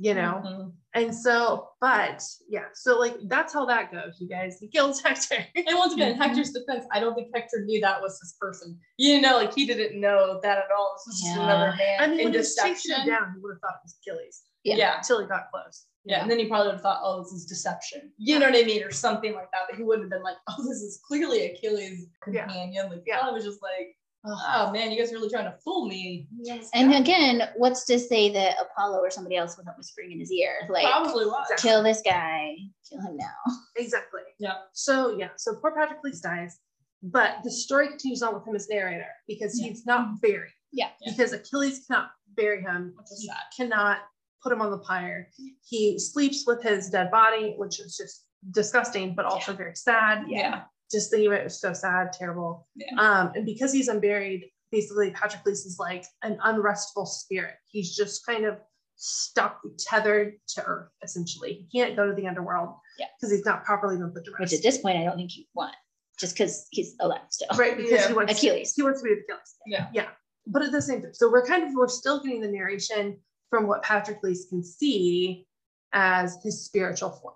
You 0.00 0.14
know, 0.14 0.42
Mhm. 0.44 0.72
and 0.94 1.12
so, 1.14 1.70
but 1.80 2.22
yeah, 2.48 2.66
so 2.74 2.98
like 2.98 3.16
that's 3.28 3.52
how 3.52 3.64
that 3.66 3.90
goes, 3.90 4.18
you 4.20 4.28
guys. 4.28 4.58
He 4.60 4.68
kills 4.68 5.00
Hector. 5.04 5.44
And 5.56 5.66
once 5.76 5.94
again, 5.94 6.12
in 6.12 6.18
Hector's 6.18 6.52
defense, 6.52 6.84
I 6.92 7.00
don't 7.00 7.14
think 7.14 7.28
Hector 7.34 7.64
knew 7.64 7.80
that 7.80 8.00
was 8.02 8.20
his 8.20 8.36
person. 8.40 8.78
You 8.98 9.20
know, 9.22 9.36
like 9.36 9.54
he 9.54 9.66
didn't 9.66 9.98
know 10.00 10.38
that 10.42 10.58
at 10.58 10.64
all. 10.76 10.94
This 10.96 11.06
was 11.06 11.20
just 11.22 11.34
Yeah. 11.36 11.42
another 11.44 11.76
man 11.76 11.96
I 12.00 12.06
mean, 12.08 12.18
in 12.20 12.24
when 12.26 12.32
he 12.34 12.38
was 12.38 12.54
chasing 12.54 12.94
him 12.94 13.06
down, 13.08 13.32
he 13.34 13.40
would 13.40 13.54
have 13.54 13.60
thought 13.60 13.78
it 13.80 13.84
was 13.84 13.96
Achilles 14.06 14.42
Yeah. 14.64 14.76
yeah. 14.76 14.96
until 14.98 15.20
he 15.20 15.26
got 15.26 15.50
close. 15.52 15.86
you 16.04 16.12
Yeah, 16.12 16.22
and 16.22 16.30
then 16.30 16.38
he 16.38 16.46
probably 16.46 16.66
would 16.68 16.74
have 16.74 16.82
thought, 16.82 17.00
oh, 17.02 17.22
this 17.22 17.32
is 17.32 17.46
deception. 17.46 18.12
You 18.18 18.38
know 18.38 18.46
what 18.50 18.56
I 18.58 18.64
mean? 18.64 18.82
Or 18.82 18.90
something 18.90 19.34
like 19.34 19.50
that. 19.52 19.62
But 19.68 19.76
he 19.78 19.82
wouldn't 19.84 20.04
have 20.06 20.10
been 20.10 20.22
like, 20.22 20.36
oh, 20.48 20.56
this 20.68 20.82
is 20.82 21.00
clearly 21.06 21.46
Achilles' 21.52 22.06
Yeah. 22.30 22.44
companion. 22.46 22.90
Like, 22.90 23.02
Yeah. 23.06 23.26
yeah. 23.26 23.30
was 23.32 23.44
just 23.44 23.62
like, 23.62 23.94
oh 24.26 24.70
man, 24.72 24.90
you 24.90 24.98
guys 24.98 25.10
are 25.12 25.14
really 25.14 25.30
trying 25.30 25.44
to 25.44 25.56
fool 25.64 25.86
me. 25.86 26.26
Yes. 26.42 26.68
And 26.74 26.92
again, 26.94 27.48
what's 27.56 27.84
to 27.86 27.98
say 27.98 28.30
that 28.32 28.56
Apollo 28.60 28.98
or 28.98 29.10
somebody 29.10 29.36
else 29.36 29.56
wasn't 29.56 29.76
whispering 29.78 30.12
in 30.12 30.18
his 30.20 30.30
ear, 30.32 30.54
like, 30.68 30.84
Probably 30.84 31.24
was. 31.24 31.46
"Kill 31.58 31.82
this 31.82 32.02
guy, 32.04 32.56
kill 32.88 33.00
him 33.00 33.16
now." 33.16 33.52
exactly. 33.76 34.22
Yeah. 34.38 34.54
So 34.72 35.16
yeah, 35.16 35.28
so 35.36 35.54
poor 35.56 35.70
Patroclus 35.72 36.20
dies, 36.20 36.58
but 37.02 37.36
the 37.44 37.50
story 37.50 37.88
continues 37.88 38.20
on 38.22 38.34
with 38.34 38.46
him 38.46 38.56
as 38.56 38.68
narrator 38.68 39.06
because 39.28 39.58
Yeah. 39.58 39.68
he's 39.68 39.86
not 39.86 40.20
buried. 40.20 40.52
Yeah. 40.72 40.88
Yeah. 41.00 41.12
Because 41.12 41.32
Achilles 41.32 41.86
cannot 41.86 42.10
bury 42.36 42.60
him. 42.60 42.92
Which 42.98 43.06
is 43.12 43.20
He 43.20 43.28
sad. 43.28 43.36
cannot 43.56 43.98
put 44.42 44.52
him 44.52 44.60
on 44.62 44.70
the 44.70 44.78
pyre. 44.78 45.28
He 45.68 45.98
sleeps 45.98 46.44
with 46.46 46.62
his 46.62 46.90
dead 46.90 47.10
body, 47.10 47.54
which 47.56 47.80
is 47.80 47.96
just 47.96 48.24
disgusting, 48.50 49.14
but 49.14 49.24
also 49.24 49.52
very 49.52 49.74
sad. 49.74 50.24
Yeah. 50.28 50.62
Just 50.90 51.10
thinking 51.10 51.28
about 51.28 51.40
it 51.40 51.44
was 51.44 51.60
so 51.60 51.72
sad, 51.72 52.12
terrible. 52.12 52.66
Yeah. 52.76 52.94
Um, 52.98 53.32
and 53.34 53.44
because 53.44 53.72
he's 53.72 53.88
unburied, 53.88 54.44
basically 54.72 55.10
Patrick 55.10 55.42
is 55.46 55.76
like 55.78 56.04
an 56.22 56.38
unrestful 56.44 57.04
spirit. 57.06 57.54
He's 57.66 57.94
just 57.94 58.24
kind 58.24 58.44
of 58.44 58.58
stuck, 58.96 59.60
tethered 59.78 60.34
to 60.48 60.62
earth, 60.64 60.90
essentially. 61.02 61.66
He 61.70 61.78
can't 61.78 61.94
go 61.96 62.06
to 62.06 62.14
the 62.14 62.26
underworld 62.26 62.70
Yeah. 62.98 63.06
because 63.20 63.30
he's 63.36 63.44
not 63.44 63.64
properly 63.64 63.96
been 63.96 64.10
put 64.10 64.24
to 64.24 64.30
rest. 64.32 64.40
Which 64.40 64.52
at 64.54 64.62
this 64.62 64.78
point, 64.78 64.98
I 64.98 65.04
don't 65.04 65.16
think 65.16 65.36
you 65.36 65.44
want, 65.54 65.74
just 66.18 66.34
because 66.36 66.66
he's 66.70 66.94
alive 67.00 67.20
still. 67.28 67.48
right, 67.56 67.76
because 67.76 67.92
Yeah. 67.92 68.08
he 68.08 68.14
wants 68.14 68.32
Achilles. 68.32 68.74
he 68.74 68.82
wants 68.82 69.00
to 69.00 69.04
be 69.04 69.10
with 69.10 69.24
Achilles. 69.28 69.54
Yeah. 69.66 69.88
Yeah. 69.92 70.08
But 70.46 70.62
at 70.62 70.72
the 70.72 70.80
same 70.80 71.02
time, 71.02 71.12
so 71.12 71.30
we're 71.30 71.44
kind 71.46 71.62
of 71.64 71.70
we're 71.74 71.88
still 71.88 72.22
getting 72.22 72.40
the 72.40 72.48
narration 72.48 73.18
from 73.50 73.66
what 73.66 73.82
Patroclus 73.82 74.48
can 74.48 74.62
see 74.62 75.46
as 75.92 76.38
his 76.42 76.64
spiritual 76.64 77.10
form, 77.10 77.34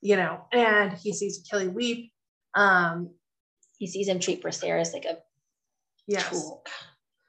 you 0.00 0.16
know, 0.16 0.44
and 0.52 0.92
he 0.92 1.12
sees 1.12 1.40
Achilles 1.40 1.70
weep. 1.70 2.12
Um, 2.54 3.10
He 3.78 3.86
sees 3.86 4.08
him 4.08 4.18
treat 4.20 4.42
Braceras 4.42 4.92
like 4.92 5.04
a 5.04 5.18
yes. 6.06 6.28
tool. 6.30 6.64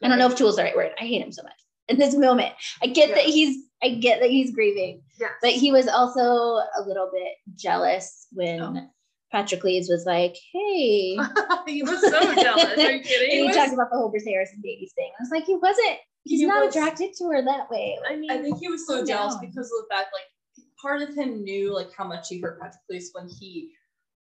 I 0.03 0.07
don't 0.07 0.17
know 0.17 0.27
if 0.27 0.35
tool 0.35 0.49
is 0.49 0.55
the 0.55 0.63
right 0.63 0.75
word. 0.75 0.91
I 0.99 1.03
hate 1.05 1.21
him 1.21 1.31
so 1.31 1.43
much 1.43 1.53
in 1.89 1.97
this 1.97 2.15
moment. 2.15 2.53
I 2.81 2.87
get 2.87 3.09
that 3.15 3.25
he's, 3.25 3.65
I 3.83 3.89
get 3.95 4.19
that 4.21 4.29
he's 4.29 4.51
grieving, 4.53 5.01
Yes. 5.19 5.31
but 5.41 5.51
he 5.51 5.71
was 5.71 5.87
also 5.87 6.21
a 6.21 6.81
little 6.87 7.09
bit 7.13 7.33
jealous 7.55 8.27
when 8.31 8.61
Oh. 8.61 8.89
Patroclus 9.33 9.87
was 9.89 10.05
like, 10.05 10.35
"Hey." 10.51 11.17
he 11.67 11.83
was 11.83 12.01
so 12.01 12.33
jealous. 12.35 12.77
Are 12.77 12.91
you 12.91 12.99
kidding? 13.03 13.29
he 13.31 13.43
was- 13.47 13.55
talked 13.55 13.73
about 13.73 13.89
the 13.91 13.97
whole 13.97 14.11
Braceras 14.11 14.51
and 14.53 14.61
babies 14.63 14.91
thing. 14.95 15.11
I 15.19 15.21
was 15.23 15.29
like, 15.31 15.45
he 15.45 15.55
wasn't. 15.55 15.97
He's 16.23 16.41
he 16.41 16.45
not 16.45 16.65
was- 16.65 16.75
attracted 16.75 17.13
to 17.17 17.25
her 17.25 17.41
that 17.43 17.69
way. 17.69 17.97
I 18.09 18.15
mean, 18.15 18.31
I 18.31 18.37
think 18.41 18.59
he 18.59 18.67
was 18.69 18.85
so 18.87 19.05
jealous 19.05 19.35
down. 19.35 19.45
because 19.45 19.65
of 19.67 19.83
the 19.83 19.87
fact, 19.89 20.09
like, 20.13 20.65
part 20.81 21.01
of 21.01 21.13
him 21.15 21.43
knew 21.43 21.73
like 21.73 21.89
how 21.95 22.05
much 22.05 22.27
he 22.29 22.39
hurt 22.39 22.59
Patroclus 22.59 23.07
when 23.13 23.27
he 23.27 23.71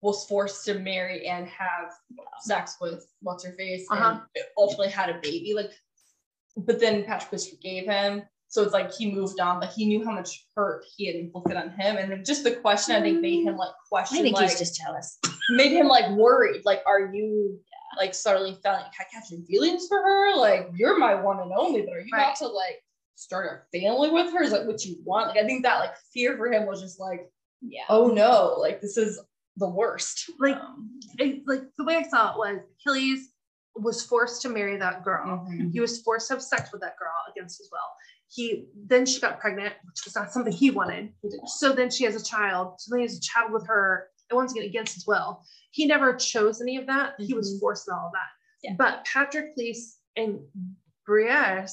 was 0.02 0.26
forced 0.26 0.64
to 0.66 0.80
marry 0.80 1.28
and 1.28 1.46
have 1.48 1.92
sex 2.42 2.78
with 2.80 3.06
what's 3.22 3.44
her 3.46 3.52
face 3.54 3.86
Uh-huh. 3.92 4.20
and 4.36 4.46
ultimately 4.58 4.90
had 4.90 5.10
a 5.10 5.20
baby. 5.22 5.54
Like, 5.54 5.72
but 6.58 6.80
then 6.80 7.04
Patroclus 7.04 7.50
forgave 7.50 7.86
him. 7.86 8.24
So 8.52 8.64
it's 8.64 8.74
like 8.74 8.92
he 8.94 9.12
moved 9.12 9.40
on, 9.40 9.60
but 9.60 9.70
he 9.70 9.86
knew 9.86 10.04
how 10.04 10.12
much 10.12 10.48
hurt 10.56 10.84
he 10.98 11.06
had 11.06 11.16
inflicted 11.16 11.56
on 11.56 11.70
him. 11.70 11.98
And 11.98 12.26
just 12.26 12.44
the 12.44 12.52
question 12.52 12.96
I 12.96 13.02
think 13.02 13.22
made 13.22 13.44
him 13.46 13.56
like 13.58 13.70
question. 13.88 14.18
I 14.18 14.22
question 14.22 14.24
think 14.24 14.36
like 14.38 14.50
he's 14.50 14.60
just 14.60 14.76
jealous. 14.82 15.20
made 15.52 15.72
him 15.72 15.88
like 15.88 16.10
worried. 16.18 16.64
Like, 16.66 16.82
are 16.88 17.14
you 17.14 17.60
like 17.98 18.16
suddenly 18.16 18.58
feeling 18.64 18.80
like 18.82 18.92
catching 19.14 19.46
feelings 19.46 19.88
for 19.88 19.98
her? 20.02 20.36
Like, 20.36 20.70
you're 20.76 20.98
my 20.98 21.14
one 21.14 21.40
and 21.40 21.52
only, 21.56 21.82
but 21.84 21.94
are 21.94 22.00
you 22.02 22.10
Right. 22.12 22.24
about 22.24 22.38
to 22.38 22.48
like 22.48 22.84
start 23.14 23.68
a 23.72 23.80
family 23.80 24.10
with 24.10 24.34
her? 24.34 24.42
Is 24.42 24.52
that 24.52 24.66
what 24.66 24.84
you 24.84 24.96
want? 25.04 25.28
Like, 25.30 25.38
I 25.38 25.46
think 25.46 25.62
that 25.64 25.78
like 25.80 25.94
fear 26.12 26.36
for 26.36 26.52
him 26.52 26.66
was 26.66 26.82
just 26.82 27.00
like, 27.00 27.30
Yeah. 27.62 27.84
oh 27.88 28.08
no, 28.08 28.56
like 28.60 28.82
this 28.82 28.98
is 28.98 29.20
the 29.58 29.70
worst. 29.70 30.32
Like, 30.40 30.56
Um, 30.56 31.00
it, 31.20 31.44
like 31.46 31.62
the 31.78 31.84
way 31.84 31.98
I 31.98 32.04
saw 32.04 32.32
it 32.34 32.38
was 32.40 32.60
Achilles 32.82 33.30
was 33.76 34.04
forced 34.04 34.42
to 34.42 34.50
marry 34.50 34.76
that 34.78 35.04
girl. 35.04 35.46
mhm. 35.48 35.72
He 35.72 35.80
was 35.80 36.02
forced 36.02 36.28
to 36.30 36.34
have 36.34 36.42
sex 36.44 36.72
with 36.72 36.82
that 36.82 36.98
girl 36.98 37.12
against 37.32 37.60
his 37.60 37.70
will. 37.72 37.80
He 38.32 38.68
then 38.76 39.06
she 39.06 39.20
got 39.20 39.40
pregnant, 39.40 39.74
which 39.86 40.06
was 40.06 40.16
not 40.16 40.32
something 40.32 40.54
he 40.54 40.70
wanted. 40.72 41.12
He 41.22 41.30
did 41.30 41.38
not. 41.42 41.50
So 41.50 41.74
then 41.74 41.90
she 41.90 42.04
has 42.06 42.16
a 42.16 42.24
child. 42.24 42.76
So 42.80 42.92
then 42.92 43.00
he 43.00 43.06
has 43.06 43.18
a 43.18 43.22
child 43.22 43.52
with 43.52 43.66
her, 43.68 44.10
and 44.30 44.38
once 44.38 44.52
again 44.52 44.66
against 44.66 44.94
his 44.94 45.08
will. 45.08 45.44
He 45.72 45.86
never 45.88 46.14
chose 46.16 46.62
any 46.62 46.78
of 46.78 46.86
that. 46.88 47.14
He 47.20 47.34
was 47.34 47.56
Mhm. 47.56 47.60
forced 47.60 47.88
in 47.88 47.94
all 47.94 48.08
of 48.08 48.14
that. 48.14 48.30
Yeah. 48.64 48.74
But 48.78 49.06
Patroclus 49.06 49.98
and 50.16 50.40
Brienne, 51.06 51.68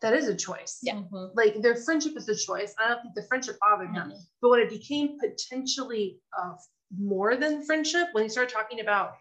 that 0.00 0.14
is 0.14 0.26
a 0.28 0.34
choice. 0.34 0.78
Yeah. 0.82 0.94
Mhm. 0.94 1.32
Like 1.34 1.60
their 1.60 1.76
friendship 1.76 2.16
is 2.16 2.28
a 2.28 2.36
choice. 2.36 2.74
I 2.78 2.88
don't 2.88 3.02
think 3.02 3.14
the 3.14 3.24
friendship 3.24 3.58
bothered 3.60 3.90
him. 3.92 4.12
But 4.40 4.48
when 4.50 4.60
it 4.60 4.70
became 4.70 5.18
potentially 5.18 6.20
uh, 6.38 6.54
more 6.98 7.36
than 7.36 7.62
friendship, 7.64 8.08
when 8.12 8.22
he 8.24 8.28
started 8.30 8.52
talking 8.52 8.80
about, 8.80 9.16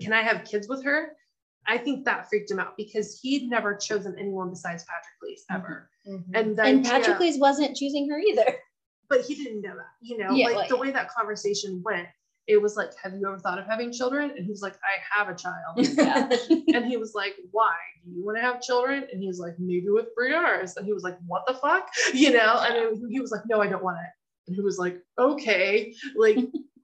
can 0.00 0.12
I 0.12 0.22
have 0.22 0.44
kids 0.44 0.68
with 0.68 0.84
her? 0.84 1.16
I 1.66 1.78
think 1.78 2.04
that 2.06 2.28
freaked 2.28 2.50
him 2.50 2.58
out 2.58 2.76
because 2.76 3.18
he'd 3.20 3.48
never 3.48 3.74
chosen 3.76 4.16
anyone 4.18 4.50
besides 4.50 4.84
Patroclus 4.84 5.40
ever. 5.50 5.90
Mhm. 6.08 6.24
And 6.34 6.56
the 6.56 6.62
And 6.62 6.86
idea- 6.86 6.92
Patroclus 7.14 7.38
wasn't 7.38 7.76
choosing 7.76 8.08
her 8.10 8.18
either. 8.18 8.44
but 9.08 9.20
he 9.22 9.34
didn't 9.34 9.60
know 9.62 9.74
that, 9.76 9.86
you 10.00 10.18
know, 10.18 10.30
Yeah, 10.32 10.46
like 10.46 10.54
well, 10.56 10.68
the 10.68 10.74
yeah. 10.76 10.80
way 10.80 10.90
that 10.92 11.10
conversation 11.10 11.82
went, 11.84 12.08
it 12.46 12.60
was 12.60 12.76
like, 12.76 12.90
have 13.02 13.12
you 13.14 13.26
ever 13.28 13.38
thought 13.38 13.58
of 13.58 13.66
having 13.66 13.92
children? 13.92 14.30
And 14.30 14.44
he 14.44 14.50
was 14.50 14.62
like, 14.62 14.74
I 14.76 15.18
have 15.18 15.28
a 15.28 15.34
child. 15.34 15.76
Yeah. 15.76 16.28
and 16.74 16.86
he 16.86 16.96
was 16.96 17.14
like, 17.14 17.34
why? 17.52 17.74
Do 18.04 18.10
you 18.10 18.24
want 18.24 18.38
to 18.38 18.42
have 18.42 18.60
children? 18.62 19.06
And 19.12 19.22
he's 19.22 19.38
like, 19.38 19.54
maybe 19.58 19.88
with 19.88 20.06
Briare's. 20.16 20.76
And 20.76 20.86
he 20.86 20.92
was 20.92 21.02
like, 21.04 21.18
what 21.26 21.42
the 21.46 21.54
fuck? 21.54 21.88
You 22.14 22.32
know, 22.32 22.58
and 22.66 22.74
then 23.00 23.10
he 23.10 23.20
was 23.20 23.30
like, 23.30 23.42
no, 23.48 23.60
I 23.60 23.66
don't 23.68 23.84
want 23.84 23.98
it. 23.98 24.10
And 24.48 24.56
he 24.56 24.62
was 24.62 24.78
like, 24.78 24.98
okay, 25.18 25.94
like, 26.16 26.38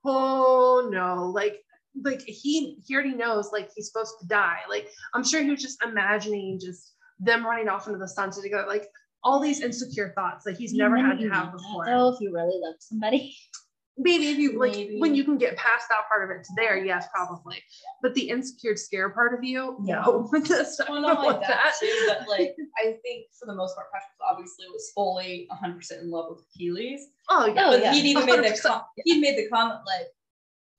oh 0.04 0.88
no, 0.92 1.30
like, 1.30 1.62
like 2.04 2.22
he 2.22 2.78
he 2.86 2.94
already 2.94 3.14
knows 3.14 3.50
like 3.52 3.70
he's 3.74 3.90
supposed 3.90 4.14
to 4.20 4.26
die. 4.26 4.58
Like 4.68 4.90
I'm 5.14 5.24
sure 5.24 5.42
he 5.42 5.50
was 5.50 5.62
just 5.62 5.82
imagining 5.82 6.58
just 6.60 6.94
them 7.18 7.44
running 7.44 7.68
off 7.68 7.86
into 7.86 7.98
the 7.98 8.08
sunset 8.08 8.42
together, 8.44 8.66
like 8.66 8.88
all 9.24 9.40
these 9.40 9.60
insecure 9.60 10.12
thoughts 10.14 10.44
that 10.44 10.56
he's 10.56 10.72
never 10.74 10.96
had 10.96 11.18
to 11.18 11.28
have 11.28 11.52
before. 11.52 11.86
Though, 11.86 12.08
if 12.10 12.20
you 12.20 12.32
really 12.32 12.58
love 12.62 12.74
somebody. 12.78 13.34
Maybe 13.98 14.28
if 14.28 14.36
you 14.36 14.58
like 14.60 14.72
Maybe. 14.72 15.00
when 15.00 15.14
you 15.14 15.24
can 15.24 15.38
get 15.38 15.56
past 15.56 15.86
that 15.88 16.06
part 16.06 16.22
of 16.22 16.36
it 16.36 16.44
to 16.44 16.50
there, 16.54 16.76
yes, 16.76 17.06
probably. 17.14 17.56
But 18.02 18.14
the 18.14 18.28
insecure 18.28 18.76
scare 18.76 19.08
part 19.08 19.32
of 19.32 19.42
you, 19.42 19.74
no. 19.80 20.28
That's 20.32 20.78
Well, 20.86 21.00
not 21.00 21.16
like 21.20 21.26
what 21.26 21.40
that 21.40 21.72
too, 21.80 22.04
but 22.06 22.28
like 22.28 22.54
I 22.78 22.96
think 23.02 23.28
for 23.40 23.46
the 23.46 23.54
most 23.54 23.74
part, 23.74 23.86
Patrick 23.90 24.10
obviously 24.30 24.66
was 24.70 24.92
fully 24.94 25.48
100% 25.64 26.02
in 26.02 26.10
love 26.10 26.26
with 26.28 26.44
Achilles. 26.54 27.06
Oh 27.30 27.46
yeah. 27.46 27.68
Oh, 27.68 27.70
but 27.70 27.80
yeah. 27.80 27.94
he'd 27.94 28.04
even 28.04 28.26
made 28.26 28.40
the 28.44 28.48
100%. 28.50 28.62
com- 28.62 28.82
he'd 29.06 29.18
made 29.20 29.38
the 29.38 29.48
comment 29.48 29.80
like 29.86 30.08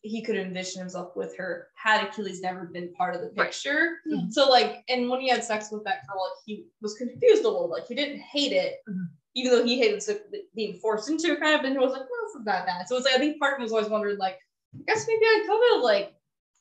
he 0.02 0.22
could 0.22 0.36
envision 0.38 0.80
himself 0.80 1.16
with 1.16 1.36
her 1.38 1.68
had 1.76 2.08
Achilles 2.08 2.42
never 2.42 2.66
been 2.66 2.94
part 2.94 3.16
of 3.16 3.22
the 3.22 3.28
Right. 3.36 3.48
picture. 3.48 3.98
Yeah. 4.06 4.22
So 4.30 4.48
like, 4.50 4.84
and 4.90 5.10
when 5.10 5.20
he 5.22 5.28
had 5.30 5.44
sex 5.44 5.72
with 5.72 5.84
that 5.86 6.08
girl, 6.08 6.22
like 6.24 6.38
he 6.46 6.68
was 6.82 6.96
confused 6.96 7.44
a 7.44 7.50
little. 7.50 7.70
Like 7.70 7.88
he 7.88 7.96
didn't 7.96 8.20
hate 8.20 8.52
it, 8.54 8.78
Mhm. 8.88 9.08
even 9.36 9.52
though 9.52 9.64
he 9.66 9.78
hated 9.80 10.02
so- 10.04 10.20
being 10.56 10.76
forced 10.80 11.10
into 11.10 11.32
it, 11.34 11.40
kind 11.40 11.56
of. 11.60 11.66
And 11.66 11.74
he 11.74 11.80
was 11.80 11.92
like, 11.92 12.02
well, 12.02 12.20
it's 12.26 12.36
not 12.36 12.46
that 12.46 12.66
bad. 12.68 12.88
So 12.88 12.96
it's 12.96 13.06
like 13.06 13.16
I 13.16 13.20
think 13.20 13.40
part 13.40 13.54
of 13.54 13.58
him 13.60 13.64
was 13.64 13.72
always 13.72 13.90
wondering, 13.90 14.18
like, 14.18 14.40
I 14.76 14.84
guess 14.88 15.06
maybe 15.08 15.26
I 15.26 15.44
could 15.48 15.74
have 15.76 15.84
like 15.84 16.14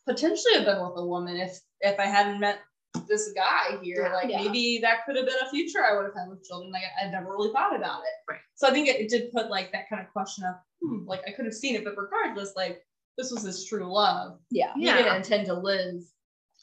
potentially 0.06 0.54
have 0.54 0.64
been 0.64 0.80
with 0.80 0.96
a 0.96 1.04
woman 1.06 1.36
if 1.36 1.60
if 1.80 1.98
I 2.00 2.06
hadn't 2.06 2.40
met 2.40 2.60
this 3.08 3.30
guy 3.34 3.76
here. 3.82 4.02
Yeah. 4.02 4.14
Like 4.14 4.30
Yeah. 4.30 4.42
maybe 4.42 4.78
that 4.80 5.04
could 5.04 5.16
have 5.16 5.26
been 5.26 5.36
a 5.46 5.50
future 5.50 5.84
I 5.84 5.94
would 5.94 6.06
have 6.06 6.14
had 6.14 6.28
with 6.30 6.42
children. 6.44 6.72
Like 6.72 6.82
I, 7.00 7.06
I 7.06 7.10
never 7.10 7.28
really 7.30 7.52
thought 7.52 7.76
about 7.76 8.00
it. 8.00 8.30
Right. 8.32 8.40
So 8.54 8.66
I 8.66 8.70
think 8.70 8.88
it, 8.88 8.98
it 8.98 9.10
did 9.10 9.30
put 9.32 9.50
like 9.50 9.70
that 9.72 9.88
kind 9.90 10.00
of 10.00 10.10
question 10.12 10.44
of, 10.44 10.54
hmm, 10.80 11.06
like 11.06 11.20
I 11.28 11.32
could 11.32 11.44
have 11.44 11.52
seen 11.54 11.74
it, 11.76 11.84
but 11.84 11.96
regardless, 11.98 12.54
like 12.56 12.82
this 13.18 13.30
was 13.32 13.43
his 13.43 13.64
true 13.64 13.90
love. 13.93 14.38
Yeah. 14.51 14.72
He 14.74 14.84
Yeah. 14.86 14.97
didn't 14.98 15.16
intend 15.16 15.47
to 15.47 15.55
live 15.55 16.02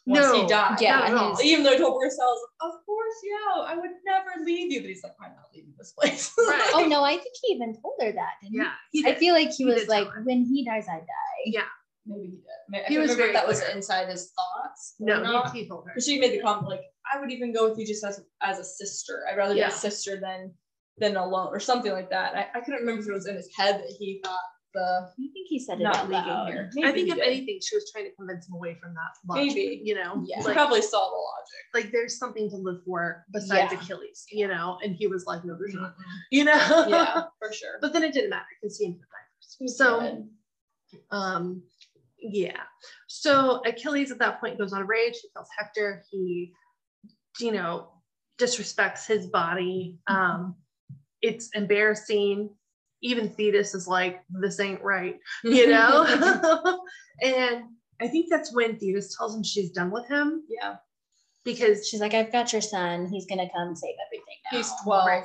once 0.06 0.26
No. 0.28 0.42
he 0.42 0.48
died. 0.48 0.82
Yeah, 0.82 1.00
Not 1.00 1.10
at 1.10 1.14
all. 1.18 1.36
his- 1.36 1.46
Even 1.46 1.64
though 1.64 1.72
he 1.72 1.78
told 1.78 2.02
Marcel, 2.02 2.38
of 2.62 2.72
course, 2.86 3.16
yeah, 3.24 3.62
I 3.64 3.76
would 3.76 3.92
never 4.06 4.32
leave 4.44 4.72
you. 4.72 4.82
But 4.82 4.90
he's 4.90 5.04
like, 5.04 5.14
I'm 5.22 5.32
not 5.36 5.46
leaving 5.54 5.74
this 5.78 5.94
place. 5.94 6.32
Right. 6.38 6.72
Oh 6.74 6.86
no, 6.88 7.04
I 7.04 7.14
think 7.18 7.36
he 7.42 7.54
even 7.54 7.74
told 7.82 7.96
her 8.02 8.12
that, 8.12 8.34
didn't 8.42 8.56
Yeah. 8.56 8.72
He 8.92 9.02
he? 9.02 9.10
I 9.10 9.16
feel 9.16 9.34
like 9.34 9.50
he 9.50 9.64
He 9.64 9.66
was 9.66 9.88
like, 9.88 10.08
when 10.26 10.44
he 10.44 10.64
dies, 10.66 10.88
I 10.90 11.00
die. 11.00 11.44
Yeah. 11.46 11.62
Maybe 12.06 12.24
he 12.26 12.32
did. 12.32 12.44
Maybe, 12.70 12.84
He 12.84 12.94
can't 12.96 13.02
was 13.02 13.12
remember 13.12 13.12
if 13.12 13.18
very 13.18 13.34
that 13.34 13.48
was 13.48 13.62
inside 13.76 14.10
his 14.10 14.32
thoughts. 14.34 14.96
No, 15.00 15.24
not. 15.24 15.54
he, 15.54 15.62
he 15.64 15.68
told 15.70 15.86
her. 15.88 15.94
But 15.96 16.04
she 16.04 16.20
made 16.20 16.34
the 16.34 16.42
comment 16.42 16.68
like, 16.68 16.82
I 17.12 17.20
would 17.20 17.32
even 17.32 17.54
go 17.54 17.70
with 17.70 17.80
you 17.80 17.86
just 17.88 18.04
as 18.04 18.22
as 18.42 18.60
a 18.60 18.64
sister. 18.64 19.24
I'd 19.30 19.38
rather 19.38 19.56
Yeah. 19.56 19.70
be 19.70 19.74
a 19.74 19.78
sister 19.78 20.20
than 20.20 20.54
than 20.98 21.16
alone, 21.16 21.48
or 21.48 21.60
something 21.60 21.92
like 21.92 22.10
that. 22.12 22.36
I, 22.36 22.48
I 22.54 22.60
couldn't 22.62 22.82
remember 22.82 23.02
if 23.02 23.08
it 23.08 23.14
was 23.14 23.26
in 23.28 23.36
his 23.36 23.50
head 23.58 23.80
that 23.80 23.90
he 23.98 24.20
thought 24.24 24.38
the 24.74 25.10
I 25.12 25.28
think 25.34 25.48
he 25.48 25.60
said 25.60 25.80
it 25.80 25.84
not 25.84 25.96
out 25.98 26.10
leaving 26.10 26.26
loud. 26.28 26.48
here. 26.48 26.70
I 26.84 26.92
think 26.92 27.06
he 27.06 27.12
if 27.12 27.16
did. 27.18 27.26
anything, 27.28 27.60
she 27.62 27.76
was 27.76 27.90
trying 27.92 28.06
to 28.06 28.12
convince 28.16 28.48
him 28.48 28.56
away 28.56 28.76
from 28.82 28.94
that. 28.94 29.12
Logic, 29.28 29.48
Maybe. 29.56 29.82
you 29.84 29.96
know, 29.96 30.24
Yeah. 30.26 30.40
he 30.40 30.44
like, 30.46 30.54
probably 30.56 30.82
saw 30.82 31.10
the 31.10 31.16
logic. 31.16 31.64
like 31.86 31.92
there's 31.92 32.18
something 32.18 32.50
to 32.50 32.56
live 32.58 32.82
for 32.86 33.26
besides 33.32 33.72
Yeah. 33.72 33.80
Achilles, 33.80 34.26
you 34.32 34.48
know, 34.48 34.80
and 34.84 34.96
he 34.96 35.08
was 35.08 35.26
like, 35.26 35.44
no, 35.46 35.56
there's 35.58 35.74
not, 35.76 35.96
you 36.32 36.44
know. 36.44 36.86
yeah, 36.90 37.24
for 37.40 37.54
sure. 37.54 37.78
but 37.82 37.94
then 37.94 38.04
it 38.04 38.14
didn't 38.14 38.30
matter 38.32 38.46
because 38.62 38.78
he 38.78 38.86
ended 38.86 39.02
up 39.02 39.08
dying 39.10 39.68
first. 39.68 39.78
So, 39.78 40.26
um, 41.12 41.64
yeah. 42.20 42.62
So 43.08 43.62
Achilles 43.66 44.12
at 44.12 44.20
that 44.20 44.40
point 44.40 44.58
goes 44.58 44.74
on 44.74 44.82
a 44.82 44.86
rage. 44.86 45.16
He 45.22 45.30
kills 45.36 45.48
Hector. 45.58 46.04
He, 46.10 46.54
you 47.40 47.52
know, 47.52 47.90
disrespects 48.40 49.06
his 49.06 49.28
body. 49.28 50.00
Um, 50.08 50.56
it's 51.22 51.50
embarrassing. 51.54 52.50
Even 53.04 53.30
Thetis 53.30 53.76
is 53.76 53.88
like, 53.88 54.22
this 54.42 54.60
ain't 54.60 54.82
right, 54.82 55.16
you 55.44 55.68
know? 55.68 56.04
and 57.22 57.64
I 58.02 58.08
think 58.08 58.28
that's 58.30 58.54
when 58.56 58.78
Thetis 58.80 59.16
tells 59.18 59.36
him 59.36 59.44
she's 59.44 59.72
done 59.72 59.92
with 59.92 60.08
him 60.10 60.44
yeah, 60.50 60.76
because 61.46 61.88
She's 61.88 62.00
like, 62.02 62.14
I've 62.14 62.32
got 62.32 62.52
your 62.54 62.62
son. 62.62 63.08
He's 63.08 63.26
gonna 63.28 63.50
come 63.56 63.76
save 63.76 63.96
everything 64.08 64.36
now. 64.52 64.58
he's 64.58 64.72
twelve. 64.84 65.06
Right. 65.08 65.24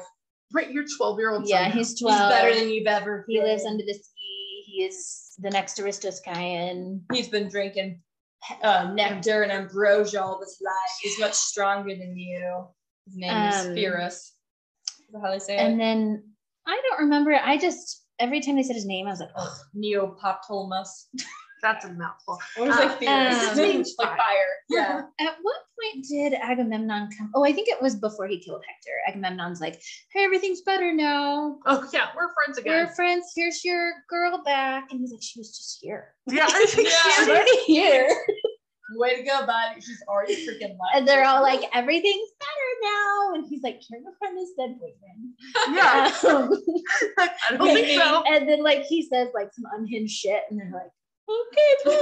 right, 0.52 0.70
your 0.70 0.84
12 0.96 1.18
year 1.18 1.30
old 1.32 1.48
son. 1.48 1.50
Yeah, 1.50 1.70
he's 1.70 1.90
He's 1.90 2.00
twelve. 2.00 2.30
better 2.30 2.54
than 2.54 2.68
you've 2.68 2.86
ever. 2.86 3.24
he 3.28 3.40
lives 3.40 3.64
under 3.64 3.84
the 3.84 3.94
sea. 3.94 4.64
He 4.66 4.84
is 4.84 5.34
the 5.38 5.50
next 5.50 5.78
Aristos 5.80 6.20
Achaion. 6.26 7.00
He's 7.12 7.28
been 7.28 7.48
drinking 7.48 8.00
uh, 8.62 8.90
nectar 8.92 9.42
and 9.42 9.50
ambrosia 9.52 10.22
all 10.22 10.40
his 10.40 10.58
life. 10.64 10.98
He's 11.02 11.18
much 11.18 11.34
stronger 11.34 11.90
than 11.96 12.16
you. 12.16 12.66
His 13.06 13.16
name 13.16 13.30
Um, 13.34 13.52
is 13.52 13.66
Pyrrhus. 13.74 14.34
Is 15.08 15.20
how 15.22 15.30
they 15.30 15.38
say 15.38 15.56
And 15.56 15.74
it? 15.74 15.78
then 15.78 16.22
I 16.68 16.80
don't 16.88 17.00
remember. 17.00 17.32
I 17.34 17.56
just 17.58 18.04
every 18.20 18.40
time 18.40 18.56
they 18.56 18.62
said 18.62 18.76
his 18.76 18.86
name, 18.86 19.06
I 19.06 19.10
was 19.10 19.20
like, 19.20 19.30
oh, 19.36 19.56
Neoptolemos. 19.76 20.88
that's 21.62 21.84
a 21.84 21.92
mouthful. 21.94 22.38
What 22.56 22.66
does 22.66 22.76
Uh, 22.76 22.80
like 22.86 23.00
Pyrrhus? 23.00 23.48
um, 23.50 23.56
just 23.82 23.98
like 23.98 24.16
fire. 24.16 24.46
Yeah. 24.70 25.02
At 25.20 25.36
what 25.42 25.56
point 25.80 26.04
did 26.08 26.34
Agamemnon 26.34 27.08
come? 27.16 27.30
Oh, 27.34 27.42
I 27.44 27.52
think 27.52 27.68
it 27.68 27.80
was 27.82 27.96
before 27.96 28.26
he 28.28 28.38
killed 28.38 28.62
Hector. 28.66 28.96
Agamemnon's 29.08 29.60
like, 29.60 29.80
hey, 30.12 30.22
everything's 30.24 30.60
better 30.62 30.92
now. 30.92 31.58
Oh, 31.66 31.88
yeah, 31.92 32.06
we're 32.16 32.32
friends 32.34 32.58
again. 32.58 32.86
We're 32.86 32.94
friends. 32.94 33.32
Here's 33.34 33.64
your 33.64 33.92
girl 34.08 34.40
back. 34.44 34.88
And 34.92 35.00
he's 35.00 35.10
like, 35.10 35.22
she 35.22 35.40
was 35.40 35.56
just 35.56 35.78
here. 35.82 36.14
Yeah, 36.26 36.46
I 36.48 36.66
think 36.66 36.88
Yeah. 36.88 36.94
She's 37.12 37.24
she- 37.24 37.30
already 37.30 37.56
here. 37.64 38.16
Way 38.96 39.16
to 39.16 39.22
go, 39.22 39.44
bud. 39.46 39.74
She's 39.76 40.02
already 40.08 40.34
freaking 40.46 40.70
left. 40.80 40.94
And 40.94 41.06
they're 41.06 41.24
all 41.24 41.42
like, 41.42 41.60
everything's 41.74 42.30
better 42.38 42.94
now. 42.94 43.34
And 43.34 43.46
he's 43.46 43.62
like, 43.62 43.80
care 43.86 44.00
from 44.18 44.36
his 44.36 44.50
dead 44.58 44.76
boyfriend. 44.78 45.76
yeah, 45.76 46.10
Um, 46.28 46.50
I 47.18 47.56
don't 47.56 47.74
think 47.74 48.00
so. 48.00 48.22
and 48.28 48.48
then 48.48 48.62
like 48.62 48.84
he 48.84 49.02
says 49.02 49.28
like 49.34 49.48
some 49.52 49.64
unhinged 49.76 50.14
shit, 50.14 50.42
and 50.50 50.58
they're 50.58 50.70
like, 50.72 50.90
okay, 51.28 51.74
bud. 51.84 51.92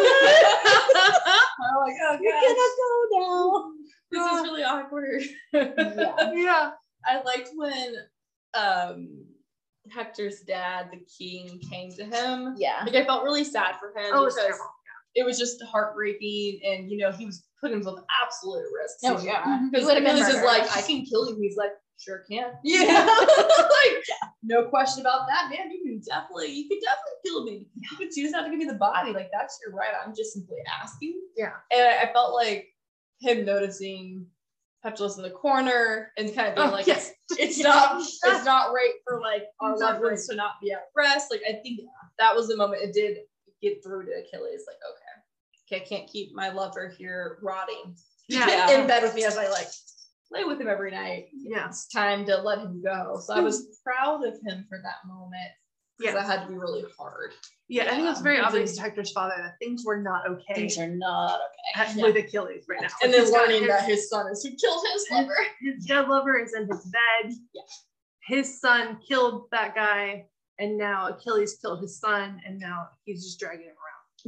I'm 1.59 1.77
like, 1.81 1.97
oh, 2.03 2.19
You're 2.21 2.33
gonna 2.33 2.71
go 2.79 3.19
now. 3.19 3.73
this 4.11 4.33
is 4.33 4.43
really 4.43 4.63
awkward. 4.63 5.23
Yeah. 5.53 6.33
yeah. 6.35 6.71
I 7.05 7.23
liked 7.23 7.51
when 7.55 7.95
um 8.55 9.25
Hector's 9.93 10.41
dad, 10.41 10.89
the 10.93 11.01
king, 11.19 11.61
came 11.71 11.91
to 11.93 12.05
him. 12.05 12.55
Yeah. 12.59 12.83
Like 12.85 12.95
I 12.97 13.05
felt 13.05 13.23
really 13.25 13.45
sad 13.45 13.77
for 13.79 13.89
him 13.91 14.11
Oh, 14.13 14.25
it's 14.27 14.35
because 14.35 14.49
terrible. 14.49 14.65
It 15.17 15.25
was 15.25 15.39
just 15.39 15.63
heartbreaking, 15.65 16.61
and 16.65 16.91
you 16.91 16.99
know 16.99 17.11
he 17.11 17.27
was 17.27 17.45
putting 17.61 17.77
himself 17.77 17.99
absolutely 18.23 18.63
at 18.63 18.67
absolute 18.67 18.67
risk. 18.81 18.97
Oh, 19.05 19.25
yeah. 19.25 19.43
Mhm. 19.45 19.71
because 19.71 19.83
He 19.83 19.87
would've 19.87 20.05
been 20.05 20.17
Achilles 20.17 20.37
is 20.37 20.43
like, 20.45 20.77
I 20.77 20.83
can 20.83 21.05
kill 21.07 21.29
you. 21.31 21.37
He's 21.41 21.57
like, 21.57 21.71
sure 21.99 22.23
can. 22.31 22.53
Yeah, 22.65 23.07
like 23.59 24.05
no 24.43 24.69
question 24.69 25.01
about 25.01 25.27
that, 25.29 25.49
man. 25.51 25.71
You 25.73 25.83
can 25.83 26.01
definitely, 26.07 26.53
you 26.53 26.69
can 26.69 26.79
definitely 26.81 27.19
kill 27.25 27.45
me. 27.45 27.67
But 27.75 27.83
you 27.91 27.97
can 27.97 28.09
choose 28.15 28.31
not 28.31 28.45
to 28.45 28.51
give 28.51 28.59
me 28.59 28.67
the 28.67 28.75
body. 28.75 29.13
Like 29.13 29.31
that's 29.33 29.59
your 29.65 29.75
right. 29.75 29.89
I'm 30.05 30.15
just 30.15 30.35
simply 30.35 30.59
asking. 30.83 31.21
Yeah. 31.37 31.53
And 31.73 31.83
I, 31.83 32.03
I 32.03 32.13
felt 32.13 32.35
like 32.35 32.69
him 33.21 33.45
noticing 33.47 34.27
Patroclus 34.85 35.17
in 35.17 35.23
the 35.23 35.31
corner 35.31 36.13
and 36.19 36.33
kind 36.35 36.49
of 36.49 36.55
being 36.57 36.69
Oh, 36.69 36.73
like, 36.73 36.87
yes. 36.87 37.13
it's 37.31 37.59
not 37.63 38.01
it's 38.01 38.45
not 38.45 38.73
right 38.73 38.93
for 39.09 39.21
like 39.21 39.45
our 39.61 39.73
It's 39.73 39.81
loved 39.81 40.03
ones 40.03 40.29
to 40.29 40.37
not 40.37 40.53
be 40.63 40.73
at 40.73 40.83
rest. 40.95 41.29
Like 41.31 41.41
I 41.49 41.55
think 41.63 41.81
that 42.19 42.35
was 42.37 42.49
the 42.49 42.57
moment 42.57 42.83
it 42.83 42.93
did 42.93 43.19
get 43.63 43.83
through 43.83 44.05
to 44.05 44.13
Achilles. 44.13 44.65
Like 44.69 44.77
okay, 44.77 45.06
okay, 45.67 45.83
I 45.83 45.87
can't 45.87 46.09
keep 46.09 46.35
my 46.35 46.51
lover 46.51 46.93
here 46.97 47.39
rotting 47.43 47.97
Yeah. 48.29 48.71
in 48.81 48.87
bed 48.87 49.03
with 49.03 49.15
me 49.15 49.25
as 49.25 49.37
I 49.37 49.49
like 49.49 49.69
lay 50.31 50.45
with 50.45 50.61
him 50.61 50.69
every 50.69 50.91
night. 50.91 51.29
Yeah. 51.33 51.69
It's 51.69 51.87
time 51.89 52.25
to 52.27 52.37
let 52.39 52.59
him 52.59 52.83
go. 52.83 53.21
So 53.23 53.35
I 53.35 53.41
was 53.41 53.61
hmm. 53.61 53.71
proud 53.85 54.27
of 54.27 54.35
him 54.45 54.65
for 54.69 54.79
that 54.83 55.07
moment 55.07 55.51
because 55.99 56.15
Yeah. 56.15 56.21
that 56.21 56.27
had 56.27 56.47
to 56.47 56.53
be 56.53 56.59
really 56.59 56.85
hard. 56.99 57.33
Yeah, 57.69 57.85
I 57.85 57.97
think 57.97 58.09
it's 58.09 58.21
very 58.21 58.37
Yeah. 58.37 58.47
obvious 58.47 58.77
to 58.77 58.83
Hector's 58.83 59.13
father 59.13 59.35
that 59.39 59.57
things 59.61 59.85
were 59.85 60.01
not 60.01 60.29
okay 60.29 60.55
Things 60.55 60.79
are 60.79 60.89
not 60.89 61.41
okay. 61.77 61.93
Yeah. 61.95 62.03
with 62.05 62.17
Achilles 62.17 62.65
right 62.69 62.81
now. 62.81 62.89
And 63.03 63.13
then 63.13 63.31
learning 63.31 63.63
his- 63.63 63.69
that 63.69 63.85
his 63.85 64.09
son 64.09 64.31
is 64.31 64.43
who 64.43 64.55
killed 64.55 64.85
his 64.93 65.07
lover. 65.11 65.37
his 65.61 65.85
dead 65.85 66.09
lover 66.09 66.39
is 66.39 66.55
in 66.55 66.69
his 66.69 66.85
bed. 66.87 67.35
Yeah. 67.53 67.63
His 68.27 68.61
son 68.61 69.01
killed 69.07 69.49
that 69.53 69.75
guy, 69.75 70.29
and 70.59 70.77
now 70.77 71.09
Achilles 71.09 71.57
killed 71.61 71.81
his 71.81 71.99
son, 71.99 72.41
and 72.45 72.59
now 72.59 72.89
he's 73.05 73.25
just 73.25 73.39
dragging 73.39 73.67
him 73.67 73.77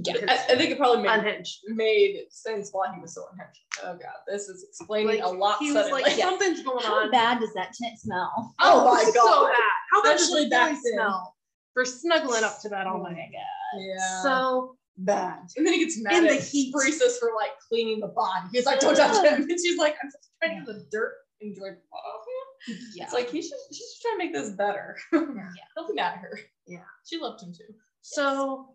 Yeah. 0.04 0.14
I, 0.28 0.34
I 0.52 0.56
think 0.56 0.70
it 0.70 0.78
probably 0.78 1.02
made 1.02 1.10
unhinged. 1.10 1.58
made 1.68 2.24
sense 2.30 2.70
why 2.72 2.86
he 2.94 3.00
was 3.00 3.14
so 3.14 3.24
unhinged. 3.32 3.58
Oh 3.82 3.94
god, 3.94 4.14
this 4.26 4.48
is 4.48 4.64
explaining 4.68 5.20
Like, 5.20 5.24
a 5.24 5.28
lot 5.28 5.58
he 5.58 5.72
was 5.72 5.90
like, 5.90 6.06
Yeah. 6.16 6.26
something's 6.28 6.62
going 6.62 6.84
How 6.84 6.96
on. 6.96 7.04
How 7.06 7.10
bad 7.10 7.40
does 7.40 7.52
that 7.54 7.72
tent 7.80 7.98
smell? 7.98 8.54
Oh, 8.60 8.84
oh 8.86 8.94
my 8.94 9.02
god, 9.04 9.14
so 9.14 9.46
bad. 9.46 9.54
How 9.92 10.02
bad 10.02 10.18
does 10.18 10.48
back 10.50 10.76
smell 10.92 11.34
for 11.74 11.84
snuggling 11.84 12.44
up 12.44 12.60
to 12.62 12.68
that 12.68 12.86
all 12.86 12.98
Oh 12.98 13.02
my 13.02 13.10
night? 13.12 13.30
god. 13.32 13.80
yeah. 13.80 14.22
So 14.22 14.76
bad. 14.98 15.38
and 15.56 15.66
then 15.66 15.74
he 15.74 15.80
gets 15.84 16.00
mad 16.02 16.14
in 16.14 16.26
at 16.26 16.30
the 16.38 16.44
heat. 16.44 16.72
Priestess 16.74 17.18
for 17.18 17.30
like 17.36 17.52
cleaning 17.68 18.00
the 18.00 18.08
body. 18.08 18.46
He's 18.52 18.66
like, 18.66 18.80
don't 18.80 18.94
touch 18.96 19.24
him. 19.24 19.42
And 19.42 19.58
she's 19.60 19.78
like, 19.78 19.94
I'm 20.02 20.08
just 20.10 20.30
trying 20.42 20.58
to 20.60 20.64
get 20.64 20.66
the 20.66 20.86
dirt 20.90 21.14
and 21.40 21.54
blood 21.56 21.76
off 21.92 22.24
him. 22.68 22.76
Yeah. 22.94 23.04
It's 23.04 23.12
like 23.14 23.30
he 23.30 23.40
should 23.42 23.52
she's 23.70 23.78
just 23.78 24.02
trying 24.02 24.14
to 24.18 24.24
make 24.24 24.32
this 24.32 24.50
better. 24.50 24.96
yeah. 25.12 25.20
Don't 25.76 25.88
be 25.88 25.94
mad 25.94 26.14
at 26.14 26.18
her. 26.18 26.40
Yeah. 26.66 26.80
She 27.06 27.16
loved 27.18 27.42
him 27.42 27.52
too. 27.52 27.72
So 28.02 28.74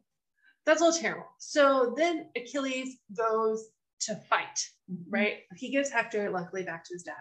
that's 0.65 0.81
all 0.81 0.93
terrible. 0.93 1.25
So 1.39 1.93
then 1.97 2.29
Achilles 2.35 2.97
goes 3.17 3.65
to 4.01 4.15
fight, 4.29 4.59
right? 5.09 5.39
He 5.55 5.71
gives 5.71 5.89
Hector 5.89 6.29
luckily 6.29 6.63
back 6.63 6.83
to 6.85 6.93
his 6.93 7.03
dad. 7.03 7.15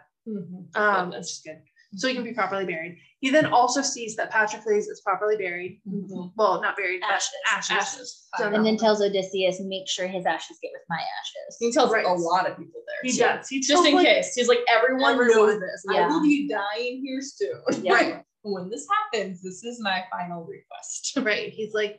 Um, 0.75 1.11
which 1.11 1.19
is 1.21 1.43
good. 1.45 1.59
So 1.95 2.09
he 2.09 2.15
can 2.15 2.25
be 2.25 2.33
properly 2.33 2.65
buried. 2.65 2.97
He 3.21 3.29
then 3.29 3.47
also 3.47 3.83
sees 3.83 4.17
that 4.17 4.33
Patroclus 4.33 4.89
is 4.89 5.03
properly 5.05 5.37
buried. 5.37 5.83
Mhm. 5.87 6.33
Well, 6.37 6.63
not 6.63 6.75
buried, 6.75 7.03
Ashes. 7.03 7.29
but 7.45 7.59
ashes. 7.59 7.71
Ashes. 7.77 8.29
So 8.39 8.51
And 8.51 8.65
then 8.65 8.79
tells 8.79 9.03
Odysseus, 9.03 9.61
make 9.61 9.87
sure 9.89 10.07
his 10.07 10.25
ashes 10.25 10.57
get 10.63 10.71
with 10.73 10.83
my 10.89 10.97
ashes. 10.97 11.57
he 11.61 11.71
tells 11.71 11.93
Right. 11.93 12.07
a 12.07 12.13
lot 12.15 12.49
of 12.51 12.57
people 12.57 12.81
there. 12.87 12.97
He 13.03 13.13
too. 13.13 13.19
does. 13.25 13.47
He 13.49 13.61
Just 13.61 13.85
in 13.87 13.95
like- 13.95 14.07
case. 14.07 14.35
He's 14.35 14.49
like, 14.49 14.61
everyone, 14.69 15.13
Everyone. 15.13 15.37
knows 15.49 15.61
this. 15.61 15.85
Yeah. 15.93 16.07
I 16.07 16.09
will 16.09 16.23
be 16.23 16.49
dying 16.49 17.03
here 17.05 17.21
soon. 17.21 17.63
Yeah. 17.85 17.93
Right. 17.93 18.25
When 18.45 18.69
this 18.71 18.87
happens, 18.91 19.41
this 19.43 19.63
is 19.63 19.81
my 19.81 20.03
final 20.11 20.45
request. 20.45 21.13
Right. 21.23 21.53
He's 21.53 21.73
like, 21.75 21.99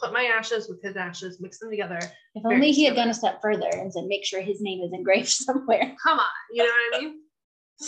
put 0.00 0.12
my 0.12 0.22
ashes 0.24 0.68
with 0.68 0.82
his 0.82 0.96
ashes, 0.96 1.38
mix 1.40 1.58
them 1.58 1.70
together. 1.70 1.98
If 2.34 2.44
only 2.46 2.70
he 2.72 2.84
had 2.84 2.94
gone 2.94 3.08
a 3.08 3.14
step 3.14 3.40
further 3.42 3.68
and 3.72 3.92
said, 3.92 4.04
make 4.06 4.24
sure 4.24 4.40
his 4.40 4.60
name 4.60 4.80
is 4.82 4.92
engraved 4.92 5.28
somewhere. 5.46 5.94
Come 6.06 6.18
on. 6.18 6.26
You 6.52 6.62
know 6.64 6.70
what 6.90 6.96
I 6.96 7.00
mean? 7.00 7.14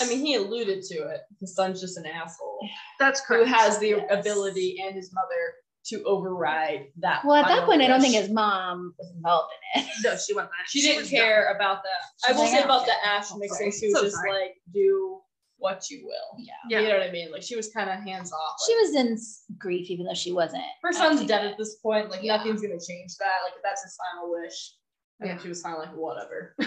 I 0.01 0.09
mean, 0.09 0.19
he 0.25 0.35
alluded 0.37 0.83
to 0.85 0.95
it. 1.09 1.21
His 1.41 1.55
son's 1.55 1.81
just 1.81 1.99
an 1.99 2.07
asshole 2.07 2.59
That's 2.99 3.21
correct. 3.21 3.47
who 3.47 3.55
has 3.55 3.79
the 3.79 3.89
Yes. 3.91 4.07
ability 4.11 4.83
and 4.85 4.95
his 4.97 5.13
mother 5.13 5.55
to 5.87 6.03
override 6.05 6.87
that. 7.01 7.23
Well, 7.25 7.37
at 7.37 7.43
that 7.49 7.51
final 7.51 7.67
point, 7.67 7.83
I 7.83 7.89
don't 7.89 8.01
think 8.01 8.15
his 8.15 8.31
mom 8.31 8.95
was 8.99 9.13
involved 9.15 9.53
in 9.77 9.83
it. 9.83 9.89
no, 10.05 10.17
she 10.17 10.33
wasn't. 10.35 10.53
she 10.69 10.81
didn't 10.81 11.03
was 11.03 11.11
care 11.11 11.55
about 11.55 11.83
that. 11.83 12.29
I 12.29 12.33
will 12.37 12.47
say 12.47 12.63
about 12.63 12.87
don't 12.87 12.87
the 12.87 13.09
ash 13.09 13.27
Oh, 13.33 13.39
mixing. 13.39 13.71
sorry. 13.71 13.73
She 13.73 13.87
was 13.89 13.95
So 13.97 14.03
just 14.05 14.17
sorry. 14.17 14.33
like, 14.33 14.55
do 14.73 15.21
what 15.63 15.89
you 15.91 16.05
will. 16.05 16.37
Yeah. 16.39 16.53
Yeah. 16.69 16.81
You 16.81 16.89
know 16.89 16.99
what 16.99 17.09
I 17.09 17.13
mean? 17.13 17.31
Like 17.33 17.43
she 17.43 17.57
was 17.57 17.69
kind 17.71 17.89
of 17.89 18.01
hands 18.05 18.33
off. 18.33 18.57
She 18.67 18.75
was 18.77 18.95
in 18.97 19.19
grief, 19.59 19.89
even 19.91 20.05
though 20.07 20.15
she 20.15 20.33
wasn't. 20.33 20.65
her 20.83 20.93
son's 20.93 21.25
dead 21.25 21.45
it. 21.45 21.53
at 21.53 21.59
this 21.59 21.77
point. 21.77 22.11
Like 22.11 22.23
Yeah. 22.23 22.37
nothing's 22.37 22.61
gonna 22.63 22.75
change 22.81 23.17
that. 23.19 23.39
Like 23.45 23.55
that's 23.63 23.83
his 23.85 23.97
final 23.97 24.31
wish. 24.31 24.75
And 25.21 25.31
Yeah. 25.31 25.39
she 25.39 25.49
was 25.49 25.63
kind 25.63 25.77
of 25.77 25.81
like, 25.83 25.95
whatever. 25.97 26.55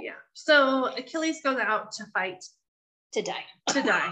Yeah. 0.00 0.12
So 0.32 0.86
Achilles 0.96 1.40
goes 1.44 1.58
out 1.58 1.92
to 1.92 2.06
fight 2.14 2.42
to 3.12 3.20
die. 3.22 3.44
to 3.68 3.82
die. 3.82 4.10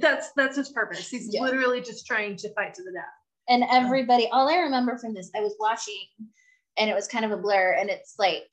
That's 0.00 0.32
that's 0.36 0.56
his 0.56 0.70
purpose. 0.70 1.08
He's 1.08 1.32
Yeah. 1.32 1.42
literally 1.42 1.80
just 1.80 2.04
trying 2.06 2.34
to 2.36 2.52
fight 2.54 2.74
to 2.74 2.82
the 2.82 2.90
death. 2.92 3.04
And 3.48 3.64
everybody, 3.70 4.28
all 4.32 4.48
I 4.48 4.56
remember 4.56 4.98
from 4.98 5.14
this, 5.14 5.30
I 5.36 5.40
was 5.40 5.54
watching 5.60 6.02
and 6.78 6.90
it 6.90 6.94
was 6.94 7.06
kind 7.08 7.24
of 7.24 7.30
a 7.30 7.36
blur. 7.36 7.76
And 7.78 7.88
it's 7.90 8.14
like 8.18 8.46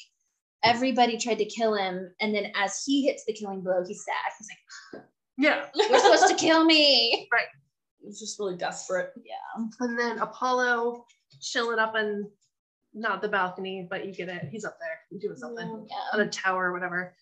everybody 0.63 1.17
tried 1.17 1.39
to 1.39 1.45
kill 1.45 1.73
him. 1.75 2.11
And 2.21 2.33
then 2.33 2.51
as 2.55 2.83
he 2.85 3.07
hits 3.07 3.23
the 3.25 3.33
killing 3.33 3.61
blow, 3.61 3.83
he's 3.87 4.03
sad. 4.05 4.31
He's 4.37 4.47
like, 4.93 5.03
Yeah. 5.37 5.65
You're 5.75 5.99
supposed 5.99 6.27
to 6.29 6.35
kill 6.35 6.63
me. 6.65 7.27
Right. 7.33 7.45
It's 8.03 8.19
just 8.19 8.39
really 8.39 8.55
desperate. 8.55 9.11
Yeah. 9.25 9.65
And 9.81 9.99
then 9.99 10.19
Apollo 10.19 11.05
chilling 11.41 11.77
up 11.79 11.95
in 11.95 12.29
not 12.93 13.21
the 13.21 13.27
balcony, 13.27 13.85
but 13.89 14.05
you 14.05 14.13
get 14.13 14.29
it. 14.29 14.47
He's 14.49 14.63
up 14.65 14.77
there 14.79 15.19
doing 15.19 15.35
something 15.37 15.87
on 16.13 16.19
a 16.21 16.27
tower 16.29 16.69
or 16.69 16.73
whatever. 16.73 17.13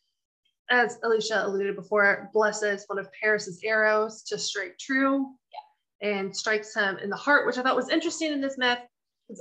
As 0.69 0.97
Alicia 1.03 1.45
alluded 1.45 1.75
before, 1.75 2.29
blesses 2.33 2.83
one 2.87 2.99
of 2.99 3.07
Paris's 3.19 3.59
arrows 3.63 4.21
to 4.23 4.37
strike 4.37 4.77
true. 4.79 5.27
Yeah. 6.01 6.09
and 6.09 6.35
strikes 6.35 6.75
him 6.75 6.97
in 6.97 7.09
the 7.09 7.15
heart, 7.15 7.45
which 7.47 7.57
I 7.57 7.63
thought 7.63 7.75
was 7.75 7.89
interesting 7.89 8.31
in 8.31 8.41
this 8.41 8.57
myth. 8.57 8.79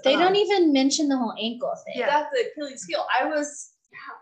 They 0.03 0.15
Um, 0.15 0.21
don't 0.21 0.37
even 0.37 0.73
mention 0.73 1.09
the 1.09 1.17
whole 1.19 1.35
ankle 1.39 1.75
thing. 1.85 1.95
Yeah. 1.99 2.07
That's 2.07 2.31
the 2.33 2.51
Achilles 2.51 2.85
heel. 2.89 3.05
I 3.21 3.27
was, 3.27 3.73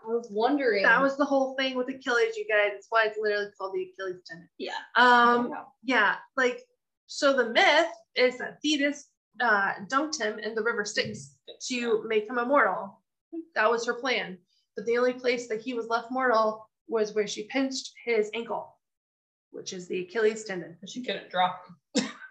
I 0.03 0.07
was 0.07 0.27
wondering. 0.29 0.83
That 0.83 1.01
was 1.01 1.17
the 1.17 1.25
whole 1.25 1.55
thing 1.55 1.75
with 1.75 1.87
Achilles, 1.89 2.35
you 2.35 2.45
guys. 2.49 2.71
That's 2.73 2.87
why 2.89 3.05
it's 3.05 3.17
literally 3.19 3.47
called 3.57 3.73
the 3.73 3.83
Achilles 3.83 4.21
tendon. 4.25 4.49
Yeah. 4.57 4.71
Um, 4.95 5.53
yeah, 5.83 6.15
like 6.35 6.61
so 7.07 7.35
the 7.35 7.49
myth 7.49 7.87
is 8.15 8.37
that 8.39 8.59
Thetis 8.61 9.05
uh, 9.39 9.73
dunked 9.87 10.19
him 10.19 10.39
in 10.39 10.55
the 10.55 10.63
river 10.63 10.85
Styx 10.85 11.35
to 11.69 12.03
make 12.07 12.27
him 12.29 12.37
immortal. 12.37 13.01
That 13.55 13.69
was 13.69 13.85
her 13.85 13.93
plan. 13.93 14.37
But 14.75 14.85
the 14.85 14.97
only 14.97 15.13
place 15.13 15.47
that 15.47 15.61
he 15.61 15.73
was 15.73 15.87
left 15.87 16.11
mortal 16.11 16.67
was 16.87 17.13
where 17.13 17.27
she 17.27 17.43
pinched 17.43 17.91
his 18.03 18.29
ankle, 18.33 18.75
which 19.51 19.73
is 19.73 19.87
the 19.87 20.01
Achilles 20.01 20.43
tendon. 20.43 20.75
she 20.87 21.03
couldn't 21.03 21.29
drop 21.29 21.65
him. 21.67 21.75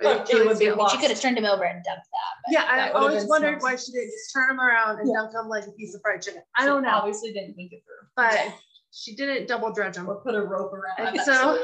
The 0.02 0.24
He 0.28 0.40
would 0.46 0.58
be 0.58 0.70
lost. 0.70 0.94
She 0.94 1.00
could 1.00 1.10
have 1.10 1.20
turned 1.20 1.38
him 1.38 1.44
over 1.44 1.64
and 1.64 1.82
dumped 1.84 2.06
that. 2.10 2.52
Yeah, 2.52 2.64
I 2.68 2.76
That 2.76 2.94
would've 2.94 3.08
always 3.10 3.26
wondered 3.26 3.60
smart. 3.60 3.74
why 3.74 3.76
she 3.80 3.92
didn't 3.92 4.10
just 4.10 4.32
turn 4.32 4.50
him 4.50 4.60
around 4.60 4.98
and 5.00 5.08
Yeah. 5.08 5.14
dunk 5.22 5.34
him 5.34 5.48
like 5.48 5.66
a 5.66 5.72
piece 5.72 5.94
of 5.94 6.00
fried 6.02 6.22
chicken. 6.22 6.42
I 6.56 6.64
don't 6.66 6.82
know, 6.82 6.90
Obviously 6.90 7.32
didn't 7.32 7.54
think 7.54 7.72
it 7.72 7.82
through. 7.84 8.08
but 8.16 8.32
Yeah. 8.34 8.52
she 8.92 9.14
didn't 9.14 9.46
double 9.48 9.72
dredge 9.72 9.96
him. 9.96 10.08
Or 10.08 10.16
put 10.22 10.34
a 10.34 10.42
rope 10.42 10.72
around. 10.72 11.08
And 11.16 11.20
so- 11.20 11.58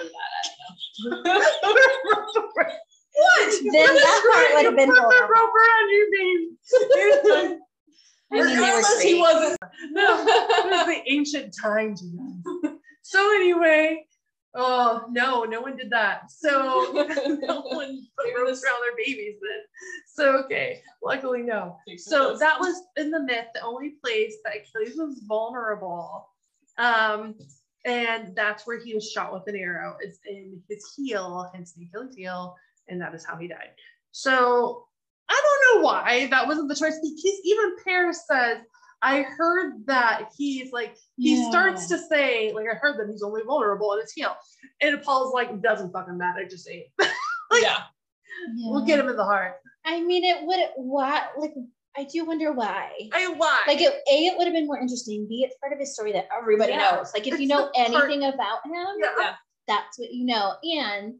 what? 3.12 3.52
Then 3.62 3.94
that 3.94 4.22
part 4.32 4.54
would 4.54 4.64
have 4.66 4.76
been 4.76 4.88
Put 4.88 4.96
the 4.96 5.28
rope 5.28 5.52
around 5.54 5.90
your 5.90 6.06
veins. 6.16 7.60
I 8.30 8.34
mean, 8.36 8.44
Regardless, 8.44 9.00
he 9.00 9.18
wasn't. 9.18 9.56
no, 9.90 10.22
it 10.28 10.70
was 10.70 10.86
the 10.86 11.02
ancient 11.10 11.54
times, 11.62 12.02
you. 12.02 12.78
So 13.02 13.18
anyway, 13.36 14.04
oh 14.58 15.06
no, 15.10 15.44
no 15.44 15.60
one 15.60 15.76
did 15.76 15.90
that. 15.90 16.30
So 16.30 16.90
no 17.40 17.60
one 17.62 18.06
put 18.18 18.34
ropes 18.36 18.62
around 18.64 18.82
their 18.82 18.96
babies 18.96 19.36
then. 19.40 19.62
So 20.06 20.44
okay, 20.44 20.82
luckily 21.02 21.42
no. 21.42 21.78
So 21.96 22.36
that 22.36 22.58
was 22.60 22.82
in 22.96 23.10
the 23.10 23.20
myth 23.20 23.46
the 23.54 23.62
only 23.62 23.94
place 24.04 24.34
that 24.44 24.54
Achilles 24.56 24.96
was 24.98 25.22
vulnerable. 25.26 26.28
Um, 26.76 27.36
and 27.84 28.34
that's 28.34 28.66
where 28.66 28.78
he 28.78 28.94
was 28.94 29.10
shot 29.10 29.32
with 29.32 29.46
an 29.46 29.56
arrow, 29.56 29.96
is 30.04 30.18
in 30.28 30.60
his 30.68 30.92
heel, 30.96 31.50
hence 31.54 31.72
the 31.72 31.86
Achilles 31.86 32.14
heel, 32.14 32.54
and 32.88 33.00
that 33.00 33.14
is 33.14 33.24
how 33.24 33.36
he 33.36 33.48
died. 33.48 33.70
So 34.10 34.84
I 35.28 35.42
don't 35.42 35.82
know 35.82 35.86
why 35.86 36.26
that 36.30 36.46
wasn't 36.46 36.68
the 36.68 36.74
choice 36.74 36.98
because 37.00 37.40
even 37.44 37.76
Paris 37.84 38.24
says, 38.30 38.58
I 39.02 39.22
heard 39.22 39.86
that 39.86 40.30
he's 40.36 40.72
like, 40.72 40.96
he 41.16 41.36
Yeah. 41.40 41.48
starts 41.50 41.86
to 41.88 41.98
say, 41.98 42.52
like, 42.52 42.66
I 42.70 42.74
heard 42.74 42.98
that 42.98 43.08
he's 43.10 43.22
only 43.22 43.42
vulnerable 43.46 43.92
in 43.92 44.00
his 44.00 44.12
heel. 44.12 44.34
And 44.80 45.00
Paul's 45.02 45.32
like, 45.32 45.62
doesn't 45.62 45.92
fucking 45.92 46.18
matter, 46.18 46.44
just 46.48 46.64
say 46.64 46.90
it. 46.98 47.08
yeah. 47.62 47.78
We'll 48.56 48.84
get 48.84 48.98
him 48.98 49.08
in 49.08 49.16
the 49.16 49.24
heart. 49.24 49.54
I 49.84 50.00
mean, 50.02 50.24
it 50.24 50.38
would. 50.44 50.60
Why? 50.76 51.22
Like, 51.36 51.54
I 51.96 52.04
do 52.04 52.24
wonder 52.24 52.52
why. 52.52 52.90
I 53.12 53.28
why? 53.28 53.60
Like, 53.66 53.80
it, 53.80 53.92
a, 53.92 54.12
it 54.26 54.36
would 54.38 54.46
have 54.46 54.54
been 54.54 54.66
more 54.66 54.78
interesting. 54.78 55.26
B, 55.28 55.44
it's 55.44 55.56
part 55.60 55.72
of 55.72 55.78
his 55.78 55.94
story 55.94 56.12
that 56.12 56.28
everybody 56.36 56.72
Yeah. 56.72 56.96
knows. 56.96 57.12
Like, 57.14 57.26
if 57.26 57.34
It's 57.34 57.42
you 57.42 57.48
know 57.48 57.66
the 57.74 57.90
part- 57.90 58.04
anything 58.10 58.24
about 58.28 58.64
him, 58.64 58.86
yeah. 59.00 59.34
that's 59.66 59.98
what 59.98 60.12
you 60.12 60.24
know. 60.26 60.54
And 60.62 61.14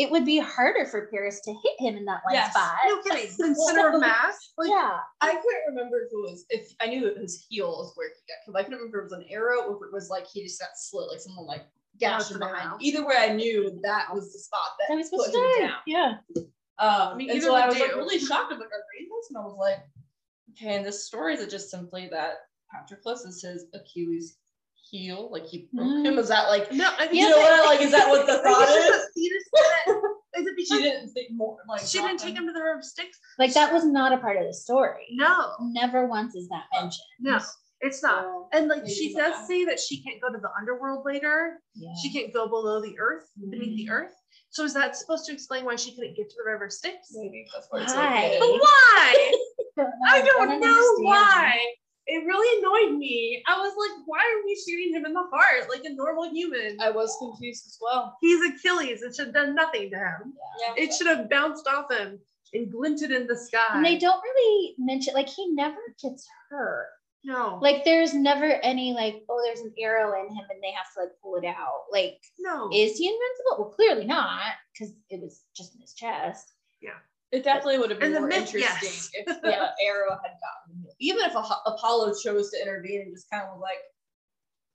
it 0.00 0.10
would 0.10 0.24
be 0.24 0.38
harder 0.38 0.86
for 0.86 1.08
Paris 1.12 1.40
to 1.42 1.50
hit 1.52 1.74
him 1.78 1.96
in 1.96 2.04
that 2.06 2.20
one 2.24 2.32
Yes. 2.34 2.52
spot. 2.52 2.74
No 2.86 3.02
kidding. 3.02 3.30
The 3.36 3.54
center 3.54 3.88
of 3.92 4.00
mass. 4.00 4.52
Like, 4.56 4.70
yeah. 4.70 4.98
I 5.20 5.32
couldn't 5.32 5.64
remember 5.68 5.98
if 6.06 6.12
it 6.12 6.16
was 6.16 6.46
if 6.48 6.72
I 6.80 6.86
knew 6.86 7.06
it 7.06 7.20
was 7.20 7.44
heel 7.48 7.82
is 7.84 7.92
where 7.96 8.08
he 8.08 8.14
got 8.28 8.38
killed. 8.44 8.56
I 8.56 8.62
couldn't 8.62 8.78
remember 8.78 8.98
if 9.00 9.02
it 9.02 9.16
was 9.16 9.24
an 9.24 9.26
arrow 9.30 9.62
or 9.64 9.76
if 9.76 9.82
it 9.88 9.92
was 9.92 10.08
like 10.08 10.26
he 10.26 10.42
just 10.42 10.58
got 10.60 10.70
slit, 10.76 11.08
like 11.10 11.20
someone 11.20 11.46
like 11.46 11.66
gashed 11.98 12.30
him 12.30 12.38
behind. 12.38 12.72
out. 12.72 12.82
Either 12.82 13.06
way, 13.06 13.16
I 13.18 13.32
knew 13.34 13.78
that 13.82 14.06
was 14.14 14.32
the 14.32 14.38
spot 14.38 14.60
that 14.78 14.86
That 14.88 14.96
was 14.96 15.10
supposed 15.10 15.32
put 15.32 15.38
to 15.38 15.38
him 15.38 15.60
die. 15.60 15.66
down. 15.66 15.78
Yeah. 15.86 16.12
Um, 16.78 17.08
I 17.12 17.14
mean, 17.16 17.28
and 17.28 17.36
either 17.36 17.46
so 17.48 17.54
I 17.54 17.66
was 17.66 17.78
like 17.78 17.94
really 17.94 18.18
shocked. 18.18 18.52
I'm 18.52 18.58
like, 18.58 18.68
are 18.68 18.84
reading 18.96 19.10
this? 19.14 19.28
And 19.28 19.36
I 19.38 19.42
was 19.42 19.56
like, 19.58 19.78
okay, 20.52 20.76
and 20.76 20.84
this 20.86 21.04
story 21.06 21.34
is 21.34 21.46
just 21.50 21.70
simply 21.70 22.08
that 22.10 22.36
Patroclus 22.72 23.26
is 23.26 23.42
his 23.42 23.66
Achilles 23.74 24.38
heel? 24.90 25.28
Like 25.30 25.46
he 25.46 25.68
broke 25.72 25.86
Mm. 25.88 26.06
him? 26.06 26.18
Is 26.18 26.28
that 26.28 26.48
like 26.48 26.72
no, 26.72 26.88
I 26.98 27.06
think 27.06 27.14
you 27.14 27.28
know 27.28 27.36
what? 27.38 27.66
Like 27.66 27.80
is 27.80 27.90
that 27.92 28.08
what 28.08 28.26
the 28.26 28.32
Like, 28.42 28.42
thought 28.44 28.68
is? 28.68 28.86
that 28.90 29.08
Thetis 29.14 29.44
didn't- 29.86 30.04
Is 30.36 30.46
it 30.46 30.56
because 30.56 30.68
She 30.78 30.82
didn't 30.82 31.10
think 31.12 31.28
more 31.32 31.56
like 31.68 31.80
she 31.82 31.98
didn't 31.98 32.18
take 32.20 32.34
him 32.36 32.46
to 32.46 32.52
the 32.52 32.60
river 32.62 32.80
Styx. 32.82 33.18
Like 33.38 33.52
that 33.54 33.72
was 33.72 33.84
not 33.84 34.12
a 34.12 34.18
part 34.18 34.36
of 34.36 34.44
the 34.44 34.54
story. 34.54 35.06
No, 35.12 35.52
Never 35.60 36.06
once 36.06 36.34
is 36.34 36.48
that 36.48 36.64
mentioned. 36.74 37.02
no, 37.20 37.38
it's 37.80 38.02
not. 38.02 38.22
So, 38.24 38.48
And 38.52 38.68
like 38.68 38.86
she 38.86 39.14
does 39.14 39.32
not. 39.38 39.46
say 39.48 39.64
that 39.64 39.80
she 39.80 40.02
can't 40.02 40.20
go 40.20 40.30
to 40.32 40.38
the 40.38 40.50
underworld 40.58 41.04
later. 41.04 41.60
Yeah. 41.74 41.92
She 42.02 42.12
can't 42.12 42.32
go 42.32 42.46
below 42.48 42.80
the 42.82 42.98
earth, 42.98 43.24
beneath 43.50 43.76
the 43.76 43.86
Mhm. 43.86 43.96
earth. 43.96 44.14
So 44.50 44.64
is 44.64 44.74
that 44.74 44.96
supposed 44.96 45.26
to 45.26 45.32
explain 45.32 45.64
why 45.64 45.76
she 45.76 45.94
couldn't 45.94 46.16
get 46.16 46.28
to 46.28 46.36
the 46.44 46.50
river 46.50 46.68
Styx? 46.68 47.08
maybe 47.12 47.46
that's 47.54 47.66
why 47.70 47.82
it's 47.82 47.94
Why? 47.94 48.04
like 48.04 48.38
But 48.38 48.46
hidden. 48.46 48.60
why? 48.60 49.32
I 50.10 50.20
don't 50.22 50.60
know 50.60 50.66
understand. 50.66 51.04
why. 51.06 51.74
It 52.12 52.24
really 52.26 52.58
annoyed 52.58 52.98
me. 52.98 53.42
I 53.46 53.56
was 53.58 53.72
like, 53.78 54.02
why 54.06 54.18
are 54.18 54.44
we 54.44 54.60
shooting 54.66 54.92
him 54.94 55.04
in 55.06 55.12
the 55.12 55.22
heart 55.32 55.68
like 55.70 55.84
a 55.84 55.94
normal 55.94 56.28
human? 56.30 56.78
I 56.80 56.90
was 56.90 57.16
confused 57.20 57.66
as 57.66 57.78
well. 57.80 58.16
He's 58.20 58.40
Achilles. 58.50 59.02
It 59.02 59.14
should 59.14 59.26
have 59.26 59.34
done 59.34 59.54
nothing 59.54 59.90
to 59.90 59.96
him. 59.96 60.34
Yeah. 60.66 60.82
It 60.84 60.92
should 60.92 61.06
have 61.06 61.30
bounced 61.30 61.68
off 61.68 61.90
him 61.92 62.18
and 62.52 62.70
glinted 62.70 63.12
in 63.12 63.26
the 63.26 63.36
sky. 63.36 63.66
And 63.74 63.84
they 63.84 63.96
don't 63.98 64.20
really 64.22 64.74
mention 64.78 65.14
like 65.14 65.28
he 65.28 65.52
never 65.52 65.78
gets 66.02 66.26
hurt. 66.48 66.88
no, 67.24 67.58
Like 67.62 67.84
there's 67.84 68.12
never 68.12 68.46
any 68.62 68.92
like, 68.92 69.22
oh, 69.28 69.40
there's 69.44 69.60
an 69.60 69.72
arrow 69.78 70.20
in 70.20 70.34
him 70.34 70.44
and 70.50 70.62
they 70.62 70.72
have 70.72 70.92
to 70.94 71.00
like 71.02 71.10
pull 71.22 71.36
it 71.36 71.44
out. 71.44 71.84
Like, 71.92 72.18
no. 72.40 72.68
is 72.72 72.96
he 72.98 73.06
invincible? 73.06 73.64
Well, 73.64 73.70
clearly 73.70 74.04
not, 74.04 74.52
because 74.72 74.92
it 75.10 75.20
was 75.20 75.44
just 75.54 75.74
in 75.74 75.80
his 75.80 75.94
chest. 75.94 76.52
It 77.32 77.44
definitely 77.44 77.78
would 77.78 77.90
have 77.90 78.00
been 78.00 78.12
more 78.12 78.26
myth, 78.26 78.38
interesting 78.54 78.60
yes. 78.60 79.10
if 79.14 79.26
the 79.42 79.54
arrow 79.84 80.10
had 80.10 80.32
gotten 80.40 80.82
him. 80.82 80.86
Even 80.98 81.24
if 81.24 81.32
Apollo 81.66 82.14
chose 82.22 82.50
to 82.50 82.60
intervene 82.60 83.02
and 83.02 83.14
just 83.14 83.30
kind 83.30 83.44
of 83.52 83.60
like, 83.60 83.78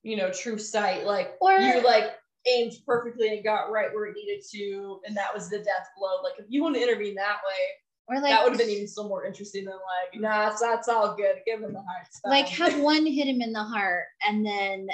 you 0.03 0.15
know, 0.15 0.32
true 0.32 0.57
sight, 0.57 1.06
like 1.06 1.36
Or- 1.41 1.60
you 1.60 1.82
like 1.84 2.11
aimed 2.48 2.73
perfectly 2.86 3.30
and 3.36 3.44
got 3.44 3.72
right 3.72 3.94
where 3.94 4.06
it 4.06 4.15
needed 4.15 4.41
to, 4.52 5.02
and 5.06 5.18
that 5.18 5.34
was 5.34 5.49
the 5.49 5.57
death 5.57 5.88
blow. 5.98 6.22
Like 6.23 6.34
if 6.38 6.45
you 6.48 6.64
want 6.64 6.76
to 6.76 6.82
intervene 6.82 7.15
that 7.15 7.38
way, 7.45 7.65
Or 8.07 8.22
like 8.22 8.32
that 8.32 8.44
would 8.44 8.53
have 8.53 8.60
been 8.60 8.69
even 8.69 8.88
still 8.88 9.10
more 9.10 9.26
interesting 9.26 9.65
than 9.65 9.73
like, 9.73 10.22
nah, 10.22 10.49
it's, 10.52 10.61
that's 10.61 10.88
all 10.88 11.15
good. 11.15 11.38
Give 11.45 11.61
him 11.61 11.73
the 11.73 11.80
heart. 11.82 12.06
it's 12.07 12.22
like 12.23 12.48
have 12.49 12.80
one 12.82 13.06
hit 13.06 13.27
him 13.27 13.41
in 13.41 13.52
the 13.52 13.64
heart 13.64 14.06
and 14.26 14.45
then 14.45 14.88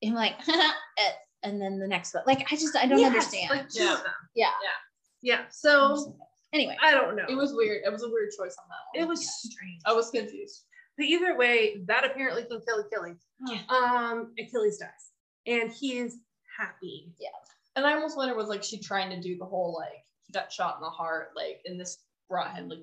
him 0.00 0.14
like 0.14 0.34
eh, 0.48 1.10
and 1.44 1.60
then 1.60 1.78
the 1.78 1.86
next 1.86 2.12
one. 2.14 2.24
Like 2.26 2.50
I 2.50 2.56
just 2.56 2.74
I 2.74 2.86
don't 2.86 2.98
Yes, 2.98 3.06
understand. 3.08 3.50
Like 3.50 3.68
two 3.68 3.84
Yeah. 3.84 3.92
of 3.94 3.98
them. 4.02 4.12
Yeah. 4.34 4.50
Yeah. 5.22 5.40
So 5.50 6.16
anyway. 6.52 6.76
I 6.82 6.90
don't 6.92 7.16
know. 7.16 7.24
it 7.28 7.34
was 7.36 7.52
weird. 7.54 7.82
It 7.84 7.90
was 7.92 8.02
a 8.02 8.08
weird 8.08 8.30
choice 8.30 8.56
on 8.62 8.68
that 8.68 8.82
one. 8.92 8.94
It 8.94 9.00
one. 9.00 9.08
was 9.08 9.28
strange. 9.42 9.80
I 9.84 9.92
was 9.92 10.10
confused. 10.10 10.64
But 10.96 11.06
either 11.06 11.36
way, 11.36 11.82
that 11.86 12.04
apparently 12.04 12.42
can 12.44 12.60
kill 12.66 12.80
Achilles. 12.80 13.24
Yeah. 13.46 13.60
Um, 13.68 14.32
Achilles 14.38 14.78
dies, 14.78 14.88
and 15.46 15.70
he 15.70 15.98
is 15.98 16.16
happy. 16.58 17.12
Yeah. 17.20 17.28
And 17.76 17.86
I 17.86 17.92
almost 17.94 18.16
wonder 18.16 18.34
was 18.34 18.48
like 18.48 18.64
she 18.64 18.78
trying 18.80 19.10
to 19.10 19.20
do 19.20 19.38
the 19.38 19.44
whole 19.44 19.76
like 19.78 20.02
he 20.26 20.32
got 20.32 20.52
shot 20.52 20.76
in 20.76 20.82
the 20.82 20.90
heart, 20.90 21.30
like 21.36 21.60
and 21.66 21.78
this 21.80 21.98
brought 22.28 22.54
him 22.56 22.68
like 22.68 22.80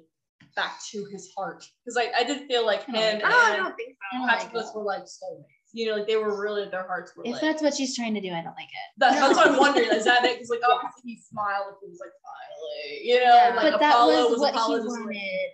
back 0.56 0.80
to 0.92 1.06
his 1.12 1.30
heart. 1.38 1.66
Because 1.84 1.96
like 1.98 2.12
I 2.18 2.24
did 2.24 2.48
feel 2.48 2.66
like 2.66 2.86
him 2.86 2.94
don't 3.20 3.22
Oh, 3.26 3.28
I 3.28 3.56
and 3.56 3.64
don't 3.64 3.76
think 3.76 3.98
I 4.14 4.16
so. 4.16 4.20
don't 4.20 4.28
like 4.28 4.40
Patroclus 4.54 4.70
it. 4.70 4.76
were 4.78 4.84
like 4.84 5.04
soulmates. 5.04 5.65
You 5.76 5.88
know, 5.92 5.96
like 5.98 6.08
they 6.08 6.16
were 6.16 6.40
really 6.42 6.70
their 6.70 6.88
hearts 6.88 7.12
were 7.16 7.24
If 7.26 7.34
like 7.34 7.42
that's 7.42 7.62
what 7.62 7.74
she's 7.76 7.94
trying 7.96 8.14
to 8.14 8.22
do, 8.22 8.30
I 8.32 8.42
don't 8.42 8.56
like 8.56 8.72
it. 8.72 8.88
that, 9.00 9.12
that's 9.12 9.36
what 9.36 9.48
I'm 9.50 9.58
wondering. 9.66 9.90
Is 9.92 10.06
that 10.06 10.24
it? 10.24 10.36
Because 10.36 10.50
like 10.50 10.62
obviously 10.64 11.02
he 11.04 11.18
smiled 11.20 11.76
he 11.84 11.90
was 11.90 12.00
like 12.00 12.16
finally, 12.24 13.02
you 13.04 13.16
know, 13.20 13.36
Yeah. 13.36 13.54
like 13.56 13.72
but 13.74 13.80
that 13.82 13.92
Apollo 13.94 14.30
was, 14.32 14.40
what 14.40 14.54
Apollo 14.54 14.78
he 14.78 14.84
just, 14.86 14.96
like- 14.96 15.06
wanted. 15.06 15.50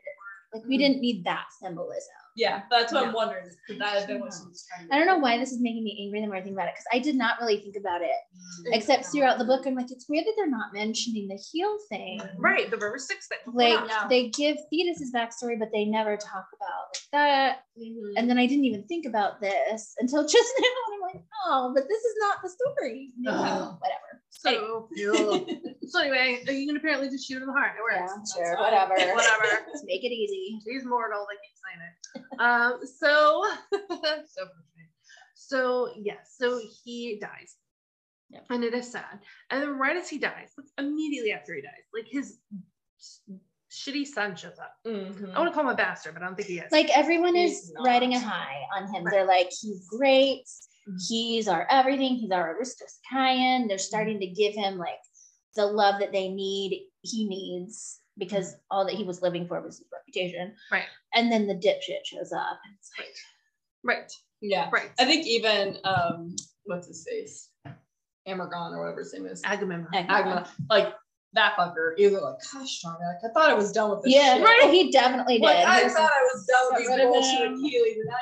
Like 0.54 0.64
we 0.68 0.78
didn't 0.78 1.00
need 1.02 1.24
that 1.26 1.46
symbolism. 1.60 2.21
Yeah, 2.36 2.62
that's 2.72 2.94
what 2.94 3.02
Yeah. 3.02 3.08
I'm 3.10 3.14
wondering. 3.14 3.50
Could 3.68 3.80
that 3.80 3.98
have 3.98 4.08
been 4.08 4.20
what 4.22 4.32
she 4.34 4.48
was 4.48 4.66
trying 4.68 4.88
I 4.92 4.98
don't 4.98 5.08
know 5.08 5.18
why 5.18 5.38
this 5.38 5.52
is 5.52 5.60
making 5.62 5.84
me 5.84 6.00
angry 6.04 6.22
the 6.22 6.28
more 6.28 6.38
I 6.38 6.42
think 6.42 6.54
about 6.56 6.68
it 6.68 6.74
because 6.76 6.88
I 6.94 7.00
did 7.00 7.16
not 7.16 7.40
really 7.42 7.58
think 7.60 7.76
about 7.76 8.02
it 8.02 8.10
Mm. 8.10 8.76
except 8.76 9.06
throughout 9.06 9.38
the 9.38 9.46
book. 9.46 9.66
I'm 9.66 9.76
like, 9.76 9.92
it's 9.92 10.08
weird 10.10 10.26
that 10.26 10.34
they're 10.36 10.50
not 10.50 10.74
mentioning 10.74 11.28
the 11.28 11.36
heel 11.52 11.78
thing. 11.90 12.22
Right, 12.38 12.70
the 12.70 12.78
River 12.78 12.98
Styx 13.00 13.28
thing. 13.28 13.38
Like 13.54 13.88
Yeah. 13.88 14.08
they 14.08 14.30
give 14.30 14.58
Thetis's 14.72 15.12
backstory, 15.14 15.58
but 15.60 15.70
they 15.72 15.86
never 15.86 16.18
talk 16.18 16.48
about 16.56 16.88
like 16.92 17.02
that. 17.12 17.64
Mhm. 17.80 18.14
And 18.18 18.30
then 18.30 18.38
I 18.38 18.46
didn't 18.48 18.66
even 18.66 18.84
think 18.88 19.06
about 19.06 19.40
this 19.42 19.96
until 20.00 20.24
just 20.28 20.54
now. 20.60 20.68
And 20.88 20.96
I'm 20.96 21.02
like, 21.02 21.24
oh, 21.46 21.72
but 21.76 21.88
this 21.88 22.02
is 22.04 22.16
not 22.20 22.38
the 22.42 22.50
story. 22.50 23.12
Ugh. 23.28 23.78
Whatever. 23.80 24.11
So, 24.34 24.88
so 25.88 26.00
anyway, 26.00 26.42
you 26.48 26.66
can 26.68 26.78
apparently 26.78 27.10
just 27.10 27.28
shoot 27.28 27.36
him 27.38 27.44
in 27.44 27.48
the 27.48 27.54
heart. 27.54 27.74
It 27.78 27.94
Yeah, 27.94 28.08
works. 28.08 28.34
sure, 28.34 28.58
whatever. 28.58 28.94
Whatever. 29.14 29.66
Let's 29.68 29.84
make 29.86 30.04
it 30.04 30.12
easy. 30.12 30.58
He's 30.66 30.86
mortal. 30.86 31.26
They 31.30 31.36
keep 31.36 31.58
saying 31.62 31.82
it. 31.86 31.92
Um. 32.42 32.80
So, 32.86 33.44
so. 34.26 34.48
So 35.36 35.90
yes. 36.02 36.36
So 36.40 36.60
he 36.84 37.20
dies. 37.22 37.56
Yep. 38.32 38.46
And 38.50 38.64
it 38.64 38.74
is 38.74 38.90
sad. 38.92 39.20
And 39.50 39.62
then 39.62 39.78
right 39.78 39.96
as 39.98 40.08
he 40.10 40.18
dies, 40.18 40.52
like 40.58 40.68
immediately 40.80 41.34
after 41.34 41.54
he 41.54 41.62
dies, 41.62 41.84
like 41.94 42.08
his 42.10 42.38
shitty 43.70 44.06
son 44.08 44.36
shows 44.36 44.58
up. 44.60 44.74
Mhm. 44.88 45.34
I 45.36 45.40
want 45.40 45.50
to 45.50 45.54
call 45.54 45.64
him 45.64 45.70
a 45.70 45.76
bastard, 45.76 46.14
but 46.14 46.24
I 46.24 46.28
don't 46.28 46.36
think 46.36 46.48
he 46.48 46.60
is. 46.60 46.72
Like 46.72 46.90
everyone 46.98 47.36
He's 47.36 47.60
is 47.64 47.74
not. 47.74 47.86
riding 47.86 48.14
a 48.16 48.20
high 48.20 48.62
on 48.76 48.84
him. 48.94 49.04
Right. 49.04 49.12
They're 49.12 49.26
like, 49.26 49.50
he's 49.62 49.86
great. 49.88 50.44
He's 51.08 51.48
our 51.48 51.68
everything. 51.70 52.16
He's 52.16 52.32
our 52.32 52.56
Aristos 52.56 53.00
Achaion. 53.12 53.68
They're 53.68 53.78
starting 53.78 54.20
to 54.20 54.28
give 54.28 54.54
him 54.54 54.78
like 54.78 55.00
the 55.56 55.66
love 55.66 56.00
that 56.00 56.12
they 56.12 56.30
need, 56.30 56.88
he 57.02 57.28
needs, 57.28 58.00
because 58.18 58.56
all 58.70 58.86
that 58.86 58.96
he 58.96 59.04
was 59.04 59.22
living 59.22 59.48
for 59.48 59.62
was 59.62 59.80
his 59.80 59.88
reputation. 59.92 60.54
Right. 60.72 60.86
And 61.14 61.32
then 61.32 61.48
the 61.48 61.56
dipshit 61.56 62.06
shows 62.06 62.32
up. 62.32 62.60
And 62.66 62.76
it's 62.78 62.92
like, 62.98 63.08
right. 63.84 64.12
Yeah. 64.42 64.70
Right. 64.72 64.92
I 65.00 65.06
think 65.06 65.28
even 65.28 65.78
um 65.84 66.36
what's 66.64 66.88
his 66.88 67.06
face? 67.10 67.50
Amargon 68.28 68.72
or 68.72 68.84
whatever 68.84 69.00
his 69.00 69.14
name 69.14 69.26
is. 69.26 69.42
Agamemnon. 69.44 69.88
Agma, 69.94 70.48
like 70.70 70.94
that 71.34 71.56
fucker, 71.58 71.94
either 71.98 72.20
like, 72.20 72.36
gosh 72.54 72.82
darn 72.82 72.98
it, 73.02 73.26
I 73.26 73.34
thought 73.34 73.50
I 73.50 73.54
was 73.54 73.72
done 73.72 73.90
with 73.90 74.04
this 74.04 74.14
yeah, 74.14 74.36
shit. 74.36 74.44
right. 74.44 74.70
He 74.70 74.92
definitely 74.92 75.40
did. 75.40 75.46
Like, 75.46 75.66
I 75.66 75.88
thought 75.88 76.12
I 76.12 76.28
was 76.34 76.46
done 76.46 76.68
with 76.74 76.88
got 76.88 76.98
these 76.98 77.06
bullshit 77.08 77.48
him. 77.48 77.54
Achilles, 77.54 77.98
and 77.98 78.06
now 78.08 78.16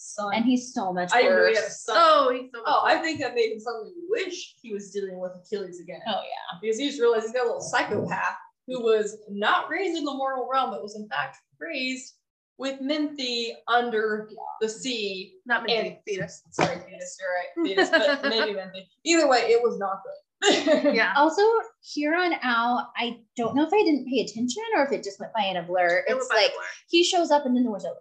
son. 0.00 0.32
and 0.34 0.44
he's 0.44 0.72
so 0.74 0.92
much 0.92 1.10
I 1.12 1.22
didn't 1.22 1.36
know 1.36 1.46
he 1.48 1.54
had 1.54 1.62
a 1.62 1.66
worse. 1.66 1.82
son. 1.84 1.96
Oh, 1.98 2.32
he's 2.34 2.50
so. 2.54 2.62
Oh, 2.66 2.82
I 2.84 2.96
think 2.96 3.20
that 3.20 3.34
made 3.34 3.52
him 3.52 3.60
suddenly 3.60 3.92
wish 4.08 4.54
he 4.60 4.72
was 4.72 4.90
dealing 4.90 5.18
with 5.20 5.32
Achilles 5.44 5.80
again. 5.80 6.00
Oh 6.06 6.10
yeah. 6.22 6.58
Because 6.60 6.78
he 6.78 6.88
just 6.88 7.00
realized 7.00 7.24
he's 7.24 7.32
got 7.32 7.42
a 7.44 7.46
little 7.46 7.60
psychopath 7.60 8.36
who 8.66 8.82
was 8.82 9.16
not 9.28 9.68
raised 9.70 9.96
in 9.98 10.04
the 10.04 10.12
mortal 10.14 10.48
realm, 10.52 10.70
but 10.70 10.82
was 10.82 10.96
in 10.96 11.08
fact 11.08 11.36
raised 11.58 12.14
with 12.58 12.78
Minthi 12.80 13.52
under 13.68 14.28
the 14.60 14.68
sea. 14.68 15.34
not 15.46 15.62
me. 15.64 15.76
And- 15.76 15.96
fetus. 16.06 16.42
Sorry, 16.50 16.76
Venus, 16.76 17.16
you're 17.18 17.64
right. 17.64 17.68
Venus, 17.76 17.88
but 17.90 18.22
maybe 18.30 18.52
Minthi. 18.58 18.86
Either 19.04 19.28
way, 19.28 19.38
it 19.40 19.62
was 19.62 19.78
not 19.78 19.98
good. 20.04 20.14
Yeah. 20.94 21.12
Also, 21.16 21.42
here 21.82 22.14
on 22.14 22.32
out, 22.42 22.88
I 22.96 23.18
don't 23.36 23.54
know 23.54 23.66
if 23.66 23.72
I 23.74 23.82
didn't 23.82 24.06
pay 24.08 24.20
attention 24.20 24.62
or 24.76 24.84
if 24.84 24.92
it 24.92 25.02
just 25.04 25.20
went 25.20 25.32
by 25.34 25.44
in 25.44 25.56
a 25.58 25.62
blur. 25.62 25.98
It 25.98 26.04
It's 26.08 26.14
was 26.18 26.28
by 26.28 26.36
like 26.36 26.46
the 26.46 26.52
blur. 26.56 26.64
he 26.88 27.04
shows 27.04 27.30
up 27.30 27.44
and 27.46 27.54
then 27.56 27.64
the 27.64 27.70
war's 27.70 27.84
over. 27.84 27.96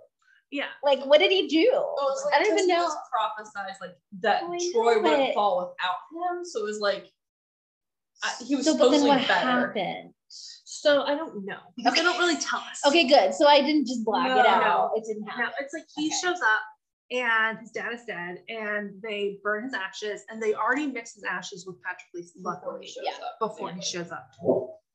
Yeah. 0.52 0.66
Like, 0.84 1.04
what 1.06 1.20
did 1.20 1.32
he 1.32 1.48
do? 1.48 1.70
Oh, 1.74 1.94
well, 1.98 2.10
it's 2.12 2.26
like 2.26 2.34
I 2.36 2.44
don't 2.44 2.58
even 2.58 2.68
know. 2.68 2.90
Prophesied 3.12 3.76
like 3.82 3.96
that 4.22 4.44
Oh, 4.44 4.56
Troy 4.72 5.02
wouldn't 5.02 5.34
fall 5.34 5.58
without 5.60 6.36
him. 6.38 6.44
So 6.46 6.62
it 6.62 6.64
was 6.64 6.80
like 6.80 7.08
I, 8.24 8.32
he 8.46 8.56
was 8.56 8.66
So, 8.66 8.78
but 8.78 8.90
then 8.92 9.08
what 9.08 9.28
better. 9.28 9.48
happened? 9.48 10.14
So 10.28 11.04
I 11.04 11.16
don't 11.16 11.46
know 11.46 11.58
because 11.78 11.94
they 11.96 12.04
don't 12.04 12.18
really 12.20 12.38
tell 12.38 12.60
us. 12.60 12.82
Okay, 12.86 13.08
good. 13.08 13.34
So 13.34 13.48
I 13.48 13.62
didn't 13.62 13.88
just 13.88 14.04
black 14.06 14.28
it 14.32 14.36
No. 14.44 14.48
out. 14.50 14.92
It 14.96 15.04
didn't 15.06 15.24
happen. 15.28 15.46
No, 15.46 15.52
it's 15.60 15.74
like 15.74 15.86
he 15.96 16.08
Okay. 16.08 16.16
shows 16.22 16.42
up 16.42 16.62
and 17.12 17.58
his 17.60 17.72
dad 17.72 17.94
is 17.94 18.04
dead 18.06 18.44
and 18.50 18.92
they 19.02 19.38
burn 19.44 19.64
his 19.64 19.74
ashes 19.74 20.24
and 20.30 20.42
they 20.42 20.54
already 20.54 20.88
mix 20.88 21.16
his 21.16 21.24
ashes 21.24 21.66
with 21.66 21.78
Patroclus's 21.82 22.34
luckily 22.44 22.86
shows 22.86 23.04
Yeah. 23.06 23.26
up. 23.26 23.40
before 23.40 23.72
he 23.72 23.82
shows 23.82 24.12
up. 24.12 24.30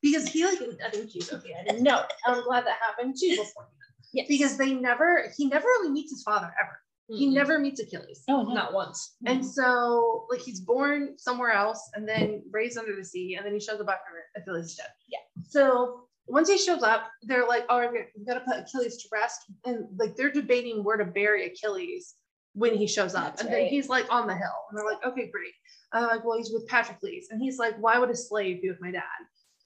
Because 0.02 0.28
he 0.28 0.44
like 0.44 0.60
I 0.84 0.90
think 0.90 1.14
you 1.14 1.22
okay. 1.32 1.54
I 1.60 1.64
didn't 1.64 1.82
know. 1.82 2.04
I'm 2.26 2.42
glad 2.44 2.66
that 2.66 2.78
happened 2.80 3.16
too 3.20 3.30
before 3.36 3.66
Yes. 4.14 4.26
because 4.28 4.56
they 4.56 4.72
never 4.74 5.30
he 5.36 5.46
never 5.46 5.66
really 5.66 5.90
meets 5.90 6.10
his 6.12 6.22
father 6.22 6.46
ever. 6.62 6.78
He 7.08 7.28
Mhm. 7.28 7.34
never 7.34 7.58
meets 7.58 7.80
Achilles. 7.80 8.22
Oh 8.28 8.42
no. 8.44 8.54
not 8.54 8.72
once. 8.72 9.16
And 9.26 9.44
so 9.44 10.26
like 10.30 10.40
he's 10.40 10.60
born 10.60 11.18
somewhere 11.18 11.52
else 11.52 11.90
and 11.94 12.08
then 12.08 12.42
raised 12.50 12.78
under 12.78 12.96
the 12.96 13.04
sea 13.04 13.34
and 13.36 13.44
then 13.44 13.52
he 13.52 13.60
shows 13.60 13.80
up 13.80 13.88
after 13.88 14.10
Achilles 14.36 14.66
is 14.70 14.76
dead. 14.76 14.88
Yeah. 15.10 15.18
So 15.48 16.08
once 16.26 16.48
he 16.48 16.56
shows 16.56 16.82
up, 16.82 17.10
they're 17.24 17.46
like, 17.46 17.66
oh, 17.68 17.86
we 18.16 18.24
gotta 18.24 18.40
put 18.40 18.56
Achilles 18.56 18.96
to 19.02 19.08
rest. 19.12 19.40
And 19.66 19.86
like 19.98 20.16
they're 20.16 20.32
debating 20.32 20.82
where 20.82 20.96
to 20.96 21.04
bury 21.04 21.44
Achilles. 21.46 22.14
when 22.56 22.72
he 22.76 22.86
shows 22.86 23.16
up. 23.16 23.24
That's 23.24 23.40
and 23.42 23.50
right. 23.50 23.62
then 23.62 23.68
he's 23.68 23.88
like 23.88 24.06
on 24.12 24.28
the 24.28 24.34
hill. 24.36 24.58
And 24.70 24.78
they're 24.78 24.86
like, 24.86 25.04
okay, 25.04 25.28
great. 25.28 25.52
And 25.92 26.04
they're 26.04 26.10
like, 26.16 26.24
well, 26.24 26.38
he's 26.38 26.52
with 26.52 26.68
Patroclus. 26.68 27.24
And 27.32 27.42
he's 27.42 27.58
like, 27.58 27.74
why 27.78 27.98
would 27.98 28.10
a 28.10 28.14
slave 28.16 28.62
be 28.62 28.68
with 28.70 28.80
my 28.80 28.92
dad? 28.92 29.02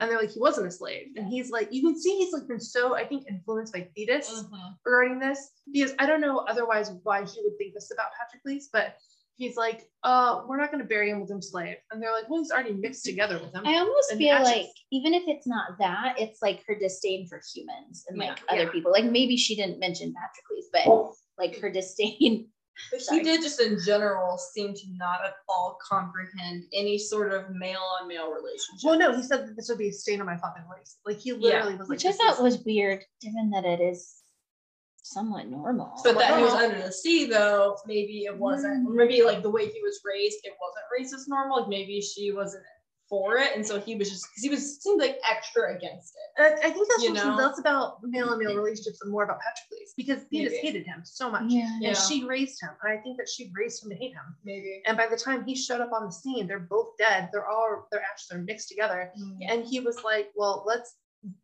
And 0.00 0.10
they're 0.10 0.18
like, 0.18 0.30
he 0.30 0.38
wasn't 0.38 0.66
a 0.68 0.70
slave. 0.70 1.08
And 1.16 1.26
he's 1.26 1.50
like, 1.50 1.68
you 1.72 1.82
can 1.82 2.00
see 2.00 2.16
he's 2.18 2.32
like 2.32 2.46
been 2.46 2.60
so, 2.60 2.94
I 2.94 3.04
think, 3.04 3.24
influenced 3.28 3.72
by 3.72 3.88
Thetis 3.96 4.28
Mm-hmm. 4.30 4.54
regarding 4.84 5.18
this. 5.18 5.50
Because 5.72 5.92
I 5.98 6.06
don't 6.06 6.20
know 6.20 6.38
otherwise 6.48 6.92
why 7.02 7.24
he 7.24 7.40
would 7.42 7.58
think 7.58 7.74
this 7.74 7.90
about 7.92 8.06
Patroclus, 8.16 8.64
but 8.72 8.96
he's 9.36 9.56
like, 9.56 9.88
uh, 10.04 10.42
we're 10.46 10.56
not 10.56 10.70
gonna 10.70 10.84
bury 10.84 11.10
him 11.10 11.20
with 11.20 11.30
him 11.30 11.42
slave. 11.42 11.76
And 11.90 12.00
they're 12.00 12.12
like, 12.12 12.28
well, 12.30 12.40
he's 12.40 12.52
already 12.52 12.74
mixed 12.74 13.04
together 13.04 13.38
with 13.40 13.52
him. 13.52 13.66
I 13.66 13.76
almost 13.78 14.12
and 14.12 14.18
feel 14.18 14.40
like 14.40 14.66
even 14.92 15.14
if 15.14 15.24
it's 15.26 15.46
not 15.48 15.78
that, 15.80 16.14
it's 16.18 16.40
like 16.42 16.62
her 16.68 16.76
disdain 16.78 17.26
for 17.26 17.40
humans 17.54 18.04
and 18.08 18.18
like 18.18 18.38
Yeah. 18.48 18.54
other 18.54 18.62
Yeah. 18.64 18.70
people. 18.70 18.92
Like 18.92 19.04
maybe 19.04 19.36
she 19.36 19.56
didn't 19.56 19.80
mention 19.80 20.12
Patroclus, 20.14 20.66
but 20.72 21.12
like 21.42 21.58
her 21.60 21.70
disdain. 21.70 22.48
But 22.90 23.00
Sorry. 23.00 23.18
he 23.18 23.24
did 23.24 23.42
just 23.42 23.60
in 23.60 23.78
general 23.84 24.38
seem 24.38 24.74
to 24.74 24.82
not 24.92 25.24
at 25.24 25.34
all 25.48 25.78
comprehend 25.86 26.64
any 26.72 26.98
sort 26.98 27.32
of 27.32 27.50
male 27.50 27.82
on 28.00 28.09
male 28.09 28.30
relationship. 28.30 28.84
Well, 28.84 28.98
no, 28.98 29.14
he 29.14 29.22
said 29.22 29.46
that 29.46 29.56
this 29.56 29.68
would 29.68 29.78
be 29.78 29.88
a 29.88 29.92
stain 29.92 30.20
on 30.20 30.26
my 30.26 30.36
fucking 30.36 30.64
race. 30.74 30.96
Like 31.05 31.18
he 31.18 31.32
literally 31.32 31.72
was 31.72 31.80
like, 31.80 31.88
Which 31.88 32.05
I 32.06 32.10
this 32.10 32.18
thought 32.18 32.42
was 32.42 32.62
weird, 32.64 33.05
given 33.20 33.50
that 33.50 33.64
it 33.64 33.80
is 33.80 34.14
somewhat 35.02 35.48
normal. 35.48 36.00
But 36.05 36.18
that 36.18 36.36
he 36.36 36.42
was 36.42 36.52
under 36.52 36.82
the 36.82 36.92
sea, 36.92 37.26
though, 37.26 37.76
maybe 37.86 38.24
it 38.24 38.36
wasn't. 38.36 38.88
Mm. 38.88 38.94
Maybe 38.94 39.22
like 39.22 39.42
the 39.42 39.50
way 39.50 39.66
he 39.66 39.80
was 39.82 40.00
raised, 40.05 40.38
it 40.44 40.52
wasn't 40.60 40.86
racist 40.94 41.28
normal. 41.28 41.60
Like 41.60 41.68
maybe 41.68 42.00
she 42.00 42.32
wasn't 42.32 42.64
for 43.09 43.39
it, 43.39 43.51
and 43.55 43.66
so 43.66 43.80
he 43.80 43.94
was 43.97 44.10
just 44.10 44.26
because 44.28 44.43
he 44.43 44.51
was 44.51 44.82
seemed 44.82 45.01
like 45.01 45.18
extra 45.28 45.74
against 45.74 46.14
it. 46.36 46.43
I, 46.43 46.68
I 46.68 46.70
think 46.70 46.89
that's 46.89 47.02
You 47.02 47.12
what's 47.12 47.24
know? 47.24 47.35
less 47.36 47.59
about 47.59 47.98
male 48.02 48.30
and 48.32 48.39
male 48.43 48.55
relationships 48.56 49.01
and 49.02 49.10
more 49.10 49.24
about 49.24 49.39
Patroclus 49.39 49.94
because 49.97 50.22
Thetis 50.30 50.52
Maybe. 50.52 50.66
hated 50.66 50.86
him 50.86 51.01
so 51.05 51.30
much. 51.30 51.44
yeah. 51.48 51.68
Yeah. 51.80 51.89
And 51.89 51.97
she 51.97 52.24
raised 52.24 52.60
him. 52.62 52.70
And 52.82 52.98
I 52.98 53.01
think 53.02 53.16
that 53.18 53.28
she 53.28 53.51
raised 53.55 53.82
him 53.82 53.90
to 53.90 53.97
hate 53.97 54.12
him. 54.12 54.36
Maybe. 54.44 54.82
And 54.86 54.97
by 54.97 55.06
the 55.06 55.16
time 55.16 55.44
he 55.44 55.55
showed 55.56 55.80
up 55.80 55.90
on 55.93 56.05
the 56.06 56.12
scene, 56.12 56.47
they're 56.47 56.59
both 56.60 56.90
dead. 56.98 57.30
They're 57.32 57.48
all 57.48 57.86
their 57.90 58.02
ashes 58.02 58.28
are 58.32 58.39
mixed 58.43 58.68
together. 58.68 59.10
Yeah. 59.40 59.52
And 59.55 59.64
he 59.66 59.80
was 59.80 60.02
like, 60.05 60.30
Well, 60.36 60.64
let's 60.66 60.94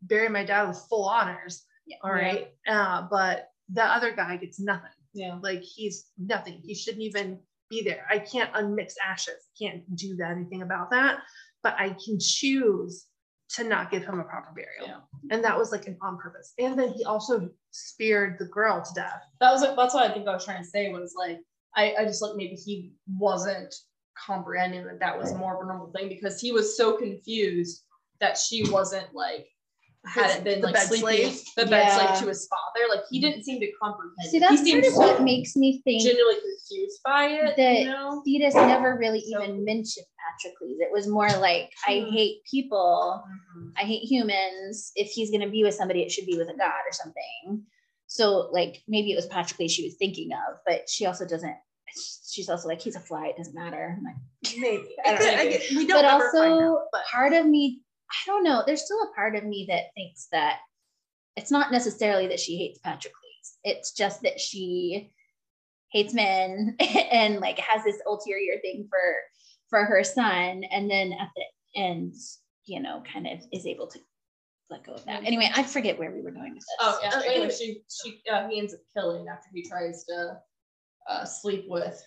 bury 0.03 0.29
my 0.29 0.45
dad 0.45 0.69
with 0.69 0.79
full 0.89 1.05
honors. 1.09 1.65
Yeah. 1.87 1.97
All 2.03 2.13
right. 2.13 2.49
Uh, 2.69 3.07
but 3.11 3.49
the 3.73 3.85
other 3.85 4.13
guy 4.13 4.37
gets 4.37 4.61
nothing. 4.61 4.91
Yeah. 5.15 5.39
Like 5.43 5.63
he's 5.63 6.07
nothing. 6.19 6.61
He 6.63 6.75
shouldn't 6.75 7.03
even 7.03 7.39
be 7.71 7.83
there. 7.83 8.07
I 8.11 8.19
can't 8.19 8.53
unmix 8.53 8.95
ashes. 9.05 9.49
Can't 9.61 9.83
do 9.97 10.17
that, 10.17 10.33
anything 10.33 10.63
about 10.63 10.91
that. 10.91 11.19
But 11.65 11.75
I 11.79 11.89
can 11.89 12.19
choose 12.21 13.07
to 13.57 13.65
not 13.65 13.91
give 13.91 14.05
him 14.05 14.21
a 14.21 14.25
proper 14.25 14.53
burial. 14.55 14.87
Yeah. 14.87 15.35
And 15.35 15.43
that 15.45 15.59
was 15.59 15.73
like 15.73 15.87
an 15.87 15.97
on 16.03 16.19
purpose. 16.19 16.53
And 16.59 16.79
then 16.79 16.93
he 16.93 17.05
also 17.05 17.51
speared 17.73 18.37
the 18.39 18.47
girl 18.47 18.83
to 18.83 18.95
death. 18.95 19.21
That 19.41 19.53
was 19.53 19.63
like 19.63 19.77
that's 19.77 19.95
what 19.95 20.09
I 20.09 20.15
think 20.15 20.29
I 20.29 20.35
was 20.35 20.45
trying 20.45 20.63
to 20.63 20.69
say 20.69 20.93
was 20.93 21.15
like 21.17 21.39
I, 21.77 21.95
I 21.99 22.05
just 22.05 22.23
like 22.23 22.37
maybe 22.37 22.55
he 22.55 22.93
wasn't 23.19 23.75
comprehending 24.17 24.85
that 24.85 25.01
that 25.01 25.19
was 25.19 25.35
more 25.35 25.57
of 25.57 25.65
a 25.65 25.67
normal 25.67 25.91
thing 25.91 26.09
because 26.09 26.41
he 26.41 26.53
was 26.53 26.77
so 26.77 26.97
confused 26.97 27.83
that 28.21 28.39
she 28.39 28.71
wasn't 28.71 29.13
like 29.13 29.47
hadn't 30.07 30.45
been 30.45 30.61
the 30.61 30.67
like 30.67 30.75
bed 30.75 30.87
sleeping 30.89 31.31
slave? 31.33 31.43
the 31.57 31.67
bed 31.67 31.87
Yeah. 31.87 31.97
slave 31.97 32.21
to 32.21 32.29
his 32.29 32.47
father 32.47 32.87
like 32.91 33.05
he 33.11 33.19
mm-hmm. 33.19 33.31
didn't 33.31 33.45
seem 33.45 33.61
to 33.61 33.73
comprehend 33.83 34.15
See, 34.31 34.37
it. 34.37 34.41
that's 34.41 34.63
he 34.63 34.73
part 34.73 34.85
seemed 34.85 34.87
of 34.87 34.99
what 34.99 35.23
makes 35.23 35.57
me 35.57 35.81
think 35.83 36.03
genuinely 36.03 36.41
confused 36.41 37.01
by 37.05 37.27
it 37.27 37.57
that 37.57 37.79
you 37.81 37.87
know 37.87 38.23
Thetis 38.25 38.55
never 38.55 38.97
really 38.99 39.21
So- 39.21 39.43
even 39.43 39.65
mentioned 39.65 40.07
Patroclus. 40.43 40.77
It 40.81 40.93
was 40.93 41.07
more 41.07 41.29
like, 41.39 41.71
I 41.87 42.01
Hmm. 42.01 42.13
hate 42.15 42.43
people, 42.51 43.23
I 43.77 43.83
hate 43.83 44.03
humans. 44.05 44.93
If 44.95 45.09
he's 45.11 45.31
gonna 45.31 45.49
be 45.51 45.63
with 45.65 45.75
somebody, 45.75 46.03
it 46.03 46.11
should 46.13 46.27
be 46.27 46.37
with 46.37 46.49
a 46.49 46.55
god 46.57 46.83
or 46.87 46.93
something. 46.93 47.65
So 48.07 48.49
like 48.53 48.83
maybe 48.87 49.13
it 49.13 49.17
was 49.17 49.27
Patroclus 49.27 49.71
she 49.71 49.85
was 49.85 49.95
thinking 49.97 50.31
of, 50.33 50.59
but 50.67 50.89
she 50.89 51.07
also 51.07 51.27
doesn't. 51.27 51.57
She's 52.31 52.49
also 52.49 52.69
like 52.69 52.81
he's 52.81 52.97
a 52.97 53.01
fly. 53.01 53.27
It 53.29 53.37
doesn't 53.37 53.55
matter. 53.55 53.97
I'm 53.97 54.05
like, 54.05 54.17
Maybe. 54.59 54.89
I 55.05 55.15
don't 55.17 55.39
I 55.39 55.47
get- 55.49 55.71
we 55.71 55.87
don't 55.87 56.03
but 56.03 56.05
also 56.05 56.43
out, 56.43 56.87
but 56.93 57.05
part 57.11 57.33
of 57.33 57.47
me, 57.47 57.81
I 58.11 58.17
don't 58.27 58.45
know. 58.45 58.63
There's 58.67 58.85
still 58.85 59.03
a 59.03 59.15
part 59.15 59.37
of 59.37 59.45
me 59.45 59.67
that 59.69 59.85
thinks 59.95 60.27
that 60.33 60.59
it's 61.37 61.51
not 61.51 61.73
necessarily 61.73 62.27
that 62.29 62.41
she 62.41 62.57
hates 62.57 62.79
Patroclus. 62.79 63.59
It's 63.65 63.93
just 63.93 64.23
that 64.23 64.41
she 64.41 65.11
hates 65.91 66.13
men 66.15 66.77
and 67.13 67.41
like 67.41 67.59
has 67.59 67.85
this 67.85 68.01
ulterior 68.07 68.61
thing 68.61 68.87
for 68.91 69.01
for 69.75 69.85
her 69.85 70.05
son, 70.05 70.63
and 70.71 70.89
then 70.89 71.13
at 71.13 71.31
the 71.35 71.81
end, 71.81 72.15
you 72.65 72.81
know, 72.81 73.03
kind 73.13 73.27
of 73.27 73.41
is 73.53 73.67
able 73.67 73.89
to 73.89 73.99
let 74.71 74.85
go 74.87 74.93
of 74.93 75.05
that. 75.07 75.25
Anyway, 75.25 75.51
I 75.53 75.65
forget 75.65 75.99
where 75.99 76.13
we 76.13 76.23
were 76.23 76.31
going 76.31 76.53
with 76.55 76.61
this. 76.61 76.77
oh 76.79 76.99
yeah 77.03 77.09
Uh, 77.09 77.19
anyway, 77.23 77.35
anyway. 77.35 77.51
she 77.53 77.83
she 77.91 78.21
uh, 78.33 78.49
he 78.49 78.61
ends 78.61 78.73
up 78.73 78.79
killing 78.97 79.27
after 79.27 79.49
he 79.53 79.63
tries 79.69 80.05
to 80.05 80.37
uh 81.11 81.25
sleep 81.25 81.65
with 81.69 82.01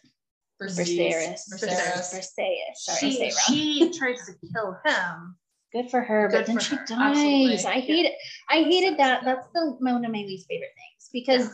Viserys. 0.62 1.42
Viserys. 1.52 2.14
Briseis. 2.16 2.76
Sorry, 2.76 3.00
she, 3.00 3.12
say 3.12 3.28
it 3.28 3.34
wrong. 3.34 3.58
she 3.58 4.00
tries 4.00 4.26
to 4.28 4.34
kill 4.54 4.78
him. 4.86 5.36
Good 5.74 5.92
for 5.92 6.00
her, 6.02 6.30
Good 6.30 6.38
but 6.38 6.46
then 6.48 6.60
she 6.60 6.76
her, 6.76 6.86
dies. 6.88 7.00
absolutely. 7.18 7.66
I 7.66 7.80
hate 7.82 8.06
it. 8.06 8.14
I 8.50 8.64
hated 8.64 8.98
that. 8.98 9.26
That's 9.26 9.46
the 9.54 9.76
one 9.80 10.06
of 10.06 10.12
my 10.12 10.20
least 10.20 10.48
favorite 10.48 10.72
things 10.78 11.10
because, 11.12 11.54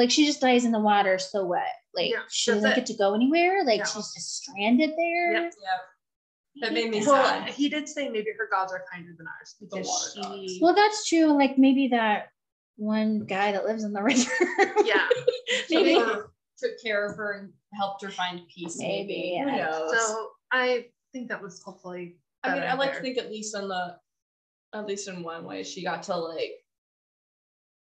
like, 0.00 0.10
she 0.10 0.26
just 0.26 0.40
dies 0.40 0.64
in 0.64 0.72
the 0.72 0.80
water. 0.80 1.18
So 1.18 1.44
what? 1.44 1.62
Like, 1.94 2.10
Yeah, 2.10 2.20
she 2.30 2.50
doesn't 2.52 2.70
it. 2.70 2.74
get 2.76 2.86
to 2.86 2.94
go 2.94 3.14
anywhere. 3.14 3.64
Like, 3.64 3.80
No. 3.80 3.84
she's 3.84 4.12
just 4.14 4.42
stranded 4.42 4.90
there. 4.96 5.32
Yep. 5.32 5.52
yeah 5.62 6.62
That 6.62 6.72
made 6.72 6.90
me 6.90 7.04
Well, 7.06 7.22
sad. 7.24 7.50
he 7.50 7.68
did 7.68 7.88
say 7.88 8.08
maybe 8.08 8.30
her 8.38 8.48
gods 8.50 8.72
are 8.72 8.84
kinder 8.92 9.10
than 9.16 9.26
ours 9.26 9.54
The 9.60 9.66
because 9.66 9.86
water 10.16 10.38
she. 10.48 10.58
Well, 10.62 10.74
that's 10.74 11.06
true. 11.08 11.26
Like, 11.36 11.58
maybe 11.58 11.88
that 11.88 12.28
one 12.76 13.20
guy 13.26 13.52
that 13.52 13.64
lives 13.64 13.84
in 13.84 13.92
the 13.92 14.02
river. 14.10 14.30
yeah. 14.84 15.06
maybe. 15.70 15.94
Took 15.94 16.06
her- 16.14 16.30
took 16.58 16.82
care 16.82 17.06
of 17.06 17.16
her 17.16 17.32
and 17.38 17.52
helped 17.72 18.02
her 18.02 18.10
find 18.10 18.42
peace 18.54 18.76
maybe, 18.78 19.34
Maybe, 19.34 19.38
who 19.50 19.56
yeah. 19.56 19.64
knows 19.70 19.90
So 20.08 20.28
I 20.52 20.86
think 21.12 21.28
that 21.30 21.40
was 21.42 21.62
hopefully. 21.62 22.16
I 22.44 22.52
mean, 22.54 22.62
I 22.62 22.74
like 22.74 22.94
to 22.94 23.00
think 23.00 23.16
at 23.18 23.30
least 23.30 23.54
on 23.56 23.68
the, 23.68 23.96
at 24.74 24.86
least 24.86 25.08
in 25.08 25.22
one 25.22 25.44
way, 25.44 25.62
she 25.62 25.82
got 25.82 26.02
to 26.04 26.16
like, 26.16 26.59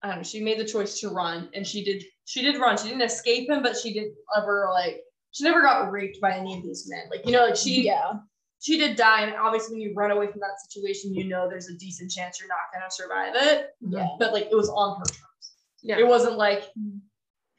I 0.03 0.23
she 0.23 0.43
made 0.43 0.59
the 0.59 0.65
choice 0.65 1.01
to 1.01 1.09
run, 1.09 1.49
and 1.55 1.67
she 1.67 1.85
did. 1.85 2.05
She 2.25 2.43
did 2.43 2.59
run. 2.59 2.77
She 2.77 2.89
didn't 2.89 3.03
escape 3.03 3.51
him, 3.51 3.63
but 3.63 3.77
she 3.77 3.93
didn't 3.93 4.15
ever 4.37 4.69
like. 4.73 5.01
She 5.33 5.45
never 5.45 5.61
got 5.61 5.91
raped 5.91 6.21
by 6.21 6.33
any 6.33 6.57
of 6.57 6.63
these 6.63 6.89
men. 6.89 7.05
Like 7.11 7.27
you 7.27 7.33
know, 7.33 7.47
like 7.47 7.57
she 7.57 7.85
yeah. 7.85 8.13
she 8.61 8.79
did 8.79 8.97
die, 8.97 9.23
and 9.23 9.35
obviously 9.37 9.75
when 9.75 9.81
you 9.81 9.95
run 9.95 10.11
away 10.11 10.31
from 10.31 10.41
that 10.41 10.61
situation, 10.61 11.15
you 11.15 11.25
know 11.25 11.49
there's 11.49 11.69
a 11.69 11.77
decent 11.77 12.11
chance 12.11 12.39
you're 12.39 12.49
not 12.49 12.59
gonna 12.73 12.91
survive 12.91 13.35
it. 13.35 13.71
Yeah. 13.81 14.07
But 14.19 14.33
like 14.33 14.49
it 14.51 14.57
was 14.57 14.69
on 14.69 14.99
her 14.99 15.05
terms. 15.05 15.53
Yeah. 15.83 15.99
It 15.99 16.07
wasn't 16.07 16.37
like 16.37 16.65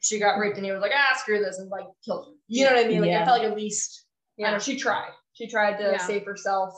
she 0.00 0.18
got 0.18 0.38
raped 0.38 0.56
and 0.56 0.64
he 0.64 0.72
was 0.72 0.80
like, 0.80 0.92
ah, 0.94 1.16
screw 1.18 1.38
this, 1.40 1.58
and 1.58 1.68
like 1.68 1.86
killed 2.04 2.26
her. 2.26 2.32
You 2.48 2.64
know 2.64 2.74
what 2.74 2.84
I 2.86 2.88
mean? 2.88 3.00
Like 3.02 3.10
Yeah. 3.10 3.22
I 3.22 3.26
felt 3.26 3.42
like 3.42 3.50
at 3.50 3.56
least, 3.56 4.06
I 4.38 4.42
Yeah. 4.42 4.50
know 4.52 4.58
she 4.58 4.78
tried. 4.78 5.10
She 5.34 5.46
tried 5.46 5.76
to 5.76 5.92
Yeah. 5.92 5.98
save 5.98 6.24
herself, 6.24 6.74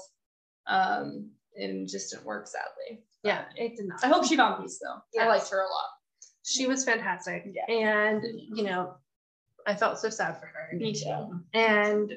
um, 0.67 1.31
and 1.57 1.83
it 1.83 1.89
just 1.89 2.11
didn't 2.11 2.27
work 2.27 2.47
sadly. 2.47 3.05
Yeah, 3.23 3.45
it 3.57 3.77
did 3.77 3.87
not. 3.87 4.05
I 4.05 4.09
hope 4.09 4.27
she 4.27 4.37
found 4.37 4.63
peace 4.63 4.81
though. 4.83 5.21
I 5.21 5.29
liked 5.29 5.49
her 5.51 5.61
a 5.61 5.65
lot. 5.65 5.91
she 6.45 6.67
was 6.67 6.85
fantastic. 6.85 7.47
Yeah. 7.53 7.73
And 7.73 8.23
you 8.55 8.65
know, 8.65 8.95
I 9.67 9.75
felt 9.75 9.99
so 9.99 10.11
sad 10.11 10.41
for 10.41 10.47
her. 10.47 10.71
Me 10.77 10.93
too. 10.93 11.41
And 11.55 12.13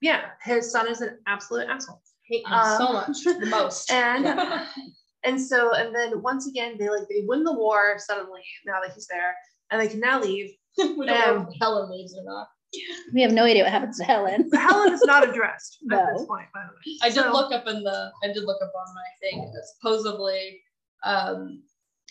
yeah, 0.00 0.30
his 0.42 0.70
son 0.70 0.88
is 0.88 1.00
an 1.00 1.18
absolute 1.26 1.66
asshole. 1.68 2.02
Hate 2.28 2.46
him 2.46 2.52
Um, 2.52 2.78
so 2.78 2.92
much, 2.92 3.24
the 3.24 3.46
most. 3.46 3.90
And 3.92 4.26
and 5.24 5.40
so 5.40 5.74
and 5.74 5.94
then 5.94 6.22
once 6.22 6.46
again 6.46 6.76
they 6.78 6.88
like 6.88 7.08
they 7.08 7.24
win 7.26 7.42
the 7.42 7.52
war 7.52 7.96
suddenly 7.98 8.42
now 8.66 8.80
that 8.82 8.92
he's 8.92 9.06
there 9.06 9.34
and 9.70 9.80
they 9.80 9.88
can 9.88 10.00
now 10.00 10.20
leave. 10.20 10.50
we 10.78 10.84
don't 10.84 11.06
know 11.06 11.36
um, 11.38 11.48
if 11.50 11.58
Helen 11.60 11.90
leaves 11.90 12.14
or 12.16 12.24
not. 12.24 12.48
We 13.14 13.22
have 13.22 13.32
no 13.32 13.44
idea 13.44 13.62
what 13.64 13.72
happens 13.72 13.96
to 13.98 14.04
Helen. 14.04 14.50
Helen 14.54 14.92
is 14.92 15.02
not 15.04 15.26
addressed 15.28 15.78
at 15.90 15.96
No. 15.96 16.06
this 16.18 16.26
point, 16.26 16.46
by 16.52 16.62
the 16.64 16.68
way. 16.72 16.98
I 17.02 17.08
did 17.08 17.24
So- 17.24 17.32
look 17.32 17.52
up 17.52 17.66
in 17.66 17.82
the 17.82 18.10
I 18.22 18.26
did 18.28 18.44
look 18.44 18.60
up 18.62 18.72
on 18.74 18.94
my 18.94 19.02
thing. 19.30 19.50
that 19.52 19.64
Supposedly, 19.76 20.60
um, 21.04 21.62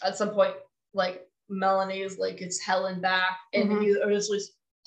at 0.03 0.17
some 0.17 0.31
point, 0.31 0.55
like 0.93 1.27
Melanie 1.49 2.01
is 2.01 2.17
like 2.17 2.41
it's 2.41 2.59
Helen 2.59 2.99
back, 3.01 3.37
and 3.53 3.69
Mhm. 3.69 3.81
he 3.81 4.01
originally 4.01 4.41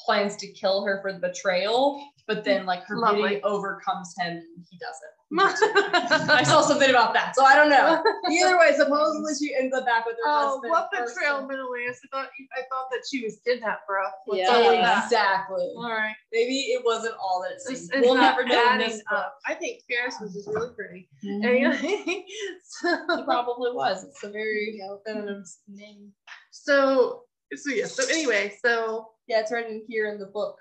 plans 0.04 0.36
to 0.36 0.50
kill 0.52 0.84
her 0.84 1.00
for 1.02 1.12
the 1.12 1.18
betrayal, 1.18 2.02
but 2.30 2.44
then 2.44 2.64
like 2.64 2.84
her 2.84 2.96
Lovely. 2.96 3.28
pity 3.28 3.42
overcomes 3.42 4.14
him, 4.16 4.36
and 4.36 4.64
he 4.70 4.78
doesn't. 4.78 5.14
I 6.30 6.42
saw 6.44 6.60
something 6.60 6.90
about 6.90 7.12
that, 7.14 7.34
so 7.36 7.44
I 7.44 7.54
don't 7.56 7.70
know. 7.70 8.02
Either 8.30 8.58
way, 8.58 8.72
supposedly 8.76 9.32
she 9.40 9.54
ends 9.54 9.74
up 9.76 9.84
back 9.84 10.04
with 10.06 10.16
her 10.16 10.28
Oh, 10.30 10.60
husband. 10.62 10.70
what 10.70 10.88
betrayal, 10.92 11.46
Menelaus? 11.46 11.98
I 12.04 12.08
thought 12.16 12.28
I 12.56 12.62
thought 12.70 12.88
that 12.92 13.02
she 13.10 13.22
was 13.24 13.40
kidnapped, 13.46 13.86
bro. 13.88 14.02
What's 14.26 14.40
Yeah. 14.40 15.04
Exactly. 15.04 15.72
All 15.76 15.90
right. 15.90 16.14
Maybe 16.32 16.54
it 16.72 16.82
wasn't 16.84 17.14
all 17.20 17.42
that 17.42 17.52
it 17.52 17.54
It's, 17.72 17.80
seemed. 17.80 17.90
it's 17.94 18.06
We'll 18.06 18.16
never 18.16 18.44
know 18.44 18.78
this 18.78 19.02
up. 19.12 19.36
I 19.46 19.54
think 19.54 19.82
Ferris 19.88 20.16
was 20.20 20.34
just 20.34 20.48
really 20.48 20.72
pretty. 20.74 21.08
Mhm. 21.24 21.44
Anyway, 21.44 22.24
so, 22.64 22.88
It 23.18 23.24
probably 23.24 23.72
was. 23.72 24.04
It's 24.04 24.22
a 24.24 24.30
very 24.30 24.80
feminine 25.06 25.44
name. 25.68 26.12
so 26.50 27.22
so 27.54 27.70
yeah. 27.72 27.86
So 27.86 28.02
anyway, 28.10 28.52
so 28.64 29.10
Yeah, 29.28 29.40
it's 29.40 29.52
right 29.52 29.66
in 29.68 29.84
here 29.88 30.08
in 30.12 30.18
the 30.18 30.26
book. 30.26 30.56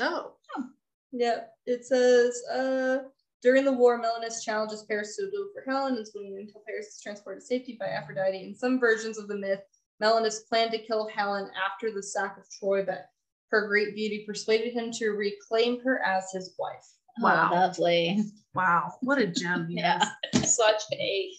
oh 0.00 0.34
Yeah, 0.56 0.64
it 1.12 1.84
says, 1.84 2.42
uh, 2.52 2.98
during 3.42 3.64
the 3.64 3.72
war, 3.72 3.98
Menelaus 3.98 4.44
challenges 4.44 4.84
Paris 4.84 5.16
to 5.16 5.26
a 5.26 5.30
duel 5.30 5.48
for 5.52 5.68
Helen 5.68 5.96
and 5.96 6.06
swinging 6.06 6.38
until 6.38 6.62
Paris 6.66 6.86
is 6.88 7.00
transported 7.02 7.40
to 7.40 7.46
safety 7.46 7.76
by 7.78 7.86
Aphrodite. 7.86 8.42
In 8.42 8.54
some 8.54 8.78
versions 8.78 9.18
of 9.18 9.28
the 9.28 9.36
myth, 9.36 9.60
Menelaus 10.00 10.40
planned 10.44 10.70
to 10.72 10.78
kill 10.78 11.08
Helen 11.08 11.48
after 11.64 11.92
the 11.92 12.02
sack 12.02 12.36
of 12.38 12.44
Troy, 12.58 12.84
but 12.84 13.06
her 13.50 13.66
great 13.68 13.94
beauty 13.94 14.24
persuaded 14.26 14.72
him 14.72 14.90
to 14.92 15.10
reclaim 15.10 15.80
her 15.82 16.02
as 16.04 16.30
his 16.32 16.54
wife. 16.58 16.86
Wow. 17.20 17.50
Oh, 17.52 17.54
lovely. 17.56 18.22
Wow, 18.54 18.92
what 19.00 19.18
a 19.18 19.26
gem 19.26 19.66
he 19.68 19.76
Yeah. 19.76 20.02
Such 20.44 20.82
a 20.92 21.30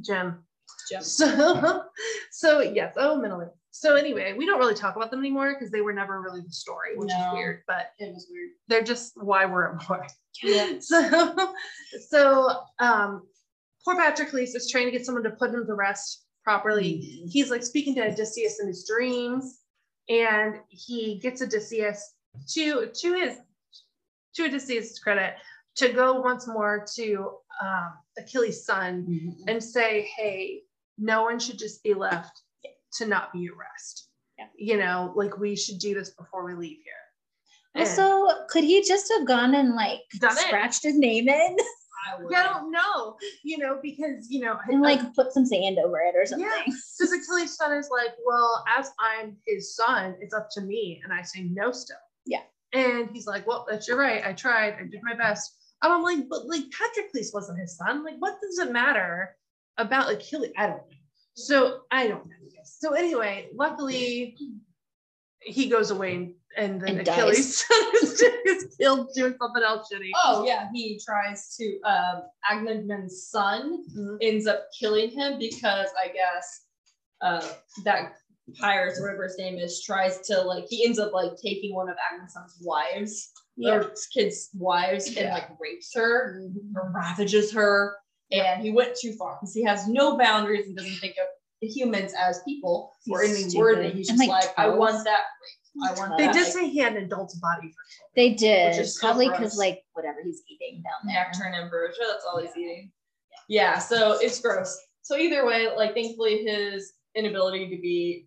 Gem. 0.00 0.44
gem. 0.88 1.02
So, 1.02 1.84
so 2.30 2.60
yes, 2.60 2.94
oh, 2.96 3.16
mentally. 3.20 3.46
So 3.74 3.96
anyway, 3.96 4.34
we 4.36 4.44
don't 4.44 4.58
really 4.58 4.74
talk 4.74 4.96
about 4.96 5.10
them 5.10 5.20
anymore 5.20 5.54
because 5.54 5.70
they 5.72 5.80
were 5.80 5.94
never 5.94 6.20
really 6.20 6.42
the 6.42 6.52
story, 6.52 6.90
which 6.94 7.10
is 7.10 7.16
weird. 7.32 7.62
But 7.66 7.92
It 7.98 8.12
was 8.12 8.26
weird. 8.30 8.50
they're 8.68 8.82
just 8.82 9.12
why 9.16 9.46
we're 9.46 9.74
at 9.76 9.88
war. 9.88 10.06
Yeah. 10.42 10.74
So, 10.80 11.54
so 12.08 12.60
um, 12.78 13.22
poor 13.84 13.96
Patroclus 13.96 14.54
is 14.54 14.70
trying 14.70 14.84
to 14.84 14.90
get 14.90 15.06
someone 15.06 15.24
to 15.24 15.30
put 15.30 15.50
him 15.54 15.66
to 15.66 15.74
rest 15.74 16.24
properly. 16.44 16.94
Mm-hmm. 17.02 17.28
He's 17.30 17.50
like 17.50 17.62
speaking 17.62 17.94
to 17.96 18.02
Odysseus 18.12 18.60
in 18.60 18.66
his 18.68 18.86
dreams, 18.86 19.60
and 20.08 20.56
he 20.68 21.18
gets 21.20 21.40
Odysseus 21.42 22.14
to 22.54 22.90
to 22.94 23.14
his 23.14 23.38
to 24.34 24.44
Odysseus' 24.44 24.98
credit 24.98 25.34
to 25.76 25.88
go 25.92 26.20
once 26.20 26.46
more 26.46 26.84
to 26.96 27.36
um, 27.62 27.92
Achilles' 28.18 28.66
son 28.66 29.06
Mhm. 29.08 29.34
and 29.48 29.62
say, 29.64 30.10
hey, 30.16 30.62
no 30.98 31.22
one 31.22 31.38
should 31.38 31.58
just 31.58 31.82
be 31.82 31.94
left 31.94 32.41
to 32.98 33.06
not 33.06 33.32
be 33.32 33.46
at 33.46 33.56
rest. 33.56 34.08
Yeah. 34.38 34.46
You 34.56 34.78
know, 34.78 35.12
like 35.16 35.38
we 35.38 35.56
should 35.56 35.78
do 35.78 35.94
this 35.94 36.10
before 36.10 36.44
we 36.44 36.54
leave 36.54 36.78
here. 36.84 36.94
And- 37.74 37.88
Also, 37.88 38.28
could 38.48 38.64
he 38.64 38.82
just 38.82 39.10
have 39.16 39.26
gone 39.26 39.54
and 39.54 39.74
like 39.74 40.00
Done 40.18 40.32
it. 40.32 40.38
scratched 40.38 40.82
his 40.82 40.96
name 40.98 41.28
in 41.28 41.56
I. 42.04 42.18
Yeah, 42.30 42.40
I 42.40 42.52
don't 42.54 42.72
know, 42.72 43.16
you 43.44 43.58
know, 43.58 43.78
because 43.80 44.28
you 44.28 44.40
know, 44.40 44.58
and 44.68 44.82
like 44.82 45.14
put 45.14 45.32
some 45.32 45.46
sand 45.46 45.78
over 45.78 46.00
it 46.00 46.16
or 46.16 46.26
something? 46.26 46.48
yeah, 46.48 46.62
because 46.98 47.12
Achilles' 47.12 47.56
son 47.56 47.72
is 47.74 47.88
like, 47.92 48.10
well, 48.26 48.64
as 48.76 48.90
I'm 48.98 49.36
his 49.46 49.76
son, 49.76 50.16
it's 50.20 50.34
up 50.34 50.48
to 50.52 50.62
me, 50.62 51.00
and 51.04 51.12
I 51.12 51.22
say 51.22 51.42
no 51.42 51.70
still. 51.70 51.96
Yeah. 52.26 52.40
And 52.72 53.08
he's 53.12 53.26
like, 53.28 53.46
well, 53.46 53.66
that's 53.70 53.86
you're 53.86 53.98
right. 53.98 54.24
I 54.26 54.32
tried. 54.32 54.74
I 54.74 54.82
did 54.90 55.00
my 55.04 55.14
best. 55.14 55.56
And 55.82 55.92
I'm 55.92 56.02
like, 56.02 56.28
but 56.28 56.46
like 56.46 56.64
Patroclus 56.70 57.32
wasn't 57.32 57.60
his 57.60 57.76
son. 57.76 58.04
Like, 58.04 58.16
what 58.18 58.36
does 58.42 58.58
it 58.58 58.72
matter 58.72 59.36
about 59.78 60.10
Achilles? 60.10 60.52
I 60.58 60.66
don't 60.66 60.78
know. 60.78 60.96
So 61.34 61.82
I 61.92 62.08
don't 62.08 62.26
know. 62.26 62.41
So 62.64 62.92
anyway, 62.94 63.48
luckily 63.54 64.36
he 65.40 65.68
goes 65.68 65.90
away 65.90 66.14
and, 66.14 66.34
and 66.56 66.80
then 66.80 66.98
And. 66.98 67.08
Achilles 67.08 67.64
is 68.02 68.22
is 68.46 68.76
killed 68.78 69.08
doing 69.14 69.34
something 69.40 69.62
else 69.62 69.88
shitty. 69.92 70.10
Oh 70.24 70.44
yeah, 70.44 70.68
he 70.72 71.00
tries 71.04 71.54
to. 71.56 71.80
Um, 71.82 72.22
Agamemnon's 72.50 73.28
son 73.28 73.84
Mhm. 73.96 74.18
ends 74.20 74.46
up 74.46 74.66
killing 74.78 75.10
him 75.10 75.38
because 75.38 75.88
I 75.98 76.08
guess 76.08 76.66
uh, 77.20 77.48
that 77.84 78.14
Pyrrhus 78.60 78.98
or 78.98 79.02
whatever 79.04 79.24
his 79.24 79.38
name 79.38 79.56
is 79.58 79.82
tries 79.82 80.20
to 80.28 80.40
like 80.42 80.64
he 80.68 80.84
ends 80.84 80.98
up 80.98 81.12
like 81.12 81.32
taking 81.42 81.74
one 81.74 81.88
of 81.88 81.96
Agamemnon's 82.10 82.58
wives 82.62 83.30
or 83.64 83.92
kids' 84.12 84.50
wives 84.54 85.14
and 85.16 85.28
like 85.30 85.48
rapes 85.60 85.92
her 85.94 86.42
or 86.76 86.92
ravages 86.94 87.52
her. 87.52 87.94
And 88.32 88.62
he 88.62 88.72
went 88.72 88.96
too 88.96 89.12
far 89.12 89.36
because 89.40 89.54
he 89.54 89.62
has 89.64 89.86
no 89.88 90.16
boundaries 90.16 90.66
and 90.66 90.76
doesn't 90.76 90.96
think 91.00 91.12
of 91.12 91.26
the 91.26 91.41
humans 91.66 92.12
as 92.18 92.40
people 92.46 92.92
or 93.10 93.22
He's 93.22 93.30
anything 93.30 93.50
stupid. 93.50 93.60
worthy. 93.62 93.90
He's 93.90 94.08
And, 94.08 94.18
just 94.18 94.28
like, 94.28 94.46
like, 94.46 94.58
I 94.58 94.68
want 94.68 95.04
that. 95.04 95.20
I 95.84 95.92
want 95.94 96.18
They 96.18 96.26
that. 96.26 96.34
did 96.34 96.46
say 96.52 96.68
he 96.68 96.78
had 96.78 96.96
an 96.96 97.04
adult's 97.04 97.36
body 97.36 97.68
for 97.68 97.82
children. 97.88 98.10
They 98.16 98.34
did. 98.34 98.72
Which 98.76 98.86
is 98.86 98.98
Probably 98.98 99.28
because 99.28 99.56
like 99.56 99.82
whatever 99.94 100.18
he's 100.22 100.42
eating 100.50 100.82
down 100.82 101.06
there. 101.06 101.14
nectar 101.24 101.44
and 101.44 101.54
ambrosia. 101.54 102.02
That's 102.10 102.24
all 102.30 102.40
he's 102.40 102.54
eating. 102.56 102.90
Yeah, 103.48 103.78
so 103.78 104.18
it's 104.20 104.40
gross. 104.40 104.78
So 105.02 105.16
either 105.16 105.46
way, 105.46 105.68
like 105.74 105.94
thankfully 105.94 106.44
his 106.44 106.92
inability 107.14 107.68
to 107.74 107.80
be 107.80 108.26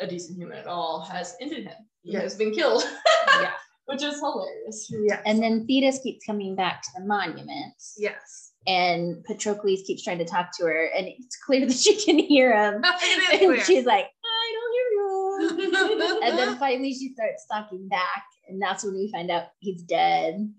a 0.00 0.06
decent 0.06 0.38
human 0.38 0.58
at 0.58 0.66
all 0.66 1.00
has 1.10 1.36
ended 1.40 1.64
him. 1.64 1.74
He 2.02 2.12
Yeah. 2.12 2.20
has 2.20 2.34
been 2.36 2.52
killed. 2.52 2.84
Yeah. 3.28 3.50
Which 3.86 4.02
is 4.02 4.18
hilarious. 4.18 4.90
Yeah. 5.08 5.20
And 5.26 5.40
then 5.42 5.64
Thetis 5.66 6.00
keeps 6.02 6.24
coming 6.26 6.54
back 6.56 6.82
to 6.82 6.88
the 6.98 7.04
monument, 7.04 7.74
Yes. 7.96 8.45
And 8.66 9.24
Patroclus 9.28 9.84
keeps 9.86 10.02
trying 10.02 10.18
to 10.18 10.24
talk 10.24 10.56
to 10.58 10.64
her, 10.64 10.86
and 10.96 11.06
it's 11.06 11.36
clear 11.44 11.66
that 11.66 11.76
she 11.76 11.96
can 12.04 12.18
hear 12.18 12.56
him. 12.56 12.82
It 13.02 13.22
is 13.22 13.40
and 13.40 13.50
clear. 13.52 13.64
she's 13.64 13.84
like, 13.86 14.06
I 14.24 14.52
don't 14.54 14.72
hear 14.72 15.62
you. 15.70 16.20
and 16.28 16.38
then 16.38 16.56
finally 16.58 16.92
she 16.92 17.12
starts 17.14 17.44
stalking 17.44 17.88
back, 17.88 18.24
and 18.48 18.60
that's 18.60 18.84
when 18.84 18.94
we 18.94 19.10
find 19.12 19.30
out 19.30 19.44
he's 19.60 19.82
dead. 19.82 20.52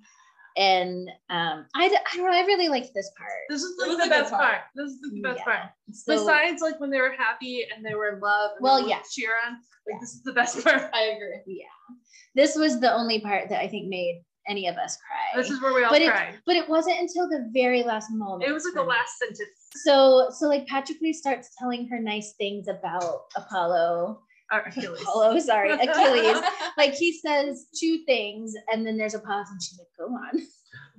And 0.59 1.07
um, 1.29 1.67
I, 1.75 1.87
d- 1.87 1.97
I 2.11 2.17
don't 2.17 2.25
know, 2.25 2.35
I 2.35 2.41
really 2.45 2.67
liked 2.67 2.89
this 2.95 3.11
part. 3.15 3.29
This 3.47 3.61
is 3.61 3.77
like 3.79 3.89
was 3.89 3.97
the 3.99 4.05
a 4.05 4.09
best 4.09 4.31
part. 4.31 4.41
part. 4.43 4.61
This 4.75 4.87
is 4.89 5.01
the 5.01 5.21
best 5.21 5.37
Yeah. 5.37 5.43
part. 5.43 5.61
So, 5.91 6.15
Besides, 6.15 6.61
like 6.63 6.79
when 6.79 6.89
they 6.89 6.99
were 6.99 7.11
happy 7.15 7.63
and 7.75 7.85
they 7.85 7.93
were 7.93 8.15
in 8.15 8.19
love. 8.19 8.51
And 8.55 8.63
Well, 8.63 8.87
yeah. 8.89 8.97
Cheer 9.11 9.33
on. 9.45 9.53
Like 9.87 10.01
this 10.01 10.13
is 10.15 10.23
the 10.23 10.33
best 10.33 10.63
part. 10.63 10.89
I 10.95 11.01
agree. 11.15 11.41
yeah, 11.45 11.95
this 12.33 12.55
was 12.55 12.79
the 12.79 12.91
only 12.91 13.21
part 13.21 13.49
that 13.49 13.61
I 13.61 13.67
think 13.67 13.87
made 13.87 14.23
any 14.47 14.67
of 14.67 14.75
us 14.77 14.97
cry. 14.97 15.41
This 15.41 15.51
is 15.51 15.61
where 15.61 15.73
we 15.73 15.83
all 15.83 15.89
But 15.91 16.01
it- 16.01 16.13
but 16.45 16.55
it 16.55 16.67
wasn't 16.69 16.99
until 16.99 17.27
the 17.29 17.49
very 17.53 17.83
last 17.83 18.09
moment. 18.11 18.49
It 18.49 18.53
was 18.53 18.63
like 18.65 18.73
the 18.73 18.83
me. 18.83 18.89
last 18.89 19.17
sentence. 19.19 19.49
So, 19.83 20.29
so 20.31 20.47
like 20.47 20.65
Patroclus 20.67 21.15
starts 21.15 21.49
telling 21.59 21.87
her 21.89 21.99
nice 21.99 22.33
things 22.37 22.67
about 22.67 23.25
Apollo. 23.35 24.21
Or 24.51 24.59
Achilles. 24.59 25.01
Apollo, 25.01 25.39
sorry, 25.39 25.71
Achilles. 25.87 26.41
like 26.77 26.93
he 26.93 27.11
says 27.19 27.67
two 27.77 28.05
things, 28.05 28.53
and 28.71 28.85
then 28.87 28.95
there's 28.97 29.13
a 29.13 29.19
pause, 29.19 29.47
and 29.51 29.61
she's 29.61 29.77
like, 29.77 29.87
"Go 29.99 30.05
on." 30.13 30.41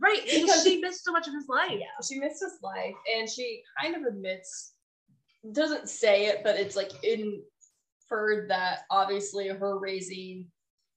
Right. 0.01 0.21
Because 0.23 0.43
Because- 0.43 0.65
she 0.65 0.81
missed 0.81 1.03
so 1.05 1.13
much 1.13 1.27
of 1.27 1.33
his 1.35 1.49
life. 1.49 1.73
Yeah, 1.73 1.87
she 2.07 2.19
missed 2.21 2.41
his 2.43 2.59
life 2.63 2.95
and 3.17 3.29
she 3.29 3.63
kind 3.81 3.97
of 3.97 4.03
admits, 4.05 4.75
doesn't 5.53 5.89
say 5.89 6.27
it, 6.27 6.43
but 6.45 6.57
it's 6.57 6.77
like 6.77 6.93
inferred 7.03 8.49
that 8.51 8.81
obviously 8.91 9.49
her 9.49 9.79
raising 9.79 10.47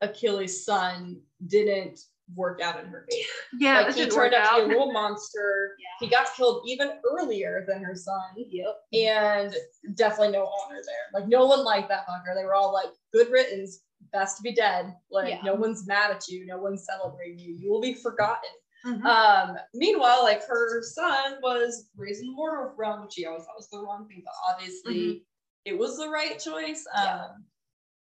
Achilles' 0.01 0.65
son 0.65 1.21
didn't 1.47 1.99
work 2.35 2.61
out 2.61 2.79
in 2.79 2.85
her 2.87 3.05
favor. 3.09 3.27
Yeah. 3.59 3.77
like 3.81 3.87
that 3.87 3.95
he 3.95 4.01
turned 4.03 4.15
work 4.15 4.33
out 4.33 4.57
to 4.57 4.57
be 4.57 4.63
a 4.65 4.67
little 4.77 4.91
monster. 4.91 5.75
Yeah. 5.79 6.05
He 6.07 6.09
got 6.09 6.33
killed 6.35 6.63
even 6.67 6.93
earlier 7.11 7.65
than 7.67 7.83
her 7.83 7.95
son. 7.95 8.21
Yep. 8.35 8.75
And 8.93 9.55
definitely 9.95 10.33
no 10.33 10.45
honor 10.47 10.79
there. 10.85 11.19
Like 11.21 11.27
no 11.29 11.45
one 11.45 11.63
liked 11.63 11.89
that 11.89 12.07
fucker. 12.07 12.35
They 12.35 12.43
were 12.45 12.53
all 12.55 12.73
like, 12.73 12.89
good 13.13 13.29
riddance, 13.31 13.81
best 14.11 14.37
to 14.37 14.43
be 14.43 14.53
dead. 14.53 14.95
Like 15.11 15.29
Yeah. 15.29 15.41
no 15.43 15.55
one's 15.55 15.85
mad 15.87 16.11
at 16.11 16.27
you, 16.27 16.45
no 16.45 16.57
one's 16.57 16.85
celebrating 16.85 17.39
you. 17.39 17.55
You 17.55 17.71
will 17.71 17.81
be 17.81 17.93
forgotten. 17.93 18.49
Mhm. 18.85 19.03
Um, 19.05 19.57
meanwhile, 19.75 20.23
like 20.23 20.43
her 20.47 20.81
son 20.83 21.35
was 21.43 21.89
raised 21.95 22.21
in 22.21 22.27
the 22.29 22.33
mortal 22.33 22.73
realm, 22.77 23.01
which 23.03 23.13
he 23.15 23.25
always 23.27 23.43
thought 23.43 23.55
was 23.57 23.69
the 23.69 23.79
wrong 23.79 24.07
thing, 24.07 24.23
but 24.25 24.33
obviously 24.51 25.23
it 25.65 25.77
was 25.77 25.97
the 25.97 26.09
right 26.09 26.39
choice. 26.39 26.85
Um, 26.95 27.03
Yeah. 27.05 27.27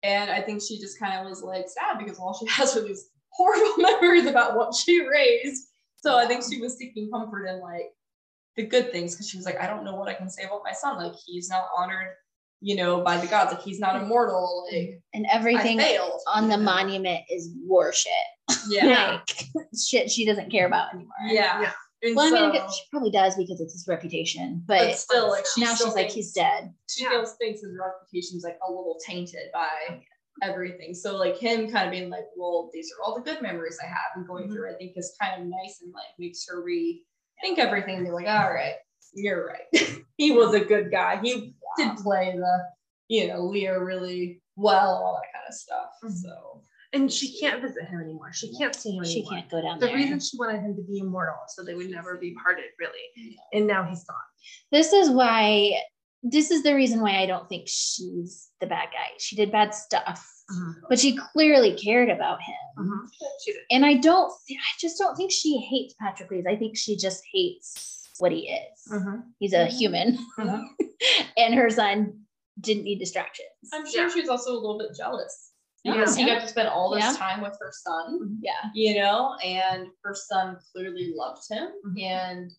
and 0.04 0.30
I 0.30 0.40
think 0.40 0.62
she 0.62 0.78
just 0.78 0.98
kind 1.00 1.18
of 1.20 1.28
was 1.28 1.42
like 1.42 1.66
sad 1.68 1.98
because 1.98 2.18
all 2.20 2.32
she 2.38 2.46
has 2.52 2.76
are 2.76 2.82
these 2.86 3.10
horrible 3.38 3.74
memories 3.78 4.26
about 4.26 4.56
what 4.56 4.74
she 4.74 5.06
raised. 5.06 5.68
So 5.96 6.18
I 6.18 6.26
think 6.26 6.44
she 6.48 6.60
was 6.60 6.76
seeking 6.76 7.10
comfort 7.10 7.46
in 7.46 7.60
like 7.60 7.92
the 8.56 8.66
good 8.66 8.92
things 8.92 9.14
because 9.14 9.28
she 9.30 9.36
was 9.36 9.46
like, 9.46 9.60
I 9.60 9.66
don't 9.66 9.84
know 9.84 9.94
what 9.94 10.08
I 10.08 10.14
can 10.14 10.28
say 10.28 10.42
about 10.42 10.62
my 10.64 10.72
son. 10.72 10.98
Like 10.98 11.14
he's 11.24 11.48
not 11.48 11.64
honored, 11.76 12.08
you 12.60 12.76
know, 12.76 13.02
by 13.02 13.16
the 13.16 13.26
gods. 13.26 13.52
Like 13.52 13.62
he's 13.62 13.80
not 13.80 13.94
mm-hmm. 13.94 14.04
immortal. 14.04 14.66
Like 14.70 15.00
And 15.14 15.26
everything 15.32 15.80
on 16.26 16.48
the 16.48 16.58
monument 16.58 17.20
is 17.30 17.50
war 17.64 17.92
shit. 17.92 18.12
Yeah. 18.68 19.20
Like 19.54 19.66
shit 19.78 20.10
she 20.10 20.26
doesn't 20.26 20.50
care 20.50 20.66
about 20.66 20.92
anymore. 20.92 21.12
Yeah. 21.26 21.62
Yeah. 21.62 21.72
And 22.02 22.14
Well, 22.14 22.34
I 22.34 22.52
mean, 22.52 22.60
she 22.70 22.82
probably 22.90 23.10
does 23.10 23.36
because 23.36 23.60
it's 23.60 23.72
his 23.72 23.86
reputation, 23.88 24.62
but, 24.66 24.78
but 24.78 24.98
still, 24.98 25.30
like 25.30 25.44
she 25.52 25.62
now 25.62 25.74
still 25.74 25.88
she's 25.88 25.96
like, 25.96 26.10
he's 26.10 26.32
dead. 26.32 26.72
she 26.88 27.04
Yeah. 27.04 27.10
feels 27.10 27.34
thinks 27.40 27.60
his 27.60 27.76
reputation's 27.78 28.44
like 28.44 28.58
a 28.66 28.70
little 28.70 28.98
tainted 29.04 29.50
by 29.52 29.68
oh, 29.90 29.98
everything. 30.42 30.94
So 30.94 31.16
like 31.16 31.36
him 31.38 31.70
kind 31.70 31.86
of 31.86 31.92
being 31.92 32.10
like, 32.10 32.26
well, 32.36 32.70
these 32.72 32.90
are 32.92 33.02
all 33.04 33.14
the 33.16 33.22
good 33.22 33.42
memories 33.42 33.78
I 33.82 33.86
have 33.86 33.96
and 34.16 34.26
going 34.26 34.48
Mhm. 34.48 34.52
through, 34.52 34.70
I 34.70 34.74
think 34.74 34.92
is 34.96 35.16
kind 35.20 35.40
of 35.42 35.48
nice 35.48 35.80
and 35.82 35.92
like 35.92 36.06
makes 36.18 36.46
her 36.48 36.62
rethink 36.64 37.58
everything 37.58 37.96
and 37.96 38.04
be 38.06 38.10
like, 38.12 38.26
all 38.26 38.52
right, 38.52 38.74
you're 39.14 39.46
right. 39.46 40.02
he 40.16 40.32
was 40.32 40.54
a 40.54 40.60
good 40.64 40.90
guy. 40.90 41.20
He 41.22 41.54
did 41.76 41.96
play 41.98 42.36
the, 42.36 42.58
you 43.08 43.28
know, 43.28 43.44
lyre 43.44 43.84
really 43.84 44.42
well, 44.56 44.90
all 45.04 45.20
that 45.22 45.32
kind 45.32 45.46
of 45.48 45.54
stuff. 45.54 45.90
Mhm. 46.04 46.12
So 46.22 46.62
And 46.94 47.12
she 47.12 47.38
can't 47.38 47.60
visit 47.60 47.84
him 47.84 48.00
anymore. 48.00 48.32
She 48.32 48.50
can't 48.56 48.74
see 48.74 48.96
him 48.96 49.04
She 49.04 49.20
anymore. 49.20 49.32
can't 49.32 49.50
go 49.50 49.60
down 49.62 49.78
The 49.78 49.86
there. 49.88 49.94
reason 49.96 50.20
she 50.20 50.38
wanted 50.38 50.60
him 50.62 50.74
to 50.76 50.82
be 50.82 51.00
immortal 51.00 51.36
so 51.48 51.62
they 51.62 51.74
would 51.74 51.90
never 51.90 52.16
be 52.16 52.34
parted, 52.42 52.64
really. 52.78 53.36
And 53.52 53.66
now 53.66 53.84
he's 53.84 54.04
gone. 54.04 54.16
this 54.72 54.92
is 54.94 55.10
why 55.10 55.82
this 56.22 56.50
is 56.50 56.62
the 56.62 56.74
reason 56.74 57.00
why 57.00 57.18
I 57.18 57.26
don't 57.26 57.48
think 57.48 57.64
she's 57.68 58.48
the 58.60 58.66
bad 58.66 58.88
guy. 58.92 59.08
She 59.18 59.36
did 59.36 59.52
bad 59.52 59.74
stuff, 59.74 60.26
but 60.88 60.98
she 60.98 61.16
clearly 61.32 61.74
cared 61.76 62.08
about 62.10 62.38
him. 62.42 63.08
She. 63.44 63.54
And 63.70 63.84
I 63.86 63.94
don't 63.94 64.30
I 64.50 64.70
just 64.80 64.98
don't 64.98 65.16
think 65.16 65.30
she 65.30 65.58
hates 65.58 65.94
Patroclus. 66.02 66.46
I 66.48 66.56
think 66.56 66.76
she 66.76 66.96
just 66.96 67.22
hates 67.32 68.08
what 68.18 68.32
he 68.32 68.48
is. 68.50 68.92
Mhm. 68.92 69.22
He's 69.38 69.52
a 69.52 69.66
Mhm. 69.66 69.78
human. 69.78 70.18
And 71.36 71.54
her 71.54 71.70
son 71.70 72.24
didn't 72.60 72.82
need 72.82 72.98
distractions. 72.98 73.48
I'm 73.72 73.88
sure 73.88 74.08
Yeah. 74.08 74.12
she 74.12 74.20
was 74.20 74.28
also 74.28 74.50
a 74.52 74.58
little 74.58 74.78
bit 74.78 74.96
jealous 74.96 75.52
Yeah. 75.84 75.92
because 75.94 76.16
he 76.16 76.24
got 76.26 76.40
to 76.40 76.48
spend 76.48 76.68
all 76.68 76.90
this 76.90 77.04
Yeah. 77.04 77.14
time 77.16 77.40
with 77.40 77.56
her 77.60 77.70
son. 77.72 78.38
Yeah. 78.42 78.70
you 78.74 78.96
know, 79.00 79.36
and 79.44 79.86
her 80.02 80.14
son 80.14 80.56
clearly 80.72 81.12
loved 81.14 81.42
him. 81.48 81.68
Mhm. 81.86 82.02
And, 82.02 82.52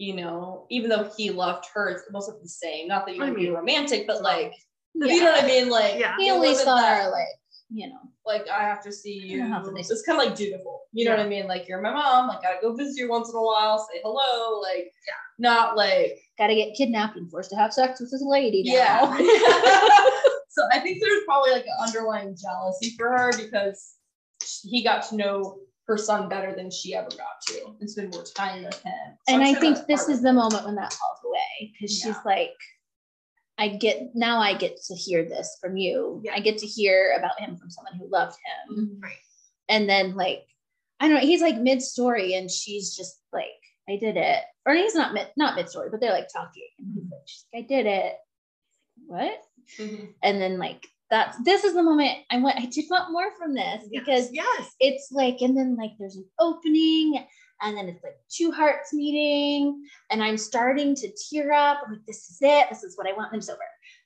you 0.00 0.14
know, 0.16 0.66
even 0.70 0.88
though 0.88 1.10
he 1.16 1.30
loved 1.30 1.66
her, 1.74 1.90
it's 1.90 2.04
almost 2.08 2.32
the 2.42 2.48
same. 2.48 2.88
Not 2.88 3.04
that 3.04 3.14
you 3.16 3.20
I 3.22 3.26
want 3.26 3.34
to 3.36 3.38
be 3.38 3.46
mean- 3.48 3.54
romantic, 3.54 4.06
but 4.06 4.22
like, 4.22 4.54
Yeah. 4.94 5.12
you 5.12 5.20
know 5.22 5.32
what 5.32 5.44
I 5.44 5.46
mean? 5.46 5.68
Like, 5.68 6.00
Yeah. 6.00 6.16
He 6.18 6.28
it 6.28 6.32
only 6.32 6.48
wasn't 6.48 6.64
saw 6.68 6.76
that- 6.76 7.04
her 7.04 7.10
like 7.10 7.26
you 7.72 7.86
know. 7.88 8.00
like 8.26 8.48
I 8.48 8.62
have 8.64 8.82
to 8.84 8.90
see 8.90 9.12
you. 9.12 9.38
don't 9.38 9.50
know 9.50 9.56
how 9.58 9.74
It's 9.76 10.02
kind 10.02 10.18
of 10.20 10.26
like 10.26 10.34
dutiful. 10.34 10.84
You 10.92 11.04
know 11.04 11.12
Yeah. 11.12 11.18
what 11.18 11.26
I 11.26 11.28
mean? 11.28 11.46
Like 11.46 11.68
you're 11.68 11.82
my 11.82 11.92
mom. 11.92 12.28
Like 12.28 12.42
gotta 12.42 12.56
go 12.62 12.74
visit 12.74 12.98
you 12.98 13.08
once 13.10 13.28
in 13.28 13.36
a 13.36 13.42
while, 13.42 13.78
say 13.92 14.00
hello. 14.02 14.58
Like 14.60 14.90
yeah. 15.06 15.20
not 15.38 15.76
like 15.76 16.18
Gotta 16.38 16.54
get 16.54 16.74
kidnapped 16.74 17.16
and 17.18 17.30
forced 17.30 17.50
to 17.50 17.56
have 17.56 17.72
sex 17.74 18.00
with 18.00 18.10
this 18.10 18.22
lady 18.24 18.62
now. 18.64 18.72
yeah. 18.72 19.04
so 20.48 20.62
I 20.72 20.80
think 20.80 20.98
there's 21.00 21.22
probably 21.26 21.52
like 21.52 21.66
an 21.66 21.86
underlying 21.86 22.34
jealousy 22.40 22.94
for 22.96 23.10
her 23.10 23.30
because 23.36 23.96
he 24.62 24.82
got 24.82 25.06
to 25.10 25.16
know 25.16 25.58
her 25.90 25.98
son 25.98 26.28
better 26.28 26.54
than 26.54 26.70
she 26.70 26.94
ever 26.94 27.08
got 27.10 27.40
to 27.48 27.74
and 27.80 27.90
spend 27.90 28.14
more 28.14 28.22
time 28.22 28.62
with 28.62 28.80
him. 28.80 28.92
So 29.28 29.34
and 29.34 29.42
I'm 29.42 29.48
I 29.48 29.52
sure 29.52 29.60
think 29.60 29.86
this 29.88 30.08
is 30.08 30.22
the 30.22 30.32
moment 30.32 30.64
when 30.64 30.76
that 30.76 30.92
falls 30.92 31.18
away 31.26 31.72
because 31.72 31.98
she's 31.98 32.16
like, 32.24 32.54
I 33.58 33.70
get 33.70 34.14
now 34.14 34.38
I 34.38 34.54
get 34.54 34.80
to 34.84 34.94
hear 34.94 35.24
this 35.24 35.58
from 35.60 35.76
you. 35.76 36.22
Yeah. 36.24 36.34
I 36.36 36.40
get 36.40 36.58
to 36.58 36.66
hear 36.66 37.16
about 37.18 37.40
him 37.40 37.56
from 37.56 37.70
someone 37.70 37.94
who 37.94 38.08
loved 38.08 38.38
him. 38.68 39.00
Right. 39.02 39.18
And 39.68 39.88
then 39.88 40.14
like, 40.14 40.44
I 41.00 41.08
don't 41.08 41.16
know, 41.16 41.26
he's 41.26 41.42
like 41.42 41.58
mid 41.58 41.82
story 41.82 42.34
and 42.34 42.48
she's 42.48 42.96
just 42.96 43.20
like, 43.32 43.48
I 43.88 43.96
did 43.96 44.16
it. 44.16 44.44
Or 44.64 44.74
he's 44.74 44.94
not 44.94 45.12
mid 45.12 45.26
not 45.36 45.56
mid 45.56 45.68
story, 45.68 45.88
but 45.90 46.00
they're 46.00 46.12
like 46.12 46.28
talking. 46.32 46.68
And 46.78 46.94
he's 46.94 47.10
like, 47.10 47.20
she's 47.26 47.44
like, 47.52 47.64
I 47.64 47.66
did 47.66 47.86
it. 47.86 48.14
What? 49.06 49.42
Mhm. 49.76 50.14
And 50.22 50.40
then 50.40 50.58
like 50.58 50.86
that's 51.10 51.38
this 51.42 51.64
is 51.64 51.74
the 51.74 51.82
moment 51.82 52.18
I 52.30 52.38
want 52.38 52.56
I 52.56 52.66
did 52.66 52.86
want 52.90 53.12
more 53.12 53.32
from 53.36 53.54
this 53.54 53.82
Yes, 53.82 53.88
because 53.90 54.28
yes. 54.32 54.70
it's 54.80 55.10
like 55.12 55.40
and 55.40 55.56
then 55.56 55.76
like 55.76 55.92
there's 55.98 56.16
an 56.16 56.26
opening 56.38 57.26
and 57.62 57.76
then 57.76 57.88
it's 57.88 58.02
like 58.02 58.16
two 58.28 58.50
hearts 58.50 58.92
meeting 58.92 59.82
and 60.10 60.22
i'm 60.22 60.36
starting 60.36 60.94
to 60.94 61.10
tear 61.30 61.52
up 61.52 61.80
i'm 61.84 61.92
like 61.92 62.06
this 62.06 62.30
is 62.30 62.38
it 62.40 62.66
this 62.70 62.82
is 62.82 62.96
what 62.96 63.06
i 63.06 63.12
want 63.12 63.32
and 63.32 63.40
it's 63.40 63.50
over 63.50 63.60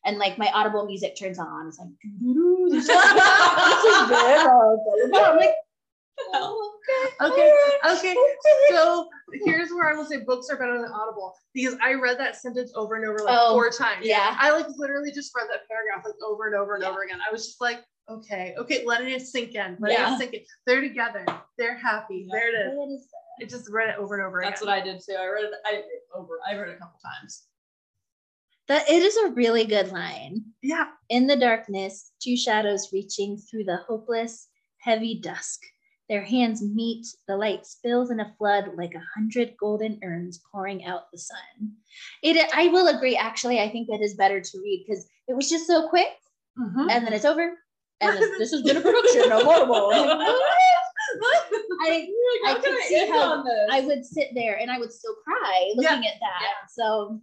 and 0.04 0.18
like 0.18 0.38
my 0.38 0.50
audible 0.52 0.86
music 0.86 1.16
turns 1.16 1.38
on 1.38 1.68
it's 1.68 1.78
like 1.78 1.88
this 2.70 2.82
is 2.82 2.86
this 2.86 3.84
is 3.84 4.08
good 4.08 4.44
blah, 4.44 4.48
blah, 4.48 5.08
blah." 5.10 5.30
i'm 5.30 5.36
like 5.36 5.54
oh, 6.34 6.72
okay 7.20 7.30
Okay, 7.32 7.50
all 7.50 7.90
right, 7.90 7.98
okay. 7.98 8.14
So 8.70 9.08
here's 9.44 9.70
where 9.70 9.90
I 9.90 9.94
will 9.94 10.04
say 10.04 10.20
books 10.20 10.48
are 10.50 10.56
better 10.56 10.80
than 10.80 10.90
Audible 10.90 11.34
because 11.54 11.76
I 11.82 11.94
read 11.94 12.18
that 12.18 12.36
sentence 12.36 12.72
over 12.74 12.94
and 12.96 13.04
over 13.08 13.18
like 13.24 13.36
Oh, 13.38 13.54
four 13.54 13.70
times. 13.70 14.06
yeah. 14.06 14.36
I 14.38 14.50
like 14.50 14.66
literally 14.76 15.12
just 15.12 15.32
read 15.36 15.46
that 15.50 15.66
paragraph 15.68 16.04
like 16.04 16.14
over 16.26 16.46
and 16.46 16.54
over 16.56 16.74
and 16.74 16.82
Yeah. 16.82 16.90
over 16.90 17.02
again. 17.02 17.18
I 17.26 17.32
was 17.32 17.46
just 17.46 17.60
like, 17.60 17.80
okay, 18.08 18.54
okay, 18.58 18.84
letting 18.84 19.08
it 19.10 19.22
sink 19.26 19.54
in. 19.54 19.76
Let 19.80 19.92
Yeah. 19.92 20.14
it 20.14 20.18
sink 20.18 20.34
in. 20.34 20.40
They're 20.66 20.80
together. 20.80 21.24
They're 21.58 21.76
happy. 21.76 22.26
Yeah. 22.28 22.38
There 22.38 22.48
it 22.48 22.68
is. 22.68 22.76
What 22.76 22.88
is? 22.90 23.08
I 23.42 23.44
just 23.46 23.70
read 23.70 23.88
it 23.90 23.96
over 23.98 24.16
and 24.16 24.24
over 24.26 24.40
again. 24.40 24.50
That's 24.50 24.62
again. 24.62 24.74
what 24.74 24.82
I 24.82 24.84
did 24.84 25.00
too. 25.04 25.14
I 25.18 25.26
read 25.26 25.44
it. 25.44 25.50
I 25.66 25.70
did 25.72 25.78
it 25.80 26.02
over. 26.14 26.38
I 26.48 26.54
read 26.56 26.68
it 26.68 26.76
a 26.76 26.78
couple 26.78 27.00
times. 27.00 27.44
that 28.68 28.88
it 28.88 29.02
is 29.02 29.16
a 29.16 29.30
really 29.30 29.64
good 29.64 29.90
line 29.92 30.42
yeah. 30.62 30.86
In 31.10 31.26
the 31.26 31.36
darkness, 31.36 32.12
two 32.22 32.36
shadows 32.36 32.88
reaching 32.92 33.36
through 33.36 33.64
the 33.64 33.76
hopeless, 33.76 34.48
heavy 34.78 35.20
dusk. 35.20 35.60
Their 36.10 36.22
hands 36.22 36.62
meet, 36.62 37.06
the 37.28 37.36
light 37.36 37.64
spills 37.66 38.10
in 38.10 38.20
a 38.20 38.34
flood 38.36 38.72
like 38.76 38.94
a 38.94 39.02
hundred 39.14 39.54
golden 39.58 39.98
urns 40.04 40.40
pouring 40.52 40.84
out 40.84 41.10
the 41.10 41.18
sun. 41.18 41.72
It 42.22 42.36
I 42.54 42.68
will 42.68 42.88
agree, 42.88 43.16
actually, 43.16 43.60
I 43.60 43.70
think 43.70 43.88
that 43.88 44.02
is 44.02 44.14
better 44.14 44.40
to 44.40 44.58
read 44.62 44.84
because 44.86 45.06
it 45.28 45.34
was 45.34 45.48
just 45.48 45.66
so 45.66 45.88
quick 45.88 46.08
Mhm. 46.58 46.90
and 46.90 47.06
then 47.06 47.12
it's 47.14 47.24
over. 47.24 47.56
And 48.00 48.16
this, 48.18 48.38
this 48.38 48.50
has 48.52 48.62
been 48.62 48.76
a 48.76 48.80
production 48.88 49.32
of 49.32 49.46
Audible. 49.48 49.90
I'm 49.94 51.20
like, 51.20 51.38
I 51.86 52.08
I 52.46 52.54
can 52.54 52.62
could 52.62 52.82
see 52.84 53.08
how? 53.08 53.44
I 53.70 53.80
would 53.80 54.04
sit 54.04 54.28
there 54.34 54.58
and 54.58 54.70
I 54.70 54.78
would 54.78 54.92
still 54.92 55.14
cry 55.24 55.72
looking 55.74 56.06
at 56.06 56.20
that. 56.20 56.40
Yeah. 56.42 56.66
So 56.68 57.20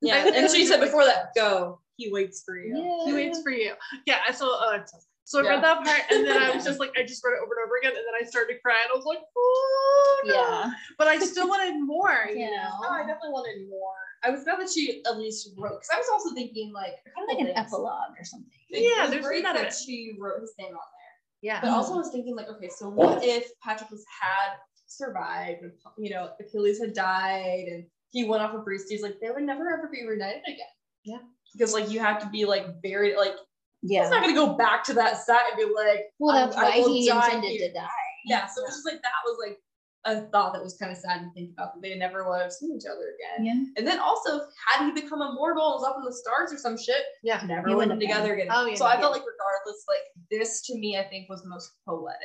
yeah. 0.00 0.28
And 0.34 0.50
she 0.50 0.66
said 0.66 0.80
before 0.80 1.04
that, 1.04 1.30
go. 1.34 1.80
He 1.96 2.12
waits 2.12 2.42
for 2.44 2.58
you. 2.58 2.76
yeah. 2.76 3.04
He 3.06 3.12
waits 3.14 3.40
for 3.42 3.50
you. 3.50 3.72
Yeah. 4.06 4.18
I 4.26 4.32
saw. 4.32 4.54
Uh, 4.74 4.78
so 5.26 5.40
I 5.40 5.42
Yeah. 5.42 5.48
read 5.50 5.64
that 5.64 5.84
part, 5.84 6.02
and 6.10 6.24
then 6.24 6.40
I 6.40 6.54
was 6.54 6.64
just 6.64 6.78
like, 6.78 6.92
I 6.96 7.02
just 7.02 7.22
read 7.24 7.32
it 7.34 7.42
over 7.42 7.52
and 7.58 7.66
over 7.66 7.76
again, 7.82 7.90
and 7.98 8.06
then 8.06 8.14
I 8.14 8.22
started 8.24 8.54
to 8.54 8.60
cry, 8.60 8.78
and 8.82 8.90
I 8.92 8.96
was 8.96 9.04
like, 9.04 9.18
oh 9.36 10.22
no. 10.24 10.34
Yeah. 10.34 10.70
But 10.96 11.08
I 11.08 11.18
still 11.18 11.48
wanted 11.48 11.74
more. 11.82 12.30
You 12.30 12.46
Yeah. 12.46 12.70
know. 12.70 12.70
Oh, 12.86 12.92
I 12.92 13.00
definitely 13.00 13.30
wanted 13.34 13.68
more. 13.68 13.98
I 14.22 14.30
was 14.30 14.44
glad 14.44 14.60
that 14.60 14.70
she 14.70 15.02
at 15.04 15.18
least 15.18 15.50
wrote 15.58 15.80
because 15.82 15.90
I 15.92 15.98
was 15.98 16.08
also 16.10 16.32
thinking 16.34 16.72
like 16.72 16.94
kind 17.14 17.28
of 17.28 17.36
Like 17.36 17.42
of 17.44 17.50
an 17.50 17.56
epilogue 17.56 18.14
or 18.18 18.24
something. 18.24 18.50
Yeah, 18.70 19.02
was 19.02 19.10
there's 19.10 19.26
great 19.26 19.42
that 19.42 19.56
it. 19.56 19.74
she 19.74 20.16
wrote 20.18 20.40
his 20.40 20.54
name 20.58 20.68
on 20.68 20.72
there. 20.74 21.14
Yeah. 21.42 21.60
But 21.60 21.70
also 21.70 21.94
I 21.94 21.98
was 21.98 22.10
thinking 22.10 22.34
like, 22.36 22.48
okay, 22.48 22.68
so 22.68 22.88
what 22.88 23.22
if 23.24 23.50
Patroclus 23.60 24.02
had 24.20 24.56
survived 24.86 25.62
and 25.62 25.72
you 25.98 26.10
know 26.10 26.30
Achilles 26.40 26.80
had 26.80 26.94
died 26.94 27.66
and 27.66 27.84
he 28.10 28.24
went 28.24 28.42
off 28.42 28.54
with 28.54 28.64
Briseis, 28.64 29.02
like 29.02 29.16
they 29.20 29.30
would 29.30 29.42
never 29.42 29.70
ever 29.72 29.88
be 29.92 30.06
reunited 30.06 30.42
again. 30.46 30.74
Yeah. 31.04 31.18
Because 31.52 31.74
like 31.74 31.90
you 31.90 32.00
have 32.00 32.20
to 32.22 32.28
be 32.28 32.44
like 32.46 32.66
very 32.82 33.16
like 33.16 33.34
Yeah. 33.82 34.02
it's 34.02 34.10
not 34.10 34.22
gonna 34.22 34.34
go 34.34 34.54
back 34.56 34.84
to 34.84 34.94
that 34.94 35.18
set 35.18 35.42
and 35.50 35.56
be 35.58 35.72
like, 35.74 36.06
Well, 36.18 36.34
that's 36.34 36.56
I 36.56 36.64
why 36.64 36.88
he 36.88 37.08
intended 37.08 37.50
here. 37.50 37.68
to 37.68 37.74
die. 37.74 37.88
Yeah, 38.26 38.46
so 38.46 38.62
it 38.62 38.66
was 38.66 38.74
just 38.74 38.86
like 38.86 39.02
that 39.02 39.22
was 39.24 39.36
like 39.46 39.58
a 40.06 40.22
thought 40.30 40.52
that 40.54 40.62
was 40.62 40.76
kind 40.78 40.92
of 40.92 40.98
sad 40.98 41.18
to 41.22 41.30
think 41.34 41.50
about 41.52 41.74
that 41.74 41.82
they 41.82 41.94
never 41.96 42.28
would 42.28 42.40
have 42.40 42.52
seen 42.52 42.76
each 42.76 42.86
other 42.86 43.14
again. 43.18 43.44
Yeah. 43.44 43.52
And 43.76 43.86
then 43.86 43.98
also, 43.98 44.40
had 44.66 44.86
he 44.86 44.92
become 45.00 45.20
immortal 45.20 45.72
and 45.72 45.80
was 45.80 45.84
up 45.84 45.96
in 45.98 46.04
the 46.04 46.12
stars 46.12 46.52
or 46.52 46.58
some 46.58 46.78
shit, 46.78 47.02
Yeah. 47.24 47.42
never 47.44 47.74
would 47.74 47.82
have 47.90 47.90
have 47.90 47.98
together 48.00 48.34
again. 48.34 48.46
Oh, 48.50 48.66
yeah, 48.66 48.76
so 48.76 48.86
I 48.86 48.98
felt 49.00 49.12
like 49.12 49.22
regardless, 49.26 49.84
like 49.88 50.04
this 50.30 50.62
to 50.66 50.78
me, 50.78 50.96
I 50.96 51.02
think 51.04 51.28
was 51.28 51.44
most 51.44 51.72
poetic. 51.84 52.20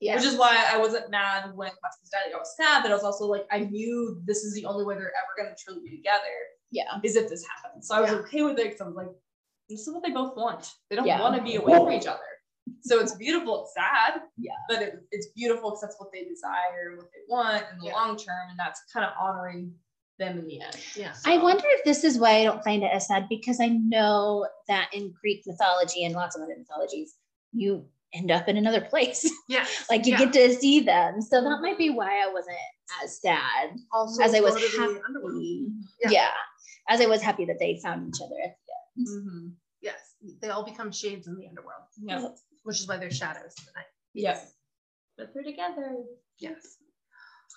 Yeah. 0.00 0.14
Which 0.14 0.24
is 0.26 0.36
why 0.36 0.64
I 0.72 0.78
wasn't 0.78 1.10
mad 1.10 1.56
when 1.56 1.70
Patrick's 1.82 2.10
died. 2.12 2.32
I 2.32 2.38
was 2.38 2.54
sad, 2.56 2.82
but 2.82 2.92
I 2.92 2.94
was 2.94 3.02
also 3.02 3.24
like, 3.26 3.46
I 3.50 3.60
knew 3.60 4.22
this 4.24 4.44
is 4.44 4.54
the 4.54 4.64
only 4.64 4.84
way 4.84 4.94
they're 4.94 5.06
ever 5.10 5.34
gonna 5.36 5.56
truly 5.58 5.80
be 5.90 5.96
together 5.96 6.22
Yeah. 6.70 6.84
is 7.02 7.16
if 7.16 7.28
this 7.28 7.44
happens. 7.44 7.88
So 7.88 7.96
I 7.96 8.00
was 8.00 8.10
Yeah. 8.12 8.18
okay 8.18 8.42
with 8.42 8.60
it 8.60 8.64
because 8.66 8.80
I 8.80 8.84
was 8.86 8.94
like, 8.94 9.08
this 9.68 9.86
is 9.86 9.92
what 9.92 10.02
they 10.02 10.10
both 10.10 10.36
want. 10.36 10.70
They 10.90 10.96
don't 10.96 11.06
Yeah. 11.06 11.20
want 11.20 11.36
to 11.36 11.42
be 11.42 11.56
away 11.56 11.72
from 11.74 11.92
each 11.92 12.06
other. 12.06 12.20
So 12.82 13.00
it's 13.00 13.14
beautiful, 13.16 13.62
it's 13.64 13.74
sad, 13.74 14.20
Yeah. 14.36 14.52
but 14.68 14.82
it, 14.82 14.94
it's 15.10 15.28
beautiful 15.28 15.70
because 15.70 15.80
that's 15.82 15.96
what 15.98 16.10
they 16.12 16.24
desire, 16.24 16.96
what 16.96 17.06
they 17.12 17.20
want 17.28 17.64
in 17.72 17.78
the 17.78 17.86
Yeah. 17.86 17.94
long 17.94 18.16
term, 18.16 18.50
and 18.50 18.58
that's 18.58 18.80
kind 18.92 19.04
of 19.06 19.12
honoring 19.18 19.74
them 20.18 20.38
in 20.38 20.46
the 20.46 20.60
end. 20.60 20.76
Yeah. 20.96 21.12
So- 21.12 21.30
I 21.30 21.38
wonder 21.38 21.64
if 21.66 21.84
this 21.84 22.04
is 22.04 22.18
why 22.18 22.40
I 22.40 22.44
don't 22.44 22.62
find 22.64 22.82
it 22.82 22.90
as 22.92 23.06
sad 23.06 23.28
because 23.28 23.60
I 23.60 23.68
know 23.68 24.46
that 24.68 24.90
in 24.92 25.14
Greek 25.20 25.42
mythology 25.46 26.04
and 26.04 26.14
lots 26.14 26.36
of 26.36 26.42
other 26.42 26.56
mythologies, 26.58 27.14
you 27.52 27.88
end 28.12 28.30
up 28.30 28.48
in 28.48 28.56
another 28.56 28.80
place. 28.82 29.30
Yeah. 29.48 29.66
like 29.90 30.04
you 30.06 30.12
Yeah. 30.12 30.24
get 30.24 30.32
to 30.34 30.54
see 30.54 30.80
them. 30.80 31.22
So 31.22 31.42
that 31.42 31.60
might 31.62 31.78
be 31.78 31.88
why 31.90 32.22
I 32.22 32.30
wasn't 32.32 32.56
as 33.02 33.20
sad 33.20 33.76
Also, 33.92 34.22
as 34.22 34.34
I 34.34 34.40
was 34.40 34.54
go 34.54 34.60
to 34.60 34.66
the 34.76 35.22
happy. 35.22 35.68
Yeah. 36.02 36.10
Yeah. 36.10 36.30
As 36.88 37.00
I 37.00 37.06
was 37.06 37.22
happy 37.22 37.44
that 37.46 37.58
they 37.58 37.78
found 37.82 38.08
each 38.08 38.20
other 38.22 38.34
at 38.44 38.56
end. 38.98 39.08
Mhm. 39.08 39.52
Yes. 39.80 40.14
They 40.40 40.48
all 40.48 40.64
become 40.64 40.90
shades 40.92 41.26
in 41.28 41.36
the 41.36 41.46
underworld, 41.48 41.84
Yeah. 41.96 42.28
which 42.64 42.80
is 42.80 42.88
why 42.88 42.96
they're 42.96 43.10
shadows 43.10 43.54
in 43.58 43.64
the 43.66 43.72
night. 43.72 43.86
Yeah. 44.14 44.44
But 45.16 45.32
they're 45.34 45.42
together. 45.44 46.04
Yes. 46.38 46.78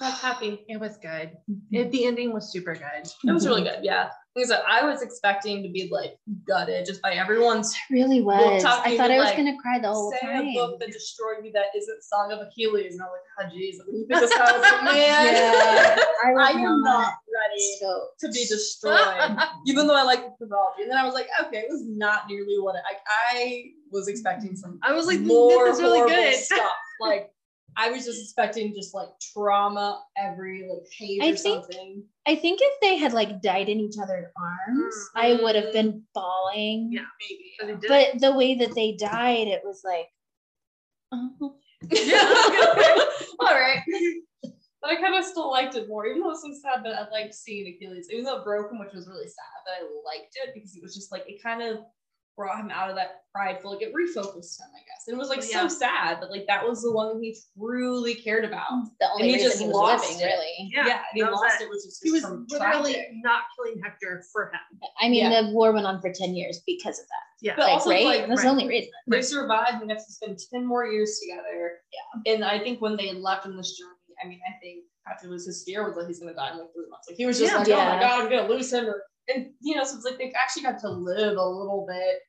That's 0.02 0.20
happy. 0.20 0.66
It 0.68 0.80
was 0.80 0.98
good. 0.98 1.32
Mm-hmm. 1.50 1.76
It, 1.76 1.92
the 1.92 2.06
ending 2.06 2.34
was 2.34 2.52
super 2.52 2.74
good. 2.74 3.08
It 3.24 3.32
was 3.32 3.46
really 3.48 3.62
good. 3.62 3.80
Yeah. 3.84 4.10
Like 4.36 4.46
I 4.46 4.48
said, 4.48 4.62
I 4.68 4.84
was 4.84 5.02
expecting 5.04 5.62
to 5.62 5.70
be 5.70 5.90
like 5.92 6.18
gutted 6.48 6.86
just 6.88 7.02
by 7.04 7.12
everyone's 7.14 7.72
It 7.90 7.94
really 7.94 8.22
was. 8.22 8.64
talking 8.64 8.94
I 8.94 8.98
thought 8.98 9.12
I 9.12 9.18
was 9.18 9.26
like, 9.26 9.38
gonna 9.38 9.58
cry 9.62 9.78
the 9.78 9.90
whole 9.90 10.12
say 10.12 10.26
time. 10.26 10.48
a 10.48 10.54
book 10.54 10.80
that 10.80 10.92
destroyed 10.92 11.44
me 11.44 11.52
that 11.54 11.66
isn't 11.78 12.02
Song 12.04 12.32
of 12.32 12.40
Achilles. 12.40 12.94
And 12.94 13.02
I'm 13.04 13.10
like, 13.10 13.22
ah, 13.40 13.44
oh 13.46 13.56
geez, 13.56 13.80
when 13.86 13.98
you 13.98 14.06
pick 14.10 14.20
this 14.22 14.32
out, 14.32 14.48
I 14.48 14.52
was 14.58 14.62
like, 14.62 14.84
man, 14.86 15.34
Yeah, 15.36 16.04
I 16.26 16.32
was 16.32 16.50
I 16.56 16.60
am 16.62 16.82
not 16.82 17.14
ready 17.32 17.78
So 17.80 18.08
to 18.22 18.28
be 18.30 18.46
destroyed. 18.46 19.38
Even 19.68 19.86
though 19.86 19.96
I 19.96 20.04
like 20.04 20.24
the 20.40 20.46
mythology. 20.46 20.84
And 20.84 20.92
then 20.92 20.98
I 20.98 21.04
was 21.04 21.14
like, 21.14 21.28
okay, 21.46 21.58
it 21.60 21.68
was 21.70 21.84
not 21.86 22.24
nearly 22.28 22.58
what 22.58 22.76
I, 22.76 22.80
I, 22.80 23.38
I 23.38 23.64
was 23.92 24.08
expecting 24.08 24.56
some 24.56 24.80
I 24.82 24.94
was 24.94 25.06
like, 25.06 25.20
more 25.20 25.66
this 25.66 25.76
is 25.76 25.82
really 25.84 26.10
good. 26.10 26.34
stuff. 26.36 26.72
Like 27.02 27.32
I 27.78 27.90
was 27.90 28.06
just 28.06 28.22
expecting 28.22 28.74
just 28.76 28.94
like 28.94 29.10
trauma 29.34 30.04
every 30.18 30.68
like 30.70 30.90
page 30.92 31.22
I 31.22 31.30
or 31.30 31.36
think- 31.36 31.66
something. 31.66 32.04
I 32.28 32.36
think 32.36 32.60
if 32.62 32.80
they 32.82 32.98
had 32.98 33.14
like 33.14 33.42
died 33.42 33.68
in 33.68 33.80
each 33.80 33.96
other's 34.02 34.28
arms, 34.38 34.96
I 35.16 35.32
mm-hmm. 35.32 35.44
would 35.44 35.56
have 35.56 35.74
been 35.74 36.04
bawling. 36.14 36.92
Yeah. 36.92 37.02
Maybe. 37.20 37.80
But. 37.82 37.88
But 37.88 38.22
the 38.22 38.36
way 38.36 38.56
that 38.56 38.76
they 38.76 38.92
died, 38.92 39.48
it 39.48 39.62
was 39.64 39.82
like, 39.84 40.08
oh, 41.12 41.56
All 43.40 43.56
right. 43.56 43.82
But 44.82 44.92
I 44.92 44.96
kind 44.96 45.16
of 45.16 45.24
still 45.24 45.50
liked 45.50 45.76
it 45.76 45.88
more, 45.88 46.08
even 46.08 46.22
though 46.22 46.30
it 46.30 46.32
was 46.32 46.42
so 46.42 46.54
sad. 46.62 46.84
But 46.84 46.94
I 46.94 47.10
liked 47.10 47.34
seeing 47.34 47.68
Achilles, 47.68 48.08
even 48.12 48.26
though 48.26 48.40
it 48.40 48.44
broke 48.44 48.72
him, 48.72 48.80
which 48.80 48.94
was 48.94 49.08
really 49.08 49.28
sad. 49.28 49.62
But 49.66 49.74
I 49.74 49.82
liked 50.06 50.36
it 50.36 50.54
because 50.54 50.76
it 50.76 50.84
was 50.84 50.96
just 50.96 51.12
like 51.12 51.24
it 51.28 51.42
kind 51.42 51.62
of 51.62 51.80
brought 52.42 52.60
him 52.60 52.72
out 52.72 52.90
of 52.90 52.96
that 52.96 53.22
prideful. 53.34 53.72
Like 53.72 53.82
it 53.84 53.94
refocused 53.94 54.60
him, 54.60 54.68
I 54.76 54.82
guess. 54.88 55.06
And 55.08 55.16
it 55.16 55.18
was 55.20 55.30
like 55.30 55.40
Yeah. 55.50 55.62
so 55.62 55.68
sad, 55.68 56.18
but 56.20 56.32
like 56.32 56.46
that 56.48 56.68
was 56.68 56.82
the 56.82 56.92
one 56.92 57.08
that 57.14 57.20
he 57.24 57.38
truly 57.58 58.16
cared 58.16 58.44
about. 58.46 58.68
the 59.00 59.08
only 59.14 59.28
he 59.28 59.34
reason 59.36 59.48
just 59.50 59.62
he 59.62 59.68
was 59.68 59.76
lost 59.76 60.04
living, 60.10 60.22
it. 60.22 60.26
really. 60.26 60.70
yeah, 60.74 60.88
Yeah, 60.88 61.02
he 61.14 61.24
lost 61.24 61.62
it. 61.62 61.66
it, 61.66 61.70
was 61.70 61.86
just 61.86 62.04
He 62.04 62.12
was 62.12 62.22
from 62.24 62.46
literally 62.50 62.94
tragic. 62.94 63.12
not 63.24 63.44
killing 63.56 63.80
Hector 63.84 64.24
for 64.34 64.46
him. 64.52 64.80
I 65.00 65.08
mean, 65.10 65.32
Yeah. 65.32 65.42
the 65.44 65.50
war 65.52 65.72
went 65.72 65.86
on 65.86 66.02
for 66.02 66.12
10 66.12 66.36
years 66.36 66.62
because 66.66 67.00
of 67.00 67.06
that. 67.06 67.26
Yeah. 67.46 67.54
But 67.56 67.64
like, 67.64 67.74
also, 67.74 67.90
right? 67.92 68.06
like, 68.06 68.28
That's 68.28 68.42
the 68.44 68.50
only 68.50 68.68
reason. 68.68 68.92
they 69.08 69.22
survived 69.22 69.82
and 69.82 69.90
got 69.90 69.98
to 70.00 70.12
spend 70.12 70.40
10 70.52 70.66
more 70.66 70.86
years 70.88 71.20
together. 71.22 71.80
Yeah. 72.26 72.34
And 72.34 72.44
I 72.44 72.60
think 72.60 72.82
when 72.82 72.98
they 72.98 73.14
left 73.14 73.46
on 73.46 73.56
this 73.56 73.78
journey, 73.78 73.92
I 74.24 74.28
mean, 74.28 74.40
I 74.48 74.60
think 74.62 74.84
Patrick 75.08 75.32
was 75.32 75.46
his 75.46 75.64
fear 75.66 75.84
was 75.86 75.96
that 75.96 76.08
he's 76.08 76.20
gonna 76.20 76.34
die 76.34 76.52
in 76.52 76.58
like 76.60 76.74
three 76.74 76.86
months. 76.90 77.08
Like 77.08 77.18
he 77.18 77.26
was 77.26 77.40
just 77.40 77.52
Yeah. 77.54 77.60
like, 77.60 77.68
oh 77.70 77.96
my 77.96 78.00
god, 78.02 78.22
I'm 78.22 78.30
gonna 78.30 78.48
lose 78.48 78.72
him. 78.72 78.86
Or, 78.88 79.04
and 79.34 79.52
you 79.62 79.76
know, 79.76 79.84
so 79.84 79.96
it's 79.96 80.06
like 80.06 80.18
they 80.20 80.32
actually 80.34 80.64
got 80.64 80.80
to 80.82 80.90
live 80.90 81.38
a 81.38 81.44
little 81.50 81.86
bit 81.88 82.20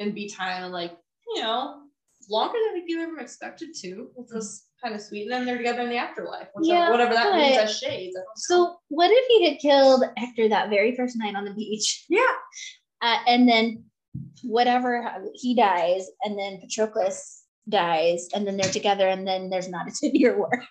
and 0.00 0.14
be 0.14 0.32
of 0.40 0.72
like, 0.72 0.96
you 1.34 1.42
know, 1.42 1.80
longer 2.28 2.58
than 2.72 2.84
you 2.86 3.02
ever 3.02 3.18
expected 3.18 3.74
to, 3.82 4.08
which 4.14 4.28
was 4.32 4.64
kind 4.82 4.94
of 4.94 5.00
sweet. 5.00 5.22
And 5.24 5.32
then 5.32 5.44
they're 5.44 5.56
together 5.56 5.82
in 5.82 5.90
the 5.90 5.96
afterlife, 5.96 6.48
which 6.54 6.68
Yeah, 6.68 6.90
whatever 6.90 7.14
that 7.14 7.34
means 7.34 7.58
as 7.58 7.78
shades. 7.78 8.16
So 8.36 8.76
what 8.88 9.10
if 9.10 9.26
he 9.28 9.50
had 9.50 9.58
killed 9.58 10.04
Hector 10.16 10.48
that 10.48 10.70
very 10.70 10.94
first 10.94 11.16
night 11.16 11.36
on 11.36 11.44
the 11.44 11.54
beach? 11.54 12.04
Yeah. 12.08 12.20
Uh, 13.02 13.18
and 13.26 13.48
then 13.48 13.84
whatever 14.42 15.22
he 15.34 15.54
dies, 15.54 16.06
and 16.22 16.38
then 16.38 16.60
Patroclus 16.60 17.42
dies, 17.68 18.28
and 18.34 18.46
then 18.46 18.56
they're 18.56 18.70
together, 18.70 19.08
and 19.08 19.26
then 19.26 19.50
there's 19.50 19.68
not 19.68 19.88
a 19.88 19.92
10 20.00 20.14
year 20.14 20.36
war. 20.38 20.50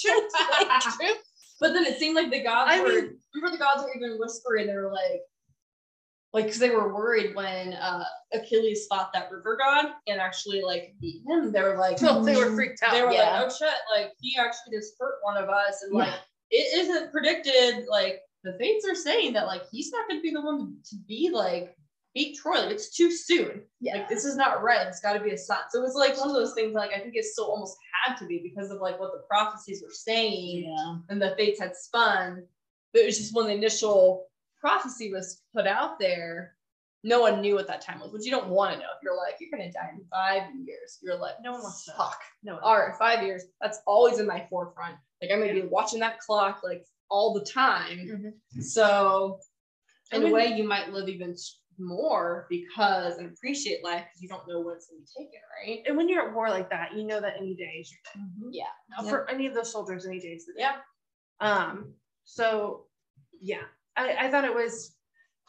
True. 0.00 1.14
But 1.60 1.74
then 1.74 1.84
it 1.84 1.98
seemed 1.98 2.16
like 2.16 2.30
the 2.30 2.42
gods 2.42 2.70
I 2.72 2.80
were. 2.80 2.88
mean- 2.88 3.18
remember, 3.34 3.56
the 3.56 3.62
gods 3.62 3.82
were 3.82 3.94
even 3.94 4.18
whispering. 4.18 4.66
They 4.66 4.74
were 4.74 4.92
like, 4.92 5.20
like, 6.32 6.44
because 6.44 6.60
they 6.60 6.70
were 6.70 6.94
worried 6.94 7.34
when 7.34 7.72
uh, 7.74 8.04
Achilles 8.32 8.86
fought 8.88 9.12
that 9.12 9.30
river 9.32 9.56
god 9.60 9.92
and 10.06 10.20
actually 10.20 10.62
like 10.62 10.94
beat 11.00 11.22
him. 11.26 11.50
They 11.52 11.62
were 11.62 11.76
like, 11.76 11.98
So 11.98 12.22
they 12.24 12.36
were 12.36 12.54
freaked 12.54 12.82
out. 12.82 12.92
they 12.92 13.02
were 13.02 13.10
Yeah. 13.12 13.40
like, 13.40 13.50
oh 13.50 13.54
shit, 13.58 13.74
like 13.94 14.12
he 14.20 14.36
actually 14.38 14.76
just 14.78 14.94
hurt 14.98 15.16
one 15.22 15.36
of 15.36 15.48
us, 15.48 15.82
and 15.82 15.92
like 15.92 16.08
Yeah. 16.08 16.58
it 16.58 16.78
isn't 16.80 17.10
predicted. 17.12 17.86
Like 17.88 18.20
the 18.44 18.56
fates 18.58 18.86
are 18.88 18.94
saying 18.94 19.32
that 19.34 19.46
like 19.46 19.62
he's 19.70 19.90
not 19.92 20.08
going 20.08 20.20
to 20.20 20.22
be 20.22 20.32
the 20.32 20.40
one 20.40 20.76
to, 20.90 20.96
be 21.08 21.30
like 21.32 21.76
beat 22.14 22.36
Troy. 22.38 22.60
Like 22.62 22.70
it's 22.70 22.96
too 22.96 23.10
soon. 23.10 23.62
Yeah. 23.80 23.96
Like 23.98 24.08
this 24.08 24.24
is 24.24 24.36
not 24.36 24.62
right. 24.62 24.86
It's 24.86 25.00
got 25.00 25.12
to 25.14 25.20
be 25.20 25.30
a 25.30 25.38
son. 25.38 25.58
So 25.70 25.80
it 25.80 25.82
was 25.82 25.94
like 25.94 26.16
one 26.18 26.28
of 26.28 26.34
those 26.34 26.54
things. 26.54 26.74
Like 26.74 26.92
I 26.94 27.00
think 27.00 27.14
it 27.16 27.24
still 27.24 27.46
almost 27.46 27.76
had 28.06 28.16
to 28.18 28.26
be 28.26 28.38
because 28.42 28.70
of 28.70 28.80
like 28.80 28.98
what 29.00 29.12
the 29.12 29.22
prophecies 29.28 29.82
were 29.82 29.92
saying 29.92 30.64
Yeah. 30.68 30.96
and 31.08 31.20
the 31.20 31.34
fates 31.36 31.60
had 31.60 31.74
spun. 31.76 32.44
But 32.92 33.02
it 33.02 33.06
was 33.06 33.18
just 33.18 33.34
when 33.34 33.46
the 33.46 33.52
initial 33.54 34.26
prophecy 34.60 35.12
was 35.12 35.42
put 35.54 35.66
out 35.66 35.98
there, 35.98 36.56
no 37.02 37.20
one 37.20 37.40
knew 37.40 37.54
what 37.54 37.66
that 37.66 37.80
time 37.80 38.00
was, 38.00 38.12
which 38.12 38.24
you 38.26 38.30
don't 38.30 38.48
want 38.48 38.72
to 38.74 38.78
know. 38.78 38.84
If 38.96 39.02
you're 39.02 39.16
like, 39.16 39.36
you're 39.40 39.50
gonna 39.50 39.72
die 39.72 39.90
in 39.94 40.04
five 40.10 40.42
years, 40.64 40.98
you're 41.02 41.16
like, 41.18 41.34
No 41.42 41.52
one 41.52 41.62
wants 41.62 41.84
to 41.86 41.92
fuck. 41.92 42.18
No. 42.42 42.58
All 42.58 42.78
right, 42.78 42.94
five 42.96 43.22
years. 43.22 43.44
That's 43.60 43.80
always 43.86 44.18
in 44.18 44.26
my 44.26 44.46
forefront. 44.50 44.96
Like 45.22 45.30
I'm 45.32 45.40
gonna 45.40 45.54
be 45.54 45.62
watching 45.62 46.00
that 46.00 46.18
clock 46.20 46.60
like 46.62 46.84
all 47.10 47.32
the 47.34 47.44
time. 47.44 48.34
So 48.60 49.38
I 50.12 50.16
in 50.16 50.22
mean- 50.24 50.32
a 50.32 50.34
way, 50.34 50.46
you 50.48 50.64
might 50.64 50.92
live 50.92 51.08
even 51.08 51.34
more 51.78 52.46
because 52.50 53.16
and 53.16 53.30
appreciate 53.30 53.82
life 53.82 54.04
because 54.04 54.20
you 54.20 54.28
don't 54.28 54.46
know 54.46 54.60
when 54.60 54.76
it's 54.76 54.86
gonna 54.88 55.00
be 55.00 55.24
taken, 55.24 55.40
right? 55.66 55.82
And 55.86 55.96
when 55.96 56.08
you're 56.10 56.28
at 56.28 56.34
war 56.34 56.50
like 56.50 56.68
that, 56.68 56.94
you 56.94 57.04
know 57.06 57.20
that 57.22 57.34
any 57.38 57.54
day 57.54 57.78
is 57.80 57.90
your 57.90 58.00
day. 58.14 58.58
Yeah. 58.58 58.64
Now, 58.90 59.04
Yeah. 59.04 59.10
For 59.10 59.30
any 59.30 59.46
of 59.46 59.54
those 59.54 59.72
soldiers, 59.72 60.04
any 60.04 60.20
day 60.20 60.28
is 60.34 60.44
the 60.44 60.52
day. 60.52 60.60
Yeah. 60.60 60.76
Um. 61.40 61.94
So, 62.24 62.84
yeah, 63.40 63.62
I, 63.96 64.26
I 64.26 64.30
thought 64.30 64.44
it 64.44 64.54
was 64.54 64.94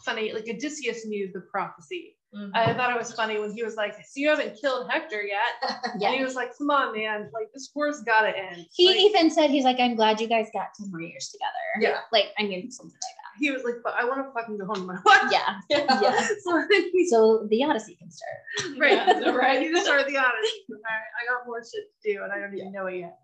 funny. 0.05 0.33
Like 0.33 0.47
Odysseus 0.49 1.05
knew 1.05 1.29
the 1.33 1.41
prophecy. 1.41 2.17
I 2.53 2.73
thought 2.73 2.91
it 2.91 2.97
was 2.97 3.11
funny 3.11 3.37
when 3.39 3.51
he 3.51 3.61
was 3.61 3.75
like, 3.75 3.93
"So 3.93 4.13
you 4.15 4.29
haven't 4.29 4.55
killed 4.59 4.89
Hector 4.89 5.21
yet?" 5.21 5.81
And 6.01 6.15
he 6.15 6.23
was 6.23 6.33
like, 6.33 6.57
"Come 6.57 6.69
on, 6.69 6.95
man! 6.95 7.29
Like 7.33 7.51
this 7.53 7.69
war's 7.75 7.99
got 8.03 8.21
to 8.21 8.29
end." 8.29 8.65
He 8.71 8.87
Like, 8.87 8.97
even 8.97 9.29
said, 9.29 9.49
he's 9.49 9.65
like, 9.65 9.81
I'm 9.81 9.95
glad 9.95 10.21
you 10.21 10.27
guys 10.27 10.47
got 10.53 10.67
10 10.79 10.91
more 10.91 11.01
years 11.01 11.27
together. 11.29 11.91
Yeah. 11.93 11.99
Like, 12.13 12.31
I 12.39 12.43
mean, 12.43 12.71
something 12.71 12.93
like 12.95 13.01
that. 13.01 13.43
he 13.43 13.51
was 13.51 13.65
like, 13.65 13.75
"But 13.83 13.95
I 13.95 14.05
want 14.05 14.25
to 14.25 14.31
fucking 14.31 14.57
go 14.57 14.65
home 14.65 14.75
to 14.75 14.81
my 14.81 14.93
wife." 14.93 15.29
that. 15.29 15.59
Yeah. 15.69 15.99
Yeah. 16.01 16.27
so 16.41 16.63
So 17.09 17.47
the 17.49 17.65
Odyssey 17.65 17.95
can 17.95 18.09
start. 18.09 18.77
right, 18.79 18.93
Yeah, 18.93 19.31
right. 19.31 19.61
You 19.61 19.73
just 19.73 19.85
start 19.85 20.07
the 20.07 20.13
right, 20.13 20.23
I 20.23 21.27
got 21.29 21.45
more 21.45 21.61
shit 21.61 21.83
to 22.03 22.13
do, 22.13 22.23
and 22.23 22.31
I 22.31 22.39
don't 22.39 22.57
even 22.57 22.71
know 22.71 22.85
it 22.87 22.99
yet. 22.99 23.19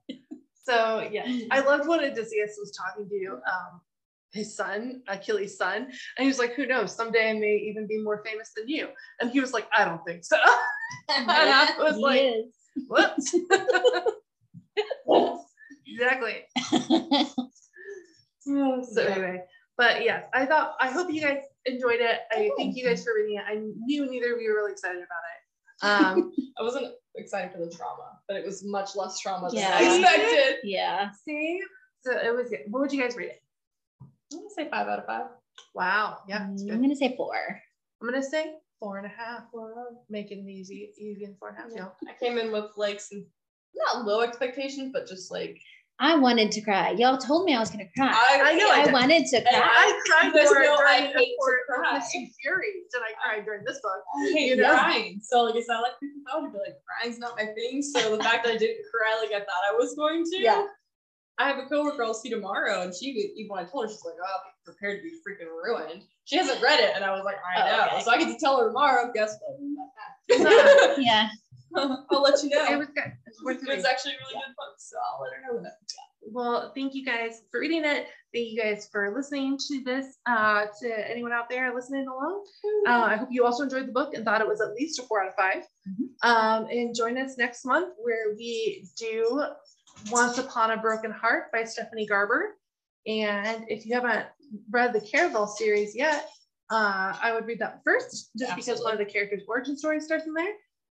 So 0.66 1.08
yeah, 1.10 1.26
I 1.50 1.62
loved 1.62 1.88
what 1.88 2.04
Odysseus 2.04 2.58
was 2.60 2.78
talking 2.78 3.08
to 3.08 3.40
um 3.48 3.80
his 4.38 4.56
son, 4.56 5.02
Achilles' 5.08 5.58
son, 5.58 5.84
and 5.86 5.94
he 6.20 6.28
was 6.28 6.40
like, 6.40 6.54
"Who 6.54 6.66
knows? 6.66 6.96
Someday 6.96 7.32
I 7.32 7.34
may 7.34 7.56
even 7.70 7.88
be 7.88 8.02
more 8.02 8.24
famous 8.26 8.52
than 8.56 8.70
you." 8.70 8.88
And 9.20 9.30
he 9.32 9.42
was 9.42 9.52
like, 9.52 9.68
"I 9.76 9.84
don't 9.84 10.02
think 10.06 10.24
so." 10.24 10.38
and 11.10 11.30
I 11.30 11.74
was 11.80 11.98
like, 11.98 12.22
is. 12.22 12.54
"Whoops." 12.88 13.36
exactly. 15.88 16.46
So 18.42 19.02
anyway, 19.02 19.42
but 19.78 20.04
yes, 20.04 20.26
I 20.34 20.46
thought 20.46 20.76
I 20.80 20.90
hope 20.90 21.12
you 21.12 21.22
guys 21.22 21.40
enjoyed 21.66 22.00
it. 22.00 22.20
I 22.32 22.50
thank 22.58 22.76
you 22.78 22.86
guys 22.86 23.04
for 23.04 23.14
reading 23.16 23.38
it. 23.38 23.44
I 23.46 23.56
knew 23.56 24.10
neither 24.10 24.36
of 24.36 24.42
you 24.42 24.50
were 24.52 24.58
really 24.58 24.72
excited 24.72 24.98
about 24.98 25.24
it. 25.34 25.38
Um, 25.80 26.32
I 26.60 26.64
wasn't 26.64 26.94
excited 27.16 27.52
for 27.52 27.60
the 27.60 27.70
trauma, 27.70 28.18
but 28.28 28.36
it 28.38 28.44
was 28.46 28.64
much 28.66 28.96
less 28.96 29.20
trauma 29.20 29.50
than 29.50 29.60
Yeah. 29.60 29.72
I 29.74 29.84
expected. 29.84 30.56
yeah. 30.64 31.12
see, 31.26 31.60
so 32.02 32.12
it 32.18 32.34
was 32.36 32.50
good. 32.50 32.62
What 32.68 32.80
would 32.82 32.92
you 32.92 33.00
guys 33.02 33.16
rate 33.16 33.30
it? 33.30 33.42
I'm 34.34 34.40
gonna 34.40 34.50
say 34.56 34.70
five 34.70 34.88
out 34.88 35.00
of 35.00 35.06
five. 35.06 35.26
Wow, 35.74 36.20
yeah, 36.28 36.48
it's 36.52 36.64
mm, 36.64 36.72
I'm 36.72 36.78
going 36.78 36.90
to 36.90 36.96
say 36.96 37.16
four. 37.18 37.36
I'm 38.02 38.08
gonna 38.08 38.22
say 38.24 38.54
four 38.80 38.98
and 38.98 39.06
a 39.08 39.10
half. 39.10 39.44
Well, 39.54 40.06
making 40.10 40.48
it 40.48 40.52
easy, 40.52 40.92
easy 41.00 41.26
and 41.26 41.38
four 41.40 41.50
and 41.50 41.58
a 41.58 41.62
half. 41.62 41.72
Yeah. 41.76 42.10
I 42.12 42.14
came 42.24 42.38
in 42.38 42.52
with 42.52 42.66
like 42.78 43.00
some 43.00 43.26
not 43.76 44.06
low 44.06 44.22
expectations, 44.22 44.92
but 44.94 45.08
just 45.08 45.32
like 45.32 45.58
I 46.00 46.16
wanted 46.16 46.52
to 46.52 46.62
cry. 46.62 46.92
Y'all 46.92 47.18
told 47.18 47.46
me 47.46 47.56
I 47.56 47.60
was 47.60 47.72
going 47.72 47.84
to 47.84 47.92
cry. 48.00 48.12
I 48.14 48.54
know 48.54 48.70
I 48.70 48.86
I 48.88 48.92
wanted 48.94 49.26
to 49.32 49.38
And 49.38 49.48
cry. 49.48 49.62
I 49.66 50.02
cried 50.06 50.28
You 50.28 50.34
guys 50.34 50.48
for 50.50 50.62
it 50.62 50.66
know 50.66 50.76
I 50.76 51.02
the 51.02 51.08
hate 51.18 51.26
to 51.30 51.36
for 51.40 51.76
cry. 51.76 51.94
Misty 51.98 52.32
Fury. 52.40 52.68
Did 52.94 53.02
I 53.02 53.14
cried 53.20 53.46
during 53.46 53.64
this 53.66 53.80
book? 53.82 54.04
I 54.16 54.32
hate 54.32 54.50
You 54.50 54.56
know? 54.58 54.74
crying. 54.76 55.20
So 55.24 55.42
like 55.42 55.56
I 55.56 55.62
said, 55.62 55.74
I 55.76 55.80
like 55.82 56.00
people 56.00 56.22
thought 56.32 56.44
I'd 56.46 56.52
be 56.54 56.60
like 56.60 56.76
crying's 56.86 57.18
not 57.18 57.36
my 57.36 57.46
thing. 57.48 57.82
So 57.82 58.16
the 58.16 58.24
fact 58.24 58.46
that 58.46 58.54
I 58.54 58.58
didn't 58.58 58.86
cry 58.94 59.18
like 59.24 59.32
I 59.34 59.40
thought 59.44 59.64
I 59.68 59.74
was 59.76 59.96
going 59.96 60.24
to. 60.24 60.38
Yeah. 60.38 60.68
I 61.40 61.48
have 61.48 61.60
a 61.60 61.66
coworker 61.68 62.04
I'll 62.04 62.14
see 62.14 62.30
tomorrow, 62.30 62.82
and 62.82 62.94
she 62.94 63.06
even 63.38 63.50
when 63.50 63.64
I 63.64 63.68
told 63.70 63.86
her, 63.86 63.90
she's 63.90 64.04
like, 64.06 64.16
"Oh, 64.22 64.38
be 64.66 64.72
prepared 64.74 65.00
to 65.00 65.04
be 65.04 65.12
freaking 65.22 65.50
ruined." 65.52 66.04
She 66.26 66.36
hasn't 66.38 66.62
read 66.62 66.80
it, 66.80 66.94
and 66.96 67.06
I 67.06 67.12
was 67.12 67.24
like, 67.26 67.36
"I 67.46 67.62
Oh, 67.62 67.78
know." 67.78 67.86
okay. 67.94 68.02
So 68.04 68.12
I 68.12 68.18
get 68.18 68.28
to 68.34 68.40
tell 68.40 68.60
her 68.60 68.68
tomorrow. 68.68 69.12
Guess 69.14 69.38
what? 69.40 69.58
yeah. 71.00 71.30
I'll 71.76 72.22
let 72.22 72.42
you 72.44 72.50
know. 72.50 72.66
It 72.72 72.78
was 72.78 72.88
good. 72.88 73.04
It 73.06 73.34
was, 73.44 73.56
It's 73.58 73.68
reading. 73.70 73.86
actually 73.86 74.14
a 74.14 74.18
really 74.26 74.34
good 74.46 74.56
book, 74.58 74.76
so 74.80 74.96
I'll 74.98 75.22
let 75.22 75.34
her 75.34 75.54
know 75.54 75.62
that. 75.64 75.74
Well, 76.30 76.72
thank 76.76 76.94
you 76.96 77.06
guys 77.06 77.42
for 77.52 77.60
reading 77.60 77.84
it. 77.86 78.08
Thank 78.34 78.50
you 78.50 78.62
guys 78.62 78.90
for 78.92 79.14
listening 79.16 79.58
to 79.68 79.84
this. 79.84 80.18
Uh, 80.26 80.66
to 80.82 81.10
anyone 81.12 81.32
out 81.34 81.50
there 81.50 81.74
listening 81.74 82.08
along, 82.08 82.44
uh, 82.88 82.92
I 83.12 83.16
hope 83.16 83.30
you 83.32 83.46
also 83.46 83.64
enjoyed 83.64 83.88
the 83.88 83.92
book 83.92 84.14
and 84.14 84.26
thought 84.26 84.42
it 84.42 84.48
was 84.48 84.60
at 84.60 84.74
least 84.74 85.00
a 85.00 85.04
four 85.04 85.22
out 85.22 85.28
of 85.30 85.36
5 85.36 85.64
Mhm. 85.88 86.08
Um, 86.24 86.66
and 86.70 86.96
join 86.96 87.18
us 87.18 87.38
next 87.38 87.64
month 87.66 87.94
where 88.02 88.34
we 88.36 88.86
do 88.98 89.44
Once 90.12 90.38
Upon 90.38 90.72
a 90.72 90.78
Broken 90.78 91.12
Heart 91.12 91.52
by 91.52 91.64
Stephanie 91.64 92.06
Garber. 92.06 92.56
And 93.06 93.66
if 93.68 93.86
you 93.86 93.94
haven't 93.94 94.26
read 94.70 94.94
the 94.94 95.00
Caraval 95.00 95.48
series 95.48 95.96
yet, 95.96 96.30
uh, 96.70 97.16
I 97.22 97.32
would 97.34 97.46
read 97.46 97.60
that 97.60 97.82
first, 97.84 98.32
just 98.38 98.56
because 98.56 98.82
one 98.82 98.94
of 98.94 99.00
the 99.00 99.06
characters' 99.06 99.44
origin 99.48 99.78
story 99.78 100.02
starts 100.02 100.26
in 100.26 100.34
there. 100.34 100.54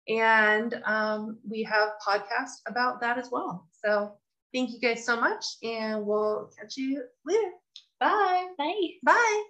And 0.09 0.83
um, 0.85 1.39
we 1.49 1.63
have 1.63 1.91
podcasts 2.07 2.61
about 2.67 3.01
that 3.01 3.19
as 3.19 3.31
well. 3.31 3.69
So 3.85 4.13
thank 4.53 4.71
you 4.71 4.81
guys 4.81 5.07
so 5.07 5.19
much, 5.19 5.45
and 5.63 6.05
we'll 6.05 6.51
catch 6.59 6.77
you 6.77 7.05
later. 7.25 7.51
Bye. 8.01 8.49
Bye. 8.59 8.89
Bye. 9.03 9.45